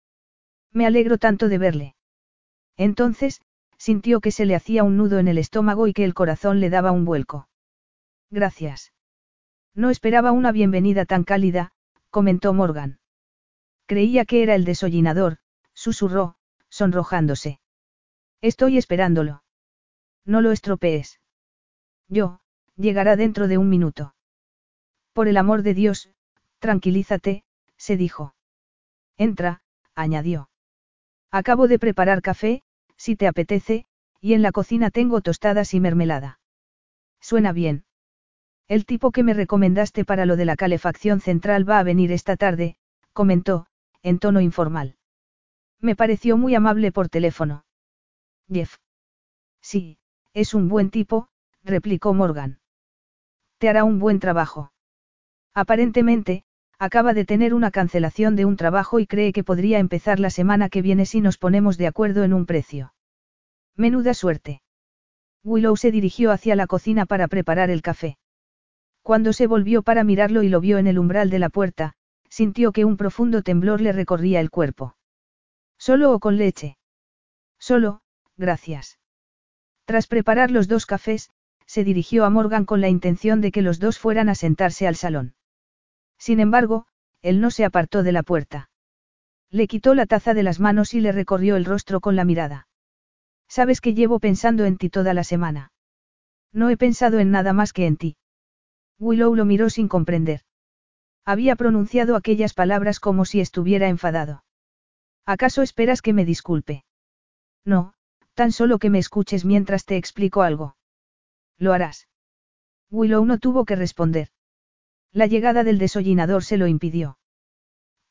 Me 0.73 0.87
alegro 0.87 1.19
tanto 1.19 1.51
de 1.51 1.59
verle. 1.59 1.95
Entonces, 2.79 3.43
sintió 3.77 4.21
que 4.23 4.31
se 4.31 4.47
le 4.47 4.55
hacía 4.55 4.83
un 4.83 4.97
nudo 4.97 5.19
en 5.19 5.29
el 5.29 5.37
estómago 5.37 5.89
y 5.89 5.93
que 5.93 6.07
el 6.07 6.15
corazón 6.15 6.59
le 6.59 6.71
daba 6.71 6.91
un 6.91 7.05
vuelco. 7.05 7.51
Gracias. 8.31 8.95
No 9.75 9.91
esperaba 9.91 10.33
una 10.33 10.53
bienvenida 10.53 11.05
tan 11.05 11.23
cálida, 11.23 11.71
comentó 12.09 12.55
Morgan. 12.55 12.99
Creía 13.85 14.25
que 14.25 14.43
era 14.43 14.55
el 14.55 14.65
desollinador, 14.65 15.37
susurró, 15.75 16.37
sonrojándose. 16.71 17.61
Estoy 18.41 18.79
esperándolo. 18.79 19.43
No 20.25 20.41
lo 20.41 20.51
estropees. 20.51 21.20
Yo, 22.11 22.41
llegará 22.77 23.15
dentro 23.15 23.47
de 23.47 23.57
un 23.57 23.71
minuto. 23.71 24.15
Por 25.13 25.29
el 25.29 25.37
amor 25.37 25.63
de 25.63 25.75
Dios, 25.75 26.11
tranquilízate, 26.59 27.45
se 27.77 27.97
dijo. 27.97 28.35
Entra, 29.17 29.63
añadió. 29.95 30.51
Acabo 31.31 31.69
de 31.69 31.79
preparar 31.79 32.21
café, 32.21 32.63
si 32.97 33.15
te 33.15 33.29
apetece, 33.29 33.87
y 34.21 34.35
en 34.35 34.43
la 34.43 34.51
cocina 34.51 34.91
tengo 34.91 35.21
tostadas 35.21 35.73
y 35.73 35.81
mermelada. 35.81 36.41
Suena 37.21 37.53
bien. 37.53 37.85
El 38.67 38.87
tipo 38.87 39.13
que 39.13 39.23
me 39.23 39.33
recomendaste 39.33 40.05
para 40.05 40.27
lo 40.27 40.37
de 40.37 40.45
la 40.45 40.57
calefacción 40.57 41.21
central 41.21 41.69
va 41.69 41.79
a 41.79 41.85
venir 41.85 42.11
esta 42.13 42.37
tarde, 42.37 42.77
comentó, 43.13 43.67
en 44.03 44.19
tono 44.19 44.41
informal. 44.41 44.97
Me 45.81 45.97
pareció 45.97 46.37
muy 46.37 46.55
amable 46.55 46.93
por 46.93 47.09
teléfono. 47.09 47.65
Jeff. 48.49 48.79
Sí, 49.61 49.99
es 50.35 50.55
un 50.55 50.69
buen 50.69 50.91
tipo, 50.91 51.29
replicó 51.65 52.15
Morgan. 52.15 52.61
Te 53.59 53.69
hará 53.69 53.85
un 53.85 53.99
buen 53.99 54.21
trabajo. 54.21 54.73
Aparentemente, 55.55 56.45
acaba 56.79 57.13
de 57.13 57.25
tener 57.25 57.53
una 57.53 57.71
cancelación 57.71 58.37
de 58.37 58.45
un 58.47 58.57
trabajo 58.57 59.01
y 59.01 59.07
cree 59.07 59.33
que 59.33 59.45
podría 59.45 59.79
empezar 59.79 60.19
la 60.19 60.31
semana 60.31 60.69
que 60.69 60.83
viene 60.83 61.05
si 61.05 61.21
nos 61.21 61.37
ponemos 61.37 61.77
de 61.77 61.87
acuerdo 61.87 62.25
en 62.25 62.33
un 62.33 62.47
precio. 62.47 62.95
Menuda 63.77 64.15
suerte. 64.15 64.63
Willow 65.45 65.77
se 65.77 65.91
dirigió 65.91 66.33
hacia 66.33 66.57
la 66.57 66.67
cocina 66.67 67.07
para 67.07 67.29
preparar 67.29 67.71
el 67.71 67.83
café. 67.83 68.19
Cuando 69.03 69.33
se 69.33 69.47
volvió 69.47 69.83
para 69.83 70.05
mirarlo 70.05 70.43
y 70.43 70.49
lo 70.49 70.61
vio 70.61 70.79
en 70.79 70.87
el 70.87 70.99
umbral 70.99 71.31
de 71.31 71.39
la 71.39 71.49
puerta, 71.49 71.95
sintió 72.29 72.73
que 72.73 72.85
un 72.85 72.97
profundo 72.97 73.43
temblor 73.43 73.81
le 73.81 73.93
recorría 73.93 74.41
el 74.41 74.51
cuerpo. 74.51 74.97
¿Solo 75.79 76.13
o 76.13 76.21
con 76.21 76.37
leche? 76.37 76.77
Solo, 77.59 78.03
gracias. 78.37 78.99
Tras 79.85 80.07
preparar 80.07 80.51
los 80.51 80.69
dos 80.69 80.87
cafés, 80.87 81.31
se 81.71 81.85
dirigió 81.85 82.25
a 82.25 82.31
Morgan 82.31 82.65
con 82.65 82.81
la 82.81 82.89
intención 82.89 83.41
de 83.41 83.53
que 83.53 83.63
los 83.63 83.79
dos 83.79 83.97
fueran 83.97 84.29
a 84.29 84.35
sentarse 84.35 84.89
al 84.89 84.97
salón. 84.97 85.37
Sin 86.19 86.41
embargo, 86.41 86.89
él 87.23 87.41
no 87.41 87.53
se 87.53 87.65
apartó 87.65 88.03
de 88.03 88.11
la 88.11 88.25
puerta. 88.25 88.71
Le 89.51 89.69
quitó 89.69 89.95
la 89.95 90.07
taza 90.07 90.35
de 90.35 90.43
las 90.43 90.59
manos 90.59 90.95
y 90.95 91.01
le 91.01 91.13
recorrió 91.13 91.55
el 91.55 91.65
rostro 91.65 92.01
con 92.01 92.17
la 92.17 92.25
mirada. 92.25 92.67
Sabes 93.47 93.81
que 93.81 93.95
llevo 93.95 94.19
pensando 94.19 94.65
en 94.65 94.79
ti 94.79 94.91
toda 94.91 95.15
la 95.15 95.23
semana. 95.23 95.71
No 96.53 96.71
he 96.71 96.77
pensado 96.77 97.21
en 97.21 97.31
nada 97.31 97.53
más 97.53 97.73
que 97.73 97.87
en 97.87 97.97
ti. 97.97 98.17
Willow 98.99 99.37
lo 99.37 99.45
miró 99.45 99.71
sin 99.71 99.87
comprender. 99.87 100.41
Había 101.25 101.55
pronunciado 101.55 102.17
aquellas 102.17 102.53
palabras 102.53 102.99
como 102.99 103.25
si 103.25 103.41
estuviera 103.41 103.87
enfadado. 103.87 104.43
¿Acaso 105.25 105.63
esperas 105.63 106.03
que 106.03 106.15
me 106.15 106.25
disculpe? 106.25 106.85
No, 107.65 107.95
tan 108.35 108.51
solo 108.51 108.81
que 108.81 108.91
me 108.91 108.99
escuches 108.99 109.45
mientras 109.45 109.85
te 109.85 109.97
explico 109.97 110.43
algo. 110.43 110.75
Lo 111.61 111.73
harás. 111.73 112.09
Willow 112.91 113.25
no 113.25 113.39
tuvo 113.39 113.65
que 113.65 113.77
responder. 113.77 114.31
La 115.13 115.27
llegada 115.27 115.63
del 115.63 115.79
desollinador 115.79 116.43
se 116.43 116.57
lo 116.57 116.67
impidió. 116.67 117.19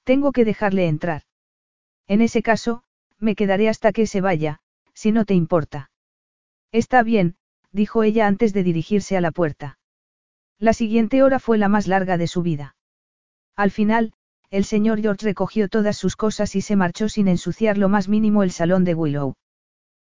Tengo 0.04 0.32
que 0.32 0.46
dejarle 0.46 0.88
entrar. 0.88 1.24
En 2.08 2.22
ese 2.22 2.42
caso, 2.42 2.84
me 3.18 3.36
quedaré 3.36 3.68
hasta 3.68 3.92
que 3.92 4.08
se 4.08 4.22
vaya, 4.22 4.60
si 4.94 5.12
no 5.12 5.26
te 5.26 5.34
importa. 5.34 5.92
Está 6.72 7.04
bien, 7.04 7.36
dijo 7.72 8.04
ella 8.04 8.28
antes 8.28 8.54
de 8.54 8.64
dirigirse 8.64 9.18
a 9.18 9.22
la 9.22 9.32
puerta. 9.32 9.80
La 10.60 10.74
siguiente 10.74 11.24
hora 11.24 11.40
fue 11.40 11.58
la 11.58 11.70
más 11.70 11.88
larga 11.88 12.18
de 12.18 12.28
su 12.28 12.42
vida. 12.42 12.76
Al 13.56 13.72
final, 13.72 14.14
el 14.52 14.66
señor 14.66 15.02
George 15.02 15.26
recogió 15.26 15.70
todas 15.70 15.98
sus 15.98 16.16
cosas 16.16 16.56
y 16.56 16.62
se 16.62 16.76
marchó 16.76 17.10
sin 17.10 17.28
ensuciar 17.28 17.78
lo 17.78 17.90
más 17.90 18.08
mínimo 18.08 18.44
el 18.44 18.52
salón 18.52 18.84
de 18.84 18.94
Willow. 18.94 19.36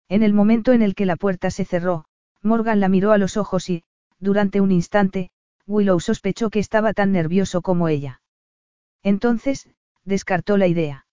En 0.08 0.24
el 0.24 0.34
momento 0.34 0.74
en 0.74 0.82
el 0.82 0.95
que 0.95 1.06
la 1.06 1.16
puerta 1.16 1.51
se 1.51 1.66
cerró, 1.66 2.06
Morgan 2.42 2.80
la 2.80 2.90
miró 2.90 3.11
a 3.11 3.18
los 3.18 3.38
ojos 3.38 3.69
y, 3.69 3.84
durante 4.19 4.61
un 4.61 4.72
instante, 4.72 5.32
Willow 5.66 6.00
sospechó 6.00 6.50
que 6.50 6.59
estaba 6.59 6.93
tan 6.93 7.11
nervioso 7.11 7.61
como 7.61 7.88
ella. 7.88 8.22
Entonces, 9.03 9.69
descartó 10.03 10.58
la 10.58 10.68
idea. 10.68 11.06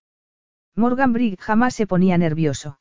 Morgan 0.74 1.12
Brigg 1.12 1.38
jamás 1.38 1.74
se 1.74 1.86
ponía 1.86 2.18
nervioso. 2.18 2.78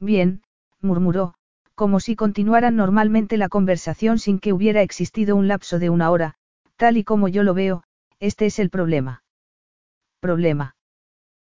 Bien, 0.00 0.42
murmuró, 0.80 1.34
como 1.74 2.00
si 2.00 2.16
continuaran 2.16 2.76
normalmente 2.76 3.36
la 3.36 3.48
conversación 3.48 4.18
sin 4.18 4.38
que 4.38 4.52
hubiera 4.52 4.82
existido 4.82 5.36
un 5.36 5.48
lapso 5.48 5.78
de 5.78 5.90
una 5.90 6.10
hora, 6.10 6.34
tal 6.76 6.96
y 6.96 7.04
como 7.04 7.28
yo 7.28 7.42
lo 7.42 7.54
veo, 7.54 7.84
este 8.20 8.46
es 8.46 8.58
el 8.58 8.70
problema. 8.70 9.24
Problema. 10.20 10.76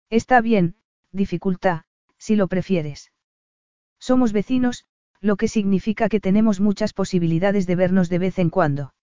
Está 0.10 0.42
bien, 0.42 0.76
dificultad, 1.12 1.84
si 2.18 2.36
lo 2.36 2.48
prefieres. 2.48 3.12
Somos 4.00 4.32
vecinos, 4.32 4.86
lo 5.22 5.36
que 5.36 5.48
significa 5.48 6.10
que 6.10 6.20
tenemos 6.20 6.60
muchas 6.60 6.94
posibilidades 6.94 7.68
de 7.68 7.76
vernos 7.76 8.10
de 8.10 8.20
vez 8.20 8.40
en 8.40 8.50
cuando. 8.50 8.94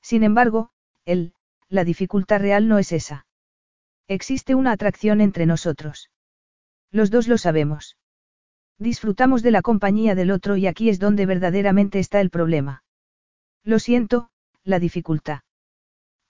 Sin 0.00 0.22
embargo, 0.22 0.70
él, 1.04 1.34
la 1.68 1.84
dificultad 1.84 2.40
real 2.40 2.68
no 2.68 2.78
es 2.78 2.92
esa. 2.92 3.26
Existe 4.08 4.54
una 4.54 4.72
atracción 4.72 5.20
entre 5.20 5.46
nosotros. 5.46 6.10
Los 6.90 7.10
dos 7.10 7.28
lo 7.28 7.38
sabemos. 7.38 7.96
Disfrutamos 8.78 9.42
de 9.42 9.52
la 9.52 9.62
compañía 9.62 10.14
del 10.14 10.30
otro 10.30 10.56
y 10.56 10.66
aquí 10.66 10.88
es 10.88 10.98
donde 10.98 11.26
verdaderamente 11.26 11.98
está 11.98 12.20
el 12.20 12.30
problema. 12.30 12.82
Lo 13.64 13.78
siento, 13.78 14.28
la 14.64 14.78
dificultad. 14.78 15.40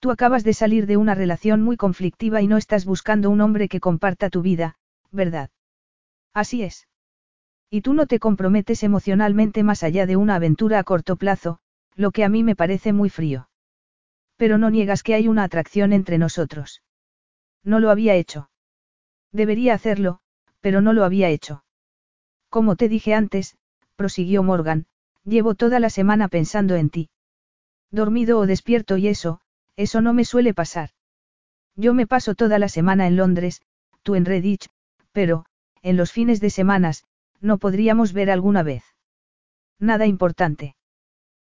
Tú 0.00 0.10
acabas 0.10 0.44
de 0.44 0.52
salir 0.52 0.86
de 0.86 0.96
una 0.96 1.14
relación 1.14 1.62
muy 1.62 1.76
conflictiva 1.76 2.42
y 2.42 2.46
no 2.46 2.56
estás 2.56 2.84
buscando 2.84 3.30
un 3.30 3.40
hombre 3.40 3.68
que 3.68 3.80
comparta 3.80 4.30
tu 4.30 4.42
vida, 4.42 4.76
¿verdad? 5.10 5.50
Así 6.34 6.62
es. 6.62 6.88
Y 7.74 7.80
tú 7.80 7.94
no 7.94 8.06
te 8.06 8.18
comprometes 8.18 8.82
emocionalmente 8.82 9.62
más 9.62 9.82
allá 9.82 10.04
de 10.04 10.16
una 10.16 10.34
aventura 10.34 10.78
a 10.78 10.84
corto 10.84 11.16
plazo, 11.16 11.58
lo 11.94 12.10
que 12.10 12.22
a 12.22 12.28
mí 12.28 12.42
me 12.42 12.54
parece 12.54 12.92
muy 12.92 13.08
frío. 13.08 13.48
Pero 14.36 14.58
no 14.58 14.68
niegas 14.68 15.02
que 15.02 15.14
hay 15.14 15.26
una 15.26 15.42
atracción 15.42 15.94
entre 15.94 16.18
nosotros. 16.18 16.82
No 17.64 17.80
lo 17.80 17.88
había 17.88 18.14
hecho. 18.14 18.50
Debería 19.32 19.72
hacerlo, 19.72 20.20
pero 20.60 20.82
no 20.82 20.92
lo 20.92 21.02
había 21.02 21.30
hecho. 21.30 21.64
Como 22.50 22.76
te 22.76 22.90
dije 22.90 23.14
antes, 23.14 23.56
prosiguió 23.96 24.42
Morgan, 24.42 24.84
llevo 25.24 25.54
toda 25.54 25.80
la 25.80 25.88
semana 25.88 26.28
pensando 26.28 26.74
en 26.74 26.90
ti. 26.90 27.08
Dormido 27.90 28.38
o 28.38 28.46
despierto 28.46 28.98
y 28.98 29.08
eso, 29.08 29.40
eso 29.76 30.02
no 30.02 30.12
me 30.12 30.26
suele 30.26 30.52
pasar. 30.52 30.90
Yo 31.74 31.94
me 31.94 32.06
paso 32.06 32.34
toda 32.34 32.58
la 32.58 32.68
semana 32.68 33.06
en 33.06 33.16
Londres, 33.16 33.62
tú 34.02 34.14
en 34.14 34.26
Redditch, 34.26 34.68
pero, 35.12 35.46
en 35.80 35.96
los 35.96 36.12
fines 36.12 36.38
de 36.38 36.50
semanas, 36.50 37.06
no 37.42 37.58
podríamos 37.58 38.14
ver 38.14 38.30
alguna 38.30 38.62
vez. 38.62 38.84
Nada 39.78 40.06
importante. 40.06 40.76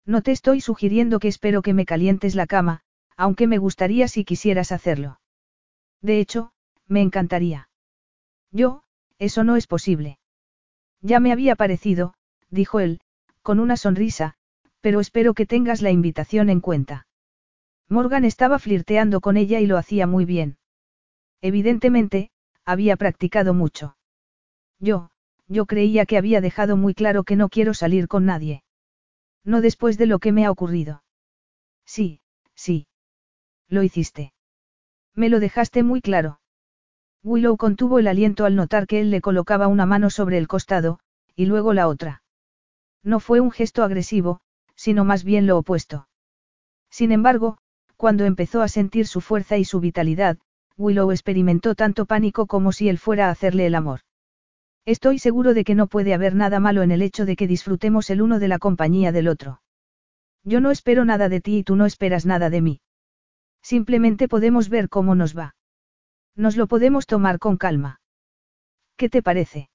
No 0.05 0.23
te 0.23 0.31
estoy 0.31 0.61
sugiriendo 0.61 1.19
que 1.19 1.27
espero 1.27 1.61
que 1.61 1.73
me 1.73 1.85
calientes 1.85 2.33
la 2.33 2.47
cama, 2.47 2.81
aunque 3.15 3.45
me 3.45 3.59
gustaría 3.59 4.07
si 4.07 4.25
quisieras 4.25 4.71
hacerlo. 4.71 5.19
De 6.01 6.19
hecho, 6.19 6.53
me 6.87 7.01
encantaría. 7.01 7.69
Yo, 8.51 8.83
eso 9.19 9.43
no 9.43 9.57
es 9.57 9.67
posible. 9.67 10.17
Ya 11.01 11.19
me 11.19 11.31
había 11.31 11.55
parecido, 11.55 12.15
dijo 12.49 12.79
él, 12.79 13.01
con 13.43 13.59
una 13.59 13.77
sonrisa, 13.77 14.35
pero 14.79 14.99
espero 14.99 15.33
que 15.33 15.45
tengas 15.45 15.81
la 15.81 15.91
invitación 15.91 16.49
en 16.49 16.61
cuenta. 16.61 17.05
Morgan 17.87 18.25
estaba 18.25 18.57
flirteando 18.57 19.21
con 19.21 19.37
ella 19.37 19.59
y 19.59 19.67
lo 19.67 19.77
hacía 19.77 20.07
muy 20.07 20.25
bien. 20.25 20.57
Evidentemente, 21.41 22.31
había 22.65 22.95
practicado 22.95 23.53
mucho. 23.53 23.97
Yo, 24.79 25.10
yo 25.51 25.65
creía 25.65 26.05
que 26.05 26.17
había 26.17 26.39
dejado 26.39 26.77
muy 26.77 26.93
claro 26.93 27.23
que 27.23 27.35
no 27.35 27.49
quiero 27.49 27.73
salir 27.73 28.07
con 28.07 28.25
nadie. 28.25 28.63
No 29.43 29.59
después 29.59 29.97
de 29.97 30.05
lo 30.05 30.19
que 30.19 30.31
me 30.31 30.45
ha 30.45 30.51
ocurrido. 30.51 31.03
Sí, 31.85 32.21
sí. 32.55 32.87
Lo 33.67 33.83
hiciste. 33.83 34.33
Me 35.13 35.27
lo 35.27 35.41
dejaste 35.41 35.83
muy 35.83 35.99
claro. 36.01 36.39
Willow 37.23 37.57
contuvo 37.57 37.99
el 37.99 38.07
aliento 38.07 38.45
al 38.45 38.55
notar 38.55 38.87
que 38.87 39.01
él 39.01 39.11
le 39.11 39.19
colocaba 39.19 39.67
una 39.67 39.85
mano 39.85 40.09
sobre 40.09 40.37
el 40.37 40.47
costado, 40.47 40.99
y 41.35 41.45
luego 41.45 41.73
la 41.73 41.87
otra. 41.89 42.23
No 43.03 43.19
fue 43.19 43.41
un 43.41 43.51
gesto 43.51 43.83
agresivo, 43.83 44.39
sino 44.75 45.03
más 45.03 45.23
bien 45.23 45.47
lo 45.47 45.57
opuesto. 45.57 46.07
Sin 46.89 47.11
embargo, 47.11 47.57
cuando 47.97 48.25
empezó 48.25 48.61
a 48.61 48.69
sentir 48.69 49.05
su 49.05 49.19
fuerza 49.19 49.57
y 49.57 49.65
su 49.65 49.81
vitalidad, 49.81 50.37
Willow 50.77 51.11
experimentó 51.11 51.75
tanto 51.75 52.05
pánico 52.05 52.47
como 52.47 52.71
si 52.71 52.87
él 52.87 52.97
fuera 52.97 53.27
a 53.27 53.31
hacerle 53.31 53.65
el 53.65 53.75
amor. 53.75 54.01
Estoy 54.85 55.19
seguro 55.19 55.53
de 55.53 55.63
que 55.63 55.75
no 55.75 55.87
puede 55.87 56.13
haber 56.13 56.33
nada 56.33 56.59
malo 56.59 56.81
en 56.81 56.91
el 56.91 57.01
hecho 57.01 57.25
de 57.25 57.35
que 57.35 57.47
disfrutemos 57.47 58.09
el 58.09 58.21
uno 58.21 58.39
de 58.39 58.47
la 58.47 58.59
compañía 58.59 59.11
del 59.11 59.27
otro. 59.27 59.61
Yo 60.43 60.59
no 60.59 60.71
espero 60.71 61.05
nada 61.05 61.29
de 61.29 61.39
ti 61.39 61.59
y 61.59 61.63
tú 61.63 61.75
no 61.75 61.85
esperas 61.85 62.25
nada 62.25 62.49
de 62.49 62.61
mí. 62.61 62.81
Simplemente 63.61 64.27
podemos 64.27 64.69
ver 64.69 64.89
cómo 64.89 65.13
nos 65.13 65.37
va. 65.37 65.55
Nos 66.35 66.57
lo 66.57 66.67
podemos 66.67 67.05
tomar 67.05 67.37
con 67.37 67.57
calma. 67.57 68.01
¿Qué 68.97 69.09
te 69.09 69.21
parece? 69.21 69.69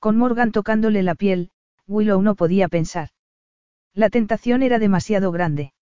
Con 0.00 0.16
Morgan 0.16 0.50
tocándole 0.50 1.02
la 1.02 1.14
piel, 1.14 1.50
Willow 1.86 2.20
no 2.20 2.34
podía 2.34 2.68
pensar. 2.68 3.10
La 3.94 4.10
tentación 4.10 4.62
era 4.62 4.78
demasiado 4.78 5.30
grande. 5.30 5.72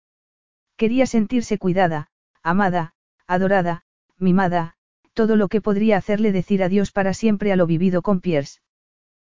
Quería 0.76 1.06
sentirse 1.06 1.58
cuidada, 1.58 2.08
amada, 2.42 2.94
adorada, 3.26 3.84
mimada, 4.18 4.73
todo 5.14 5.36
lo 5.36 5.48
que 5.48 5.60
podría 5.60 5.96
hacerle 5.96 6.32
decir 6.32 6.62
adiós 6.62 6.92
para 6.92 7.14
siempre 7.14 7.52
a 7.52 7.56
lo 7.56 7.66
vivido 7.66 8.02
con 8.02 8.20
Pierce. 8.20 8.60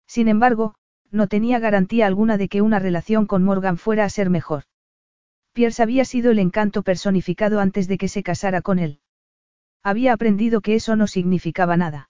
Sin 0.07 0.27
embargo, 0.27 0.75
no 1.11 1.27
tenía 1.27 1.59
garantía 1.59 2.07
alguna 2.07 2.37
de 2.37 2.49
que 2.49 2.61
una 2.61 2.79
relación 2.79 3.25
con 3.25 3.43
Morgan 3.43 3.77
fuera 3.77 4.03
a 4.03 4.09
ser 4.09 4.29
mejor. 4.29 4.63
Pierce 5.53 5.81
había 5.81 6.05
sido 6.05 6.31
el 6.31 6.39
encanto 6.39 6.83
personificado 6.83 7.59
antes 7.59 7.87
de 7.87 7.97
que 7.97 8.07
se 8.07 8.23
casara 8.23 8.61
con 8.61 8.79
él. 8.79 8.99
Había 9.83 10.13
aprendido 10.13 10.61
que 10.61 10.75
eso 10.75 10.95
no 10.95 11.07
significaba 11.07 11.77
nada. 11.77 12.09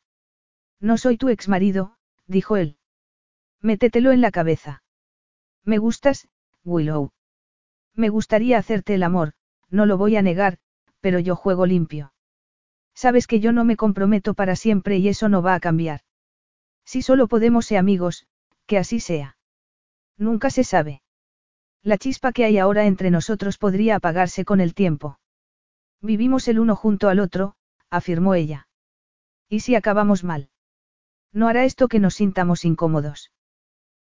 No 0.79 0.97
soy 0.97 1.17
tu 1.17 1.29
exmarido, 1.29 1.95
dijo 2.25 2.57
él. 2.57 2.77
Métetelo 3.61 4.11
en 4.11 4.21
la 4.21 4.31
cabeza. 4.31 4.83
Me 5.63 5.77
gustas, 5.77 6.27
Willow. 6.63 7.11
Me 7.93 8.09
gustaría 8.09 8.57
hacerte 8.57 8.93
el 8.93 9.03
amor, 9.03 9.33
no 9.69 9.85
lo 9.85 9.97
voy 9.97 10.15
a 10.15 10.21
negar, 10.21 10.59
pero 11.01 11.19
yo 11.19 11.35
juego 11.35 11.65
limpio. 11.65 12.13
Sabes 12.97 13.27
que 13.27 13.39
yo 13.39 13.51
no 13.51 13.63
me 13.63 13.75
comprometo 13.75 14.33
para 14.33 14.55
siempre 14.55 14.97
y 14.97 15.07
eso 15.07 15.29
no 15.29 15.43
va 15.43 15.53
a 15.53 15.59
cambiar. 15.59 16.01
Si 16.83 17.03
solo 17.03 17.27
podemos 17.27 17.67
ser 17.67 17.77
amigos, 17.77 18.25
que 18.65 18.79
así 18.79 18.99
sea. 18.99 19.37
Nunca 20.17 20.49
se 20.49 20.63
sabe. 20.63 21.03
La 21.83 21.99
chispa 21.99 22.31
que 22.31 22.43
hay 22.43 22.57
ahora 22.57 22.87
entre 22.87 23.11
nosotros 23.11 23.59
podría 23.59 23.97
apagarse 23.97 24.45
con 24.45 24.61
el 24.61 24.73
tiempo. 24.73 25.19
Vivimos 26.01 26.47
el 26.47 26.57
uno 26.57 26.75
junto 26.75 27.07
al 27.07 27.19
otro, 27.19 27.55
afirmó 27.91 28.33
ella. 28.33 28.67
¿Y 29.47 29.59
si 29.59 29.75
acabamos 29.75 30.23
mal? 30.23 30.49
No 31.31 31.47
hará 31.47 31.65
esto 31.65 31.89
que 31.89 31.99
nos 31.99 32.15
sintamos 32.15 32.65
incómodos. 32.65 33.31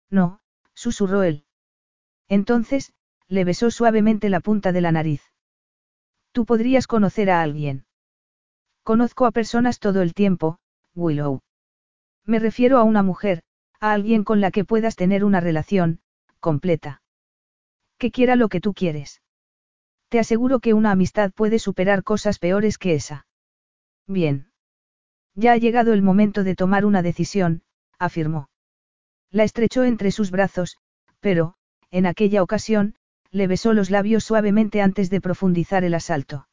No, 0.09 0.39
susurró 0.73 1.23
él. 1.23 1.43
Entonces, 2.29 2.93
le 3.27 3.43
besó 3.43 3.71
suavemente 3.71 4.29
la 4.29 4.39
punta 4.39 4.71
de 4.71 4.79
la 4.79 4.93
nariz. 4.93 5.21
Tú 6.31 6.45
podrías 6.45 6.87
conocer 6.87 7.29
a 7.29 7.41
alguien. 7.41 7.84
Conozco 8.85 9.25
a 9.25 9.31
personas 9.31 9.79
todo 9.79 10.03
el 10.03 10.13
tiempo, 10.13 10.59
Willow. 10.93 11.41
Me 12.23 12.37
refiero 12.37 12.77
a 12.77 12.83
una 12.83 13.01
mujer, 13.01 13.41
a 13.79 13.93
alguien 13.93 14.23
con 14.23 14.41
la 14.41 14.51
que 14.51 14.63
puedas 14.63 14.95
tener 14.95 15.25
una 15.25 15.39
relación, 15.39 16.01
completa. 16.39 17.01
Que 17.97 18.11
quiera 18.11 18.35
lo 18.35 18.47
que 18.47 18.61
tú 18.61 18.75
quieres. 18.75 19.23
Te 20.09 20.19
aseguro 20.19 20.59
que 20.59 20.75
una 20.75 20.91
amistad 20.91 21.31
puede 21.33 21.57
superar 21.57 22.03
cosas 22.03 22.37
peores 22.37 22.77
que 22.77 22.93
esa. 22.93 23.25
Bien. 24.05 24.51
Ya 25.33 25.53
ha 25.53 25.57
llegado 25.57 25.91
el 25.91 26.03
momento 26.03 26.43
de 26.43 26.53
tomar 26.53 26.85
una 26.85 27.01
decisión, 27.01 27.63
afirmó. 27.97 28.49
La 29.31 29.45
estrechó 29.45 29.83
entre 29.83 30.11
sus 30.11 30.29
brazos, 30.29 30.77
pero, 31.21 31.55
en 31.89 32.05
aquella 32.05 32.43
ocasión, 32.43 32.93
le 33.31 33.47
besó 33.47 33.73
los 33.73 33.89
labios 33.89 34.23
suavemente 34.23 34.83
antes 34.83 35.09
de 35.09 35.21
profundizar 35.21 35.83
el 35.83 35.95
asalto. 35.95 36.47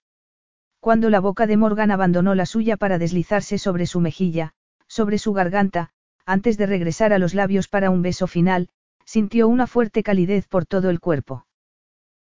Cuando 0.83 1.11
la 1.11 1.20
boca 1.20 1.47
de 1.47 1.57
Morgan 1.57 1.93
abandonó 1.93 2.35
la 2.35 2.44
suya 2.44 2.77
para 2.77 2.99
deslizarse 2.99 3.57
sobre 3.57 3.86
su 3.86 4.01
mejilla, 4.01 4.52
sobre 4.89 5.19
su 5.19 5.33
garganta, 5.33 5.91
antes 6.27 6.59
de 6.59 6.67
regresar 6.67 7.12
a 7.12 7.20
los 7.20 7.35
labios 7.35 7.69
para 7.69 7.89
un 7.89 8.02
beso 8.02 8.27
final, 8.27 8.69
sintió 9.05 9.47
una 9.47 9.69
fuerte 9.69 10.02
calidez 10.02 10.49
por 10.49 10.67
todo 10.67 10.91
el 10.91 10.99
cuerpo. 10.99 11.47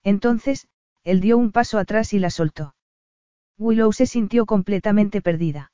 Entonces, 0.04 0.68
él 1.04 1.22
dio 1.22 1.38
un 1.38 1.52
paso 1.52 1.78
atrás 1.78 2.14
y 2.14 2.20
la 2.20 2.32
soltó. 2.32 2.74
Willow 3.60 3.94
se 3.94 4.08
sintió 4.08 4.48
completamente 4.48 5.22
perdida. 5.22 5.72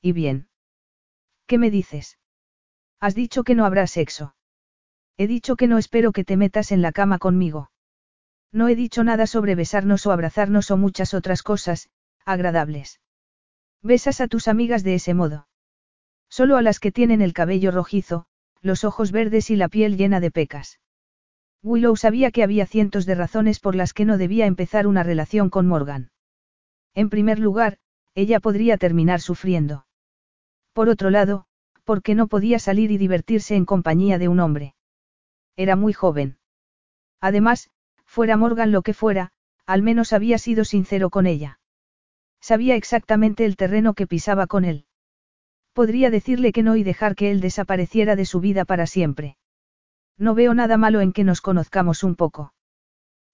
¿Y 0.00 0.12
bien? 0.12 0.46
¿Qué 1.48 1.58
me 1.58 1.72
dices? 1.72 2.20
Has 3.00 3.16
dicho 3.16 3.42
que 3.42 3.56
no 3.56 3.64
habrá 3.64 3.88
sexo. 3.88 4.36
He 5.16 5.26
dicho 5.26 5.56
que 5.56 5.66
no 5.66 5.76
espero 5.76 6.12
que 6.12 6.22
te 6.22 6.36
metas 6.36 6.70
en 6.70 6.82
la 6.82 6.92
cama 6.92 7.18
conmigo. 7.18 7.72
No 8.52 8.68
he 8.68 8.76
dicho 8.76 9.02
nada 9.02 9.26
sobre 9.26 9.56
besarnos 9.56 10.06
o 10.06 10.12
abrazarnos 10.12 10.70
o 10.70 10.76
muchas 10.76 11.12
otras 11.14 11.42
cosas, 11.42 11.90
agradables. 12.26 13.00
Besas 13.82 14.20
a 14.20 14.26
tus 14.26 14.48
amigas 14.48 14.82
de 14.82 14.94
ese 14.94 15.14
modo. 15.14 15.46
Solo 16.28 16.56
a 16.56 16.62
las 16.62 16.80
que 16.80 16.92
tienen 16.92 17.22
el 17.22 17.32
cabello 17.32 17.70
rojizo, 17.70 18.26
los 18.60 18.84
ojos 18.84 19.12
verdes 19.12 19.48
y 19.50 19.56
la 19.56 19.68
piel 19.68 19.96
llena 19.96 20.18
de 20.18 20.32
pecas. 20.32 20.80
Willow 21.62 21.96
sabía 21.96 22.32
que 22.32 22.42
había 22.42 22.66
cientos 22.66 23.06
de 23.06 23.14
razones 23.14 23.60
por 23.60 23.76
las 23.76 23.92
que 23.92 24.04
no 24.04 24.18
debía 24.18 24.46
empezar 24.46 24.86
una 24.86 25.04
relación 25.04 25.50
con 25.50 25.66
Morgan. 25.66 26.10
En 26.94 27.10
primer 27.10 27.38
lugar, 27.38 27.78
ella 28.14 28.40
podría 28.40 28.76
terminar 28.76 29.20
sufriendo. 29.20 29.86
Por 30.72 30.88
otro 30.88 31.10
lado, 31.10 31.46
porque 31.84 32.14
no 32.14 32.26
podía 32.26 32.58
salir 32.58 32.90
y 32.90 32.98
divertirse 32.98 33.54
en 33.54 33.64
compañía 33.64 34.18
de 34.18 34.28
un 34.28 34.40
hombre. 34.40 34.74
Era 35.54 35.76
muy 35.76 35.92
joven. 35.92 36.38
Además, 37.20 37.70
fuera 38.04 38.36
Morgan 38.36 38.72
lo 38.72 38.82
que 38.82 38.94
fuera, 38.94 39.32
al 39.64 39.82
menos 39.82 40.12
había 40.12 40.38
sido 40.38 40.64
sincero 40.64 41.10
con 41.10 41.26
ella. 41.26 41.60
Sabía 42.48 42.76
exactamente 42.76 43.44
el 43.44 43.56
terreno 43.56 43.94
que 43.94 44.06
pisaba 44.06 44.46
con 44.46 44.64
él. 44.64 44.84
Podría 45.72 46.10
decirle 46.10 46.52
que 46.52 46.62
no 46.62 46.76
y 46.76 46.84
dejar 46.84 47.16
que 47.16 47.32
él 47.32 47.40
desapareciera 47.40 48.14
de 48.14 48.24
su 48.24 48.38
vida 48.38 48.64
para 48.64 48.86
siempre. 48.86 49.36
No 50.16 50.36
veo 50.36 50.54
nada 50.54 50.76
malo 50.76 51.00
en 51.00 51.12
que 51.12 51.24
nos 51.24 51.40
conozcamos 51.40 52.04
un 52.04 52.14
poco. 52.14 52.54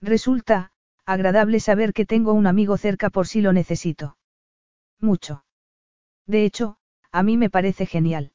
Resulta, 0.01 0.73
agradable 1.05 1.61
saber 1.61 1.93
que 1.93 2.07
tengo 2.07 2.33
un 2.33 2.47
amigo 2.47 2.79
cerca 2.79 3.11
por 3.11 3.27
si 3.27 3.43
lo 3.43 3.53
necesito. 3.53 4.17
Mucho. 4.99 5.45
De 6.27 6.47
hecho, 6.47 6.79
a 7.11 7.23
mí 7.23 7.37
me 7.37 7.51
parece 7.51 7.85
genial. 7.85 8.33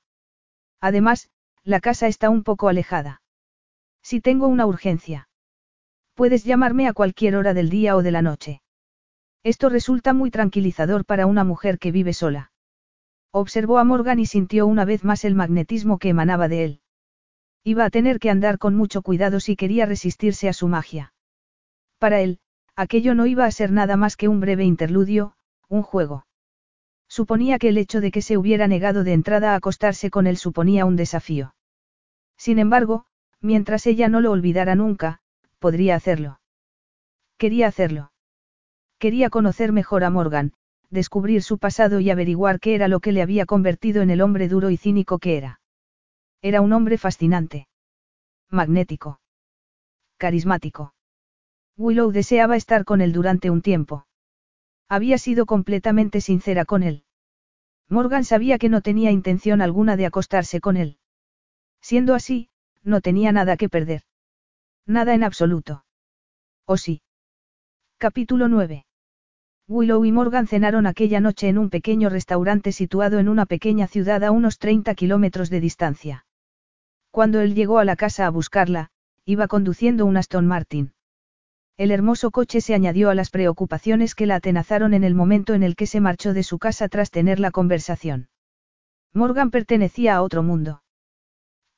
Además, 0.80 1.31
la 1.64 1.80
casa 1.80 2.06
está 2.06 2.30
un 2.30 2.43
poco 2.43 2.69
alejada. 2.69 3.23
Si 4.03 4.22
tengo 4.22 4.47
una 4.47 4.67
urgencia. 4.67 5.27
Puedes 6.14 6.43
llamarme 6.43 6.88
a 6.88 6.93
cualquier 6.93 7.35
hora 7.35 7.56
del 7.56 7.72
día 7.72 7.95
o 7.95 8.03
de 8.03 8.11
la 8.11 8.22
noche. 8.22 8.61
Esto 9.43 9.69
resulta 9.69 10.14
muy 10.14 10.32
tranquilizador 10.32 11.06
para 11.06 11.25
una 11.25 11.43
mujer 11.43 11.80
que 11.80 11.91
vive 11.91 12.14
sola. 12.14 12.51
Observó 13.32 13.77
a 13.77 13.83
Morgan 13.83 14.19
y 14.19 14.25
sintió 14.25 14.67
una 14.67 14.85
vez 14.85 15.03
más 15.03 15.24
el 15.25 15.35
magnetismo 15.35 15.99
que 15.99 16.09
emanaba 16.09 16.48
de 16.48 16.64
él. 16.64 16.82
Iba 17.64 17.85
a 17.85 17.90
tener 17.90 18.19
que 18.19 18.30
andar 18.30 18.57
con 18.57 18.75
mucho 18.75 19.01
cuidado 19.01 19.40
si 19.40 19.56
quería 19.56 19.85
resistirse 19.85 20.48
a 20.49 20.53
su 20.53 20.67
magia. 20.67 21.14
Para 21.99 22.22
él, 22.22 22.40
aquello 22.75 23.14
no 23.16 23.25
iba 23.25 23.45
a 23.45 23.51
ser 23.51 23.72
nada 23.72 23.98
más 23.98 24.16
que 24.16 24.27
un 24.27 24.40
breve 24.40 24.64
interludio, 24.64 25.33
un 25.67 25.82
juego. 25.82 26.25
Suponía 27.09 27.57
que 27.57 27.69
el 27.69 27.77
hecho 27.77 28.01
de 28.01 28.11
que 28.11 28.22
se 28.22 28.38
hubiera 28.38 28.67
negado 28.67 29.03
de 29.03 29.14
entrada 29.14 29.53
a 29.53 29.56
acostarse 29.56 30.09
con 30.09 30.27
él 30.27 30.38
suponía 30.38 30.85
un 30.85 30.95
desafío. 30.95 31.56
Sin 32.38 32.59
embargo, 32.59 33.06
mientras 33.41 33.88
ella 33.88 34.09
no 34.09 34.22
lo 34.22 34.32
olvidara 34.32 34.75
nunca, 34.75 35.19
podría 35.59 35.95
hacerlo. 35.95 36.40
Quería 37.38 37.67
hacerlo. 37.67 38.11
Quería 39.00 39.30
conocer 39.30 39.72
mejor 39.72 40.03
a 40.03 40.09
Morgan, 40.09 40.53
descubrir 40.90 41.43
su 41.43 41.59
pasado 41.59 42.00
y 42.00 42.09
averiguar 42.09 42.59
qué 42.59 42.74
era 42.74 42.88
lo 42.88 43.00
que 43.00 43.11
le 43.11 43.22
había 43.22 43.45
convertido 43.45 44.01
en 44.01 44.09
el 44.09 44.22
hombre 44.22 44.48
duro 44.48 44.69
y 44.72 44.77
cínico 44.77 45.19
que 45.19 45.38
era. 45.38 45.59
Era 46.42 46.61
un 46.61 46.74
hombre 46.74 46.98
fascinante. 46.98 47.67
Magnético. 48.50 49.19
Carismático. 50.17 50.93
Willow 51.77 52.11
deseaba 52.11 52.56
estar 52.56 52.85
con 52.85 53.01
él 53.01 53.14
durante 53.14 53.51
un 53.51 53.61
tiempo. 53.61 54.08
Había 54.90 55.17
sido 55.17 55.45
completamente 55.45 56.22
sincera 56.22 56.66
con 56.66 56.82
él. 56.82 57.03
Morgan 57.90 58.24
sabía 58.24 58.58
que 58.58 58.69
no 58.69 58.82
tenía 58.82 59.11
intención 59.11 59.61
alguna 59.61 59.95
de 59.95 60.08
acostarse 60.08 60.59
con 60.59 60.76
él. 60.76 60.98
Siendo 61.82 62.16
así, 62.16 62.50
no 62.84 63.01
tenía 63.01 63.32
nada 63.32 63.58
que 63.58 63.69
perder. 63.69 64.03
Nada 64.88 65.14
en 65.14 65.24
absoluto. 65.24 65.85
¿O 66.66 66.77
sí? 66.77 67.01
Capítulo 67.98 68.48
9. 68.48 68.86
Willow 69.69 70.05
y 70.05 70.13
Morgan 70.13 70.47
cenaron 70.47 70.87
aquella 70.87 71.19
noche 71.19 71.49
en 71.49 71.57
un 71.57 71.69
pequeño 71.69 72.09
restaurante 72.09 72.71
situado 72.71 73.19
en 73.19 73.27
una 73.27 73.45
pequeña 73.45 73.87
ciudad 73.87 74.23
a 74.23 74.31
unos 74.31 74.59
30 74.59 74.95
kilómetros 74.95 75.49
de 75.49 75.59
distancia. 75.59 76.25
Cuando 77.11 77.41
él 77.41 77.53
llegó 77.53 77.79
a 77.79 77.85
la 77.85 77.97
casa 77.97 78.25
a 78.25 78.29
buscarla, 78.29 78.91
iba 79.25 79.47
conduciendo 79.47 80.05
un 80.05 80.15
Aston 80.15 80.47
Martin. 80.47 80.93
El 81.75 81.91
hermoso 81.91 82.31
coche 82.31 82.61
se 82.61 82.75
añadió 82.75 83.09
a 83.09 83.15
las 83.15 83.29
preocupaciones 83.29 84.15
que 84.15 84.25
la 84.25 84.35
atenazaron 84.35 84.93
en 84.93 85.03
el 85.03 85.15
momento 85.15 85.53
en 85.53 85.63
el 85.63 85.75
que 85.75 85.85
se 85.85 85.99
marchó 85.99 86.33
de 86.33 86.43
su 86.43 86.59
casa 86.59 86.87
tras 86.87 87.11
tener 87.11 87.39
la 87.41 87.51
conversación. 87.51 88.29
Morgan 89.13 89.51
pertenecía 89.51 90.15
a 90.15 90.21
otro 90.21 90.43
mundo. 90.43 90.81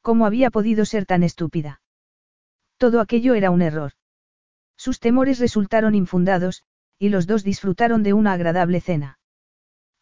¿Cómo 0.02 0.28
había 0.28 0.52
podido 0.52 0.86
ser 0.86 1.08
tan 1.08 1.24
estúpida? 1.24 1.82
Todo 2.78 3.02
aquello 3.02 3.34
era 3.34 3.50
un 3.50 3.64
error. 3.64 3.94
Sus 4.78 5.00
temores 5.00 5.40
resultaron 5.40 5.96
infundados, 5.96 6.64
y 7.00 7.10
los 7.10 7.26
dos 7.26 7.44
disfrutaron 7.44 8.04
de 8.04 8.14
una 8.14 8.34
agradable 8.34 8.82
cena. 8.82 9.18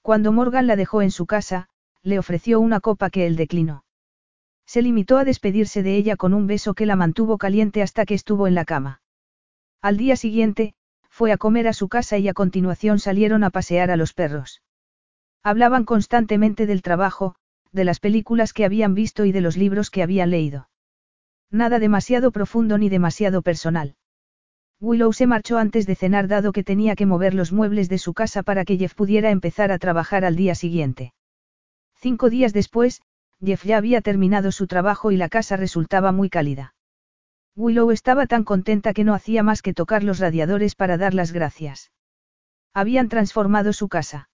Cuando 0.01 0.31
Morgan 0.31 0.67
la 0.67 0.75
dejó 0.75 1.01
en 1.01 1.11
su 1.11 1.25
casa, 1.25 1.69
le 2.01 2.19
ofreció 2.19 2.59
una 2.59 2.79
copa 2.79 3.09
que 3.09 3.27
él 3.27 3.35
declinó. 3.35 3.85
Se 4.65 4.81
limitó 4.81 5.17
a 5.17 5.23
despedirse 5.23 5.83
de 5.83 5.95
ella 5.95 6.17
con 6.17 6.33
un 6.33 6.47
beso 6.47 6.73
que 6.73 6.85
la 6.85 6.95
mantuvo 6.95 7.37
caliente 7.37 7.81
hasta 7.81 8.05
que 8.05 8.15
estuvo 8.15 8.47
en 8.47 8.55
la 8.55 8.65
cama. 8.65 9.01
Al 9.81 9.95
día 9.95 10.15
siguiente, 10.15 10.73
fue 11.09 11.31
a 11.31 11.37
comer 11.37 11.67
a 11.67 11.73
su 11.73 11.87
casa 11.87 12.17
y 12.17 12.27
a 12.27 12.33
continuación 12.33 12.99
salieron 12.99 13.43
a 13.43 13.49
pasear 13.49 13.91
a 13.91 13.97
los 13.97 14.13
perros. 14.13 14.61
Hablaban 15.43 15.85
constantemente 15.85 16.65
del 16.65 16.81
trabajo, 16.81 17.35
de 17.71 17.85
las 17.85 17.99
películas 17.99 18.53
que 18.53 18.65
habían 18.65 18.93
visto 18.93 19.23
y 19.25 19.31
de 19.31 19.41
los 19.41 19.55
libros 19.55 19.89
que 19.89 20.03
habían 20.03 20.31
leído. 20.31 20.69
Nada 21.51 21.79
demasiado 21.79 22.31
profundo 22.31 22.77
ni 22.77 22.89
demasiado 22.89 23.41
personal. 23.41 23.95
Willow 24.79 25.11
se 25.11 25.25
marchó 25.25 25.57
antes 25.57 25.87
de 25.87 25.95
cenar 25.95 26.27
dado 26.27 26.51
que 26.51 26.63
tenía 26.63 26.95
que 26.95 27.07
mover 27.07 27.33
los 27.33 27.51
muebles 27.51 27.89
de 27.89 27.97
su 27.97 28.13
casa 28.13 28.43
para 28.43 28.63
que 28.63 28.77
Jeff 28.77 28.93
pudiera 28.93 29.31
empezar 29.31 29.71
a 29.71 29.79
trabajar 29.79 30.23
al 30.23 30.35
día 30.35 30.53
siguiente. 30.53 31.13
Cinco 31.95 32.29
días 32.29 32.53
después, 32.53 33.01
Jeff 33.43 33.65
ya 33.65 33.77
había 33.77 34.01
terminado 34.01 34.51
su 34.51 34.67
trabajo 34.67 35.11
y 35.11 35.17
la 35.17 35.29
casa 35.29 35.57
resultaba 35.57 36.11
muy 36.11 36.29
cálida. 36.29 36.75
Willow 37.55 37.89
estaba 37.89 38.27
tan 38.27 38.43
contenta 38.43 38.93
que 38.93 39.03
no 39.03 39.15
hacía 39.15 39.41
más 39.41 39.63
que 39.63 39.73
tocar 39.73 40.03
los 40.03 40.19
radiadores 40.19 40.75
para 40.75 40.97
dar 40.97 41.15
las 41.15 41.31
gracias. 41.31 41.91
Habían 42.71 43.09
transformado 43.09 43.73
su 43.73 43.89
casa. 43.89 44.29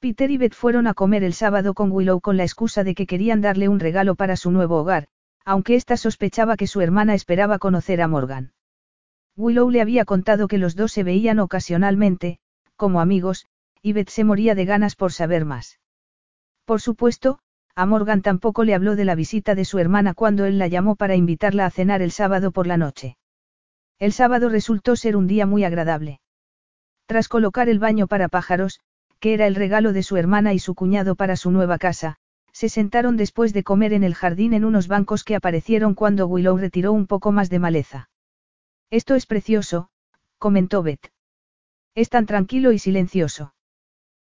Peter 0.00 0.28
y 0.32 0.38
Beth 0.38 0.54
fueron 0.54 0.88
a 0.88 0.94
comer 0.94 1.22
el 1.22 1.34
sábado 1.34 1.74
con 1.74 1.92
Willow 1.92 2.20
con 2.20 2.36
la 2.36 2.42
excusa 2.42 2.82
de 2.82 2.96
que 2.96 3.06
querían 3.06 3.40
darle 3.40 3.68
un 3.68 3.78
regalo 3.78 4.16
para 4.16 4.34
su 4.34 4.50
nuevo 4.50 4.78
hogar, 4.78 5.06
aunque 5.44 5.76
ésta 5.76 5.96
sospechaba 5.96 6.56
que 6.56 6.66
su 6.66 6.80
hermana 6.80 7.14
esperaba 7.14 7.60
conocer 7.60 8.02
a 8.02 8.08
Morgan. 8.08 8.52
Willow 9.36 9.70
le 9.70 9.80
había 9.80 10.04
contado 10.04 10.48
que 10.48 10.58
los 10.58 10.76
dos 10.76 10.92
se 10.92 11.04
veían 11.04 11.38
ocasionalmente, 11.38 12.38
como 12.76 13.00
amigos, 13.00 13.46
y 13.80 13.92
Beth 13.94 14.10
se 14.10 14.24
moría 14.24 14.54
de 14.54 14.64
ganas 14.64 14.94
por 14.94 15.12
saber 15.12 15.44
más. 15.44 15.80
Por 16.64 16.80
supuesto, 16.80 17.38
a 17.74 17.86
Morgan 17.86 18.22
tampoco 18.22 18.64
le 18.64 18.74
habló 18.74 18.96
de 18.96 19.04
la 19.04 19.14
visita 19.14 19.54
de 19.54 19.64
su 19.64 19.78
hermana 19.78 20.14
cuando 20.14 20.44
él 20.44 20.58
la 20.58 20.68
llamó 20.68 20.94
para 20.94 21.16
invitarla 21.16 21.64
a 21.64 21.70
cenar 21.70 22.02
el 22.02 22.10
sábado 22.10 22.52
por 22.52 22.66
la 22.66 22.76
noche. 22.76 23.16
El 23.98 24.12
sábado 24.12 24.48
resultó 24.48 24.96
ser 24.96 25.16
un 25.16 25.26
día 25.26 25.46
muy 25.46 25.64
agradable. 25.64 26.20
Tras 27.06 27.28
colocar 27.28 27.68
el 27.68 27.78
baño 27.78 28.06
para 28.06 28.28
pájaros, 28.28 28.80
que 29.20 29.32
era 29.32 29.46
el 29.46 29.54
regalo 29.54 29.92
de 29.92 30.02
su 30.02 30.16
hermana 30.16 30.52
y 30.52 30.58
su 30.58 30.74
cuñado 30.74 31.14
para 31.14 31.36
su 31.36 31.50
nueva 31.50 31.78
casa, 31.78 32.16
se 32.52 32.68
sentaron 32.68 33.16
después 33.16 33.52
de 33.52 33.62
comer 33.62 33.92
en 33.92 34.04
el 34.04 34.14
jardín 34.14 34.52
en 34.52 34.64
unos 34.64 34.86
bancos 34.86 35.24
que 35.24 35.36
aparecieron 35.36 35.94
cuando 35.94 36.26
Willow 36.26 36.58
retiró 36.58 36.92
un 36.92 37.06
poco 37.06 37.32
más 37.32 37.48
de 37.48 37.58
maleza. 37.58 38.10
Esto 38.92 39.14
es 39.14 39.24
precioso, 39.24 39.88
comentó 40.36 40.82
Beth. 40.82 41.10
Es 41.94 42.10
tan 42.10 42.26
tranquilo 42.26 42.72
y 42.72 42.78
silencioso. 42.78 43.54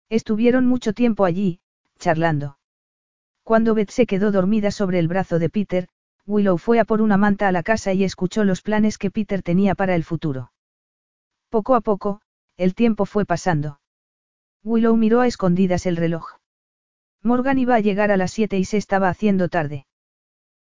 Estuvieron 0.09 0.65
mucho 0.65 0.93
tiempo 0.93 1.23
allí, 1.23 1.59
charlando. 1.99 2.57
Cuando 3.43 3.75
Beth 3.75 3.91
se 3.91 4.07
quedó 4.07 4.31
dormida 4.31 4.71
sobre 4.71 4.97
el 4.97 5.07
brazo 5.07 5.37
de 5.37 5.51
Peter, 5.51 5.87
Willow 6.25 6.57
fue 6.57 6.79
a 6.79 6.85
por 6.85 7.03
una 7.03 7.15
manta 7.15 7.47
a 7.47 7.51
la 7.51 7.61
casa 7.61 7.93
y 7.93 8.03
escuchó 8.03 8.43
los 8.43 8.63
planes 8.63 8.97
que 8.97 9.11
Peter 9.11 9.43
tenía 9.43 9.75
para 9.75 9.93
el 9.93 10.03
futuro. 10.03 10.51
Poco 11.49 11.75
a 11.75 11.81
poco, 11.81 12.21
el 12.57 12.73
tiempo 12.73 13.05
fue 13.05 13.23
pasando. 13.23 13.79
Willow 14.63 14.97
miró 14.97 15.21
a 15.21 15.27
escondidas 15.27 15.85
el 15.85 15.95
reloj. 15.95 16.39
Morgan 17.21 17.59
iba 17.59 17.75
a 17.75 17.81
llegar 17.81 18.09
a 18.09 18.17
las 18.17 18.31
siete 18.31 18.57
y 18.57 18.65
se 18.65 18.77
estaba 18.77 19.09
haciendo 19.09 19.47
tarde. 19.47 19.85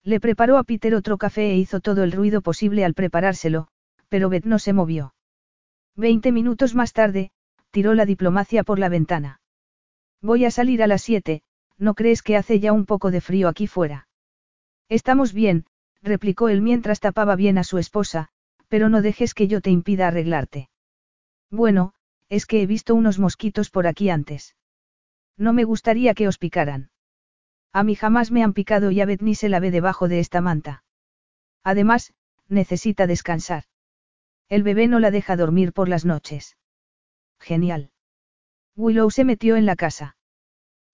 Le 0.03 0.19
preparó 0.19 0.57
a 0.57 0.63
Peter 0.63 0.95
otro 0.95 1.19
café 1.19 1.51
e 1.51 1.57
hizo 1.57 1.81
todo 1.81 2.03
el 2.03 2.11
ruido 2.11 2.41
posible 2.41 2.83
al 2.83 2.95
preparárselo, 2.95 3.67
pero 4.11 4.27
Beth 4.27 4.43
no 4.43 4.59
se 4.59 4.73
movió. 4.73 5.15
Veinte 5.95 6.33
minutos 6.33 6.75
más 6.75 6.91
tarde, 6.91 7.31
tiró 7.71 7.93
la 7.93 8.05
diplomacia 8.05 8.65
por 8.65 8.77
la 8.77 8.89
ventana. 8.89 9.39
Voy 10.21 10.43
a 10.43 10.51
salir 10.51 10.83
a 10.83 10.87
las 10.87 11.01
siete, 11.01 11.43
¿no 11.77 11.93
crees 11.93 12.21
que 12.21 12.35
hace 12.35 12.59
ya 12.59 12.73
un 12.73 12.85
poco 12.85 13.09
de 13.09 13.21
frío 13.21 13.47
aquí 13.47 13.67
fuera? 13.67 14.09
Estamos 14.89 15.31
bien, 15.31 15.65
replicó 16.01 16.49
él 16.49 16.61
mientras 16.61 16.99
tapaba 16.99 17.37
bien 17.37 17.57
a 17.57 17.63
su 17.63 17.77
esposa, 17.77 18.27
pero 18.67 18.89
no 18.89 19.01
dejes 19.01 19.33
que 19.33 19.47
yo 19.47 19.61
te 19.61 19.69
impida 19.69 20.09
arreglarte. 20.09 20.69
Bueno, 21.49 21.93
es 22.27 22.45
que 22.45 22.61
he 22.61 22.67
visto 22.67 22.95
unos 22.95 23.17
mosquitos 23.17 23.69
por 23.69 23.87
aquí 23.87 24.09
antes. 24.09 24.57
No 25.37 25.53
me 25.53 25.63
gustaría 25.63 26.13
que 26.15 26.27
os 26.27 26.37
picaran. 26.37 26.91
A 27.71 27.83
mí 27.83 27.95
jamás 27.95 28.29
me 28.29 28.43
han 28.43 28.51
picado 28.51 28.91
y 28.91 28.99
a 28.99 29.05
Beth 29.05 29.21
ni 29.21 29.35
se 29.35 29.47
la 29.47 29.61
ve 29.61 29.71
debajo 29.71 30.09
de 30.09 30.19
esta 30.19 30.41
manta. 30.41 30.83
Además, 31.63 32.13
necesita 32.49 33.07
descansar. 33.07 33.63
El 34.51 34.63
bebé 34.63 34.89
no 34.89 34.99
la 34.99 35.11
deja 35.11 35.37
dormir 35.37 35.71
por 35.71 35.87
las 35.87 36.03
noches. 36.03 36.57
Genial. 37.39 37.89
Willow 38.75 39.09
se 39.09 39.23
metió 39.23 39.55
en 39.55 39.65
la 39.65 39.77
casa. 39.77 40.17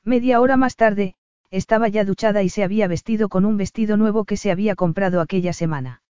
Media 0.03 0.41
hora 0.41 0.57
más 0.57 0.75
tarde, 0.75 1.15
estaba 1.49 1.87
ya 1.87 2.05
duchada 2.05 2.43
y 2.43 2.49
se 2.49 2.63
había 2.63 2.87
vestido 2.87 3.29
con 3.29 3.45
un 3.45 3.57
vestido 3.57 3.97
nuevo 3.97 4.25
que 4.25 4.37
se 4.37 4.51
había 4.51 4.75
comprado 4.75 5.21
aquella 5.21 5.53
semana. 5.53 6.03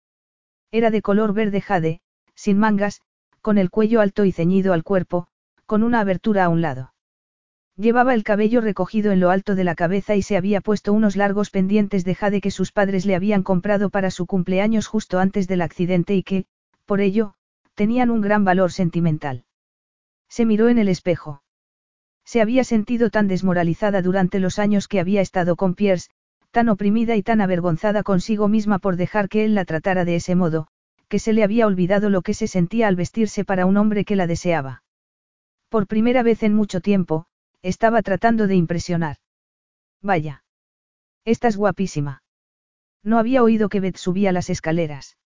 Era 0.71 0.89
de 0.89 1.03
color 1.03 1.33
verde 1.33 1.61
jade, 1.61 2.01
sin 2.33 2.57
mangas, 2.57 3.01
con 3.41 3.59
el 3.59 3.69
cuello 3.69 4.01
alto 4.01 4.25
y 4.25 4.31
ceñido 4.31 4.73
al 4.73 4.83
cuerpo, 4.83 5.27
con 5.67 5.83
una 5.83 5.99
abertura 5.99 6.45
a 6.45 6.49
un 6.49 6.63
lado. 6.63 6.95
Llevaba 7.77 8.15
el 8.15 8.23
cabello 8.23 8.59
recogido 8.59 9.11
en 9.11 9.19
lo 9.19 9.29
alto 9.29 9.53
de 9.53 9.65
la 9.65 9.75
cabeza 9.75 10.15
y 10.15 10.23
se 10.23 10.35
había 10.35 10.61
puesto 10.61 10.93
unos 10.93 11.15
largos 11.15 11.51
pendientes 11.51 12.05
de 12.05 12.15
jade 12.15 12.41
que 12.41 12.49
sus 12.49 12.71
padres 12.71 13.05
le 13.05 13.13
habían 13.13 13.43
comprado 13.43 13.91
para 13.91 14.09
su 14.09 14.25
cumpleaños 14.25 14.87
justo 14.87 15.19
antes 15.19 15.47
del 15.47 15.61
accidente 15.61 16.15
y 16.15 16.23
que, 16.23 16.47
por 16.85 17.01
ello, 17.01 17.34
tenían 17.75 18.09
un 18.09 18.21
gran 18.21 18.43
valor 18.43 18.71
sentimental. 18.71 19.45
Se 20.27 20.45
miró 20.45 20.69
en 20.69 20.79
el 20.79 20.89
espejo. 20.89 21.43
Se 22.25 22.41
había 22.41 22.63
sentido 22.63 23.09
tan 23.09 23.27
desmoralizada 23.27 24.01
durante 24.01 24.39
los 24.39 24.57
años 24.57 24.87
que 24.87 24.99
había 24.99 25.21
estado 25.21 25.55
con 25.55 25.75
Pierce, 25.75 26.09
tan 26.51 26.69
oprimida 26.69 27.15
y 27.15 27.21
tan 27.21 27.41
avergonzada 27.41 28.01
consigo 28.01 28.47
misma 28.47 28.79
por 28.79 28.95
dejar 28.95 29.29
que 29.29 29.45
él 29.45 29.53
la 29.53 29.65
tratara 29.65 30.05
de 30.05 30.15
ese 30.15 30.35
modo, 30.35 30.67
que 31.07 31.19
se 31.19 31.33
le 31.33 31.43
había 31.43 31.67
olvidado 31.67 32.09
lo 32.09 32.21
que 32.21 32.33
se 32.33 32.47
sentía 32.47 32.87
al 32.87 32.95
vestirse 32.95 33.45
para 33.45 33.65
un 33.65 33.77
hombre 33.77 34.05
que 34.05 34.15
la 34.15 34.25
deseaba. 34.25 34.83
Por 35.69 35.85
primera 35.85 36.23
vez 36.23 36.41
en 36.43 36.53
mucho 36.53 36.81
tiempo, 36.81 37.25
estaba 37.61 38.01
tratando 38.01 38.47
de 38.47 38.55
impresionar. 38.55 39.17
Vaya. 40.01 40.43
Estás 41.25 41.57
guapísima. 41.57 42.23
No 43.03 43.19
había 43.19 43.43
oído 43.43 43.69
que 43.69 43.79
Beth 43.79 43.97
subía 43.97 44.31
las 44.31 44.49
escaleras. 44.49 45.17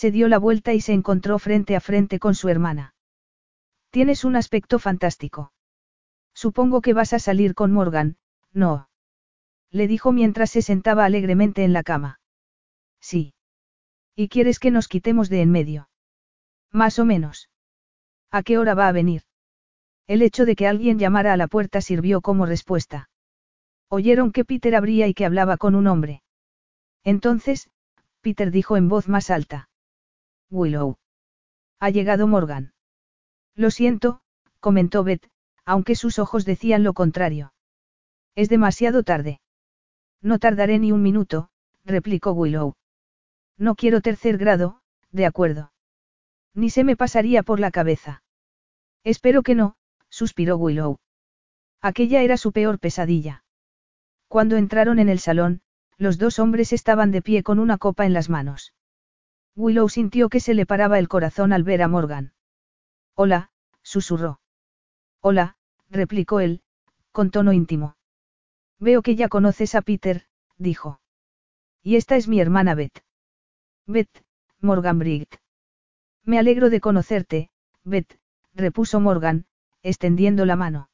Se 0.00 0.10
dio 0.10 0.28
la 0.28 0.38
vuelta 0.38 0.72
y 0.72 0.80
se 0.80 0.94
encontró 0.94 1.38
frente 1.38 1.76
a 1.76 1.80
frente 1.80 2.18
con 2.18 2.34
su 2.34 2.48
hermana. 2.48 2.94
Tienes 3.90 4.24
un 4.24 4.34
aspecto 4.34 4.78
fantástico. 4.78 5.52
Supongo 6.32 6.80
que 6.80 6.94
vas 6.94 7.12
a 7.12 7.18
salir 7.18 7.54
con 7.54 7.70
Morgan, 7.70 8.16
no. 8.50 8.88
Le 9.70 9.86
dijo 9.88 10.10
mientras 10.10 10.48
se 10.52 10.62
sentaba 10.62 11.04
alegremente 11.04 11.64
en 11.64 11.74
la 11.74 11.82
cama. 11.82 12.18
Sí. 12.98 13.34
¿Y 14.16 14.28
quieres 14.28 14.58
que 14.58 14.70
nos 14.70 14.88
quitemos 14.88 15.28
de 15.28 15.42
en 15.42 15.50
medio? 15.50 15.90
Más 16.72 16.98
o 16.98 17.04
menos. 17.04 17.50
¿A 18.30 18.42
qué 18.42 18.56
hora 18.56 18.72
va 18.72 18.88
a 18.88 18.92
venir? 18.92 19.24
El 20.06 20.22
hecho 20.22 20.46
de 20.46 20.56
que 20.56 20.66
alguien 20.66 20.98
llamara 20.98 21.34
a 21.34 21.36
la 21.36 21.46
puerta 21.46 21.82
sirvió 21.82 22.22
como 22.22 22.46
respuesta. 22.46 23.10
Oyeron 23.88 24.32
que 24.32 24.46
Peter 24.46 24.74
abría 24.76 25.08
y 25.08 25.12
que 25.12 25.26
hablaba 25.26 25.58
con 25.58 25.74
un 25.74 25.86
hombre. 25.86 26.22
Entonces, 27.04 27.68
Peter 28.22 28.50
dijo 28.50 28.78
en 28.78 28.88
voz 28.88 29.06
más 29.06 29.28
alta. 29.28 29.69
Willow. 30.50 30.98
Ha 31.78 31.90
llegado 31.90 32.26
Morgan. 32.26 32.72
Lo 33.54 33.70
siento, 33.70 34.20
comentó 34.58 35.04
Beth, 35.04 35.30
aunque 35.64 35.94
sus 35.94 36.18
ojos 36.18 36.44
decían 36.44 36.82
lo 36.82 36.92
contrario. 36.92 37.52
Es 38.34 38.48
demasiado 38.48 39.02
tarde. 39.02 39.40
No 40.20 40.38
tardaré 40.38 40.78
ni 40.78 40.92
un 40.92 41.02
minuto, 41.02 41.50
replicó 41.84 42.32
Willow. 42.32 42.74
No 43.56 43.74
quiero 43.76 44.00
tercer 44.00 44.38
grado, 44.38 44.80
de 45.12 45.26
acuerdo. 45.26 45.72
Ni 46.54 46.70
se 46.70 46.82
me 46.82 46.96
pasaría 46.96 47.42
por 47.42 47.60
la 47.60 47.70
cabeza. 47.70 48.22
Espero 49.04 49.42
que 49.42 49.54
no, 49.54 49.76
suspiró 50.08 50.56
Willow. 50.56 50.98
Aquella 51.80 52.22
era 52.22 52.36
su 52.36 52.52
peor 52.52 52.78
pesadilla. 52.78 53.44
Cuando 54.28 54.56
entraron 54.56 54.98
en 54.98 55.08
el 55.08 55.20
salón, 55.20 55.62
los 55.96 56.18
dos 56.18 56.38
hombres 56.38 56.72
estaban 56.72 57.10
de 57.10 57.22
pie 57.22 57.42
con 57.42 57.58
una 57.58 57.78
copa 57.78 58.04
en 58.04 58.12
las 58.12 58.28
manos. 58.28 58.72
Willow 59.56 59.88
sintió 59.88 60.28
que 60.28 60.40
se 60.40 60.54
le 60.54 60.66
paraba 60.66 60.98
el 60.98 61.08
corazón 61.08 61.52
al 61.52 61.64
ver 61.64 61.82
a 61.82 61.88
Morgan. 61.88 62.32
Hola, 63.14 63.50
susurró. 63.82 64.40
Hola, 65.20 65.56
replicó 65.88 66.40
él, 66.40 66.62
con 67.12 67.30
tono 67.30 67.52
íntimo. 67.52 67.96
Veo 68.78 69.02
que 69.02 69.16
ya 69.16 69.28
conoces 69.28 69.74
a 69.74 69.82
Peter, 69.82 70.26
dijo. 70.56 71.00
Y 71.82 71.96
esta 71.96 72.16
es 72.16 72.28
mi 72.28 72.40
hermana 72.40 72.74
Beth. 72.74 73.04
Beth, 73.86 74.24
Morgan 74.60 74.98
Briggs. 74.98 75.38
Me 76.24 76.38
alegro 76.38 76.70
de 76.70 76.80
conocerte, 76.80 77.50
Beth, 77.84 78.18
repuso 78.54 79.00
Morgan, 79.00 79.46
extendiendo 79.82 80.46
la 80.46 80.56
mano. 80.56 80.90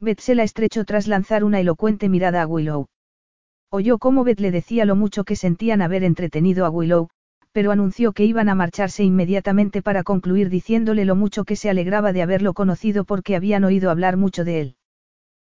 Beth 0.00 0.20
se 0.20 0.34
la 0.34 0.42
estrechó 0.42 0.84
tras 0.84 1.06
lanzar 1.06 1.44
una 1.44 1.60
elocuente 1.60 2.08
mirada 2.08 2.42
a 2.42 2.46
Willow. 2.46 2.88
Oyó 3.70 3.98
cómo 3.98 4.24
Beth 4.24 4.40
le 4.40 4.50
decía 4.50 4.84
lo 4.84 4.96
mucho 4.96 5.24
que 5.24 5.36
sentían 5.36 5.82
haber 5.82 6.04
entretenido 6.04 6.64
a 6.64 6.70
Willow, 6.70 7.08
pero 7.52 7.70
anunció 7.70 8.12
que 8.12 8.24
iban 8.24 8.48
a 8.48 8.54
marcharse 8.54 9.04
inmediatamente 9.04 9.82
para 9.82 10.04
concluir 10.04 10.48
diciéndole 10.50 11.04
lo 11.04 11.16
mucho 11.16 11.44
que 11.44 11.56
se 11.56 11.70
alegraba 11.70 12.12
de 12.12 12.22
haberlo 12.22 12.54
conocido 12.54 13.04
porque 13.04 13.36
habían 13.36 13.64
oído 13.64 13.90
hablar 13.90 14.16
mucho 14.16 14.44
de 14.44 14.60
él. 14.60 14.76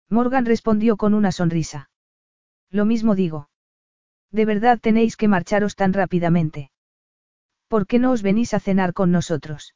Morgan 0.08 0.47
respondió 0.47 0.97
con 0.97 1.15
una 1.15 1.33
sonrisa. 1.33 1.91
Lo 2.70 2.84
mismo 2.84 3.15
digo. 3.15 3.49
¿De 4.31 4.44
verdad 4.44 4.78
tenéis 4.81 5.16
que 5.16 5.28
marcharos 5.28 5.76
tan 5.76 5.92
rápidamente? 5.92 6.70
¿Por 7.68 7.86
qué 7.86 7.99
no 7.99 8.12
os 8.12 8.23
venís 8.23 8.55
a 8.55 8.60
cenar 8.60 8.92
con 8.92 9.10
nosotros? 9.10 9.75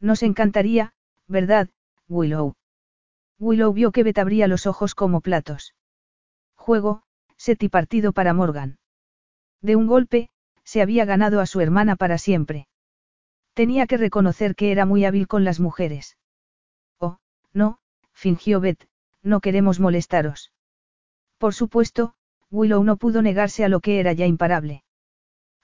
Nos 0.00 0.22
encantaría, 0.22 0.92
¿verdad, 1.26 1.68
Willow? 2.08 2.54
Willow 3.38 3.72
vio 3.72 3.90
que 3.90 4.02
Beth 4.02 4.18
abría 4.18 4.46
los 4.46 4.66
ojos 4.66 4.94
como 4.94 5.20
platos. 5.20 5.74
Juego, 6.54 7.02
set 7.36 7.62
y 7.62 7.68
partido 7.68 8.12
para 8.12 8.34
Morgan. 8.34 8.78
De 9.62 9.76
un 9.76 9.86
golpe, 9.86 10.30
se 10.70 10.82
había 10.82 11.04
ganado 11.04 11.40
a 11.40 11.46
su 11.46 11.60
hermana 11.60 11.96
para 11.96 12.16
siempre. 12.16 12.68
Tenía 13.54 13.88
que 13.88 13.96
reconocer 13.96 14.54
que 14.54 14.70
era 14.70 14.86
muy 14.86 15.04
hábil 15.04 15.26
con 15.26 15.42
las 15.42 15.58
mujeres. 15.58 16.16
Oh, 17.00 17.18
no, 17.52 17.78
fingió 18.12 18.60
Beth, 18.60 18.86
no 19.20 19.40
queremos 19.40 19.80
molestaros. 19.80 20.52
Por 21.38 21.54
supuesto, 21.54 22.14
Willow 22.52 22.84
no 22.84 22.98
pudo 22.98 23.20
negarse 23.20 23.64
a 23.64 23.68
lo 23.68 23.80
que 23.80 23.98
era 23.98 24.12
ya 24.12 24.26
imparable. 24.26 24.84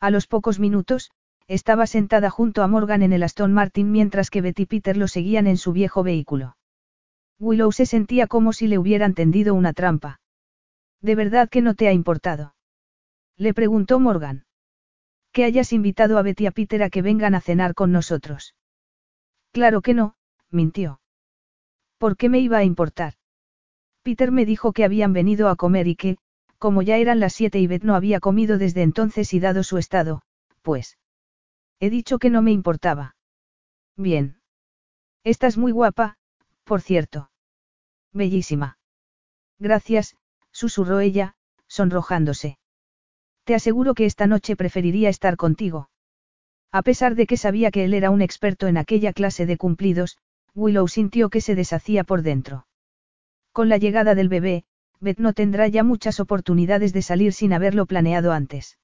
A 0.01 0.11
los 0.11 0.27
pocos 0.27 0.59
minutos, 0.59 1.13
estaba 1.47 1.87
sentada 1.87 2.29
junto 2.29 2.65
a 2.65 2.67
Morgan 2.67 3.03
en 3.05 3.13
el 3.13 3.23
Aston 3.23 3.53
Martin 3.53 3.93
mientras 3.93 4.29
que 4.29 4.41
Betty 4.41 4.65
y 4.65 4.67
Peter 4.67 4.97
lo 4.97 5.07
seguían 5.07 5.47
en 5.47 5.57
su 5.57 5.73
viejo 5.73 6.03
vehículo. 6.03 6.57
Willow 7.39 7.71
se 7.71 7.87
sentía 7.87 8.27
como 8.27 8.53
si 8.53 8.67
le 8.67 8.77
hubieran 8.77 9.15
tendido 9.15 9.55
una 9.55 9.73
trampa. 9.73 10.19
¿De 11.01 11.15
verdad 11.15 11.49
que 11.49 11.63
no 11.63 11.75
te 11.75 11.87
ha 11.87 11.93
importado? 11.93 12.57
Le 13.37 13.55
preguntó 13.55 14.01
Morgan. 14.01 14.46
Que 15.37 15.45
hayas 15.45 15.75
invitado 15.75 16.17
a 16.17 16.23
Betty 16.23 16.47
a 16.47 16.51
Peter 16.51 16.83
a 16.83 16.89
que 16.89 17.03
vengan 17.03 17.35
a 17.35 17.43
cenar 17.43 17.75
con 17.75 17.93
nosotros. 17.93 18.55
Claro 19.53 19.83
que 19.83 19.93
no, 19.93 20.15
mintió. 20.51 20.99
¿Por 21.99 22.17
qué 22.17 22.31
me 22.31 22.39
iba 22.39 22.57
a 22.57 22.65
importar? 22.65 23.13
Peter 24.03 24.33
me 24.33 24.47
dijo 24.47 24.73
que 24.73 24.83
habían 24.83 25.13
venido 25.13 25.51
a 25.51 25.57
comer 25.57 25.89
y 25.89 25.95
que, 25.95 26.17
como 26.57 26.81
ya 26.81 26.97
eran 26.97 27.21
las 27.21 27.35
siete 27.35 27.59
y 27.59 27.67
Beth 27.67 27.85
no 27.85 27.95
había 27.95 28.19
comido 28.19 28.57
desde 28.57 28.81
entonces 28.81 29.35
y 29.35 29.39
dado 29.39 29.63
su 29.63 29.77
estado, 29.77 30.23
pues. 30.63 30.97
He 31.81 31.91
dicho 31.91 32.19
que 32.19 32.31
no 32.31 32.41
me 32.41 32.53
importaba. 32.53 33.15
Bien. 33.95 34.41
Estás 35.23 35.59
muy 35.59 35.71
guapa, 35.71 36.17
por 36.65 36.81
cierto. 36.81 37.31
Bellísima. 38.11 38.79
Gracias, 39.59 40.17
susurró 40.51 41.01
ella, 41.01 41.37
sonrojándose. 41.67 42.57
Te 43.47 43.55
aseguro 43.55 43.95
que 43.95 44.07
esta 44.07 44.27
noche 44.27 44.57
preferiría 44.57 45.09
estar 45.09 45.37
contigo. 45.37 45.89
A 46.73 46.83
pesar 46.83 47.15
de 47.15 47.29
que 47.29 47.37
sabía 47.37 47.71
que 47.71 47.85
él 47.85 47.95
era 47.95 48.11
un 48.11 48.21
experto 48.21 48.67
en 48.67 48.77
aquella 48.77 49.13
clase 49.13 49.47
de 49.47 49.57
cumplidos, 49.57 50.19
Willow 50.57 50.89
sintió 50.89 51.31
que 51.31 51.41
se 51.41 51.55
deshacía 51.55 52.03
por 52.03 52.23
dentro. 52.23 52.67
Con 53.53 53.69
la 53.69 53.77
llegada 53.77 54.17
del 54.17 54.29
bebé, 54.29 54.65
Beth 54.99 55.21
no 55.21 55.33
tendrá 55.33 55.69
ya 55.69 55.85
muchas 55.85 56.19
oportunidades 56.19 56.93
de 56.93 57.03
salir 57.03 57.33
sin 57.33 57.53
haberlo 57.53 57.87
planeado 57.87 58.33
antes. 58.33 58.81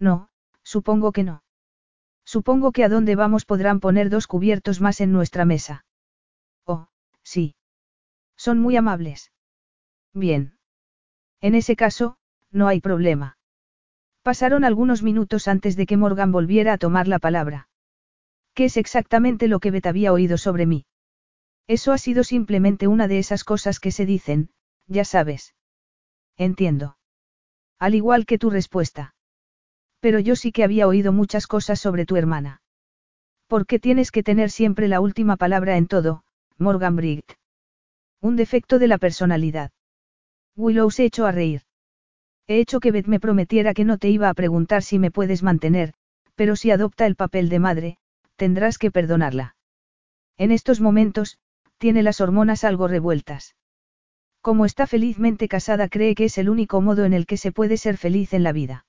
No, 0.00 0.30
supongo 0.64 1.12
que 1.12 1.22
no. 1.22 1.44
Supongo 2.24 2.72
que 2.72 2.82
a 2.82 2.88
dónde 2.88 3.14
vamos 3.14 3.44
podrán 3.44 3.78
poner 3.78 4.10
dos 4.10 4.26
cubiertos 4.26 4.80
más 4.80 5.00
en 5.00 5.12
nuestra 5.12 5.44
mesa. 5.44 5.84
Oh, 6.64 6.88
sí. 7.22 7.54
Son 8.36 8.58
muy 8.58 8.76
amables. 8.76 9.30
Bien. 10.12 10.58
En 11.40 11.54
ese 11.54 11.76
caso, 11.76 12.16
no 12.50 12.66
hay 12.66 12.80
problema. 12.80 13.36
Pasaron 14.26 14.64
algunos 14.64 15.04
minutos 15.04 15.46
antes 15.46 15.76
de 15.76 15.86
que 15.86 15.96
Morgan 15.96 16.32
volviera 16.32 16.72
a 16.72 16.78
tomar 16.78 17.06
la 17.06 17.20
palabra. 17.20 17.68
¿Qué 18.54 18.64
es 18.64 18.76
exactamente 18.76 19.46
lo 19.46 19.60
que 19.60 19.70
Beth 19.70 19.86
había 19.86 20.12
oído 20.12 20.36
sobre 20.36 20.66
mí? 20.66 20.84
Eso 21.68 21.92
ha 21.92 21.98
sido 21.98 22.24
simplemente 22.24 22.88
una 22.88 23.06
de 23.06 23.20
esas 23.20 23.44
cosas 23.44 23.78
que 23.78 23.92
se 23.92 24.04
dicen, 24.04 24.50
ya 24.88 25.04
sabes. 25.04 25.54
Entiendo. 26.36 26.96
Al 27.78 27.94
igual 27.94 28.26
que 28.26 28.36
tu 28.36 28.50
respuesta. 28.50 29.14
Pero 30.00 30.18
yo 30.18 30.34
sí 30.34 30.50
que 30.50 30.64
había 30.64 30.88
oído 30.88 31.12
muchas 31.12 31.46
cosas 31.46 31.78
sobre 31.78 32.04
tu 32.04 32.16
hermana. 32.16 32.62
¿Por 33.46 33.64
qué 33.64 33.78
tienes 33.78 34.10
que 34.10 34.24
tener 34.24 34.50
siempre 34.50 34.88
la 34.88 34.98
última 34.98 35.36
palabra 35.36 35.76
en 35.76 35.86
todo, 35.86 36.24
Morgan 36.58 36.96
Briggt? 36.96 37.34
Un 38.20 38.34
defecto 38.34 38.80
de 38.80 38.88
la 38.88 38.98
personalidad. 38.98 39.70
Willow 40.56 40.90
se 40.90 41.04
echó 41.04 41.26
a 41.26 41.30
reír. 41.30 41.65
He 42.48 42.60
hecho 42.60 42.80
que 42.80 42.92
Beth 42.92 43.06
me 43.06 43.20
prometiera 43.20 43.74
que 43.74 43.84
no 43.84 43.98
te 43.98 44.08
iba 44.08 44.28
a 44.28 44.34
preguntar 44.34 44.82
si 44.82 44.98
me 44.98 45.10
puedes 45.10 45.42
mantener, 45.42 45.94
pero 46.36 46.54
si 46.54 46.70
adopta 46.70 47.06
el 47.06 47.16
papel 47.16 47.48
de 47.48 47.58
madre, 47.58 47.98
tendrás 48.36 48.78
que 48.78 48.90
perdonarla. 48.90 49.56
En 50.36 50.52
estos 50.52 50.80
momentos, 50.80 51.38
tiene 51.78 52.02
las 52.02 52.20
hormonas 52.20 52.62
algo 52.62 52.88
revueltas. 52.88 53.56
Como 54.40 54.64
está 54.64 54.86
felizmente 54.86 55.48
casada 55.48 55.88
cree 55.88 56.14
que 56.14 56.26
es 56.26 56.38
el 56.38 56.48
único 56.48 56.80
modo 56.80 57.04
en 57.04 57.14
el 57.14 57.26
que 57.26 57.36
se 57.36 57.50
puede 57.52 57.76
ser 57.76 57.96
feliz 57.96 58.32
en 58.32 58.44
la 58.44 58.52
vida. 58.52 58.86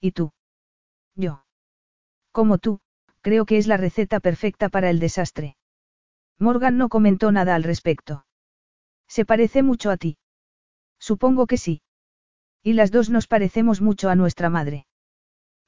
¿Y 0.00 0.12
tú? 0.12 0.32
Yo. 1.14 1.44
Como 2.32 2.58
tú, 2.58 2.80
creo 3.20 3.44
que 3.44 3.58
es 3.58 3.66
la 3.66 3.76
receta 3.76 4.20
perfecta 4.20 4.70
para 4.70 4.88
el 4.88 5.00
desastre. 5.00 5.56
Morgan 6.38 6.78
no 6.78 6.88
comentó 6.88 7.30
nada 7.30 7.54
al 7.54 7.64
respecto. 7.64 8.24
¿Se 9.06 9.26
parece 9.26 9.62
mucho 9.62 9.90
a 9.90 9.98
ti? 9.98 10.16
Supongo 10.98 11.46
que 11.46 11.58
sí. 11.58 11.82
Y 12.62 12.74
las 12.74 12.90
dos 12.90 13.10
nos 13.10 13.26
parecemos 13.26 13.80
mucho 13.80 14.10
a 14.10 14.14
nuestra 14.14 14.50
madre. 14.50 14.86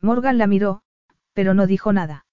Morgan 0.01 0.39
la 0.39 0.47
miró, 0.47 0.83
pero 1.33 1.55
no 1.55 1.67
dijo 1.67 1.93
nada. 1.93 2.27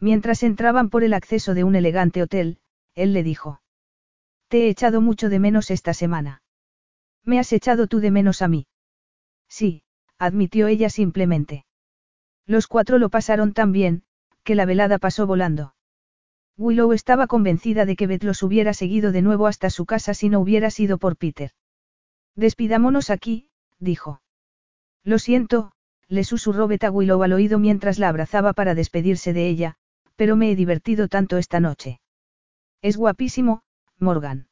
Mientras 0.00 0.42
entraban 0.42 0.90
por 0.90 1.04
el 1.04 1.14
acceso 1.14 1.54
de 1.54 1.64
un 1.64 1.76
elegante 1.76 2.22
hotel, 2.22 2.58
él 2.94 3.12
le 3.12 3.22
dijo. 3.22 3.60
Te 4.48 4.66
he 4.66 4.68
echado 4.68 5.00
mucho 5.00 5.28
de 5.28 5.38
menos 5.38 5.70
esta 5.70 5.94
semana. 5.94 6.42
¿Me 7.24 7.38
has 7.38 7.52
echado 7.52 7.86
tú 7.86 8.00
de 8.00 8.10
menos 8.10 8.42
a 8.42 8.48
mí? 8.48 8.66
Sí, 9.48 9.82
admitió 10.18 10.66
ella 10.68 10.90
simplemente. 10.90 11.64
Los 12.46 12.66
cuatro 12.66 12.98
lo 12.98 13.08
pasaron 13.08 13.52
tan 13.52 13.72
bien, 13.72 14.04
que 14.42 14.54
la 14.54 14.66
velada 14.66 14.98
pasó 14.98 15.26
volando. 15.26 15.74
Willow 16.56 16.92
estaba 16.92 17.26
convencida 17.26 17.84
de 17.84 17.96
que 17.96 18.06
Beth 18.06 18.22
los 18.22 18.42
hubiera 18.42 18.74
seguido 18.74 19.10
de 19.10 19.22
nuevo 19.22 19.46
hasta 19.46 19.70
su 19.70 19.86
casa 19.86 20.14
si 20.14 20.28
no 20.28 20.40
hubiera 20.40 20.70
sido 20.70 20.98
por 20.98 21.16
Peter. 21.16 21.50
Despidámonos 22.36 23.10
aquí, 23.10 23.48
dijo. 23.84 24.20
Lo 25.04 25.18
siento, 25.18 25.72
le 26.08 26.24
susurró 26.24 26.66
Beth 26.66 26.84
a 26.84 26.90
Willow 26.90 27.22
al 27.22 27.32
oído 27.32 27.58
mientras 27.58 27.98
la 27.98 28.08
abrazaba 28.08 28.52
para 28.52 28.74
despedirse 28.74 29.32
de 29.32 29.48
ella, 29.48 29.76
pero 30.16 30.36
me 30.36 30.50
he 30.50 30.56
divertido 30.56 31.08
tanto 31.08 31.38
esta 31.38 31.60
noche. 31.60 32.00
Es 32.82 32.96
guapísimo, 32.96 33.62
Morgan. 33.98 34.48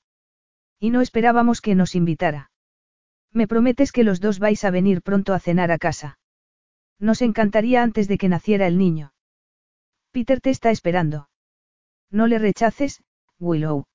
Y 0.78 0.91
no 0.91 1.01
esperábamos 1.01 1.61
que 1.61 1.75
nos 1.75 1.94
invitara. 1.94 2.51
Me 3.33 3.47
prometes 3.49 3.93
que 3.93 4.05
los 4.05 4.20
dos 4.20 4.39
vais 4.39 4.65
a 4.65 4.70
venir 4.70 5.02
pronto 5.02 5.35
a 5.35 5.41
cenar 5.41 5.70
a 5.70 5.78
casa. 5.78 6.19
Nos 6.99 7.23
encantaría 7.23 7.83
antes 7.83 8.09
de 8.09 8.19
que 8.19 8.28
naciera 8.28 8.67
el 8.67 8.78
niño. 8.78 9.12
Peter 10.12 10.41
te 10.41 10.51
está 10.51 10.70
esperando. 10.70 11.28
No 12.11 12.27
le 12.27 12.39
rechaces, 12.39 13.02
Willow. 13.39 13.86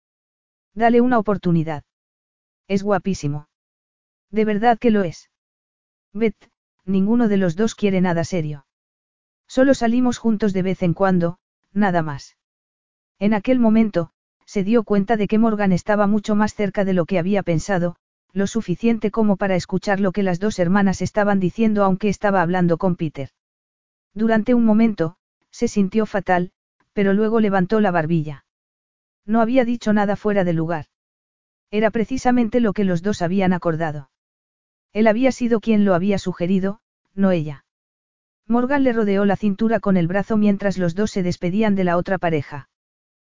Dale 0.73 1.01
una 1.01 1.19
oportunidad. 1.19 1.83
Es 2.67 2.83
guapísimo. 2.83 3.46
De 4.31 4.45
verdad 4.45 4.77
que 4.77 4.91
lo 4.91 5.03
es. 5.03 5.29
Beth, 6.13 6.49
ninguno 6.85 7.27
de 7.27 7.37
los 7.37 7.55
dos 7.55 7.75
quiere 7.75 8.01
nada 8.01 8.23
serio. 8.23 8.65
Solo 9.47 9.73
salimos 9.73 10.17
juntos 10.17 10.53
de 10.53 10.61
vez 10.61 10.83
en 10.83 10.93
cuando, 10.93 11.39
nada 11.73 12.01
más. 12.01 12.37
En 13.19 13.33
aquel 13.33 13.59
momento, 13.59 14.11
se 14.45 14.63
dio 14.63 14.83
cuenta 14.83 15.17
de 15.17 15.27
que 15.27 15.37
Morgan 15.37 15.71
estaba 15.71 16.07
mucho 16.07 16.35
más 16.35 16.53
cerca 16.53 16.85
de 16.85 16.93
lo 16.93 17.05
que 17.05 17.19
había 17.19 17.43
pensado, 17.43 17.95
lo 18.33 18.47
suficiente 18.47 19.11
como 19.11 19.37
para 19.37 19.55
escuchar 19.55 19.99
lo 19.99 20.11
que 20.11 20.23
las 20.23 20.39
dos 20.39 20.59
hermanas 20.59 21.01
estaban 21.01 21.39
diciendo 21.39 21.83
aunque 21.83 22.09
estaba 22.09 22.41
hablando 22.41 22.77
con 22.77 22.95
Peter. 22.95 23.29
Durante 24.13 24.53
un 24.53 24.65
momento, 24.65 25.17
se 25.51 25.67
sintió 25.67 26.05
fatal, 26.05 26.51
pero 26.93 27.13
luego 27.13 27.39
levantó 27.39 27.79
la 27.79 27.91
barbilla. 27.91 28.45
No 29.25 29.41
había 29.41 29.65
dicho 29.65 29.93
nada 29.93 30.15
fuera 30.15 30.43
de 30.43 30.53
lugar. 30.53 30.85
Era 31.71 31.91
precisamente 31.91 32.59
lo 32.59 32.73
que 32.73 32.83
los 32.83 33.01
dos 33.01 33.21
habían 33.21 33.53
acordado. 33.53 34.09
Él 34.93 35.07
había 35.07 35.31
sido 35.31 35.59
quien 35.59 35.85
lo 35.85 35.93
había 35.93 36.17
sugerido, 36.17 36.79
no 37.13 37.31
ella. 37.31 37.65
Morgan 38.47 38.83
le 38.83 38.93
rodeó 38.93 39.25
la 39.25 39.35
cintura 39.35 39.79
con 39.79 39.97
el 39.97 40.07
brazo 40.07 40.37
mientras 40.37 40.77
los 40.77 40.95
dos 40.95 41.11
se 41.11 41.23
despedían 41.23 41.75
de 41.75 41.83
la 41.83 41.97
otra 41.97 42.17
pareja. 42.17 42.69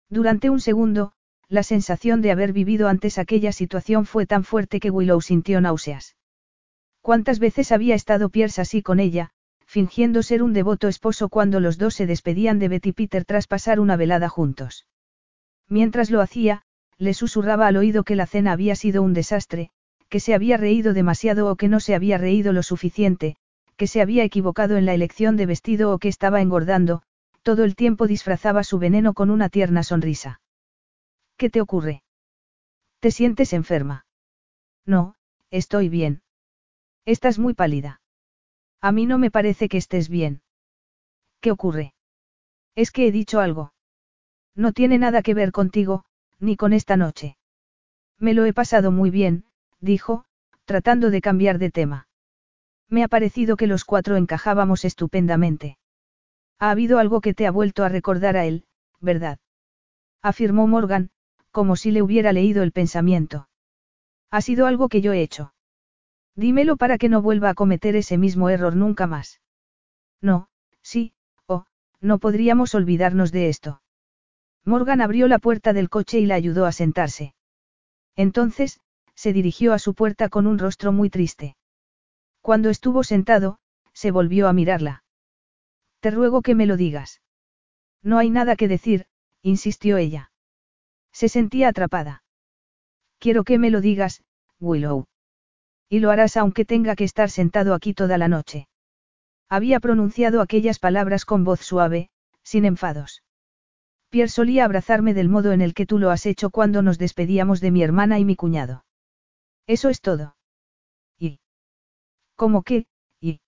Durante 0.09 0.50
un 0.50 0.59
segundo, 0.59 1.14
la 1.50 1.64
sensación 1.64 2.22
de 2.22 2.32
haber 2.32 2.51
vivido 2.51 2.90
antes 2.90 3.17
aquella 3.17 3.53
situación 3.53 4.06
fue 4.06 4.26
tan 4.26 4.43
fuerte 4.43 4.80
que 4.80 4.92
Willow 4.92 5.22
sintió 5.22 5.61
náuseas. 5.61 6.17
¿Cuántas 7.01 7.40
veces 7.40 7.72
había 7.72 7.95
estado 7.95 8.30
Pierce 8.30 8.59
así 8.59 8.82
con 8.82 9.00
ella, 9.00 9.32
fingiendo 9.66 10.24
ser 10.24 10.43
un 10.43 10.51
devoto 10.51 10.90
esposo 10.90 11.30
cuando 11.30 11.61
los 11.61 11.77
dos 11.77 11.93
se 11.93 12.06
despedían 12.06 12.59
de 12.59 12.67
Betty 12.67 12.92
Peter 12.92 13.24
tras 13.24 13.48
pasar 13.48 13.80
una 13.80 13.95
velada 13.95 14.27
juntos? 14.27 14.88
Mientras 15.69 16.11
lo 16.11 16.19
hacía, 16.19 16.64
le 16.98 17.14
susurraba 17.14 17.67
al 17.67 17.77
oído 17.77 18.03
que 18.03 18.16
la 18.16 18.26
cena 18.26 18.51
había 18.51 18.76
sido 18.76 19.03
un 19.03 19.14
desastre, 19.14 19.72
que 20.10 20.19
se 20.19 20.34
había 20.34 20.58
reído 20.58 20.94
demasiado 20.94 21.52
o 21.52 21.56
que 21.56 21.68
no 21.68 21.80
se 21.80 21.95
había 21.95 22.18
reído 22.18 22.53
lo 22.53 22.64
suficiente, 22.64 23.36
que 23.76 23.88
se 23.88 24.02
había 24.02 24.24
equivocado 24.24 24.77
en 24.77 24.86
la 24.86 24.94
elección 24.94 25.38
de 25.38 25.45
vestido 25.45 25.94
o 25.94 26.00
que 26.00 26.08
estaba 26.08 26.42
engordando, 26.42 27.03
todo 27.44 27.64
el 27.64 27.76
tiempo 27.76 28.08
disfrazaba 28.08 28.64
su 28.64 28.80
veneno 28.80 29.14
con 29.14 29.30
una 29.30 29.50
tierna 29.50 29.84
sonrisa. 29.84 30.42
¿Qué 31.38 31.50
te 31.50 31.61
ocurre? 31.61 32.03
¿Te 33.00 33.11
sientes 33.11 33.53
enferma? 33.53 34.06
No, 34.86 35.16
estoy 35.52 35.90
bien. 35.90 36.24
Estás 37.06 37.40
muy 37.40 37.53
pálida. 37.53 38.02
A 38.82 38.92
mí 38.92 39.06
no 39.06 39.18
me 39.18 39.32
parece 39.32 39.69
que 39.69 39.77
estés 39.77 40.10
bien. 40.10 40.42
¿Qué 41.40 41.52
ocurre? 41.52 41.94
Es 42.76 42.92
que 42.92 43.08
he 43.08 43.11
dicho 43.11 43.40
algo. 43.40 43.74
No 44.56 44.72
tiene 44.72 44.98
nada 44.98 45.22
que 45.22 45.34
ver 45.34 45.52
contigo, 45.52 46.06
ni 46.40 46.56
con 46.56 46.74
esta 46.74 46.98
noche. 46.98 47.38
Me 48.19 48.34
lo 48.34 48.45
he 48.45 48.53
pasado 48.53 48.92
muy 48.92 49.11
bien, 49.11 49.45
dijo, 49.80 50.25
tratando 50.65 51.09
de 51.11 51.22
cambiar 51.22 51.59
de 51.59 51.72
tema. 51.72 52.07
Me 52.89 53.03
ha 53.03 53.07
parecido 53.07 53.57
que 53.57 53.67
los 53.67 53.85
cuatro 53.85 54.15
encajábamos 54.15 54.85
estupendamente. 54.85 55.77
Ha 56.59 56.72
habido 56.72 56.99
algo 56.99 57.22
que 57.22 57.33
te 57.33 57.45
ha 57.45 57.51
vuelto 57.51 57.83
a 57.83 57.89
recordar 57.89 58.38
a 58.38 58.45
él, 58.45 58.65
¿verdad? 58.99 59.39
Afirmó 60.22 60.67
Morgan, 60.67 61.11
como 61.51 61.75
si 61.75 61.91
le 61.91 62.01
hubiera 62.01 62.33
leído 62.33 62.64
el 62.64 62.72
pensamiento. 62.72 63.49
Ha 64.31 64.41
sido 64.41 64.65
algo 64.65 64.89
que 64.89 65.01
yo 65.01 65.14
he 65.14 65.22
hecho. 65.22 65.53
Dímelo 66.35 66.77
para 66.77 66.97
que 66.97 67.09
no 67.09 67.22
vuelva 67.22 67.49
a 67.49 67.53
cometer 67.56 67.95
ese 67.95 68.17
mismo 68.17 68.49
error 68.49 68.75
nunca 68.75 69.07
más. 69.07 69.41
No, 70.22 70.49
sí, 70.81 71.14
oh, 71.47 71.65
no 71.99 72.19
podríamos 72.19 72.75
olvidarnos 72.75 73.31
de 73.31 73.49
esto. 73.49 73.81
Morgan 74.64 75.01
abrió 75.01 75.27
la 75.27 75.39
puerta 75.39 75.73
del 75.73 75.89
coche 75.89 76.19
y 76.19 76.25
la 76.25 76.35
ayudó 76.35 76.65
a 76.65 76.72
sentarse. 76.72 77.33
Entonces, 78.15 78.80
se 79.18 79.34
dirigió 79.34 79.74
a 79.74 79.80
su 79.80 79.96
puerta 79.96 80.30
con 80.30 80.46
un 80.46 80.60
rostro 80.60 80.92
muy 80.92 81.10
triste. 81.10 81.58
Cuando 82.42 82.70
estuvo 82.70 83.04
sentado, 83.04 83.58
se 83.92 84.12
volvió 84.12 84.48
a 84.48 84.54
mirarla. 84.54 85.04
Te 86.02 86.12
ruego 86.12 86.44
que 86.44 86.54
me 86.54 86.68
lo 86.68 86.78
digas. 86.78 87.20
No 88.04 88.20
hay 88.20 88.30
nada 88.30 88.56
que 88.56 88.68
decir, 88.68 89.08
insistió 89.42 89.98
ella. 89.98 90.32
Se 91.12 91.30
sentía 91.30 91.70
atrapada. 91.70 92.24
Quiero 93.18 93.44
que 93.44 93.58
me 93.58 93.72
lo 93.72 93.82
digas, 93.82 94.24
Willow. 94.60 95.08
Y 95.90 96.00
lo 96.00 96.12
harás 96.12 96.38
aunque 96.38 96.64
tenga 96.64 96.96
que 96.96 97.04
estar 97.04 97.32
sentado 97.32 97.74
aquí 97.74 97.96
toda 97.96 98.20
la 98.20 98.28
noche. 98.28 98.68
Había 99.50 99.80
pronunciado 99.80 100.42
aquellas 100.42 100.78
palabras 100.78 101.26
con 101.26 101.44
voz 101.44 101.62
suave, 101.62 102.10
sin 102.44 102.66
enfados. 102.66 103.24
Pierre 104.10 104.30
solía 104.30 104.66
abrazarme 104.66 105.16
del 105.16 105.28
modo 105.28 105.54
en 105.54 105.62
el 105.62 105.74
que 105.74 105.88
tú 105.88 105.98
lo 105.98 106.12
has 106.12 106.28
hecho 106.28 106.52
cuando 106.52 106.84
nos 106.84 107.00
despedíamos 107.00 107.62
de 107.62 107.72
mi 107.72 107.82
hermana 107.82 108.20
y 108.20 108.26
mi 108.26 108.36
cuñado. 108.36 108.86
Eso 109.68 109.90
es 109.90 110.02
todo. 110.02 110.36
¿Y? 111.20 111.40
¿Cómo 112.36 112.64
qué? 112.64 112.88
¿Y? 113.20 113.42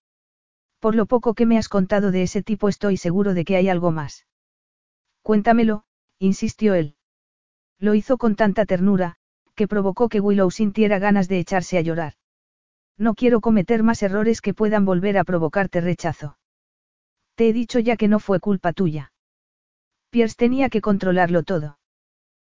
Por 0.78 0.94
lo 0.94 1.06
poco 1.06 1.34
que 1.34 1.46
me 1.46 1.58
has 1.58 1.68
contado 1.68 2.10
de 2.10 2.22
ese 2.22 2.42
tipo 2.42 2.68
estoy 2.68 2.98
seguro 2.98 3.34
de 3.34 3.44
que 3.44 3.56
hay 3.56 3.68
algo 3.68 3.90
más. 3.90 4.26
Cuéntamelo, 5.22 5.84
insistió 6.18 6.74
él. 6.74 6.96
Lo 7.78 7.94
hizo 7.94 8.18
con 8.18 8.36
tanta 8.36 8.66
ternura, 8.66 9.16
que 9.54 9.66
provocó 9.66 10.08
que 10.08 10.20
Willow 10.20 10.50
sintiera 10.50 10.98
ganas 10.98 11.28
de 11.28 11.38
echarse 11.38 11.78
a 11.78 11.80
llorar. 11.80 12.14
No 12.98 13.14
quiero 13.14 13.40
cometer 13.40 13.82
más 13.82 14.02
errores 14.02 14.42
que 14.42 14.52
puedan 14.52 14.84
volver 14.84 15.16
a 15.16 15.24
provocarte 15.24 15.80
rechazo. 15.80 16.36
Te 17.34 17.48
he 17.48 17.52
dicho 17.54 17.78
ya 17.78 17.96
que 17.96 18.08
no 18.08 18.18
fue 18.18 18.40
culpa 18.40 18.74
tuya. 18.74 19.12
Pierce 20.10 20.36
tenía 20.36 20.68
que 20.68 20.82
controlarlo 20.82 21.42
todo. 21.42 21.78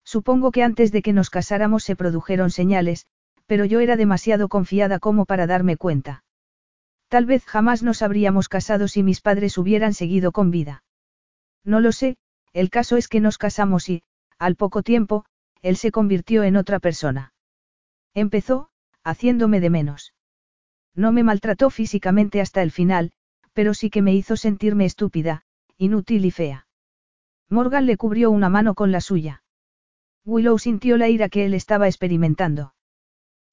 Supongo 0.04 0.50
que 0.50 0.62
antes 0.62 0.92
de 0.92 1.00
que 1.00 1.14
nos 1.14 1.30
casáramos 1.30 1.84
se 1.84 1.96
produjeron 1.96 2.50
señales, 2.50 3.06
pero 3.46 3.64
yo 3.64 3.80
era 3.80 3.96
demasiado 3.96 4.48
confiada 4.48 4.98
como 4.98 5.24
para 5.26 5.46
darme 5.46 5.76
cuenta. 5.76 6.24
Tal 7.08 7.26
vez 7.26 7.44
jamás 7.44 7.82
nos 7.82 8.02
habríamos 8.02 8.48
casado 8.48 8.88
si 8.88 9.02
mis 9.02 9.20
padres 9.20 9.58
hubieran 9.58 9.94
seguido 9.94 10.32
con 10.32 10.50
vida. 10.50 10.82
No 11.64 11.80
lo 11.80 11.92
sé, 11.92 12.16
el 12.52 12.70
caso 12.70 12.96
es 12.96 13.08
que 13.08 13.20
nos 13.20 13.38
casamos 13.38 13.88
y, 13.88 14.02
al 14.38 14.56
poco 14.56 14.82
tiempo, 14.82 15.24
él 15.62 15.76
se 15.76 15.90
convirtió 15.90 16.42
en 16.42 16.56
otra 16.56 16.78
persona. 16.78 17.32
Empezó, 18.14 18.68
haciéndome 19.02 19.60
de 19.60 19.70
menos. 19.70 20.14
No 20.94 21.12
me 21.12 21.22
maltrató 21.22 21.70
físicamente 21.70 22.40
hasta 22.40 22.62
el 22.62 22.70
final, 22.70 23.12
pero 23.52 23.74
sí 23.74 23.90
que 23.90 24.02
me 24.02 24.14
hizo 24.14 24.36
sentirme 24.36 24.84
estúpida, 24.84 25.42
inútil 25.76 26.24
y 26.24 26.30
fea. 26.30 26.66
Morgan 27.48 27.86
le 27.86 27.96
cubrió 27.96 28.30
una 28.30 28.48
mano 28.48 28.74
con 28.74 28.92
la 28.92 29.00
suya. 29.00 29.42
Willow 30.24 30.58
sintió 30.58 30.96
la 30.96 31.08
ira 31.08 31.28
que 31.28 31.44
él 31.44 31.54
estaba 31.54 31.86
experimentando. 31.86 32.74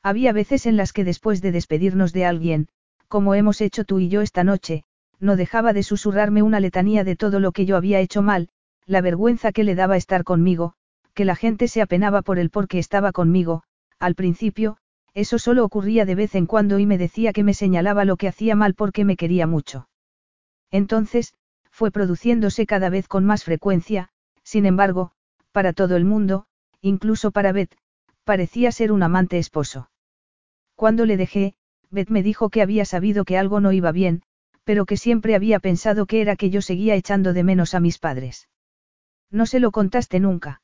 Había 0.04 0.34
veces 0.34 0.66
en 0.66 0.78
las 0.78 0.94
que 0.94 1.04
después 1.04 1.42
de 1.42 1.52
despedirnos 1.52 2.12
de 2.14 2.26
alguien, 2.26 2.68
como 3.08 3.36
hemos 3.36 3.62
hecho 3.62 3.84
tú 3.84 4.00
y 4.00 4.10
yo 4.10 4.22
esta 4.22 4.44
noche, 4.44 4.84
no 5.20 5.36
dejaba 5.36 5.74
de 5.74 5.84
susurrarme 5.84 6.42
una 6.42 6.60
letanía 6.60 7.04
de 7.04 7.16
todo 7.16 7.40
lo 7.40 7.52
que 7.52 7.66
yo 7.66 7.78
había 7.78 8.00
hecho 8.00 8.24
mal, 8.24 8.50
la 8.88 9.02
vergüenza 9.02 9.52
que 9.52 9.64
le 9.64 9.76
daba 9.76 9.98
estar 9.98 10.24
conmigo, 10.24 10.74
que 11.14 11.26
la 11.26 11.36
gente 11.36 11.68
se 11.68 11.82
apenaba 11.82 12.24
por 12.24 12.40
él 12.40 12.50
porque 12.50 12.80
estaba 12.80 13.12
conmigo, 13.12 13.64
al 14.00 14.16
principio, 14.16 14.78
eso 15.14 15.38
solo 15.38 15.64
ocurría 15.64 16.06
de 16.06 16.16
vez 16.16 16.34
en 16.34 16.48
cuando 16.48 16.80
y 16.80 16.88
me 16.88 16.98
decía 16.98 17.34
que 17.34 17.44
me 17.44 17.54
señalaba 17.54 18.04
lo 18.04 18.18
que 18.18 18.28
hacía 18.28 18.56
mal 18.56 18.74
porque 18.74 19.06
me 19.06 19.18
quería 19.18 19.46
mucho. 19.46 19.88
Entonces, 20.72 21.36
fue 21.70 21.92
produciéndose 21.92 22.66
cada 22.66 22.90
vez 22.90 23.08
con 23.08 23.26
más 23.26 23.44
frecuencia, 23.44 24.10
sin 24.44 24.66
embargo, 24.66 25.12
para 25.52 25.74
todo 25.74 25.96
el 25.96 26.06
mundo, 26.06 26.46
incluso 26.82 27.30
para 27.30 27.52
Beth, 27.52 27.76
parecía 28.24 28.72
ser 28.72 28.92
un 28.92 29.04
amante 29.04 29.38
esposo. 29.38 29.91
Cuando 30.82 31.06
le 31.06 31.16
dejé, 31.16 31.54
Beth 31.92 32.10
me 32.10 32.24
dijo 32.24 32.50
que 32.50 32.64
había 32.64 32.86
sabido 32.86 33.24
que 33.24 33.38
algo 33.38 33.60
no 33.60 33.72
iba 33.72 33.92
bien, 33.92 34.24
pero 34.64 34.88
que 34.88 34.98
siempre 34.98 35.36
había 35.36 35.60
pensado 35.60 36.08
que 36.08 36.22
era 36.22 36.36
que 36.36 36.50
yo 36.50 36.64
seguía 36.64 36.96
echando 36.96 37.34
de 37.34 37.44
menos 37.44 37.76
a 37.76 37.80
mis 37.80 38.00
padres. 38.00 38.50
No 39.30 39.46
se 39.46 39.60
lo 39.60 39.70
contaste 39.70 40.20
nunca. 40.20 40.64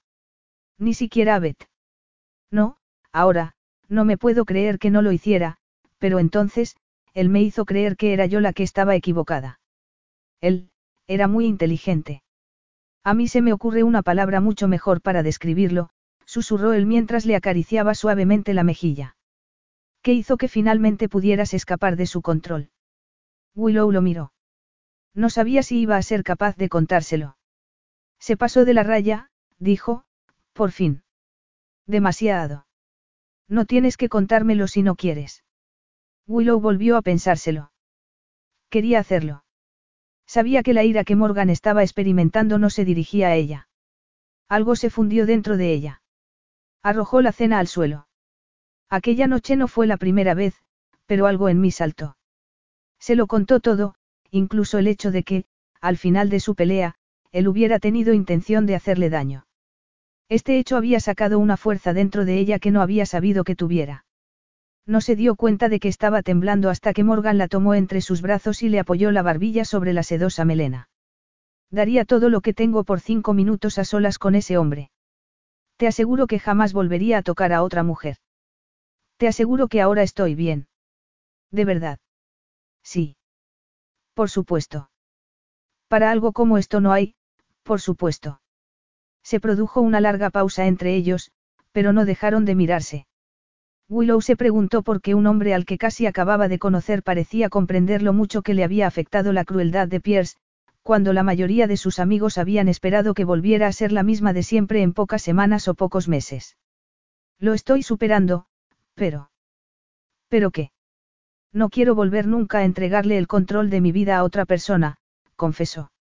Ni 0.80 0.96
siquiera 0.96 1.36
a 1.36 1.40
Beth. 1.40 1.70
No, 2.50 2.78
ahora, 3.12 3.54
no 3.90 4.06
me 4.06 4.18
puedo 4.18 4.44
creer 4.46 4.80
que 4.80 4.90
no 4.90 5.04
lo 5.04 5.12
hiciera, 5.12 5.58
pero 6.00 6.18
entonces, 6.18 6.76
él 7.14 7.30
me 7.30 7.44
hizo 7.44 7.66
creer 7.66 7.96
que 7.96 8.12
era 8.12 8.26
yo 8.26 8.40
la 8.40 8.54
que 8.54 8.64
estaba 8.64 8.96
equivocada. 8.96 9.60
Él, 10.42 10.72
era 11.06 11.28
muy 11.28 11.46
inteligente. 11.46 12.24
A 13.04 13.14
mí 13.14 13.28
se 13.28 13.44
me 13.44 13.54
ocurre 13.54 13.84
una 13.84 14.02
palabra 14.02 14.42
mucho 14.42 14.68
mejor 14.68 15.00
para 15.00 15.22
describirlo, 15.22 15.92
susurró 16.26 16.74
él 16.74 16.88
mientras 16.88 17.28
le 17.28 17.36
acariciaba 17.36 17.94
suavemente 17.94 18.56
la 18.56 18.64
mejilla. 18.64 19.17
¿Qué 20.08 20.14
hizo 20.14 20.38
que 20.38 20.48
finalmente 20.48 21.10
pudieras 21.10 21.54
escapar 21.54 21.98
de 21.98 22.06
su 22.06 22.22
control? 22.22 22.70
Willow 23.56 23.92
lo 23.92 24.02
miró. 24.02 24.32
No 25.14 25.30
sabía 25.30 25.64
si 25.64 25.82
iba 25.82 25.98
a 25.98 26.02
ser 26.02 26.24
capaz 26.24 26.56
de 26.56 26.70
contárselo. 26.70 27.36
Se 28.18 28.38
pasó 28.38 28.64
de 28.64 28.74
la 28.74 28.84
raya, 28.84 29.32
dijo, 29.60 30.06
por 30.54 30.72
fin. 30.72 31.04
Demasiado. 31.88 32.68
No 33.50 33.66
tienes 33.66 33.98
que 33.98 34.08
contármelo 34.08 34.70
si 34.70 34.82
no 34.82 34.96
quieres. 34.96 35.44
Willow 36.26 36.62
volvió 36.62 36.96
a 36.96 37.02
pensárselo. 37.02 37.74
Quería 38.70 39.00
hacerlo. 39.00 39.44
Sabía 40.26 40.64
que 40.64 40.74
la 40.74 40.86
ira 40.86 41.04
que 41.04 41.18
Morgan 41.18 41.50
estaba 41.50 41.84
experimentando 41.84 42.60
no 42.60 42.70
se 42.70 42.86
dirigía 42.86 43.28
a 43.28 43.36
ella. 43.36 43.68
Algo 44.48 44.78
se 44.78 44.90
fundió 44.90 45.26
dentro 45.26 45.58
de 45.58 45.74
ella. 45.74 46.02
Arrojó 46.82 47.22
la 47.22 47.34
cena 47.34 47.60
al 47.60 47.68
suelo. 47.68 48.07
Aquella 48.90 49.28
noche 49.28 49.56
no 49.56 49.68
fue 49.68 49.88
la 49.88 49.98
primera 49.98 50.34
vez, 50.34 50.56
pero 51.06 51.28
algo 51.28 51.50
en 51.50 51.60
mí 51.60 51.72
saltó. 51.72 52.18
Se 53.00 53.16
lo 53.16 53.28
contó 53.28 53.60
todo, 53.60 53.96
incluso 54.32 54.78
el 54.78 54.88
hecho 54.88 55.12
de 55.12 55.24
que, 55.24 55.46
al 55.82 55.98
final 55.98 56.30
de 56.30 56.40
su 56.40 56.56
pelea, 56.56 56.96
él 57.32 57.48
hubiera 57.48 57.80
tenido 57.80 58.14
intención 58.14 58.66
de 58.66 58.76
hacerle 58.76 59.10
daño. 59.10 59.46
Este 60.30 60.58
hecho 60.58 60.78
había 60.78 61.00
sacado 61.00 61.40
una 61.40 61.58
fuerza 61.58 61.94
dentro 61.94 62.26
de 62.26 62.38
ella 62.38 62.60
que 62.60 62.72
no 62.72 62.82
había 62.82 63.06
sabido 63.06 63.44
que 63.44 63.56
tuviera. 63.56 64.06
No 64.86 65.02
se 65.02 65.16
dio 65.16 65.36
cuenta 65.36 65.70
de 65.70 65.80
que 65.80 65.90
estaba 65.90 66.22
temblando 66.22 66.70
hasta 66.70 66.94
que 66.94 67.04
Morgan 67.04 67.38
la 67.38 67.48
tomó 67.48 67.74
entre 67.74 68.02
sus 68.02 68.22
brazos 68.22 68.64
y 68.64 68.70
le 68.70 68.80
apoyó 68.80 69.12
la 69.12 69.22
barbilla 69.22 69.66
sobre 69.66 69.94
la 69.94 70.04
sedosa 70.04 70.46
melena. 70.46 70.90
Daría 71.70 72.06
todo 72.06 72.30
lo 72.30 72.40
que 72.40 72.54
tengo 72.54 72.86
por 72.86 73.02
cinco 73.02 73.34
minutos 73.34 73.78
a 73.80 73.86
solas 73.86 74.18
con 74.18 74.36
ese 74.36 74.58
hombre. 74.58 74.92
Te 75.76 75.88
aseguro 75.88 76.28
que 76.28 76.40
jamás 76.40 76.72
volvería 76.72 77.18
a 77.18 77.22
tocar 77.22 77.52
a 77.52 77.64
otra 77.64 77.84
mujer. 77.84 78.18
Te 79.18 79.28
aseguro 79.28 79.68
que 79.68 79.82
ahora 79.82 80.04
estoy 80.04 80.36
bien. 80.36 80.68
¿De 81.52 81.66
verdad? 81.66 82.00
Sí. 82.84 83.18
Por 84.14 84.30
supuesto. 84.30 84.90
Para 85.88 86.12
algo 86.12 86.34
como 86.34 86.58
esto 86.58 86.82
no 86.82 86.92
hay, 86.92 87.16
por 87.64 87.82
supuesto. 87.82 88.42
Se 89.24 89.40
produjo 89.40 89.82
una 89.82 90.02
larga 90.02 90.30
pausa 90.30 90.68
entre 90.68 90.96
ellos, 90.96 91.32
pero 91.72 91.94
no 91.94 92.06
dejaron 92.06 92.46
de 92.46 92.56
mirarse. 92.56 93.08
Willow 93.90 94.22
se 94.22 94.36
preguntó 94.36 94.84
por 94.84 95.02
qué 95.02 95.16
un 95.16 95.28
hombre 95.28 95.54
al 95.54 95.66
que 95.66 95.78
casi 95.78 96.06
acababa 96.06 96.48
de 96.48 96.60
conocer 96.60 97.04
parecía 97.04 97.50
comprender 97.50 98.02
lo 98.02 98.14
mucho 98.14 98.42
que 98.42 98.54
le 98.54 98.64
había 98.64 98.86
afectado 98.86 99.32
la 99.32 99.46
crueldad 99.46 99.88
de 99.88 100.02
Pierce, 100.02 100.38
cuando 100.84 101.14
la 101.14 101.24
mayoría 101.24 101.68
de 101.68 101.78
sus 101.78 102.00
amigos 102.00 102.38
habían 102.38 102.68
esperado 102.68 103.14
que 103.14 103.26
volviera 103.26 103.68
a 103.68 103.72
ser 103.72 103.92
la 103.92 104.04
misma 104.04 104.34
de 104.34 104.44
siempre 104.44 104.82
en 104.82 104.94
pocas 104.94 105.22
semanas 105.22 105.68
o 105.68 105.74
pocos 105.74 106.08
meses. 106.08 106.58
Lo 107.40 107.54
estoy 107.54 107.84
superando, 107.84 108.46
pero... 108.98 109.30
¿Pero 110.28 110.50
qué? 110.52 110.72
No 111.54 111.70
quiero 111.70 111.96
volver 111.96 112.28
nunca 112.28 112.58
a 112.58 112.66
entregarle 112.66 113.18
el 113.18 113.28
control 113.28 113.70
de 113.70 113.80
mi 113.80 113.92
vida 113.92 114.18
a 114.18 114.24
otra 114.24 114.46
persona, 114.46 114.98
confesó. 115.36 115.92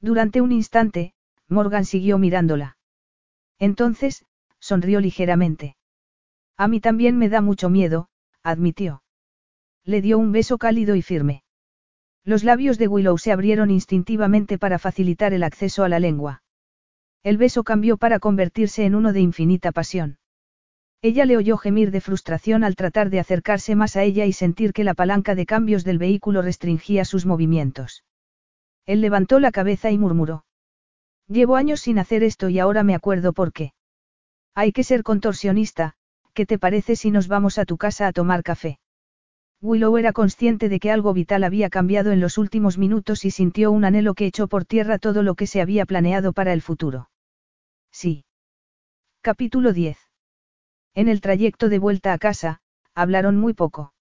Durante 0.00 0.40
un 0.40 0.50
instante, 0.50 1.12
Morgan 1.48 1.84
siguió 1.84 2.18
mirándola. 2.18 2.76
Entonces, 3.58 4.24
sonrió 4.58 5.00
ligeramente. 5.00 5.76
A 6.56 6.66
mí 6.66 6.80
también 6.80 7.18
me 7.18 7.28
da 7.28 7.42
mucho 7.42 7.68
miedo, 7.68 8.08
admitió. 8.42 9.02
Le 9.84 10.00
dio 10.00 10.18
un 10.18 10.32
beso 10.32 10.56
cálido 10.56 10.96
y 10.96 11.02
firme. 11.02 11.44
Los 12.24 12.42
labios 12.42 12.78
de 12.78 12.88
Willow 12.88 13.18
se 13.18 13.32
abrieron 13.32 13.70
instintivamente 13.70 14.56
para 14.56 14.78
facilitar 14.78 15.34
el 15.34 15.42
acceso 15.42 15.84
a 15.84 15.90
la 15.90 16.00
lengua. 16.00 16.42
El 17.22 17.36
beso 17.36 17.64
cambió 17.64 17.98
para 17.98 18.18
convertirse 18.18 18.86
en 18.86 18.94
uno 18.94 19.12
de 19.12 19.20
infinita 19.20 19.72
pasión. 19.72 20.18
Ella 21.04 21.26
le 21.26 21.36
oyó 21.36 21.58
gemir 21.58 21.90
de 21.90 22.00
frustración 22.00 22.64
al 22.64 22.76
tratar 22.76 23.10
de 23.10 23.20
acercarse 23.20 23.74
más 23.74 23.94
a 23.94 24.04
ella 24.04 24.24
y 24.24 24.32
sentir 24.32 24.72
que 24.72 24.84
la 24.84 24.94
palanca 24.94 25.34
de 25.34 25.44
cambios 25.44 25.84
del 25.84 25.98
vehículo 25.98 26.40
restringía 26.40 27.04
sus 27.04 27.26
movimientos. 27.26 28.04
Él 28.86 29.02
levantó 29.02 29.38
la 29.38 29.52
cabeza 29.52 29.90
y 29.90 29.98
murmuró. 29.98 30.46
Llevo 31.28 31.56
años 31.56 31.82
sin 31.82 31.98
hacer 31.98 32.22
esto 32.22 32.48
y 32.48 32.58
ahora 32.58 32.84
me 32.84 32.94
acuerdo 32.94 33.34
por 33.34 33.52
qué. 33.52 33.74
Hay 34.54 34.72
que 34.72 34.82
ser 34.82 35.02
contorsionista, 35.02 35.92
¿qué 36.32 36.46
te 36.46 36.58
parece 36.58 36.96
si 36.96 37.10
nos 37.10 37.28
vamos 37.28 37.58
a 37.58 37.66
tu 37.66 37.76
casa 37.76 38.06
a 38.06 38.12
tomar 38.12 38.42
café? 38.42 38.78
Willow 39.60 39.98
era 39.98 40.14
consciente 40.14 40.70
de 40.70 40.80
que 40.80 40.90
algo 40.90 41.12
vital 41.12 41.44
había 41.44 41.68
cambiado 41.68 42.12
en 42.12 42.20
los 42.20 42.38
últimos 42.38 42.78
minutos 42.78 43.26
y 43.26 43.30
sintió 43.30 43.72
un 43.72 43.84
anhelo 43.84 44.14
que 44.14 44.24
echó 44.24 44.48
por 44.48 44.64
tierra 44.64 44.98
todo 44.98 45.22
lo 45.22 45.34
que 45.34 45.46
se 45.46 45.60
había 45.60 45.84
planeado 45.84 46.32
para 46.32 46.54
el 46.54 46.62
futuro. 46.62 47.10
Sí. 47.92 48.24
Capítulo 49.20 49.74
10. 49.74 49.98
En 50.94 51.08
el 51.08 51.20
trayecto 51.20 51.68
de 51.68 51.78
vuelta 51.78 52.12
a 52.12 52.18
casa, 52.18 52.60
hablaron 52.94 53.36
muy 53.36 53.52
poco. 53.52 53.92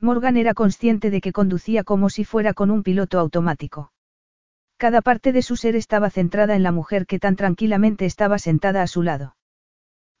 Morgan 0.00 0.36
era 0.36 0.54
consciente 0.54 1.10
de 1.10 1.20
que 1.20 1.32
conducía 1.32 1.84
como 1.84 2.10
si 2.10 2.24
fuera 2.24 2.54
con 2.54 2.70
un 2.70 2.82
piloto 2.82 3.18
automático. 3.18 3.92
Cada 4.76 5.00
parte 5.02 5.32
de 5.32 5.42
su 5.42 5.56
ser 5.56 5.74
estaba 5.76 6.10
centrada 6.10 6.54
en 6.54 6.62
la 6.62 6.72
mujer 6.72 7.06
que 7.06 7.18
tan 7.18 7.36
tranquilamente 7.36 8.04
estaba 8.04 8.38
sentada 8.38 8.82
a 8.82 8.86
su 8.86 9.02
lado. 9.02 9.36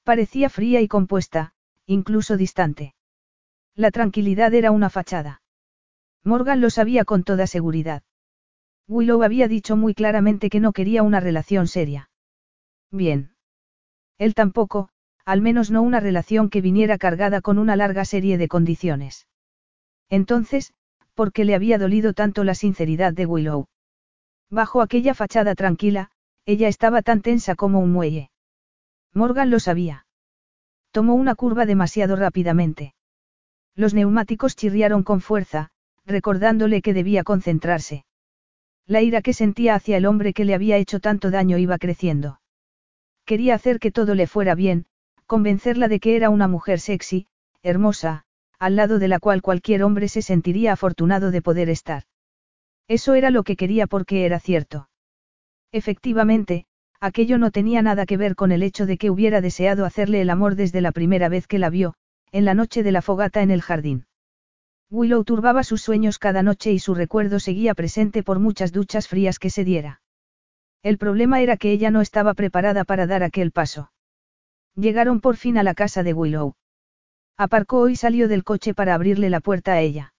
Parecía 0.02 0.50
fría 0.50 0.80
y 0.80 0.88
compuesta, 0.88 1.52
incluso 1.86 2.36
distante. 2.36 2.94
La 3.74 3.90
tranquilidad 3.90 4.52
era 4.54 4.72
una 4.72 4.90
fachada. 4.90 5.42
Morgan 6.24 6.60
lo 6.60 6.70
sabía 6.70 7.04
con 7.04 7.22
toda 7.22 7.46
seguridad. 7.46 8.02
Willow 8.88 9.22
había 9.22 9.48
dicho 9.48 9.76
muy 9.76 9.94
claramente 9.94 10.50
que 10.50 10.60
no 10.60 10.72
quería 10.72 11.02
una 11.02 11.20
relación 11.20 11.68
seria. 11.68 12.10
Bien. 12.90 13.34
Él 14.16 14.34
tampoco, 14.34 14.90
al 15.28 15.42
menos 15.42 15.70
no 15.70 15.82
una 15.82 16.00
relación 16.00 16.48
que 16.48 16.62
viniera 16.62 16.96
cargada 16.96 17.42
con 17.42 17.58
una 17.58 17.76
larga 17.76 18.06
serie 18.06 18.38
de 18.38 18.48
condiciones. 18.48 19.26
Entonces, 20.08 20.72
¿por 21.12 21.34
qué 21.34 21.44
le 21.44 21.54
había 21.54 21.76
dolido 21.76 22.14
tanto 22.14 22.44
la 22.44 22.54
sinceridad 22.54 23.12
de 23.12 23.26
Willow? 23.26 23.66
Bajo 24.48 24.80
aquella 24.80 25.12
fachada 25.12 25.54
tranquila, 25.54 26.10
ella 26.46 26.68
estaba 26.68 27.02
tan 27.02 27.20
tensa 27.20 27.56
como 27.56 27.78
un 27.78 27.92
muelle. 27.92 28.30
Morgan 29.12 29.50
lo 29.50 29.60
sabía. 29.60 30.06
Tomó 30.92 31.14
una 31.14 31.34
curva 31.34 31.66
demasiado 31.66 32.16
rápidamente. 32.16 32.94
Los 33.74 33.92
neumáticos 33.92 34.56
chirriaron 34.56 35.02
con 35.02 35.20
fuerza, 35.20 35.68
recordándole 36.06 36.80
que 36.80 36.94
debía 36.94 37.22
concentrarse. 37.22 38.06
La 38.86 39.02
ira 39.02 39.20
que 39.20 39.34
sentía 39.34 39.74
hacia 39.74 39.98
el 39.98 40.06
hombre 40.06 40.32
que 40.32 40.46
le 40.46 40.54
había 40.54 40.78
hecho 40.78 41.00
tanto 41.00 41.30
daño 41.30 41.58
iba 41.58 41.76
creciendo. 41.76 42.40
Quería 43.26 43.54
hacer 43.54 43.78
que 43.78 43.90
todo 43.90 44.14
le 44.14 44.26
fuera 44.26 44.54
bien, 44.54 44.86
convencerla 45.28 45.88
de 45.88 46.00
que 46.00 46.16
era 46.16 46.30
una 46.30 46.48
mujer 46.48 46.80
sexy, 46.80 47.26
hermosa, 47.62 48.24
al 48.58 48.76
lado 48.76 48.98
de 48.98 49.08
la 49.08 49.20
cual 49.20 49.42
cualquier 49.42 49.82
hombre 49.84 50.08
se 50.08 50.22
sentiría 50.22 50.72
afortunado 50.72 51.30
de 51.30 51.42
poder 51.42 51.68
estar. 51.68 52.04
Eso 52.88 53.14
era 53.14 53.30
lo 53.30 53.42
que 53.42 53.54
quería 53.54 53.86
porque 53.86 54.24
era 54.24 54.40
cierto. 54.40 54.88
Efectivamente, 55.70 56.64
aquello 56.98 57.36
no 57.36 57.50
tenía 57.50 57.82
nada 57.82 58.06
que 58.06 58.16
ver 58.16 58.36
con 58.36 58.52
el 58.52 58.62
hecho 58.62 58.86
de 58.86 58.96
que 58.96 59.10
hubiera 59.10 59.42
deseado 59.42 59.84
hacerle 59.84 60.22
el 60.22 60.30
amor 60.30 60.54
desde 60.54 60.80
la 60.80 60.92
primera 60.92 61.28
vez 61.28 61.46
que 61.46 61.58
la 61.58 61.68
vio, 61.68 61.92
en 62.32 62.46
la 62.46 62.54
noche 62.54 62.82
de 62.82 62.92
la 62.92 63.02
fogata 63.02 63.42
en 63.42 63.50
el 63.50 63.60
jardín. 63.60 64.06
Willow 64.90 65.24
turbaba 65.24 65.62
sus 65.62 65.82
sueños 65.82 66.18
cada 66.18 66.42
noche 66.42 66.72
y 66.72 66.78
su 66.78 66.94
recuerdo 66.94 67.38
seguía 67.38 67.74
presente 67.74 68.22
por 68.22 68.38
muchas 68.38 68.72
duchas 68.72 69.06
frías 69.06 69.38
que 69.38 69.50
se 69.50 69.62
diera. 69.62 70.00
El 70.82 70.96
problema 70.96 71.42
era 71.42 71.58
que 71.58 71.70
ella 71.70 71.90
no 71.90 72.00
estaba 72.00 72.32
preparada 72.32 72.84
para 72.84 73.06
dar 73.06 73.22
aquel 73.22 73.52
paso. 73.52 73.90
Llegaron 74.78 75.20
por 75.20 75.36
fin 75.36 75.58
a 75.58 75.64
la 75.64 75.74
casa 75.74 76.04
de 76.04 76.12
Willow. 76.12 76.54
Aparcó 77.36 77.88
y 77.88 77.96
salió 77.96 78.28
del 78.28 78.44
coche 78.44 78.74
para 78.74 78.94
abrirle 78.94 79.28
la 79.28 79.40
puerta 79.40 79.72
a 79.72 79.80
ella. 79.80 80.14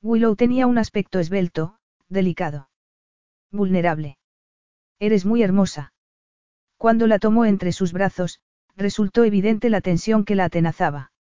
Willow 0.00 0.36
tenía 0.36 0.66
un 0.66 0.78
aspecto 0.78 1.18
esbelto, 1.18 1.76
delicado. 2.08 2.70
Vulnerable. 3.52 4.16
Eres 4.98 5.26
muy 5.26 5.42
hermosa. 5.42 5.92
Cuando 6.78 7.06
la 7.06 7.18
tomó 7.18 7.44
entre 7.44 7.72
sus 7.72 7.92
brazos, 7.92 8.40
resultó 8.74 9.22
evidente 9.22 9.68
la 9.68 9.82
tensión 9.82 10.24
que 10.24 10.34
la 10.34 10.46
atenazaba. 10.46 11.12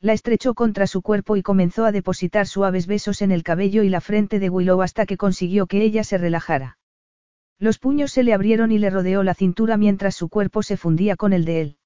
La 0.00 0.14
estrechó 0.14 0.54
contra 0.54 0.86
su 0.86 1.02
cuerpo 1.02 1.36
y 1.36 1.42
comenzó 1.42 1.84
a 1.84 1.92
depositar 1.92 2.46
suaves 2.46 2.86
besos 2.86 3.20
en 3.20 3.32
el 3.32 3.42
cabello 3.42 3.82
y 3.82 3.90
la 3.90 4.00
frente 4.00 4.38
de 4.38 4.48
Willow 4.48 4.80
hasta 4.80 5.04
que 5.04 5.18
consiguió 5.18 5.66
que 5.66 5.82
ella 5.82 6.04
se 6.04 6.16
relajara. 6.16 6.78
Los 7.58 7.78
puños 7.78 8.12
se 8.12 8.22
le 8.22 8.32
abrieron 8.32 8.72
y 8.72 8.78
le 8.78 8.88
rodeó 8.88 9.22
la 9.22 9.34
cintura 9.34 9.76
mientras 9.76 10.16
su 10.16 10.30
cuerpo 10.30 10.62
se 10.62 10.78
fundía 10.78 11.16
con 11.16 11.34
el 11.34 11.44
de 11.44 11.60
él. 11.60 11.78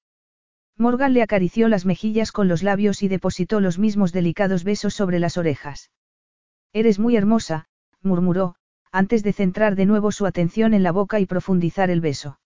Morgan 0.77 1.13
le 1.13 1.21
acarició 1.21 1.67
las 1.69 1.85
mejillas 1.85 2.31
con 2.31 2.47
los 2.47 2.63
labios 2.63 3.01
y 3.03 3.07
depositó 3.07 3.59
los 3.59 3.79
mismos 3.79 4.11
delicados 4.11 4.63
besos 4.63 4.93
sobre 4.93 5.19
las 5.19 5.37
orejas. 5.37 5.91
Eres 6.73 6.99
muy 6.99 7.15
hermosa, 7.15 7.67
murmuró, 8.01 8.55
antes 8.91 9.23
de 9.23 9.33
centrar 9.33 9.75
de 9.75 9.85
nuevo 9.85 10.11
su 10.11 10.25
atención 10.25 10.73
en 10.73 10.83
la 10.83 10.91
boca 10.91 11.19
y 11.19 11.25
profundizar 11.25 11.89
el 11.89 12.01
beso. 12.01 12.39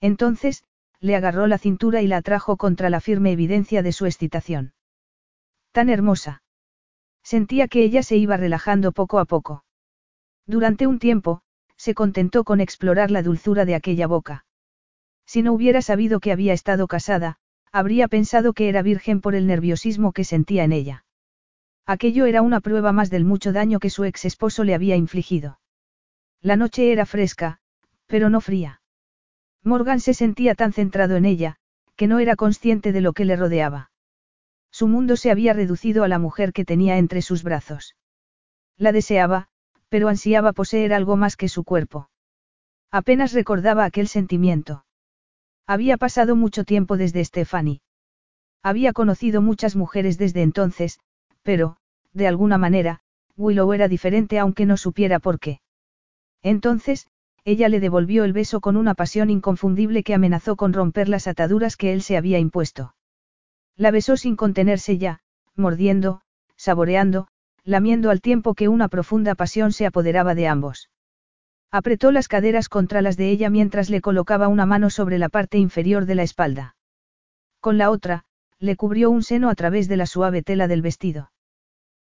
Entonces, 0.00 0.64
le 1.00 1.16
agarró 1.16 1.46
la 1.46 1.58
cintura 1.58 2.02
y 2.02 2.06
la 2.06 2.18
atrajo 2.18 2.56
contra 2.56 2.90
la 2.90 3.00
firme 3.00 3.32
evidencia 3.32 3.82
de 3.82 3.92
su 3.92 4.06
excitación 4.06 4.74
tan 5.76 5.90
hermosa. 5.90 6.42
Sentía 7.22 7.68
que 7.68 7.84
ella 7.84 8.02
se 8.02 8.16
iba 8.16 8.38
relajando 8.38 8.92
poco 8.92 9.18
a 9.18 9.26
poco. 9.26 9.62
Durante 10.46 10.86
un 10.86 10.98
tiempo, 10.98 11.42
se 11.76 11.92
contentó 11.92 12.44
con 12.44 12.62
explorar 12.62 13.10
la 13.10 13.22
dulzura 13.22 13.66
de 13.66 13.74
aquella 13.74 14.06
boca. 14.06 14.46
Si 15.26 15.42
no 15.42 15.52
hubiera 15.52 15.82
sabido 15.82 16.18
que 16.18 16.32
había 16.32 16.54
estado 16.54 16.86
casada, 16.86 17.36
habría 17.72 18.08
pensado 18.08 18.52
que 18.52 18.68
era 18.68 18.82
virgen 18.82 19.20
por 19.20 19.34
el 19.34 19.46
nerviosismo 19.46 20.12
que 20.12 20.24
sentía 20.24 20.64
en 20.64 20.72
ella. 20.72 21.04
Aquello 21.86 22.26
era 22.26 22.42
una 22.42 22.60
prueba 22.60 22.92
más 22.92 23.10
del 23.10 23.24
mucho 23.24 23.52
daño 23.52 23.78
que 23.78 23.90
su 23.90 24.04
ex 24.04 24.24
esposo 24.24 24.64
le 24.64 24.74
había 24.74 24.96
infligido. 24.96 25.60
La 26.40 26.56
noche 26.56 26.92
era 26.92 27.06
fresca, 27.06 27.58
pero 28.06 28.30
no 28.30 28.40
fría. 28.40 28.80
Morgan 29.62 30.00
se 30.00 30.14
sentía 30.14 30.54
tan 30.54 30.72
centrado 30.72 31.16
en 31.16 31.24
ella, 31.24 31.56
que 31.96 32.06
no 32.06 32.18
era 32.18 32.36
consciente 32.36 32.92
de 32.92 33.00
lo 33.00 33.12
que 33.12 33.24
le 33.24 33.36
rodeaba. 33.36 33.90
Su 34.70 34.88
mundo 34.88 35.16
se 35.16 35.30
había 35.30 35.52
reducido 35.52 36.04
a 36.04 36.08
la 36.08 36.18
mujer 36.18 36.52
que 36.52 36.64
tenía 36.64 36.98
entre 36.98 37.22
sus 37.22 37.42
brazos. 37.42 37.96
La 38.76 38.92
deseaba, 38.92 39.48
pero 39.88 40.08
ansiaba 40.08 40.52
poseer 40.52 40.92
algo 40.92 41.16
más 41.16 41.36
que 41.36 41.48
su 41.48 41.64
cuerpo. 41.64 42.10
Apenas 42.90 43.32
recordaba 43.32 43.84
aquel 43.84 44.08
sentimiento. 44.08 44.85
Había 45.66 45.96
pasado 45.96 46.36
mucho 46.36 46.64
tiempo 46.64 46.96
desde 46.96 47.24
Stephanie. 47.24 47.80
Había 48.62 48.92
conocido 48.92 49.42
muchas 49.42 49.76
mujeres 49.76 50.18
desde 50.18 50.42
entonces, 50.42 51.00
pero, 51.42 51.76
de 52.12 52.28
alguna 52.28 52.58
manera, 52.58 53.00
Willow 53.36 53.72
era 53.72 53.88
diferente 53.88 54.38
aunque 54.38 54.66
no 54.66 54.76
supiera 54.76 55.18
por 55.18 55.38
qué. 55.38 55.60
Entonces, 56.42 57.08
ella 57.44 57.68
le 57.68 57.80
devolvió 57.80 58.24
el 58.24 58.32
beso 58.32 58.60
con 58.60 58.76
una 58.76 58.94
pasión 58.94 59.30
inconfundible 59.30 60.02
que 60.02 60.14
amenazó 60.14 60.56
con 60.56 60.72
romper 60.72 61.08
las 61.08 61.26
ataduras 61.26 61.76
que 61.76 61.92
él 61.92 62.02
se 62.02 62.16
había 62.16 62.38
impuesto. 62.38 62.94
La 63.76 63.90
besó 63.90 64.16
sin 64.16 64.36
contenerse 64.36 64.98
ya, 64.98 65.20
mordiendo, 65.54 66.22
saboreando, 66.56 67.28
lamiendo 67.62 68.10
al 68.10 68.20
tiempo 68.20 68.54
que 68.54 68.68
una 68.68 68.88
profunda 68.88 69.34
pasión 69.34 69.72
se 69.72 69.86
apoderaba 69.86 70.34
de 70.34 70.48
ambos. 70.48 70.90
Apretó 71.76 72.10
las 72.10 72.26
caderas 72.26 72.70
contra 72.70 73.02
las 73.02 73.18
de 73.18 73.28
ella 73.28 73.50
mientras 73.50 73.90
le 73.90 74.00
colocaba 74.00 74.48
una 74.48 74.64
mano 74.64 74.88
sobre 74.88 75.18
la 75.18 75.28
parte 75.28 75.58
inferior 75.58 76.06
de 76.06 76.14
la 76.14 76.22
espalda. 76.22 76.74
Con 77.60 77.76
la 77.76 77.90
otra, 77.90 78.24
le 78.58 78.76
cubrió 78.76 79.10
un 79.10 79.22
seno 79.22 79.50
a 79.50 79.54
través 79.54 79.86
de 79.86 79.98
la 79.98 80.06
suave 80.06 80.40
tela 80.42 80.68
del 80.68 80.80
vestido. 80.80 81.32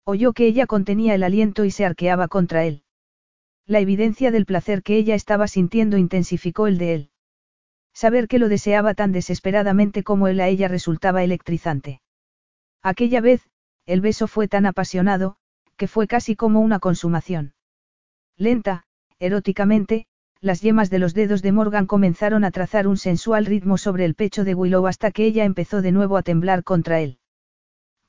Oyó 0.04 0.32
que 0.32 0.46
ella 0.46 0.66
contenía 0.66 1.14
el 1.14 1.22
aliento 1.22 1.66
y 1.66 1.70
se 1.70 1.84
arqueaba 1.84 2.28
contra 2.28 2.64
él. 2.64 2.82
La 3.66 3.80
evidencia 3.80 4.30
del 4.30 4.46
placer 4.46 4.82
que 4.82 4.96
ella 4.96 5.14
estaba 5.14 5.46
sintiendo 5.48 5.98
intensificó 5.98 6.66
el 6.66 6.78
de 6.78 6.94
él. 6.94 7.10
Saber 7.92 8.26
que 8.26 8.38
lo 8.38 8.48
deseaba 8.48 8.94
tan 8.94 9.12
desesperadamente 9.12 10.02
como 10.02 10.28
él 10.28 10.40
a 10.40 10.48
ella 10.48 10.68
resultaba 10.68 11.22
electrizante. 11.24 12.00
Aquella 12.82 13.20
vez, 13.20 13.46
el 13.84 14.00
beso 14.00 14.28
fue 14.28 14.48
tan 14.48 14.64
apasionado, 14.64 15.36
que 15.76 15.88
fue 15.88 16.06
casi 16.06 16.36
como 16.36 16.60
una 16.60 16.78
consumación. 16.78 17.52
Lenta, 18.38 18.86
eróticamente, 19.18 20.06
las 20.40 20.60
yemas 20.60 20.90
de 20.90 20.98
los 20.98 21.14
dedos 21.14 21.42
de 21.42 21.52
Morgan 21.52 21.86
comenzaron 21.86 22.44
a 22.44 22.50
trazar 22.50 22.86
un 22.86 22.96
sensual 22.96 23.46
ritmo 23.46 23.76
sobre 23.76 24.04
el 24.04 24.14
pecho 24.14 24.44
de 24.44 24.54
Willow 24.54 24.86
hasta 24.86 25.10
que 25.10 25.24
ella 25.24 25.44
empezó 25.44 25.82
de 25.82 25.92
nuevo 25.92 26.16
a 26.16 26.22
temblar 26.22 26.62
contra 26.62 27.00
él. 27.00 27.18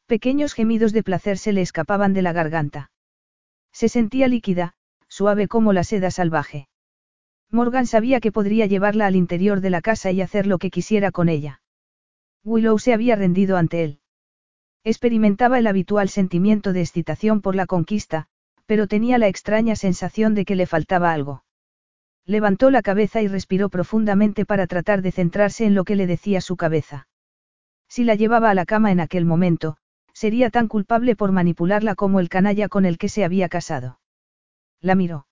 Pequeños 0.06 0.54
gemidos 0.54 0.94
de 0.94 1.04
placer 1.04 1.38
se 1.38 1.54
le 1.54 1.62
escapaban 1.62 2.14
de 2.14 2.22
la 2.22 2.34
garganta. 2.34 2.92
Se 3.72 3.90
sentía 3.90 4.28
líquida, 4.28 4.74
suave 5.08 5.48
como 5.48 5.74
la 5.74 5.84
seda 5.84 6.12
salvaje. 6.12 6.68
Morgan 7.52 7.88
sabía 7.88 8.20
que 8.20 8.32
podría 8.32 8.68
llevarla 8.68 9.08
al 9.08 9.16
interior 9.16 9.60
de 9.62 9.72
la 9.72 9.82
casa 9.82 10.12
y 10.12 10.22
hacer 10.22 10.46
lo 10.46 10.60
que 10.60 10.70
quisiera 10.70 11.12
con 11.12 11.30
ella. 11.30 11.62
Willow 12.44 12.78
se 12.78 12.94
había 12.94 13.16
rendido 13.16 13.58
ante 13.58 13.84
él. 13.84 14.00
Experimentaba 14.84 15.60
el 15.60 15.68
habitual 15.68 16.10
sentimiento 16.10 16.74
de 16.74 16.82
excitación 16.82 17.42
por 17.42 17.56
la 17.56 17.66
conquista, 17.66 18.28
pero 18.70 18.86
tenía 18.86 19.18
la 19.18 19.28
extraña 19.28 19.76
sensación 19.76 20.36
de 20.36 20.46
que 20.46 20.56
le 20.56 20.68
faltaba 20.68 21.12
algo. 21.12 21.44
Levantó 22.24 22.70
la 22.70 22.84
cabeza 22.84 23.20
y 23.20 23.28
respiró 23.28 23.70
profundamente 23.70 24.46
para 24.46 24.68
tratar 24.68 25.02
de 25.02 25.12
centrarse 25.12 25.66
en 25.66 25.74
lo 25.74 25.86
que 25.86 25.96
le 25.96 26.06
decía 26.06 26.40
su 26.40 26.56
cabeza. 26.56 27.08
Si 27.88 28.04
la 28.04 28.14
llevaba 28.14 28.52
a 28.52 28.54
la 28.54 28.68
cama 28.68 28.92
en 28.92 29.00
aquel 29.00 29.26
momento, 29.26 29.78
sería 30.14 30.52
tan 30.52 30.68
culpable 30.68 31.16
por 31.16 31.32
manipularla 31.32 31.96
como 31.96 32.20
el 32.20 32.30
canalla 32.30 32.70
con 32.70 32.86
el 32.86 33.00
que 33.00 33.10
se 33.10 33.24
había 33.24 33.50
casado. 33.50 34.02
La 34.82 34.94
miró. 34.94 35.26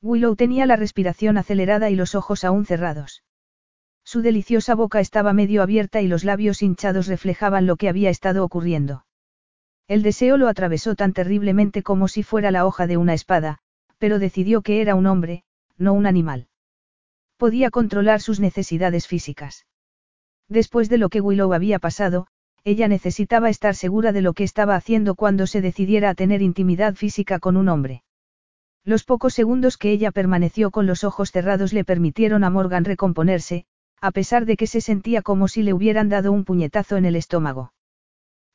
Willow 0.00 0.36
tenía 0.36 0.64
la 0.64 0.76
respiración 0.76 1.38
acelerada 1.38 1.90
y 1.90 1.96
los 1.96 2.14
ojos 2.14 2.44
aún 2.44 2.64
cerrados. 2.64 3.24
Su 4.04 4.22
deliciosa 4.22 4.76
boca 4.76 5.00
estaba 5.00 5.32
medio 5.32 5.64
abierta 5.64 6.00
y 6.00 6.06
los 6.06 6.22
labios 6.22 6.62
hinchados 6.62 7.08
reflejaban 7.08 7.66
lo 7.66 7.74
que 7.74 7.88
había 7.88 8.08
estado 8.08 8.44
ocurriendo. 8.44 9.04
El 9.88 10.02
deseo 10.02 10.36
lo 10.36 10.48
atravesó 10.48 10.94
tan 10.94 11.12
terriblemente 11.12 11.82
como 11.82 12.08
si 12.08 12.22
fuera 12.22 12.50
la 12.50 12.66
hoja 12.66 12.86
de 12.86 12.96
una 12.96 13.14
espada, 13.14 13.58
pero 13.98 14.18
decidió 14.18 14.62
que 14.62 14.80
era 14.80 14.94
un 14.94 15.06
hombre, 15.06 15.44
no 15.76 15.92
un 15.92 16.06
animal. 16.06 16.48
Podía 17.36 17.70
controlar 17.70 18.20
sus 18.20 18.40
necesidades 18.40 19.06
físicas. 19.06 19.66
Después 20.48 20.88
de 20.88 20.98
lo 20.98 21.08
que 21.08 21.20
Willow 21.20 21.52
había 21.52 21.78
pasado, 21.78 22.26
ella 22.64 22.86
necesitaba 22.86 23.50
estar 23.50 23.74
segura 23.74 24.12
de 24.12 24.22
lo 24.22 24.34
que 24.34 24.44
estaba 24.44 24.76
haciendo 24.76 25.14
cuando 25.16 25.46
se 25.46 25.60
decidiera 25.60 26.10
a 26.10 26.14
tener 26.14 26.42
intimidad 26.42 26.94
física 26.94 27.40
con 27.40 27.56
un 27.56 27.68
hombre. 27.68 28.04
Los 28.84 29.04
pocos 29.04 29.34
segundos 29.34 29.76
que 29.76 29.90
ella 29.90 30.10
permaneció 30.10 30.70
con 30.70 30.86
los 30.86 31.04
ojos 31.04 31.30
cerrados 31.32 31.72
le 31.72 31.84
permitieron 31.84 32.44
a 32.44 32.50
Morgan 32.50 32.84
recomponerse, 32.84 33.64
a 34.00 34.10
pesar 34.10 34.46
de 34.46 34.56
que 34.56 34.66
se 34.66 34.80
sentía 34.80 35.22
como 35.22 35.48
si 35.48 35.62
le 35.62 35.72
hubieran 35.72 36.08
dado 36.08 36.32
un 36.32 36.44
puñetazo 36.44 36.96
en 36.96 37.04
el 37.04 37.16
estómago. 37.16 37.72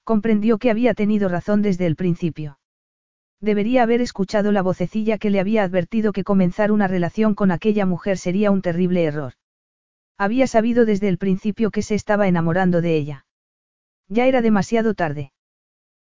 Comprendió 0.08 0.58
que 0.58 0.72
había 0.72 0.94
tenido 0.94 1.28
razón 1.28 1.62
desde 1.62 1.86
el 1.86 1.98
principio. 1.98 2.60
Debería 3.42 3.84
haber 3.84 4.00
escuchado 4.00 4.54
la 4.54 4.62
vocecilla 4.62 5.18
que 5.18 5.30
le 5.30 5.42
había 5.42 5.64
advertido 5.64 6.14
que 6.14 6.24
comenzar 6.24 6.72
una 6.72 6.88
relación 6.88 7.36
con 7.36 7.52
aquella 7.52 7.86
mujer 7.86 8.18
sería 8.18 8.50
un 8.50 8.62
terrible 8.62 9.04
error. 9.04 9.34
Había 10.18 10.48
sabido 10.48 10.86
desde 10.86 11.10
el 11.10 11.18
principio 11.18 11.72
que 11.72 11.82
se 11.82 11.94
estaba 11.94 12.30
enamorando 12.30 12.80
de 12.80 12.96
ella. 12.96 13.26
Ya 14.08 14.28
era 14.28 14.42
demasiado 14.42 14.94
tarde. 14.94 15.34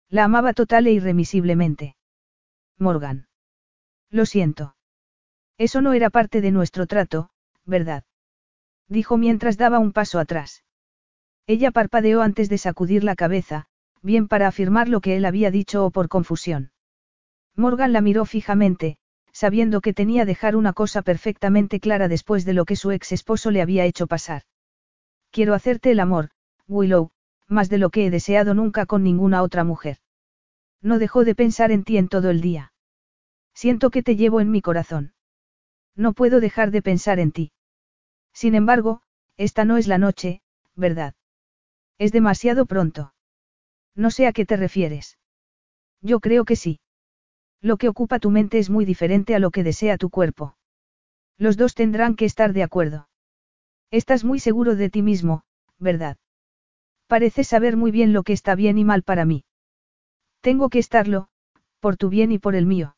La 0.10 0.26
amaba 0.26 0.52
total 0.52 0.86
e 0.88 0.92
irremisiblemente. 0.92 1.96
Morgan. 2.78 3.30
Lo 4.10 4.26
siento. 4.26 4.76
Eso 5.58 5.80
no 5.80 5.94
era 5.94 6.10
parte 6.10 6.42
de 6.42 6.52
nuestro 6.52 6.88
trato, 6.88 7.30
¿verdad? 7.64 8.04
Dijo 8.90 9.16
mientras 9.16 9.56
daba 9.56 9.80
un 9.80 9.94
paso 9.94 10.20
atrás. 10.20 10.66
Ella 11.48 11.72
parpadeó 11.72 12.22
antes 12.22 12.50
de 12.50 12.58
sacudir 12.58 13.06
la 13.06 13.16
cabeza, 13.16 13.70
bien 14.04 14.28
para 14.28 14.48
afirmar 14.48 14.90
lo 14.90 15.02
que 15.02 15.16
él 15.16 15.26
había 15.26 15.50
dicho 15.50 15.86
o 15.86 15.92
por 15.92 16.10
confusión. 16.10 16.72
Morgan 17.56 17.94
la 17.94 18.02
miró 18.02 18.26
fijamente, 18.26 18.98
sabiendo 19.32 19.82
que 19.82 19.94
tenía 19.94 20.26
dejar 20.26 20.56
una 20.56 20.74
cosa 20.74 21.02
perfectamente 21.02 21.80
clara 21.80 22.08
después 22.08 22.46
de 22.46 22.54
lo 22.54 22.66
que 22.66 22.76
su 22.76 22.92
ex 22.92 23.12
esposo 23.12 23.50
le 23.50 23.62
había 23.62 23.86
hecho 23.86 24.06
pasar. 24.06 24.44
Quiero 25.32 25.54
hacerte 25.54 25.92
el 25.92 26.00
amor, 26.00 26.30
Willow, 26.68 27.12
más 27.48 27.70
de 27.70 27.78
lo 27.78 27.90
que 27.90 28.06
he 28.06 28.12
deseado 28.12 28.54
nunca 28.54 28.86
con 28.86 29.04
ninguna 29.04 29.42
otra 29.42 29.64
mujer. 29.64 29.98
No 30.82 31.00
dejó 31.00 31.24
de 31.24 31.34
pensar 31.34 31.72
en 31.72 31.84
ti 31.84 31.98
en 31.98 32.10
todo 32.10 32.30
el 32.30 32.42
día. 32.42 32.74
Siento 33.54 33.90
que 33.90 34.04
te 34.04 34.16
llevo 34.16 34.42
en 34.42 34.52
mi 34.52 34.62
corazón. 34.62 35.14
No 35.96 36.14
puedo 36.14 36.40
dejar 36.40 36.72
de 36.72 36.82
pensar 36.82 37.20
en 37.20 37.32
ti. 37.32 37.52
Sin 38.34 38.56
embargo, 38.56 39.02
esta 39.38 39.64
no 39.64 39.78
es 39.78 39.88
la 39.88 39.98
noche, 39.98 40.42
¿verdad? 40.76 41.16
Es 42.00 42.12
demasiado 42.12 42.66
pronto. 42.66 43.12
No 43.96 44.12
sé 44.12 44.28
a 44.28 44.34
qué 44.34 44.46
te 44.46 44.58
refieres. 44.58 45.18
Yo 46.02 46.20
creo 46.20 46.46
que 46.46 46.56
sí. 46.56 46.80
Lo 47.62 47.78
que 47.78 47.90
ocupa 47.90 48.20
tu 48.20 48.30
mente 48.30 48.60
es 48.60 48.70
muy 48.70 48.86
diferente 48.86 49.36
a 49.36 49.40
lo 49.40 49.52
que 49.52 49.64
desea 49.64 49.98
tu 49.98 50.10
cuerpo. 50.10 50.58
Los 51.38 51.58
dos 51.58 51.76
tendrán 51.76 52.16
que 52.16 52.26
estar 52.26 52.54
de 52.54 52.64
acuerdo. 52.64 53.08
Estás 53.92 54.24
muy 54.24 54.40
seguro 54.40 54.76
de 54.76 54.90
ti 54.90 55.02
mismo, 55.02 55.44
¿verdad? 55.80 56.18
Pareces 57.08 57.48
saber 57.48 57.78
muy 57.78 57.92
bien 57.92 58.12
lo 58.12 58.24
que 58.24 58.34
está 58.34 58.56
bien 58.56 58.78
y 58.78 58.84
mal 58.84 59.04
para 59.04 59.26
mí. 59.26 59.46
Tengo 60.42 60.70
que 60.70 60.80
estarlo, 60.80 61.28
por 61.80 61.96
tu 61.96 62.10
bien 62.10 62.32
y 62.32 62.40
por 62.40 62.56
el 62.56 62.66
mío. 62.66 62.96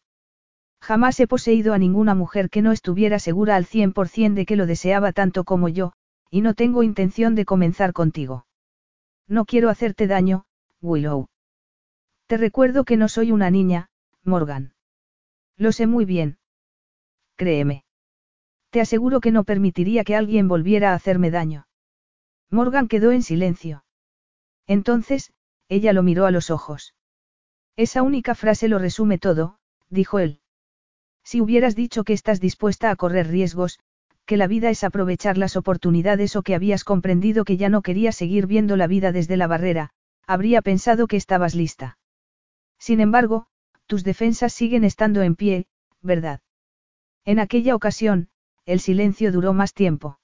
Jamás 0.82 1.20
he 1.20 1.28
poseído 1.28 1.74
a 1.74 1.78
ninguna 1.78 2.16
mujer 2.16 2.50
que 2.50 2.62
no 2.62 2.72
estuviera 2.72 3.20
segura 3.20 3.56
al 3.56 3.66
100% 3.66 4.34
de 4.36 4.46
que 4.46 4.56
lo 4.56 4.66
deseaba 4.66 5.12
tanto 5.12 5.44
como 5.44 5.68
yo, 5.68 5.94
y 6.30 6.42
no 6.42 6.54
tengo 6.54 6.82
intención 6.82 7.36
de 7.36 7.46
comenzar 7.46 7.92
contigo. 7.92 8.46
No 9.28 9.46
quiero 9.46 9.70
hacerte 9.70 10.08
daño, 10.08 10.45
Willow. 10.86 11.28
Te 12.28 12.38
recuerdo 12.38 12.86
que 12.86 12.96
no 12.96 13.10
soy 13.10 13.32
una 13.32 13.50
niña, 13.50 13.90
Morgan. 14.24 14.74
Lo 15.58 15.72
sé 15.72 15.88
muy 15.88 16.06
bien. 16.06 16.38
Créeme. 17.36 17.84
Te 18.70 18.82
aseguro 18.82 19.20
que 19.20 19.32
no 19.32 19.44
permitiría 19.44 20.04
que 20.04 20.16
alguien 20.16 20.48
volviera 20.48 20.92
a 20.92 20.96
hacerme 20.96 21.32
daño. 21.32 21.68
Morgan 22.50 22.88
quedó 22.88 23.12
en 23.12 23.24
silencio. 23.24 23.84
Entonces, 24.68 25.34
ella 25.70 25.92
lo 25.94 26.04
miró 26.04 26.26
a 26.26 26.32
los 26.32 26.50
ojos. 26.52 26.94
Esa 27.76 28.02
única 28.02 28.36
frase 28.36 28.68
lo 28.68 28.80
resume 28.80 29.18
todo, 29.18 29.58
dijo 29.90 30.20
él. 30.20 30.40
Si 31.24 31.42
hubieras 31.42 31.76
dicho 31.76 32.04
que 32.04 32.14
estás 32.14 32.40
dispuesta 32.40 32.92
a 32.92 32.96
correr 32.96 33.28
riesgos, 33.28 33.80
que 34.26 34.38
la 34.38 34.48
vida 34.48 34.70
es 34.70 34.84
aprovechar 34.84 35.38
las 35.38 35.56
oportunidades 35.56 36.36
o 36.36 36.44
que 36.44 36.56
habías 36.56 36.84
comprendido 36.84 37.46
que 37.46 37.58
ya 37.58 37.70
no 37.70 37.82
querías 37.82 38.16
seguir 38.16 38.48
viendo 38.48 38.76
la 38.76 38.88
vida 38.88 39.12
desde 39.12 39.38
la 39.38 39.48
barrera, 39.48 39.92
habría 40.28 40.62
pensado 40.62 41.08
que 41.08 41.18
estabas 41.18 41.56
lista. 41.56 41.98
Sin 42.80 43.00
embargo, 43.00 43.48
tus 43.86 44.04
defensas 44.04 44.54
siguen 44.54 44.84
estando 44.84 45.22
en 45.22 45.36
pie, 45.36 45.68
¿verdad? 46.02 46.42
En 47.24 47.40
aquella 47.40 47.76
ocasión, 47.76 48.30
el 48.66 48.80
silencio 48.80 49.32
duró 49.32 49.54
más 49.54 49.74
tiempo. 49.74 50.20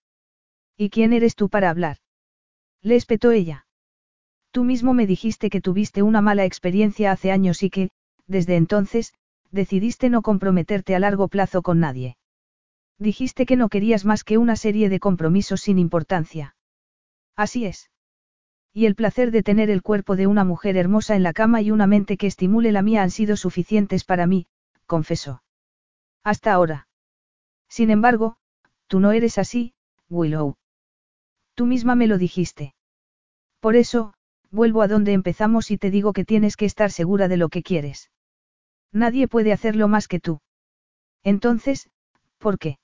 ¿Y 0.78 0.90
quién 0.90 1.14
eres 1.14 1.36
tú 1.36 1.50
para 1.50 1.70
hablar? 1.70 1.98
Le 2.82 2.96
espetó 2.96 3.32
ella. 3.32 3.68
Tú 4.52 4.64
mismo 4.64 4.94
me 4.94 5.06
dijiste 5.06 5.50
que 5.50 5.62
tuviste 5.62 6.02
una 6.02 6.22
mala 6.22 6.46
experiencia 6.46 7.12
hace 7.12 7.32
años 7.32 7.62
y 7.64 7.70
que, 7.70 7.90
desde 8.28 8.56
entonces, 8.56 9.14
decidiste 9.52 10.10
no 10.10 10.22
comprometerte 10.22 10.96
a 10.96 11.00
largo 11.00 11.28
plazo 11.28 11.62
con 11.62 11.80
nadie. 11.80 12.18
Dijiste 12.98 13.46
que 13.46 13.56
no 13.56 13.70
querías 13.70 14.06
más 14.06 14.24
que 14.24 14.38
una 14.38 14.56
serie 14.56 14.90
de 14.90 15.00
compromisos 15.00 15.62
sin 15.62 15.78
importancia. 15.78 16.56
Así 17.36 17.66
es. 17.66 17.91
Y 18.74 18.86
el 18.86 18.96
placer 18.96 19.32
de 19.32 19.44
tener 19.44 19.70
el 19.70 19.82
cuerpo 19.82 20.16
de 20.16 20.28
una 20.28 20.46
mujer 20.46 20.78
hermosa 20.78 21.16
en 21.16 21.24
la 21.24 21.34
cama 21.34 21.62
y 21.62 21.72
una 21.72 21.88
mente 21.88 22.16
que 22.18 22.28
estimule 22.28 22.72
la 22.72 22.82
mía 22.82 23.04
han 23.04 23.12
sido 23.12 23.36
suficientes 23.36 24.06
para 24.06 24.28
mí, 24.28 24.48
confesó. 24.86 25.44
Hasta 26.24 26.54
ahora. 26.54 26.88
Sin 27.68 27.90
embargo, 27.90 28.38
tú 28.88 29.00
no 29.00 29.12
eres 29.12 29.38
así, 29.38 29.74
Willow. 30.10 30.56
Tú 31.56 31.66
misma 31.66 31.96
me 31.96 32.08
lo 32.08 32.18
dijiste. 32.18 32.74
Por 33.60 33.76
eso, 33.76 34.14
vuelvo 34.52 34.82
a 34.82 34.88
donde 34.88 35.14
empezamos 35.14 35.72
y 35.72 35.78
te 35.78 35.92
digo 35.92 36.14
que 36.14 36.26
tienes 36.26 36.56
que 36.56 36.66
estar 36.66 36.92
segura 36.92 37.28
de 37.28 37.38
lo 37.38 37.50
que 37.50 37.64
quieres. 37.64 38.10
Nadie 38.92 39.28
puede 39.28 39.54
hacerlo 39.54 39.88
más 39.88 40.08
que 40.08 40.20
tú. 40.20 40.42
Entonces, 41.24 41.90
¿por 42.38 42.58
qué? 42.58 42.78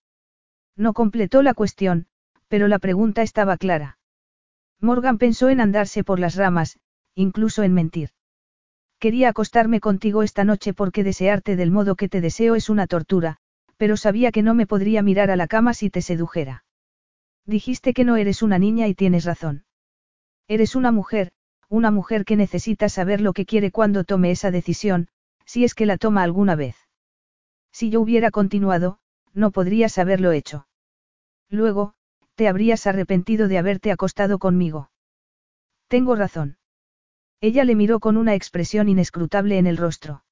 No 0.75 0.93
completó 0.93 1.41
la 1.41 1.53
cuestión, 1.53 2.07
pero 2.47 2.67
la 2.67 2.79
pregunta 2.79 3.21
estaba 3.21 3.57
clara. 3.57 3.96
Morgan 4.79 5.17
pensó 5.17 5.49
en 5.49 5.61
andarse 5.61 6.03
por 6.03 6.19
las 6.19 6.35
ramas, 6.35 6.79
incluso 7.15 7.63
en 7.63 7.73
mentir. 7.73 8.09
Quería 8.99 9.29
acostarme 9.29 9.79
contigo 9.79 10.23
esta 10.23 10.43
noche 10.43 10.73
porque 10.73 11.03
desearte 11.03 11.55
del 11.55 11.71
modo 11.71 11.95
que 11.95 12.09
te 12.09 12.21
deseo 12.21 12.55
es 12.55 12.69
una 12.69 12.87
tortura, 12.87 13.37
pero 13.77 13.95
sabía 13.95 14.31
que 14.31 14.43
no 14.43 14.53
me 14.53 14.67
podría 14.67 15.01
mirar 15.01 15.29
a 15.31 15.35
la 15.35 15.47
cama 15.47 15.73
si 15.73 15.89
te 15.89 16.01
sedujera. 16.01 16.63
Dijiste 17.45 17.93
que 17.93 18.03
no 18.03 18.17
eres 18.17 18.41
una 18.41 18.59
niña 18.59 18.87
y 18.87 18.95
tienes 18.95 19.23
razón. 19.23 19.65
Eres 20.47 20.75
una 20.75 20.91
mujer, 20.91 21.31
una 21.69 21.91
mujer 21.91 22.25
que 22.25 22.35
necesita 22.35 22.89
saber 22.89 23.21
lo 23.21 23.33
que 23.33 23.45
quiere 23.45 23.71
cuando 23.71 24.03
tome 24.03 24.31
esa 24.31 24.51
decisión, 24.51 25.07
si 25.45 25.63
es 25.63 25.75
que 25.75 25.85
la 25.85 25.97
toma 25.97 26.23
alguna 26.23 26.55
vez. 26.55 26.75
Si 27.71 27.89
yo 27.89 28.01
hubiera 28.01 28.31
continuado, 28.31 28.99
no 29.33 29.51
podrías 29.51 29.97
haberlo 29.97 30.31
hecho. 30.31 30.67
Luego, 31.49 31.93
te 32.37 32.47
habrías 32.47 32.85
arrepentido 32.85 33.47
de 33.47 33.57
haberte 33.57 33.91
acostado 33.91 34.37
conmigo. 34.37 34.91
Tengo 35.87 36.15
razón. 36.15 36.57
Ella 37.41 37.63
le 37.63 37.75
miró 37.75 37.99
con 37.99 38.15
una 38.15 38.35
expresión 38.35 38.89
inescrutable 38.89 39.57
en 39.57 39.65
el 39.65 39.75
rostro. 39.75 40.23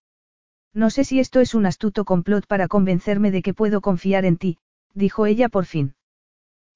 No 0.72 0.92
sé 0.92 1.04
si 1.04 1.20
esto 1.20 1.40
es 1.40 1.56
un 1.56 1.66
astuto 1.66 2.06
complot 2.06 2.46
para 2.46 2.68
convencerme 2.68 3.32
de 3.32 3.42
que 3.42 3.56
puedo 3.56 3.82
confiar 3.82 4.24
en 4.26 4.38
ti, 4.38 4.60
dijo 4.94 5.26
ella 5.26 5.50
por 5.50 5.66
fin. 5.66 5.96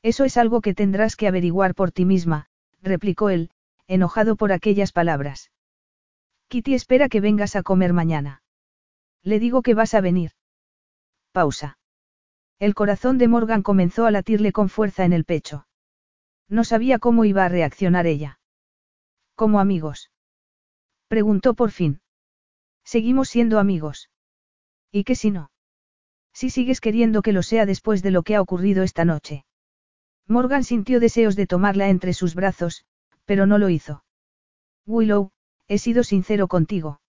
Eso 0.02 0.26
es 0.26 0.36
algo 0.36 0.62
que 0.62 0.74
tendrás 0.74 1.16
que 1.16 1.28
averiguar 1.28 1.76
por 1.76 1.92
ti 1.92 2.06
misma, 2.06 2.48
replicó 2.82 3.30
él, 3.30 3.52
enojado 3.88 4.36
por 4.36 4.52
aquellas 4.52 4.92
palabras. 4.92 5.52
Kitty 6.48 6.74
espera 6.74 7.08
que 7.08 7.22
vengas 7.22 7.56
a 7.56 7.62
comer 7.62 7.94
mañana. 7.94 8.42
Le 9.22 9.40
digo 9.40 9.62
que 9.62 9.76
vas 9.76 9.94
a 9.94 10.02
venir. 10.02 10.32
Pausa. 11.34 11.79
El 12.60 12.76
corazón 12.76 13.18
de 13.18 13.30
Morgan 13.30 13.64
comenzó 13.64 14.06
a 14.06 14.12
latirle 14.12 14.52
con 14.52 14.68
fuerza 14.68 15.06
en 15.06 15.14
el 15.14 15.24
pecho. 15.24 15.66
No 16.50 16.66
sabía 16.66 17.00
cómo 17.00 17.24
iba 17.24 17.46
a 17.46 17.50
reaccionar 17.50 18.06
ella. 18.06 18.40
¿Como 19.36 19.62
amigos? 19.62 20.12
Preguntó 21.08 21.54
por 21.54 21.72
fin. 21.72 22.02
Seguimos 22.84 23.30
siendo 23.30 23.60
amigos. 23.60 24.10
¿Y 24.92 25.06
qué 25.06 25.16
si 25.16 25.32
no? 25.32 25.52
Si 26.34 26.50
sigues 26.50 26.82
queriendo 26.82 27.22
que 27.22 27.32
lo 27.32 27.44
sea 27.44 27.66
después 27.66 28.04
de 28.04 28.12
lo 28.12 28.24
que 28.24 28.36
ha 28.36 28.42
ocurrido 28.42 28.84
esta 28.84 29.06
noche. 29.06 29.46
Morgan 30.28 30.64
sintió 30.64 31.00
deseos 31.00 31.36
de 31.36 31.48
tomarla 31.48 31.90
entre 31.90 32.14
sus 32.14 32.36
brazos, 32.36 32.86
pero 33.26 33.46
no 33.46 33.58
lo 33.58 33.70
hizo. 33.70 34.04
Willow, 34.86 35.32
he 35.68 35.78
sido 35.78 36.04
sincero 36.04 36.48
contigo. 36.48 37.00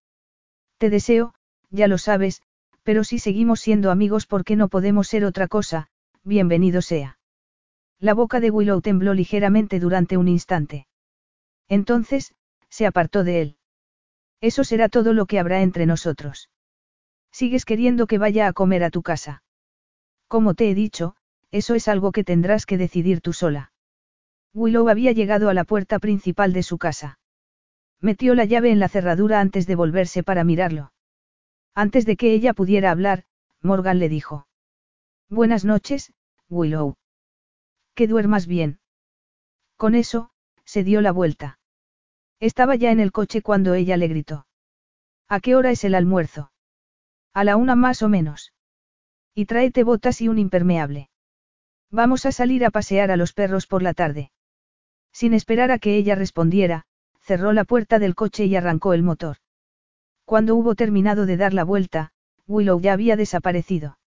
Te 0.79 0.91
deseo, 0.91 1.35
ya 1.71 1.89
lo 1.89 1.99
sabes, 1.99 2.43
pero 2.83 3.05
si 3.05 3.19
seguimos 3.19 3.61
siendo 3.61 3.91
amigos 3.91 4.27
porque 4.27 4.57
no 4.57 4.69
podemos 4.69 5.09
ser 5.09 5.25
otra 5.25 5.49
cosa, 5.49 5.89
bienvenido 6.23 6.83
sea. 6.83 7.19
La 7.99 8.15
boca 8.15 8.41
de 8.41 8.51
Willow 8.51 8.81
tembló 8.81 9.15
ligeramente 9.15 9.79
durante 9.79 10.17
un 10.17 10.29
instante. 10.29 10.87
Entonces, 11.69 12.35
se 12.69 12.87
apartó 12.87 13.25
de 13.25 13.43
él. 13.43 13.57
Eso 14.41 14.65
será 14.65 14.89
todo 14.89 15.13
lo 15.13 15.27
que 15.27 15.39
habrá 15.39 15.61
entre 15.61 15.85
nosotros. 15.85 16.49
Sigues 17.31 17.65
queriendo 17.65 18.07
que 18.07 18.19
vaya 18.19 18.47
a 18.47 18.53
comer 18.53 18.83
a 18.85 18.91
tu 18.91 19.03
casa. 19.03 19.43
Como 20.29 20.55
te 20.55 20.71
he 20.71 20.75
dicho, 20.75 21.15
eso 21.51 21.75
es 21.75 21.89
algo 21.89 22.13
que 22.13 22.25
tendrás 22.25 22.65
que 22.65 22.79
decidir 22.79 23.21
tú 23.21 23.33
sola. 23.33 23.73
Willow 24.55 24.89
había 24.89 25.13
llegado 25.13 25.49
a 25.49 25.55
la 25.55 25.65
puerta 25.65 25.99
principal 25.99 26.53
de 26.53 26.63
su 26.63 26.79
casa. 26.79 27.19
Metió 28.01 28.35
la 28.35 28.47
llave 28.47 28.71
en 28.71 28.81
la 28.81 28.89
cerradura 28.89 29.41
antes 29.41 29.67
de 29.67 29.75
volverse 29.75 30.23
para 30.23 30.43
mirarlo. 30.43 30.93
Antes 31.75 32.07
de 32.07 32.17
que 32.17 32.33
ella 32.33 32.53
pudiera 32.53 32.91
hablar, 32.91 33.25
Morgan 33.63 33.99
le 33.99 34.09
dijo. 34.09 34.47
Buenas 35.29 35.65
noches, 35.65 36.13
Willow. 36.49 36.97
Que 37.95 38.07
duermas 38.07 38.47
bien. 38.47 38.81
Con 39.77 39.95
eso, 39.95 40.31
se 40.65 40.85
dio 40.85 41.01
la 41.01 41.13
vuelta. 41.13 41.59
Estaba 42.41 42.75
ya 42.75 42.91
en 42.91 43.01
el 43.01 43.13
coche 43.13 43.43
cuando 43.43 43.75
ella 43.75 43.97
le 43.97 44.09
gritó. 44.09 44.47
¿A 45.29 45.41
qué 45.41 45.55
hora 45.55 45.71
es 45.71 45.85
el 45.85 45.95
almuerzo? 45.95 46.51
A 47.33 47.45
la 47.45 47.57
una 47.57 47.77
más 47.77 48.03
o 48.03 48.09
menos. 48.09 48.53
Y 49.35 49.47
tráete 49.47 49.85
botas 49.85 50.21
y 50.21 50.29
un 50.29 50.39
impermeable. 50.39 51.11
Vamos 51.91 52.27
a 52.27 52.33
salir 52.33 52.65
a 52.65 52.71
pasear 52.71 53.11
a 53.11 53.17
los 53.17 53.33
perros 53.33 53.67
por 53.67 53.83
la 53.83 53.95
tarde. 53.95 54.33
Sin 55.13 55.35
esperar 55.35 55.71
a 55.71 55.79
que 55.79 55.97
ella 55.97 56.15
respondiera, 56.15 56.85
cerró 57.21 57.53
la 57.53 57.65
puerta 57.65 57.99
del 57.99 58.15
coche 58.15 58.47
y 58.47 58.57
arrancó 58.57 58.93
el 58.93 59.03
motor. 59.03 59.37
Cuando 60.31 60.55
hubo 60.55 60.77
terminado 60.77 61.27
de 61.27 61.37
dar 61.37 61.53
la 61.53 61.65
vuelta, 61.65 62.13
Willow 62.47 62.81
ya 62.81 62.93
había 62.93 63.17
desaparecido. 63.17 63.99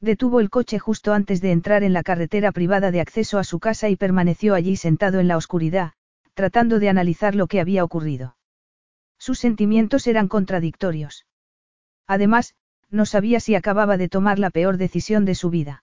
Detuvo 0.00 0.38
el 0.38 0.48
coche 0.48 0.78
justo 0.78 1.12
antes 1.12 1.40
de 1.40 1.50
entrar 1.50 1.82
en 1.82 1.92
la 1.92 2.04
carretera 2.04 2.52
privada 2.52 2.92
de 2.92 3.00
acceso 3.00 3.36
a 3.36 3.42
su 3.42 3.58
casa 3.58 3.88
y 3.88 3.96
permaneció 3.96 4.54
allí 4.54 4.76
sentado 4.76 5.18
en 5.18 5.26
la 5.26 5.36
oscuridad, 5.36 5.94
tratando 6.34 6.78
de 6.78 6.88
analizar 6.88 7.34
lo 7.34 7.48
que 7.48 7.58
había 7.58 7.82
ocurrido. 7.82 8.36
Sus 9.18 9.40
sentimientos 9.40 10.06
eran 10.06 10.28
contradictorios. 10.28 11.26
Además, 12.06 12.54
no 12.88 13.04
sabía 13.04 13.40
si 13.40 13.56
acababa 13.56 13.96
de 13.96 14.08
tomar 14.08 14.38
la 14.38 14.50
peor 14.50 14.76
decisión 14.76 15.24
de 15.24 15.34
su 15.34 15.50
vida. 15.50 15.82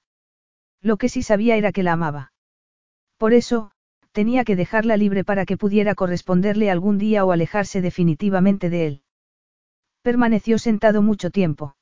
Lo 0.82 0.96
que 0.96 1.10
sí 1.10 1.24
sabía 1.24 1.58
era 1.58 1.74
que 1.74 1.84
la 1.84 1.92
amaba. 1.92 2.32
Por 3.18 3.34
eso, 3.34 3.72
tenía 4.14 4.46
que 4.46 4.56
dejarla 4.56 4.96
libre 4.96 5.26
para 5.26 5.46
que 5.46 5.58
pudiera 5.58 5.94
corresponderle 5.94 6.72
algún 6.72 6.98
día 6.98 7.26
o 7.26 7.34
alejarse 7.34 7.82
definitivamente 7.82 8.70
de 8.70 8.88
él. 8.88 9.02
Permaneció 10.08 10.58
sentado 10.58 11.02
mucho 11.02 11.32
tiempo. 11.32 11.76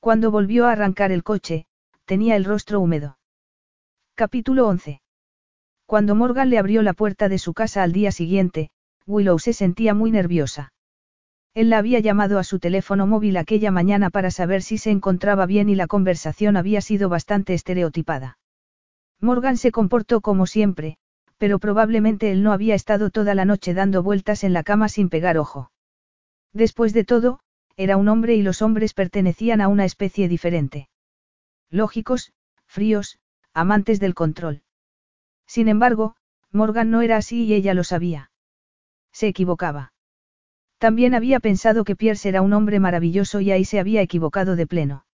Cuando 0.00 0.30
volvió 0.30 0.66
a 0.66 0.72
arrancar 0.72 1.12
el 1.12 1.22
coche, 1.22 1.66
tenía 2.06 2.36
el 2.36 2.44
rostro 2.46 2.80
húmedo. 2.80 3.18
Capítulo 4.14 4.66
11. 4.66 5.02
Cuando 5.84 6.14
Morgan 6.14 6.48
le 6.48 6.56
abrió 6.56 6.80
la 6.80 6.94
puerta 6.94 7.28
de 7.28 7.36
su 7.36 7.52
casa 7.52 7.82
al 7.82 7.92
día 7.92 8.12
siguiente, 8.12 8.70
Willow 9.06 9.38
se 9.38 9.52
sentía 9.52 9.92
muy 9.92 10.10
nerviosa. 10.10 10.72
Él 11.52 11.68
la 11.68 11.76
había 11.76 12.00
llamado 12.00 12.38
a 12.38 12.44
su 12.44 12.60
teléfono 12.60 13.06
móvil 13.06 13.36
aquella 13.36 13.70
mañana 13.70 14.08
para 14.08 14.30
saber 14.30 14.62
si 14.62 14.78
se 14.78 14.90
encontraba 14.90 15.44
bien 15.44 15.68
y 15.68 15.74
la 15.74 15.86
conversación 15.86 16.56
había 16.56 16.80
sido 16.80 17.10
bastante 17.10 17.52
estereotipada. 17.52 18.38
Morgan 19.20 19.58
se 19.58 19.70
comportó 19.70 20.22
como 20.22 20.46
siempre, 20.46 20.96
pero 21.36 21.58
probablemente 21.58 22.32
él 22.32 22.42
no 22.42 22.54
había 22.54 22.74
estado 22.74 23.10
toda 23.10 23.34
la 23.34 23.44
noche 23.44 23.74
dando 23.74 24.02
vueltas 24.02 24.44
en 24.44 24.54
la 24.54 24.62
cama 24.62 24.88
sin 24.88 25.10
pegar 25.10 25.36
ojo. 25.36 25.72
Después 26.54 26.94
de 26.94 27.04
todo, 27.04 27.40
era 27.76 27.96
un 27.96 28.08
hombre 28.08 28.36
y 28.36 28.42
los 28.42 28.62
hombres 28.62 28.94
pertenecían 28.94 29.60
a 29.60 29.68
una 29.68 29.84
especie 29.84 30.28
diferente. 30.28 30.88
Lógicos, 31.68 32.32
fríos, 32.64 33.18
amantes 33.52 33.98
del 33.98 34.14
control. 34.14 34.62
Sin 35.46 35.68
embargo, 35.68 36.14
Morgan 36.52 36.90
no 36.90 37.02
era 37.02 37.16
así 37.16 37.44
y 37.44 37.54
ella 37.54 37.74
lo 37.74 37.82
sabía. 37.82 38.30
Se 39.12 39.26
equivocaba. 39.26 39.92
También 40.78 41.14
había 41.14 41.40
pensado 41.40 41.84
que 41.84 41.96
Pierce 41.96 42.28
era 42.28 42.42
un 42.42 42.52
hombre 42.52 42.78
maravilloso 42.78 43.40
y 43.40 43.50
ahí 43.50 43.64
se 43.64 43.80
había 43.80 44.02
equivocado 44.02 44.54
de 44.54 44.66
pleno. 44.66 45.06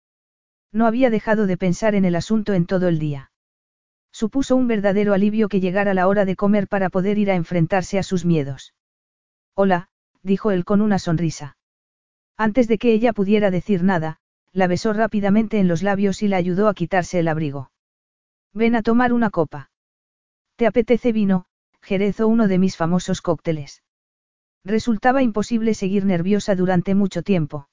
No 0.74 0.86
había 0.86 1.10
dejado 1.10 1.48
de 1.48 1.58
pensar 1.58 1.96
en 1.96 2.04
el 2.04 2.16
asunto 2.16 2.54
en 2.54 2.66
todo 2.66 2.90
el 2.90 3.00
día. 3.00 3.32
Supuso 4.12 4.56
un 4.56 4.68
verdadero 4.68 5.14
alivio 5.14 5.48
que 5.48 5.62
llegara 5.62 5.94
la 5.94 6.08
hora 6.08 6.26
de 6.26 6.36
comer 6.36 6.68
para 6.68 6.90
poder 6.90 7.18
ir 7.18 7.32
a 7.32 7.36
enfrentarse 7.36 7.98
a 7.98 8.04
sus 8.04 8.26
miedos. 8.26 8.74
Hola, 9.54 9.90
dijo 10.24 10.52
él 10.52 10.66
con 10.66 10.82
una 10.82 11.00
sonrisa. 11.00 11.58
Antes 12.38 12.68
de 12.68 12.78
que 12.78 12.94
ella 12.94 13.14
pudiera 13.14 13.52
decir 13.52 13.84
nada, 13.84 14.18
la 14.52 14.68
besó 14.68 14.94
rápidamente 14.94 15.60
en 15.60 15.68
los 15.68 15.84
labios 15.84 16.24
y 16.24 16.28
la 16.28 16.38
ayudó 16.38 16.68
a 16.68 16.74
quitarse 16.74 17.20
el 17.20 17.28
abrigo. 17.28 17.72
Ven 18.54 18.76
a 18.76 18.82
tomar 18.82 19.14
una 19.14 19.30
copa. 19.30 19.70
¿Te 20.56 20.66
apetece 20.66 21.12
vino, 21.12 21.46
Jerez 21.82 22.20
o 22.20 22.28
uno 22.28 22.48
de 22.48 22.58
mis 22.58 22.76
famosos 22.76 23.22
cócteles? 23.22 23.84
Resultaba 24.66 25.22
imposible 25.24 25.74
seguir 25.74 26.06
nerviosa 26.06 26.56
durante 26.56 26.96
mucho 26.96 27.24
tiempo. 27.24 27.70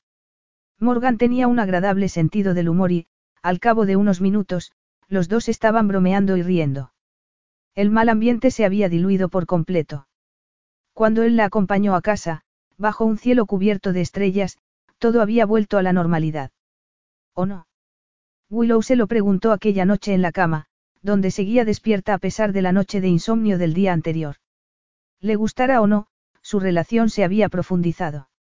Morgan 0.79 1.19
tenía 1.19 1.49
un 1.49 1.59
agradable 1.59 2.09
sentido 2.09 2.55
del 2.55 2.69
humor 2.69 2.93
y, 2.93 3.07
al 3.43 3.61
cabo 3.61 3.87
de 3.87 3.97
unos 3.97 4.21
minutos, 4.21 4.73
los 5.09 5.29
dos 5.29 5.49
estaban 5.49 5.89
bromeando 5.89 6.37
y 6.37 6.43
riendo. 6.43 6.93
El 7.75 7.91
mal 7.91 8.09
ambiente 8.09 8.51
se 8.51 8.65
había 8.65 8.89
diluido 8.89 9.29
por 9.29 9.47
completo. 9.47 10.07
Cuando 10.97 11.25
él 11.25 11.37
la 11.37 11.45
acompañó 11.45 11.95
a 11.95 12.01
casa, 12.01 12.41
bajo 12.79 13.05
un 13.05 13.19
cielo 13.19 13.45
cubierto 13.45 13.93
de 13.93 14.01
estrellas, 14.01 14.57
todo 14.97 15.21
había 15.21 15.45
vuelto 15.45 15.77
a 15.77 15.83
la 15.83 15.93
normalidad. 15.93 16.53
¿O 17.35 17.45
no? 17.45 17.67
Willow 18.49 18.81
se 18.81 18.97
lo 18.97 19.07
preguntó 19.07 19.53
aquella 19.53 19.85
noche 19.85 20.15
en 20.15 20.23
la 20.23 20.33
cama, 20.33 20.69
donde 21.03 21.31
seguía 21.31 21.67
despierta 21.67 22.15
a 22.15 22.19
pesar 22.19 22.55
de 22.55 22.63
la 22.63 22.73
noche 22.73 23.03
de 23.03 23.09
insomnio 23.09 23.59
del 23.59 23.75
día 23.75 23.93
anterior. 23.93 24.37
Le 25.21 25.37
gustara 25.37 25.83
o 25.83 25.87
no, 25.87 26.07
su 26.41 26.61
relación 26.61 27.11
se 27.11 27.25
había 27.25 27.51
profundizado. 27.51 28.31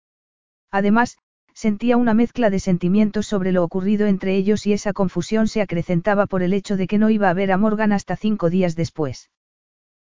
Además, 0.70 1.18
sentía 1.52 1.99
una 1.99 2.15
mezcla 2.15 2.49
de 2.49 2.60
sentimientos 2.60 3.26
sobre 3.26 3.52
lo 3.52 3.65
ocurrido 3.65 4.07
entre 4.07 4.35
ellos 4.35 4.67
y 4.67 4.73
esa 4.73 4.94
confusión 4.94 5.47
se 5.47 5.60
acrecentaba 5.60 6.25
por 6.25 6.43
el 6.43 6.55
hecho 6.55 6.78
de 6.78 6.86
que 6.86 6.97
no 6.97 7.10
iba 7.10 7.28
a 7.28 7.35
ver 7.35 7.52
a 7.52 7.59
Morgan 7.59 7.93
hasta 7.93 8.17
cinco 8.17 8.49
días 8.49 8.76
después. 8.76 9.28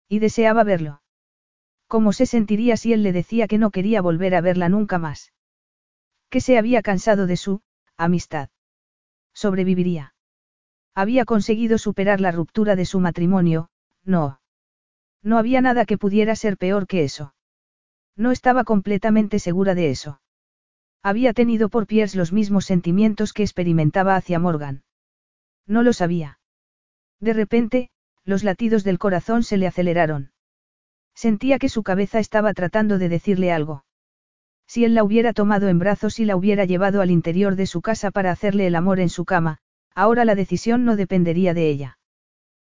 Y 0.06 0.18
deseaba 0.18 0.64
verlo. 0.64 1.01
¿Cómo 1.92 2.14
se 2.14 2.24
sentiría 2.24 2.78
si 2.78 2.94
él 2.94 3.02
le 3.02 3.12
decía 3.12 3.46
que 3.46 3.58
no 3.58 3.70
quería 3.70 4.00
volver 4.00 4.34
a 4.34 4.40
verla 4.40 4.70
nunca 4.70 4.98
más? 4.98 5.34
Que 6.30 6.40
se 6.40 6.56
había 6.56 6.80
cansado 6.80 7.26
de 7.26 7.36
su 7.36 7.60
amistad. 7.98 8.48
Sobreviviría. 9.34 10.14
Había 10.94 11.26
conseguido 11.26 11.76
superar 11.76 12.18
la 12.18 12.32
ruptura 12.32 12.76
de 12.76 12.86
su 12.86 12.98
matrimonio, 12.98 13.68
no. 14.04 14.40
No 15.22 15.36
había 15.36 15.60
nada 15.60 15.84
que 15.84 15.98
pudiera 15.98 16.34
ser 16.34 16.56
peor 16.56 16.86
que 16.86 17.04
eso. 17.04 17.34
No 18.16 18.30
estaba 18.30 18.64
completamente 18.64 19.38
segura 19.38 19.74
de 19.74 19.90
eso. 19.90 20.22
Había 21.02 21.34
tenido 21.34 21.68
por 21.68 21.86
Pierce 21.86 22.16
los 22.16 22.32
mismos 22.32 22.64
sentimientos 22.64 23.34
que 23.34 23.42
experimentaba 23.42 24.16
hacia 24.16 24.38
Morgan. 24.38 24.82
No 25.66 25.82
lo 25.82 25.92
sabía. 25.92 26.38
De 27.20 27.34
repente, 27.34 27.90
los 28.24 28.44
latidos 28.44 28.82
del 28.82 28.98
corazón 28.98 29.42
se 29.42 29.58
le 29.58 29.66
aceleraron. 29.66 30.31
Sentía 31.14 31.58
que 31.58 31.68
su 31.68 31.82
cabeza 31.82 32.18
estaba 32.18 32.54
tratando 32.54 32.98
de 32.98 33.08
decirle 33.08 33.52
algo. 33.52 33.84
Si 34.66 34.84
él 34.84 34.94
la 34.94 35.04
hubiera 35.04 35.32
tomado 35.32 35.68
en 35.68 35.78
brazos 35.78 36.18
y 36.18 36.24
la 36.24 36.36
hubiera 36.36 36.64
llevado 36.64 37.00
al 37.00 37.10
interior 37.10 37.56
de 37.56 37.66
su 37.66 37.82
casa 37.82 38.10
para 38.10 38.30
hacerle 38.30 38.66
el 38.66 38.74
amor 38.74 39.00
en 39.00 39.08
su 39.08 39.24
cama, 39.24 39.60
Ahora 39.94 40.24
la 40.24 40.34
decisión 40.34 40.84
no 40.84 40.96
dependería 40.96 41.54
de 41.54 41.68
ella. 41.68 41.98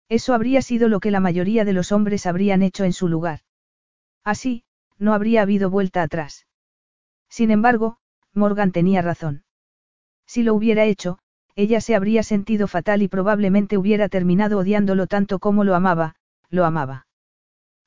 Eso 0.10 0.34
habría 0.34 0.62
sido 0.62 0.90
lo 0.90 1.00
que 1.00 1.12
la 1.12 1.20
mayoría 1.20 1.66
de 1.66 1.74
los 1.74 1.92
hombres 1.92 2.26
habrían 2.26 2.64
hecho 2.64 2.84
en 2.84 2.94
su 2.94 3.08
lugar. 3.08 3.42
Así, 4.24 4.64
no 4.98 5.14
habría 5.14 5.44
habido 5.44 5.70
vuelta 5.70 6.02
atrás. 6.02 6.48
Sin 7.30 7.52
embargo, 7.52 7.98
Morgan 8.34 8.72
tenía 8.72 9.02
razón. 9.02 9.44
Si 10.26 10.44
lo 10.44 10.54
hubiera 10.54 10.86
hecho, 10.86 11.20
ella 11.56 11.82
se 11.82 11.96
habría 11.96 12.24
sentido 12.24 12.68
fatal 12.68 13.02
y 13.02 13.08
probablemente 13.08 13.78
hubiera 13.78 14.10
terminado 14.10 14.60
odiándolo 14.60 15.08
tanto 15.08 15.40
como 15.40 15.64
lo 15.64 15.76
amaba, 15.76 16.16
lo 16.50 16.66
amaba. 16.66 17.08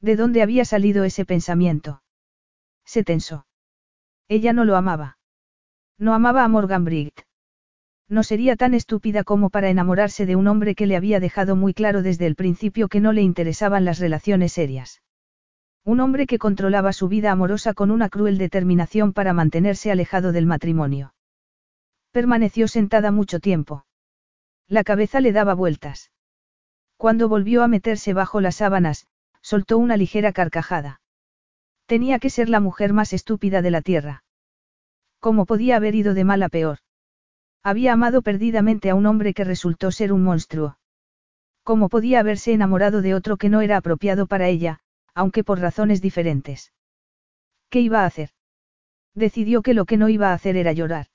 ¿De 0.05 0.17
dónde 0.17 0.43
había 0.43 0.67
salido 0.67 1.05
ese 1.05 1.25
pensamiento? 1.25 2.03
Se 2.85 3.05
tensó. 3.05 3.47
Ella 4.29 4.53
no 4.53 4.67
lo 4.67 4.77
amaba. 4.77 5.17
No 5.99 6.13
amaba 6.13 6.45
a 6.45 6.49
Morgan 6.49 6.85
Bright. 6.85 7.21
No 8.07 8.23
sería 8.23 8.55
tan 8.55 8.75
estúpida 8.75 9.25
como 9.25 9.49
para 9.49 9.71
enamorarse 9.71 10.27
de 10.27 10.37
un 10.37 10.47
hombre 10.47 10.75
que 10.75 10.85
le 10.87 10.97
había 10.97 11.21
dejado 11.21 11.57
muy 11.57 11.73
claro 11.73 12.03
desde 12.03 12.27
el 12.27 12.35
principio 12.35 12.89
que 12.89 13.01
no 13.01 13.15
le 13.15 13.23
interesaban 13.23 13.87
las 13.87 13.99
relaciones 13.99 14.53
serias. 14.53 15.01
Un 15.87 16.01
hombre 16.01 16.27
que 16.27 16.39
controlaba 16.39 16.93
su 16.93 17.09
vida 17.09 17.33
amorosa 17.33 17.73
con 17.73 17.91
una 17.91 18.11
cruel 18.11 18.37
determinación 18.37 19.15
para 19.15 19.33
mantenerse 19.33 19.91
alejado 19.91 20.33
del 20.33 20.45
matrimonio. 20.45 21.15
Permaneció 22.11 22.69
sentada 22.69 23.11
mucho 23.11 23.41
tiempo. 23.41 23.87
La 24.69 24.85
cabeza 24.85 25.23
le 25.23 25.33
daba 25.33 25.55
vueltas. 25.55 26.11
Cuando 26.99 27.31
volvió 27.31 27.63
a 27.63 27.69
meterse 27.69 28.13
bajo 28.13 28.43
las 28.43 28.57
sábanas, 28.57 29.07
soltó 29.45 29.77
una 29.77 29.99
ligera 29.99 30.33
carcajada. 30.33 31.03
Tenía 31.87 32.19
que 32.19 32.31
ser 32.31 32.49
la 32.49 32.61
mujer 32.61 32.95
más 32.95 33.13
estúpida 33.13 33.61
de 33.61 33.71
la 33.71 33.83
tierra. 33.83 34.25
¿Cómo 35.21 35.45
podía 35.45 35.77
haber 35.77 35.95
ido 35.95 36.15
de 36.15 36.25
mal 36.25 36.43
a 36.43 36.49
peor? 36.49 36.79
Había 37.63 37.93
amado 37.93 38.23
perdidamente 38.23 38.89
a 38.89 38.95
un 38.95 39.05
hombre 39.05 39.35
que 39.35 39.45
resultó 39.45 39.93
ser 39.93 40.15
un 40.15 40.25
monstruo. 40.25 40.79
¿Cómo 41.63 41.91
podía 41.91 42.21
haberse 42.21 42.55
enamorado 42.55 43.03
de 43.03 43.15
otro 43.15 43.37
que 43.37 43.51
no 43.51 43.61
era 43.61 43.77
apropiado 43.77 44.27
para 44.27 44.49
ella, 44.49 44.81
aunque 45.15 45.45
por 45.45 45.61
razones 45.61 46.01
diferentes? 46.01 46.73
¿Qué 47.69 47.81
iba 47.81 48.03
a 48.03 48.07
hacer? 48.07 48.31
Decidió 49.15 49.61
que 49.61 49.75
lo 49.75 49.85
que 49.85 49.99
no 49.99 50.09
iba 50.09 50.31
a 50.31 50.35
hacer 50.35 50.57
era 50.57 50.73
llorar. 50.73 51.09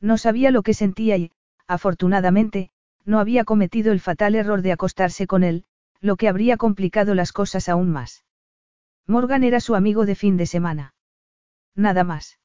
No 0.00 0.18
sabía 0.18 0.50
lo 0.50 0.62
que 0.62 0.74
sentía 0.74 1.16
y, 1.16 1.30
afortunadamente, 1.68 2.70
no 3.04 3.20
había 3.20 3.44
cometido 3.44 3.92
el 3.92 4.00
fatal 4.00 4.34
error 4.34 4.60
de 4.62 4.72
acostarse 4.72 5.26
con 5.26 5.44
él, 5.44 5.64
lo 6.04 6.16
que 6.16 6.28
habría 6.28 6.58
complicado 6.58 7.14
las 7.14 7.32
cosas 7.32 7.70
aún 7.70 7.90
más. 7.90 8.24
Morgan 9.06 9.42
era 9.42 9.58
su 9.58 9.74
amigo 9.74 10.04
de 10.04 10.14
fin 10.14 10.36
de 10.36 10.44
semana. 10.44 10.94
Nada 11.74 12.04
más. 12.04 12.38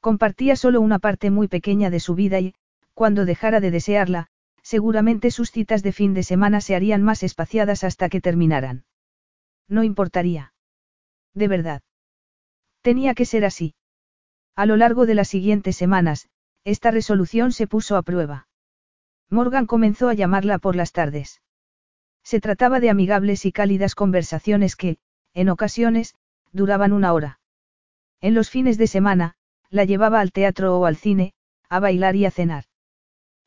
Compartía 0.00 0.56
solo 0.56 0.80
una 0.80 0.98
parte 0.98 1.30
muy 1.30 1.46
pequeña 1.46 1.90
de 1.90 2.00
su 2.00 2.14
vida 2.14 2.40
y, 2.40 2.54
cuando 2.94 3.26
dejara 3.26 3.60
de 3.60 3.70
desearla, 3.70 4.28
seguramente 4.62 5.30
sus 5.30 5.50
citas 5.50 5.82
de 5.82 5.92
fin 5.92 6.14
de 6.14 6.22
semana 6.22 6.62
se 6.62 6.74
harían 6.74 7.02
más 7.02 7.22
espaciadas 7.22 7.84
hasta 7.84 8.08
que 8.08 8.22
terminaran. 8.22 8.86
No 9.68 9.84
importaría. 9.84 10.54
De 11.34 11.48
verdad. 11.48 11.82
Tenía 12.80 13.12
que 13.12 13.26
ser 13.26 13.44
así. 13.44 13.74
A 14.56 14.64
lo 14.64 14.78
largo 14.78 15.04
de 15.04 15.16
las 15.16 15.28
siguientes 15.28 15.76
semanas, 15.76 16.30
esta 16.64 16.90
resolución 16.90 17.52
se 17.52 17.66
puso 17.66 17.98
a 17.98 18.02
prueba. 18.02 18.48
Morgan 19.28 19.66
comenzó 19.66 20.08
a 20.08 20.14
llamarla 20.14 20.56
por 20.56 20.76
las 20.76 20.92
tardes. 20.92 21.42
Se 22.22 22.40
trataba 22.40 22.80
de 22.80 22.90
amigables 22.90 23.44
y 23.46 23.52
cálidas 23.52 23.94
conversaciones 23.94 24.76
que, 24.76 24.98
en 25.34 25.48
ocasiones, 25.48 26.14
duraban 26.52 26.92
una 26.92 27.12
hora. 27.12 27.40
En 28.20 28.34
los 28.34 28.50
fines 28.50 28.78
de 28.78 28.86
semana, 28.86 29.34
la 29.70 29.84
llevaba 29.84 30.20
al 30.20 30.32
teatro 30.32 30.78
o 30.78 30.84
al 30.84 30.96
cine, 30.96 31.32
a 31.68 31.80
bailar 31.80 32.16
y 32.16 32.26
a 32.26 32.30
cenar. 32.30 32.64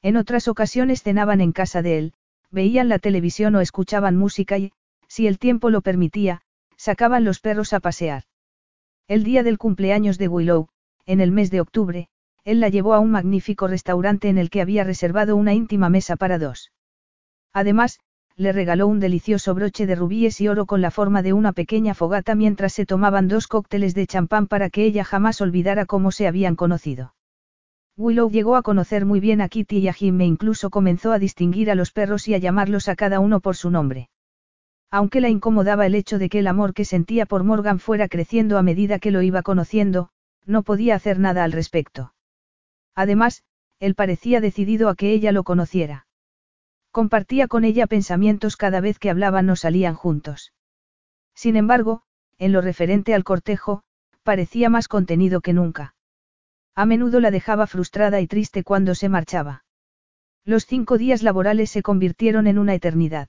En 0.02 0.18
otras 0.18 0.48
ocasiones 0.48 1.03
cenaban 1.03 1.42
en 1.42 1.52
casa 1.52 1.82
de 1.82 1.98
él, 1.98 2.14
veían 2.50 2.90
la 2.90 3.00
televisión 3.00 3.56
o 3.56 3.61
escuchaban 3.61 4.16
música 4.16 4.58
y, 4.58 4.72
si 5.08 5.27
el 5.27 5.40
tiempo 5.40 5.69
lo 5.69 5.82
permitía, 5.82 6.42
sacaban 6.76 7.24
los 7.24 7.40
perros 7.40 7.74
a 7.74 7.80
pasear. 7.80 8.24
El 9.08 9.24
día 9.24 9.43
del 9.43 9.58
cumpleaños 9.58 10.18
de 10.18 10.27
Willow, 10.27 10.69
en 11.06 11.19
el 11.19 11.32
mes 11.32 11.52
de 11.52 11.61
octubre, 11.61 12.10
él 12.45 12.60
la 12.60 12.69
llevó 12.69 12.93
a 12.93 13.00
un 13.00 13.11
magnífico 13.11 13.68
restaurante 13.68 14.30
en 14.30 14.38
el 14.38 14.50
que 14.50 14.61
había 14.61 14.84
reservado 14.84 15.35
una 15.35 15.53
íntima 15.53 15.90
mesa 15.90 16.16
para 16.16 16.40
dos. 16.40 16.72
Además, 17.53 18.00
le 18.36 18.52
regaló 18.52 18.88
un 18.88 19.00
delicioso 19.00 19.53
broche 19.53 19.86
de 19.86 19.95
rubíes 19.95 20.42
y 20.42 20.48
oro 20.48 20.66
con 20.66 20.82
la 20.82 20.92
forma 20.92 21.22
de 21.22 21.34
una 21.34 21.53
pequeña 21.53 21.94
fogata 21.94 22.36
mientras 22.36 22.74
se 22.74 22.86
tomaban 22.86 23.28
dos 23.28 23.48
cócteles 23.48 23.94
de 23.94 24.08
champán 24.08 24.48
para 24.48 24.70
que 24.70 24.86
ella 24.86 25.03
jamás 25.03 25.42
olvidara 25.42 25.86
cómo 25.86 26.12
se 26.12 26.28
habían 26.28 26.56
conocido. 26.56 27.14
Willow 27.95 28.32
llegó 28.32 28.56
a 28.56 28.64
conocer 28.64 29.06
muy 29.06 29.20
bien 29.20 29.40
a 29.40 29.50
Kitty 29.50 29.78
y 29.78 29.88
a 29.88 29.94
Jim 29.94 30.20
e 30.22 30.26
incluso 30.26 30.72
comenzó 30.72 31.12
a 31.12 31.20
distinguir 31.20 31.70
a 31.70 31.76
los 31.76 31.92
perros 31.92 32.28
y 32.28 32.34
a 32.34 32.40
llamarlos 32.40 32.90
a 32.90 32.95
cada 32.95 33.20
uno 33.20 33.40
por 33.40 33.56
su 33.56 33.70
nombre. 33.70 34.10
Aunque 34.90 35.22
la 35.22 35.30
incomodaba 35.30 35.86
el 35.86 35.94
hecho 35.94 36.18
de 36.18 36.30
que 36.30 36.40
el 36.40 36.48
amor 36.48 36.74
que 36.74 36.86
sentía 36.86 37.28
por 37.28 37.44
Morgan 37.44 37.78
fuera 37.78 38.08
creciendo 38.08 38.58
a 38.58 38.64
medida 38.64 38.98
que 38.98 39.12
lo 39.12 39.22
iba 39.22 39.44
conociendo, 39.44 40.10
no 40.45 40.64
podía 40.64 40.95
hacer 40.95 41.20
nada 41.20 41.44
al 41.44 41.52
respecto. 41.52 42.14
Además, 42.95 43.44
él 43.80 43.94
parecía 43.95 44.42
decidido 44.42 44.90
a 44.90 44.95
que 44.95 45.12
ella 45.12 45.32
lo 45.32 45.44
conociera. 45.44 46.08
Compartía 46.94 47.48
con 47.48 47.64
ella 47.64 47.88
pensamientos 47.88 48.56
cada 48.56 48.80
vez 48.80 49.00
que 49.00 49.10
hablaban 49.10 49.50
o 49.50 49.56
salían 49.56 49.96
juntos. 49.96 50.54
Sin 51.34 51.56
embargo, 51.56 52.04
en 52.38 52.52
lo 52.52 52.62
referente 52.62 53.16
al 53.16 53.24
cortejo, 53.24 53.82
parecía 54.22 54.70
más 54.70 54.88
contenido 54.88 55.42
que 55.42 55.54
nunca. 55.54 55.96
A 56.76 56.86
menudo 56.86 57.20
la 57.20 57.32
dejaba 57.32 57.66
frustrada 57.66 58.22
y 58.22 58.28
triste 58.28 58.64
cuando 58.64 58.94
se 58.94 59.10
marchaba. 59.10 59.66
Los 60.46 60.68
cinco 60.68 61.00
días 61.00 61.24
laborales 61.24 61.72
se 61.72 61.82
convirtieron 61.82 62.46
en 62.46 62.60
una 62.60 62.76
eternidad. 62.76 63.28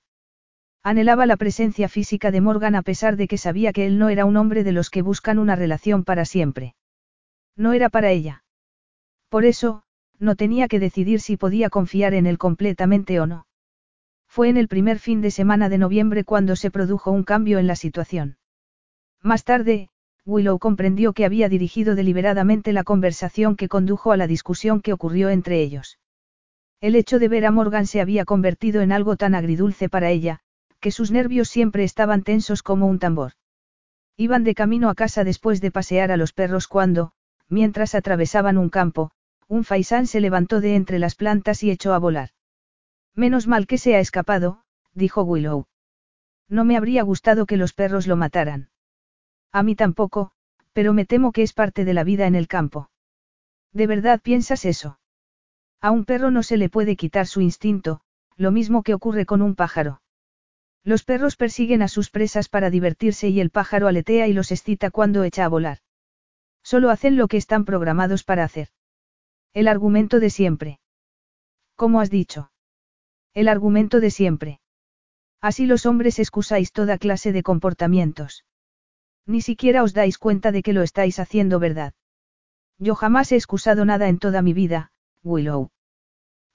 Anhelaba 0.83 1.25
la 1.25 1.39
presencia 1.39 1.89
física 1.89 2.31
de 2.31 2.43
Morgan 2.43 2.75
a 2.75 2.83
pesar 2.83 3.17
de 3.17 3.29
que 3.29 3.39
sabía 3.39 3.73
que 3.73 3.87
él 3.87 3.99
no 3.99 4.11
era 4.11 4.27
un 4.27 4.37
hombre 4.37 4.63
de 4.63 4.73
los 4.73 4.91
que 4.91 5.01
buscan 5.01 5.39
una 5.39 5.57
relación 5.57 6.05
para 6.05 6.27
siempre. 6.27 6.75
No 7.57 7.73
era 7.73 7.89
para 7.89 8.11
ella. 8.11 8.45
Por 9.31 9.47
eso, 9.47 9.85
no 10.19 10.37
tenía 10.37 10.69
que 10.69 10.81
decidir 10.81 11.23
si 11.23 11.39
podía 11.39 11.71
confiar 11.71 12.13
en 12.13 12.27
él 12.27 12.37
completamente 12.37 13.21
o 13.21 13.27
no. 13.27 13.47
Fue 14.35 14.49
en 14.49 14.57
el 14.57 14.67
primer 14.67 14.99
fin 14.99 15.21
de 15.21 15.31
semana 15.31 15.69
de 15.69 15.79
noviembre 15.79 16.25
cuando 16.25 16.57
se 16.57 16.73
produjo 16.73 17.13
un 17.13 17.23
cambio 17.23 17.61
en 17.61 17.69
la 17.69 17.77
situación. 17.77 18.37
Más 19.23 19.45
tarde, 19.45 19.91
Willow 20.25 20.59
comprendió 20.59 21.13
que 21.13 21.25
había 21.25 21.49
dirigido 21.49 21.95
deliberadamente 21.95 22.73
la 22.73 22.83
conversación 22.83 23.55
que 23.55 23.69
condujo 23.69 24.11
a 24.11 24.17
la 24.17 24.27
discusión 24.27 24.81
que 24.81 24.93
ocurrió 24.93 25.31
entre 25.31 25.63
ellos. 25.63 26.01
El 26.81 26.97
hecho 26.97 27.21
de 27.21 27.29
ver 27.29 27.47
a 27.47 27.53
Morgan 27.53 27.87
se 27.87 28.01
había 28.01 28.25
convertido 28.25 28.81
en 28.81 28.91
algo 28.91 29.15
tan 29.15 29.37
agridulce 29.37 29.89
para 29.89 30.11
ella, 30.11 30.41
que 30.81 30.91
sus 30.91 31.13
nervios 31.13 31.49
siempre 31.49 31.85
estaban 31.85 32.25
tensos 32.25 32.65
como 32.65 32.89
un 32.89 32.99
tambor. 32.99 33.35
Iban 34.17 34.43
de 34.43 34.57
camino 34.57 34.89
a 34.91 34.97
casa 34.97 35.23
después 35.23 35.61
de 35.61 35.71
pasear 35.71 36.11
a 36.11 36.17
los 36.17 36.33
perros 36.33 36.67
cuando, 36.67 37.13
mientras 37.49 37.95
atravesaban 37.95 38.59
un 38.59 38.69
campo, 38.69 39.13
un 39.47 39.63
faisán 39.63 40.09
se 40.09 40.21
levantó 40.21 40.61
de 40.61 40.75
entre 40.75 40.99
las 40.99 41.15
plantas 41.15 41.63
y 41.63 41.71
echó 41.71 41.95
a 41.95 41.99
volar. 41.99 42.31
Menos 43.15 43.47
mal 43.47 43.67
que 43.67 43.79
se 43.79 43.95
ha 43.95 44.01
escapado, 44.01 44.65
dijo 44.93 45.23
Willow. 45.23 45.67
No 46.49 46.65
me 46.65 46.77
habría 46.77 47.03
gustado 47.03 47.47
que 47.47 47.57
los 47.57 47.73
perros 47.73 48.07
lo 48.07 48.17
mataran. 48.17 48.71
A 49.53 49.63
mí 49.63 49.77
tampoco, 49.77 50.33
pero 50.73 50.93
me 50.93 51.07
temo 51.07 51.31
que 51.31 51.43
es 51.43 51.53
parte 51.53 51.85
de 51.85 51.95
la 51.95 52.05
vida 52.05 52.27
en 52.27 52.35
el 52.35 52.49
campo. 52.49 52.91
¿De 53.73 53.87
verdad 53.87 54.21
piensas 54.21 54.65
eso? 54.65 54.99
A 55.81 55.91
un 55.91 56.05
perro 56.05 56.31
no 56.31 56.43
se 56.43 56.57
le 56.57 56.69
puede 56.69 56.97
quitar 56.97 57.27
su 57.27 57.41
instinto, 57.41 58.01
lo 58.37 58.51
mismo 58.51 58.83
que 58.83 58.95
ocurre 58.95 59.27
con 59.27 59.43
un 59.43 59.55
pájaro. 59.55 60.03
Los 60.83 61.05
perros 61.05 61.37
persiguen 61.37 61.83
a 61.83 61.89
sus 61.89 62.11
presas 62.11 62.49
para 62.49 62.69
divertirse 62.69 63.29
y 63.29 63.41
el 63.41 63.51
pájaro 63.51 63.87
aletea 63.87 64.27
y 64.27 64.33
los 64.33 64.51
excita 64.51 64.91
cuando 64.91 65.23
echa 65.23 65.45
a 65.45 65.49
volar. 65.49 65.79
Solo 66.63 66.91
hacen 66.91 67.17
lo 67.17 67.29
que 67.29 67.37
están 67.37 67.65
programados 67.65 68.25
para 68.25 68.45
hacer. 68.45 68.69
El 69.53 69.69
argumento 69.69 70.19
de 70.19 70.31
siempre. 70.31 70.81
¿Cómo 71.77 72.01
has 72.01 72.11
dicho? 72.11 72.51
El 73.35 73.49
argumento 73.49 74.01
de 74.01 74.11
siempre. 74.11 74.61
Así 75.41 75.67
los 75.67 75.87
hombres 75.87 76.19
excusáis 76.19 76.73
toda 76.73 76.99
clase 76.99 77.33
de 77.33 77.43
comportamientos. 77.43 78.45
Ni 79.27 79.41
siquiera 79.41 79.83
os 79.83 79.93
dais 79.93 80.19
cuenta 80.19 80.53
de 80.53 80.63
que 80.63 80.73
lo 80.73 80.83
estáis 80.83 81.19
haciendo 81.19 81.59
verdad. 81.59 81.95
Yo 82.79 82.95
jamás 82.95 83.33
he 83.33 83.37
excusado 83.37 83.85
nada 83.85 84.09
en 84.09 84.19
toda 84.19 84.41
mi 84.41 84.53
vida, 84.53 84.93
Willow. 85.23 85.71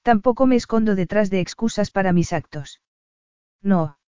Tampoco 0.03 0.45
me 0.45 0.55
escondo 0.55 0.95
detrás 0.95 1.29
de 1.29 1.41
excusas 1.41 1.91
para 1.91 2.13
mis 2.13 2.31
actos. 2.33 2.81
No. 3.61 3.99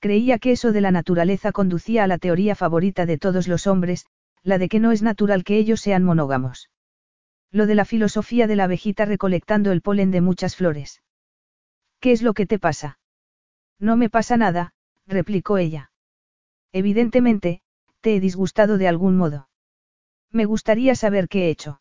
Creía 0.00 0.38
que 0.38 0.52
eso 0.52 0.72
de 0.72 0.80
la 0.80 0.90
naturaleza 0.90 1.52
conducía 1.52 2.04
a 2.04 2.06
la 2.06 2.18
teoría 2.18 2.54
favorita 2.54 3.06
de 3.06 3.18
todos 3.18 3.48
los 3.48 3.66
hombres, 3.66 4.06
la 4.42 4.58
de 4.58 4.68
que 4.68 4.80
no 4.80 4.92
es 4.92 5.02
natural 5.02 5.44
que 5.44 5.56
ellos 5.56 5.80
sean 5.80 6.04
monógamos. 6.04 6.70
Lo 7.50 7.66
de 7.66 7.74
la 7.74 7.84
filosofía 7.84 8.46
de 8.46 8.56
la 8.56 8.64
abejita 8.64 9.04
recolectando 9.04 9.70
el 9.70 9.80
polen 9.80 10.10
de 10.10 10.20
muchas 10.20 10.56
flores. 10.56 11.00
¿Qué 12.04 12.12
es 12.12 12.20
lo 12.20 12.34
que 12.34 12.44
te 12.44 12.58
pasa? 12.58 12.98
No 13.80 13.96
me 13.96 14.10
pasa 14.10 14.36
nada, 14.36 14.74
replicó 15.06 15.56
ella. 15.56 15.90
Evidentemente, 16.70 17.62
te 18.02 18.14
he 18.14 18.20
disgustado 18.20 18.76
de 18.76 18.88
algún 18.88 19.16
modo. 19.16 19.48
Me 20.30 20.44
gustaría 20.44 20.96
saber 20.96 21.30
qué 21.30 21.46
he 21.46 21.48
hecho. 21.48 21.80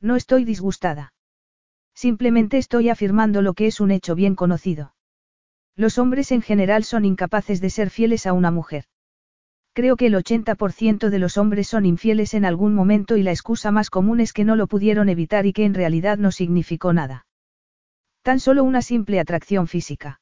No 0.00 0.14
estoy 0.14 0.44
disgustada. 0.44 1.12
Simplemente 1.92 2.56
estoy 2.56 2.88
afirmando 2.88 3.42
lo 3.42 3.54
que 3.54 3.66
es 3.66 3.80
un 3.80 3.90
hecho 3.90 4.14
bien 4.14 4.36
conocido. 4.36 4.94
Los 5.74 5.98
hombres 5.98 6.30
en 6.30 6.42
general 6.42 6.84
son 6.84 7.04
incapaces 7.04 7.60
de 7.60 7.70
ser 7.70 7.90
fieles 7.90 8.28
a 8.28 8.34
una 8.34 8.52
mujer. 8.52 8.84
Creo 9.72 9.96
que 9.96 10.06
el 10.06 10.14
80% 10.14 11.10
de 11.10 11.18
los 11.18 11.36
hombres 11.36 11.66
son 11.66 11.84
infieles 11.84 12.34
en 12.34 12.44
algún 12.44 12.76
momento 12.76 13.16
y 13.16 13.24
la 13.24 13.32
excusa 13.32 13.72
más 13.72 13.90
común 13.90 14.20
es 14.20 14.32
que 14.32 14.44
no 14.44 14.54
lo 14.54 14.68
pudieron 14.68 15.08
evitar 15.08 15.46
y 15.46 15.52
que 15.52 15.64
en 15.64 15.74
realidad 15.74 16.16
no 16.16 16.30
significó 16.30 16.92
nada. 16.92 17.26
Tan 18.22 18.38
solo 18.38 18.64
una 18.64 18.82
simple 18.82 19.18
atracción 19.18 19.66
física. 19.66 20.20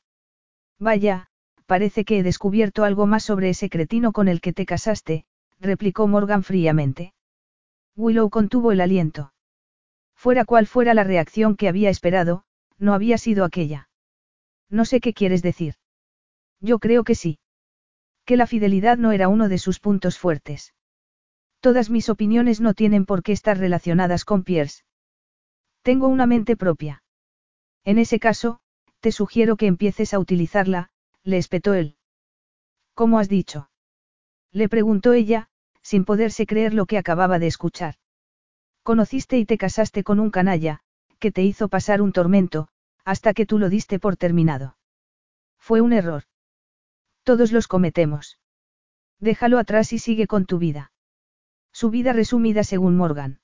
Vaya, 0.79 1.29
parece 1.67 2.05
que 2.05 2.19
he 2.19 2.23
descubierto 2.23 2.85
algo 2.85 3.07
más 3.07 3.25
sobre 3.25 3.51
ese 3.51 3.69
cretino 3.69 4.12
con 4.12 4.27
el 4.29 4.41
que 4.41 4.53
te 4.55 4.65
casaste, 4.65 5.27
replicó 5.61 6.09
Morgan 6.09 6.43
fríamente. 6.43 7.12
Willow 7.97 8.31
contuvo 8.31 8.73
el 8.73 8.81
aliento. 8.81 9.33
Fuera 10.17 10.45
cual 10.45 10.67
fuera 10.67 10.95
la 10.95 11.05
reacción 11.05 11.57
que 11.57 11.69
había 11.69 11.91
esperado, 11.91 12.45
no 12.79 12.95
había 12.95 13.19
sido 13.19 13.45
aquella. 13.45 13.89
No 14.70 14.85
sé 14.85 15.01
qué 15.01 15.12
quieres 15.12 15.43
decir. 15.43 15.75
Yo 16.61 16.79
creo 16.79 17.05
que 17.05 17.15
sí. 17.15 17.39
Que 18.25 18.37
la 18.37 18.47
fidelidad 18.47 18.97
no 18.97 19.12
era 19.12 19.29
uno 19.29 19.49
de 19.49 19.59
sus 19.59 19.81
puntos 19.81 20.19
fuertes. 20.19 20.75
Todas 21.61 21.91
mis 21.91 22.09
opiniones 22.09 22.61
no 22.61 22.73
tienen 22.73 23.05
por 23.05 23.23
qué 23.23 23.33
estar 23.33 23.59
relacionadas 23.59 24.25
con 24.25 24.45
Pierce. 24.45 24.85
Tengo 25.83 26.09
una 26.09 26.27
mente 26.27 26.57
propia. 26.57 27.03
En 27.84 27.99
ese 27.99 28.18
caso, 28.18 28.60
te 29.00 29.12
sugiero 29.12 29.57
que 29.57 29.67
empieces 29.67 30.12
a 30.15 30.18
utilizarla, 30.18 30.91
le 31.23 31.39
espetó 31.39 31.75
él. 31.75 31.97
¿Cómo 32.94 33.18
has 33.18 33.28
dicho? 33.28 33.70
Le 34.52 34.68
preguntó 34.68 35.12
ella, 35.12 35.49
sin 35.83 36.05
poderse 36.05 36.47
creer 36.47 36.75
lo 36.75 36.86
que 36.86 36.99
acababa 36.99 37.39
de 37.39 37.47
escuchar. 37.47 37.94
Conociste 38.83 39.39
y 39.39 39.47
te 39.47 39.59
casaste 39.59 40.05
con 40.05 40.20
un 40.20 40.31
canalla, 40.31 40.81
que 41.18 41.31
te 41.31 41.42
hizo 41.42 41.68
pasar 41.68 42.02
un 42.02 42.12
tormento, 42.12 42.68
hasta 43.05 43.34
que 43.34 43.47
tú 43.47 43.59
lo 43.59 43.68
diste 43.68 43.99
por 43.99 44.17
terminado. 44.17 44.76
Fue 45.59 45.81
un 45.81 45.92
error. 45.92 46.25
Todos 47.23 47.52
los 47.52 47.68
cometemos. 47.68 48.39
Déjalo 49.18 49.59
atrás 49.59 49.92
y 49.92 49.99
sigue 49.99 50.26
con 50.26 50.47
tu 50.47 50.59
vida. 50.59 50.92
Su 51.73 51.91
vida 51.91 52.12
resumida 52.12 52.65
según 52.65 52.97
Morgan. 52.97 53.41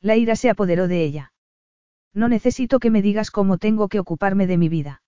La 0.00 0.16
ira 0.16 0.36
se 0.36 0.50
apoderó 0.50 0.88
de 0.88 1.04
ella. 1.04 1.32
No 2.14 2.28
necesito 2.28 2.80
que 2.80 2.90
me 2.90 3.02
digas 3.02 3.30
cómo 3.30 3.58
tengo 3.58 3.88
que 3.88 4.00
ocuparme 4.00 4.46
de 4.46 4.58
mi 4.58 4.68
vida. 4.68 5.02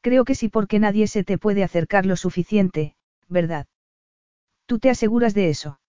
Creo 0.00 0.24
que 0.24 0.34
sí 0.34 0.48
porque 0.48 0.78
nadie 0.78 1.06
se 1.06 1.24
te 1.24 1.38
puede 1.38 1.62
acercar 1.62 2.06
lo 2.06 2.16
suficiente, 2.16 2.96
¿verdad? 3.28 3.66
Tú 4.66 4.78
te 4.78 4.90
aseguras 4.90 5.34
de 5.34 5.50
eso. 5.50 5.80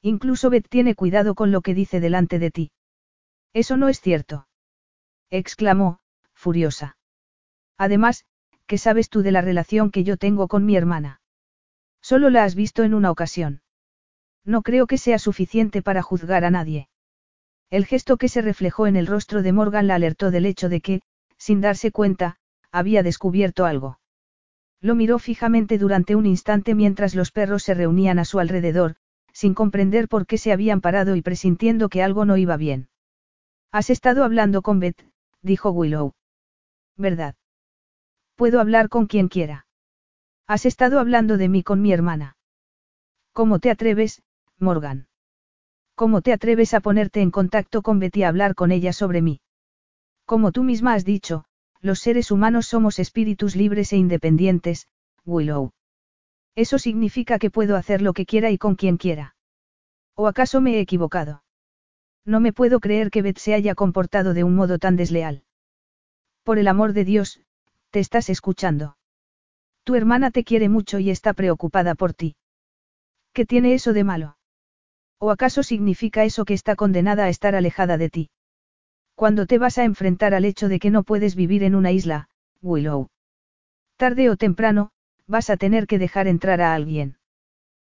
Incluso 0.00 0.50
Beth 0.50 0.68
tiene 0.68 0.94
cuidado 0.94 1.34
con 1.34 1.52
lo 1.52 1.60
que 1.60 1.74
dice 1.74 2.00
delante 2.00 2.38
de 2.38 2.50
ti. 2.50 2.72
Eso 3.52 3.76
no 3.76 3.88
es 3.88 4.00
cierto. 4.00 4.48
exclamó, 5.30 6.00
furiosa. 6.34 6.96
Además, 7.78 8.24
¿qué 8.66 8.78
sabes 8.78 9.08
tú 9.08 9.22
de 9.22 9.32
la 9.32 9.40
relación 9.40 9.90
que 9.90 10.04
yo 10.04 10.16
tengo 10.16 10.48
con 10.48 10.64
mi 10.64 10.76
hermana? 10.76 11.20
Solo 12.00 12.30
la 12.30 12.44
has 12.44 12.54
visto 12.54 12.82
en 12.82 12.94
una 12.94 13.10
ocasión. 13.10 13.62
No 14.44 14.62
creo 14.62 14.86
que 14.86 14.98
sea 14.98 15.18
suficiente 15.18 15.82
para 15.82 16.02
juzgar 16.02 16.44
a 16.44 16.50
nadie. 16.50 16.88
El 17.72 17.86
gesto 17.86 18.18
que 18.18 18.28
se 18.28 18.42
reflejó 18.42 18.86
en 18.86 18.96
el 18.96 19.06
rostro 19.06 19.42
de 19.42 19.50
Morgan 19.50 19.86
la 19.86 19.94
alertó 19.94 20.30
del 20.30 20.44
hecho 20.44 20.68
de 20.68 20.82
que, 20.82 21.00
sin 21.38 21.62
darse 21.62 21.90
cuenta, 21.90 22.36
había 22.70 23.02
descubierto 23.02 23.64
algo. 23.64 23.98
Lo 24.82 24.94
miró 24.94 25.18
fijamente 25.18 25.78
durante 25.78 26.14
un 26.14 26.26
instante 26.26 26.74
mientras 26.74 27.14
los 27.14 27.32
perros 27.32 27.62
se 27.62 27.72
reunían 27.72 28.18
a 28.18 28.26
su 28.26 28.40
alrededor, 28.40 28.96
sin 29.32 29.54
comprender 29.54 30.06
por 30.06 30.26
qué 30.26 30.36
se 30.36 30.52
habían 30.52 30.82
parado 30.82 31.16
y 31.16 31.22
presintiendo 31.22 31.88
que 31.88 32.02
algo 32.02 32.26
no 32.26 32.36
iba 32.36 32.58
bien. 32.58 32.90
Has 33.70 33.88
estado 33.88 34.22
hablando 34.22 34.60
con 34.60 34.78
Beth, 34.78 35.08
dijo 35.40 35.70
Willow. 35.70 36.12
¿Verdad? 36.98 37.36
Puedo 38.36 38.60
hablar 38.60 38.90
con 38.90 39.06
quien 39.06 39.28
quiera. 39.28 39.66
Has 40.46 40.66
estado 40.66 41.00
hablando 41.00 41.38
de 41.38 41.48
mí 41.48 41.62
con 41.62 41.80
mi 41.80 41.94
hermana. 41.94 42.36
¿Cómo 43.32 43.60
te 43.60 43.70
atreves, 43.70 44.22
Morgan? 44.58 45.08
¿Cómo 46.02 46.20
te 46.20 46.32
atreves 46.32 46.74
a 46.74 46.80
ponerte 46.80 47.20
en 47.20 47.30
contacto 47.30 47.80
con 47.80 48.00
Betty 48.00 48.24
a 48.24 48.28
hablar 48.28 48.56
con 48.56 48.72
ella 48.72 48.92
sobre 48.92 49.22
mí? 49.22 49.40
Como 50.26 50.50
tú 50.50 50.64
misma 50.64 50.94
has 50.94 51.04
dicho, 51.04 51.44
los 51.80 52.00
seres 52.00 52.32
humanos 52.32 52.66
somos 52.66 52.98
espíritus 52.98 53.54
libres 53.54 53.92
e 53.92 53.98
independientes, 53.98 54.88
Willow. 55.24 55.70
Eso 56.56 56.80
significa 56.80 57.38
que 57.38 57.52
puedo 57.52 57.76
hacer 57.76 58.02
lo 58.02 58.14
que 58.14 58.26
quiera 58.26 58.50
y 58.50 58.58
con 58.58 58.74
quien 58.74 58.96
quiera. 58.96 59.36
¿O 60.16 60.26
acaso 60.26 60.60
me 60.60 60.74
he 60.74 60.80
equivocado? 60.80 61.44
No 62.24 62.40
me 62.40 62.52
puedo 62.52 62.80
creer 62.80 63.12
que 63.12 63.22
Beth 63.22 63.38
se 63.38 63.54
haya 63.54 63.76
comportado 63.76 64.34
de 64.34 64.42
un 64.42 64.56
modo 64.56 64.80
tan 64.80 64.96
desleal. 64.96 65.44
Por 66.42 66.58
el 66.58 66.66
amor 66.66 66.94
de 66.94 67.04
Dios, 67.04 67.42
te 67.90 68.00
estás 68.00 68.28
escuchando. 68.28 68.96
Tu 69.84 69.94
hermana 69.94 70.32
te 70.32 70.42
quiere 70.42 70.68
mucho 70.68 70.98
y 70.98 71.10
está 71.10 71.32
preocupada 71.32 71.94
por 71.94 72.12
ti. 72.12 72.34
¿Qué 73.32 73.46
tiene 73.46 73.74
eso 73.74 73.92
de 73.92 74.02
malo? 74.02 74.36
¿O 75.24 75.30
acaso 75.30 75.62
significa 75.62 76.24
eso 76.24 76.44
que 76.44 76.52
está 76.52 76.74
condenada 76.74 77.26
a 77.26 77.28
estar 77.28 77.54
alejada 77.54 77.96
de 77.96 78.10
ti? 78.10 78.30
Cuando 79.14 79.46
te 79.46 79.56
vas 79.56 79.78
a 79.78 79.84
enfrentar 79.84 80.34
al 80.34 80.44
hecho 80.44 80.68
de 80.68 80.80
que 80.80 80.90
no 80.90 81.04
puedes 81.04 81.36
vivir 81.36 81.62
en 81.62 81.76
una 81.76 81.92
isla, 81.92 82.28
Willow. 82.60 83.08
Tarde 83.96 84.30
o 84.30 84.36
temprano, 84.36 84.90
vas 85.28 85.48
a 85.48 85.56
tener 85.56 85.86
que 85.86 86.00
dejar 86.00 86.26
entrar 86.26 86.60
a 86.60 86.74
alguien. 86.74 87.18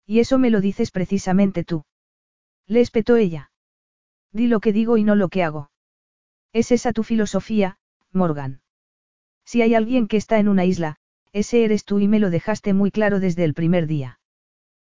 Y 0.05 0.21
eso 0.21 0.39
me 0.39 0.49
lo 0.49 0.61
dices 0.61 0.89
precisamente 0.91 1.65
tú. 1.65 1.83
Le 2.65 2.79
espetó 2.79 3.17
ella. 3.17 3.51
Di 4.31 4.47
lo 4.47 4.61
que 4.61 4.71
digo 4.71 4.95
y 4.95 5.03
no 5.03 5.15
lo 5.15 5.27
que 5.27 5.43
hago. 5.43 5.69
Es 6.53 6.71
esa 6.71 6.93
tu 6.93 7.03
filosofía, 7.03 7.77
Morgan. 8.13 8.61
Si 9.43 9.61
hay 9.61 9.75
alguien 9.75 10.07
que 10.07 10.15
está 10.15 10.39
en 10.39 10.47
una 10.47 10.63
isla, 10.63 10.95
ese 11.33 11.65
eres 11.65 11.83
tú 11.83 11.99
y 11.99 12.07
me 12.07 12.19
lo 12.19 12.29
dejaste 12.29 12.73
muy 12.73 12.89
claro 12.89 13.19
desde 13.19 13.43
el 13.43 13.53
primer 13.53 13.85
día. 13.85 14.21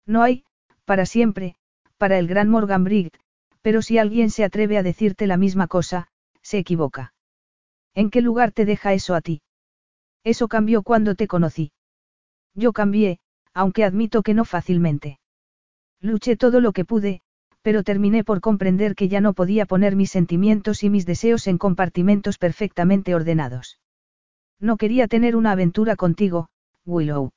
No 0.07 0.23
hay, 0.23 0.45
para 0.85 1.05
siempre, 1.05 1.57
para 2.03 2.19
el 2.19 2.27
gran 2.27 2.49
Morgan 2.49 2.83
Briggs, 2.83 3.17
pero 3.61 3.81
si 3.81 3.97
alguien 3.97 4.29
se 4.29 4.43
atreve 4.43 4.77
a 4.77 4.83
decirte 4.83 5.25
la 5.25 5.37
misma 5.37 5.67
cosa, 5.67 6.09
se 6.41 6.57
equivoca. 6.57 7.13
¿En 7.95 8.09
qué 8.09 8.19
lugar 8.21 8.51
te 8.51 8.65
deja 8.65 8.91
eso 8.91 9.15
a 9.15 9.21
ti? 9.21 9.41
Eso 10.25 10.49
cambió 10.49 10.83
cuando 10.83 11.15
te 11.15 11.27
conocí. 11.27 11.71
Yo 12.55 12.73
cambié, 12.73 13.19
aunque 13.53 13.85
admito 13.85 14.21
que 14.21 14.33
no 14.33 14.43
fácilmente. 14.43 15.17
Luché 16.01 16.35
todo 16.35 16.59
lo 16.59 16.73
que 16.73 16.83
pude, 16.83 17.21
pero 17.61 17.83
terminé 17.83 18.25
por 18.25 18.41
comprender 18.41 18.95
que 18.95 19.07
ya 19.07 19.21
no 19.21 19.31
podía 19.31 19.65
poner 19.65 19.95
mis 19.95 20.11
sentimientos 20.11 20.83
y 20.83 20.89
mis 20.89 21.05
deseos 21.05 21.47
en 21.47 21.57
compartimentos 21.57 22.37
perfectamente 22.37 23.15
ordenados. 23.15 23.79
No 24.59 24.75
quería 24.75 25.07
tener 25.07 25.37
una 25.37 25.53
aventura 25.53 25.95
contigo, 25.95 26.49
Willow. 26.85 27.31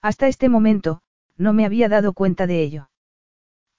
Hasta 0.00 0.28
este 0.28 0.48
momento, 0.48 1.00
no 1.36 1.52
me 1.52 1.66
había 1.66 1.88
dado 1.88 2.12
cuenta 2.12 2.46
de 2.46 2.62
ello. 2.62 2.86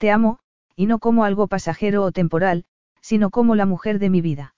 Te 0.02 0.10
amo, 0.10 0.40
y 0.76 0.88
no 0.88 0.98
como 0.98 1.26
algo 1.26 1.46
pasajero 1.46 2.04
o 2.04 2.12
temporal, 2.12 2.66
sino 3.02 3.30
como 3.30 3.54
la 3.54 3.68
mujer 3.68 4.00
de 4.00 4.10
mi 4.10 4.20
vida. 4.20 4.56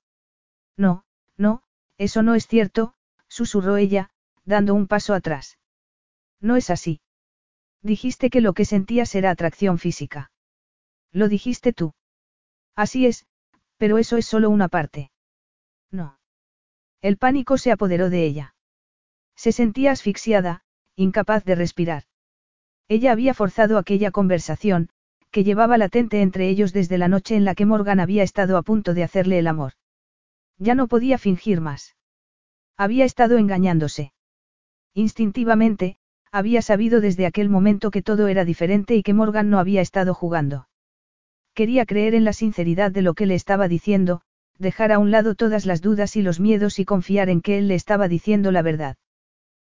No, 0.77 1.03
no, 1.35 1.63
eso 1.97 2.23
no 2.23 2.33
es 2.33 2.47
cierto, 2.47 2.93
susurró 3.27 3.75
ella, 3.75 4.09
dando 4.45 4.73
un 4.73 4.87
paso 4.87 5.13
atrás. 5.13 5.57
No 6.39 6.55
es 6.55 6.69
así. 6.69 7.01
Dijiste 7.81 8.29
que 8.29 8.39
lo 8.39 8.53
que 8.53 8.63
sentías 8.63 9.15
era 9.15 9.31
atracción 9.31 9.79
física. 9.79 10.31
Lo 11.11 11.27
dijiste 11.27 11.73
tú. 11.73 11.93
Así 12.73 13.05
es, 13.05 13.27
pero 13.75 13.97
eso 13.97 14.15
es 14.15 14.25
solo 14.25 14.49
una 14.49 14.69
parte. 14.69 15.11
No. 15.91 16.19
El 17.01 17.17
pánico 17.17 17.57
se 17.57 17.73
apoderó 17.73 18.09
de 18.09 18.23
ella. 18.23 18.55
Se 19.35 19.51
sentía 19.51 19.91
asfixiada, 19.91 20.63
incapaz 20.95 21.43
de 21.43 21.55
respirar. 21.55 22.03
Ella 22.87 23.11
había 23.11 23.33
forzado 23.33 23.77
aquella 23.77 24.09
conversación, 24.11 24.89
que 25.33 25.43
llevaba 25.43 25.79
latente 25.79 26.21
entre 26.21 26.47
ellos 26.47 26.73
desde 26.73 26.99
la 26.99 27.07
noche 27.07 27.35
en 27.35 27.43
la 27.43 27.55
que 27.55 27.65
Morgan 27.65 27.99
había 27.99 28.21
estado 28.21 28.55
a 28.55 28.61
punto 28.61 28.93
de 28.93 29.03
hacerle 29.03 29.39
el 29.39 29.47
amor. 29.47 29.73
Ya 30.59 30.75
no 30.75 30.87
podía 30.87 31.17
fingir 31.17 31.59
más. 31.59 31.95
Había 32.77 33.03
estado 33.03 33.39
engañándose. 33.39 34.13
Instintivamente, 34.93 35.97
había 36.31 36.61
sabido 36.61 37.01
desde 37.01 37.25
aquel 37.25 37.49
momento 37.49 37.89
que 37.89 38.03
todo 38.03 38.27
era 38.27 38.45
diferente 38.45 38.95
y 38.95 39.01
que 39.01 39.15
Morgan 39.15 39.49
no 39.49 39.57
había 39.57 39.81
estado 39.81 40.13
jugando. 40.13 40.67
Quería 41.55 41.87
creer 41.87 42.13
en 42.13 42.25
la 42.25 42.33
sinceridad 42.33 42.91
de 42.91 43.01
lo 43.01 43.15
que 43.15 43.25
le 43.25 43.33
estaba 43.33 43.67
diciendo, 43.67 44.21
dejar 44.59 44.91
a 44.91 44.99
un 44.99 45.09
lado 45.09 45.33
todas 45.33 45.65
las 45.65 45.81
dudas 45.81 46.15
y 46.15 46.21
los 46.21 46.39
miedos 46.39 46.77
y 46.77 46.85
confiar 46.85 47.29
en 47.29 47.41
que 47.41 47.57
él 47.57 47.67
le 47.67 47.75
estaba 47.75 48.07
diciendo 48.07 48.51
la 48.51 48.61
verdad. 48.61 48.97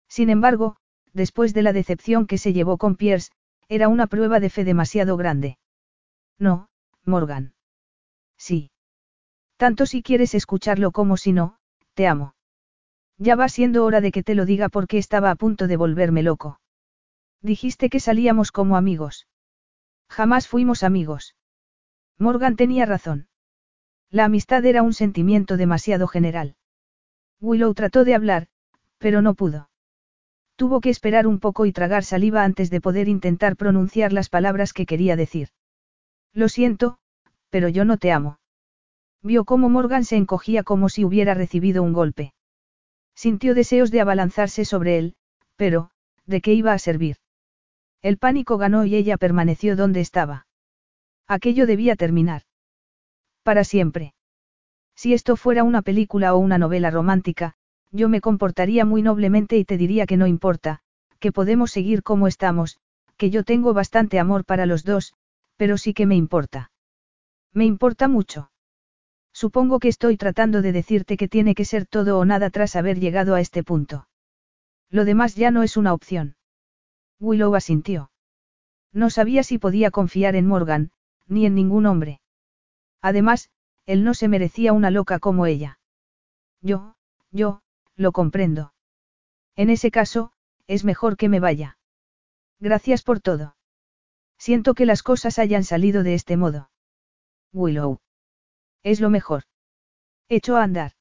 Sin 0.07 0.31
embargo, 0.31 0.77
después 1.13 1.53
de 1.53 1.61
la 1.61 1.71
decepción 1.71 2.25
que 2.25 2.39
se 2.39 2.51
llevó 2.51 2.79
con 2.79 2.95
Pierce, 2.95 3.29
era 3.71 3.87
una 3.87 4.05
prueba 4.05 4.41
de 4.41 4.49
fe 4.49 4.65
demasiado 4.65 5.15
grande. 5.15 5.57
No, 6.37 6.67
Morgan. 7.05 7.53
Sí. 8.37 8.69
Tanto 9.55 9.85
si 9.85 10.03
quieres 10.03 10.35
escucharlo 10.35 10.91
como 10.91 11.15
si 11.15 11.31
no, 11.31 11.55
te 11.93 12.05
amo. 12.05 12.35
Ya 13.17 13.37
va 13.37 13.47
siendo 13.47 13.85
hora 13.85 14.01
de 14.01 14.11
que 14.11 14.23
te 14.23 14.35
lo 14.35 14.45
diga 14.45 14.67
porque 14.67 14.97
estaba 14.97 15.31
a 15.31 15.35
punto 15.35 15.67
de 15.67 15.77
volverme 15.77 16.21
loco. 16.21 16.59
Dijiste 17.41 17.89
que 17.89 18.01
salíamos 18.01 18.51
como 18.51 18.75
amigos. 18.75 19.27
Jamás 20.09 20.49
fuimos 20.49 20.83
amigos. 20.83 21.37
Morgan 22.17 22.57
tenía 22.57 22.85
razón. 22.85 23.29
La 24.09 24.25
amistad 24.25 24.65
era 24.65 24.83
un 24.83 24.93
sentimiento 24.93 25.55
demasiado 25.55 26.07
general. 26.07 26.57
Willow 27.39 27.73
trató 27.73 28.03
de 28.03 28.15
hablar, 28.15 28.47
pero 28.97 29.21
no 29.21 29.33
pudo. 29.33 29.70
Tuvo 30.55 30.81
que 30.81 30.89
esperar 30.89 31.27
un 31.27 31.39
poco 31.39 31.65
y 31.65 31.71
tragar 31.71 32.03
saliva 32.03 32.43
antes 32.43 32.69
de 32.69 32.81
poder 32.81 33.07
intentar 33.07 33.55
pronunciar 33.55 34.13
las 34.13 34.29
palabras 34.29 34.73
que 34.73 34.85
quería 34.85 35.15
decir. 35.15 35.49
Lo 36.33 36.49
siento, 36.49 36.97
pero 37.49 37.67
yo 37.67 37.85
no 37.85 37.97
te 37.97 38.11
amo. 38.11 38.39
Vio 39.23 39.45
cómo 39.45 39.69
Morgan 39.69 40.03
se 40.03 40.15
encogía 40.15 40.63
como 40.63 40.89
si 40.89 41.03
hubiera 41.03 41.33
recibido 41.33 41.83
un 41.83 41.93
golpe. 41.93 42.33
Sintió 43.15 43.53
deseos 43.53 43.91
de 43.91 44.01
abalanzarse 44.01 44.65
sobre 44.65 44.97
él, 44.97 45.15
pero, 45.55 45.91
¿de 46.25 46.41
qué 46.41 46.53
iba 46.53 46.73
a 46.73 46.79
servir? 46.79 47.17
El 48.01 48.17
pánico 48.17 48.57
ganó 48.57 48.85
y 48.85 48.95
ella 48.95 49.17
permaneció 49.17 49.75
donde 49.75 49.99
estaba. 49.99 50.47
Aquello 51.27 51.67
debía 51.67 51.95
terminar. 51.95 52.43
Para 53.43 53.63
siempre. 53.63 54.13
Si 54.95 55.13
esto 55.13 55.35
fuera 55.35 55.63
una 55.63 55.81
película 55.81 56.33
o 56.33 56.39
una 56.39 56.57
novela 56.57 56.89
romántica, 56.89 57.55
yo 57.91 58.09
me 58.09 58.21
comportaría 58.21 58.85
muy 58.85 59.01
noblemente 59.01 59.57
y 59.57 59.65
te 59.65 59.77
diría 59.77 60.05
que 60.05 60.17
no 60.17 60.27
importa, 60.27 60.79
que 61.19 61.31
podemos 61.31 61.71
seguir 61.71 62.03
como 62.03 62.27
estamos, 62.27 62.79
que 63.17 63.29
yo 63.29 63.43
tengo 63.43 63.73
bastante 63.73 64.19
amor 64.19 64.45
para 64.45 64.65
los 64.65 64.83
dos, 64.83 65.13
pero 65.57 65.77
sí 65.77 65.93
que 65.93 66.05
me 66.05 66.15
importa. 66.15 66.71
Me 67.53 67.65
importa 67.65 68.07
mucho. 68.07 68.51
Supongo 69.33 69.79
que 69.79 69.87
estoy 69.87 70.17
tratando 70.17 70.61
de 70.61 70.71
decirte 70.71 71.17
que 71.17 71.27
tiene 71.27 71.53
que 71.53 71.65
ser 71.65 71.85
todo 71.85 72.17
o 72.17 72.25
nada 72.25 72.49
tras 72.49 72.75
haber 72.75 72.99
llegado 72.99 73.35
a 73.35 73.41
este 73.41 73.63
punto. 73.63 74.07
Lo 74.89 75.05
demás 75.05 75.35
ya 75.35 75.51
no 75.51 75.63
es 75.63 75.77
una 75.77 75.93
opción. 75.93 76.35
Willow 77.19 77.55
asintió. 77.55 78.11
No 78.93 79.09
sabía 79.09 79.43
si 79.43 79.57
podía 79.57 79.91
confiar 79.91 80.35
en 80.35 80.47
Morgan, 80.47 80.91
ni 81.27 81.45
en 81.45 81.55
ningún 81.55 81.85
hombre. 81.85 82.19
Además, 83.01 83.49
él 83.85 84.03
no 84.03 84.13
se 84.13 84.27
merecía 84.27 84.73
una 84.73 84.91
loca 84.91 85.19
como 85.19 85.45
ella. 85.45 85.79
Yo, 86.61 86.95
yo, 87.31 87.61
lo 88.01 88.11
comprendo. 88.11 88.73
En 89.55 89.69
ese 89.69 89.91
caso, 89.91 90.33
es 90.67 90.83
mejor 90.83 91.17
que 91.17 91.29
me 91.29 91.39
vaya. 91.39 91.77
Gracias 92.59 93.03
por 93.03 93.19
todo. 93.19 93.55
Siento 94.37 94.73
que 94.73 94.85
las 94.85 95.03
cosas 95.03 95.39
hayan 95.39 95.63
salido 95.63 96.03
de 96.03 96.13
este 96.15 96.37
modo. 96.37 96.69
Willow. 97.53 97.99
Es 98.83 98.99
lo 98.99 99.09
mejor. 99.09 99.43
Echó 100.29 100.57
a 100.57 100.63
andar. 100.63 100.93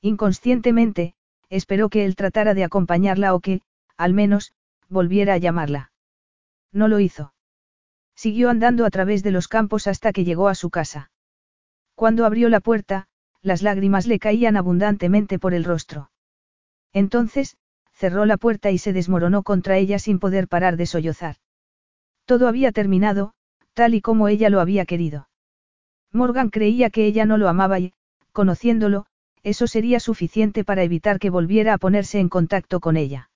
Inconscientemente, 0.00 1.14
esperó 1.48 1.88
que 1.88 2.04
él 2.04 2.16
tratara 2.16 2.54
de 2.54 2.64
acompañarla 2.64 3.34
o 3.34 3.40
que, 3.40 3.62
al 3.96 4.14
menos, 4.14 4.52
volviera 4.88 5.34
a 5.34 5.38
llamarla. 5.38 5.92
No 6.72 6.88
lo 6.88 7.00
hizo. 7.00 7.34
Siguió 8.14 8.50
andando 8.50 8.84
a 8.84 8.90
través 8.90 9.22
de 9.22 9.30
los 9.30 9.46
campos 9.46 9.86
hasta 9.86 10.12
que 10.12 10.24
llegó 10.24 10.48
a 10.48 10.54
su 10.54 10.70
casa. 10.70 11.10
Cuando 11.94 12.24
abrió 12.24 12.48
la 12.48 12.60
puerta, 12.60 13.08
las 13.42 13.62
lágrimas 13.62 14.06
le 14.06 14.18
caían 14.18 14.56
abundantemente 14.56 15.38
por 15.38 15.54
el 15.54 15.64
rostro. 15.64 16.10
Entonces, 16.92 17.56
cerró 17.92 18.26
la 18.26 18.36
puerta 18.36 18.70
y 18.70 18.78
se 18.78 18.92
desmoronó 18.92 19.42
contra 19.42 19.78
ella 19.78 19.98
sin 19.98 20.18
poder 20.18 20.48
parar 20.48 20.76
de 20.76 20.86
sollozar. 20.86 21.36
Todo 22.24 22.48
había 22.48 22.72
terminado, 22.72 23.32
tal 23.74 23.94
y 23.94 24.00
como 24.00 24.28
ella 24.28 24.50
lo 24.50 24.60
había 24.60 24.84
querido. 24.84 25.28
Morgan 26.12 26.50
creía 26.50 26.90
que 26.90 27.06
ella 27.06 27.24
no 27.24 27.38
lo 27.38 27.48
amaba 27.48 27.78
y, 27.78 27.92
conociéndolo, 28.32 29.06
eso 29.42 29.68
sería 29.68 30.00
suficiente 30.00 30.64
para 30.64 30.82
evitar 30.82 31.20
que 31.20 31.30
volviera 31.30 31.74
a 31.74 31.78
ponerse 31.78 32.18
en 32.18 32.28
contacto 32.28 32.80
con 32.80 32.96
ella. 32.96 33.30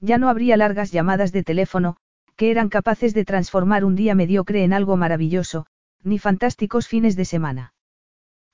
Ya 0.00 0.18
no 0.18 0.28
habría 0.28 0.56
largas 0.56 0.92
llamadas 0.92 1.32
de 1.32 1.42
teléfono, 1.42 1.96
que 2.36 2.50
eran 2.50 2.68
capaces 2.68 3.14
de 3.14 3.24
transformar 3.24 3.84
un 3.84 3.96
día 3.96 4.14
mediocre 4.14 4.62
en 4.62 4.72
algo 4.72 4.96
maravilloso, 4.96 5.66
ni 6.04 6.18
fantásticos 6.18 6.86
fines 6.86 7.16
de 7.16 7.24
semana. 7.24 7.74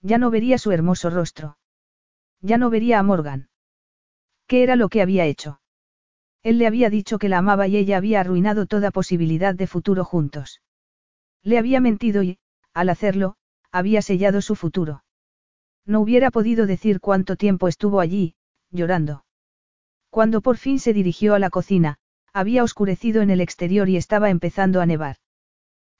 Ya 0.01 0.17
no 0.17 0.31
vería 0.31 0.57
su 0.57 0.73
hermoso 0.73 1.11
rostro. 1.11 1.59
Ya 2.41 2.57
no 2.57 2.71
vería 2.71 2.99
a 2.99 3.03
Morgan. 3.03 3.50
¿Qué 4.51 4.65
era 4.65 4.75
lo 4.75 4.89
que 4.89 5.01
había 5.01 5.27
hecho? 5.27 5.61
Él 6.43 6.59
le 6.59 6.67
había 6.67 6.91
dicho 6.91 7.21
que 7.21 7.29
la 7.29 7.39
amaba 7.39 7.69
y 7.69 7.77
ella 7.77 7.99
había 7.99 8.19
arruinado 8.19 8.67
toda 8.67 8.91
posibilidad 8.91 9.55
de 9.55 9.69
futuro 9.69 10.05
juntos. 10.05 10.61
Le 11.45 11.57
había 11.57 11.81
mentido 11.81 12.25
y, 12.25 12.41
al 12.75 12.89
hacerlo, 12.89 13.37
había 13.71 14.03
sellado 14.03 14.43
su 14.43 14.57
futuro. 14.57 15.05
No 15.87 16.01
hubiera 16.01 16.33
podido 16.33 16.67
decir 16.67 16.99
cuánto 16.99 17.37
tiempo 17.37 17.69
estuvo 17.69 18.01
allí, 18.01 18.35
llorando. 18.73 19.25
Cuando 20.09 20.41
por 20.41 20.57
fin 20.57 20.81
se 20.81 20.93
dirigió 20.93 21.37
a 21.37 21.39
la 21.39 21.51
cocina, 21.51 21.99
había 22.33 22.65
oscurecido 22.65 23.23
en 23.23 23.31
el 23.31 23.41
exterior 23.41 23.89
y 23.89 23.97
estaba 23.97 24.31
empezando 24.31 24.81
a 24.81 24.87
nevar. 24.87 25.19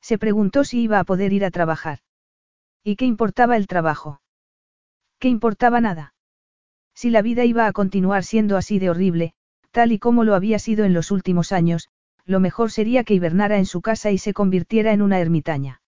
Se 0.01 0.19
preguntó 0.19 0.65
si 0.65 0.83
iba 0.83 0.99
a 0.99 1.05
poder 1.05 1.33
ir 1.33 1.45
a 1.45 1.53
trabajar. 1.53 2.01
¿Y 2.83 2.97
qué 2.97 3.05
importaba 3.05 3.57
el 3.57 3.69
trabajo? 3.69 4.21
¿Qué 5.21 5.29
importaba 5.29 5.81
nada? 5.81 6.15
Si 7.01 7.09
la 7.09 7.23
vida 7.23 7.47
iba 7.47 7.67
a 7.67 7.73
continuar 7.73 8.25
siendo 8.25 8.59
así 8.59 8.79
de 8.79 8.91
horrible, 8.91 9.33
tal 9.71 9.91
y 9.91 9.99
como 9.99 10.23
lo 10.23 10.35
había 10.35 10.59
sido 10.59 10.85
en 10.85 10.93
los 10.93 11.11
últimos 11.11 11.51
años, 11.51 11.89
lo 12.27 12.41
mejor 12.41 12.71
sería 12.71 13.05
que 13.05 13.15
hibernara 13.15 13.57
en 13.57 13.65
su 13.65 13.81
casa 13.81 14.11
y 14.11 14.19
se 14.19 14.35
convirtiera 14.35 14.93
en 14.93 15.01
una 15.01 15.19
ermitaña. 15.19 15.81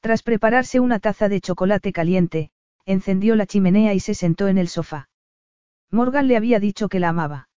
Tras 0.00 0.24
prepararse 0.24 0.80
una 0.80 0.98
taza 0.98 1.28
de 1.28 1.40
chocolate 1.40 1.92
caliente, 1.92 2.50
encendió 2.84 3.36
la 3.36 3.46
chimenea 3.46 3.94
y 3.94 4.00
se 4.00 4.14
sentó 4.14 4.48
en 4.48 4.58
el 4.58 4.66
sofá. 4.66 5.08
Morgan 5.92 6.26
le 6.26 6.36
había 6.36 6.58
dicho 6.58 6.88
que 6.88 6.98
la 6.98 7.10
amaba. 7.10 7.48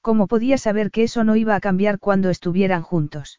¿Cómo 0.00 0.26
podía 0.26 0.58
saber 0.58 0.90
que 0.90 1.04
eso 1.04 1.22
no 1.22 1.36
iba 1.36 1.54
a 1.54 1.60
cambiar 1.60 2.00
cuando 2.00 2.30
estuvieran 2.30 2.82
juntos? 2.82 3.38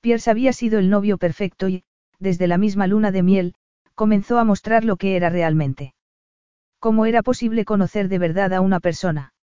Pierce 0.00 0.30
había 0.30 0.54
sido 0.54 0.78
el 0.78 0.88
novio 0.88 1.18
perfecto 1.18 1.68
y, 1.68 1.84
desde 2.18 2.46
la 2.46 2.56
misma 2.56 2.86
luna 2.86 3.12
de 3.12 3.22
miel, 3.22 3.54
comenzó 3.94 4.38
a 4.38 4.44
mostrar 4.44 4.82
lo 4.82 4.96
que 4.96 5.14
era 5.14 5.28
realmente. 5.28 5.92
¿Cómo 6.86 7.04
era 7.04 7.24
posible 7.24 7.64
conocer 7.64 8.08
de 8.08 8.20
verdad 8.20 8.54
a 8.54 8.60
una 8.60 8.78
persona? 8.78 9.34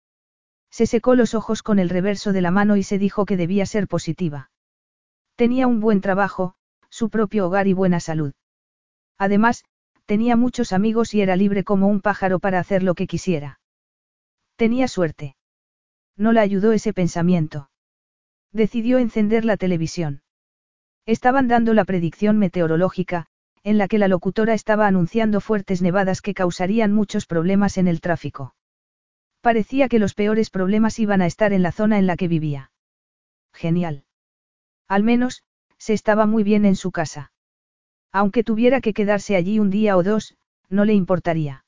Se 0.71 0.87
secó 0.87 1.17
los 1.17 1.35
ojos 1.35 1.65
con 1.65 1.81
el 1.81 1.89
reverso 1.89 2.33
de 2.33 2.41
la 2.41 2.53
mano 2.53 2.77
y 2.77 2.85
se 2.85 2.99
dijo 2.99 3.25
que 3.27 3.37
debía 3.37 3.67
ser 3.67 3.89
positiva. 3.89 4.53
Tenía 5.35 5.67
un 5.67 5.81
buen 5.81 6.01
trabajo, 6.01 6.55
su 6.89 7.11
propio 7.11 7.49
hogar 7.49 7.67
y 7.67 7.73
buena 7.73 7.99
salud. 7.99 8.33
Además, 9.19 9.65
tenía 10.07 10.37
muchos 10.37 10.73
amigos 10.73 11.15
y 11.15 11.21
era 11.21 11.35
libre 11.35 11.65
como 11.65 11.89
un 11.89 12.01
pájaro 12.01 12.39
para 12.39 12.61
hacer 12.61 12.85
lo 12.85 12.95
que 12.95 13.09
quisiera. 13.09 13.59
Tenía 14.55 14.87
suerte. 14.87 15.35
No 16.17 16.31
la 16.31 16.43
ayudó 16.43 16.71
ese 16.71 16.93
pensamiento. 16.93 17.71
Decidió 18.53 18.99
encender 18.99 19.45
la 19.45 19.57
televisión. 19.57 20.23
Estaban 21.07 21.49
dando 21.49 21.75
la 21.75 21.85
predicción 21.85 22.39
meteorológica, 22.39 23.27
en 23.65 23.79
la 23.79 23.89
que 23.89 23.99
la 23.99 24.09
locutora 24.09 24.55
estaba 24.55 24.87
anunciando 24.87 25.41
fuertes 25.41 25.83
nevadas 25.83 26.21
que 26.21 26.35
causarían 26.35 26.93
muchos 26.93 27.27
problemas 27.27 27.79
en 27.79 27.89
el 27.89 28.01
tráfico. 28.01 28.55
Parecía 29.41 29.89
que 29.89 29.99
los 29.99 30.15
peores 30.15 30.51
problemas 30.51 30.99
iban 30.99 31.23
a 31.23 31.27
estar 31.27 31.53
en 31.53 31.63
la 31.63 31.73
zona 31.73 31.99
en 31.99 32.07
la 32.07 32.17
que 32.17 32.29
vivía. 32.29 32.71
Genial. 33.53 34.05
Al 34.89 35.03
menos, 35.03 35.43
se 35.79 35.93
estaba 35.93 36.27
muy 36.27 36.43
bien 36.45 36.65
en 36.65 36.77
su 36.77 36.93
casa. 36.93 37.33
Aunque 38.13 38.45
tuviera 38.45 38.81
que 38.81 38.93
quedarse 38.93 39.37
allí 39.37 39.59
un 39.59 39.71
día 39.71 39.97
o 39.97 40.03
dos, 40.03 40.37
no 40.69 40.85
le 40.85 40.95
importaría. 40.95 41.65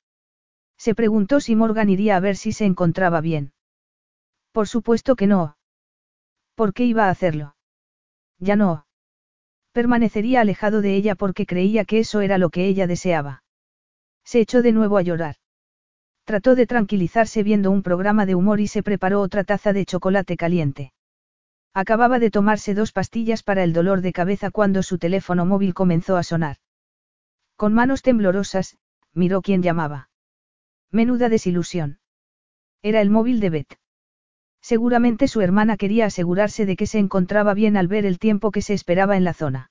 Se 0.76 0.94
preguntó 0.94 1.40
si 1.40 1.56
Morgan 1.56 1.90
iría 1.90 2.16
a 2.16 2.20
ver 2.20 2.36
si 2.36 2.52
se 2.52 2.64
encontraba 2.64 3.20
bien. 3.20 3.52
Por 4.52 4.68
supuesto 4.68 5.16
que 5.16 5.26
no. 5.26 5.56
¿Por 6.54 6.74
qué 6.74 6.84
iba 6.84 7.06
a 7.06 7.10
hacerlo? 7.10 7.56
Ya 8.38 8.56
no. 8.56 8.86
Permanecería 9.74 10.40
alejado 10.40 10.82
de 10.82 10.94
ella 10.94 11.16
porque 11.16 11.46
creía 11.46 11.84
que 11.84 11.98
eso 11.98 12.20
era 12.20 12.38
lo 12.38 12.50
que 12.50 12.68
ella 12.68 12.86
deseaba. 12.86 13.42
Se 14.24 14.38
echó 14.38 14.62
de 14.62 14.70
nuevo 14.70 14.98
a 14.98 15.02
llorar. 15.02 15.34
Trató 16.22 16.54
de 16.54 16.68
tranquilizarse 16.68 17.42
viendo 17.42 17.72
un 17.72 17.82
programa 17.82 18.24
de 18.24 18.36
humor 18.36 18.60
y 18.60 18.68
se 18.68 18.84
preparó 18.84 19.20
otra 19.20 19.42
taza 19.42 19.72
de 19.72 19.84
chocolate 19.84 20.36
caliente. 20.36 20.92
Acababa 21.74 22.20
de 22.20 22.30
tomarse 22.30 22.72
dos 22.72 22.92
pastillas 22.92 23.42
para 23.42 23.64
el 23.64 23.72
dolor 23.72 24.00
de 24.00 24.12
cabeza 24.12 24.52
cuando 24.52 24.84
su 24.84 24.98
teléfono 24.98 25.44
móvil 25.44 25.74
comenzó 25.74 26.16
a 26.16 26.22
sonar. 26.22 26.58
Con 27.56 27.74
manos 27.74 28.02
temblorosas, 28.02 28.78
miró 29.12 29.42
quién 29.42 29.60
llamaba. 29.60 30.08
Menuda 30.92 31.28
desilusión. 31.28 31.98
Era 32.80 33.00
el 33.00 33.10
móvil 33.10 33.40
de 33.40 33.50
Beth. 33.50 33.78
Seguramente 34.64 35.28
su 35.28 35.42
hermana 35.42 35.76
quería 35.76 36.06
asegurarse 36.06 36.64
de 36.64 36.74
que 36.74 36.86
se 36.86 36.98
encontraba 36.98 37.52
bien 37.52 37.76
al 37.76 37.86
ver 37.86 38.06
el 38.06 38.18
tiempo 38.18 38.50
que 38.50 38.62
se 38.62 38.72
esperaba 38.72 39.18
en 39.18 39.22
la 39.22 39.34
zona. 39.34 39.70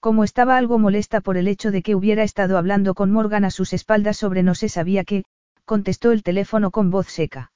Como 0.00 0.24
estaba 0.24 0.56
algo 0.56 0.78
molesta 0.78 1.20
por 1.20 1.36
el 1.36 1.46
hecho 1.46 1.70
de 1.70 1.82
que 1.82 1.94
hubiera 1.94 2.22
estado 2.22 2.56
hablando 2.56 2.94
con 2.94 3.12
Morgan 3.12 3.44
a 3.44 3.50
sus 3.50 3.74
espaldas 3.74 4.16
sobre 4.16 4.42
no 4.42 4.54
se 4.54 4.70
sabía 4.70 5.04
qué, 5.04 5.24
contestó 5.66 6.10
el 6.10 6.22
teléfono 6.22 6.70
con 6.70 6.90
voz 6.90 7.08
seca. 7.08 7.52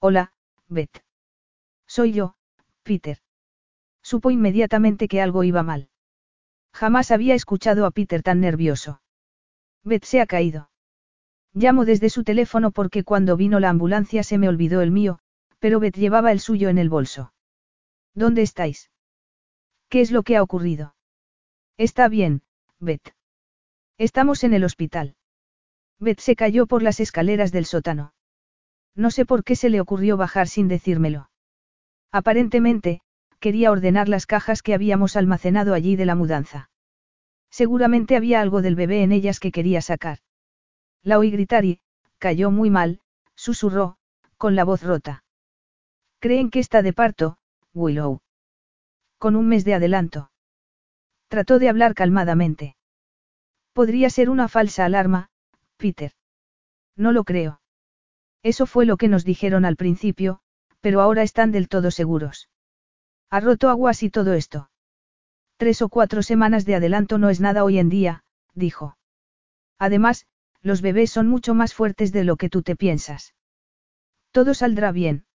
Hola, 0.00 0.32
Beth. 0.66 1.04
Soy 1.86 2.14
yo, 2.14 2.36
Peter. 2.82 3.18
Supo 4.02 4.30
inmediatamente 4.30 5.08
que 5.08 5.20
algo 5.20 5.44
iba 5.44 5.62
mal. 5.62 5.90
Jamás 6.72 7.10
había 7.10 7.34
escuchado 7.34 7.84
a 7.84 7.90
Peter 7.90 8.22
tan 8.22 8.40
nervioso. 8.40 9.02
Beth 9.84 10.04
se 10.04 10.22
ha 10.22 10.26
caído. 10.26 10.70
Llamo 11.52 11.84
desde 11.84 12.08
su 12.08 12.24
teléfono 12.24 12.70
porque 12.70 13.04
cuando 13.04 13.36
vino 13.36 13.60
la 13.60 13.68
ambulancia 13.68 14.22
se 14.22 14.38
me 14.38 14.48
olvidó 14.48 14.80
el 14.80 14.90
mío, 14.90 15.18
pero 15.66 15.80
Beth 15.80 15.96
llevaba 15.96 16.30
el 16.30 16.38
suyo 16.38 16.68
en 16.68 16.78
el 16.78 16.88
bolso. 16.88 17.32
¿Dónde 18.14 18.42
estáis? 18.42 18.92
¿Qué 19.88 20.00
es 20.00 20.12
lo 20.12 20.22
que 20.22 20.36
ha 20.36 20.42
ocurrido? 20.44 20.94
Está 21.76 22.06
bien, 22.06 22.42
Beth. 22.78 23.16
Estamos 23.98 24.44
en 24.44 24.54
el 24.54 24.62
hospital. 24.62 25.16
Beth 25.98 26.20
se 26.20 26.36
cayó 26.36 26.68
por 26.68 26.84
las 26.84 27.00
escaleras 27.00 27.50
del 27.50 27.64
sótano. 27.64 28.14
No 28.94 29.10
sé 29.10 29.26
por 29.26 29.42
qué 29.42 29.56
se 29.56 29.68
le 29.68 29.80
ocurrió 29.80 30.16
bajar 30.16 30.46
sin 30.46 30.68
decírmelo. 30.68 31.30
Aparentemente, 32.12 33.00
quería 33.40 33.72
ordenar 33.72 34.08
las 34.08 34.26
cajas 34.26 34.62
que 34.62 34.72
habíamos 34.72 35.16
almacenado 35.16 35.74
allí 35.74 35.96
de 35.96 36.06
la 36.06 36.14
mudanza. 36.14 36.70
Seguramente 37.50 38.14
había 38.14 38.40
algo 38.40 38.62
del 38.62 38.76
bebé 38.76 39.02
en 39.02 39.10
ellas 39.10 39.40
que 39.40 39.50
quería 39.50 39.82
sacar. 39.82 40.20
La 41.02 41.18
oí 41.18 41.32
gritar 41.32 41.64
y, 41.64 41.80
cayó 42.18 42.52
muy 42.52 42.70
mal, 42.70 43.00
susurró, 43.34 43.96
con 44.36 44.54
la 44.54 44.62
voz 44.62 44.84
rota. 44.84 45.24
Creen 46.18 46.50
que 46.50 46.60
está 46.60 46.82
de 46.82 46.92
parto, 46.92 47.36
Willow. 47.74 48.20
Con 49.18 49.36
un 49.36 49.48
mes 49.48 49.64
de 49.64 49.74
adelanto. 49.74 50.30
Trató 51.28 51.58
de 51.58 51.68
hablar 51.68 51.94
calmadamente. 51.94 52.76
Podría 53.72 54.10
ser 54.10 54.30
una 54.30 54.48
falsa 54.48 54.84
alarma, 54.84 55.28
Peter. 55.76 56.12
No 56.96 57.12
lo 57.12 57.24
creo. 57.24 57.60
Eso 58.42 58.64
fue 58.64 58.86
lo 58.86 58.96
que 58.96 59.08
nos 59.08 59.24
dijeron 59.24 59.64
al 59.64 59.76
principio, 59.76 60.40
pero 60.80 61.00
ahora 61.00 61.22
están 61.22 61.52
del 61.52 61.68
todo 61.68 61.90
seguros. 61.90 62.48
¿Ha 63.28 63.40
roto 63.40 63.68
aguas 63.68 64.02
y 64.02 64.10
todo 64.10 64.32
esto? 64.34 64.70
Tres 65.56 65.82
o 65.82 65.88
cuatro 65.88 66.22
semanas 66.22 66.64
de 66.64 66.76
adelanto 66.76 67.18
no 67.18 67.28
es 67.28 67.40
nada 67.40 67.64
hoy 67.64 67.78
en 67.78 67.88
día, 67.88 68.24
dijo. 68.54 68.96
Además, 69.78 70.26
los 70.62 70.80
bebés 70.80 71.10
son 71.10 71.28
mucho 71.28 71.54
más 71.54 71.74
fuertes 71.74 72.12
de 72.12 72.24
lo 72.24 72.36
que 72.36 72.48
tú 72.48 72.62
te 72.62 72.76
piensas. 72.76 73.34
Todo 74.30 74.54
saldrá 74.54 74.92
bien. 74.92 75.25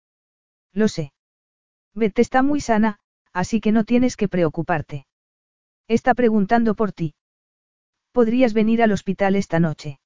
Lo 0.74 0.88
sé. 0.88 1.14
Beth 1.93 2.19
está 2.19 2.43
muy 2.43 2.61
sana, 2.61 3.00
así 3.33 3.59
que 3.59 3.72
no 3.72 3.83
tienes 3.83 4.16
que 4.16 4.27
preocuparte. 4.27 5.06
Está 5.88 6.14
preguntando 6.14 6.75
por 6.75 6.91
ti. 6.91 7.16
Podrías 8.11 8.53
venir 8.53 8.82
al 8.82 8.91
hospital 8.91 9.35
esta 9.35 9.59
noche. 9.59 10.00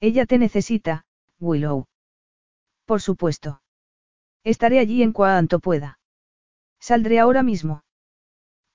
Ella 0.00 0.26
te 0.26 0.38
necesita, 0.38 1.04
Willow. 1.38 1.86
Por 2.86 3.00
supuesto. 3.00 3.62
Estaré 4.44 4.78
allí 4.78 5.02
en 5.02 5.12
cuanto 5.12 5.60
pueda. 5.60 5.98
Saldré 6.80 7.18
ahora 7.18 7.42
mismo. 7.42 7.84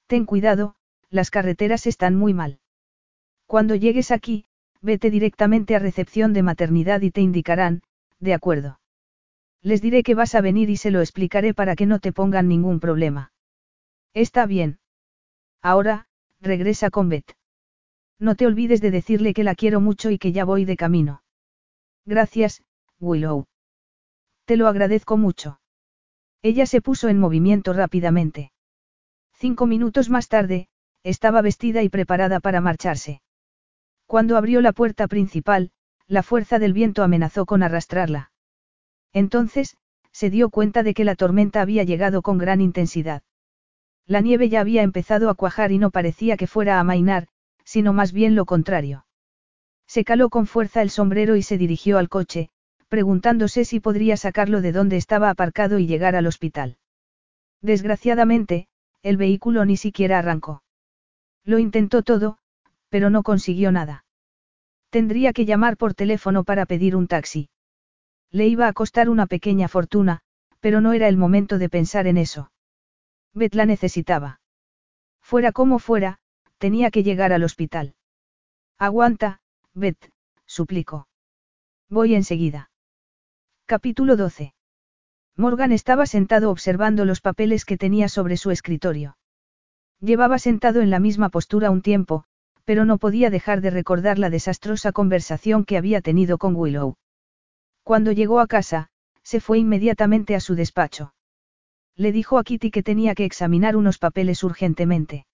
Ten 0.08 0.26
cuidado, 0.26 0.76
las 1.10 1.32
carreteras 1.32 1.88
están 1.88 2.16
muy 2.16 2.34
mal. 2.34 2.60
Cuando 3.48 3.76
llegues 3.76 4.12
aquí, 4.12 4.46
vete 4.82 5.10
directamente 5.10 5.76
a 5.76 5.80
recepción 5.80 6.34
de 6.34 6.44
maternidad 6.44 7.02
y 7.02 7.12
te 7.12 7.22
indicarán, 7.22 7.82
de 8.20 8.34
acuerdo. 8.34 8.80
Les 9.62 9.82
diré 9.82 10.04
que 10.04 10.16
vas 10.16 10.36
a 10.36 10.42
venir 10.42 10.70
y 10.70 10.78
se 10.78 10.92
lo 10.92 11.02
explicaré 11.02 11.54
para 11.54 11.76
que 11.76 11.86
no 11.86 12.00
te 12.00 12.12
pongan 12.12 12.48
ningún 12.48 12.80
problema. 12.80 13.32
Está 14.14 14.46
bien. 14.46 14.80
Ahora, 15.62 16.08
regresa 16.40 16.90
con 16.90 17.10
Beth. 17.10 17.36
No 18.20 18.36
te 18.36 18.46
olvides 18.46 18.82
de 18.82 18.92
decirle 18.92 19.34
que 19.34 19.44
la 19.44 19.56
quiero 19.56 19.82
mucho 19.82 20.10
y 20.10 20.18
que 20.18 20.32
ya 20.32 20.46
voy 20.46 20.66
de 20.66 20.78
camino. 20.78 21.24
Gracias, 22.06 22.64
Willow. 23.00 23.46
Te 24.46 24.58
lo 24.58 24.68
agradezco 24.68 25.18
mucho. 25.18 25.60
Ella 26.42 26.66
se 26.66 26.82
puso 26.82 27.10
en 27.10 27.20
movimiento 27.20 27.74
rápidamente. 27.74 28.52
Cinco 29.34 29.66
minutos 29.66 30.10
más 30.10 30.28
tarde, 30.28 30.70
estaba 31.04 31.42
vestida 31.42 31.82
y 31.82 31.90
preparada 31.90 32.40
para 32.40 32.62
marcharse. 32.62 33.22
Cuando 34.06 34.38
abrió 34.38 34.62
la 34.62 34.72
puerta 34.72 35.08
principal, 35.08 35.72
la 36.08 36.24
fuerza 36.24 36.60
del 36.60 36.74
viento 36.74 37.04
amenazó 37.04 37.46
con 37.46 37.64
arrastrarla. 37.64 38.32
Entonces, 39.16 39.78
se 40.12 40.30
dio 40.30 40.50
cuenta 40.50 40.84
de 40.84 40.94
que 40.94 41.06
la 41.06 41.16
tormenta 41.16 41.62
había 41.62 41.86
llegado 41.86 42.22
con 42.22 42.38
gran 42.38 42.60
intensidad. 42.60 43.24
La 44.06 44.20
nieve 44.20 44.50
ya 44.50 44.60
había 44.60 44.84
empezado 44.84 45.30
a 45.30 45.36
cuajar 45.36 45.72
y 45.72 45.78
no 45.78 45.90
parecía 45.90 46.36
que 46.36 46.48
fuera 46.48 46.76
a 46.76 46.80
amainar, 46.82 47.28
sino 47.64 47.94
más 47.94 48.12
bien 48.12 48.36
lo 48.36 48.44
contrario. 48.44 49.06
Se 49.88 50.04
caló 50.04 50.30
con 50.30 50.48
fuerza 50.48 50.82
el 50.82 50.90
sombrero 50.90 51.38
y 51.38 51.44
se 51.44 51.58
dirigió 51.58 51.98
al 51.98 52.10
coche, 52.10 52.50
preguntándose 52.90 53.64
si 53.64 53.80
podría 53.80 54.18
sacarlo 54.18 54.60
de 54.60 54.74
donde 54.74 54.98
estaba 54.98 55.30
aparcado 55.30 55.80
y 55.80 55.88
llegar 55.88 56.18
al 56.18 56.28
hospital. 56.28 56.78
Desgraciadamente, 57.62 58.68
el 59.02 59.16
vehículo 59.16 59.64
ni 59.64 59.78
siquiera 59.78 60.20
arrancó. 60.20 60.62
Lo 61.46 61.58
intentó 61.58 62.04
todo, 62.04 62.38
pero 62.90 63.10
no 63.10 63.24
consiguió 63.24 63.72
nada. 63.72 64.04
Tendría 64.90 65.32
que 65.32 65.46
llamar 65.46 65.78
por 65.78 65.94
teléfono 65.94 66.44
para 66.44 66.66
pedir 66.66 66.98
un 66.98 67.08
taxi. 67.08 67.48
Le 68.32 68.48
iba 68.48 68.68
a 68.68 68.74
costar 68.74 69.10
una 69.10 69.28
pequeña 69.28 69.68
fortuna, 69.68 70.22
pero 70.60 70.82
no 70.82 70.94
era 70.94 71.08
el 71.08 71.18
momento 71.18 71.58
de 71.58 71.70
pensar 71.70 72.08
en 72.08 72.18
eso. 72.18 72.52
Beth 73.34 73.56
la 73.56 73.66
necesitaba. 73.66 74.40
Fuera 75.22 75.52
como 75.52 75.80
fuera, 75.80 76.20
tenía 76.58 76.92
que 76.92 77.04
llegar 77.04 77.34
al 77.34 77.44
hospital. 77.44 77.96
Aguanta, 78.78 79.40
Beth, 79.74 80.12
suplicó. 80.46 81.08
Voy 81.90 82.16
enseguida. 82.16 82.72
Capítulo 83.66 84.16
12. 84.16 84.54
Morgan 85.38 85.72
estaba 85.72 86.06
sentado 86.06 86.50
observando 86.50 87.04
los 87.04 87.22
papeles 87.22 87.66
que 87.66 87.78
tenía 87.78 88.08
sobre 88.08 88.38
su 88.38 88.52
escritorio. 88.52 89.18
Llevaba 90.00 90.40
sentado 90.40 90.82
en 90.82 90.90
la 90.90 91.00
misma 91.00 91.30
postura 91.30 91.72
un 91.72 91.82
tiempo, 91.82 92.26
pero 92.64 92.86
no 92.86 92.98
podía 92.98 93.30
dejar 93.30 93.62
de 93.62 93.70
recordar 93.70 94.18
la 94.18 94.30
desastrosa 94.30 94.92
conversación 94.92 95.66
que 95.66 95.78
había 95.78 96.02
tenido 96.02 96.38
con 96.38 96.56
Willow. 96.56 96.96
Cuando 97.86 98.12
llegó 98.12 98.40
a 98.40 98.48
casa, 98.48 98.88
se 99.22 99.40
fue 99.40 99.60
inmediatamente 99.60 100.34
a 100.34 100.40
su 100.40 100.56
despacho. 100.56 101.14
Le 101.96 102.12
dijo 102.12 102.40
a 102.40 102.44
Kitty 102.44 102.72
que 102.72 102.82
tenía 102.82 103.14
que 103.14 103.26
examinar 103.26 103.76
unos 103.76 104.00
papeles 104.00 104.44
urgentemente. 104.44 105.28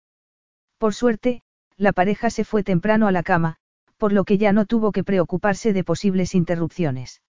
Por 0.78 0.94
suerte, 0.94 1.44
la 1.78 1.94
pareja 1.94 2.30
se 2.30 2.44
fue 2.44 2.62
temprano 2.64 3.08
a 3.08 3.14
la 3.14 3.24
cama, 3.24 3.56
por 3.96 4.12
lo 4.12 4.26
que 4.26 4.38
ya 4.38 4.52
no 4.52 4.66
tuvo 4.66 4.92
que 4.92 5.06
preocuparse 5.06 5.72
de 5.72 5.86
posibles 5.86 6.36
interrupciones. 6.36 7.22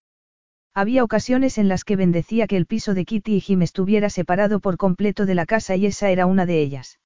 Había 0.75 1.05
ocasiones 1.05 1.57
en 1.57 1.69
las 1.69 1.85
que 1.85 1.95
bendecía 1.95 2.49
que 2.49 2.57
el 2.57 2.67
piso 2.67 2.93
de 2.93 3.05
Kitty 3.05 3.37
y 3.37 3.41
Jim 3.41 3.63
estuviera 3.63 4.11
separado 4.11 4.59
por 4.59 4.77
completo 4.77 5.25
de 5.25 5.37
la 5.37 5.47
casa 5.47 5.77
y 5.77 5.87
esa 5.87 6.11
era 6.11 6.27
una 6.27 6.47
de 6.47 6.61
ellas. 6.61 6.99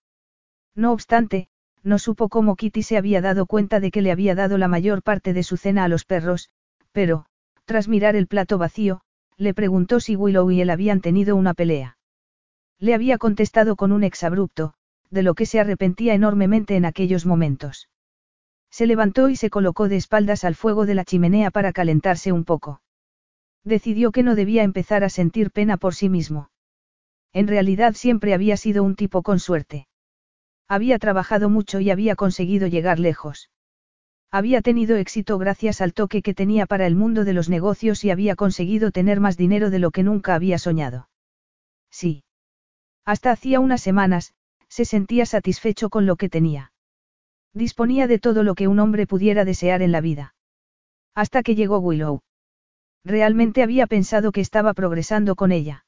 No 0.74 0.92
obstante, 0.92 1.48
no 1.82 1.98
supo 1.98 2.30
cómo 2.30 2.56
Kitty 2.56 2.82
se 2.82 2.96
había 2.96 3.20
dado 3.20 3.44
cuenta 3.44 3.78
de 3.78 3.90
que 3.90 4.00
le 4.00 4.10
había 4.10 4.34
dado 4.34 4.56
la 4.56 4.68
mayor 4.68 5.02
parte 5.02 5.34
de 5.34 5.42
su 5.42 5.58
cena 5.58 5.84
a 5.84 5.88
los 5.88 6.06
perros, 6.06 6.48
pero, 6.92 7.26
tras 7.66 7.88
mirar 7.88 8.16
el 8.16 8.26
plato 8.26 8.56
vacío, 8.56 9.02
le 9.36 9.52
preguntó 9.52 10.00
si 10.00 10.16
Willow 10.16 10.50
y 10.50 10.62
él 10.62 10.70
habían 10.70 11.00
tenido 11.00 11.36
una 11.36 11.52
pelea. 11.52 11.98
Le 12.78 12.94
había 12.94 13.18
contestado 13.18 13.76
con 13.76 13.92
un 13.92 14.04
exabrupto, 14.04 14.74
de 15.10 15.22
lo 15.22 15.34
que 15.34 15.46
se 15.46 15.60
arrepentía 15.60 16.14
enormemente 16.14 16.76
en 16.76 16.84
aquellos 16.84 17.26
momentos. 17.26 17.88
Se 18.70 18.86
levantó 18.86 19.28
y 19.28 19.36
se 19.36 19.50
colocó 19.50 19.88
de 19.88 19.96
espaldas 19.96 20.44
al 20.44 20.54
fuego 20.54 20.86
de 20.86 20.94
la 20.94 21.04
chimenea 21.04 21.50
para 21.50 21.72
calentarse 21.72 22.32
un 22.32 22.44
poco. 22.44 22.80
Decidió 23.64 24.12
que 24.12 24.22
no 24.22 24.34
debía 24.34 24.62
empezar 24.62 25.04
a 25.04 25.08
sentir 25.08 25.50
pena 25.50 25.76
por 25.76 25.94
sí 25.94 26.08
mismo. 26.08 26.50
En 27.32 27.48
realidad 27.48 27.94
siempre 27.94 28.32
había 28.32 28.56
sido 28.56 28.82
un 28.82 28.94
tipo 28.94 29.22
con 29.22 29.40
suerte. 29.40 29.88
Había 30.68 30.98
trabajado 30.98 31.48
mucho 31.48 31.80
y 31.80 31.90
había 31.90 32.16
conseguido 32.16 32.66
llegar 32.66 32.98
lejos. 32.98 33.50
Había 34.30 34.60
tenido 34.60 34.96
éxito 34.96 35.38
gracias 35.38 35.80
al 35.80 35.94
toque 35.94 36.22
que 36.22 36.34
tenía 36.34 36.66
para 36.66 36.86
el 36.86 36.96
mundo 36.96 37.24
de 37.24 37.32
los 37.32 37.48
negocios 37.48 38.04
y 38.04 38.10
había 38.10 38.36
conseguido 38.36 38.90
tener 38.90 39.20
más 39.20 39.36
dinero 39.36 39.70
de 39.70 39.78
lo 39.78 39.90
que 39.90 40.02
nunca 40.02 40.34
había 40.34 40.58
soñado. 40.58 41.08
Sí. 41.90 42.24
Hasta 43.04 43.30
hacía 43.30 43.60
unas 43.60 43.80
semanas, 43.80 44.34
se 44.68 44.84
sentía 44.84 45.26
satisfecho 45.26 45.90
con 45.90 46.06
lo 46.06 46.16
que 46.16 46.28
tenía. 46.28 46.72
Disponía 47.54 48.06
de 48.06 48.18
todo 48.18 48.42
lo 48.42 48.54
que 48.54 48.68
un 48.68 48.80
hombre 48.80 49.06
pudiera 49.06 49.44
desear 49.44 49.80
en 49.80 49.92
la 49.92 50.00
vida. 50.00 50.34
Hasta 51.14 51.42
que 51.42 51.54
llegó 51.54 51.78
Willow. 51.78 52.20
Realmente 53.04 53.62
había 53.62 53.86
pensado 53.86 54.32
que 54.32 54.40
estaba 54.40 54.74
progresando 54.74 55.36
con 55.36 55.52
ella. 55.52 55.86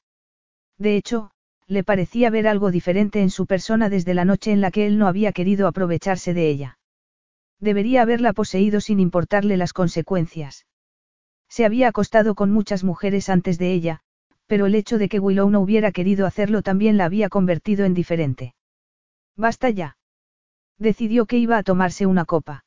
De 0.78 0.96
hecho, 0.96 1.32
le 1.66 1.84
parecía 1.84 2.30
ver 2.30 2.48
algo 2.48 2.70
diferente 2.70 3.20
en 3.20 3.30
su 3.30 3.46
persona 3.46 3.90
desde 3.90 4.14
la 4.14 4.24
noche 4.24 4.52
en 4.52 4.60
la 4.60 4.70
que 4.70 4.86
él 4.86 4.96
no 4.96 5.08
había 5.08 5.32
querido 5.32 5.66
aprovecharse 5.66 6.32
de 6.32 6.48
ella. 6.48 6.77
Debería 7.60 8.02
haberla 8.02 8.32
poseído 8.32 8.80
sin 8.80 9.00
importarle 9.00 9.56
las 9.56 9.72
consecuencias. 9.72 10.66
Se 11.48 11.64
había 11.64 11.88
acostado 11.88 12.34
con 12.34 12.50
muchas 12.50 12.84
mujeres 12.84 13.28
antes 13.28 13.58
de 13.58 13.72
ella, 13.72 14.00
pero 14.46 14.66
el 14.66 14.74
hecho 14.74 14.98
de 14.98 15.08
que 15.08 15.18
Willow 15.18 15.50
no 15.50 15.60
hubiera 15.60 15.92
querido 15.92 16.26
hacerlo 16.26 16.62
también 16.62 16.96
la 16.96 17.04
había 17.04 17.28
convertido 17.28 17.84
en 17.84 17.94
diferente. 17.94 18.54
Basta 19.36 19.70
ya. 19.70 19.96
Decidió 20.78 21.26
que 21.26 21.38
iba 21.38 21.58
a 21.58 21.62
tomarse 21.62 22.06
una 22.06 22.24
copa. 22.24 22.64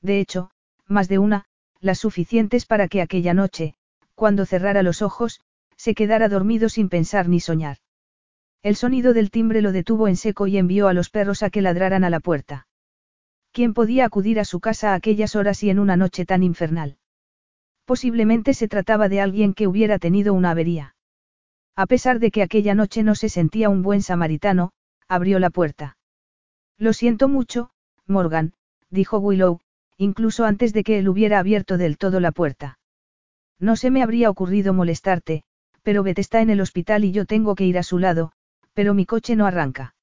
De 0.00 0.20
hecho, 0.20 0.50
más 0.86 1.08
de 1.08 1.18
una, 1.18 1.46
las 1.80 1.98
suficientes 1.98 2.66
para 2.66 2.88
que 2.88 3.02
aquella 3.02 3.34
noche, 3.34 3.74
cuando 4.14 4.46
cerrara 4.46 4.82
los 4.82 5.02
ojos, 5.02 5.40
se 5.76 5.94
quedara 5.94 6.28
dormido 6.28 6.68
sin 6.68 6.88
pensar 6.88 7.28
ni 7.28 7.40
soñar. 7.40 7.78
El 8.62 8.76
sonido 8.76 9.12
del 9.12 9.30
timbre 9.30 9.60
lo 9.60 9.72
detuvo 9.72 10.08
en 10.08 10.16
seco 10.16 10.46
y 10.46 10.56
envió 10.56 10.88
a 10.88 10.94
los 10.94 11.10
perros 11.10 11.42
a 11.42 11.50
que 11.50 11.62
ladraran 11.62 12.04
a 12.04 12.10
la 12.10 12.20
puerta. 12.20 12.66
¿Quién 13.54 13.72
podía 13.72 14.04
acudir 14.04 14.40
a 14.40 14.44
su 14.44 14.58
casa 14.58 14.90
a 14.90 14.94
aquellas 14.96 15.36
horas 15.36 15.62
y 15.62 15.70
en 15.70 15.78
una 15.78 15.96
noche 15.96 16.26
tan 16.26 16.42
infernal? 16.42 16.96
Posiblemente 17.84 18.52
se 18.52 18.66
trataba 18.66 19.08
de 19.08 19.20
alguien 19.20 19.54
que 19.54 19.68
hubiera 19.68 20.00
tenido 20.00 20.34
una 20.34 20.50
avería. 20.50 20.96
A 21.76 21.86
pesar 21.86 22.18
de 22.18 22.32
que 22.32 22.42
aquella 22.42 22.74
noche 22.74 23.04
no 23.04 23.14
se 23.14 23.28
sentía 23.28 23.68
un 23.68 23.82
buen 23.82 24.02
samaritano, 24.02 24.72
abrió 25.06 25.38
la 25.38 25.50
puerta. 25.50 25.96
Lo 26.78 26.92
siento 26.92 27.28
mucho, 27.28 27.70
Morgan, 28.08 28.54
dijo 28.90 29.18
Willow, 29.18 29.60
incluso 29.98 30.44
antes 30.46 30.72
de 30.72 30.82
que 30.82 30.98
él 30.98 31.08
hubiera 31.08 31.38
abierto 31.38 31.78
del 31.78 31.96
todo 31.96 32.18
la 32.18 32.32
puerta. 32.32 32.80
No 33.60 33.76
se 33.76 33.92
me 33.92 34.02
habría 34.02 34.30
ocurrido 34.30 34.74
molestarte, 34.74 35.44
pero 35.84 36.02
Beth 36.02 36.18
está 36.18 36.40
en 36.40 36.50
el 36.50 36.60
hospital 36.60 37.04
y 37.04 37.12
yo 37.12 37.24
tengo 37.24 37.54
que 37.54 37.66
ir 37.66 37.78
a 37.78 37.84
su 37.84 38.00
lado, 38.00 38.32
pero 38.72 38.94
mi 38.94 39.06
coche 39.06 39.36
no 39.36 39.46
arranca. 39.46 39.94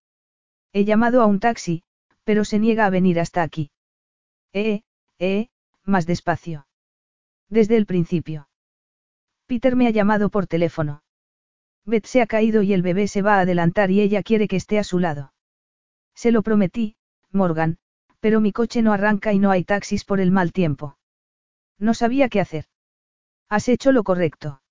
He 0.71 0.85
llamado 0.85 1.21
a 1.21 1.25
un 1.25 1.41
taxi, 1.41 1.83
pero 2.23 2.45
se 2.45 2.59
niega 2.59 2.85
a 2.85 2.89
venir 2.89 3.19
hasta 3.19 3.43
aquí. 3.43 3.71
Eh, 4.53 4.81
eh, 5.19 5.49
más 5.85 6.05
despacio. 6.05 6.67
Desde 7.49 7.77
el 7.77 7.85
principio. 7.85 8.47
Peter 9.45 9.75
me 9.75 9.87
ha 9.87 9.91
llamado 9.91 10.29
por 10.29 10.47
teléfono. 10.47 11.03
Beth 11.85 12.05
se 12.05 12.21
ha 12.21 12.27
caído 12.27 12.61
y 12.61 12.73
el 12.73 12.81
bebé 12.81 13.07
se 13.07 13.21
va 13.21 13.35
a 13.35 13.41
adelantar 13.41 13.91
y 13.91 14.01
ella 14.01 14.23
quiere 14.23 14.47
que 14.47 14.55
esté 14.55 14.79
a 14.79 14.83
su 14.83 14.99
lado. 14.99 15.33
Se 16.15 16.31
lo 16.31 16.43
prometí, 16.43 16.95
Morgan, 17.31 17.77
pero 18.19 18.39
mi 18.39 18.51
coche 18.51 18.81
no 18.81 18.93
arranca 18.93 19.33
y 19.33 19.39
no 19.39 19.51
hay 19.51 19.63
taxis 19.63 20.05
por 20.05 20.19
el 20.19 20.31
mal 20.31 20.53
tiempo. 20.53 20.97
No 21.79 21.93
sabía 21.93 22.29
qué 22.29 22.39
hacer. 22.39 22.65
Has 23.49 23.67
hecho 23.67 23.91
lo 23.91 24.03
correcto. 24.03 24.61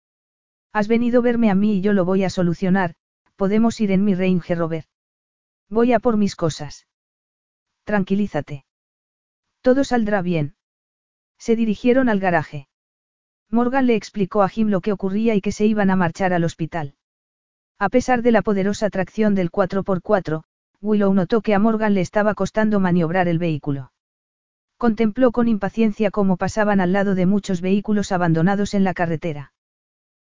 Has 0.72 0.86
venido 0.86 1.20
a 1.20 1.22
verme 1.24 1.50
a 1.50 1.54
mí 1.54 1.78
y 1.78 1.80
yo 1.80 1.92
lo 1.92 2.04
voy 2.04 2.22
a 2.22 2.30
solucionar, 2.30 2.94
podemos 3.36 3.80
ir 3.80 3.90
en 3.90 4.04
mi 4.04 4.14
Range 4.14 4.54
Rover. 4.54 4.84
Voy 5.68 5.92
a 5.92 5.98
por 5.98 6.16
mis 6.16 6.36
cosas. 6.36 6.86
Tranquilízate. 7.90 8.64
Todo 9.62 9.82
saldrá 9.82 10.22
bien. 10.22 10.54
Se 11.40 11.56
dirigieron 11.56 12.08
al 12.08 12.20
garaje. 12.20 12.68
Morgan 13.50 13.88
le 13.88 13.96
explicó 13.96 14.44
a 14.44 14.48
Jim 14.48 14.68
lo 14.68 14.80
que 14.80 14.92
ocurría 14.92 15.34
y 15.34 15.40
que 15.40 15.50
se 15.50 15.66
iban 15.66 15.90
a 15.90 15.96
marchar 15.96 16.32
al 16.32 16.44
hospital. 16.44 16.94
A 17.80 17.88
pesar 17.88 18.22
de 18.22 18.30
la 18.30 18.42
poderosa 18.42 18.90
tracción 18.90 19.34
del 19.34 19.50
4x4, 19.50 20.44
Willow 20.80 21.12
notó 21.14 21.40
que 21.40 21.52
a 21.52 21.58
Morgan 21.58 21.94
le 21.94 22.00
estaba 22.00 22.34
costando 22.34 22.78
maniobrar 22.78 23.26
el 23.26 23.40
vehículo. 23.40 23.90
Contempló 24.76 25.32
con 25.32 25.48
impaciencia 25.48 26.12
cómo 26.12 26.36
pasaban 26.36 26.80
al 26.80 26.92
lado 26.92 27.16
de 27.16 27.26
muchos 27.26 27.60
vehículos 27.60 28.12
abandonados 28.12 28.72
en 28.74 28.84
la 28.84 28.94
carretera. 28.94 29.52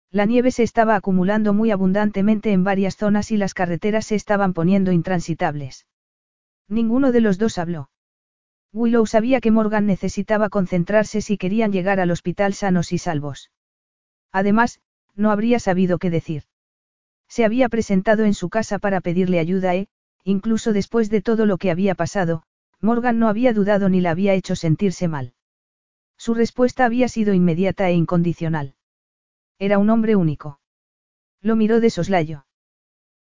La 0.09 0.23
nieve 0.23 0.51
se 0.51 0.63
estaba 0.63 0.95
acumulando 0.95 1.53
muy 1.53 1.71
abundantemente 1.71 2.53
en 2.53 2.63
varias 2.63 2.95
zonas 2.95 3.29
y 3.33 3.35
las 3.35 3.53
carreteras 3.53 4.05
se 4.05 4.15
estaban 4.15 4.53
poniendo 4.53 4.93
intransitables. 4.93 5.85
Ninguno 6.67 7.11
de 7.11 7.21
los 7.21 7.37
dos 7.37 7.57
habló. 7.57 7.89
Willow 8.73 9.05
sabía 9.05 9.39
que 9.39 9.51
Morgan 9.51 9.85
necesitaba 9.85 10.49
concentrarse 10.49 11.21
si 11.21 11.37
querían 11.37 11.71
llegar 11.71 11.99
al 11.99 12.11
hospital 12.11 12.53
sanos 12.53 12.91
y 12.91 12.97
salvos. 12.97 13.51
Además, 14.31 14.81
no 15.15 15.31
habría 15.31 15.59
sabido 15.59 15.97
qué 15.97 16.09
decir. 16.09 16.43
Se 17.27 17.45
había 17.45 17.69
presentado 17.69 18.23
en 18.25 18.33
su 18.33 18.49
casa 18.49 18.79
para 18.79 19.01
pedirle 19.01 19.39
ayuda 19.39 19.75
e, 19.75 19.87
incluso 20.23 20.73
después 20.73 21.09
de 21.09 21.21
todo 21.21 21.45
lo 21.45 21.57
que 21.57 21.71
había 21.71 21.95
pasado, 21.95 22.43
Morgan 22.81 23.19
no 23.19 23.27
había 23.29 23.53
dudado 23.53 23.89
ni 23.89 24.01
la 24.01 24.11
había 24.11 24.33
hecho 24.33 24.55
sentirse 24.55 25.07
mal. 25.07 25.33
Su 26.17 26.33
respuesta 26.33 26.85
había 26.85 27.07
sido 27.07 27.33
inmediata 27.33 27.89
e 27.89 27.93
incondicional. 27.93 28.75
Era 29.59 29.79
un 29.79 29.89
hombre 29.89 30.15
único. 30.15 30.59
Lo 31.41 31.55
miró 31.55 31.79
de 31.79 31.89
soslayo. 31.89 32.45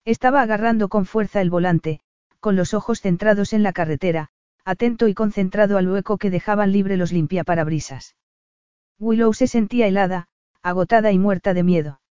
Estaba 0.05 0.41
agarrando 0.41 0.89
con 0.89 1.05
fuerza 1.05 1.41
el 1.41 1.49
volante, 1.49 2.01
con 2.43 2.57
los 2.57 2.73
ojos 2.73 2.99
centrados 2.99 3.53
en 3.53 3.63
la 3.63 3.71
carretera, 3.71 4.27
atento 4.65 5.07
y 5.07 5.13
concentrado 5.13 5.77
al 5.77 5.89
hueco 5.89 6.17
que 6.17 6.29
dejaban 6.29 6.73
libre 6.73 6.97
los 6.97 7.13
limpiaparabrisas. 7.13 8.17
Willow 8.99 9.33
se 9.33 9.47
sentía 9.47 9.87
helada, 9.87 10.27
agotada 10.61 11.13
y 11.13 11.19
muerta 11.19 11.53
de 11.53 11.63
miedo. 11.63 12.01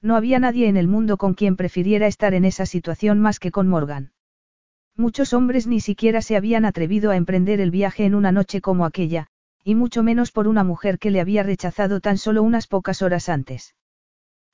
No 0.00 0.16
había 0.16 0.40
nadie 0.40 0.66
en 0.66 0.76
el 0.76 0.88
mundo 0.88 1.16
con 1.16 1.34
quien 1.34 1.54
prefiriera 1.54 2.08
estar 2.08 2.34
en 2.34 2.44
esa 2.44 2.66
situación 2.66 3.20
más 3.20 3.38
que 3.38 3.52
con 3.52 3.68
Morgan. 3.68 4.10
Muchos 4.96 5.32
hombres 5.32 5.68
ni 5.68 5.78
siquiera 5.78 6.22
se 6.22 6.36
habían 6.36 6.64
atrevido 6.64 7.12
a 7.12 7.16
emprender 7.16 7.60
el 7.60 7.70
viaje 7.70 8.04
en 8.04 8.16
una 8.16 8.32
noche 8.32 8.60
como 8.60 8.84
aquella, 8.84 9.28
y 9.62 9.76
mucho 9.76 10.02
menos 10.02 10.32
por 10.32 10.48
una 10.48 10.64
mujer 10.64 10.98
que 10.98 11.12
le 11.12 11.20
había 11.20 11.44
rechazado 11.44 12.00
tan 12.00 12.18
solo 12.18 12.42
unas 12.42 12.66
pocas 12.66 13.00
horas 13.00 13.28
antes. 13.28 13.76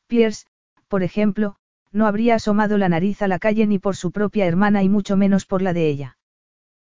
Pierce, 0.07 0.45
por 0.87 1.03
ejemplo, 1.03 1.57
no 1.93 2.07
habría 2.07 2.35
asomado 2.37 2.79
la 2.79 2.89
nariz 2.89 3.23
a 3.23 3.29
la 3.29 3.39
calle 3.39 3.67
ni 3.67 3.79
por 3.79 3.97
su 3.97 4.13
propia 4.13 4.47
hermana 4.47 4.83
y 4.83 4.89
mucho 4.89 5.17
menos 5.17 5.47
por 5.47 5.63
la 5.63 5.73
de 5.73 5.89
ella. 5.89 6.19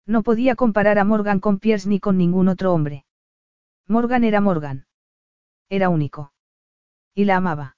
No 0.07 0.23
podía 0.23 0.55
comparar 0.55 0.99
a 0.99 1.05
Morgan 1.05 1.41
con 1.41 1.59
Pierce 1.59 1.89
ni 1.89 2.01
con 2.01 2.17
ningún 2.17 2.49
otro 2.49 2.73
hombre. 2.73 3.05
Morgan 3.89 4.25
era 4.25 4.41
Morgan. 4.41 4.87
Era 5.69 5.89
único. 5.89 6.33
Y 7.15 7.25
la 7.25 7.37
amaba. 7.37 7.77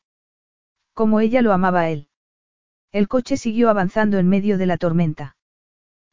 Como 0.94 1.20
ella 1.20 1.42
lo 1.42 1.52
amaba 1.52 1.80
a 1.80 1.90
él. 1.90 2.08
El 2.92 3.08
coche 3.08 3.36
siguió 3.36 3.70
avanzando 3.70 4.18
en 4.18 4.28
medio 4.28 4.58
de 4.58 4.66
la 4.66 4.78
tormenta. 4.78 5.36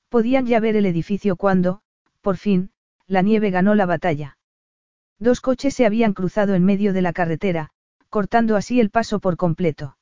Podían 0.10 0.46
ya 0.46 0.60
ver 0.60 0.76
el 0.76 0.86
edificio 0.86 1.36
cuando, 1.36 1.82
por 2.22 2.38
fin, 2.38 2.72
la 3.08 3.22
nieve 3.22 3.50
ganó 3.50 3.76
la 3.76 3.86
batalla. 3.86 4.38
Dos 5.20 5.42
coches 5.42 5.74
se 5.74 5.86
habían 5.86 6.14
cruzado 6.14 6.56
en 6.56 6.66
medio 6.66 6.94
de 6.94 7.02
la 7.02 7.14
carretera, 7.14 7.72
cortando 8.10 8.56
así 8.56 8.80
el 8.80 8.90
paso 8.90 9.20
por 9.20 9.38
completo. 9.38 9.98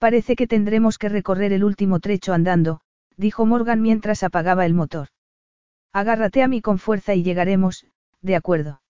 Parece 0.00 0.34
que 0.34 0.46
tendremos 0.46 0.96
que 0.96 1.10
recorrer 1.10 1.52
el 1.52 1.62
último 1.62 2.00
trecho 2.00 2.32
andando, 2.32 2.80
dijo 3.18 3.44
Morgan 3.44 3.82
mientras 3.82 4.22
apagaba 4.22 4.64
el 4.64 4.72
motor. 4.72 5.08
Agárrate 5.92 6.42
a 6.42 6.48
mí 6.48 6.62
con 6.62 6.78
fuerza 6.78 7.14
y 7.14 7.22
llegaremos, 7.22 7.84
de 8.22 8.34
acuerdo. 8.34 8.80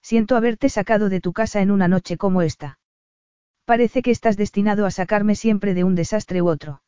Siento 0.00 0.36
haberte 0.36 0.68
sacado 0.68 1.08
de 1.08 1.20
tu 1.20 1.32
casa 1.32 1.60
en 1.60 1.72
una 1.72 1.88
noche 1.88 2.16
como 2.16 2.42
esta. 2.42 2.78
Parece 3.64 4.00
que 4.00 4.12
estás 4.12 4.36
destinado 4.36 4.86
a 4.86 4.92
sacarme 4.92 5.34
siempre 5.34 5.74
de 5.74 5.82
un 5.82 5.96
desastre 5.96 6.40
u 6.40 6.48
otro. 6.48 6.82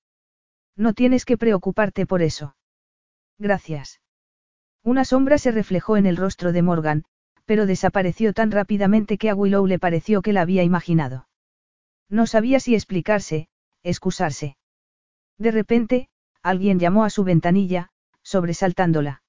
No 0.77 0.95
tienes 0.95 1.25
que 1.25 1.37
preocuparte 1.37 2.07
por 2.07 2.23
eso. 2.23 2.55
Gracias. 3.37 4.01
Una 4.85 5.05
sombra 5.05 5.39
se 5.39 5.51
reflejó 5.51 5.97
en 5.97 6.07
el 6.07 6.17
rostro 6.17 6.53
de 6.53 6.63
Morgan, 6.63 7.05
pero 7.47 7.67
desapareció 7.67 8.33
tan 8.33 8.53
rápidamente 8.53 9.19
que 9.19 9.29
a 9.29 9.35
Willow 9.35 9.67
le 9.67 9.81
pareció 9.81 10.23
que 10.23 10.33
la 10.33 10.43
había 10.43 10.63
imaginado. 10.63 11.27
No 12.11 12.27
sabía 12.27 12.59
si 12.61 12.75
explicarse, 12.75 13.49
excusarse. 13.83 14.57
De 15.39 15.53
repente, 15.53 16.09
alguien 16.43 16.79
llamó 16.79 17.05
a 17.05 17.11
su 17.11 17.25
ventanilla, 17.25 17.91
sobresaltándola. 18.23 19.23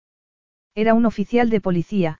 Era 0.75 0.93
un 0.93 1.05
oficial 1.05 1.49
de 1.49 1.61
policía, 1.61 2.19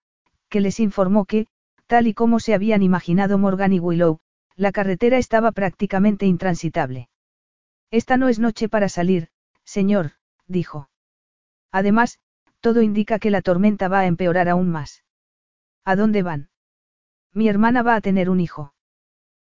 que 0.50 0.62
les 0.62 0.80
informó 0.80 1.26
que, 1.26 1.48
tal 1.88 2.08
y 2.08 2.14
como 2.14 2.40
se 2.40 2.54
habían 2.54 2.84
imaginado 2.84 3.38
Morgan 3.38 3.74
y 3.74 3.80
Willow, 3.80 4.20
la 4.56 4.72
carretera 4.72 5.18
estaba 5.18 5.52
prácticamente 5.52 6.26
intransitable. 6.26 7.10
Esta 7.90 8.18
no 8.18 8.30
es 8.30 8.40
noche 8.40 8.70
para 8.70 8.88
salir, 8.88 9.30
señor, 9.64 10.12
dijo. 10.48 10.90
Además, 11.72 12.20
todo 12.60 12.82
indica 12.82 13.18
que 13.18 13.32
la 13.32 13.42
tormenta 13.42 13.88
va 13.88 14.02
a 14.02 14.06
empeorar 14.06 14.48
aún 14.48 14.70
más. 14.70 15.04
¿A 15.84 15.96
dónde 15.96 16.22
van? 16.22 16.50
Mi 17.34 17.50
hermana 17.50 17.82
va 17.82 17.96
a 17.96 18.02
tener 18.02 18.30
un 18.30 18.40
hijo. 18.40 18.74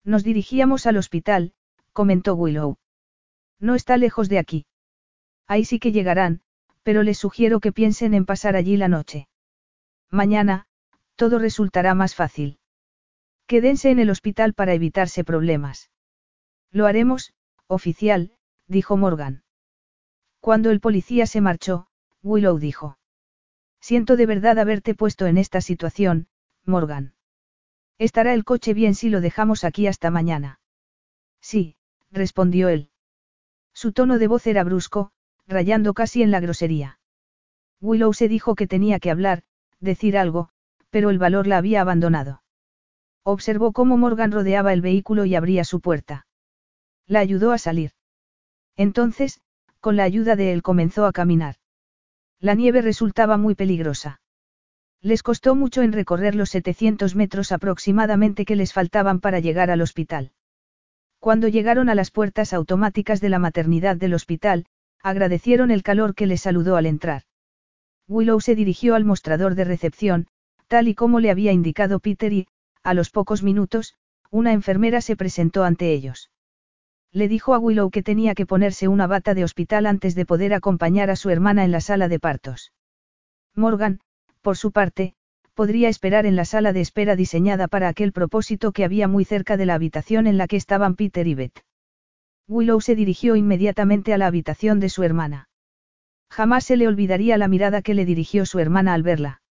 Nos 0.05 0.25
dirigíamos 0.25 0.87
al 0.87 0.97
hospital, 0.97 1.53
comentó 1.93 2.35
Willow. 2.35 2.79
No 3.59 3.75
está 3.75 3.97
lejos 3.97 4.29
de 4.29 4.39
aquí. 4.39 4.67
Ahí 5.47 5.65
sí 5.65 5.79
que 5.79 5.93
llegarán, 5.93 6.41
pero 6.83 7.03
les 7.03 7.19
sugiero 7.19 7.61
que 7.61 7.73
piensen 7.73 8.15
en 8.15 8.25
pasar 8.25 8.57
allí 8.57 8.77
la 8.77 8.89
noche. 8.89 9.29
Mañana, 10.11 10.67
todo 11.17 11.39
resultará 11.39 11.95
más 11.95 12.15
fácil. 12.15 12.59
Quédense 13.47 13.91
en 13.91 13.99
el 13.99 14.11
hospital 14.11 14.55
para 14.55 14.75
evitarse 14.75 15.25
problemas. 15.25 15.91
Lo 16.71 16.87
haremos, 16.87 17.35
oficial, 17.67 18.33
dijo 18.67 18.97
Morgan. 18.97 19.43
Cuando 20.41 20.71
el 20.71 20.81
policía 20.81 21.27
se 21.27 21.41
marchó, 21.41 21.89
Willow 22.23 22.59
dijo. 22.59 22.97
Siento 23.81 24.17
de 24.17 24.27
verdad 24.27 24.59
haberte 24.59 24.95
puesto 24.95 25.27
en 25.27 25.37
esta 25.37 25.61
situación, 25.61 26.29
Morgan. 26.65 27.15
Estará 28.01 28.33
el 28.33 28.45
coche 28.45 28.73
bien 28.73 28.95
si 28.95 29.11
lo 29.11 29.21
dejamos 29.21 29.63
aquí 29.63 29.87
hasta 29.87 30.11
mañana. 30.11 30.59
Sí, 31.43 31.77
respondió 32.11 32.71
él. 32.71 32.89
Su 33.75 33.93
tono 33.93 34.19
de 34.19 34.27
voz 34.27 34.47
era 34.47 34.65
brusco, 34.65 35.11
rayando 35.47 35.93
casi 35.93 36.23
en 36.23 36.31
la 36.31 36.41
grosería. 36.41 36.99
Willow 37.79 38.15
se 38.15 38.27
dijo 38.27 38.55
que 38.55 38.67
tenía 38.67 39.01
que 39.01 39.11
hablar, 39.11 39.43
decir 39.81 40.17
algo, 40.17 40.49
pero 40.89 41.11
el 41.11 41.19
valor 41.19 41.47
la 41.47 41.59
había 41.59 41.83
abandonado. 41.83 42.43
Observó 43.23 43.73
cómo 43.73 43.99
Morgan 43.99 44.33
rodeaba 44.33 44.73
el 44.73 44.81
vehículo 44.81 45.27
y 45.27 45.35
abría 45.35 45.65
su 45.65 45.83
puerta. 45.83 46.27
La 47.07 47.21
ayudó 47.21 47.53
a 47.53 47.59
salir. 47.59 47.91
Entonces, 48.77 49.43
con 49.79 49.97
la 49.97 50.05
ayuda 50.05 50.37
de 50.37 50.55
él 50.55 50.63
comenzó 50.63 51.05
a 51.05 51.13
caminar. 51.13 51.57
La 52.39 52.55
nieve 52.55 52.81
resultaba 52.81 53.37
muy 53.37 53.55
peligrosa. 53.55 54.23
Les 55.03 55.23
costó 55.23 55.55
mucho 55.55 55.83
en 55.83 55.93
recorrer 55.93 56.35
los 56.35 56.51
700 56.51 57.17
metros 57.17 57.53
aproximadamente 57.53 58.45
que 58.45 58.57
les 58.57 58.73
faltaban 58.73 59.21
para 59.21 59.41
llegar 59.41 59.71
al 59.71 59.81
hospital. 59.81 60.33
Cuando 61.19 61.49
llegaron 61.49 61.89
a 61.89 61.95
las 61.95 62.11
puertas 62.11 62.53
automáticas 62.53 63.21
de 63.21 63.31
la 63.31 63.39
maternidad 63.39 63.97
del 63.97 64.15
hospital, 64.15 64.67
agradecieron 65.03 65.71
el 65.71 65.83
calor 65.83 66.15
que 66.15 66.27
les 66.27 66.43
saludó 66.43 66.77
al 66.77 66.87
entrar. 66.87 67.23
Willow 68.09 68.41
se 68.41 68.55
dirigió 68.55 68.95
al 68.95 69.05
mostrador 69.05 69.55
de 69.55 69.65
recepción, 69.65 70.27
tal 70.69 70.89
y 70.89 70.95
como 70.95 71.21
le 71.21 71.31
había 71.31 71.53
indicado 71.53 72.01
Peter 72.01 72.33
y, 72.33 72.47
a 72.83 72.93
los 72.93 73.11
pocos 73.11 73.43
minutos, 73.43 73.95
una 74.31 74.53
enfermera 74.53 75.01
se 75.01 75.17
presentó 75.17 75.65
ante 75.65 75.93
ellos. 75.93 76.31
Le 77.13 77.27
dijo 77.27 77.55
a 77.55 77.59
Willow 77.59 77.91
que 77.91 78.03
tenía 78.03 78.35
que 78.35 78.47
ponerse 78.47 78.87
una 78.87 79.07
bata 79.07 79.35
de 79.35 79.45
hospital 79.45 79.87
antes 79.87 80.15
de 80.15 80.27
poder 80.27 80.55
acompañar 80.55 81.11
a 81.11 81.17
su 81.17 81.31
hermana 81.31 81.65
en 81.65 81.73
la 81.73 81.81
sala 81.81 82.09
de 82.09 82.21
partos. 82.21 82.73
Morgan, 83.55 84.01
por 84.41 84.57
su 84.57 84.73
parte, 84.73 85.15
podría 85.55 85.89
esperar 85.89 86.27
en 86.27 86.37
la 86.37 86.45
sala 86.45 86.73
de 86.73 86.81
espera 86.81 87.17
diseñada 87.17 87.69
para 87.69 87.89
aquel 87.89 88.13
propósito 88.13 88.73
que 88.73 88.85
había 88.85 89.09
muy 89.09 89.25
cerca 89.25 89.57
de 89.57 89.67
la 89.67 89.75
habitación 89.75 90.27
en 90.27 90.39
la 90.39 90.47
que 90.47 90.57
estaban 90.57 90.95
Peter 90.95 91.27
y 91.27 91.35
Beth. 91.35 91.65
Willow 92.49 92.81
se 92.81 92.95
dirigió 92.95 93.37
inmediatamente 93.37 94.13
a 94.13 94.19
la 94.19 94.27
habitación 94.27 94.81
de 94.81 94.89
su 94.89 95.03
hermana. 95.03 95.49
Jamás 96.31 96.65
se 96.65 96.77
le 96.77 96.89
olvidaría 96.89 97.37
la 97.37 97.49
mirada 97.49 97.83
que 97.83 97.95
le 97.95 98.05
dirigió 98.05 98.47
su 98.47 98.59
hermana 98.59 98.95
al 98.95 99.03
verla. 99.03 99.43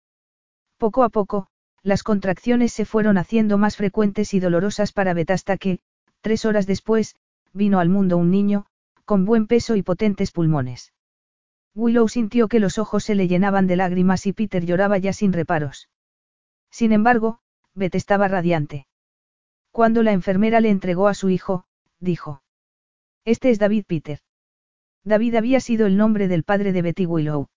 Poco 0.77 1.03
a 1.03 1.09
poco, 1.09 1.47
las 1.83 2.03
contracciones 2.03 2.73
se 2.73 2.85
fueron 2.85 3.17
haciendo 3.17 3.57
más 3.57 3.77
frecuentes 3.77 4.33
y 4.33 4.39
dolorosas 4.39 4.91
para 4.91 5.13
Beth 5.13 5.31
hasta 5.31 5.57
que, 5.57 5.79
tres 6.21 6.45
horas 6.45 6.67
después, 6.67 7.15
vino 7.53 7.79
al 7.79 7.89
mundo 7.89 8.17
un 8.17 8.31
niño, 8.31 8.65
con 9.05 9.25
buen 9.25 9.47
peso 9.47 9.75
y 9.75 9.81
potentes 9.81 10.31
pulmones. 10.31 10.93
Willow 11.79 12.09
sintió 12.09 12.49
que 12.49 12.59
los 12.59 12.77
ojos 12.77 13.05
se 13.05 13.15
le 13.15 13.29
llenaban 13.29 13.65
de 13.65 13.77
lágrimas 13.77 14.25
y 14.25 14.33
Peter 14.33 14.65
lloraba 14.65 14.97
ya 14.97 15.13
sin 15.13 15.31
reparos. 15.31 15.89
Sin 16.69 16.91
embargo, 16.91 17.39
Beth 17.73 17.95
estaba 17.95 18.27
radiante. 18.27 18.85
Cuando 19.71 20.03
la 20.03 20.11
enfermera 20.11 20.59
le 20.59 20.69
entregó 20.69 21.07
a 21.07 21.13
su 21.13 21.29
hijo, 21.29 21.65
dijo. 21.99 22.43
Este 23.23 23.49
es 23.49 23.59
David 23.59 23.85
Peter. 23.87 24.19
David 25.05 25.35
había 25.35 25.61
sido 25.61 25.87
el 25.87 25.95
nombre 25.95 26.27
del 26.27 26.43
padre 26.43 26.73
de 26.73 26.81
Betty 26.81 27.05
Willow. 27.05 27.47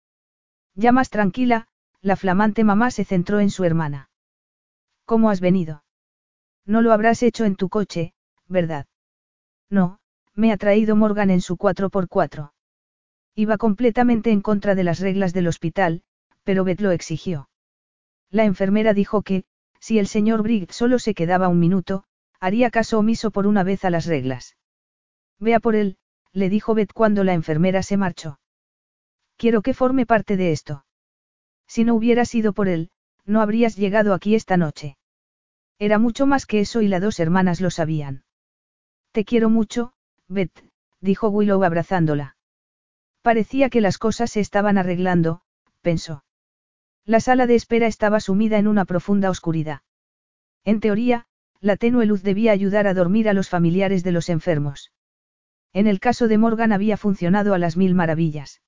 Ya 0.76 0.92
más 0.92 1.10
tranquila, 1.10 1.66
la 2.00 2.14
flamante 2.14 2.62
mamá 2.62 2.92
se 2.92 3.04
centró 3.04 3.40
en 3.40 3.50
su 3.50 3.64
hermana. 3.64 4.08
¿Cómo 5.04 5.30
has 5.30 5.40
venido? 5.40 5.82
No 6.64 6.80
lo 6.80 6.92
habrás 6.92 7.24
hecho 7.24 7.44
en 7.44 7.56
tu 7.56 7.68
coche, 7.68 8.14
¿verdad? 8.46 8.86
No, 9.68 9.98
me 10.34 10.52
ha 10.52 10.56
traído 10.56 10.94
Morgan 10.94 11.30
en 11.30 11.40
su 11.40 11.56
4x4. 11.56 12.51
Iba 13.34 13.56
completamente 13.56 14.30
en 14.30 14.40
contra 14.40 14.74
de 14.74 14.84
las 14.84 15.00
reglas 15.00 15.32
del 15.32 15.48
hospital, 15.48 16.02
pero 16.44 16.64
Beth 16.64 16.80
lo 16.80 16.90
exigió. 16.90 17.48
La 18.30 18.44
enfermera 18.44 18.92
dijo 18.94 19.22
que, 19.22 19.44
si 19.80 19.98
el 19.98 20.06
señor 20.06 20.42
Briggs 20.42 20.76
solo 20.76 20.98
se 20.98 21.14
quedaba 21.14 21.48
un 21.48 21.58
minuto, 21.58 22.04
haría 22.40 22.70
caso 22.70 22.98
omiso 22.98 23.30
por 23.30 23.46
una 23.46 23.62
vez 23.62 23.84
a 23.84 23.90
las 23.90 24.06
reglas. 24.06 24.56
Vea 25.38 25.60
por 25.60 25.74
él, 25.74 25.96
le 26.32 26.48
dijo 26.48 26.74
Beth 26.74 26.92
cuando 26.92 27.24
la 27.24 27.34
enfermera 27.34 27.82
se 27.82 27.96
marchó. 27.96 28.38
Quiero 29.36 29.62
que 29.62 29.74
forme 29.74 30.06
parte 30.06 30.36
de 30.36 30.52
esto. 30.52 30.84
Si 31.66 31.84
no 31.84 31.94
hubiera 31.94 32.24
sido 32.24 32.52
por 32.52 32.68
él, 32.68 32.90
no 33.24 33.40
habrías 33.40 33.76
llegado 33.76 34.14
aquí 34.14 34.34
esta 34.34 34.56
noche. 34.56 34.96
Era 35.78 35.98
mucho 35.98 36.26
más 36.26 36.46
que 36.46 36.60
eso 36.60 36.80
y 36.82 36.88
las 36.88 37.00
dos 37.00 37.18
hermanas 37.18 37.60
lo 37.60 37.70
sabían. 37.70 38.24
Te 39.12 39.24
quiero 39.24 39.50
mucho, 39.50 39.94
Beth, 40.28 40.64
dijo 41.00 41.28
Willow 41.28 41.64
abrazándola. 41.64 42.36
Parecía 43.22 43.70
que 43.70 43.80
las 43.80 43.98
cosas 43.98 44.32
se 44.32 44.40
estaban 44.40 44.78
arreglando, 44.78 45.42
pensó. 45.80 46.24
La 47.04 47.20
sala 47.20 47.46
de 47.46 47.54
espera 47.54 47.86
estaba 47.86 48.20
sumida 48.20 48.58
en 48.58 48.66
una 48.66 48.84
profunda 48.84 49.30
oscuridad. 49.30 49.82
En 50.64 50.80
teoría, 50.80 51.26
la 51.60 51.76
tenue 51.76 52.06
luz 52.06 52.22
debía 52.22 52.52
ayudar 52.52 52.88
a 52.88 52.94
dormir 52.94 53.28
a 53.28 53.32
los 53.32 53.48
familiares 53.48 54.02
de 54.02 54.12
los 54.12 54.28
enfermos. 54.28 54.92
En 55.72 55.86
el 55.86 56.00
caso 56.00 56.28
de 56.28 56.36
Morgan 56.36 56.72
había 56.72 56.96
funcionado 56.96 57.54
a 57.54 57.58
las 57.58 57.76
mil 57.76 57.94
maravillas. 57.94 58.60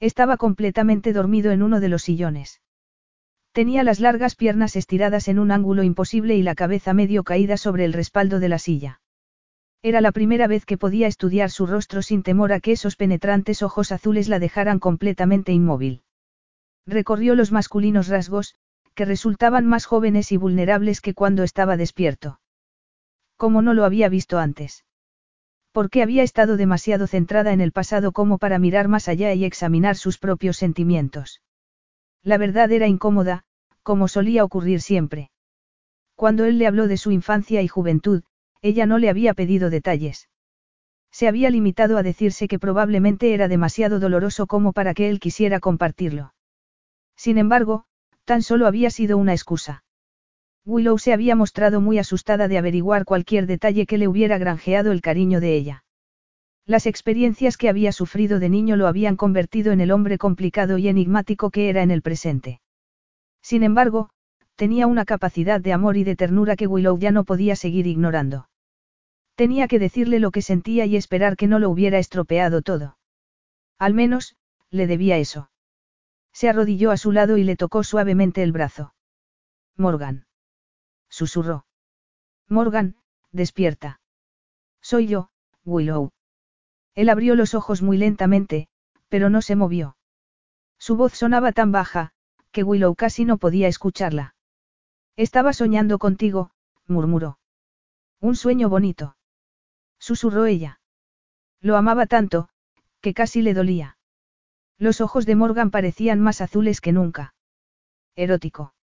Estaba 0.00 0.36
completamente 0.36 1.12
dormido 1.12 1.52
en 1.52 1.62
uno 1.62 1.80
de 1.80 1.88
los 1.88 2.02
sillones. 2.02 2.60
Tenía 3.52 3.82
las 3.82 3.98
largas 3.98 4.34
piernas 4.34 4.76
estiradas 4.76 5.28
en 5.28 5.38
un 5.38 5.50
ángulo 5.50 5.82
imposible 5.82 6.36
y 6.36 6.42
la 6.42 6.54
cabeza 6.54 6.94
medio 6.94 7.24
caída 7.24 7.56
sobre 7.56 7.84
el 7.84 7.92
respaldo 7.92 8.40
de 8.40 8.48
la 8.48 8.58
silla. 8.58 9.00
Era 9.82 10.00
la 10.00 10.12
primera 10.12 10.46
vez 10.48 10.64
que 10.64 10.76
podía 10.76 11.06
estudiar 11.06 11.50
su 11.50 11.66
rostro 11.66 12.02
sin 12.02 12.22
temor 12.22 12.52
a 12.52 12.60
que 12.60 12.72
esos 12.72 12.96
penetrantes 12.96 13.62
ojos 13.62 13.92
azules 13.92 14.28
la 14.28 14.38
dejaran 14.38 14.80
completamente 14.80 15.52
inmóvil. 15.52 16.02
Recorrió 16.86 17.34
los 17.34 17.52
masculinos 17.52 18.08
rasgos, 18.08 18.56
que 18.94 19.04
resultaban 19.04 19.66
más 19.66 19.86
jóvenes 19.86 20.32
y 20.32 20.36
vulnerables 20.36 21.00
que 21.00 21.14
cuando 21.14 21.44
estaba 21.44 21.76
despierto. 21.76 22.40
Como 23.36 23.62
no 23.62 23.72
lo 23.72 23.84
había 23.84 24.08
visto 24.08 24.38
antes. 24.38 24.84
Porque 25.70 26.02
había 26.02 26.24
estado 26.24 26.56
demasiado 26.56 27.06
centrada 27.06 27.52
en 27.52 27.60
el 27.60 27.70
pasado 27.70 28.10
como 28.10 28.38
para 28.38 28.58
mirar 28.58 28.88
más 28.88 29.06
allá 29.06 29.32
y 29.34 29.44
examinar 29.44 29.94
sus 29.94 30.18
propios 30.18 30.56
sentimientos. 30.56 31.40
La 32.24 32.38
verdad 32.38 32.72
era 32.72 32.88
incómoda, 32.88 33.44
como 33.84 34.08
solía 34.08 34.42
ocurrir 34.42 34.80
siempre. 34.80 35.30
Cuando 36.16 36.46
él 36.46 36.58
le 36.58 36.66
habló 36.66 36.88
de 36.88 36.96
su 36.96 37.12
infancia 37.12 37.62
y 37.62 37.68
juventud, 37.68 38.24
ella 38.62 38.86
no 38.86 38.98
le 38.98 39.08
había 39.08 39.34
pedido 39.34 39.70
detalles. 39.70 40.28
Se 41.10 41.28
había 41.28 41.50
limitado 41.50 41.96
a 41.96 42.02
decirse 42.02 42.48
que 42.48 42.58
probablemente 42.58 43.34
era 43.34 43.48
demasiado 43.48 43.98
doloroso 43.98 44.46
como 44.46 44.72
para 44.72 44.94
que 44.94 45.08
él 45.08 45.20
quisiera 45.20 45.60
compartirlo. 45.60 46.34
Sin 47.16 47.38
embargo, 47.38 47.84
tan 48.24 48.42
solo 48.42 48.66
había 48.66 48.90
sido 48.90 49.16
una 49.16 49.32
excusa. 49.32 49.84
Willow 50.64 50.98
se 50.98 51.14
había 51.14 51.34
mostrado 51.34 51.80
muy 51.80 51.98
asustada 51.98 52.46
de 52.46 52.58
averiguar 52.58 53.04
cualquier 53.06 53.46
detalle 53.46 53.86
que 53.86 53.96
le 53.96 54.06
hubiera 54.06 54.36
granjeado 54.36 54.92
el 54.92 55.00
cariño 55.00 55.40
de 55.40 55.56
ella. 55.56 55.84
Las 56.66 56.84
experiencias 56.84 57.56
que 57.56 57.70
había 57.70 57.92
sufrido 57.92 58.38
de 58.38 58.50
niño 58.50 58.76
lo 58.76 58.86
habían 58.86 59.16
convertido 59.16 59.72
en 59.72 59.80
el 59.80 59.90
hombre 59.90 60.18
complicado 60.18 60.76
y 60.76 60.88
enigmático 60.88 61.50
que 61.50 61.70
era 61.70 61.82
en 61.82 61.90
el 61.90 62.02
presente. 62.02 62.60
Sin 63.40 63.62
embargo, 63.62 64.10
tenía 64.58 64.88
una 64.88 65.04
capacidad 65.04 65.60
de 65.60 65.72
amor 65.72 65.96
y 65.96 66.02
de 66.02 66.16
ternura 66.16 66.56
que 66.56 66.66
Willow 66.66 66.98
ya 66.98 67.12
no 67.12 67.22
podía 67.22 67.54
seguir 67.54 67.86
ignorando. 67.86 68.48
Tenía 69.36 69.68
que 69.68 69.78
decirle 69.78 70.18
lo 70.18 70.32
que 70.32 70.42
sentía 70.42 70.84
y 70.84 70.96
esperar 70.96 71.36
que 71.36 71.46
no 71.46 71.60
lo 71.60 71.70
hubiera 71.70 72.00
estropeado 72.00 72.60
todo. 72.60 72.98
Al 73.78 73.94
menos, 73.94 74.34
le 74.70 74.88
debía 74.88 75.16
eso. 75.16 75.48
Se 76.32 76.48
arrodilló 76.48 76.90
a 76.90 76.96
su 76.96 77.12
lado 77.12 77.36
y 77.36 77.44
le 77.44 77.54
tocó 77.54 77.84
suavemente 77.84 78.42
el 78.42 78.50
brazo. 78.50 78.94
Morgan 79.76 80.26
susurró. 81.08 81.64
Morgan, 82.48 82.96
despierta. 83.30 84.00
Soy 84.82 85.06
yo, 85.06 85.30
Willow. 85.64 86.10
Él 86.96 87.10
abrió 87.10 87.36
los 87.36 87.54
ojos 87.54 87.80
muy 87.80 87.96
lentamente, 87.96 88.66
pero 89.08 89.30
no 89.30 89.40
se 89.40 89.54
movió. 89.54 89.96
Su 90.80 90.96
voz 90.96 91.12
sonaba 91.12 91.52
tan 91.52 91.70
baja, 91.70 92.10
que 92.50 92.64
Willow 92.64 92.96
casi 92.96 93.24
no 93.24 93.38
podía 93.38 93.68
escucharla. 93.68 94.34
Estaba 95.18 95.52
soñando 95.52 95.98
contigo, 95.98 96.52
murmuró. 96.86 97.40
Un 98.20 98.36
sueño 98.36 98.68
bonito. 98.68 99.16
Susurró 99.98 100.46
ella. 100.46 100.80
Lo 101.60 101.76
amaba 101.76 102.06
tanto, 102.06 102.50
que 103.00 103.14
casi 103.14 103.42
le 103.42 103.52
dolía. 103.52 103.98
Los 104.78 105.00
ojos 105.00 105.26
de 105.26 105.34
Morgan 105.34 105.72
parecían 105.72 106.20
más 106.20 106.40
azules 106.40 106.80
que 106.80 106.92
nunca. 106.92 107.34
Erótico. 108.14 108.74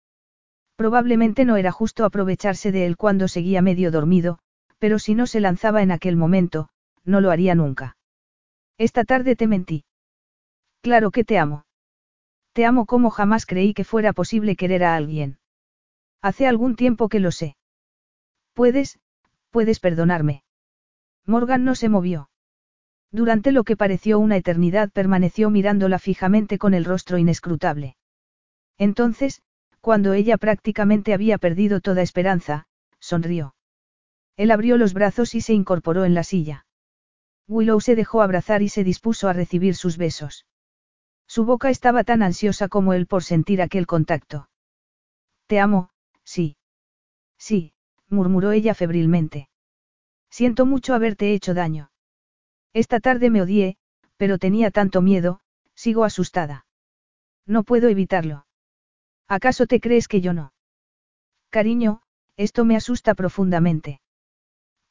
Probablemente 0.74 1.44
no 1.44 1.56
era 1.56 1.70
justo 1.70 2.04
aprovecharse 2.04 2.72
de 2.72 2.86
él 2.86 2.96
cuando 2.96 3.28
seguía 3.28 3.62
medio 3.62 3.92
dormido, 3.92 4.40
pero 4.80 4.98
si 4.98 5.14
no 5.14 5.28
se 5.28 5.38
lanzaba 5.38 5.82
en 5.82 5.92
aquel 5.92 6.16
momento, 6.16 6.68
no 7.04 7.20
lo 7.20 7.30
haría 7.30 7.54
nunca. 7.54 7.96
Esta 8.76 9.04
tarde 9.04 9.36
te 9.36 9.46
mentí. 9.46 9.84
Claro 10.82 11.12
que 11.12 11.22
te 11.22 11.38
amo. 11.38 11.64
Te 12.54 12.66
amo 12.66 12.86
como 12.86 13.10
jamás 13.10 13.46
creí 13.46 13.72
que 13.72 13.84
fuera 13.84 14.12
posible 14.12 14.56
querer 14.56 14.82
a 14.82 14.96
alguien. 14.96 15.38
Hace 16.24 16.46
algún 16.46 16.74
tiempo 16.74 17.10
que 17.10 17.20
lo 17.20 17.30
sé. 17.30 17.54
Puedes, 18.54 18.98
puedes 19.50 19.78
perdonarme. 19.78 20.42
Morgan 21.26 21.64
no 21.64 21.74
se 21.74 21.90
movió. 21.90 22.30
Durante 23.12 23.52
lo 23.52 23.62
que 23.62 23.76
pareció 23.76 24.18
una 24.18 24.38
eternidad 24.38 24.90
permaneció 24.90 25.50
mirándola 25.50 25.98
fijamente 25.98 26.56
con 26.56 26.72
el 26.72 26.86
rostro 26.86 27.18
inescrutable. 27.18 27.98
Entonces, 28.78 29.42
cuando 29.82 30.14
ella 30.14 30.38
prácticamente 30.38 31.12
había 31.12 31.36
perdido 31.36 31.82
toda 31.82 32.00
esperanza, 32.00 32.68
sonrió. 33.00 33.54
Él 34.38 34.50
abrió 34.50 34.78
los 34.78 34.94
brazos 34.94 35.34
y 35.34 35.42
se 35.42 35.52
incorporó 35.52 36.06
en 36.06 36.14
la 36.14 36.24
silla. 36.24 36.64
Willow 37.48 37.82
se 37.82 37.96
dejó 37.96 38.22
abrazar 38.22 38.62
y 38.62 38.70
se 38.70 38.82
dispuso 38.82 39.28
a 39.28 39.34
recibir 39.34 39.76
sus 39.76 39.98
besos. 39.98 40.46
Su 41.26 41.44
boca 41.44 41.68
estaba 41.68 42.02
tan 42.02 42.22
ansiosa 42.22 42.68
como 42.68 42.94
él 42.94 43.06
por 43.06 43.24
sentir 43.24 43.60
aquel 43.60 43.86
contacto. 43.86 44.48
Te 45.46 45.60
amo, 45.60 45.90
sí. 46.24 46.56
Sí, 47.38 47.72
murmuró 48.08 48.52
ella 48.52 48.74
febrilmente. 48.74 49.48
Siento 50.30 50.66
mucho 50.66 50.94
haberte 50.94 51.34
hecho 51.34 51.54
daño. 51.54 51.90
Esta 52.72 53.00
tarde 53.00 53.30
me 53.30 53.42
odié, 53.42 53.76
pero 54.16 54.38
tenía 54.38 54.70
tanto 54.70 55.00
miedo, 55.00 55.40
sigo 55.74 56.04
asustada. 56.04 56.66
No 57.46 57.62
puedo 57.62 57.88
evitarlo. 57.88 58.46
¿Acaso 59.28 59.66
te 59.66 59.80
crees 59.80 60.08
que 60.08 60.20
yo 60.20 60.32
no? 60.32 60.52
Cariño, 61.50 62.02
esto 62.36 62.64
me 62.64 62.76
asusta 62.76 63.14
profundamente. 63.14 64.00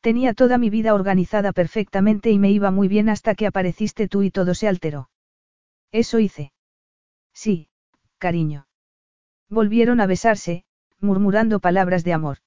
Tenía 0.02 0.34
toda 0.34 0.58
mi 0.58 0.70
vida 0.70 0.94
organizada 0.94 1.52
perfectamente 1.54 2.30
y 2.32 2.40
me 2.40 2.52
iba 2.52 2.72
muy 2.72 2.88
bien 2.88 3.10
hasta 3.10 3.36
que 3.36 3.48
apareciste 3.48 4.08
tú 4.08 4.24
y 4.24 4.32
todo 4.32 4.54
se 4.54 4.68
alteró. 4.68 5.10
Eso 5.92 6.20
hice. 6.20 6.52
Sí, 7.34 7.70
cariño. 8.18 8.68
Volvieron 9.50 10.02
a 10.02 10.08
besarse, 10.08 10.66
murmurando 11.04 11.60
palabras 11.60 12.04
de 12.04 12.14
amor. 12.14 12.38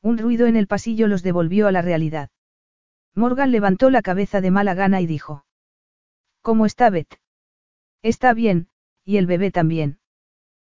Un 0.00 0.18
ruido 0.18 0.46
en 0.46 0.56
el 0.56 0.66
pasillo 0.66 1.08
los 1.08 1.22
devolvió 1.22 1.66
a 1.66 1.72
la 1.72 1.82
realidad. 1.82 2.30
Morgan 3.14 3.52
levantó 3.52 3.90
la 3.90 4.02
cabeza 4.02 4.40
de 4.40 4.50
mala 4.50 4.74
gana 4.74 5.00
y 5.00 5.06
dijo. 5.06 5.44
¿Cómo 6.40 6.64
está 6.66 6.88
Beth? 6.90 7.20
Está 8.02 8.32
bien, 8.32 8.68
y 9.04 9.18
el 9.18 9.26
bebé 9.26 9.50
también. 9.50 9.98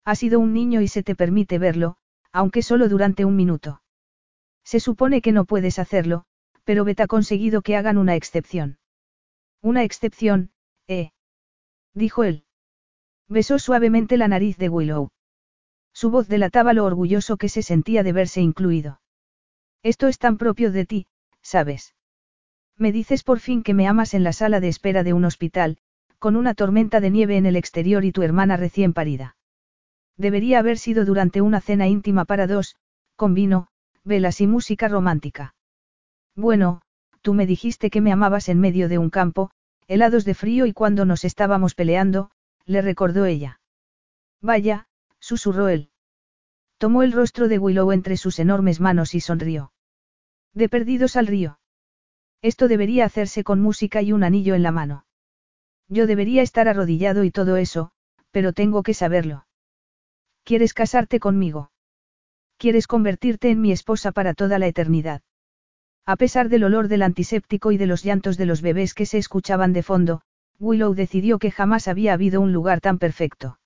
Ha 0.04 0.16
sido 0.16 0.40
un 0.40 0.54
niño 0.54 0.82
y 0.82 0.88
se 0.88 1.02
te 1.02 1.16
permite 1.16 1.58
verlo, 1.58 1.98
aunque 2.32 2.62
solo 2.62 2.90
durante 2.90 3.26
un 3.26 3.36
minuto. 3.36 3.82
Se 4.64 4.80
supone 4.80 5.22
que 5.22 5.32
no 5.32 5.46
puedes 5.46 5.80
hacerlo, 5.80 6.26
pero 6.64 6.84
Bet 6.84 7.00
ha 7.00 7.08
conseguido 7.08 7.62
que 7.62 7.76
hagan 7.76 7.98
una 7.98 8.16
excepción. 8.16 8.78
Una 9.62 9.84
excepción, 9.84 10.52
¿eh? 10.88 11.12
Dijo 11.94 12.24
él. 12.24 12.44
Besó 13.28 13.58
suavemente 13.58 14.18
la 14.18 14.28
nariz 14.28 14.58
de 14.58 14.70
Willow. 14.70 15.10
Su 15.96 16.10
voz 16.10 16.28
delataba 16.28 16.74
lo 16.74 16.84
orgulloso 16.84 17.38
que 17.38 17.48
se 17.48 17.62
sentía 17.62 18.04
de 18.04 18.12
verse 18.12 18.42
incluido. 18.42 19.00
Esto 19.82 20.10
es 20.10 20.20
tan 20.20 20.38
propio 20.38 20.74
de 20.74 20.86
ti, 20.86 21.08
¿sabes? 21.42 21.96
Me 22.78 22.92
dices 22.92 23.24
por 23.24 23.40
fin 23.40 23.64
que 23.64 23.74
me 23.74 23.88
amas 23.88 24.14
en 24.14 24.26
la 24.26 24.34
sala 24.34 24.60
de 24.60 24.68
espera 24.68 25.04
de 25.04 25.14
un 25.14 25.24
hospital, 25.24 25.78
con 26.20 26.36
una 26.36 26.54
tormenta 26.54 27.00
de 27.00 27.12
nieve 27.12 27.38
en 27.38 27.46
el 27.46 27.56
exterior 27.56 28.04
y 28.04 28.12
tu 28.12 28.24
hermana 28.24 28.58
recién 28.58 28.92
parida. 28.92 29.38
Debería 30.18 30.60
haber 30.60 30.78
sido 30.78 31.06
durante 31.06 31.40
una 31.40 31.62
cena 31.62 31.88
íntima 31.88 32.26
para 32.26 32.46
dos, 32.46 32.76
con 33.16 33.34
vino, 33.34 33.70
velas 34.04 34.42
y 34.42 34.48
música 34.48 34.90
romántica. 34.90 35.56
Bueno, 36.36 36.82
tú 37.22 37.34
me 37.34 37.48
dijiste 37.48 37.90
que 37.90 38.02
me 38.02 38.12
amabas 38.12 38.50
en 38.50 38.60
medio 38.60 38.90
de 38.90 38.98
un 38.98 39.10
campo, 39.10 39.52
helados 39.88 40.26
de 40.26 40.34
frío 40.34 40.66
y 40.66 40.74
cuando 40.74 41.06
nos 41.06 41.24
estábamos 41.24 41.74
peleando, 41.74 42.32
le 42.66 42.82
recordó 42.82 43.26
ella. 43.26 43.62
Vaya, 44.42 44.88
susurró 45.26 45.70
él. 45.70 45.90
Tomó 46.78 47.02
el 47.02 47.12
rostro 47.12 47.48
de 47.48 47.58
Willow 47.58 47.92
entre 47.92 48.16
sus 48.16 48.38
enormes 48.38 48.80
manos 48.80 49.16
y 49.16 49.22
sonrió. 49.22 49.74
De 50.54 50.70
perdidos 50.70 51.16
al 51.16 51.26
río. 51.26 51.60
Esto 52.44 52.68
debería 52.68 53.06
hacerse 53.06 53.44
con 53.44 53.60
música 53.60 54.04
y 54.04 54.12
un 54.12 54.24
anillo 54.24 54.54
en 54.54 54.62
la 54.62 54.72
mano. 54.72 55.08
Yo 55.90 56.06
debería 56.06 56.44
estar 56.44 56.68
arrodillado 56.68 57.24
y 57.24 57.32
todo 57.32 57.58
eso, 57.58 57.92
pero 58.30 58.54
tengo 58.54 58.84
que 58.84 58.94
saberlo. 58.94 59.48
¿Quieres 60.44 60.76
casarte 60.76 61.20
conmigo? 61.20 61.72
¿Quieres 62.58 62.86
convertirte 62.86 63.50
en 63.50 63.62
mi 63.62 63.72
esposa 63.72 64.12
para 64.12 64.36
toda 64.36 64.60
la 64.60 64.68
eternidad? 64.68 65.24
A 66.06 66.18
pesar 66.18 66.50
del 66.50 66.66
olor 66.66 66.88
del 66.88 67.02
antiséptico 67.02 67.72
y 67.72 67.78
de 67.78 67.88
los 67.88 68.04
llantos 68.04 68.38
de 68.38 68.46
los 68.46 68.62
bebés 68.62 68.94
que 68.94 69.08
se 69.08 69.18
escuchaban 69.18 69.74
de 69.74 69.82
fondo, 69.82 70.22
Willow 70.60 70.94
decidió 70.94 71.40
que 71.40 71.50
jamás 71.50 71.88
había 71.88 72.14
habido 72.14 72.42
un 72.42 72.54
lugar 72.54 72.80
tan 72.80 73.00
perfecto. 73.00 73.58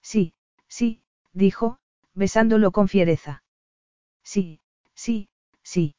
Sí, 0.00 0.35
sí, 0.68 1.02
dijo, 1.32 1.78
besándolo 2.14 2.72
con 2.72 2.88
fiereza. 2.88 3.42
Sí, 4.22 4.60
sí, 4.94 5.28
sí. 5.62 5.94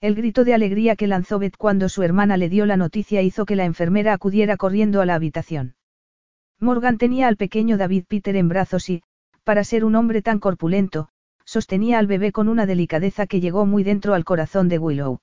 El 0.00 0.14
grito 0.14 0.44
de 0.44 0.54
alegría 0.54 0.96
que 0.96 1.06
lanzó 1.06 1.38
Beth 1.38 1.56
cuando 1.56 1.88
su 1.88 2.02
hermana 2.02 2.36
le 2.36 2.48
dio 2.48 2.64
la 2.64 2.76
noticia 2.76 3.22
hizo 3.22 3.44
que 3.44 3.56
la 3.56 3.64
enfermera 3.64 4.14
acudiera 4.14 4.56
corriendo 4.56 5.00
a 5.00 5.06
la 5.06 5.14
habitación. 5.14 5.74
Morgan 6.58 6.98
tenía 6.98 7.28
al 7.28 7.36
pequeño 7.36 7.76
David 7.76 8.04
Peter 8.06 8.36
en 8.36 8.48
brazos 8.48 8.88
y, 8.88 9.02
para 9.44 9.64
ser 9.64 9.84
un 9.84 9.94
hombre 9.94 10.22
tan 10.22 10.38
corpulento, 10.38 11.08
sostenía 11.44 11.98
al 11.98 12.06
bebé 12.06 12.32
con 12.32 12.48
una 12.48 12.66
delicadeza 12.66 13.26
que 13.26 13.40
llegó 13.40 13.66
muy 13.66 13.82
dentro 13.82 14.14
al 14.14 14.24
corazón 14.24 14.68
de 14.68 14.78
Willow. 14.78 15.20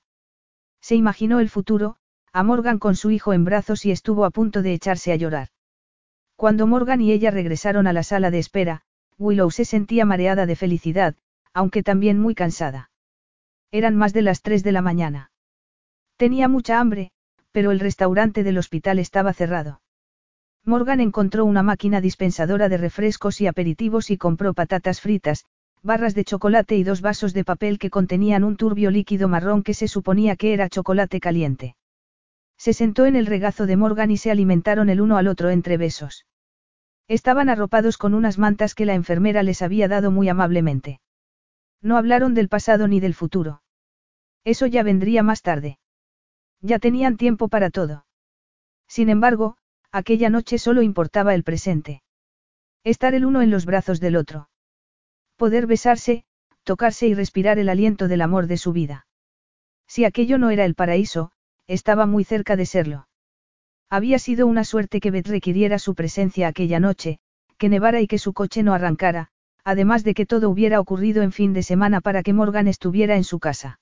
Se 0.80 0.94
imaginó 0.94 1.40
el 1.40 1.48
futuro, 1.48 1.96
a 2.32 2.42
Morgan 2.42 2.78
con 2.78 2.94
su 2.94 3.10
hijo 3.10 3.32
en 3.32 3.44
brazos 3.44 3.84
y 3.84 3.90
estuvo 3.90 4.24
a 4.24 4.30
punto 4.30 4.62
de 4.62 4.74
echarse 4.74 5.12
a 5.12 5.16
llorar. 5.16 5.48
Cuando 6.38 6.68
Morgan 6.68 7.00
y 7.00 7.10
ella 7.10 7.32
regresaron 7.32 7.88
a 7.88 7.92
la 7.92 8.04
sala 8.04 8.30
de 8.30 8.38
espera, 8.38 8.82
Willow 9.18 9.50
se 9.50 9.64
sentía 9.64 10.04
mareada 10.04 10.46
de 10.46 10.54
felicidad, 10.54 11.16
aunque 11.52 11.82
también 11.82 12.20
muy 12.20 12.36
cansada. 12.36 12.92
Eran 13.72 13.96
más 13.96 14.12
de 14.12 14.22
las 14.22 14.40
tres 14.40 14.62
de 14.62 14.70
la 14.70 14.80
mañana. 14.80 15.32
Tenía 16.16 16.46
mucha 16.46 16.78
hambre, 16.78 17.10
pero 17.50 17.72
el 17.72 17.80
restaurante 17.80 18.44
del 18.44 18.56
hospital 18.56 19.00
estaba 19.00 19.32
cerrado. 19.32 19.80
Morgan 20.64 21.00
encontró 21.00 21.44
una 21.44 21.64
máquina 21.64 22.00
dispensadora 22.00 22.68
de 22.68 22.76
refrescos 22.76 23.40
y 23.40 23.48
aperitivos 23.48 24.08
y 24.08 24.16
compró 24.16 24.54
patatas 24.54 25.00
fritas, 25.00 25.44
barras 25.82 26.14
de 26.14 26.22
chocolate 26.22 26.76
y 26.76 26.84
dos 26.84 27.00
vasos 27.00 27.34
de 27.34 27.42
papel 27.42 27.80
que 27.80 27.90
contenían 27.90 28.44
un 28.44 28.56
turbio 28.56 28.92
líquido 28.92 29.26
marrón 29.26 29.64
que 29.64 29.74
se 29.74 29.88
suponía 29.88 30.36
que 30.36 30.52
era 30.52 30.68
chocolate 30.68 31.18
caliente. 31.18 31.74
Se 32.58 32.72
sentó 32.72 33.06
en 33.06 33.16
el 33.16 33.26
regazo 33.26 33.66
de 33.66 33.76
Morgan 33.76 34.10
y 34.10 34.16
se 34.16 34.30
alimentaron 34.30 34.90
el 34.90 35.00
uno 35.00 35.16
al 35.16 35.28
otro 35.28 35.50
entre 35.50 35.76
besos. 35.76 36.26
Estaban 37.06 37.48
arropados 37.48 37.96
con 37.96 38.12
unas 38.14 38.36
mantas 38.36 38.74
que 38.74 38.84
la 38.84 38.94
enfermera 38.94 39.42
les 39.42 39.62
había 39.62 39.88
dado 39.88 40.10
muy 40.10 40.28
amablemente. 40.28 41.00
No 41.80 41.96
hablaron 41.96 42.34
del 42.34 42.48
pasado 42.48 42.88
ni 42.88 43.00
del 43.00 43.14
futuro. 43.14 43.62
Eso 44.44 44.66
ya 44.66 44.82
vendría 44.82 45.22
más 45.22 45.42
tarde. 45.42 45.78
Ya 46.60 46.78
tenían 46.78 47.16
tiempo 47.16 47.48
para 47.48 47.70
todo. 47.70 48.04
Sin 48.88 49.08
embargo, 49.08 49.56
aquella 49.92 50.28
noche 50.28 50.58
solo 50.58 50.82
importaba 50.82 51.34
el 51.34 51.44
presente. 51.44 52.02
Estar 52.82 53.14
el 53.14 53.24
uno 53.24 53.42
en 53.42 53.50
los 53.50 53.64
brazos 53.64 54.00
del 54.00 54.16
otro. 54.16 54.50
Poder 55.36 55.66
besarse, 55.66 56.24
tocarse 56.64 57.06
y 57.06 57.14
respirar 57.14 57.58
el 57.58 57.68
aliento 57.68 58.08
del 58.08 58.22
amor 58.22 58.48
de 58.48 58.56
su 58.56 58.72
vida. 58.72 59.06
Si 59.86 60.04
aquello 60.04 60.38
no 60.38 60.50
era 60.50 60.64
el 60.64 60.74
paraíso, 60.74 61.30
estaba 61.68 62.06
muy 62.06 62.24
cerca 62.24 62.56
de 62.56 62.66
serlo. 62.66 63.06
Había 63.90 64.18
sido 64.18 64.46
una 64.46 64.64
suerte 64.64 65.00
que 65.00 65.10
Beth 65.10 65.28
requiriera 65.28 65.78
su 65.78 65.94
presencia 65.94 66.48
aquella 66.48 66.80
noche, 66.80 67.20
que 67.56 67.68
nevara 67.68 68.00
y 68.00 68.06
que 68.06 68.18
su 68.18 68.32
coche 68.32 68.62
no 68.62 68.74
arrancara, 68.74 69.30
además 69.64 70.02
de 70.02 70.14
que 70.14 70.26
todo 70.26 70.50
hubiera 70.50 70.80
ocurrido 70.80 71.22
en 71.22 71.32
fin 71.32 71.52
de 71.52 71.62
semana 71.62 72.00
para 72.00 72.22
que 72.22 72.32
Morgan 72.32 72.68
estuviera 72.68 73.16
en 73.16 73.24
su 73.24 73.38
casa. 73.38 73.80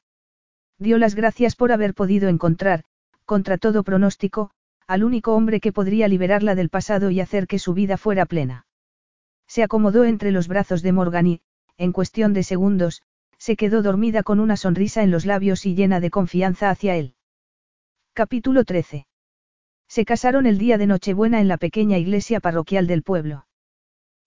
Dio 0.79 0.99
las 0.99 1.15
gracias 1.15 1.57
por 1.57 1.73
haber 1.73 1.95
podido 1.95 2.29
encontrar, 2.29 2.85
contra 3.25 3.59
todo 3.59 3.83
pronóstico, 3.83 4.51
al 4.87 5.03
único 5.03 5.35
hombre 5.35 5.61
que 5.61 5.73
podría 5.73 6.07
liberarla 6.07 6.55
del 6.55 6.69
pasado 6.69 7.11
y 7.11 7.21
hacer 7.21 7.47
que 7.47 7.59
su 7.59 7.75
vida 7.75 7.97
fuera 7.97 8.27
plena. 8.27 8.67
Se 9.49 9.63
acomodó 9.63 10.05
entre 10.05 10.31
los 10.31 10.49
brazos 10.49 10.83
de 10.83 10.93
Morgan 10.93 11.27
y, 11.27 11.41
en 11.77 11.93
cuestión 11.93 12.33
de 12.33 12.43
segundos, 12.43 13.03
se 13.39 13.57
quedó 13.57 13.83
dormida 13.83 14.23
con 14.23 14.39
una 14.41 14.57
sonrisa 14.57 15.03
en 15.03 15.11
los 15.11 15.27
labios 15.27 15.67
y 15.67 15.75
llena 15.75 16.01
de 16.01 16.11
confianza 16.11 16.71
hacia 16.71 16.97
él. 16.97 17.16
Capítulo 18.17 18.65
13. 18.65 19.07
Se 19.89 20.05
casaron 20.07 20.47
el 20.47 20.57
día 20.57 20.79
de 20.79 20.87
Nochebuena 20.87 21.39
en 21.39 21.49
la 21.49 21.59
pequeña 21.59 21.99
iglesia 21.99 22.41
parroquial 22.41 22.87
del 22.87 23.03
pueblo. 23.03 23.47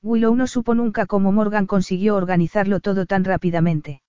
Willow 0.03 0.35
no 0.35 0.45
supo 0.45 0.75
nunca 0.75 1.07
cómo 1.07 1.31
Morgan 1.31 1.65
consiguió 1.65 2.15
organizarlo 2.15 2.81
todo 2.81 3.07
tan 3.07 3.23
rápidamente. 3.23 4.03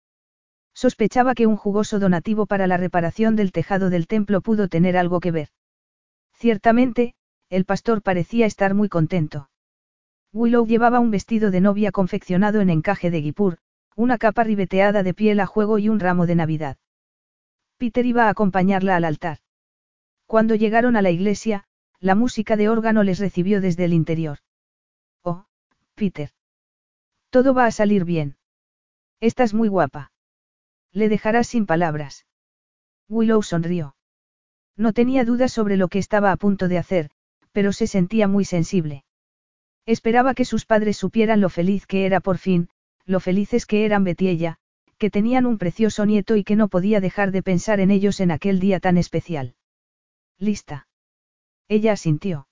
Sospechaba 0.74 1.34
que 1.34 1.46
un 1.46 1.56
jugoso 1.56 1.98
donativo 1.98 2.44
para 2.44 2.66
la 2.66 2.76
reparación 2.76 3.36
del 3.36 3.52
tejado 3.52 3.88
del 3.88 4.06
templo 4.06 4.42
pudo 4.42 4.68
tener 4.68 4.98
algo 4.98 5.18
que 5.18 5.30
ver. 5.30 5.48
Ciertamente, 6.34 7.14
el 7.48 7.64
pastor 7.64 8.02
parecía 8.02 8.44
estar 8.44 8.74
muy 8.74 8.90
contento. 8.90 9.48
Willow 10.34 10.66
llevaba 10.66 11.00
un 11.00 11.10
vestido 11.10 11.50
de 11.50 11.62
novia 11.62 11.90
confeccionado 11.90 12.60
en 12.60 12.68
encaje 12.68 13.10
de 13.10 13.22
guipur, 13.22 13.56
una 13.96 14.18
capa 14.18 14.44
ribeteada 14.44 15.02
de 15.02 15.14
piel 15.14 15.40
a 15.40 15.46
juego 15.46 15.78
y 15.78 15.88
un 15.88 16.00
ramo 16.00 16.26
de 16.26 16.34
Navidad. 16.34 16.76
Peter 17.78 18.04
iba 18.04 18.26
a 18.26 18.28
acompañarla 18.28 18.96
al 18.96 19.06
altar. 19.06 19.38
Cuando 20.30 20.54
llegaron 20.54 20.94
a 20.94 21.02
la 21.02 21.10
iglesia, 21.10 21.64
la 21.98 22.14
música 22.14 22.54
de 22.56 22.68
órgano 22.68 23.02
les 23.02 23.18
recibió 23.18 23.60
desde 23.60 23.84
el 23.84 23.92
interior. 23.92 24.38
Oh, 25.24 25.46
Peter. 25.96 26.30
Todo 27.30 27.52
va 27.52 27.66
a 27.66 27.72
salir 27.72 28.04
bien. 28.04 28.36
Estás 29.18 29.54
muy 29.54 29.66
guapa. 29.66 30.12
Le 30.92 31.08
dejarás 31.08 31.48
sin 31.48 31.66
palabras. 31.66 32.26
Willow 33.08 33.42
sonrió. 33.42 33.96
No 34.76 34.92
tenía 34.92 35.24
dudas 35.24 35.50
sobre 35.50 35.76
lo 35.76 35.88
que 35.88 35.98
estaba 35.98 36.30
a 36.30 36.36
punto 36.36 36.68
de 36.68 36.78
hacer, 36.78 37.10
pero 37.50 37.72
se 37.72 37.88
sentía 37.88 38.28
muy 38.28 38.44
sensible. 38.44 39.02
Esperaba 39.84 40.34
que 40.34 40.44
sus 40.44 40.64
padres 40.64 40.96
supieran 40.96 41.40
lo 41.40 41.48
feliz 41.48 41.88
que 41.88 42.06
era 42.06 42.20
por 42.20 42.38
fin, 42.38 42.68
lo 43.04 43.18
felices 43.18 43.66
que 43.66 43.84
eran 43.84 44.04
Betty 44.04 44.26
y 44.26 44.28
ella, 44.28 44.58
que 44.96 45.10
tenían 45.10 45.44
un 45.44 45.58
precioso 45.58 46.06
nieto 46.06 46.36
y 46.36 46.44
que 46.44 46.54
no 46.54 46.68
podía 46.68 47.00
dejar 47.00 47.32
de 47.32 47.42
pensar 47.42 47.80
en 47.80 47.90
ellos 47.90 48.20
en 48.20 48.30
aquel 48.30 48.60
día 48.60 48.78
tan 48.78 48.96
especial. 48.96 49.56
Lista. 50.40 50.88
Ella 51.68 51.92
asintió. 51.92 52.48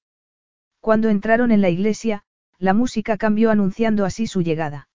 Cuando 0.81 1.09
entraron 1.09 1.51
en 1.51 1.63
la 1.63 1.71
iglesia, 1.71 2.23
la 2.59 2.75
música 2.75 3.17
cambió 3.17 3.51
anunciando 3.51 4.05
así 4.05 4.27
su 4.27 4.43
llegada. 4.43 4.91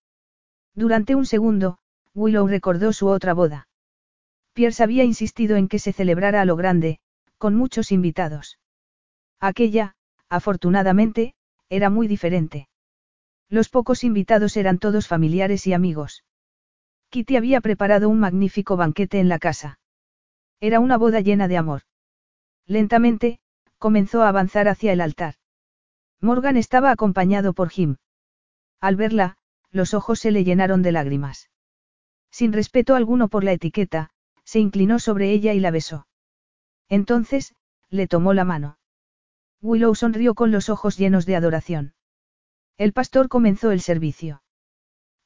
Durante 0.75 1.15
un 1.15 1.25
segundo, 1.25 1.79
Willow 2.13 2.47
recordó 2.47 2.93
su 2.93 3.07
otra 3.07 3.33
boda. 3.33 3.67
Pierce 4.53 4.83
había 4.83 5.03
insistido 5.03 5.55
en 5.55 5.69
que 5.69 5.79
se 5.79 5.91
celebrara 5.91 6.41
a 6.41 6.45
lo 6.45 6.55
grande, 6.55 6.99
con 7.39 7.55
muchos 7.55 7.91
invitados. 7.91 8.59
Aquella, 9.39 9.95
afortunadamente, 10.29 11.33
era 11.69 11.89
muy 11.89 12.07
diferente. 12.07 12.69
Los 13.49 13.69
pocos 13.69 14.03
invitados 14.03 14.55
eran 14.55 14.77
todos 14.77 15.07
familiares 15.07 15.65
y 15.65 15.73
amigos. 15.73 16.23
Kitty 17.09 17.37
había 17.37 17.59
preparado 17.59 18.07
un 18.07 18.19
magnífico 18.19 18.77
banquete 18.77 19.19
en 19.19 19.29
la 19.29 19.39
casa. 19.39 19.79
Era 20.59 20.79
una 20.79 20.97
boda 20.97 21.21
llena 21.21 21.47
de 21.47 21.57
amor. 21.57 21.81
Lentamente, 22.67 23.39
comenzó 23.77 24.23
a 24.23 24.29
avanzar 24.29 24.67
hacia 24.67 24.93
el 24.93 25.01
altar. 25.01 25.35
Morgan 26.21 26.57
estaba 26.57 26.91
acompañado 26.91 27.53
por 27.53 27.69
Jim. 27.69 27.97
Al 28.79 28.95
verla, 28.95 29.37
los 29.71 29.93
ojos 29.93 30.19
se 30.19 30.31
le 30.31 30.43
llenaron 30.43 30.81
de 30.81 30.91
lágrimas. 30.91 31.49
Sin 32.31 32.53
respeto 32.53 32.95
alguno 32.95 33.27
por 33.27 33.43
la 33.43 33.51
etiqueta, 33.51 34.11
se 34.43 34.59
inclinó 34.59 34.99
sobre 34.99 35.31
ella 35.31 35.53
y 35.53 35.59
la 35.59 35.71
besó. 35.71 36.07
Entonces, 36.89 37.55
le 37.89 38.07
tomó 38.07 38.33
la 38.33 38.45
mano. 38.45 38.77
Willow 39.61 39.95
sonrió 39.95 40.33
con 40.33 40.51
los 40.51 40.69
ojos 40.69 40.97
llenos 40.97 41.25
de 41.25 41.35
adoración. 41.35 41.93
El 42.77 42.93
pastor 42.93 43.29
comenzó 43.29 43.71
el 43.71 43.81
servicio. 43.81 44.43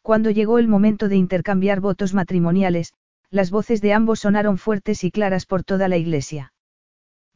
Cuando 0.02 0.32
llegó 0.32 0.60
el 0.60 0.68
momento 0.68 1.10
de 1.10 1.16
intercambiar 1.16 1.80
votos 1.82 2.14
matrimoniales, 2.14 2.94
las 3.30 3.52
voces 3.52 3.82
de 3.82 3.94
ambos 3.94 4.22
sonaron 4.22 4.58
fuertes 4.58 5.04
y 5.04 5.12
claras 5.12 5.46
por 5.46 5.64
toda 5.64 5.88
la 5.88 5.98
iglesia. 5.98 6.54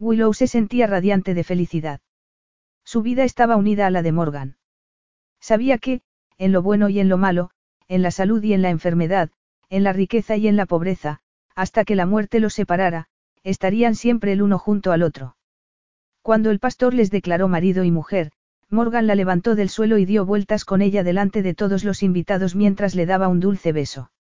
Willow 0.02 0.34
se 0.34 0.48
sentía 0.48 0.88
radiante 0.88 1.36
de 1.36 1.44
felicidad. 1.44 2.02
Su 2.84 3.04
vida 3.04 3.24
estaba 3.24 3.56
unida 3.56 3.86
a 3.86 3.92
la 3.92 4.02
de 4.02 4.12
Morgan. 4.12 4.58
Sabía 5.40 5.78
que, 5.78 6.02
en 6.40 6.52
lo 6.52 6.64
bueno 6.64 6.90
y 6.90 7.00
en 7.00 7.08
lo 7.08 7.18
malo, 7.18 7.52
en 7.88 8.02
la 8.02 8.10
salud 8.10 8.42
y 8.42 8.54
en 8.54 8.64
la 8.64 8.72
enfermedad, 8.72 9.30
en 9.70 9.84
la 9.84 9.94
riqueza 9.94 10.38
y 10.38 10.48
en 10.48 10.56
la 10.56 10.66
pobreza, 10.66 11.20
hasta 11.56 11.86
que 11.86 11.96
la 11.96 12.08
muerte 12.08 12.40
los 12.40 12.56
separara, 12.56 13.10
estarían 13.44 13.94
siempre 13.94 14.32
el 14.32 14.42
uno 14.42 14.58
junto 14.58 14.92
al 14.92 15.04
otro. 15.04 15.36
Cuando 16.24 16.50
el 16.50 16.58
pastor 16.58 16.96
les 16.96 17.12
declaró 17.12 17.48
marido 17.48 17.84
y 17.84 17.92
mujer, 17.92 18.32
Morgan 18.70 19.06
la 19.06 19.14
levantó 19.14 19.54
del 19.54 19.70
suelo 19.70 20.00
y 20.00 20.06
dio 20.06 20.26
vueltas 20.26 20.66
con 20.66 20.82
ella 20.82 21.04
delante 21.04 21.44
de 21.44 21.54
todos 21.54 21.84
los 21.84 22.02
invitados 22.02 22.56
mientras 22.56 22.96
le 22.96 23.06
daba 23.06 23.28
un 23.28 23.40
dulce 23.40 23.72
beso. 23.72 24.12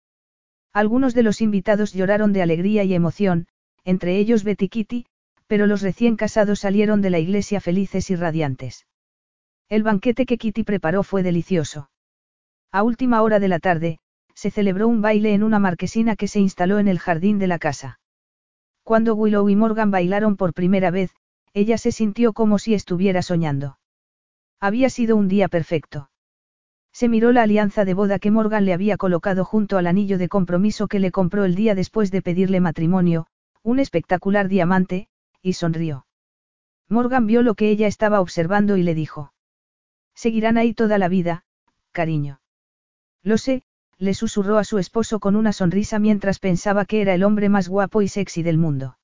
Algunos 0.73 1.15
de 1.15 1.23
los 1.23 1.41
invitados 1.41 1.91
lloraron 1.93 2.33
de 2.33 2.43
alegría 2.43 2.83
y 2.83 2.93
emoción, 2.93 3.47
entre 3.83 4.17
ellos 4.17 4.43
Betty 4.43 4.69
Kitty, 4.69 5.05
pero 5.51 5.67
los 5.67 5.81
recién 5.81 6.15
casados 6.15 6.61
salieron 6.61 7.01
de 7.01 7.09
la 7.09 7.19
iglesia 7.19 7.59
felices 7.59 8.09
y 8.09 8.15
radiantes. 8.15 8.87
El 9.67 9.83
banquete 9.83 10.25
que 10.25 10.37
Kitty 10.37 10.63
preparó 10.63 11.03
fue 11.03 11.23
delicioso. 11.23 11.89
A 12.71 12.83
última 12.83 13.21
hora 13.21 13.37
de 13.41 13.49
la 13.49 13.59
tarde, 13.59 13.99
se 14.33 14.49
celebró 14.49 14.87
un 14.87 15.01
baile 15.01 15.33
en 15.33 15.43
una 15.43 15.59
marquesina 15.59 16.15
que 16.15 16.29
se 16.29 16.39
instaló 16.39 16.79
en 16.79 16.87
el 16.87 16.99
jardín 16.99 17.37
de 17.37 17.47
la 17.47 17.59
casa. 17.59 17.99
Cuando 18.83 19.13
Willow 19.13 19.49
y 19.49 19.57
Morgan 19.57 19.91
bailaron 19.91 20.37
por 20.37 20.53
primera 20.53 20.89
vez, 20.89 21.11
ella 21.53 21.77
se 21.77 21.91
sintió 21.91 22.31
como 22.31 22.57
si 22.57 22.73
estuviera 22.73 23.21
soñando. 23.21 23.77
Había 24.61 24.89
sido 24.89 25.17
un 25.17 25.27
día 25.27 25.49
perfecto. 25.49 26.11
Se 26.93 27.09
miró 27.09 27.33
la 27.33 27.41
alianza 27.41 27.83
de 27.83 27.93
boda 27.93 28.19
que 28.19 28.31
Morgan 28.31 28.63
le 28.63 28.71
había 28.71 28.95
colocado 28.95 29.43
junto 29.43 29.77
al 29.77 29.87
anillo 29.87 30.17
de 30.17 30.29
compromiso 30.29 30.87
que 30.87 31.01
le 31.01 31.11
compró 31.11 31.43
el 31.43 31.55
día 31.55 31.75
después 31.75 32.09
de 32.09 32.21
pedirle 32.21 32.61
matrimonio, 32.61 33.27
un 33.63 33.79
espectacular 33.79 34.47
diamante, 34.47 35.09
y 35.41 35.53
sonrió. 35.53 36.05
Morgan 36.87 37.25
vio 37.25 37.41
lo 37.41 37.55
que 37.55 37.69
ella 37.69 37.87
estaba 37.87 38.21
observando 38.21 38.77
y 38.77 38.83
le 38.83 38.95
dijo. 38.95 39.33
Seguirán 40.13 40.57
ahí 40.57 40.73
toda 40.73 40.97
la 40.97 41.07
vida, 41.07 41.45
cariño. 41.91 42.41
Lo 43.23 43.37
sé, 43.37 43.63
le 43.97 44.13
susurró 44.13 44.57
a 44.57 44.63
su 44.63 44.77
esposo 44.77 45.19
con 45.19 45.35
una 45.35 45.53
sonrisa 45.53 45.99
mientras 45.99 46.39
pensaba 46.39 46.85
que 46.85 47.01
era 47.01 47.13
el 47.13 47.23
hombre 47.23 47.49
más 47.49 47.69
guapo 47.69 48.01
y 48.01 48.07
sexy 48.07 48.43
del 48.43 48.57
mundo. 48.57 48.97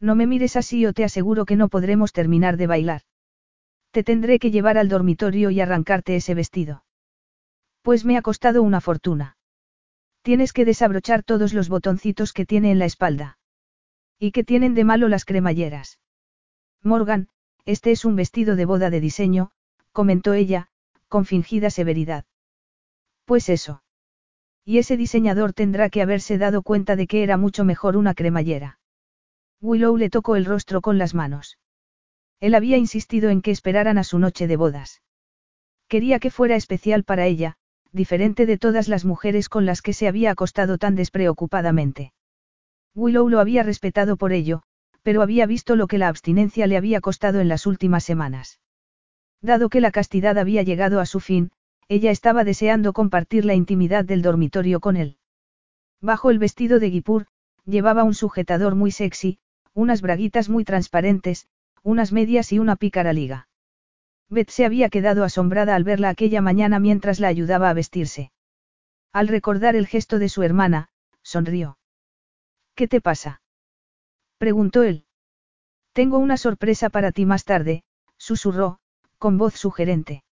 No 0.00 0.14
me 0.14 0.26
mires 0.26 0.56
así 0.56 0.86
o 0.86 0.92
te 0.92 1.04
aseguro 1.04 1.44
que 1.44 1.56
no 1.56 1.68
podremos 1.68 2.12
terminar 2.12 2.56
de 2.56 2.66
bailar. 2.66 3.02
Te 3.90 4.02
tendré 4.02 4.38
que 4.38 4.50
llevar 4.50 4.78
al 4.78 4.88
dormitorio 4.88 5.50
y 5.50 5.60
arrancarte 5.60 6.16
ese 6.16 6.34
vestido. 6.34 6.84
Pues 7.82 8.04
me 8.04 8.16
ha 8.16 8.22
costado 8.22 8.62
una 8.62 8.80
fortuna. 8.80 9.36
Tienes 10.22 10.52
que 10.52 10.64
desabrochar 10.64 11.24
todos 11.24 11.52
los 11.52 11.68
botoncitos 11.68 12.32
que 12.32 12.46
tiene 12.46 12.70
en 12.70 12.78
la 12.78 12.84
espalda. 12.84 13.38
¿Y 14.24 14.30
qué 14.30 14.44
tienen 14.44 14.74
de 14.74 14.84
malo 14.84 15.08
las 15.08 15.24
cremalleras? 15.24 15.98
Morgan, 16.80 17.26
este 17.64 17.90
es 17.90 18.04
un 18.04 18.14
vestido 18.14 18.54
de 18.54 18.66
boda 18.66 18.88
de 18.88 19.00
diseño, 19.00 19.50
comentó 19.90 20.32
ella, 20.32 20.68
con 21.08 21.24
fingida 21.24 21.70
severidad. 21.70 22.24
Pues 23.24 23.48
eso. 23.48 23.82
Y 24.64 24.78
ese 24.78 24.96
diseñador 24.96 25.54
tendrá 25.54 25.90
que 25.90 26.02
haberse 26.02 26.38
dado 26.38 26.62
cuenta 26.62 26.94
de 26.94 27.08
que 27.08 27.24
era 27.24 27.36
mucho 27.36 27.64
mejor 27.64 27.96
una 27.96 28.14
cremallera. 28.14 28.78
Willow 29.60 29.96
le 29.96 30.08
tocó 30.08 30.36
el 30.36 30.44
rostro 30.44 30.82
con 30.82 30.98
las 30.98 31.14
manos. 31.14 31.58
Él 32.38 32.54
había 32.54 32.76
insistido 32.76 33.28
en 33.28 33.42
que 33.42 33.50
esperaran 33.50 33.98
a 33.98 34.04
su 34.04 34.20
noche 34.20 34.46
de 34.46 34.56
bodas. 34.56 35.02
Quería 35.88 36.20
que 36.20 36.30
fuera 36.30 36.54
especial 36.54 37.02
para 37.02 37.26
ella, 37.26 37.56
diferente 37.90 38.46
de 38.46 38.56
todas 38.56 38.86
las 38.86 39.04
mujeres 39.04 39.48
con 39.48 39.66
las 39.66 39.82
que 39.82 39.92
se 39.92 40.06
había 40.06 40.30
acostado 40.30 40.78
tan 40.78 40.94
despreocupadamente. 40.94 42.12
Willow 42.94 43.28
lo 43.28 43.40
había 43.40 43.62
respetado 43.62 44.16
por 44.16 44.32
ello, 44.32 44.62
pero 45.02 45.22
había 45.22 45.46
visto 45.46 45.76
lo 45.76 45.86
que 45.86 45.98
la 45.98 46.08
abstinencia 46.08 46.66
le 46.66 46.76
había 46.76 47.00
costado 47.00 47.40
en 47.40 47.48
las 47.48 47.66
últimas 47.66 48.04
semanas. 48.04 48.60
Dado 49.40 49.68
que 49.68 49.80
la 49.80 49.90
castidad 49.90 50.38
había 50.38 50.62
llegado 50.62 51.00
a 51.00 51.06
su 51.06 51.18
fin, 51.18 51.50
ella 51.88 52.10
estaba 52.10 52.44
deseando 52.44 52.92
compartir 52.92 53.44
la 53.44 53.54
intimidad 53.54 54.04
del 54.04 54.22
dormitorio 54.22 54.80
con 54.80 54.96
él. 54.96 55.16
Bajo 56.00 56.30
el 56.30 56.38
vestido 56.38 56.78
de 56.78 56.90
Guipur, 56.90 57.26
llevaba 57.64 58.04
un 58.04 58.14
sujetador 58.14 58.74
muy 58.74 58.90
sexy, 58.90 59.38
unas 59.74 60.02
braguitas 60.02 60.48
muy 60.48 60.64
transparentes, 60.64 61.48
unas 61.82 62.12
medias 62.12 62.52
y 62.52 62.58
una 62.58 62.76
pícara 62.76 63.12
liga. 63.12 63.48
Beth 64.28 64.50
se 64.50 64.64
había 64.64 64.88
quedado 64.88 65.24
asombrada 65.24 65.74
al 65.74 65.84
verla 65.84 66.08
aquella 66.08 66.40
mañana 66.40 66.78
mientras 66.78 67.20
la 67.20 67.28
ayudaba 67.28 67.70
a 67.70 67.74
vestirse. 67.74 68.32
Al 69.12 69.28
recordar 69.28 69.76
el 69.76 69.86
gesto 69.86 70.18
de 70.18 70.28
su 70.28 70.42
hermana, 70.42 70.88
sonrió. 71.22 71.76
¿Qué 72.74 72.88
te 72.88 73.00
pasa? 73.00 73.42
preguntó 74.38 74.82
él. 74.82 75.04
Tengo 75.92 76.18
una 76.18 76.36
sorpresa 76.36 76.88
para 76.88 77.12
ti 77.12 77.26
más 77.26 77.44
tarde, 77.44 77.84
susurró, 78.16 78.78
con 79.18 79.36
voz 79.38 79.54
sugerente. 79.54 80.24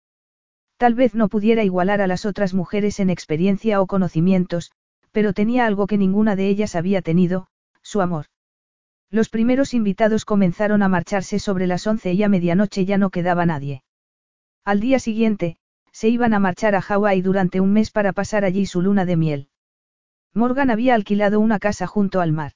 Tal 0.78 0.94
vez 0.94 1.14
no 1.14 1.28
pudiera 1.28 1.62
igualar 1.62 2.00
a 2.00 2.06
las 2.06 2.24
otras 2.24 2.54
mujeres 2.54 2.98
en 3.00 3.10
experiencia 3.10 3.82
o 3.82 3.86
conocimientos, 3.86 4.72
pero 5.12 5.34
tenía 5.34 5.66
algo 5.66 5.86
que 5.86 5.98
ninguna 5.98 6.36
de 6.36 6.48
ellas 6.48 6.74
había 6.74 7.02
tenido, 7.02 7.48
su 7.82 8.00
amor. 8.00 8.26
Los 9.10 9.28
primeros 9.28 9.74
invitados 9.74 10.24
comenzaron 10.24 10.82
a 10.82 10.88
marcharse 10.88 11.38
sobre 11.38 11.66
las 11.66 11.86
once 11.86 12.14
y 12.14 12.22
a 12.22 12.28
medianoche 12.30 12.86
ya 12.86 12.96
no 12.96 13.10
quedaba 13.10 13.44
nadie. 13.44 13.82
Al 14.64 14.80
día 14.80 14.98
siguiente, 14.98 15.58
se 15.92 16.08
iban 16.08 16.32
a 16.32 16.38
marchar 16.38 16.74
a 16.74 16.80
Hawái 16.80 17.20
durante 17.20 17.60
un 17.60 17.72
mes 17.72 17.90
para 17.90 18.12
pasar 18.12 18.46
allí 18.46 18.64
su 18.64 18.80
luna 18.80 19.04
de 19.04 19.16
miel. 19.16 19.49
Morgan 20.34 20.70
había 20.70 20.94
alquilado 20.94 21.40
una 21.40 21.58
casa 21.58 21.86
junto 21.86 22.20
al 22.20 22.32
mar. 22.32 22.52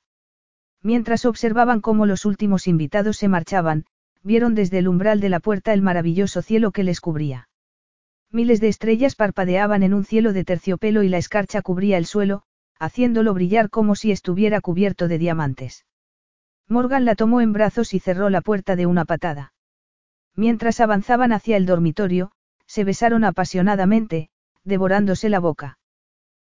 Mientras 0.83 1.25
observaban 1.25 1.81
cómo 1.81 2.07
los 2.07 2.25
últimos 2.25 2.67
invitados 2.67 3.17
se 3.17 3.29
marchaban, 3.29 3.87
vieron 4.23 4.55
desde 4.55 4.79
el 4.79 4.89
umbral 4.89 5.21
de 5.21 5.29
la 5.29 5.41
puerta 5.41 5.73
el 5.73 5.83
maravilloso 5.83 6.43
cielo 6.43 6.71
que 6.73 6.85
les 6.85 7.01
cubría. 7.01 7.49
Miles 8.31 8.61
de 8.61 8.69
estrellas 8.69 9.15
parpadeaban 9.15 9.83
en 9.83 9.95
un 9.95 10.05
cielo 10.05 10.33
de 10.33 10.45
terciopelo 10.45 11.03
y 11.03 11.09
la 11.09 11.19
escarcha 11.19 11.63
cubría 11.63 11.99
el 11.99 12.07
suelo, 12.07 12.43
haciéndolo 12.79 13.33
brillar 13.35 13.71
como 13.71 13.95
si 13.95 14.11
estuviera 14.11 14.61
cubierto 14.61 15.09
de 15.09 15.19
diamantes. 15.19 15.87
Morgan 16.69 17.05
la 17.05 17.15
tomó 17.15 17.41
en 17.41 17.53
brazos 17.53 17.95
y 17.95 18.01
cerró 18.01 18.31
la 18.31 18.41
puerta 18.41 18.77
de 18.77 18.87
una 18.87 19.05
patada. 19.05 19.53
Mientras 20.35 20.81
avanzaban 20.81 21.33
hacia 21.33 21.57
el 21.57 21.67
dormitorio, 21.67 22.33
se 22.67 22.85
besaron 22.85 23.25
apasionadamente, 23.25 24.31
devorándose 24.65 25.29
la 25.29 25.39
boca. 25.39 25.79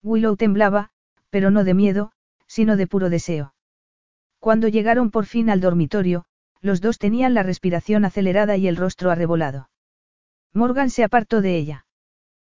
Willow 0.01 0.35
temblaba, 0.35 0.91
pero 1.29 1.51
no 1.51 1.63
de 1.63 1.73
miedo, 1.73 2.11
sino 2.47 2.77
de 2.77 2.87
puro 2.87 3.09
deseo. 3.09 3.53
Cuando 4.39 4.67
llegaron 4.67 5.11
por 5.11 5.25
fin 5.25 5.49
al 5.49 5.61
dormitorio, 5.61 6.25
los 6.61 6.81
dos 6.81 6.97
tenían 6.97 7.33
la 7.33 7.43
respiración 7.43 8.05
acelerada 8.05 8.57
y 8.57 8.67
el 8.67 8.77
rostro 8.77 9.11
arrebolado. 9.11 9.69
Morgan 10.53 10.89
se 10.89 11.03
apartó 11.03 11.41
de 11.41 11.57
ella. 11.57 11.85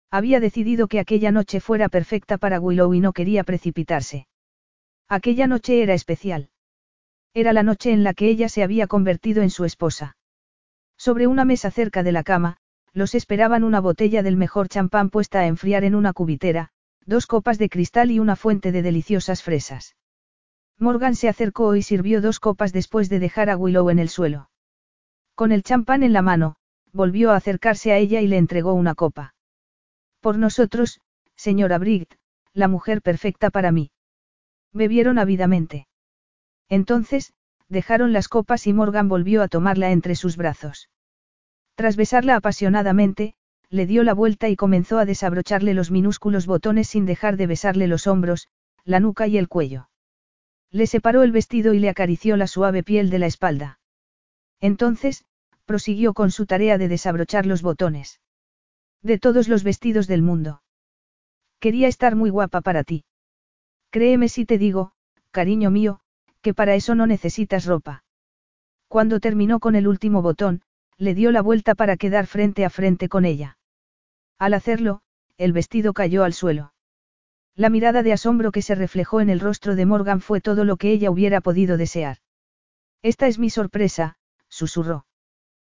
Había 0.09 0.39
decidido 0.39 0.87
que 0.87 0.99
aquella 0.99 1.31
noche 1.31 1.59
fuera 1.59 1.87
perfecta 1.87 2.37
para 2.37 2.59
Willow 2.59 2.93
y 2.93 2.99
no 2.99 3.13
quería 3.13 3.43
precipitarse. 3.43 4.27
Aquella 5.07 5.47
noche 5.47 5.81
era 5.83 5.93
especial. 5.93 6.49
Era 7.33 7.53
la 7.53 7.63
noche 7.63 7.91
en 7.91 8.03
la 8.03 8.13
que 8.13 8.27
ella 8.27 8.49
se 8.49 8.63
había 8.63 8.87
convertido 8.87 9.41
en 9.41 9.49
su 9.49 9.63
esposa. 9.63 10.17
Sobre 10.97 11.27
una 11.27 11.45
mesa 11.45 11.71
cerca 11.71 12.03
de 12.03 12.11
la 12.11 12.23
cama, 12.23 12.57
los 12.93 13.15
esperaban 13.15 13.63
una 13.63 13.79
botella 13.79 14.21
del 14.21 14.35
mejor 14.35 14.67
champán 14.67 15.09
puesta 15.09 15.39
a 15.39 15.47
enfriar 15.47 15.83
en 15.85 15.95
una 15.95 16.13
cubitera, 16.13 16.71
dos 17.05 17.27
copas 17.27 17.57
de 17.57 17.69
cristal 17.69 18.11
y 18.11 18.19
una 18.19 18.35
fuente 18.35 18.71
de 18.71 18.81
deliciosas 18.81 19.43
fresas. 19.43 19.95
Morgan 20.77 21.15
se 21.15 21.29
acercó 21.29 21.75
y 21.75 21.83
sirvió 21.83 22.21
dos 22.21 22.39
copas 22.39 22.73
después 22.73 23.09
de 23.09 23.19
dejar 23.19 23.49
a 23.49 23.57
Willow 23.57 23.89
en 23.89 23.99
el 23.99 24.09
suelo. 24.09 24.49
Con 25.35 25.51
el 25.51 25.63
champán 25.63 26.03
en 26.03 26.13
la 26.13 26.21
mano, 26.21 26.55
volvió 26.91 27.31
a 27.31 27.35
acercarse 27.35 27.91
a 27.91 27.97
ella 27.97 28.21
y 28.21 28.27
le 28.27 28.37
entregó 28.37 28.73
una 28.73 28.95
copa. 28.95 29.33
Por 30.19 30.37
nosotros, 30.37 30.99
señora 31.35 31.77
Briggs, 31.77 32.17
la 32.53 32.67
mujer 32.67 33.01
perfecta 33.01 33.49
para 33.49 33.71
mí. 33.71 33.91
Bebieron 34.73 35.19
ávidamente. 35.19 35.87
Entonces, 36.69 37.33
dejaron 37.69 38.13
las 38.13 38.27
copas 38.27 38.67
y 38.67 38.73
Morgan 38.73 39.07
volvió 39.07 39.41
a 39.41 39.47
tomarla 39.47 39.91
entre 39.91 40.15
sus 40.15 40.37
brazos. 40.37 40.89
Tras 41.75 41.95
besarla 41.95 42.35
apasionadamente, 42.35 43.35
le 43.71 43.85
dio 43.85 44.03
la 44.03 44.13
vuelta 44.13 44.49
y 44.49 44.57
comenzó 44.57 44.99
a 44.99 45.05
desabrocharle 45.05 45.73
los 45.73 45.91
minúsculos 45.91 46.45
botones 46.45 46.89
sin 46.89 47.05
dejar 47.05 47.37
de 47.37 47.47
besarle 47.47 47.87
los 47.87 48.05
hombros, 48.05 48.49
la 48.83 48.99
nuca 48.99 49.27
y 49.27 49.37
el 49.37 49.47
cuello. 49.47 49.89
Le 50.71 50.87
separó 50.87 51.23
el 51.23 51.31
vestido 51.31 51.73
y 51.73 51.79
le 51.79 51.87
acarició 51.87 52.35
la 52.35 52.47
suave 52.47 52.83
piel 52.83 53.09
de 53.09 53.19
la 53.19 53.27
espalda. 53.27 53.79
Entonces, 54.59 55.23
prosiguió 55.63 56.13
con 56.13 56.31
su 56.31 56.45
tarea 56.45 56.77
de 56.77 56.89
desabrochar 56.89 57.45
los 57.45 57.61
botones. 57.61 58.19
De 59.01 59.17
todos 59.17 59.47
los 59.47 59.63
vestidos 59.63 60.05
del 60.05 60.21
mundo. 60.21 60.61
Quería 61.59 61.87
estar 61.87 62.17
muy 62.17 62.29
guapa 62.29 62.59
para 62.59 62.83
ti. 62.83 63.05
Créeme 63.89 64.27
si 64.27 64.45
te 64.45 64.57
digo, 64.57 64.91
cariño 65.31 65.71
mío, 65.71 66.01
que 66.41 66.53
para 66.53 66.75
eso 66.75 66.93
no 66.93 67.07
necesitas 67.07 67.65
ropa. 67.65 68.03
Cuando 68.89 69.21
terminó 69.21 69.61
con 69.61 69.75
el 69.75 69.87
último 69.87 70.21
botón, 70.21 70.61
le 70.97 71.15
dio 71.15 71.31
la 71.31 71.41
vuelta 71.41 71.73
para 71.73 71.95
quedar 71.95 72.27
frente 72.27 72.65
a 72.65 72.69
frente 72.69 73.07
con 73.07 73.23
ella. 73.23 73.57
Al 74.41 74.55
hacerlo, 74.55 75.01
el 75.37 75.53
vestido 75.53 75.93
cayó 75.93 76.23
al 76.23 76.33
suelo. 76.33 76.73
La 77.53 77.69
mirada 77.69 78.01
de 78.01 78.11
asombro 78.11 78.51
que 78.51 78.63
se 78.63 78.73
reflejó 78.73 79.21
en 79.21 79.29
el 79.29 79.39
rostro 79.39 79.75
de 79.75 79.85
Morgan 79.85 80.19
fue 80.19 80.41
todo 80.41 80.65
lo 80.65 80.77
que 80.77 80.91
ella 80.91 81.11
hubiera 81.11 81.41
podido 81.41 81.77
desear. 81.77 82.17
Esta 83.03 83.27
es 83.27 83.37
mi 83.37 83.51
sorpresa, 83.51 84.17
susurró. 84.49 85.05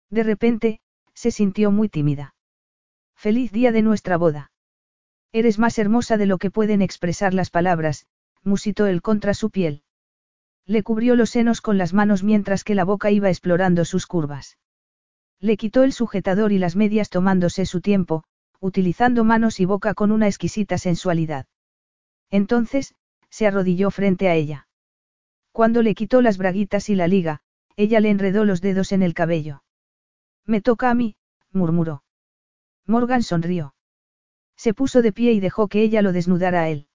De 0.09 0.23
repente, 0.23 0.79
se 1.13 1.31
sintió 1.31 1.71
muy 1.71 1.89
tímida. 1.89 2.35
Feliz 3.17 3.51
día 3.51 3.73
de 3.73 3.81
nuestra 3.81 4.15
boda. 4.15 4.53
Eres 5.33 5.59
más 5.59 5.77
hermosa 5.77 6.15
de 6.15 6.25
lo 6.25 6.37
que 6.37 6.49
pueden 6.49 6.81
expresar 6.81 7.33
las 7.33 7.49
palabras, 7.49 8.07
musitó 8.43 8.85
él 8.85 9.01
contra 9.01 9.33
su 9.33 9.49
piel. 9.49 9.83
Le 10.65 10.83
cubrió 10.83 11.17
los 11.17 11.31
senos 11.31 11.59
con 11.59 11.77
las 11.77 11.93
manos 11.93 12.23
mientras 12.23 12.63
que 12.63 12.75
la 12.75 12.85
boca 12.85 13.11
iba 13.11 13.27
explorando 13.27 13.83
sus 13.83 14.07
curvas. 14.07 14.57
Le 15.41 15.57
quitó 15.57 15.83
el 15.83 15.91
sujetador 15.91 16.53
y 16.53 16.59
las 16.59 16.77
medias 16.77 17.09
tomándose 17.09 17.65
su 17.65 17.81
tiempo, 17.81 18.23
utilizando 18.63 19.25
manos 19.25 19.59
y 19.59 19.65
boca 19.65 19.93
con 19.93 20.09
una 20.13 20.27
exquisita 20.27 20.77
sensualidad. 20.77 21.47
Entonces, 22.31 22.95
se 23.29 23.45
arrodilló 23.45 23.91
frente 23.91 24.29
a 24.29 24.35
ella. 24.35 24.69
Cuando 25.51 25.81
le 25.81 25.93
quitó 25.95 26.21
las 26.21 26.37
braguitas 26.37 26.87
y 26.87 26.95
la 26.95 27.09
liga, 27.09 27.41
ella 27.75 27.99
le 27.99 28.09
enredó 28.09 28.45
los 28.45 28.61
dedos 28.61 28.93
en 28.93 29.03
el 29.03 29.13
cabello. 29.13 29.63
Me 30.45 30.61
toca 30.61 30.89
a 30.89 30.93
mí, 30.93 31.17
murmuró. 31.51 32.03
Morgan 32.87 33.21
sonrió. 33.21 33.75
Se 34.55 34.73
puso 34.73 35.01
de 35.01 35.11
pie 35.11 35.33
y 35.33 35.41
dejó 35.41 35.67
que 35.67 35.81
ella 35.81 36.01
lo 36.01 36.13
desnudara 36.13 36.61
a 36.61 36.69
él. 36.69 36.87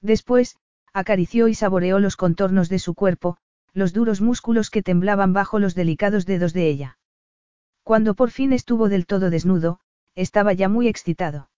Después, 0.00 0.58
acarició 0.92 1.48
y 1.48 1.56
saboreó 1.56 1.98
los 1.98 2.16
contornos 2.16 2.68
de 2.68 2.78
su 2.78 2.94
cuerpo, 2.94 3.38
los 3.72 3.92
duros 3.92 4.20
músculos 4.20 4.70
que 4.70 4.84
temblaban 4.84 5.32
bajo 5.32 5.58
los 5.58 5.74
delicados 5.74 6.24
dedos 6.24 6.52
de 6.52 6.68
ella. 6.68 6.98
Cuando 7.82 8.14
por 8.14 8.30
fin 8.30 8.52
estuvo 8.52 8.88
del 8.88 9.06
todo 9.06 9.28
desnudo, 9.28 9.80
estaba 10.14 10.52
ya 10.52 10.68
muy 10.68 10.88
excitado. 10.88 11.50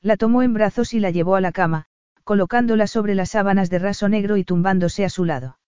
La 0.00 0.16
tomó 0.16 0.42
en 0.42 0.54
brazos 0.54 0.94
y 0.94 1.00
la 1.00 1.10
llevó 1.10 1.36
a 1.36 1.40
la 1.40 1.52
cama, 1.52 1.86
colocándola 2.24 2.86
sobre 2.86 3.14
las 3.14 3.30
sábanas 3.30 3.70
de 3.70 3.78
raso 3.78 4.08
negro 4.08 4.36
y 4.36 4.44
tumbándose 4.44 5.04
a 5.04 5.10
su 5.10 5.24
lado. 5.24 5.58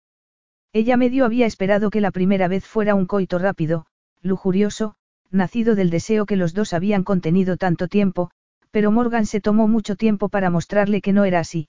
Ella 0.73 0.97
medio 0.97 1.25
había 1.25 1.47
esperado 1.47 1.91
que 1.91 2.01
la 2.01 2.11
primera 2.11 2.49
vez 2.49 2.67
fuera 2.67 2.95
un 2.95 3.07
coito 3.07 3.39
rápido, 3.39 3.87
lujurioso, 4.23 4.95
nacido 5.31 5.75
del 5.75 5.91
deseo 5.91 6.27
que 6.27 6.37
los 6.37 6.55
dos 6.55 6.73
habían 6.73 7.05
contenido 7.05 7.57
tanto 7.57 7.89
tiempo, 7.89 8.31
pero 8.71 8.91
Morgan 8.91 9.27
se 9.27 9.41
tomó 9.41 9.69
mucho 9.69 9.97
tiempo 9.97 10.29
para 10.29 10.51
mostrarle 10.51 11.01
que 11.01 11.13
no 11.13 11.25
era 11.25 11.41
así. 11.41 11.69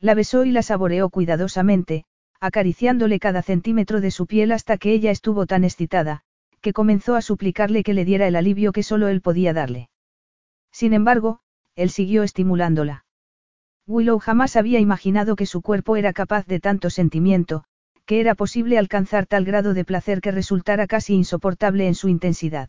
La 0.00 0.14
besó 0.14 0.44
y 0.44 0.50
la 0.50 0.62
saboreó 0.62 1.08
cuidadosamente, 1.08 2.04
acariciándole 2.40 3.18
cada 3.18 3.42
centímetro 3.42 4.00
de 4.00 4.10
su 4.10 4.26
piel 4.26 4.52
hasta 4.52 4.76
que 4.76 4.92
ella 4.92 5.10
estuvo 5.10 5.46
tan 5.46 5.64
excitada, 5.64 6.22
que 6.66 6.72
comenzó 6.72 7.14
a 7.14 7.22
suplicarle 7.22 7.84
que 7.84 7.94
le 7.94 8.04
diera 8.04 8.26
el 8.26 8.34
alivio 8.34 8.72
que 8.72 8.82
solo 8.82 9.06
él 9.06 9.20
podía 9.20 9.52
darle. 9.52 9.88
Sin 10.72 10.94
embargo, 10.94 11.38
él 11.76 11.90
siguió 11.90 12.24
estimulándola. 12.24 13.04
Willow 13.86 14.18
jamás 14.18 14.56
había 14.56 14.80
imaginado 14.80 15.36
que 15.36 15.46
su 15.46 15.62
cuerpo 15.62 15.94
era 15.94 16.12
capaz 16.12 16.44
de 16.46 16.58
tanto 16.58 16.90
sentimiento, 16.90 17.62
que 18.04 18.18
era 18.18 18.34
posible 18.34 18.78
alcanzar 18.78 19.26
tal 19.26 19.44
grado 19.44 19.74
de 19.74 19.84
placer 19.84 20.20
que 20.20 20.32
resultara 20.32 20.88
casi 20.88 21.14
insoportable 21.14 21.86
en 21.86 21.94
su 21.94 22.08
intensidad. 22.08 22.68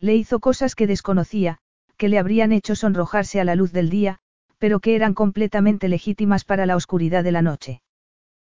Le 0.00 0.16
hizo 0.16 0.40
cosas 0.40 0.74
que 0.74 0.86
desconocía, 0.86 1.58
que 1.98 2.08
le 2.08 2.18
habrían 2.18 2.50
hecho 2.50 2.74
sonrojarse 2.74 3.42
a 3.42 3.44
la 3.44 3.56
luz 3.56 3.72
del 3.72 3.90
día, 3.90 4.20
pero 4.56 4.80
que 4.80 4.96
eran 4.96 5.12
completamente 5.12 5.86
legítimas 5.90 6.46
para 6.46 6.64
la 6.64 6.76
oscuridad 6.76 7.24
de 7.24 7.32
la 7.32 7.42
noche. 7.42 7.82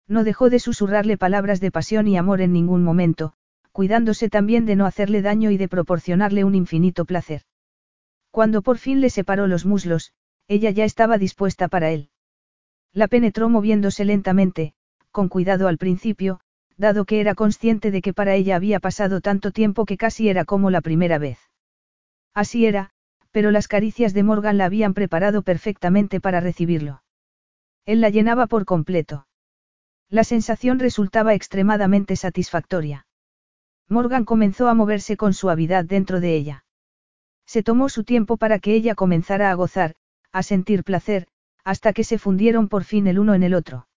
No 0.07 0.23
dejó 0.23 0.49
de 0.49 0.57
susurrarle 0.57 1.15
palabras 1.15 1.59
de 1.59 1.69
pasión 1.69 2.07
y 2.07 2.17
amor 2.17 2.41
en 2.41 2.53
ningún 2.53 2.83
momento, 2.83 3.33
cuidándose 3.77 4.27
también 4.27 4.65
de 4.65 4.75
no 4.75 4.88
hacerle 4.88 5.22
daño 5.22 5.51
y 5.51 5.57
de 5.57 5.67
proporcionarle 5.67 6.43
un 6.43 6.56
infinito 6.56 7.06
placer. 7.06 7.43
Cuando 8.31 8.64
por 8.64 8.80
fin 8.80 9.01
le 9.01 9.11
separó 9.11 9.45
los 9.45 9.67
muslos, 9.67 10.14
ella 10.47 10.72
ya 10.72 10.83
estaba 10.83 11.19
dispuesta 11.19 11.67
para 11.67 11.91
él. 11.91 12.09
La 12.91 13.07
penetró 13.07 13.49
moviéndose 13.49 14.03
lentamente, 14.03 14.73
con 15.11 15.30
cuidado 15.30 15.67
al 15.67 15.77
principio, 15.77 16.39
dado 16.75 17.06
que 17.06 17.19
era 17.19 17.35
consciente 17.35 17.91
de 17.91 18.01
que 18.01 18.14
para 18.14 18.33
ella 18.33 18.56
había 18.56 18.80
pasado 18.80 19.22
tanto 19.22 19.51
tiempo 19.51 19.85
que 19.85 19.95
casi 19.95 20.27
era 20.27 20.43
como 20.43 20.72
la 20.72 20.81
primera 20.81 21.19
vez. 21.19 21.38
Así 22.33 22.65
era, 22.65 22.89
pero 23.30 23.51
las 23.51 23.67
caricias 23.67 24.15
de 24.15 24.23
Morgan 24.23 24.57
la 24.57 24.65
habían 24.65 24.95
preparado 24.95 25.43
perfectamente 25.43 26.19
para 26.19 26.39
recibirlo. 26.39 27.03
Él 27.85 28.01
la 28.01 28.09
llenaba 28.09 28.47
por 28.47 28.65
completo. 28.65 29.27
La 30.09 30.23
sensación 30.23 30.80
resultaba 30.80 31.35
extremadamente 31.35 32.15
satisfactoria. 32.15 33.06
Morgan 33.90 34.25
comenzó 34.25 34.67
a 34.67 34.74
moverse 34.74 35.16
con 35.16 35.33
suavidad 35.33 35.85
dentro 35.85 36.19
de 36.19 36.35
ella. 36.35 36.66
Se 37.45 37.64
tomó 37.64 37.88
su 37.88 38.03
tiempo 38.03 38.35
para 38.38 38.59
que 38.59 38.74
ella 38.74 38.95
comenzara 38.95 39.49
a 39.49 39.53
gozar, 39.53 39.95
a 40.33 40.43
sentir 40.43 40.83
placer, 40.83 41.27
hasta 41.64 41.93
que 41.93 42.03
se 42.03 42.17
fundieron 42.17 42.67
por 42.67 42.83
fin 42.83 43.07
el 43.07 43.19
uno 43.19 43.33
en 43.33 43.43
el 43.43 43.53
otro. 43.53 43.88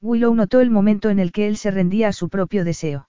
Willow 0.00 0.34
notó 0.34 0.60
el 0.60 0.70
momento 0.70 1.10
en 1.10 1.18
el 1.18 1.32
que 1.32 1.48
él 1.48 1.56
se 1.56 1.72
rendía 1.72 2.08
a 2.08 2.12
su 2.12 2.28
propio 2.28 2.64
deseo. 2.64 3.08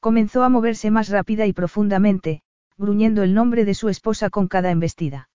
Comenzó 0.00 0.42
a 0.42 0.50
moverse 0.50 0.90
más 0.90 1.08
rápida 1.08 1.46
y 1.46 1.54
profundamente, 1.54 2.42
gruñendo 2.76 3.22
el 3.22 3.32
nombre 3.32 3.64
de 3.64 3.72
su 3.72 3.88
esposa 3.88 4.28
con 4.28 4.48
cada 4.48 4.70
embestida. 4.70 5.30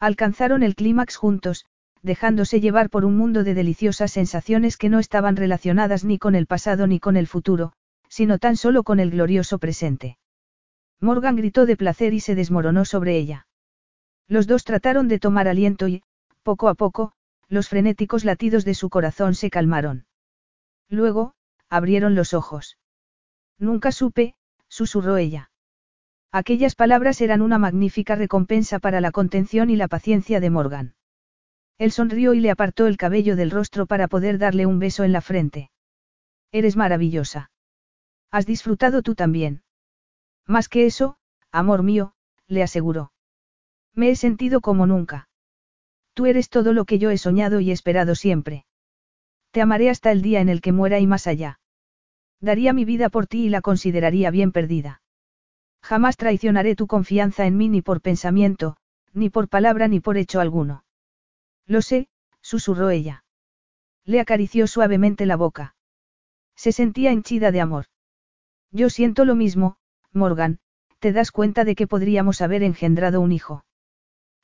Alcanzaron 0.00 0.64
el 0.64 0.74
clímax 0.74 1.14
juntos, 1.14 1.66
dejándose 2.02 2.60
llevar 2.60 2.90
por 2.90 3.04
un 3.04 3.16
mundo 3.16 3.44
de 3.44 3.54
deliciosas 3.54 4.10
sensaciones 4.10 4.76
que 4.76 4.88
no 4.88 4.98
estaban 4.98 5.36
relacionadas 5.36 6.04
ni 6.04 6.18
con 6.18 6.34
el 6.34 6.46
pasado 6.46 6.88
ni 6.88 6.98
con 6.98 7.16
el 7.16 7.28
futuro, 7.28 7.72
sino 8.14 8.38
tan 8.38 8.56
solo 8.56 8.84
con 8.84 9.00
el 9.00 9.10
glorioso 9.10 9.58
presente. 9.58 10.18
Morgan 11.00 11.34
gritó 11.34 11.66
de 11.66 11.76
placer 11.76 12.14
y 12.14 12.20
se 12.20 12.36
desmoronó 12.36 12.84
sobre 12.84 13.16
ella. 13.16 13.48
Los 14.28 14.46
dos 14.46 14.62
trataron 14.62 15.08
de 15.08 15.18
tomar 15.18 15.48
aliento 15.48 15.88
y, 15.88 16.04
poco 16.44 16.68
a 16.68 16.74
poco, 16.74 17.10
los 17.48 17.68
frenéticos 17.68 18.24
latidos 18.24 18.64
de 18.64 18.74
su 18.74 18.88
corazón 18.88 19.34
se 19.34 19.50
calmaron. 19.50 20.06
Luego, 20.88 21.34
abrieron 21.68 22.14
los 22.14 22.34
ojos. 22.34 22.78
Nunca 23.58 23.90
supe, 23.90 24.36
susurró 24.68 25.16
ella. 25.16 25.50
Aquellas 26.30 26.76
palabras 26.76 27.20
eran 27.20 27.42
una 27.42 27.58
magnífica 27.58 28.14
recompensa 28.14 28.78
para 28.78 29.00
la 29.00 29.10
contención 29.10 29.70
y 29.70 29.76
la 29.76 29.88
paciencia 29.88 30.38
de 30.38 30.50
Morgan. 30.50 30.94
Él 31.78 31.90
sonrió 31.90 32.32
y 32.32 32.38
le 32.38 32.52
apartó 32.52 32.86
el 32.86 32.96
cabello 32.96 33.34
del 33.34 33.50
rostro 33.50 33.86
para 33.86 34.06
poder 34.06 34.38
darle 34.38 34.66
un 34.66 34.78
beso 34.78 35.02
en 35.02 35.10
la 35.10 35.20
frente. 35.20 35.72
Eres 36.52 36.76
maravillosa. 36.76 37.50
Has 38.34 38.46
disfrutado 38.46 39.02
tú 39.02 39.14
también. 39.14 39.62
Más 40.44 40.68
que 40.68 40.86
eso, 40.86 41.18
amor 41.52 41.84
mío, 41.84 42.14
le 42.48 42.64
aseguró. 42.64 43.12
Me 43.94 44.10
he 44.10 44.16
sentido 44.16 44.60
como 44.60 44.88
nunca. 44.88 45.28
Tú 46.14 46.26
eres 46.26 46.48
todo 46.48 46.72
lo 46.72 46.84
que 46.84 46.98
yo 46.98 47.10
he 47.10 47.16
soñado 47.16 47.60
y 47.60 47.70
esperado 47.70 48.16
siempre. 48.16 48.66
Te 49.52 49.62
amaré 49.62 49.88
hasta 49.88 50.10
el 50.10 50.20
día 50.20 50.40
en 50.40 50.48
el 50.48 50.62
que 50.62 50.72
muera 50.72 50.98
y 50.98 51.06
más 51.06 51.28
allá. 51.28 51.60
Daría 52.40 52.72
mi 52.72 52.84
vida 52.84 53.08
por 53.08 53.28
ti 53.28 53.44
y 53.44 53.50
la 53.50 53.60
consideraría 53.60 54.32
bien 54.32 54.50
perdida. 54.50 55.00
Jamás 55.80 56.16
traicionaré 56.16 56.74
tu 56.74 56.88
confianza 56.88 57.46
en 57.46 57.56
mí 57.56 57.68
ni 57.68 57.82
por 57.82 58.00
pensamiento, 58.00 58.76
ni 59.12 59.30
por 59.30 59.48
palabra 59.48 59.86
ni 59.86 60.00
por 60.00 60.16
hecho 60.16 60.40
alguno. 60.40 60.84
Lo 61.66 61.82
sé, 61.82 62.08
susurró 62.40 62.90
ella. 62.90 63.24
Le 64.04 64.18
acarició 64.18 64.66
suavemente 64.66 65.24
la 65.24 65.36
boca. 65.36 65.76
Se 66.56 66.72
sentía 66.72 67.12
henchida 67.12 67.52
de 67.52 67.60
amor. 67.60 67.86
Yo 68.74 68.90
siento 68.90 69.24
lo 69.24 69.36
mismo, 69.36 69.76
Morgan, 70.12 70.58
te 70.98 71.12
das 71.12 71.30
cuenta 71.30 71.64
de 71.64 71.76
que 71.76 71.86
podríamos 71.86 72.40
haber 72.40 72.64
engendrado 72.64 73.20
un 73.20 73.30
hijo. 73.30 73.64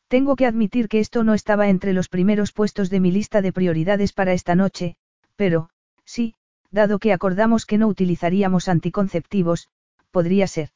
Tengo 0.06 0.36
que 0.36 0.46
admitir 0.46 0.88
que 0.88 1.00
esto 1.00 1.24
no 1.24 1.34
estaba 1.34 1.68
entre 1.68 1.92
los 1.92 2.08
primeros 2.08 2.52
puestos 2.52 2.90
de 2.90 3.00
mi 3.00 3.10
lista 3.10 3.42
de 3.42 3.52
prioridades 3.52 4.12
para 4.12 4.32
esta 4.32 4.54
noche, 4.54 4.96
pero, 5.34 5.70
sí, 6.04 6.34
dado 6.70 7.00
que 7.00 7.12
acordamos 7.12 7.66
que 7.66 7.76
no 7.76 7.88
utilizaríamos 7.88 8.68
anticonceptivos, 8.68 9.68
podría 10.12 10.46
ser. 10.46 10.70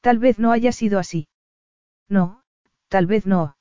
Tal 0.00 0.20
vez 0.20 0.38
no 0.38 0.52
haya 0.52 0.70
sido 0.70 1.00
así. 1.00 1.26
No, 2.08 2.42
tal 2.86 3.06
vez 3.06 3.26
no. 3.26 3.56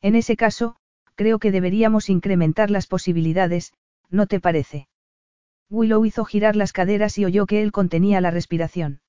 En 0.00 0.14
ese 0.14 0.34
caso, 0.34 0.76
creo 1.14 1.38
que 1.38 1.52
deberíamos 1.52 2.08
incrementar 2.08 2.70
las 2.70 2.86
posibilidades, 2.86 3.74
¿no 4.08 4.26
te 4.26 4.40
parece? 4.40 4.88
Willow 5.70 6.04
hizo 6.04 6.24
girar 6.24 6.56
las 6.56 6.72
caderas 6.72 7.18
y 7.18 7.24
oyó 7.24 7.46
que 7.46 7.62
él 7.62 7.72
contenía 7.72 8.20
la 8.20 8.30
respiración. 8.30 9.00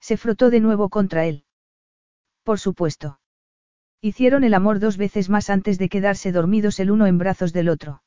Se 0.00 0.16
frotó 0.16 0.50
de 0.50 0.60
nuevo 0.60 0.88
contra 0.88 1.26
él. 1.26 1.44
Por 2.42 2.58
supuesto. 2.58 3.20
Hicieron 4.00 4.44
el 4.44 4.54
amor 4.54 4.78
dos 4.78 4.96
veces 4.96 5.28
más 5.28 5.50
antes 5.50 5.78
de 5.78 5.88
quedarse 5.88 6.32
dormidos 6.32 6.80
el 6.80 6.90
uno 6.90 7.06
en 7.06 7.18
brazos 7.18 7.52
del 7.52 7.68
otro. 7.68 8.02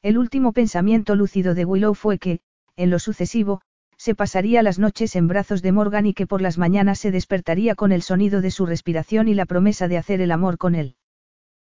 El 0.00 0.16
último 0.16 0.52
pensamiento 0.52 1.16
lúcido 1.16 1.54
de 1.54 1.64
Willow 1.64 1.94
fue 1.94 2.18
que, 2.18 2.40
en 2.76 2.90
lo 2.90 3.00
sucesivo, 3.00 3.60
se 3.96 4.14
pasaría 4.14 4.62
las 4.62 4.78
noches 4.78 5.16
en 5.16 5.26
brazos 5.26 5.60
de 5.60 5.72
Morgan 5.72 6.06
y 6.06 6.14
que 6.14 6.28
por 6.28 6.40
las 6.40 6.56
mañanas 6.56 7.00
se 7.00 7.10
despertaría 7.10 7.74
con 7.74 7.90
el 7.90 8.02
sonido 8.02 8.40
de 8.40 8.52
su 8.52 8.64
respiración 8.64 9.26
y 9.26 9.34
la 9.34 9.44
promesa 9.44 9.88
de 9.88 9.98
hacer 9.98 10.20
el 10.20 10.30
amor 10.30 10.56
con 10.56 10.76
él. 10.76 10.94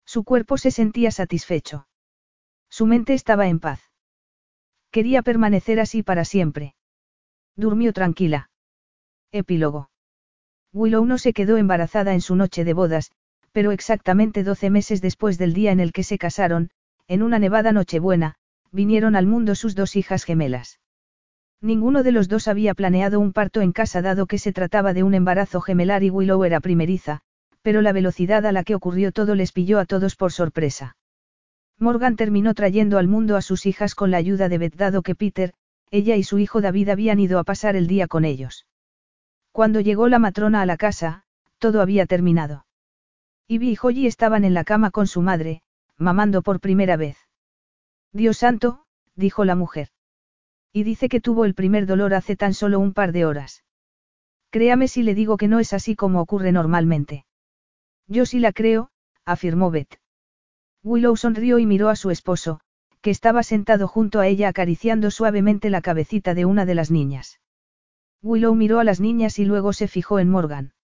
Su 0.06 0.24
cuerpo 0.24 0.56
se 0.56 0.70
sentía 0.70 1.10
satisfecho. 1.10 1.86
Su 2.70 2.86
mente 2.86 3.12
estaba 3.12 3.46
en 3.46 3.60
paz. 3.60 3.93
Quería 4.94 5.22
permanecer 5.22 5.80
así 5.80 6.04
para 6.04 6.24
siempre. 6.24 6.76
Durmió 7.56 7.92
tranquila. 7.92 8.50
Epílogo. 9.32 9.90
Willow 10.72 11.04
no 11.04 11.18
se 11.18 11.32
quedó 11.32 11.56
embarazada 11.56 12.14
en 12.14 12.20
su 12.20 12.36
noche 12.36 12.62
de 12.62 12.74
bodas, 12.74 13.10
pero 13.50 13.72
exactamente 13.72 14.44
doce 14.44 14.70
meses 14.70 15.02
después 15.02 15.36
del 15.36 15.52
día 15.52 15.72
en 15.72 15.80
el 15.80 15.90
que 15.90 16.04
se 16.04 16.16
casaron, 16.16 16.70
en 17.08 17.24
una 17.24 17.40
nevada 17.40 17.72
nochebuena, 17.72 18.36
vinieron 18.70 19.16
al 19.16 19.26
mundo 19.26 19.56
sus 19.56 19.74
dos 19.74 19.96
hijas 19.96 20.22
gemelas. 20.22 20.78
Ninguno 21.60 22.04
de 22.04 22.12
los 22.12 22.28
dos 22.28 22.46
había 22.46 22.72
planeado 22.74 23.18
un 23.18 23.32
parto 23.32 23.62
en 23.62 23.72
casa 23.72 24.00
dado 24.00 24.26
que 24.26 24.38
se 24.38 24.52
trataba 24.52 24.94
de 24.94 25.02
un 25.02 25.14
embarazo 25.14 25.60
gemelar 25.60 26.04
y 26.04 26.10
Willow 26.10 26.44
era 26.44 26.60
primeriza, 26.60 27.20
pero 27.62 27.82
la 27.82 27.90
velocidad 27.90 28.46
a 28.46 28.52
la 28.52 28.62
que 28.62 28.76
ocurrió 28.76 29.10
todo 29.10 29.34
les 29.34 29.50
pilló 29.50 29.80
a 29.80 29.86
todos 29.86 30.14
por 30.14 30.30
sorpresa. 30.30 30.96
Morgan 31.78 32.16
terminó 32.16 32.54
trayendo 32.54 32.98
al 32.98 33.08
mundo 33.08 33.36
a 33.36 33.42
sus 33.42 33.66
hijas 33.66 33.94
con 33.94 34.10
la 34.10 34.16
ayuda 34.16 34.48
de 34.48 34.58
Beth 34.58 34.76
dado 34.76 35.02
que 35.02 35.14
Peter, 35.14 35.54
ella 35.90 36.16
y 36.16 36.22
su 36.22 36.38
hijo 36.38 36.60
David 36.60 36.88
habían 36.88 37.20
ido 37.20 37.38
a 37.38 37.44
pasar 37.44 37.76
el 37.76 37.86
día 37.86 38.06
con 38.06 38.24
ellos. 38.24 38.66
Cuando 39.52 39.80
llegó 39.80 40.08
la 40.08 40.18
matrona 40.18 40.62
a 40.62 40.66
la 40.66 40.76
casa, 40.76 41.24
todo 41.58 41.80
había 41.80 42.06
terminado. 42.06 42.66
Ivy 43.46 43.70
y 43.70 43.76
Joyi 43.76 44.06
estaban 44.06 44.44
en 44.44 44.54
la 44.54 44.64
cama 44.64 44.90
con 44.90 45.06
su 45.06 45.22
madre, 45.22 45.62
mamando 45.96 46.42
por 46.42 46.60
primera 46.60 46.96
vez. 46.96 47.16
Dios 48.12 48.38
santo, 48.38 48.84
dijo 49.14 49.44
la 49.44 49.54
mujer. 49.54 49.88
Y 50.72 50.82
dice 50.82 51.08
que 51.08 51.20
tuvo 51.20 51.44
el 51.44 51.54
primer 51.54 51.86
dolor 51.86 52.14
hace 52.14 52.36
tan 52.36 52.54
solo 52.54 52.80
un 52.80 52.92
par 52.94 53.12
de 53.12 53.26
horas. 53.26 53.64
Créame 54.50 54.88
si 54.88 55.02
le 55.02 55.14
digo 55.14 55.36
que 55.36 55.48
no 55.48 55.60
es 55.60 55.72
así 55.72 55.94
como 55.94 56.20
ocurre 56.20 56.52
normalmente. 56.52 57.26
Yo 58.06 58.26
sí 58.26 58.38
la 58.38 58.52
creo, 58.52 58.90
afirmó 59.24 59.70
Beth. 59.70 60.00
Willow 60.84 61.16
sonrió 61.16 61.58
y 61.58 61.64
miró 61.64 61.88
a 61.88 61.96
su 61.96 62.10
esposo, 62.10 62.60
que 63.00 63.10
estaba 63.10 63.42
sentado 63.42 63.88
junto 63.88 64.20
a 64.20 64.26
ella 64.26 64.48
acariciando 64.48 65.10
suavemente 65.10 65.70
la 65.70 65.80
cabecita 65.80 66.34
de 66.34 66.44
una 66.44 66.66
de 66.66 66.74
las 66.74 66.90
niñas. 66.90 67.40
Willow 68.22 68.54
miró 68.54 68.80
a 68.80 68.84
las 68.84 69.00
niñas 69.00 69.38
y 69.38 69.46
luego 69.46 69.72
se 69.72 69.88
fijó 69.88 70.18
en 70.18 70.28
Morgan. 70.28 70.74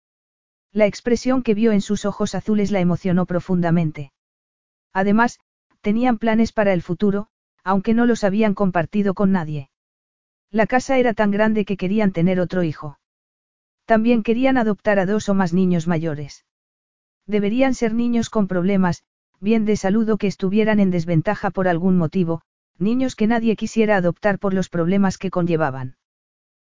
La 0.72 0.86
expresión 0.86 1.42
que 1.42 1.54
vio 1.54 1.72
en 1.72 1.82
sus 1.82 2.06
ojos 2.06 2.34
azules 2.34 2.70
la 2.70 2.80
emocionó 2.80 3.26
profundamente. 3.26 4.12
Además, 4.94 5.38
tenían 5.82 6.16
planes 6.16 6.52
para 6.52 6.72
el 6.72 6.80
futuro, 6.80 7.28
aunque 7.62 7.92
no 7.92 8.06
los 8.06 8.24
habían 8.24 8.54
compartido 8.54 9.12
con 9.12 9.32
nadie. 9.32 9.70
La 10.50 10.66
casa 10.66 10.96
era 10.96 11.12
tan 11.12 11.30
grande 11.30 11.66
que 11.66 11.76
querían 11.76 12.12
tener 12.12 12.40
otro 12.40 12.62
hijo. 12.62 12.98
También 13.84 14.22
querían 14.22 14.56
adoptar 14.56 14.98
a 14.98 15.04
dos 15.04 15.28
o 15.28 15.34
más 15.34 15.52
niños 15.52 15.86
mayores. 15.86 16.46
Deberían 17.26 17.74
ser 17.74 17.92
niños 17.92 18.30
con 18.30 18.48
problemas, 18.48 19.04
bien 19.40 19.64
de 19.64 19.76
salud 19.76 20.08
o 20.10 20.18
que 20.18 20.26
estuvieran 20.26 20.80
en 20.80 20.90
desventaja 20.90 21.50
por 21.50 21.66
algún 21.66 21.96
motivo, 21.96 22.42
niños 22.78 23.16
que 23.16 23.26
nadie 23.26 23.56
quisiera 23.56 23.96
adoptar 23.96 24.38
por 24.38 24.54
los 24.54 24.68
problemas 24.68 25.18
que 25.18 25.30
conllevaban. 25.30 25.96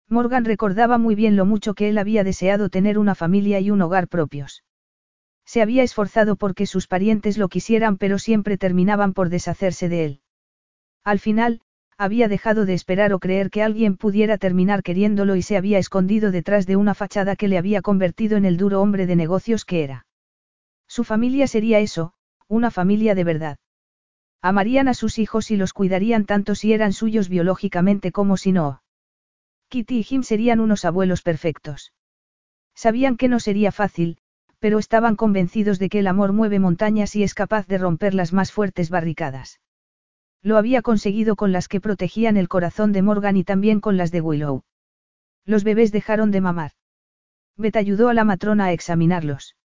Morgan 0.09 0.45
recordaba 0.45 0.99
muy 0.99 1.15
bien 1.15 1.37
lo 1.37 1.45
mucho 1.45 1.75
que 1.75 1.89
él 1.89 1.99
había 1.99 2.25
deseado 2.25 2.69
tener 2.69 2.99
una 2.99 3.15
familia 3.15 3.61
y 3.61 3.71
un 3.71 3.83
hogar 3.83 4.09
propios. 4.09 4.65
Se 5.45 5.63
había 5.63 5.83
esforzado 5.83 6.37
porque 6.37 6.67
sus 6.67 6.87
parientes 6.87 7.39
lo 7.39 7.49
quisieran 7.49 7.97
pero 7.97 8.19
siempre 8.19 8.59
terminaban 8.59 9.15
por 9.15 9.29
deshacerse 9.29 9.89
de 9.89 10.05
él. 10.05 10.21
Al 11.05 11.19
final, 11.19 11.63
había 11.97 12.29
dejado 12.29 12.65
de 12.65 12.75
esperar 12.75 13.13
o 13.13 13.19
creer 13.19 13.51
que 13.51 13.63
alguien 13.63 13.97
pudiera 13.97 14.39
terminar 14.39 14.83
queriéndolo 14.83 15.37
y 15.37 15.43
se 15.43 15.57
había 15.57 15.79
escondido 15.79 16.31
detrás 16.31 16.67
de 16.67 16.77
una 16.77 16.95
fachada 16.95 17.35
que 17.35 17.49
le 17.49 17.59
había 17.59 17.83
convertido 17.83 18.37
en 18.37 18.45
el 18.45 18.57
duro 18.57 18.81
hombre 18.81 19.07
de 19.07 19.17
negocios 19.17 19.65
que 19.65 19.85
era. 19.85 20.07
Su 20.87 21.05
familia 21.05 21.47
sería 21.47 21.81
eso, 21.81 22.13
una 22.49 22.71
familia 22.71 23.15
de 23.15 23.25
verdad. 23.25 23.59
Amarían 24.41 24.89
a 24.89 24.95
sus 24.95 25.19
hijos 25.19 25.51
y 25.51 25.57
los 25.57 25.73
cuidarían 25.73 26.25
tanto 26.25 26.55
si 26.55 26.73
eran 26.73 26.93
suyos 26.93 27.29
biológicamente 27.29 28.13
como 28.13 28.37
si 28.37 28.53
no. 28.53 28.83
Kitty 29.69 29.99
y 29.99 30.03
Jim 30.03 30.23
serían 30.23 30.61
unos 30.61 30.85
abuelos 30.85 31.23
perfectos. 31.23 31.93
Sabían 32.75 33.17
que 33.17 33.29
no 33.29 33.41
sería 33.41 33.73
fácil, 33.73 34.19
pero 34.61 34.79
estaban 34.79 35.17
convencidos 35.17 35.79
de 35.79 35.89
que 35.89 35.99
el 35.99 36.07
amor 36.07 36.33
mueve 36.33 36.59
montañas 36.59 37.15
y 37.17 37.23
es 37.23 37.35
capaz 37.35 37.67
de 37.67 37.79
romper 37.79 38.15
las 38.15 38.33
más 38.33 38.53
fuertes 38.53 38.89
barricadas. 38.91 39.61
Lo 40.43 40.57
había 40.57 40.83
conseguido 40.83 41.37
con 41.37 41.53
las 41.53 41.69
que 41.69 41.81
protegían 41.81 42.37
el 42.37 42.49
corazón 42.49 42.93
de 42.93 43.03
Morgan 43.03 43.37
y 43.37 43.45
también 43.45 43.81
con 43.81 43.97
las 43.97 44.13
de 44.13 44.21
Willow. 44.21 44.63
Los 45.45 45.65
bebés 45.65 45.91
dejaron 45.91 46.31
de 46.31 46.41
mamar. 46.41 46.73
Beth 47.57 47.77
ayudó 47.77 48.09
a 48.09 48.15
la 48.15 48.25
matrona 48.25 48.67
a 48.67 48.73
examinarlos. 48.73 49.57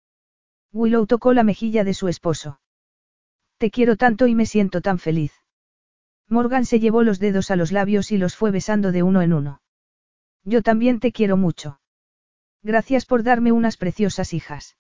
Willow 0.73 1.07
tocó 1.07 1.35
la 1.35 1.45
mejilla 1.45 1.85
de 1.85 1.93
su 1.93 2.09
esposo. 2.09 2.62
Te 3.63 3.71
quiero 3.71 3.97
tanto 3.97 4.27
y 4.27 4.35
me 4.35 4.45
siento 4.45 4.81
tan 4.81 4.99
feliz. 4.99 5.33
Morgan 6.29 6.65
se 6.67 6.81
llevó 6.81 7.05
los 7.05 7.21
dedos 7.21 7.53
a 7.53 7.55
los 7.55 7.71
labios 7.71 8.11
y 8.11 8.19
los 8.19 8.35
fue 8.35 8.51
besando 8.51 8.91
de 8.91 9.05
uno 9.05 9.23
en 9.23 9.33
uno. 9.33 9.63
Yo 10.43 10.63
también 10.63 10.99
te 10.99 11.13
quiero 11.13 11.37
mucho. 11.37 11.79
Gracias 12.65 13.07
por 13.07 13.23
darme 13.23 13.53
unas 13.53 13.77
preciosas 13.77 14.35
hijas. 14.35 14.77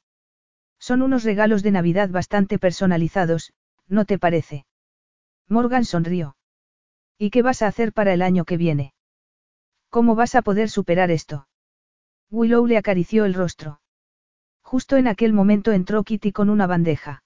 Son 0.81 1.01
unos 1.01 1.23
regalos 1.23 1.63
de 1.63 1.71
Navidad 1.71 2.09
bastante 2.09 2.59
personalizados, 2.59 3.53
¿no 3.87 4.05
te 4.05 4.19
parece? 4.19 4.67
Morgan 5.47 5.85
sonrió. 5.85 6.37
¿Y 7.19 7.31
qué 7.31 7.43
vas 7.43 7.63
a 7.63 7.69
hacer 7.69 7.93
para 7.93 8.13
el 8.13 8.21
año 8.21 8.45
que 8.45 8.57
viene? 8.57 8.95
¿Cómo 9.91 10.17
vas 10.17 10.35
a 10.35 10.43
poder 10.43 10.69
superar 10.69 11.13
esto? 11.13 11.47
Willow 12.31 12.67
le 12.67 12.79
acarició 12.79 13.27
el 13.27 13.35
rostro. 13.35 13.81
Justo 14.61 14.97
en 14.97 15.07
aquel 15.07 15.33
momento 15.33 15.71
entró 15.71 16.03
Kitty 16.03 16.33
con 16.33 16.51
una 16.51 16.67
bandeja. 16.67 17.22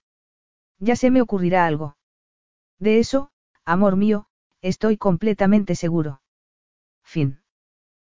Ya 0.79 0.97
se 0.97 1.11
me 1.11 1.23
ocurrirá 1.23 1.67
algo. 1.67 1.97
De 2.79 2.99
eso, 2.99 3.31
amor 3.65 3.97
mío, 3.97 4.29
estoy 4.61 4.97
completamente 4.97 5.75
seguro. 5.75 6.21
Fin. 7.03 7.41